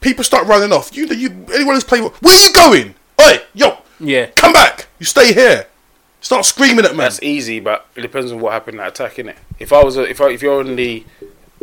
People 0.00 0.24
start 0.24 0.46
running 0.46 0.72
off. 0.72 0.96
You, 0.96 1.06
you 1.06 1.28
anyone 1.54 1.74
who's 1.74 1.84
playing, 1.84 2.04
where 2.04 2.34
are 2.34 2.40
you 2.46 2.52
going? 2.52 2.94
Oi, 3.20 3.42
yo, 3.54 3.78
Yeah. 4.00 4.26
come 4.34 4.52
back. 4.52 4.86
You 4.98 5.04
stay 5.06 5.32
here. 5.34 5.66
Start 6.22 6.44
screaming 6.44 6.84
at 6.84 6.92
man. 6.92 7.04
That's 7.06 7.22
easy, 7.22 7.60
but 7.60 7.86
it 7.94 8.00
depends 8.02 8.32
on 8.32 8.40
what 8.40 8.52
happened 8.52 8.74
in 8.74 8.78
that 8.78 8.88
attack, 8.88 9.14
innit? 9.16 9.36
If 9.58 9.72
I 9.72 9.82
was, 9.82 9.96
a, 9.96 10.02
if 10.08 10.20
I, 10.20 10.30
if 10.30 10.42
you're 10.42 10.60
in 10.62 10.76
the 10.76 11.04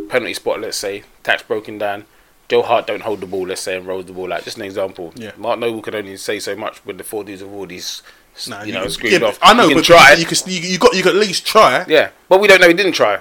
penalty 0.09 0.33
spot, 0.33 0.59
let's 0.61 0.77
say, 0.77 1.03
tax 1.23 1.43
broken 1.43 1.77
down, 1.77 2.05
Joe 2.49 2.61
Hart 2.63 2.87
don't 2.87 3.01
hold 3.01 3.19
the 3.21 3.27
ball, 3.27 3.45
let's 3.47 3.61
say, 3.61 3.75
and 3.77 3.85
rolls 3.85 4.05
the 4.05 4.13
ball 4.13 4.31
out. 4.33 4.43
Just 4.43 4.57
an 4.57 4.63
example. 4.63 5.13
Yeah. 5.15 5.31
Mark 5.37 5.59
Noble 5.59 5.81
could 5.81 5.93
only 5.95 6.17
say 6.17 6.39
so 6.39 6.55
much 6.55 6.77
when 6.85 6.97
the 6.97 7.03
four 7.03 7.23
dudes 7.23 7.41
have 7.41 7.51
already 7.51 7.79
s- 8.37 8.47
Nah, 8.47 8.63
you 8.63 8.71
know, 8.73 8.83
can- 8.83 8.91
screamed 8.91 9.21
yeah, 9.21 9.27
off. 9.27 9.39
I 9.41 9.53
know, 9.53 9.63
you 9.63 9.69
can 9.69 9.77
but 9.79 9.85
try. 9.85 10.13
You, 10.13 10.25
can, 10.25 10.37
you, 10.45 10.59
you 10.59 10.77
got 10.77 10.95
you 10.95 11.03
got 11.03 11.15
at 11.15 11.19
least 11.19 11.45
try. 11.45 11.83
yeah, 11.87 12.09
but 12.29 12.39
we 12.39 12.47
don't 12.47 12.61
know 12.61 12.67
he 12.67 12.73
didn't 12.73 12.93
try. 12.93 13.19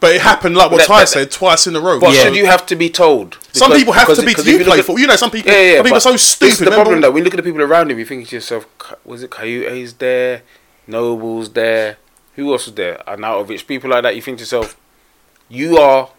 But 0.00 0.14
it 0.14 0.20
happened 0.20 0.56
like 0.56 0.70
what 0.70 0.78
That- 0.78 0.86
Ty 0.86 1.00
that- 1.00 1.08
said 1.08 1.30
twice 1.30 1.66
in 1.66 1.74
a 1.74 1.80
row. 1.80 1.98
But 1.98 2.12
So 2.14 2.24
should 2.24 2.36
you 2.36 2.46
have 2.46 2.64
to 2.66 2.76
be 2.76 2.88
told? 2.90 3.38
some 3.52 3.72
people 3.72 3.92
have 3.94 4.06
to 4.14 4.20
be 4.20 4.26
because 4.26 4.46
you 4.46 4.52
you 4.54 4.58
look 4.60 4.68
playful. 4.68 4.98
You 5.00 5.06
know, 5.06 5.16
some 5.16 5.30
people. 5.30 5.50
Yeah, 5.52 5.60
yeah. 5.60 5.76
some 5.78 5.84
people 5.84 5.96
are 5.96 6.00
so 6.00 6.16
stupid. 6.16 6.58
The 6.58 6.64
remember? 6.66 6.82
problem, 6.84 7.00
though. 7.00 7.10
When 7.10 7.18
you 7.22 7.24
look 7.24 7.34
at 7.34 7.38
the 7.38 7.42
people 7.42 7.62
around 7.62 7.90
him, 7.90 7.98
you 7.98 8.04
think 8.04 8.28
to 8.28 8.36
yourself, 8.36 8.66
was 9.04 9.22
it 9.22 9.30
Kouyaté's 9.30 9.94
there? 9.94 10.42
Noble's 10.86 11.50
there? 11.52 11.96
Who 12.36 12.52
else 12.52 12.66
was 12.66 12.74
there? 12.74 13.02
Arnautovic. 13.06 13.66
People 13.66 13.90
like 13.90 14.02
that. 14.04 14.14
You 14.16 14.22
think 14.22 14.38
to 14.38 14.42
yourself, 14.42 14.76
you 15.48 15.78
are 15.78 16.10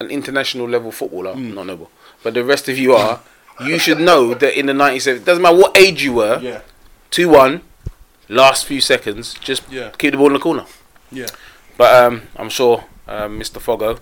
an 0.00 0.10
international 0.10 0.68
level 0.68 0.90
footballer, 0.90 1.34
Mm. 1.34 1.54
not 1.54 1.66
Noble, 1.66 1.90
but 2.22 2.34
the 2.34 2.44
rest 2.44 2.68
of 2.68 2.76
you 2.78 2.94
are. 2.94 3.20
You 3.64 3.78
should 3.78 4.00
know 4.00 4.34
that 4.34 4.58
in 4.58 4.66
the 4.66 4.74
97, 4.74 5.22
doesn't 5.22 5.42
matter 5.42 5.56
what 5.56 5.76
age 5.76 6.02
you 6.02 6.14
were, 6.14 6.40
Yeah, 6.42 6.60
2 7.12 7.28
1, 7.28 7.60
last 8.28 8.64
few 8.66 8.80
seconds, 8.80 9.34
just 9.34 9.62
Yeah. 9.70 9.90
keep 9.98 10.10
the 10.12 10.16
ball 10.18 10.26
in 10.28 10.32
the 10.34 10.38
corner. 10.40 10.64
yeah. 11.12 11.26
But 11.78 11.94
um, 11.94 12.22
I'm 12.36 12.50
sure 12.50 12.84
um, 13.08 13.38
Mr. 13.40 13.58
Foggo 13.60 13.98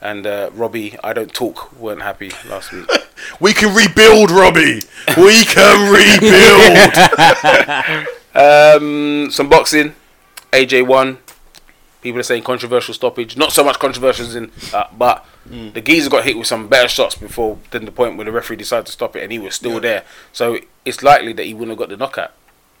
and 0.00 0.26
uh, 0.26 0.50
Robbie, 0.54 0.96
I 1.04 1.12
don't 1.12 1.32
talk, 1.32 1.72
weren't 1.78 2.02
happy 2.02 2.32
last 2.48 2.72
week. 2.72 2.88
We 3.40 3.52
can 3.54 3.74
rebuild, 3.74 4.30
Robbie. 4.32 4.80
We 5.16 5.44
can 5.44 5.92
rebuild. 5.92 6.92
Um, 8.34 9.28
some 9.30 9.48
boxing. 9.48 9.94
AJ 10.52 10.86
won. 10.88 11.18
People 12.02 12.18
are 12.18 12.24
saying 12.24 12.42
controversial 12.42 12.92
stoppage. 12.92 13.36
Not 13.36 13.52
so 13.52 13.62
much 13.62 13.78
controversial 13.78 14.26
as 14.26 14.34
in, 14.34 14.50
uh, 14.74 14.84
but 14.98 15.24
the 15.46 15.80
geezer 15.80 16.10
got 16.10 16.24
hit 16.24 16.36
with 16.36 16.48
some 16.48 16.66
better 16.66 16.88
shots 16.88 17.14
before 17.14 17.58
than 17.70 17.84
the 17.84 17.92
point 17.92 18.16
where 18.16 18.24
the 18.24 18.32
referee 18.32 18.56
decided 18.56 18.86
to 18.86 18.92
stop 18.92 19.14
it, 19.14 19.22
and 19.22 19.30
he 19.30 19.38
was 19.38 19.54
still 19.54 19.74
Yeah. 19.74 19.78
there. 19.78 20.04
So 20.32 20.58
it's 20.84 21.02
likely 21.04 21.32
that 21.34 21.46
he 21.46 21.54
wouldn't 21.54 21.70
have 21.70 21.78
got 21.78 21.88
the 21.90 21.96
knockout. 21.96 22.32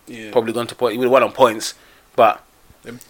Yeah. 0.06 0.30
Probably 0.32 0.52
gone 0.52 0.66
to 0.66 0.74
point. 0.74 0.92
He 0.92 0.98
would 0.98 1.04
have 1.06 1.12
won 1.12 1.22
on 1.22 1.32
points, 1.32 1.74
but 2.16 2.40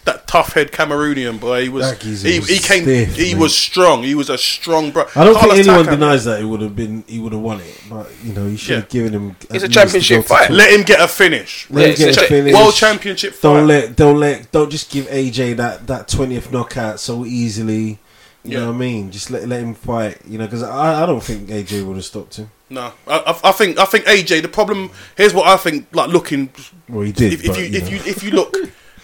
That 0.05 0.25
tough 0.25 0.53
head 0.53 0.71
Cameroonian 0.71 1.37
boy, 1.37 1.63
he 1.63 1.69
was. 1.69 1.89
That 1.91 2.01
He, 2.01 2.39
was 2.39 2.47
he 2.47 2.59
came. 2.59 2.83
stiff, 2.83 3.15
he 3.17 3.31
man. 3.33 3.41
was 3.41 3.57
strong. 3.57 4.03
He 4.03 4.15
was 4.15 4.29
a 4.29 4.37
strong 4.37 4.91
bro. 4.91 5.03
I 5.15 5.25
don't 5.25 5.35
Carlos 5.35 5.57
think 5.57 5.67
anyone 5.67 5.85
Takam, 5.85 5.89
denies 5.99 6.23
that 6.23 6.39
he 6.39 6.45
would 6.45 6.61
have 6.61 6.75
been. 6.77 7.03
He 7.07 7.19
would 7.19 7.33
have 7.33 7.41
won 7.41 7.59
it, 7.59 7.81
but 7.89 8.09
you 8.23 8.31
know, 8.31 8.45
you 8.47 8.55
should 8.55 8.69
Yeah. 8.69 8.75
have 8.77 8.89
given 8.89 9.11
him. 9.13 9.35
It's 9.49 9.65
a 9.65 9.67
championship 9.67 10.23
the 10.23 10.29
go 10.29 10.37
to 10.37 10.45
fight. 10.47 10.51
Let 10.51 10.71
him 10.71 10.83
get 10.83 11.01
a 11.01 11.07
finish. 11.09 11.67
Let 11.69 11.81
Yeah, 11.81 11.87
him 11.87 11.97
get 12.13 12.17
a 12.17 12.23
a 12.23 12.27
finish. 12.27 12.53
World 12.53 12.73
Championship. 12.73 13.41
Don't 13.41 13.67
let, 13.67 13.95
don't 13.97 14.17
let, 14.17 14.49
don't 14.53 14.69
just 14.69 14.89
give 14.89 15.07
AJ 15.07 15.57
that 15.57 15.87
that 15.87 16.07
twentieth 16.07 16.53
knockout 16.53 17.01
so 17.01 17.25
easily. 17.25 17.99
You 18.45 18.51
Yeah. 18.53 18.59
know 18.59 18.67
what 18.67 18.75
I 18.75 18.77
mean? 18.77 19.11
Just 19.11 19.29
let 19.29 19.45
let 19.49 19.59
him 19.61 19.73
fight. 19.73 20.19
You 20.25 20.37
know, 20.37 20.45
because 20.45 20.63
I, 20.63 21.03
I 21.03 21.05
don't 21.05 21.21
think 21.21 21.49
AJ 21.49 21.83
would 21.85 21.97
have 21.97 22.05
stopped 22.05 22.35
him. 22.37 22.49
No, 22.69 22.93
I, 23.07 23.17
I, 23.19 23.49
I 23.49 23.51
think 23.51 23.77
I 23.77 23.85
think 23.85 24.05
AJ. 24.05 24.41
The 24.41 24.47
problem 24.47 24.91
here's 25.15 25.33
what 25.33 25.47
I 25.47 25.57
think. 25.57 25.87
Like 25.93 26.09
looking, 26.09 26.49
Well, 26.89 27.01
he 27.03 27.11
did. 27.11 27.33
if, 27.33 27.41
if 27.43 27.47
but, 27.47 27.57
you 27.59 27.65
you 27.65 27.77
if 27.77 27.91
you 27.91 27.97
if 27.97 28.23
you 28.23 28.31
look, 28.31 28.53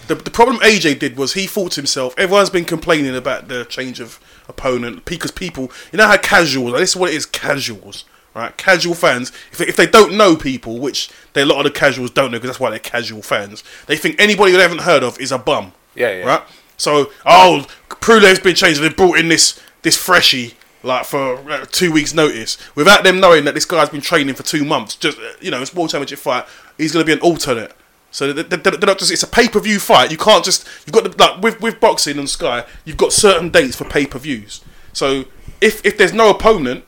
the 0.08 0.16
the 0.16 0.32
problem 0.32 0.58
AJ 0.58 1.00
did 1.00 1.16
was 1.16 1.34
he 1.34 1.46
thought 1.46 1.74
to 1.74 1.82
himself. 1.82 2.16
Everyone's 2.18 2.50
been 2.50 2.66
complaining 2.66 3.16
about 3.16 3.50
the 3.50 3.66
change 3.66 4.00
of 4.00 4.20
opponent 4.48 5.06
because 5.06 5.32
people, 5.32 5.72
you 5.92 5.98
know 5.98 6.08
how 6.08 6.18
casuals. 6.18 6.74
This 6.74 6.92
is 6.92 6.96
what 6.96 7.12
it 7.12 7.16
is. 7.16 7.26
Casuals, 7.28 8.06
right? 8.34 8.56
Casual 8.58 8.96
fans. 8.96 9.32
If 9.52 9.60
they, 9.60 9.68
if 9.68 9.76
they 9.76 9.88
don't 9.88 10.18
know 10.18 10.36
people, 10.36 10.80
which 10.80 11.10
they, 11.34 11.42
a 11.44 11.46
lot 11.46 11.60
of 11.60 11.72
the 11.72 11.80
casuals 11.80 12.10
don't 12.10 12.32
know 12.32 12.40
because 12.40 12.50
that's 12.50 12.60
why 12.60 12.72
they're 12.72 12.80
casual 12.80 13.22
fans. 13.22 13.64
They 13.86 13.96
think 13.96 14.20
anybody 14.20 14.54
they 14.54 14.62
haven't 14.62 14.82
heard 14.82 15.04
of 15.04 15.20
is 15.20 15.32
a 15.32 15.38
bum. 15.38 15.74
Yeah, 15.94 16.12
yeah. 16.18 16.26
Right. 16.26 16.42
So, 16.78 17.12
oh, 17.28 17.68
Pulev's 18.02 18.40
been 18.40 18.56
changed. 18.56 18.82
They 18.82 18.90
brought 18.90 19.20
in 19.20 19.28
this 19.28 19.62
this 19.84 19.96
freshie 19.98 20.56
like 20.84 21.06
for 21.06 21.36
uh, 21.52 21.66
two 21.72 21.91
weeks' 21.91 22.14
notice 22.14 22.58
without 22.76 23.03
them 23.03 23.20
knowing 23.20 23.45
that 23.45 23.53
this 23.53 23.66
guy's 23.66 23.90
been 23.90 24.02
training 24.02 24.36
for 24.36 24.44
two 24.44 24.66
months. 24.66 24.95
Just 24.95 25.18
uh, 25.20 25.22
you 25.40 25.52
know, 25.52 25.62
it's 25.62 25.74
world 25.74 25.90
championship 25.90 26.20
fight. 26.20 26.45
He's 26.78 26.91
going 26.91 27.06
to 27.06 27.08
be 27.08 27.14
an 27.14 27.20
alternate. 27.20 27.74
So 28.14 28.34
they- 28.34 28.41
they- 28.44 28.58
they- 28.58 28.72
they're 28.72 28.88
not 28.88 28.99
just. 28.99 29.12
It's 29.12 29.24
a 29.24 29.28
pay 29.28 29.48
per 29.48 29.60
view 29.60 29.80
fight. 29.80 30.12
You 30.12 30.18
can't 30.18 30.44
just. 30.44 30.68
You've 30.86 30.94
got 30.94 31.03
the, 31.06 31.24
like 31.24 31.41
with 31.41 31.62
with 31.62 31.80
boxing 31.80 32.18
and 32.18 32.30
Sky. 32.30 32.66
You've 32.86 32.98
got 32.98 33.14
certain 33.14 33.49
dates 33.49 33.76
for 33.76 33.86
pay 33.86 34.06
per 34.06 34.20
views. 34.20 34.62
So 34.94 35.26
if 35.62 35.86
if 35.86 35.98
there's 35.98 36.12
no 36.14 36.30
opponent, 36.30 36.84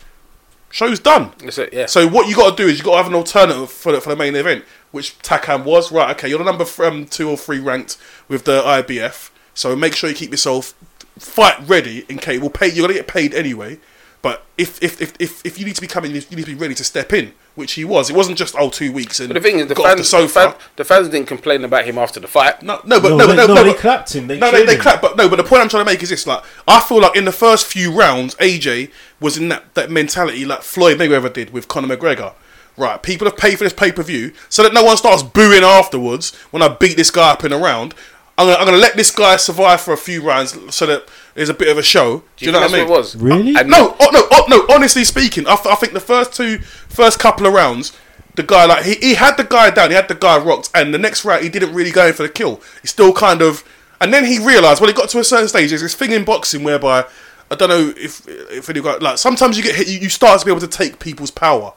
show's 0.69 0.99
done. 0.99 1.31
that's 1.39 1.57
it. 1.59 1.71
Yeah. 1.73 1.85
So 1.85 2.07
what 2.07 2.27
you 2.27 2.35
got 2.35 2.57
to 2.57 2.63
do 2.63 2.67
is 2.69 2.77
you 2.79 2.83
got 2.83 2.91
to 2.91 2.97
have 2.97 3.07
an 3.07 3.13
alternative 3.15 3.71
for 3.71 3.91
the, 3.93 4.01
for 4.01 4.09
the 4.09 4.15
main 4.15 4.35
event, 4.35 4.65
which 4.91 5.17
Takam 5.19 5.63
was. 5.63 5.91
Right, 5.91 6.09
okay, 6.17 6.27
you're 6.27 6.39
the 6.39 6.45
number 6.45 6.65
um, 6.83 7.05
two 7.05 7.29
or 7.29 7.37
three 7.37 7.59
ranked 7.59 7.97
with 8.27 8.43
the 8.45 8.61
IBF. 8.61 9.29
So 9.53 9.75
make 9.75 9.95
sure 9.95 10.09
you 10.09 10.15
keep 10.15 10.31
yourself 10.31 10.73
fight 11.17 11.57
ready 11.67 12.05
in 12.09 12.17
case 12.17 12.39
we'll 12.39 12.49
pay. 12.49 12.67
You're 12.67 12.87
gonna 12.87 12.99
get 12.99 13.07
paid 13.07 13.33
anyway. 13.33 13.79
But 14.23 14.45
if 14.57 14.81
if, 14.81 15.01
if, 15.01 15.13
if, 15.19 15.45
if 15.45 15.59
you 15.59 15.65
need 15.65 15.75
to 15.75 15.81
be 15.81 15.87
coming, 15.87 16.11
you 16.11 16.21
need 16.21 16.29
to 16.29 16.45
be 16.45 16.55
ready 16.55 16.73
to 16.75 16.83
step 16.85 17.11
in, 17.11 17.33
which 17.55 17.73
he 17.73 17.83
was. 17.83 18.09
It 18.09 18.15
wasn't 18.15 18.37
just 18.37 18.55
oh 18.57 18.69
two 18.69 18.93
weeks 18.93 19.19
and 19.19 19.27
but 19.27 19.33
the 19.33 19.41
thing 19.41 19.59
is, 19.59 19.67
the 19.67 19.75
fans, 19.75 20.09
the 20.09 20.21
the, 20.21 20.27
fan, 20.29 20.55
the 20.77 20.85
fans 20.85 21.09
didn't 21.09 21.27
complain 21.27 21.65
about 21.65 21.83
him 21.83 21.97
after 21.97 22.21
the 22.21 22.27
fight. 22.29 22.63
No, 22.63 22.79
no, 22.85 23.01
but 23.01 23.09
no, 23.09 23.17
no, 23.17 23.27
they, 23.27 23.35
no, 23.35 23.47
no, 23.47 23.53
no, 23.53 23.63
they 23.65 23.71
but- 23.73 23.79
clapped 23.81 24.15
him. 24.15 24.27
They 24.27 24.39
no, 24.39 24.49
they, 24.49 24.65
they 24.65 24.75
him. 24.75 24.81
clap, 24.81 25.01
but 25.01 25.17
no. 25.17 25.27
But 25.27 25.35
the 25.35 25.43
point 25.43 25.61
I'm 25.61 25.67
trying 25.67 25.85
to 25.85 25.91
make 25.91 26.01
is 26.01 26.09
this: 26.09 26.25
like, 26.25 26.41
I 26.69 26.79
feel 26.79 27.01
like 27.01 27.17
in 27.17 27.25
the 27.25 27.33
first 27.33 27.65
few 27.65 27.91
rounds, 27.91 28.35
AJ 28.35 28.91
was 29.19 29.37
in 29.37 29.49
that, 29.49 29.73
that 29.75 29.91
mentality 29.91 30.45
like 30.45 30.61
Floyd 30.61 30.99
Mayweather 30.99 31.33
did 31.33 31.51
with 31.51 31.67
Conor 31.67 31.93
McGregor. 31.93 32.33
Right, 32.75 33.03
people 33.03 33.27
have 33.27 33.37
paid 33.37 33.57
for 33.57 33.65
this 33.65 33.73
pay 33.73 33.91
per 33.91 34.01
view, 34.03 34.31
so 34.47 34.63
that 34.63 34.73
no 34.73 34.83
one 34.83 34.95
starts 34.97 35.21
booing 35.21 35.63
afterwards 35.63 36.33
when 36.49 36.63
I 36.63 36.69
beat 36.69 36.95
this 36.95 37.11
guy 37.11 37.31
up 37.31 37.43
in 37.43 37.51
a 37.51 37.57
round. 37.57 37.93
I'm 38.37 38.47
gonna, 38.47 38.57
I'm 38.57 38.65
gonna 38.65 38.77
let 38.77 38.95
this 38.95 39.11
guy 39.11 39.35
survive 39.37 39.81
for 39.81 39.93
a 39.93 39.97
few 39.97 40.21
rounds 40.21 40.57
so 40.73 40.85
that 40.87 41.07
there's 41.35 41.49
a 41.49 41.53
bit 41.53 41.67
of 41.67 41.77
a 41.77 41.83
show. 41.83 42.23
Do 42.37 42.45
you, 42.45 42.51
know 42.51 42.61
what 42.61 42.71
I 42.71 42.73
mean? 42.73 42.87
what 42.89 42.95
it 42.95 42.97
was? 42.97 43.15
Really? 43.15 43.55
And 43.55 43.69
No, 43.69 43.95
oh, 43.99 44.09
no, 44.11 44.27
oh, 44.31 44.45
no. 44.49 44.75
Honestly 44.75 45.03
speaking, 45.03 45.45
I, 45.47 45.55
th- 45.55 45.67
I 45.67 45.75
think 45.75 45.93
the 45.93 45.99
first 45.99 46.33
two, 46.33 46.57
first 46.59 47.19
couple 47.19 47.45
of 47.45 47.53
rounds, 47.53 47.95
the 48.35 48.43
guy 48.43 48.65
like 48.65 48.85
he, 48.85 48.95
he 48.95 49.13
had 49.15 49.37
the 49.37 49.43
guy 49.43 49.69
down, 49.69 49.89
he 49.89 49.95
had 49.95 50.07
the 50.07 50.15
guy 50.15 50.37
rocked, 50.37 50.71
and 50.73 50.93
the 50.93 50.97
next 50.97 51.23
round 51.25 51.43
he 51.43 51.49
didn't 51.49 51.73
really 51.73 51.91
go 51.91 52.07
in 52.07 52.13
for 52.13 52.23
the 52.23 52.29
kill. 52.29 52.61
He 52.81 52.87
still 52.87 53.13
kind 53.13 53.41
of, 53.41 53.63
and 54.01 54.11
then 54.11 54.25
he 54.25 54.39
realised 54.39 54.81
when 54.81 54.89
he 54.89 54.93
got 54.93 55.09
to 55.09 55.19
a 55.19 55.23
certain 55.23 55.47
stage, 55.47 55.69
there's 55.69 55.81
this 55.81 55.95
thing 55.95 56.11
in 56.11 56.23
boxing 56.25 56.63
whereby 56.63 57.05
I 57.51 57.55
don't 57.55 57.69
know 57.69 57.93
if 57.95 58.27
if 58.27 58.69
any 58.69 58.81
guy 58.81 58.97
like 58.97 59.19
sometimes 59.19 59.57
you 59.57 59.63
get 59.63 59.75
hit, 59.75 59.87
you, 59.87 59.99
you 59.99 60.09
start 60.09 60.39
to 60.39 60.45
be 60.45 60.51
able 60.51 60.61
to 60.61 60.67
take 60.67 60.99
people's 60.99 61.31
power. 61.31 61.73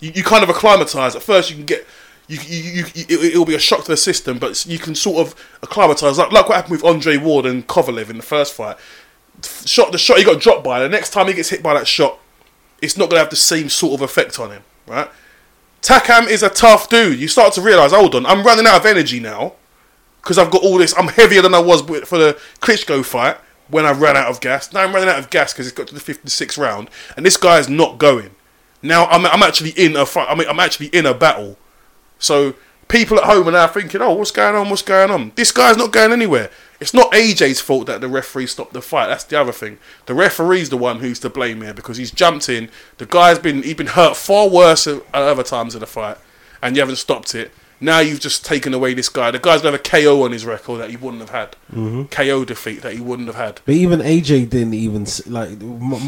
You, 0.00 0.12
you 0.14 0.22
kind 0.22 0.44
of 0.44 0.50
acclimatise. 0.50 1.14
At 1.14 1.22
first, 1.22 1.48
you 1.50 1.56
can 1.56 1.64
get. 1.64 1.86
You, 2.28 2.38
you, 2.40 2.72
you, 2.72 2.84
it- 2.94 3.10
it'll 3.10 3.44
be 3.44 3.54
a 3.54 3.58
shock 3.60 3.84
to 3.84 3.92
the 3.92 3.96
system, 3.96 4.38
but 4.38 4.66
you 4.66 4.78
can 4.78 4.94
sort 4.94 5.26
of 5.26 5.34
acclimatise, 5.62 6.18
like, 6.18 6.32
like 6.32 6.48
what 6.48 6.56
happened 6.56 6.72
with 6.72 6.84
Andre 6.84 7.16
Ward 7.18 7.46
and 7.46 7.66
Kovalev 7.66 8.10
in 8.10 8.16
the 8.16 8.22
first 8.22 8.52
fight 8.54 8.76
shot 9.66 9.92
the 9.92 9.98
shot 9.98 10.16
he 10.16 10.24
got 10.24 10.40
dropped 10.40 10.64
by. 10.64 10.80
The 10.80 10.88
next 10.88 11.10
time 11.10 11.26
he 11.26 11.34
gets 11.34 11.50
hit 11.50 11.62
by 11.62 11.74
that 11.74 11.86
shot, 11.86 12.18
it's 12.80 12.96
not 12.96 13.10
going 13.10 13.16
to 13.18 13.20
have 13.20 13.30
the 13.30 13.36
same 13.36 13.68
sort 13.68 13.94
of 13.94 14.00
effect 14.02 14.40
on 14.40 14.50
him, 14.50 14.62
right? 14.86 15.10
Takam 15.82 16.26
is 16.28 16.42
a 16.42 16.48
tough 16.48 16.88
dude. 16.88 17.18
You 17.20 17.28
start 17.28 17.52
to 17.54 17.60
realize, 17.60 17.92
hold 17.92 18.14
on, 18.14 18.24
I'm 18.26 18.42
running 18.44 18.66
out 18.66 18.80
of 18.80 18.86
energy 18.86 19.20
now 19.20 19.52
because 20.22 20.38
I've 20.38 20.50
got 20.50 20.62
all 20.62 20.78
this. 20.78 20.94
I'm 20.96 21.08
heavier 21.08 21.42
than 21.42 21.54
I 21.54 21.60
was 21.60 21.82
for 21.82 22.18
the 22.18 22.38
Klitschko 22.60 23.04
fight 23.04 23.36
when 23.68 23.84
I 23.84 23.92
ran 23.92 24.16
out 24.16 24.28
of 24.28 24.40
gas. 24.40 24.72
Now 24.72 24.82
I'm 24.82 24.92
running 24.94 25.08
out 25.08 25.18
of 25.18 25.30
gas 25.30 25.52
because 25.52 25.66
it's 25.66 25.76
got 25.76 25.86
to 25.88 25.94
the 25.94 26.00
56th 26.00 26.58
round, 26.58 26.88
and 27.16 27.24
this 27.26 27.36
guy 27.36 27.58
is 27.58 27.68
not 27.68 27.98
going. 27.98 28.30
Now 28.82 29.04
I'm, 29.06 29.26
I'm 29.26 29.42
actually 29.42 29.70
in 29.70 29.96
a 29.96 30.06
fight. 30.06 30.28
I 30.30 30.34
mean, 30.34 30.48
I'm 30.48 30.60
actually 30.60 30.86
in 30.88 31.06
a 31.06 31.14
battle. 31.14 31.56
So 32.18 32.54
people 32.88 33.18
at 33.18 33.24
home 33.24 33.48
are 33.48 33.52
now 33.52 33.66
thinking, 33.66 34.00
"Oh, 34.02 34.12
what's 34.14 34.30
going 34.30 34.54
on? 34.54 34.70
What's 34.70 34.82
going 34.82 35.10
on?" 35.10 35.32
This 35.34 35.52
guy's 35.52 35.76
not 35.76 35.92
going 35.92 36.12
anywhere. 36.12 36.50
It's 36.78 36.92
not 36.92 37.10
AJ's 37.12 37.60
fault 37.60 37.86
that 37.86 38.00
the 38.02 38.08
referee 38.08 38.46
stopped 38.48 38.74
the 38.74 38.82
fight. 38.82 39.06
That's 39.06 39.24
the 39.24 39.40
other 39.40 39.52
thing. 39.52 39.78
The 40.04 40.14
referee's 40.14 40.68
the 40.68 40.76
one 40.76 41.00
who's 41.00 41.18
to 41.20 41.30
blame 41.30 41.62
here 41.62 41.72
because 41.72 41.96
he's 41.96 42.10
jumped 42.10 42.48
in. 42.50 42.68
The 42.98 43.06
guy's 43.06 43.38
been 43.38 43.62
he's 43.62 43.74
been 43.74 43.86
hurt 43.88 44.16
far 44.16 44.48
worse 44.48 44.86
at 44.86 45.02
other 45.14 45.42
times 45.42 45.74
in 45.74 45.80
the 45.80 45.86
fight, 45.86 46.18
and 46.62 46.76
you 46.76 46.80
haven't 46.82 46.96
stopped 46.96 47.34
it. 47.34 47.50
Now 47.78 47.98
you've 48.00 48.20
just 48.20 48.42
taken 48.44 48.72
away 48.72 48.94
this 48.94 49.10
guy. 49.10 49.30
The 49.30 49.38
guy's 49.38 49.60
got 49.60 49.74
a 49.74 49.78
KO 49.78 50.22
on 50.24 50.32
his 50.32 50.46
record 50.46 50.80
that 50.80 50.88
he 50.88 50.96
wouldn't 50.96 51.20
have 51.20 51.30
had. 51.30 51.56
Mm-hmm. 51.70 52.04
KO 52.04 52.44
defeat 52.46 52.80
that 52.80 52.94
he 52.94 53.00
wouldn't 53.00 53.28
have 53.28 53.36
had. 53.36 53.60
But 53.66 53.74
even 53.74 54.00
AJ 54.00 54.48
didn't 54.48 54.72
even 54.74 55.06
like 55.26 55.58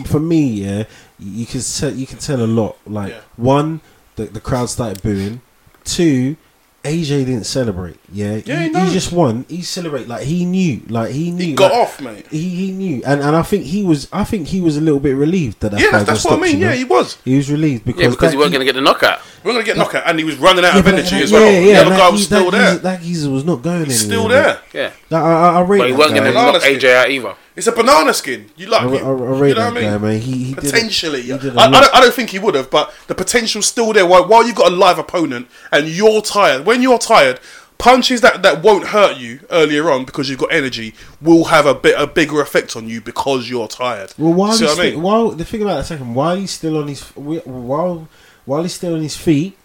for 0.07 0.19
me. 0.21 0.47
Yeah, 0.49 0.85
you 1.19 1.45
can 1.47 1.61
tell 1.61 1.93
you 1.93 2.07
can 2.07 2.19
tell 2.19 2.43
a 2.43 2.47
lot. 2.47 2.77
Like 2.87 3.13
Yeah. 3.13 3.21
one, 3.37 3.81
the 4.17 4.25
the 4.27 4.41
crowd 4.41 4.71
started 4.71 5.03
booing. 5.03 5.41
Two, 5.89 6.37
AJ 6.85 7.27
didn't 7.27 7.45
celebrate. 7.45 7.97
Yeah, 8.13 8.41
Yeah, 8.45 8.63
he, 8.63 8.69
no. 8.71 8.85
he 8.85 8.93
just 8.93 9.11
won. 9.13 9.45
He 9.49 9.63
celebrated 9.63 10.09
like 10.09 10.23
he 10.23 10.45
knew. 10.45 10.81
Like 10.89 11.11
he 11.11 11.31
knew. 11.33 11.45
He 11.45 11.53
got 11.55 11.73
like, 11.73 11.81
off, 11.81 12.01
mate. 12.01 12.27
He, 12.31 12.49
he 12.51 12.71
knew, 12.73 13.03
and 13.05 13.21
and 13.21 13.35
I 13.35 13.43
think 13.43 13.65
he 13.65 13.83
was. 13.83 14.07
I 14.13 14.23
think 14.25 14.47
he 14.49 14.61
was 14.61 14.77
a 14.77 14.81
little 14.81 15.01
bit 15.01 15.17
relieved 15.17 15.61
that 15.61 15.73
that 15.73 15.81
Yeah, 15.81 15.87
fight 15.91 16.07
that's, 16.07 16.23
that's 16.23 16.25
what 16.25 16.39
I 16.39 16.43
mean. 16.43 16.59
you 16.61 16.67
know? 16.67 16.71
Yeah, 16.71 16.77
he 16.77 16.85
was. 16.85 17.19
He 17.25 17.37
was 17.37 17.51
relieved 17.51 17.85
because 17.85 18.03
yeah, 18.03 18.09
because 18.11 18.31
that 18.31 18.31
he 18.33 18.37
wasn't 18.37 18.53
going 18.55 18.67
to 18.67 18.73
get 18.73 18.77
the 18.77 18.81
knockout. 18.83 19.21
We're 19.45 19.53
gonna 19.53 19.65
get 19.65 19.77
knockout, 19.77 20.05
and 20.07 20.19
he 20.19 20.25
was 20.25 20.37
running 20.37 20.65
out 20.65 20.75
Yeah, 20.75 20.81
of 20.81 20.87
energy 20.87 21.17
that- 21.17 21.23
as 21.23 21.33
well. 21.33 21.51
Yeah, 21.53 21.59
yeah, 21.59 21.75
the 21.75 21.81
other 21.81 21.91
that 21.91 21.99
guy 21.99 22.09
was 22.11 22.21
geezer- 22.21 22.37
still 22.37 22.51
that 22.51 22.57
there. 22.59 22.71
Geezer, 22.71 22.83
that 22.83 23.03
geezer 23.03 23.31
was 23.31 23.45
not 23.45 23.63
going 23.63 23.85
He's 23.87 24.05
anywhere. 24.05 24.19
still 24.19 24.29
man. 24.29 24.61
there. 24.73 24.83
Yeah. 24.85 24.93
Like, 25.11 25.23
I, 25.23 25.33
I, 25.33 25.49
I 25.59 25.61
rate 25.63 25.79
But 25.79 25.87
he 25.87 25.93
that 25.93 25.99
wasn't 25.99 26.19
going 26.21 26.33
to 26.33 26.39
knock. 26.39 26.63
AJ 26.63 26.95
out 26.95 27.11
either. 27.11 27.35
It's 27.59 27.67
a 27.67 27.73
banana 27.73 28.15
skin. 28.15 28.51
You 28.57 28.69
like 28.69 28.83
I, 28.83 28.87
it. 28.95 29.03
I, 29.03 29.09
I 29.09 29.11
you 29.11 29.11
know 29.11 29.39
that 29.39 29.57
what 29.57 29.59
I 29.59 29.71
mean? 29.73 29.83
guy, 29.91 29.99
man. 29.99 30.21
He, 30.21 30.33
he 30.45 30.55
did 30.55 30.59
a- 30.59 30.67
Potentially, 30.71 31.23
he 31.23 31.29
did 31.39 31.55
a 31.57 31.61
I, 31.61 31.65
I, 31.67 31.71
don't, 31.71 31.95
I 31.97 32.01
don't 32.01 32.15
think 32.15 32.31
he 32.31 32.39
would 32.39 32.55
have, 32.55 32.71
but 32.71 32.95
the 33.09 33.15
potential's 33.15 33.67
still 33.67 33.93
there. 33.93 34.07
While, 34.07 34.27
while 34.29 34.47
you've 34.47 34.57
got 34.57 34.73
a 34.73 34.75
live 34.75 34.99
opponent 34.99 35.49
and 35.71 35.89
you're 35.89 36.23
tired, 36.23 36.65
when 36.65 36.81
you're 36.83 36.99
tired, 36.99 37.41
punches 37.79 38.21
that, 38.23 38.43
that 38.43 38.63
won't 38.63 38.89
hurt 38.89 39.19
you 39.19 39.41
earlier 39.51 39.91
on 39.91 40.05
because 40.05 40.29
you've 40.29 40.39
got 40.41 40.53
energy 40.53 40.95
will 41.21 41.45
have 41.45 41.65
a 41.67 41.75
bit 41.75 41.95
a 42.01 42.07
bigger 42.07 42.41
effect 42.41 42.75
on 42.77 42.89
you 42.89 43.01
because 43.01 43.49
you're 43.51 43.69
tired. 43.69 44.13
Well, 44.19 44.33
while 44.33 44.53
See 44.53 44.65
he's 44.67 44.77
what 44.77 44.87
I 44.87 44.91
mean? 44.91 45.03
while 45.03 45.29
the 45.31 45.45
thing 45.45 45.63
about 45.63 45.77
that 45.79 45.85
second, 45.87 46.15
while 46.15 46.37
he's 46.37 46.51
still 46.53 46.79
on 46.79 46.89
his 46.89 47.03
while 47.17 48.09
while 48.45 48.63
he's 48.63 48.75
still 48.75 48.95
on 48.95 49.03
his 49.03 49.17
feet, 49.17 49.57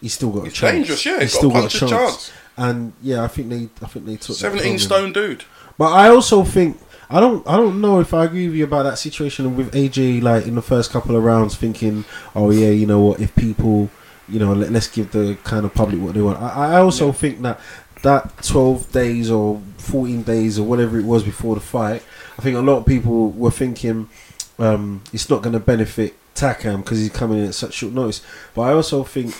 he's 0.00 0.14
still 0.14 0.30
got 0.30 0.40
a 0.40 0.44
He's 0.44 0.52
chance. 0.54 0.72
dangerous, 0.74 1.06
yeah, 1.06 1.20
he's 1.20 1.32
got 1.32 1.38
still 1.38 1.50
a 1.50 1.54
puncher's 1.54 1.90
chance. 1.90 2.32
And 2.56 2.92
yeah, 3.02 3.22
I 3.22 3.28
think 3.28 3.48
they, 3.50 3.68
I 3.82 3.88
think 3.88 4.04
they 4.06 4.16
took 4.16 4.36
Seventeen 4.36 4.78
stone 4.78 5.12
dude. 5.12 5.44
But 5.78 5.92
I 5.92 6.08
also 6.08 6.44
think 6.44 6.78
I 7.08 7.20
don't 7.20 7.46
I 7.48 7.56
don't 7.56 7.80
know 7.80 8.00
if 8.00 8.12
I 8.12 8.24
agree 8.24 8.48
with 8.48 8.56
you 8.56 8.64
about 8.64 8.82
that 8.82 8.98
situation 8.98 9.56
with 9.56 9.72
AJ 9.72 10.22
like 10.22 10.46
in 10.46 10.56
the 10.56 10.62
first 10.62 10.90
couple 10.90 11.16
of 11.16 11.22
rounds 11.22 11.56
thinking, 11.56 12.04
oh 12.34 12.50
yeah, 12.50 12.70
you 12.70 12.86
know 12.86 13.00
what, 13.00 13.20
if 13.20 13.34
people, 13.34 13.88
you 14.28 14.38
know, 14.38 14.52
let, 14.52 14.74
us 14.74 14.88
give 14.88 15.12
the 15.12 15.38
kind 15.44 15.64
of 15.64 15.72
public 15.72 16.00
what 16.00 16.14
they 16.14 16.20
want. 16.20 16.40
I, 16.42 16.74
I 16.74 16.80
also 16.80 17.12
think 17.12 17.40
that 17.42 17.60
that 18.02 18.42
12 18.42 18.92
days 18.92 19.30
or 19.30 19.60
14 19.78 20.22
days 20.22 20.58
or 20.58 20.64
whatever 20.64 20.98
it 20.98 21.04
was 21.04 21.22
before 21.22 21.54
the 21.54 21.60
fight, 21.60 22.02
I 22.38 22.42
think 22.42 22.56
a 22.56 22.60
lot 22.60 22.78
of 22.78 22.86
people 22.86 23.30
were 23.30 23.50
thinking 23.50 24.08
um, 24.58 25.02
it's 25.12 25.30
not 25.30 25.42
going 25.42 25.54
to 25.54 25.60
benefit 25.60 26.14
Takam 26.34 26.78
because 26.78 26.98
he's 26.98 27.10
coming 27.10 27.38
in 27.38 27.46
at 27.46 27.54
such 27.54 27.74
short 27.74 27.92
notice. 27.92 28.22
But 28.54 28.62
I 28.62 28.72
also 28.72 29.04
think, 29.04 29.34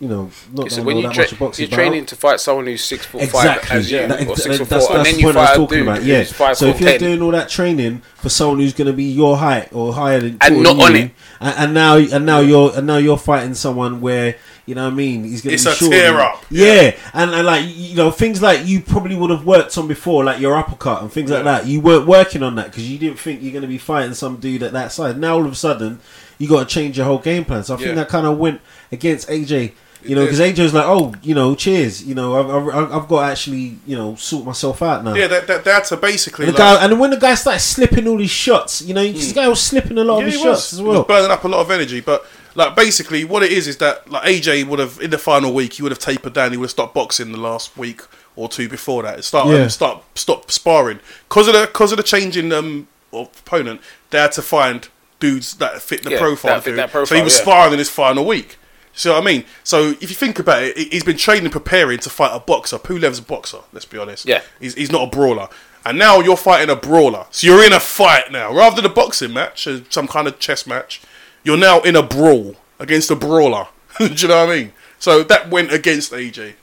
you 0.00 0.08
know, 0.08 0.30
not 0.54 0.64
that 0.64 0.70
So 0.72 0.82
when 0.82 0.96
know 0.96 1.02
you 1.02 1.06
that 1.08 1.14
tra- 1.14 1.24
much 1.24 1.38
boxing, 1.38 1.68
you're 1.68 1.76
training 1.76 2.06
to 2.06 2.16
fight 2.16 2.40
someone 2.40 2.64
who's 2.66 2.82
six 2.82 3.04
foot 3.04 3.20
Exactly. 3.22 3.68
five 3.68 3.76
as 3.78 3.90
you, 3.92 3.98
That- 3.98 4.20
or 4.22 4.24
that- 4.24 4.38
six 4.38 4.56
foot 4.58 4.68
that's, 4.70 4.86
four, 4.86 4.96
and 4.96 5.04
then 5.06 5.12
the 5.14 5.20
you 5.20 5.26
point 5.26 5.36
I 5.36 5.40
was 5.40 5.56
talking 5.56 5.80
about. 5.82 6.02
Yeah. 6.02 6.24
five 6.24 6.56
So 6.56 6.66
if 6.68 6.80
you're 6.80 6.90
ten. 6.92 7.00
doing 7.00 7.20
all 7.22 7.30
that 7.32 7.50
training 7.50 8.00
for 8.16 8.30
someone 8.30 8.60
who's 8.60 8.72
going 8.72 8.86
to 8.86 8.94
be 8.94 9.04
your 9.04 9.36
height 9.36 9.68
or 9.72 9.92
higher 9.92 10.18
than 10.20 10.38
And 10.40 10.62
not 10.62 10.76
than 10.76 10.82
on 10.86 10.92
you, 10.96 11.02
it. 11.02 11.10
and, 11.40 11.54
and 11.58 11.74
now 11.74 11.96
and 11.96 12.24
now 12.26 12.40
you're 12.40 12.72
and 12.76 12.86
now 12.86 12.96
you're 12.96 13.18
fighting 13.18 13.52
someone 13.54 14.00
where 14.00 14.36
you 14.66 14.74
know 14.74 14.84
what 14.84 14.92
I 14.92 14.96
mean 14.96 15.24
he's 15.24 15.42
going 15.42 15.52
It's 15.54 15.64
to 15.64 15.70
be 15.70 15.74
a 15.74 15.76
short. 15.76 15.92
tear 15.92 16.20
up. 16.20 16.44
Yeah, 16.50 16.96
and, 17.12 17.30
and 17.32 17.46
like 17.46 17.64
you 17.66 17.94
know 17.96 18.10
things 18.10 18.40
like 18.40 18.64
you 18.66 18.80
probably 18.80 19.16
would 19.16 19.30
have 19.30 19.44
worked 19.44 19.76
on 19.76 19.86
before, 19.86 20.24
like 20.24 20.40
your 20.40 20.56
uppercut 20.56 21.02
and 21.02 21.12
things 21.12 21.30
like 21.30 21.44
that. 21.44 21.66
You 21.66 21.80
weren't 21.80 22.06
working 22.06 22.42
on 22.42 22.54
that 22.54 22.66
because 22.66 22.88
you 22.90 22.96
didn't 22.96 23.18
think 23.18 23.42
you're 23.42 23.52
going 23.52 23.62
to 23.62 23.68
be 23.68 23.78
fighting 23.78 24.14
some 24.14 24.36
dude 24.36 24.62
at 24.62 24.72
that 24.72 24.92
size. 24.92 25.16
Now 25.16 25.34
all 25.34 25.44
of 25.44 25.52
a 25.52 25.56
sudden 25.56 26.00
you 26.38 26.48
got 26.48 26.66
to 26.68 26.74
change 26.74 26.96
your 26.96 27.04
whole 27.04 27.18
game 27.18 27.44
plan. 27.44 27.64
So 27.64 27.74
I 27.74 27.76
think 27.76 27.96
that 27.96 28.08
kind 28.08 28.26
of 28.26 28.38
went 28.38 28.62
against 28.90 29.28
AJ. 29.28 29.72
You 30.02 30.14
know, 30.14 30.24
because 30.24 30.40
AJ 30.40 30.62
was 30.62 30.72
like, 30.74 30.86
"Oh, 30.86 31.14
you 31.22 31.34
know, 31.34 31.54
cheers. 31.54 32.02
You 32.02 32.14
know, 32.14 32.34
I've, 32.40 32.68
I've, 32.74 32.92
I've 32.92 33.08
got 33.08 33.26
to 33.26 33.30
actually, 33.32 33.76
you 33.86 33.96
know, 33.96 34.14
sort 34.14 34.46
myself 34.46 34.80
out 34.82 35.04
now." 35.04 35.14
Yeah, 35.14 35.26
that, 35.26 35.46
that, 35.46 35.64
that's 35.64 35.92
a 35.92 35.96
basically. 35.96 36.46
And, 36.46 36.54
the 36.54 36.58
like- 36.58 36.78
guy, 36.80 36.84
and 36.86 36.98
when 36.98 37.10
the 37.10 37.18
guy 37.18 37.34
started 37.34 37.60
slipping 37.60 38.08
all 38.08 38.16
these 38.16 38.30
shots, 38.30 38.80
you 38.82 38.94
know, 38.94 39.02
this 39.12 39.32
guy 39.32 39.46
was 39.48 39.60
slipping 39.62 39.98
a 39.98 40.04
lot 40.04 40.18
Yeah, 40.20 40.26
of 40.26 40.32
his 40.32 40.40
he 40.42 40.48
was. 40.48 40.58
shots 40.58 40.72
as 40.72 40.78
He 40.78 40.84
well. 40.84 40.98
was 40.98 41.06
burning 41.06 41.30
up 41.30 41.44
a 41.44 41.48
lot 41.48 41.60
of 41.60 41.70
energy. 41.70 42.00
But 42.00 42.24
like 42.54 42.74
basically, 42.74 43.24
what 43.24 43.42
it 43.42 43.52
is 43.52 43.68
is 43.68 43.76
that 43.78 44.10
like 44.10 44.22
AJ 44.24 44.66
would 44.68 44.78
have 44.78 44.98
in 45.00 45.10
the 45.10 45.18
final 45.18 45.52
week, 45.52 45.74
he 45.74 45.82
would 45.82 45.92
have 45.92 45.98
tapered 45.98 46.32
down. 46.32 46.50
He 46.52 46.56
would 46.56 46.64
have 46.66 46.70
stopped 46.70 46.94
boxing 46.94 47.32
the 47.32 47.38
last 47.38 47.76
week 47.76 48.00
or 48.36 48.48
two 48.48 48.68
before 48.70 49.02
that. 49.02 49.22
Start 49.24 49.48
Yeah. 49.48 49.62
um, 49.64 49.68
start 49.68 50.02
stop 50.14 50.50
sparring 50.50 51.00
because 51.28 51.46
of 51.46 51.52
the 51.54 51.66
because 51.66 51.92
of 51.92 51.98
the 51.98 52.02
change 52.02 52.36
in 52.38 52.52
um 52.52 52.88
opponent. 53.12 53.80
They 54.10 54.18
had 54.18 54.32
to 54.32 54.42
find 54.42 54.88
dudes 55.18 55.54
that 55.56 55.82
fit 55.82 56.02
the 56.04 56.12
Yeah, 56.12 56.18
profile. 56.20 56.54
that 56.54 56.64
fit 56.64 56.70
dude. 56.70 56.78
that 56.78 57.06
so 57.08 57.14
he 57.14 57.22
was 57.22 57.34
yeah. 57.36 57.42
sparring 57.42 57.72
in 57.74 57.78
his 57.78 57.90
final 57.90 58.24
week. 58.24 58.56
See 58.94 59.08
what 59.08 59.22
I 59.22 59.24
mean? 59.24 59.44
So 59.64 59.90
if 60.00 60.02
you 60.10 60.16
think 60.16 60.38
about 60.38 60.62
it, 60.62 60.76
he- 60.76 60.88
he's 60.90 61.04
been 61.04 61.16
training, 61.16 61.50
preparing 61.50 61.98
to 62.00 62.10
fight 62.10 62.30
a 62.34 62.40
boxer. 62.40 62.78
Pulev's 62.78 63.18
a 63.18 63.22
boxer. 63.22 63.58
Let's 63.72 63.86
be 63.86 63.98
honest. 63.98 64.26
Yeah. 64.26 64.42
he's, 64.60 64.74
he's 64.74 64.90
not 64.92 65.02
a 65.04 65.06
brawler. 65.06 65.48
And 65.84 65.98
now 65.98 66.20
you're 66.20 66.36
fighting 66.36 66.68
a 66.68 66.76
brawler. 66.76 67.26
So 67.30 67.46
you're 67.46 67.64
in 67.64 67.72
a 67.72 67.80
fight 67.80 68.30
now. 68.30 68.52
Rather 68.52 68.76
than 68.76 68.84
a 68.90 68.94
boxing 68.94 69.32
match, 69.32 69.66
uh, 69.66 69.80
some 69.88 70.06
kind 70.08 70.26
of 70.28 70.38
chess 70.38 70.66
match, 70.66 71.00
you're 71.44 71.56
now 71.56 71.80
in 71.80 71.96
a 71.96 72.02
brawl 72.02 72.56
against 72.78 73.10
a 73.10 73.16
brawler. 73.16 73.68
Do 73.98 74.06
you 74.06 74.28
know 74.28 74.44
what 74.44 74.50
I 74.52 74.56
mean? 74.56 74.72
So 74.98 75.22
that 75.22 75.48
went 75.48 75.72
against 75.72 76.12
AJ. 76.12 76.54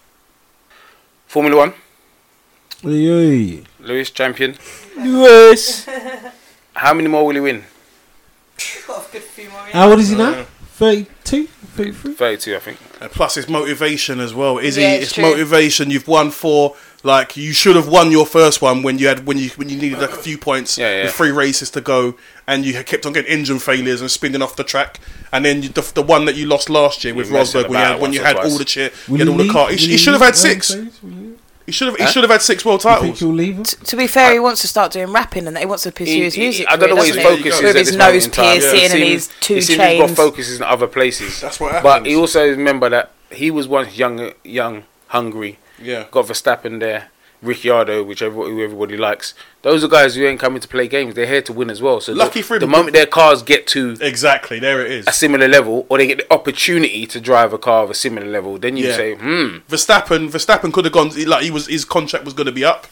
Formula 1.26 1.58
One, 1.58 1.74
Oi, 2.86 3.10
oi. 3.10 3.64
Lewis 3.80 4.12
champion. 4.12 4.56
Yes. 4.96 5.88
How 6.76 6.94
many 6.94 7.08
more 7.08 7.26
will 7.26 7.34
he 7.34 7.40
win? 7.42 7.64
Got 8.88 9.08
a 9.10 9.12
good 9.12 9.24
few 9.24 9.50
more. 9.50 9.60
How 9.74 9.90
old 9.90 10.00
is 10.00 10.10
he 10.10 10.16
now? 10.16 10.46
32? 10.78 11.48
33? 11.48 12.14
Thirty-two, 12.14 12.56
I 12.56 12.60
think. 12.60 12.78
And 13.02 13.12
plus 13.12 13.36
his 13.36 13.48
motivation 13.50 14.20
as 14.20 14.34
well. 14.34 14.58
Is 14.60 14.78
Yeah, 14.78 14.90
he? 14.90 14.96
it's 14.98 15.04
It's 15.06 15.14
true. 15.14 15.24
motivation. 15.24 15.90
You've 15.92 16.08
won 16.08 16.30
four. 16.32 16.76
Like 17.04 17.38
you 17.38 17.54
should 17.54 17.76
have 17.76 17.88
won 17.88 18.12
your 18.12 18.26
first 18.26 18.62
one 18.62 18.82
when 18.84 18.98
you 19.00 19.08
had 19.08 19.26
when 19.28 19.38
you 19.38 19.50
when 19.56 19.70
you 19.70 19.78
needed 19.78 20.00
like 20.00 20.12
a 20.12 20.18
few 20.18 20.38
points 20.38 20.78
Yeah, 20.78 20.90
yeah. 20.98 21.04
with 21.06 21.14
three 21.14 21.32
races 21.32 21.70
to 21.72 21.82
go, 21.82 22.16
and 22.48 22.66
you 22.66 22.74
had 22.74 22.86
kept 22.88 23.06
on 23.06 23.14
getting 23.14 23.32
engine 23.32 23.60
failures 23.60 24.02
and 24.02 24.10
spinning 24.12 24.42
off 24.42 24.56
the 24.56 24.64
track. 24.64 25.00
And 25.32 25.46
then 25.46 25.62
you, 25.64 25.70
the, 25.70 25.82
the 25.94 26.02
one 26.02 26.26
that 26.26 26.36
you 26.36 26.48
lost 26.48 26.70
last 26.70 27.04
year 27.04 27.14
with 27.14 27.28
You 27.28 27.34
messed 27.34 27.56
it 27.56 27.68
Rosberg 27.68 27.70
when 27.70 27.80
you 27.80 27.86
had 27.86 28.02
when 28.02 28.14
you 28.14 28.20
once 28.22 28.34
or 28.36 28.38
had 28.42 28.52
all 28.52 28.58
the 28.58 28.66
cheer, 28.66 28.90
Will 29.08 29.20
you 29.20 29.26
had 29.26 29.28
he 29.28 29.32
all 29.42 29.48
the 29.48 29.54
car. 29.54 29.70
He, 29.70 29.76
he 29.78 29.88
he 29.92 29.98
should 29.98 30.14
have 30.14 30.22
had 30.22 30.36
six. 30.36 30.70
days? 30.74 31.00
Will 31.68 31.72
he- 31.72 31.72
He 31.72 31.72
should 31.74 31.88
have. 31.90 31.96
He 31.98 32.04
Huh? 32.04 32.10
should 32.12 32.24
have 32.24 32.32
had 32.32 32.42
six 32.42 32.64
world 32.64 32.84
You 32.84 32.90
think 32.90 33.00
titles. 33.02 33.20
he'll 33.20 33.34
leave 33.34 33.56
him? 33.58 33.64
To 33.64 33.96
be 33.98 34.08
fair, 34.08 34.32
he 34.34 34.40
wants 34.40 34.62
to 34.62 34.68
start 34.68 34.94
doing 34.94 35.12
rapping 35.12 35.48
and 35.48 35.58
he 35.58 35.66
wants 35.66 35.84
to 35.84 35.92
pursue 35.92 36.12
He- 36.12 36.24
his 36.24 36.34
he- 36.36 36.42
music. 36.42 36.66
I 36.70 36.78
don't 36.78 36.90
know 36.90 36.96
what 36.96 37.06
his 37.08 37.16
career, 37.16 37.24
doesn't 37.26 37.38
focus 37.44 37.56
is 37.56 37.62
With 37.62 37.70
at 37.70 37.76
his 37.80 37.88
this 37.90 37.98
moment 37.98 38.14
nose 38.16 38.26
in 38.26 38.32
time. 38.32 38.46
piercing 38.60 38.80
It 38.80 38.84
and 38.84 38.92
seems- 38.94 39.10
his 39.12 39.30
two 39.42 39.54
it 39.56 39.62
seems 39.64 39.68
he's 39.68 39.78
got 39.78 39.84
chains. 40.08 40.16
focuses 40.18 40.58
in 40.58 40.64
other 40.64 40.88
places. 40.88 41.42
That's 41.42 41.60
what 41.60 41.84
But 41.84 41.90
happens. 41.90 42.08
he 42.08 42.16
also 42.16 42.48
remember 42.48 42.90
that 42.90 43.12
he 43.32 43.52
was 43.52 43.68
once 43.68 43.98
young, 43.98 44.32
young, 44.44 44.84
hungry. 45.08 45.60
Yeah. 45.82 46.06
Got 46.10 46.28
Verstappen 46.28 46.80
there, 46.80 47.10
Ricciardo, 47.42 48.04
whichever 48.04 48.36
who 48.36 48.64
everybody 48.64 48.98
likes. 48.98 49.34
Those 49.62 49.84
are 49.84 49.88
guys 49.88 50.16
who 50.16 50.26
ain't 50.26 50.40
coming 50.40 50.60
to 50.60 50.68
play 50.68 50.88
games. 50.88 51.14
They're 51.14 51.28
here 51.28 51.42
to 51.44 51.54
win 51.54 51.70
as 51.70 51.82
well. 51.82 52.02
So 52.02 52.14
Lucky 52.14 52.42
the, 52.42 52.48
for 52.48 52.56
him. 52.56 52.62
the 52.62 52.68
moment 52.68 52.94
their 52.94 53.06
cars 53.06 53.44
get 53.44 53.68
to 53.68 53.96
Exactly. 54.02 54.60
There 54.60 54.84
it 54.84 54.92
is 54.92 55.08
a 55.08 55.12
similar 55.12 55.48
level, 55.48 55.86
or 55.90 55.98
they 56.00 56.08
get 56.08 56.18
the 56.20 56.34
opportunity 56.34 57.06
to 57.06 57.20
drive 57.22 57.54
a 57.54 57.58
car 57.58 57.84
of 57.84 57.92
a 57.92 57.94
similar 57.94 58.26
level, 58.28 58.58
then 58.58 58.76
you 58.78 58.88
Yeah. 58.88 58.96
say, 58.96 59.16
hmm. 59.16 59.58
Verstappen. 59.70 60.30
Verstappen 60.30 60.74
could 60.74 60.86
have 60.86 60.94
gone. 60.94 61.10
Like 61.28 61.44
he 61.44 61.52
was. 61.52 61.68
His 61.68 61.86
contract 61.86 62.26
was 62.26 62.34
going 62.34 62.48
to 62.48 62.52
be 62.52 62.66
up 62.66 62.88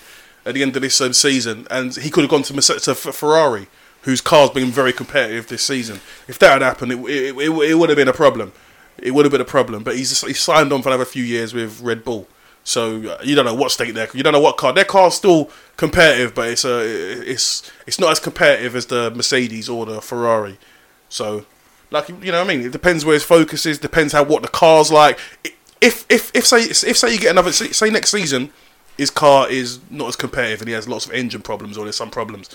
at 0.46 0.54
the 0.54 0.62
end 0.62 0.76
of 0.76 0.82
this 0.84 1.02
um, 1.02 1.14
season, 1.14 1.66
and 1.72 1.96
he 1.96 2.10
could 2.12 2.22
have 2.22 2.30
gone 2.30 2.44
to, 2.44 2.54
to 2.62 2.94
Ferrari, 2.96 3.68
whose 4.04 4.22
car's 4.22 4.52
been 4.52 4.68
very 4.68 4.94
competitive 4.94 5.48
this 5.48 5.64
season. 5.64 6.02
If 6.28 6.38
that 6.40 6.52
had 6.54 6.62
happened, 6.62 6.92
it, 6.92 7.00
it, 7.00 7.36
it, 7.36 7.50
it 7.50 7.76
would 7.76 7.90
have 7.90 7.98
been 7.98 8.08
a 8.08 8.14
problem. 8.14 8.52
It 9.00 9.12
would 9.12 9.26
have 9.26 9.32
been 9.32 9.42
a 9.42 9.46
problem. 9.46 9.84
But 9.84 9.96
he's 9.98 10.22
he's 10.22 10.40
signed 10.40 10.72
on 10.72 10.84
for 10.84 10.90
another 10.90 11.06
few 11.06 11.24
years 11.24 11.54
with 11.54 11.82
Red 11.82 12.04
Bull. 12.04 12.28
So 12.66 13.12
uh, 13.12 13.22
you 13.24 13.36
don't 13.36 13.46
know 13.46 13.54
what 13.54 13.72
state 13.72 13.94
they're. 13.94 14.10
You 14.14 14.24
don't 14.24 14.34
know 14.34 14.40
what 14.40 14.58
car. 14.58 14.74
Their 14.74 14.86
car's 14.86 15.14
still 15.14 15.52
competitive, 15.78 16.34
but 16.34 16.50
it's 16.50 16.66
a 16.66 16.82
it's 17.32 17.72
it's 17.86 18.00
not 18.00 18.12
as 18.12 18.20
competitive 18.20 18.76
as 18.76 18.88
the 18.88 19.12
Mercedes 19.12 19.70
or 19.70 19.86
the 19.86 20.02
Ferrari. 20.02 20.58
So, 21.08 21.46
like 21.92 22.10
you 22.10 22.32
know, 22.32 22.40
what 22.40 22.50
I 22.52 22.56
mean, 22.56 22.66
it 22.66 22.72
depends 22.72 23.06
where 23.06 23.14
his 23.14 23.24
focus 23.24 23.68
is. 23.68 23.78
Depends 23.78 24.14
how 24.14 24.24
what 24.24 24.42
the 24.42 24.48
car's 24.48 24.92
like. 24.92 25.20
If 25.80 26.08
if 26.10 26.32
if 26.34 26.48
say 26.48 26.64
if 26.64 26.98
say 26.98 27.14
you 27.14 27.20
get 27.20 27.30
another 27.30 27.52
say 27.52 27.90
next 27.92 28.10
season, 28.10 28.52
his 28.98 29.12
car 29.12 29.48
is 29.48 29.80
not 29.92 30.08
as 30.08 30.16
competitive 30.16 30.62
and 30.62 30.68
he 30.68 30.74
has 30.74 30.88
lots 30.88 31.06
of 31.06 31.12
engine 31.12 31.42
problems 31.42 31.78
or 31.78 31.86
there's 31.86 31.96
some 31.96 32.10
problems. 32.10 32.50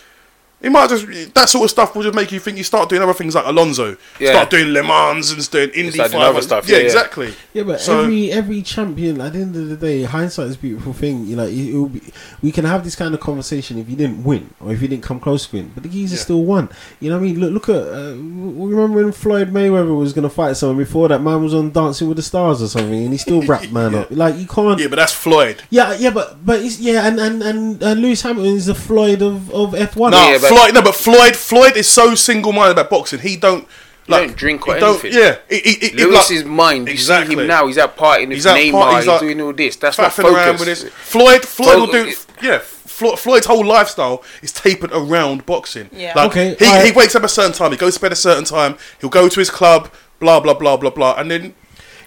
It 0.62 0.70
might 0.70 0.90
just 0.90 1.06
that 1.34 1.48
sort 1.48 1.64
of 1.64 1.70
stuff 1.70 1.94
will 1.96 2.02
just 2.02 2.14
make 2.14 2.30
you 2.32 2.38
think 2.40 2.58
you 2.58 2.64
start 2.64 2.88
doing 2.90 3.00
other 3.00 3.14
things 3.14 3.34
like 3.34 3.46
Alonso, 3.46 3.96
Yeah. 4.18 4.32
start 4.32 4.50
doing 4.50 4.68
Le 4.74 4.82
Mans 4.82 5.30
and 5.30 5.50
doing 5.50 5.70
Indy 5.70 5.92
Start 5.92 6.10
doing 6.10 6.22
other 6.22 6.42
stuff, 6.42 6.68
Yeah, 6.68 6.76
yeah, 6.76 6.80
yeah. 6.80 6.86
exactly. 6.86 7.34
Yeah, 7.54 7.62
but 7.62 7.80
So- 7.80 8.00
every 8.02 8.30
every 8.30 8.60
champion, 8.62 9.20
at 9.22 9.32
the 9.32 9.38
end 9.40 9.56
of 9.56 9.68
the 9.70 9.76
day, 9.76 10.02
hindsight 10.02 10.48
is 10.48 10.56
a 10.56 10.58
beautiful 10.58 10.92
thing. 10.92 11.24
You 11.26 11.36
know, 11.36 11.44
it, 11.46 11.54
it 11.54 11.74
will 11.74 11.88
be, 11.88 12.02
we 12.42 12.52
can 12.52 12.66
have 12.66 12.84
this 12.84 12.94
kind 12.94 13.14
of 13.14 13.20
conversation 13.20 13.78
if 13.78 13.88
you 13.88 13.96
didn't 13.96 14.22
win 14.22 14.50
or 14.60 14.70
if 14.72 14.82
you 14.82 14.88
didn't 14.88 15.02
come 15.02 15.18
close 15.18 15.46
to 15.46 15.56
win, 15.56 15.70
but 15.74 15.82
the 15.82 15.88
geezer 15.88 16.16
Yeah. 16.16 16.22
still 16.22 16.42
won. 16.44 16.68
You 17.00 17.08
know 17.08 17.16
what 17.16 17.22
I 17.22 17.26
mean? 17.28 17.40
Look, 17.40 17.52
look 17.54 17.68
at. 17.70 17.82
Uh, 17.88 18.14
remember 18.16 19.02
when 19.02 19.12
Floyd 19.12 19.52
Mayweather 19.52 19.96
was 19.98 20.12
going 20.12 20.24
to 20.28 20.34
fight 20.34 20.56
someone 20.58 20.76
before 20.78 21.08
that 21.08 21.22
man 21.22 21.42
was 21.42 21.54
on 21.54 21.70
Dancing 21.72 22.06
with 22.08 22.16
the 22.18 22.22
Stars 22.22 22.60
or 22.60 22.68
something, 22.68 23.02
and 23.02 23.12
he 23.12 23.18
still 23.18 23.40
wrapped 23.50 23.72
man 23.72 23.94
up. 23.94 24.08
Like 24.10 24.36
you 24.36 24.46
can't. 24.46 24.78
Yeah, 24.78 24.88
but 24.88 24.96
that's 24.96 25.12
Floyd. 25.14 25.62
Yeah, 25.70 25.94
yeah, 25.98 26.10
but 26.10 26.44
but 26.44 26.60
it's, 26.60 26.78
yeah, 26.80 27.06
and 27.06 27.18
and 27.18 27.42
and, 27.42 27.82
and 27.82 28.00
Lewis 28.02 28.20
Hamilton 28.22 28.56
is 28.56 28.66
the 28.66 28.74
Floyd 28.74 29.22
of 29.22 29.50
of 29.52 29.74
F 29.74 29.96
one. 29.96 30.10
No, 30.12 30.18
Yeah, 30.30 30.38
but- 30.38 30.49
Floyd. 30.50 30.74
No, 30.74 30.82
but 30.82 30.94
Floyd. 30.94 31.36
Floyd 31.36 31.76
is 31.76 31.88
so 31.88 32.14
single-minded 32.14 32.72
about 32.72 32.90
boxing. 32.90 33.20
He 33.20 33.36
don't. 33.36 33.66
Like, 34.08 34.26
don't 34.28 34.36
drink 34.36 34.66
or 34.66 34.74
he 34.74 34.80
don't- 34.80 35.04
anything. 35.04 35.12
Yeah, 35.22 35.36
he, 35.48 35.60
he, 35.60 35.88
he, 35.90 36.04
Lewis's 36.04 36.42
like, 36.42 36.50
mind. 36.52 36.88
You 36.88 36.94
Exactly. 36.94 37.36
see 37.36 37.40
him 37.42 37.46
now. 37.46 37.66
He's 37.68 37.78
out 37.78 37.96
partying 37.96 38.28
with 38.28 38.38
He's 38.38 38.46
out 38.46 38.56
Neymar. 38.56 38.72
party- 38.72 38.94
He's, 38.96 39.04
he's 39.04 39.08
like 39.08 39.20
doing 39.20 39.40
all 39.40 39.52
this. 39.52 39.76
That's 39.76 39.98
not 39.98 40.10
faffing 40.10 40.24
around 40.34 40.48
with 40.58 40.60
focus. 40.60 40.82
his 40.82 40.92
Floyd. 40.92 41.42
Floyd 41.44 41.78
will 41.78 41.86
do. 41.86 42.12
Yeah, 42.42 42.58
Flo- 42.58 43.14
Floyd's 43.16 43.46
whole 43.46 43.64
lifestyle 43.64 44.24
is 44.42 44.50
tapered 44.52 44.90
around 44.92 45.46
boxing. 45.46 45.90
Yeah. 45.92 46.14
Like, 46.16 46.30
Okay, 46.30 46.54
he, 46.58 46.66
alright. 46.66 46.86
he 46.86 46.92
wakes 46.92 47.14
up 47.14 47.22
a 47.22 47.28
certain 47.28 47.52
time. 47.52 47.70
He 47.70 47.76
goes 47.76 47.94
to 47.94 48.00
bed 48.00 48.10
a 48.12 48.16
certain 48.16 48.44
time. 48.44 48.76
He'll 49.00 49.10
go 49.10 49.28
to 49.28 49.38
his 49.38 49.50
club. 49.50 49.92
Blah 50.18 50.40
blah 50.40 50.54
blah 50.54 50.76
blah 50.76 50.90
blah. 50.90 51.14
And 51.16 51.30
then 51.30 51.54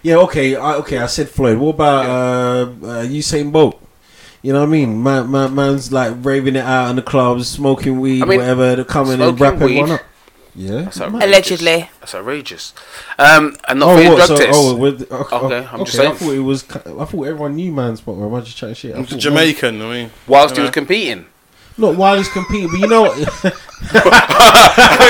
Yeah, 0.01 0.17
okay, 0.17 0.55
I, 0.57 0.73
okay. 0.75 0.97
I 0.97 1.05
said 1.05 1.29
Floyd. 1.29 1.57
What 1.57 1.75
about 1.75 2.05
uh, 2.05 2.63
uh, 2.85 3.03
Usain 3.05 3.51
Bolt? 3.51 3.79
You 4.43 4.53
know 4.53 4.59
what 4.59 4.67
I 4.67 4.71
mean? 4.71 5.01
Man, 5.01 5.31
man, 5.31 5.55
man's 5.55 5.91
like 5.91 6.13
raving 6.19 6.55
it 6.57 6.65
out 6.65 6.89
in 6.89 6.97
the 6.97 7.01
clubs, 7.01 7.47
smoking 7.47 7.99
weed, 7.99 8.21
I 8.21 8.25
mean, 8.25 8.39
whatever. 8.39 8.75
They're 8.75 8.83
coming 8.85 9.13
and 9.13 9.37
smoking 9.37 9.43
wrapping 9.43 9.65
weed? 9.67 9.79
one 9.79 9.91
up. 9.91 10.01
Yeah. 10.55 10.81
That's 10.81 11.01
outrageous. 11.01 11.27
Allegedly. 11.29 11.89
That's 12.01 12.13
outrageous. 12.13 12.73
Um, 13.17 13.55
and 13.67 13.79
not 13.79 13.89
Oh, 13.97 14.03
for 14.03 14.09
what? 14.09 14.15
drug 14.17 14.27
So, 14.27 14.35
tests. 14.37 14.51
oh, 14.53 14.75
with, 14.75 15.11
okay, 15.11 15.35
Okay, 15.35 15.67
I'm 15.71 15.85
just 15.85 15.97
okay, 15.97 16.07
I 16.07 16.11
thought 16.13 16.31
it 16.33 16.39
was. 16.39 16.63
I 16.69 17.05
thought 17.05 17.23
everyone 17.23 17.55
knew 17.55 17.71
man's 17.71 17.99
spot. 17.99 18.15
Or 18.17 18.27
am 18.27 18.35
I 18.35 18.41
just 18.41 18.57
chatting 18.57 18.75
shit? 18.75 18.93
I 18.93 18.99
he's 18.99 19.07
a 19.07 19.09
thought 19.11 19.19
Jamaican. 19.21 19.81
I 19.81 19.85
mean, 19.93 20.11
whilst 20.27 20.55
you 20.55 20.61
he 20.61 20.65
was 20.67 20.71
competing. 20.71 21.25
Man, 21.77 21.89
not 21.91 21.97
while 21.97 22.17
he's 22.17 22.29
competing, 22.29 22.69
but 22.71 22.79
you 22.79 22.87
know 22.87 23.01
what? 23.03 23.17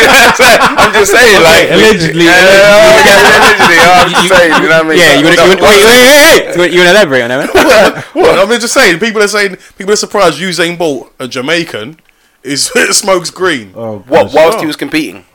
I'm 0.03 0.94
just 0.94 1.11
saying, 1.11 1.44
like 1.44 1.69
allegedly, 1.72 2.26
Yeah, 2.26 2.31
yeah, 2.31 3.03
yeah, 3.06 3.38
allegedly. 3.40 3.77
I'm 3.80 4.10
just 4.10 4.27
saying, 4.30 4.53
you 4.64 4.69
know 4.69 4.77
what 4.77 4.85
I 4.85 4.90
mean? 4.90 4.98
Yeah, 4.99 5.14
you 5.19 5.26
want 5.26 5.38
to 5.38 5.44
wait, 5.44 5.61
wait, 5.61 6.48
wait, 6.48 6.57
wait. 6.57 6.72
You 6.73 6.80
want 6.80 6.88
to 6.88 6.95
elaborate 6.95 7.22
on 7.23 7.30
that? 7.30 7.53
man? 7.53 8.03
what? 8.23 8.40
I'm 8.40 8.49
just 8.60 8.73
saying. 8.73 8.99
People 8.99 9.22
are 9.22 9.27
saying. 9.27 9.57
People 9.77 9.94
are 9.94 9.98
surprised. 9.98 10.40
Usain 10.40 10.77
Bolt, 10.77 11.11
a 11.19 11.27
Jamaican, 11.27 11.99
is 12.44 12.65
smokes 12.98 13.30
green. 13.30 13.72
oh, 13.76 13.99
What? 13.99 14.26
gosh. 14.26 14.34
Whilst 14.34 14.57
Oh. 14.57 14.61
he 14.61 14.68
was 14.68 14.76
competing. 14.76 15.26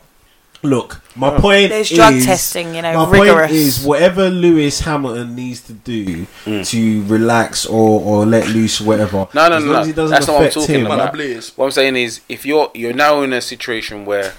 Look, 0.63 1.01
my 1.15 1.39
point 1.39 1.71
There's 1.71 1.89
is 1.91 1.97
drug 1.97 2.15
testing, 2.21 2.75
you 2.75 2.83
know, 2.83 3.07
my 3.07 3.11
rigorous. 3.13 3.41
point 3.47 3.51
is 3.53 3.85
whatever 3.85 4.29
Lewis 4.29 4.81
Hamilton 4.81 5.37
needs 5.37 5.61
to 5.63 5.73
do 5.73 6.27
Mm. 6.47 6.67
to 6.71 7.05
relax 7.05 7.65
or, 7.65 8.01
or 8.01 8.27
let 8.27 8.49
loose, 8.49 8.81
whatever. 8.81 9.29
No, 9.35 9.49
no, 9.49 9.57
as 9.57 9.65
no, 9.65 9.71
long 9.71 9.73
no. 9.77 9.81
as 9.83 9.89
it 9.89 9.95
doesn't 9.97 10.11
That's 10.15 10.27
not 10.27 10.35
what 10.35 10.45
I'm 10.47 10.51
talking 10.51 10.75
him. 10.81 10.87
about. 10.87 11.15
Please. 11.15 11.53
What 11.57 11.67
I'm 11.67 11.71
saying 11.71 11.95
is, 11.97 12.21
if 12.29 12.45
you're 12.45 12.71
you're 12.75 12.93
now 12.93 13.23
in 13.23 13.33
a 13.33 13.41
situation 13.41 14.05
where 14.05 14.33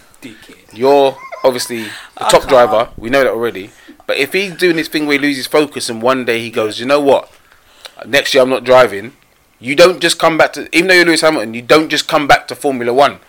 you're 0.73 1.15
obviously 1.45 1.83
the 1.83 2.25
top 2.29 2.47
driver, 2.49 2.89
we 2.97 3.09
know 3.09 3.23
that 3.23 3.31
already. 3.31 3.69
But 4.05 4.17
if 4.17 4.33
he's 4.33 4.55
doing 4.55 4.75
this 4.75 4.89
thing 4.89 5.05
where 5.05 5.17
he 5.17 5.19
loses 5.21 5.47
focus 5.47 5.89
and 5.89 6.01
one 6.01 6.25
day 6.25 6.39
he 6.41 6.49
goes, 6.51 6.79
you 6.81 6.85
know 6.85 6.99
what, 6.99 7.31
next 8.05 8.33
year 8.33 8.43
I'm 8.43 8.49
not 8.49 8.63
driving. 8.65 9.13
You 9.61 9.75
don't 9.75 9.99
just 10.01 10.19
come 10.19 10.37
back 10.37 10.53
to, 10.53 10.67
even 10.75 10.87
though 10.87 10.93
you're 10.95 11.05
Lewis 11.05 11.21
Hamilton, 11.21 11.53
you 11.53 11.61
don't 11.61 11.89
just 11.89 12.07
come 12.07 12.27
back 12.27 12.47
to 12.49 12.55
Formula 12.55 12.93
One 12.93 13.19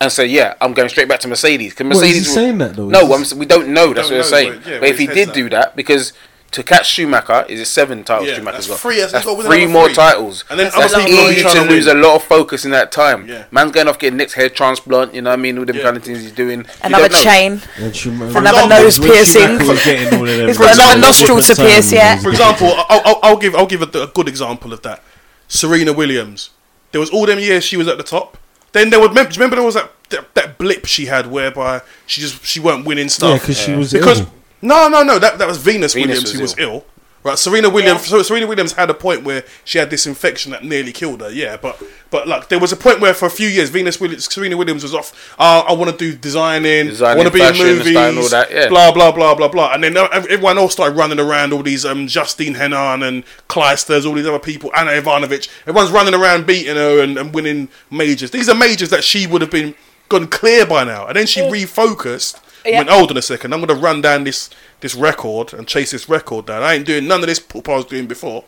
and 0.00 0.10
say, 0.10 0.26
yeah, 0.26 0.54
I'm 0.60 0.72
going 0.72 0.88
straight 0.88 1.08
back 1.08 1.20
to 1.20 1.28
Mercedes. 1.28 1.74
Because 1.74 1.96
What, 1.96 1.96
is 1.96 2.00
he 2.02 2.06
Mercedes, 2.20 2.28
will- 2.28 2.34
saying 2.34 2.58
that 2.58 2.76
though? 2.76 2.88
no, 2.88 3.12
I'm, 3.12 3.38
we 3.38 3.46
don't 3.46 3.68
know. 3.68 3.92
That's 3.92 4.08
Don't 4.08 4.18
what 4.18 4.24
I'm 4.26 4.30
saying. 4.30 4.60
but, 4.62 4.66
yeah, 4.70 4.78
but 4.80 4.88
if 4.88 4.98
he 4.98 5.06
did 5.06 5.16
head's 5.16 5.32
do 5.32 5.48
that, 5.50 5.76
because 5.76 6.12
to 6.52 6.64
catch 6.64 6.88
Schumacher 6.90 7.44
is 7.48 7.60
it 7.60 7.66
seven 7.66 8.02
titles 8.02 8.28
Yeah, 8.28 8.34
Schumacher's 8.36 8.66
that's 8.66 8.68
got. 8.68 8.80
three, 8.80 8.98
that's 8.98 9.12
That's 9.12 9.24
got- 9.24 9.44
three 9.44 9.66
more 9.66 9.88
titles. 9.90 10.44
And 10.50 10.58
then 10.58 10.72
that's 10.74 10.92
other 10.94 11.04
people 11.04 11.20
are 11.26 11.30
easy 11.30 11.42
trying 11.42 11.54
to 11.56 11.64
to 11.64 11.68
lose 11.70 11.86
a 11.86 11.94
lot 11.94 12.16
of 12.16 12.24
focus 12.24 12.64
in 12.64 12.70
that 12.72 12.90
time. 12.90 13.28
Yeah. 13.28 13.44
Man's 13.52 13.70
going 13.72 13.86
off 13.88 13.98
getting 14.00 14.16
next 14.16 14.32
hair 14.32 14.48
transplant. 14.48 15.14
You 15.14 15.22
know 15.22 15.30
what 15.30 15.38
I 15.38 15.42
mean? 15.42 15.58
All 15.58 15.64
them 15.66 15.76
Yeah. 15.76 15.82
kind 15.84 15.96
of 15.98 16.02
things 16.02 16.22
he's 16.22 16.32
doing. 16.32 16.66
Another 16.82 17.08
don't 17.08 17.22
chain. 17.22 17.60
And 17.76 18.36
Another 18.36 18.68
nose 18.68 18.98
piercing. 18.98 19.58
Schumacher 19.60 19.84
getting 19.84 20.18
all 20.18 20.28
of 20.28 20.36
them 20.38 20.46
He's 20.48 20.58
got 20.58 20.72
another 20.72 20.94
different 20.96 21.00
nostril 21.02 21.40
to 21.42 21.54
pierce, 21.54 21.56
times, 21.90 21.92
yeah. 21.92 22.14
he's 22.14 22.24
For 22.24 22.30
different- 22.32 22.52
example, 22.62 22.84
I'll, 22.88 23.02
I'll, 23.04 23.20
I'll 23.22 23.36
give 23.36 23.54
I'll 23.54 23.66
give 23.66 23.82
a, 23.82 24.02
a 24.02 24.06
good 24.08 24.26
example 24.28 24.72
of 24.72 24.80
that. 24.82 25.02
Serena 25.46 25.92
Williams. 25.92 26.50
There 26.92 27.00
was 27.00 27.10
all 27.10 27.26
them 27.26 27.38
years 27.38 27.62
she 27.64 27.76
was 27.76 27.86
at 27.86 27.96
the 27.98 28.02
top. 28.04 28.36
Then 28.72 28.90
there 28.90 29.00
was 29.00 29.08
remember, 29.10 29.30
remember 29.32 29.56
there 29.56 29.64
was 29.64 29.74
that, 29.74 29.90
that 30.10 30.34
that 30.34 30.58
blip 30.58 30.86
she 30.86 31.06
had 31.06 31.26
whereby 31.30 31.82
she 32.06 32.20
just 32.20 32.44
she 32.44 32.60
weren't 32.60 32.84
winning 32.86 33.04
Yeah, 33.06 33.08
stuff. 33.08 33.40
because 33.40 33.58
she 33.58 33.72
was 33.72 33.92
because 33.92 34.20
ill. 34.20 34.32
no 34.62 34.88
no 34.88 35.02
no 35.02 35.18
that 35.18 35.38
that 35.38 35.48
was 35.48 35.58
Venus, 35.58 35.94
Venus 35.94 36.08
Williams 36.08 36.22
was 36.24 36.32
who 36.32 36.40
was 36.42 36.54
ill. 36.58 36.84
Ill. 37.22 37.30
Right, 37.30 37.38
Serena 37.38 37.68
Williams. 37.68 38.06
So 38.06 38.22
Serena 38.22 38.46
Williams 38.46 38.72
had 38.72 38.88
a 38.88 38.94
point 38.94 39.24
where 39.24 39.44
she 39.64 39.76
had 39.76 39.90
this 39.90 40.06
infection 40.06 40.52
that 40.52 40.64
nearly 40.64 40.90
killed 40.90 41.20
her. 41.20 41.30
Yeah, 41.30 41.58
but 41.58 41.82
but 42.10 42.26
like 42.26 42.48
there 42.48 42.58
was 42.58 42.72
a 42.72 42.76
point 42.76 43.00
where 43.00 43.12
for 43.12 43.26
a 43.26 43.30
few 43.30 43.46
years 43.46 43.68
Venus 43.68 44.00
Williams, 44.00 44.32
Serena 44.32 44.56
Williams 44.56 44.82
was 44.82 44.94
off. 44.94 45.34
Uh, 45.38 45.64
I 45.68 45.72
want 45.74 45.90
to 45.90 45.96
do 45.98 46.16
designing. 46.16 46.86
I 46.86 46.90
Designing, 46.90 47.18
want 47.18 47.26
to 47.28 47.32
be 47.34 47.40
in 47.42 47.46
fashion, 47.48 47.66
movies. 47.66 47.92
style, 47.92 48.18
all 48.18 48.28
that, 48.30 48.50
yeah. 48.50 48.68
Blah 48.68 48.92
blah 48.92 49.12
blah 49.12 49.34
blah 49.34 49.48
blah. 49.48 49.72
And 49.74 49.84
then 49.84 49.96
everyone 49.98 50.56
else 50.56 50.72
started 50.72 50.96
running 50.96 51.20
around. 51.20 51.52
All 51.52 51.62
these 51.62 51.84
um, 51.84 52.06
Justine 52.06 52.54
Henin 52.54 53.06
and 53.06 53.24
Clijsters, 53.48 54.06
all 54.06 54.14
these 54.14 54.26
other 54.26 54.38
people, 54.38 54.70
Ana 54.74 54.92
Ivanovic. 54.92 55.48
Everyone's 55.66 55.90
running 55.90 56.14
around 56.14 56.46
beating 56.46 56.76
her 56.76 57.02
and, 57.02 57.18
and 57.18 57.34
winning 57.34 57.68
majors. 57.90 58.30
These 58.30 58.48
are 58.48 58.54
majors 58.54 58.88
that 58.90 59.04
she 59.04 59.26
would 59.26 59.42
have 59.42 59.50
been 59.50 59.74
gone 60.08 60.26
clear 60.26 60.64
by 60.64 60.84
now. 60.84 61.06
And 61.06 61.16
then 61.16 61.26
she 61.26 61.40
refocused. 61.42 62.40
Yeah. 62.64 62.78
Went, 62.78 62.90
hold 62.90 63.10
on 63.10 63.16
a 63.16 63.22
second. 63.22 63.52
I'm 63.52 63.60
going 63.64 63.68
to 63.76 63.82
run 63.82 64.00
down 64.00 64.24
this 64.24 64.50
this 64.80 64.94
record 64.94 65.52
and 65.54 65.66
chase 65.66 65.90
this 65.92 66.08
record 66.08 66.46
down. 66.46 66.62
I 66.62 66.74
ain't 66.74 66.86
doing 66.86 67.06
none 67.06 67.20
of 67.20 67.26
this 67.26 67.38
poop 67.40 67.68
I 67.68 67.76
was 67.76 67.84
doing 67.86 68.06
before. 68.06 68.44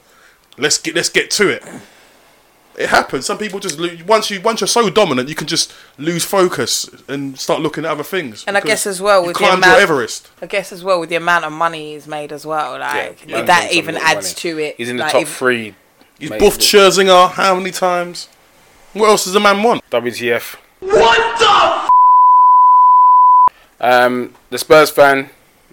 Let's 0.58 0.78
get 0.78 0.94
let's 0.94 1.08
get 1.08 1.30
to 1.32 1.48
it. 1.48 1.64
It 2.74 2.88
happens. 2.88 3.26
Some 3.26 3.36
people 3.36 3.60
just 3.60 3.78
lo- 3.78 3.90
once 4.06 4.30
you 4.30 4.40
once 4.40 4.60
you're 4.62 4.68
so 4.68 4.88
dominant, 4.88 5.28
you 5.28 5.34
can 5.34 5.46
just 5.46 5.74
lose 5.98 6.24
focus 6.24 6.88
and 7.06 7.38
start 7.38 7.60
looking 7.60 7.84
at 7.84 7.90
other 7.90 8.02
things. 8.02 8.44
And 8.46 8.56
I 8.56 8.60
guess 8.60 8.86
as 8.86 9.00
well 9.00 9.20
you 9.20 9.26
with 9.28 9.36
the 9.36 9.44
climbed 9.44 9.62
amount- 9.62 9.80
Everest. 9.80 10.30
I 10.40 10.46
guess 10.46 10.72
as 10.72 10.82
well 10.82 10.98
with 10.98 11.10
the 11.10 11.16
amount 11.16 11.44
of 11.44 11.52
money 11.52 11.92
he's 11.92 12.06
made 12.06 12.32
as 12.32 12.46
well, 12.46 12.78
like 12.78 13.24
Yeah, 13.26 13.42
that 13.42 13.72
even 13.72 13.94
made 13.94 14.00
some 14.00 14.08
lot 14.08 14.12
of 14.12 14.18
adds 14.18 14.34
to 14.34 14.58
it. 14.58 14.76
He's 14.78 14.88
in 14.88 14.96
the 14.96 15.02
like, 15.02 15.12
top 15.12 15.22
if- 15.22 15.36
three. 15.36 15.74
He's 16.18 16.30
mate, 16.30 16.40
buffed 16.40 16.60
Scherzinger 16.60 17.32
how 17.32 17.56
many 17.56 17.72
times? 17.72 18.28
What 18.94 19.08
else 19.08 19.24
does 19.24 19.32
the 19.32 19.40
man 19.40 19.62
want? 19.62 19.82
WTF. 19.90 20.56
What 20.80 21.38
the? 21.38 21.90
Um, 23.82 24.34
the 24.50 24.58
Spurs 24.58 24.90
fan, 24.90 25.28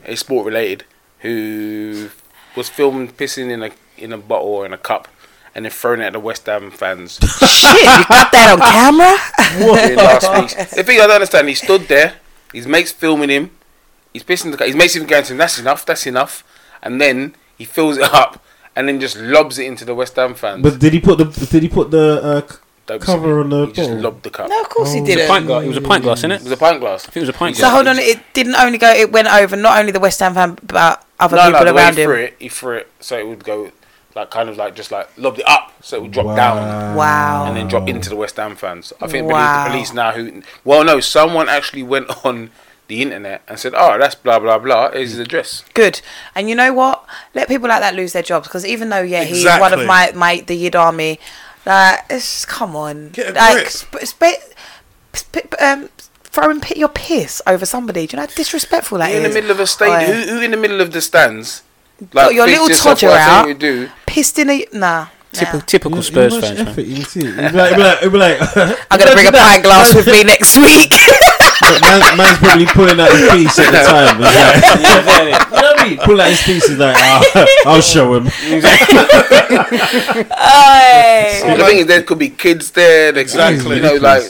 a 0.06 0.16
sport 0.16 0.46
related, 0.46 0.84
who 1.20 2.10
was 2.58 2.68
filmed 2.68 3.16
pissing 3.18 3.50
in 3.52 3.64
a 3.64 3.72
in 3.98 4.12
a 4.12 4.18
bottle 4.18 4.48
or 4.48 4.66
in 4.66 4.74
a 4.74 4.78
cup, 4.78 5.08
and 5.54 5.64
then 5.66 5.72
thrown 5.72 6.02
it 6.02 6.06
at 6.06 6.14
the 6.14 6.20
West 6.20 6.46
Ham 6.48 6.72
fans 6.72 7.20
Shit, 7.40 7.82
you 7.82 8.06
got 8.08 8.32
that 8.32 8.54
on 8.54 8.60
camera? 8.74 9.90
in 9.90 9.96
last 9.96 10.58
week. 10.58 10.70
The 10.70 10.84
thing 10.84 11.00
I 11.00 11.04
don't 11.08 11.12
understand, 11.12 11.48
he 11.48 11.56
stood 11.56 11.88
there, 11.88 12.16
his 12.52 12.66
mates 12.66 12.92
filming 12.92 13.30
him, 13.30 13.52
he's 14.12 14.24
pissing 14.24 14.52
the 14.52 14.58
cup, 14.58 14.68
his 14.68 14.76
mates 14.76 14.96
even 14.96 15.08
going 15.08 15.24
to 15.26 15.34
him, 15.34 15.38
that's 15.38 15.60
enough, 15.60 15.86
that's 15.86 16.08
enough, 16.08 16.44
and 16.82 17.00
then 17.00 17.36
he 17.58 17.66
fills 17.66 17.98
it 17.98 18.12
up 18.14 18.44
and 18.76 18.88
then 18.88 19.00
just 19.00 19.18
lobs 19.18 19.60
it 19.60 19.66
into 19.66 19.86
the 19.86 19.94
West 19.94 20.16
Ham 20.16 20.34
fans. 20.34 20.64
But 20.64 20.80
did 20.80 20.94
he 20.94 21.00
put 21.00 21.18
the 21.18 21.26
did 21.26 21.64
he 21.64 21.70
put 21.70 21.92
the 21.92 22.22
uh, 22.24 22.56
c- 22.94 22.98
Don't 22.98 23.02
cover 23.06 23.40
on 23.42 23.50
the 23.50 23.66
He 23.68 23.74
just 23.74 23.90
bottle? 23.90 24.04
lobbed 24.04 24.24
the 24.24 24.30
cup. 24.30 24.50
No, 24.50 24.62
of 24.62 24.70
course 24.70 24.92
he. 24.94 25.00
It 25.00 25.02
was 25.02 25.10
a 25.10 25.16
didn't. 25.16 25.28
pint 25.30 25.46
glass. 25.48 25.64
It 25.64 25.68
was 25.68 25.78
a 25.78 25.82
pint 25.82 26.04
glass, 26.04 26.22
innit? 26.24 26.36
It 26.36 26.44
was 26.44 26.52
a 26.52 26.58
pint 26.58 26.80
glass. 26.80 27.04
I 27.08 27.12
think 27.12 27.18
it 27.18 27.20
was 27.28 27.30
a 27.30 27.34
pint 27.34 27.56
So 27.56 27.62
glass. 27.62 27.74
hold 27.74 27.88
on, 27.88 28.00
it 28.00 28.20
didn't 28.34 28.56
only 28.56 28.78
go. 28.78 28.90
It 28.92 29.12
went 29.12 29.28
over 29.28 29.56
not 29.56 29.78
only 29.80 29.92
the 29.92 30.00
West 30.00 30.20
Ham 30.20 30.34
fan, 30.34 30.58
but 30.64 31.06
other 31.20 31.36
No, 31.36 31.44
people 31.48 31.60
no, 31.60 31.66
the 31.66 31.74
way 31.74 31.82
around 31.84 31.96
he 31.96 32.02
him. 32.02 32.08
threw 32.08 32.16
it, 32.16 32.36
he 32.40 32.50
threw 32.50 32.78
it 32.78 32.92
so 33.00 33.18
it 33.18 33.28
would 33.28 33.44
go 33.44 33.72
like 34.16 34.32
kind 34.32 34.50
of 34.50 34.58
like 34.58 34.76
just 34.76 34.92
like 34.92 35.08
lobbed 35.18 35.38
it 35.40 35.48
up 35.48 35.72
so 35.82 35.98
it 35.98 36.02
would 36.02 36.12
drop 36.12 36.36
down 36.36 36.96
Wow. 36.96 37.46
and 37.46 37.56
then 37.56 37.68
drop 37.68 37.88
into 37.88 38.10
the 38.10 38.16
West 38.16 38.38
Ham 38.38 38.56
fans. 38.56 38.92
I 39.02 39.08
think 39.08 39.32
Wow. 39.32 39.66
the 39.66 39.70
police 39.72 39.94
now 39.94 40.12
who 40.14 40.42
well 40.64 40.84
no, 40.84 41.00
someone 41.00 41.48
actually 41.50 41.84
went 41.84 42.10
on 42.26 42.50
the 42.88 43.04
internet 43.04 43.44
and 43.48 43.60
said, 43.60 43.74
"Oh, 43.78 44.00
that's 44.00 44.16
blah 44.16 44.40
blah 44.40 44.58
blah. 44.58 44.90
Here's 44.90 45.12
his 45.12 45.20
address." 45.20 45.64
Good. 45.76 46.02
And 46.34 46.50
you 46.50 46.56
know 46.56 46.74
what? 46.74 47.06
Let 47.36 47.48
people 47.48 47.70
like 47.70 47.82
that 47.82 47.94
lose 47.94 48.14
their 48.14 48.24
jobs 48.24 48.48
because 48.48 48.66
even 48.66 48.90
though 48.90 49.02
yeah, 49.04 49.26
he's 49.26 49.46
one 49.46 49.74
of 49.74 49.80
Exactly. 49.82 49.86
my 49.86 50.12
my 50.16 50.42
the 50.48 50.56
Yid 50.56 50.76
Army, 50.76 51.20
like 51.66 52.06
it's 52.10 52.46
come 52.46 52.76
on, 52.76 53.10
Get 53.10 53.32
a 53.32 53.34
like 53.34 53.54
grip. 53.54 53.68
sp- 53.70 54.04
sp- 54.08 54.44
sp- 55.14 55.56
um, 55.62 55.90
throwing 56.24 56.62
pi- 56.62 56.76
your 56.78 56.90
piss 56.90 57.42
over 57.48 57.66
somebody. 57.66 58.08
Do 58.08 58.16
you 58.16 58.22
know 58.22 58.28
how 58.28 58.34
disrespectful 58.36 58.98
that 59.00 59.10
You're 59.12 59.18
in 59.18 59.24
the 59.24 59.30
middle 59.34 59.52
of 59.52 59.60
a 59.60 59.68
state. 59.68 59.90
Oi. 59.90 60.06
Who, 60.06 60.30
who 60.36 60.42
in 60.42 60.52
the 60.52 60.58
middle 60.58 60.82
of 60.82 60.92
the 60.92 61.02
stands? 61.02 61.64
Got 62.12 62.34
your 62.34 62.46
little 62.48 62.68
to 62.68 62.74
todger 62.74 63.08
what 63.10 63.20
I 63.20 63.26
tell 63.26 63.36
out. 63.42 63.48
you 63.50 63.54
do. 63.56 63.90
Pissed 64.06 64.40
in 64.40 64.50
a 64.50 64.66
nah. 64.74 65.08
Typical, 65.32 65.60
nah. 65.60 65.66
typical 65.66 65.98
You- 65.98 66.04
Spurs 66.04 66.34
you 66.34 66.42
much 66.42 66.56
fans, 66.56 66.78
man. 66.78 66.86
you 66.90 67.04
see. 67.04 67.20
It'd 67.20 67.36
be 67.52 67.58
like, 67.58 67.72
it'd 67.72 67.78
be 67.78 67.84
like, 67.84 67.98
it'd 68.02 68.12
be 68.14 68.18
like 68.18 68.40
I'm 68.92 69.00
gonna 69.00 69.12
bring 69.14 69.28
a 69.28 69.32
pint 69.34 69.64
glass 69.64 69.94
with 69.94 70.08
me 70.08 70.24
next 70.24 70.58
week. 70.58 70.94
man, 71.62 72.18
man's 72.18 72.38
probably 72.40 72.66
pulling 72.66 73.00
out 73.00 73.12
his 73.12 73.30
piece 73.32 73.60
at 73.60 73.72
the 73.72 73.84
time. 73.84 74.18
It's 74.22 74.36
like, 75.08 75.36
you 75.52 75.62
know 75.62 75.62
what 75.62 75.80
I 75.80 75.90
mean? 75.90 75.98
Pull 76.00 76.22
out 76.22 76.30
his 76.30 76.42
piece 76.42 76.70
is 76.70 76.78
like, 76.78 76.96
ah, 76.98 77.46
I'll 77.66 77.82
show 77.82 78.16
him. 78.16 78.28
Aye. 80.32 81.42
Well, 81.44 81.58
the 81.58 81.66
thing 81.66 81.80
is, 81.80 81.88
there 81.88 82.04
could 82.04 82.20
be 82.20 82.30
kids 82.30 82.72
there. 82.72 83.12
There 83.12 83.24
could 83.24 83.32
be, 83.32 83.42
Exactly. 83.44 83.76
You 83.78 83.82
know, 83.82 83.96
like 83.96 84.24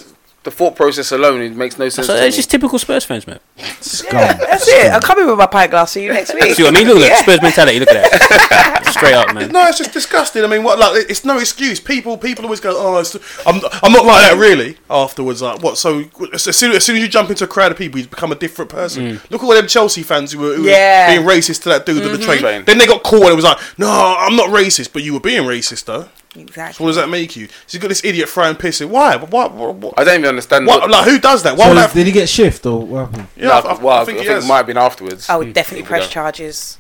the 0.44 0.52
thought 0.52 0.76
process 0.76 1.12
alone, 1.12 1.42
it 1.42 1.56
makes 1.56 1.78
no 1.78 1.90
sense. 1.90 2.08
So 2.08 2.16
to 2.16 2.26
it's 2.26 2.36
me. 2.36 2.38
just 2.38 2.50
typical 2.50 2.80
Spurs 2.80 3.04
fans, 3.04 3.28
man. 3.28 3.40
Scum. 3.82 4.20
That's 4.20 4.68
it. 4.68 4.92
I'm 4.92 5.02
coming 5.02 5.28
with 5.28 5.38
my 5.38 5.46
pint 5.46 5.72
glass. 5.72 5.92
See 5.92 6.04
you 6.04 6.14
next 6.14 6.34
week. 6.34 6.44
See 6.56 6.64
what 6.64 6.76
I 6.76 6.80
mean? 6.80 6.88
Look 6.88 6.98
at 6.98 7.10
that 7.10 7.24
Spurs 7.24 7.42
mentality. 7.42 7.80
Look 7.80 7.90
at 7.90 8.12
that. 8.12 8.86
Straight 8.94 9.14
up, 9.14 9.34
man. 9.34 9.52
No, 9.52 9.68
it's 9.68 9.78
just 9.78 9.92
disgusting. 9.92 10.44
I 10.44 10.48
mean, 10.48 10.64
what? 10.64 10.80
Like, 10.80 11.10
it's 11.10 11.26
no 11.26 11.38
excuse. 11.38 11.80
People, 11.80 12.18
people 12.18 12.46
always 12.46 12.60
go, 12.60 12.74
"Oh, 12.76 12.98
it's, 13.00 13.16
I'm, 13.46 13.62
I'm 13.84 13.92
not 13.92 14.06
like 14.06 14.30
that." 14.30 14.38
Really, 14.40 14.78
afterwards, 14.90 15.42
like, 15.42 15.62
what? 15.62 15.78
So, 15.78 16.06
as 16.34 16.44
soon, 16.56 16.72
as 16.72 16.86
soon 16.86 16.96
as 16.96 17.02
you 17.02 17.08
jump 17.10 17.30
into 17.30 17.44
a 17.44 17.48
crowd 17.48 17.72
of 17.72 17.78
people, 17.78 18.00
you 18.00 18.08
become 18.08 18.32
a 18.32 18.36
different 18.36 18.72
person. 18.72 19.04
Mm. 19.04 19.30
Look 19.30 19.44
at 19.44 19.46
all 19.46 19.54
them 19.54 19.68
Chelsea 19.68 20.04
fans 20.04 20.32
who 20.32 20.40
were, 20.40 20.56
who 20.56 20.64
Yeah. 20.64 21.08
were 21.08 21.16
being 21.18 21.28
racist 21.28 21.64
to 21.64 21.70
that 21.70 21.86
dude 21.86 21.98
at 21.98 22.04
the 22.12 22.18
mm-hmm. 22.18 22.26
train. 22.26 22.40
Train. 22.40 22.66
Then 22.66 22.78
they 22.78 22.88
got 22.88 23.04
caught, 23.04 23.24
and 23.24 23.32
it 23.32 23.36
was 23.36 23.46
like, 23.46 23.60
"No, 23.78 23.90
I'm 23.90 24.36
not 24.36 24.50
racist," 24.50 24.94
but 24.94 25.04
you 25.04 25.14
were 25.14 25.20
being 25.20 25.44
racist, 25.44 25.86
though. 25.86 26.10
So 26.34 26.40
Exactly. 26.42 26.84
what 26.84 26.90
does 26.90 26.96
that 26.98 27.10
make 27.10 27.36
you? 27.36 27.48
So 27.66 27.76
you 27.76 27.80
got 27.80 27.88
this 27.88 28.04
idiot 28.04 28.30
throwing 28.30 28.56
piss 28.56 28.82
in. 28.82 28.90
Why? 28.92 29.16
Why? 29.16 29.48
What? 29.48 29.76
what, 29.76 29.94
I 29.98 30.04
don't 30.04 30.20
even 30.20 30.30
understand. 30.30 30.68
what- 30.68 30.82
what- 30.82 30.92
like, 30.92 31.06
who 31.06 31.18
does 31.20 31.42
that? 31.44 31.58
Why 31.58 31.64
So 31.66 31.70
would 31.70 31.78
that? 31.80 31.94
did 31.94 32.06
he 32.06 32.12
get 32.12 32.30
shift 32.30 32.66
or 32.68 32.82
what 32.86 33.00
happened? 33.10 33.28
Yeah, 33.36 33.48
no, 33.48 33.52
I, 33.54 33.60
I, 33.60 33.74
well, 33.82 34.02
I 34.02 34.06
think 34.06 34.20
he 34.20 34.28
it 34.28 34.44
might 34.46 34.58
have 34.58 34.68
been 34.68 34.78
afterwards. 34.78 35.28
I 35.30 35.36
would 35.38 35.54
definitely 35.54 35.88
press 35.88 36.04
don't. 36.04 36.12
charges. 36.12 36.78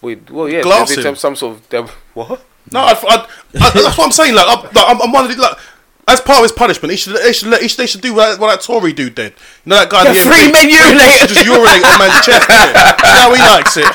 We, 0.00 0.16
well, 0.30 0.48
yeah, 0.48 0.62
Glass 0.62 0.88
there'd 0.88 1.02
be 1.02 1.08
him. 1.08 1.16
some, 1.16 1.34
some 1.34 1.36
sort 1.36 1.56
of 1.56 1.68
there- 1.70 1.82
what? 2.14 2.44
No, 2.72 2.80
I, 2.80 2.92
I, 2.92 2.94
I, 2.94 3.26
that's 3.54 3.98
what 3.98 4.00
I'm 4.06 4.12
saying. 4.12 4.34
Like, 4.34 4.46
I'm, 4.48 4.64
like, 4.64 4.72
I'm, 4.76 5.02
I'm 5.02 5.12
wondering, 5.12 5.38
like, 5.38 5.58
as 6.06 6.20
part 6.20 6.38
of 6.38 6.42
his 6.44 6.52
punishment, 6.52 6.90
he 6.90 6.96
should, 6.96 7.18
he 7.18 7.32
should, 7.32 7.52
he 7.60 7.68
should, 7.68 7.78
they 7.78 7.86
should 7.86 8.00
do 8.02 8.14
what, 8.14 8.38
what 8.38 8.50
that 8.50 8.60
Tory 8.60 8.92
dude 8.92 9.14
did. 9.14 9.32
You 9.64 9.70
know 9.70 9.76
that 9.76 9.88
guy? 9.88 10.04
The 10.04 10.10
at 10.10 10.16
three 10.22 10.52
men 10.52 10.68
urinate. 10.68 11.28
Just 11.28 11.44
urinate 11.46 11.84
on 11.84 11.98
man's 11.98 12.20
chest. 12.24 12.48
innit? 12.48 12.74
That's 12.74 13.00
how 13.02 13.32
he 13.32 13.40
likes 13.40 13.76
it. 13.76 13.88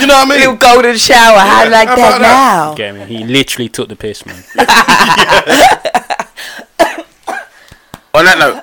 You 0.00 0.06
know 0.06 0.14
what 0.14 0.26
I 0.26 0.30
mean? 0.30 0.38
Little 0.40 0.52
mean? 0.52 0.58
golden 0.58 0.96
shower. 0.96 1.38
How 1.38 1.70
like 1.70 1.88
how 1.88 1.96
that 1.96 2.16
about 2.16 2.20
now? 2.20 2.74
Yeah, 2.76 2.92
man. 2.92 3.08
He 3.08 3.24
literally 3.24 3.68
took 3.68 3.88
the 3.88 3.96
piss, 3.96 4.26
man. 4.26 4.36
On 8.14 8.24
that 8.24 8.38
note, 8.38 8.62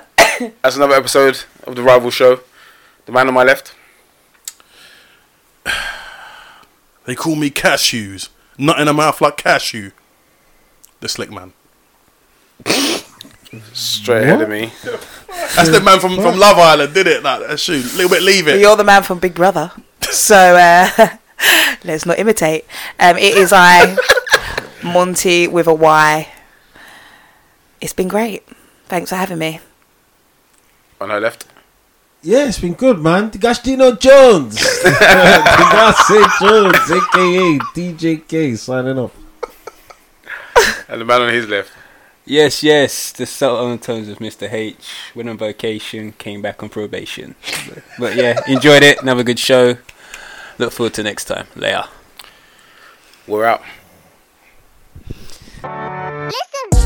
that's 0.62 0.76
another 0.76 0.94
episode 0.94 1.42
of 1.64 1.76
the 1.76 1.82
Rival 1.82 2.10
Show. 2.10 2.40
The 3.04 3.12
man 3.12 3.28
on 3.28 3.34
my 3.34 3.42
left. 3.42 3.74
They 7.04 7.14
call 7.14 7.34
me 7.36 7.50
cashews. 7.50 8.28
Nut 8.56 8.80
in 8.80 8.88
a 8.88 8.94
mouth 8.94 9.20
like 9.20 9.36
cashew. 9.36 9.90
The 11.00 11.08
slick 11.08 11.30
man. 11.30 11.52
Straight 13.72 14.22
ahead 14.22 14.42
of 14.42 14.48
me. 14.48 14.72
That's 15.56 15.70
the 15.70 15.80
man 15.80 16.00
from, 16.00 16.16
from 16.16 16.38
Love 16.38 16.58
Island, 16.58 16.94
did 16.94 17.06
it? 17.06 17.22
Like, 17.22 17.46
that 17.46 17.60
shoot. 17.60 17.84
little 17.94 18.10
bit 18.10 18.22
leave 18.22 18.48
it. 18.48 18.60
You're 18.60 18.76
the 18.76 18.84
man 18.84 19.02
from 19.02 19.18
Big 19.18 19.34
Brother. 19.34 19.72
So 20.02 20.36
uh, 20.36 20.90
let's 21.84 22.04
not 22.04 22.18
imitate. 22.18 22.66
Um, 23.00 23.16
it 23.16 23.34
is 23.34 23.50
I, 23.50 23.96
Monty 24.84 25.48
with 25.48 25.66
a 25.66 25.72
Y. 25.72 26.28
It's 27.80 27.94
been 27.94 28.08
great. 28.08 28.46
Thanks 28.86 29.08
for 29.08 29.16
having 29.16 29.38
me. 29.38 29.60
On 31.00 31.08
her 31.08 31.18
left. 31.18 31.46
Yeah, 32.20 32.46
it's 32.46 32.58
been 32.58 32.74
good, 32.74 32.98
man. 33.00 33.30
Gastino 33.30 33.98
Jones. 33.98 34.56
Gastino 34.84 36.40
Jones, 36.40 36.90
aka 36.90 37.58
DJK, 37.74 38.58
signing 38.58 38.98
off. 38.98 39.16
And 40.88 41.00
the 41.00 41.04
man 41.04 41.22
on 41.22 41.32
his 41.32 41.48
left. 41.48 41.72
Yes, 42.24 42.62
yes, 42.62 43.10
the 43.10 43.26
subtle 43.26 43.76
tones 43.78 44.08
of 44.08 44.18
Mr. 44.18 44.50
H. 44.50 44.76
Went 45.14 45.28
on 45.28 45.36
vacation, 45.38 46.12
came 46.12 46.40
back 46.40 46.62
on 46.62 46.68
probation. 46.68 47.34
But, 47.98 48.14
yeah, 48.14 48.40
enjoyed 48.46 48.84
it. 48.84 49.02
Another 49.02 49.24
good 49.24 49.40
show. 49.40 49.76
Look 50.58 50.72
forward 50.72 50.94
to 50.94 51.02
next 51.02 51.24
time. 51.24 51.46
Later. 51.56 51.84
We're 53.26 53.44
out. 53.44 53.62
Listen. 55.64 56.81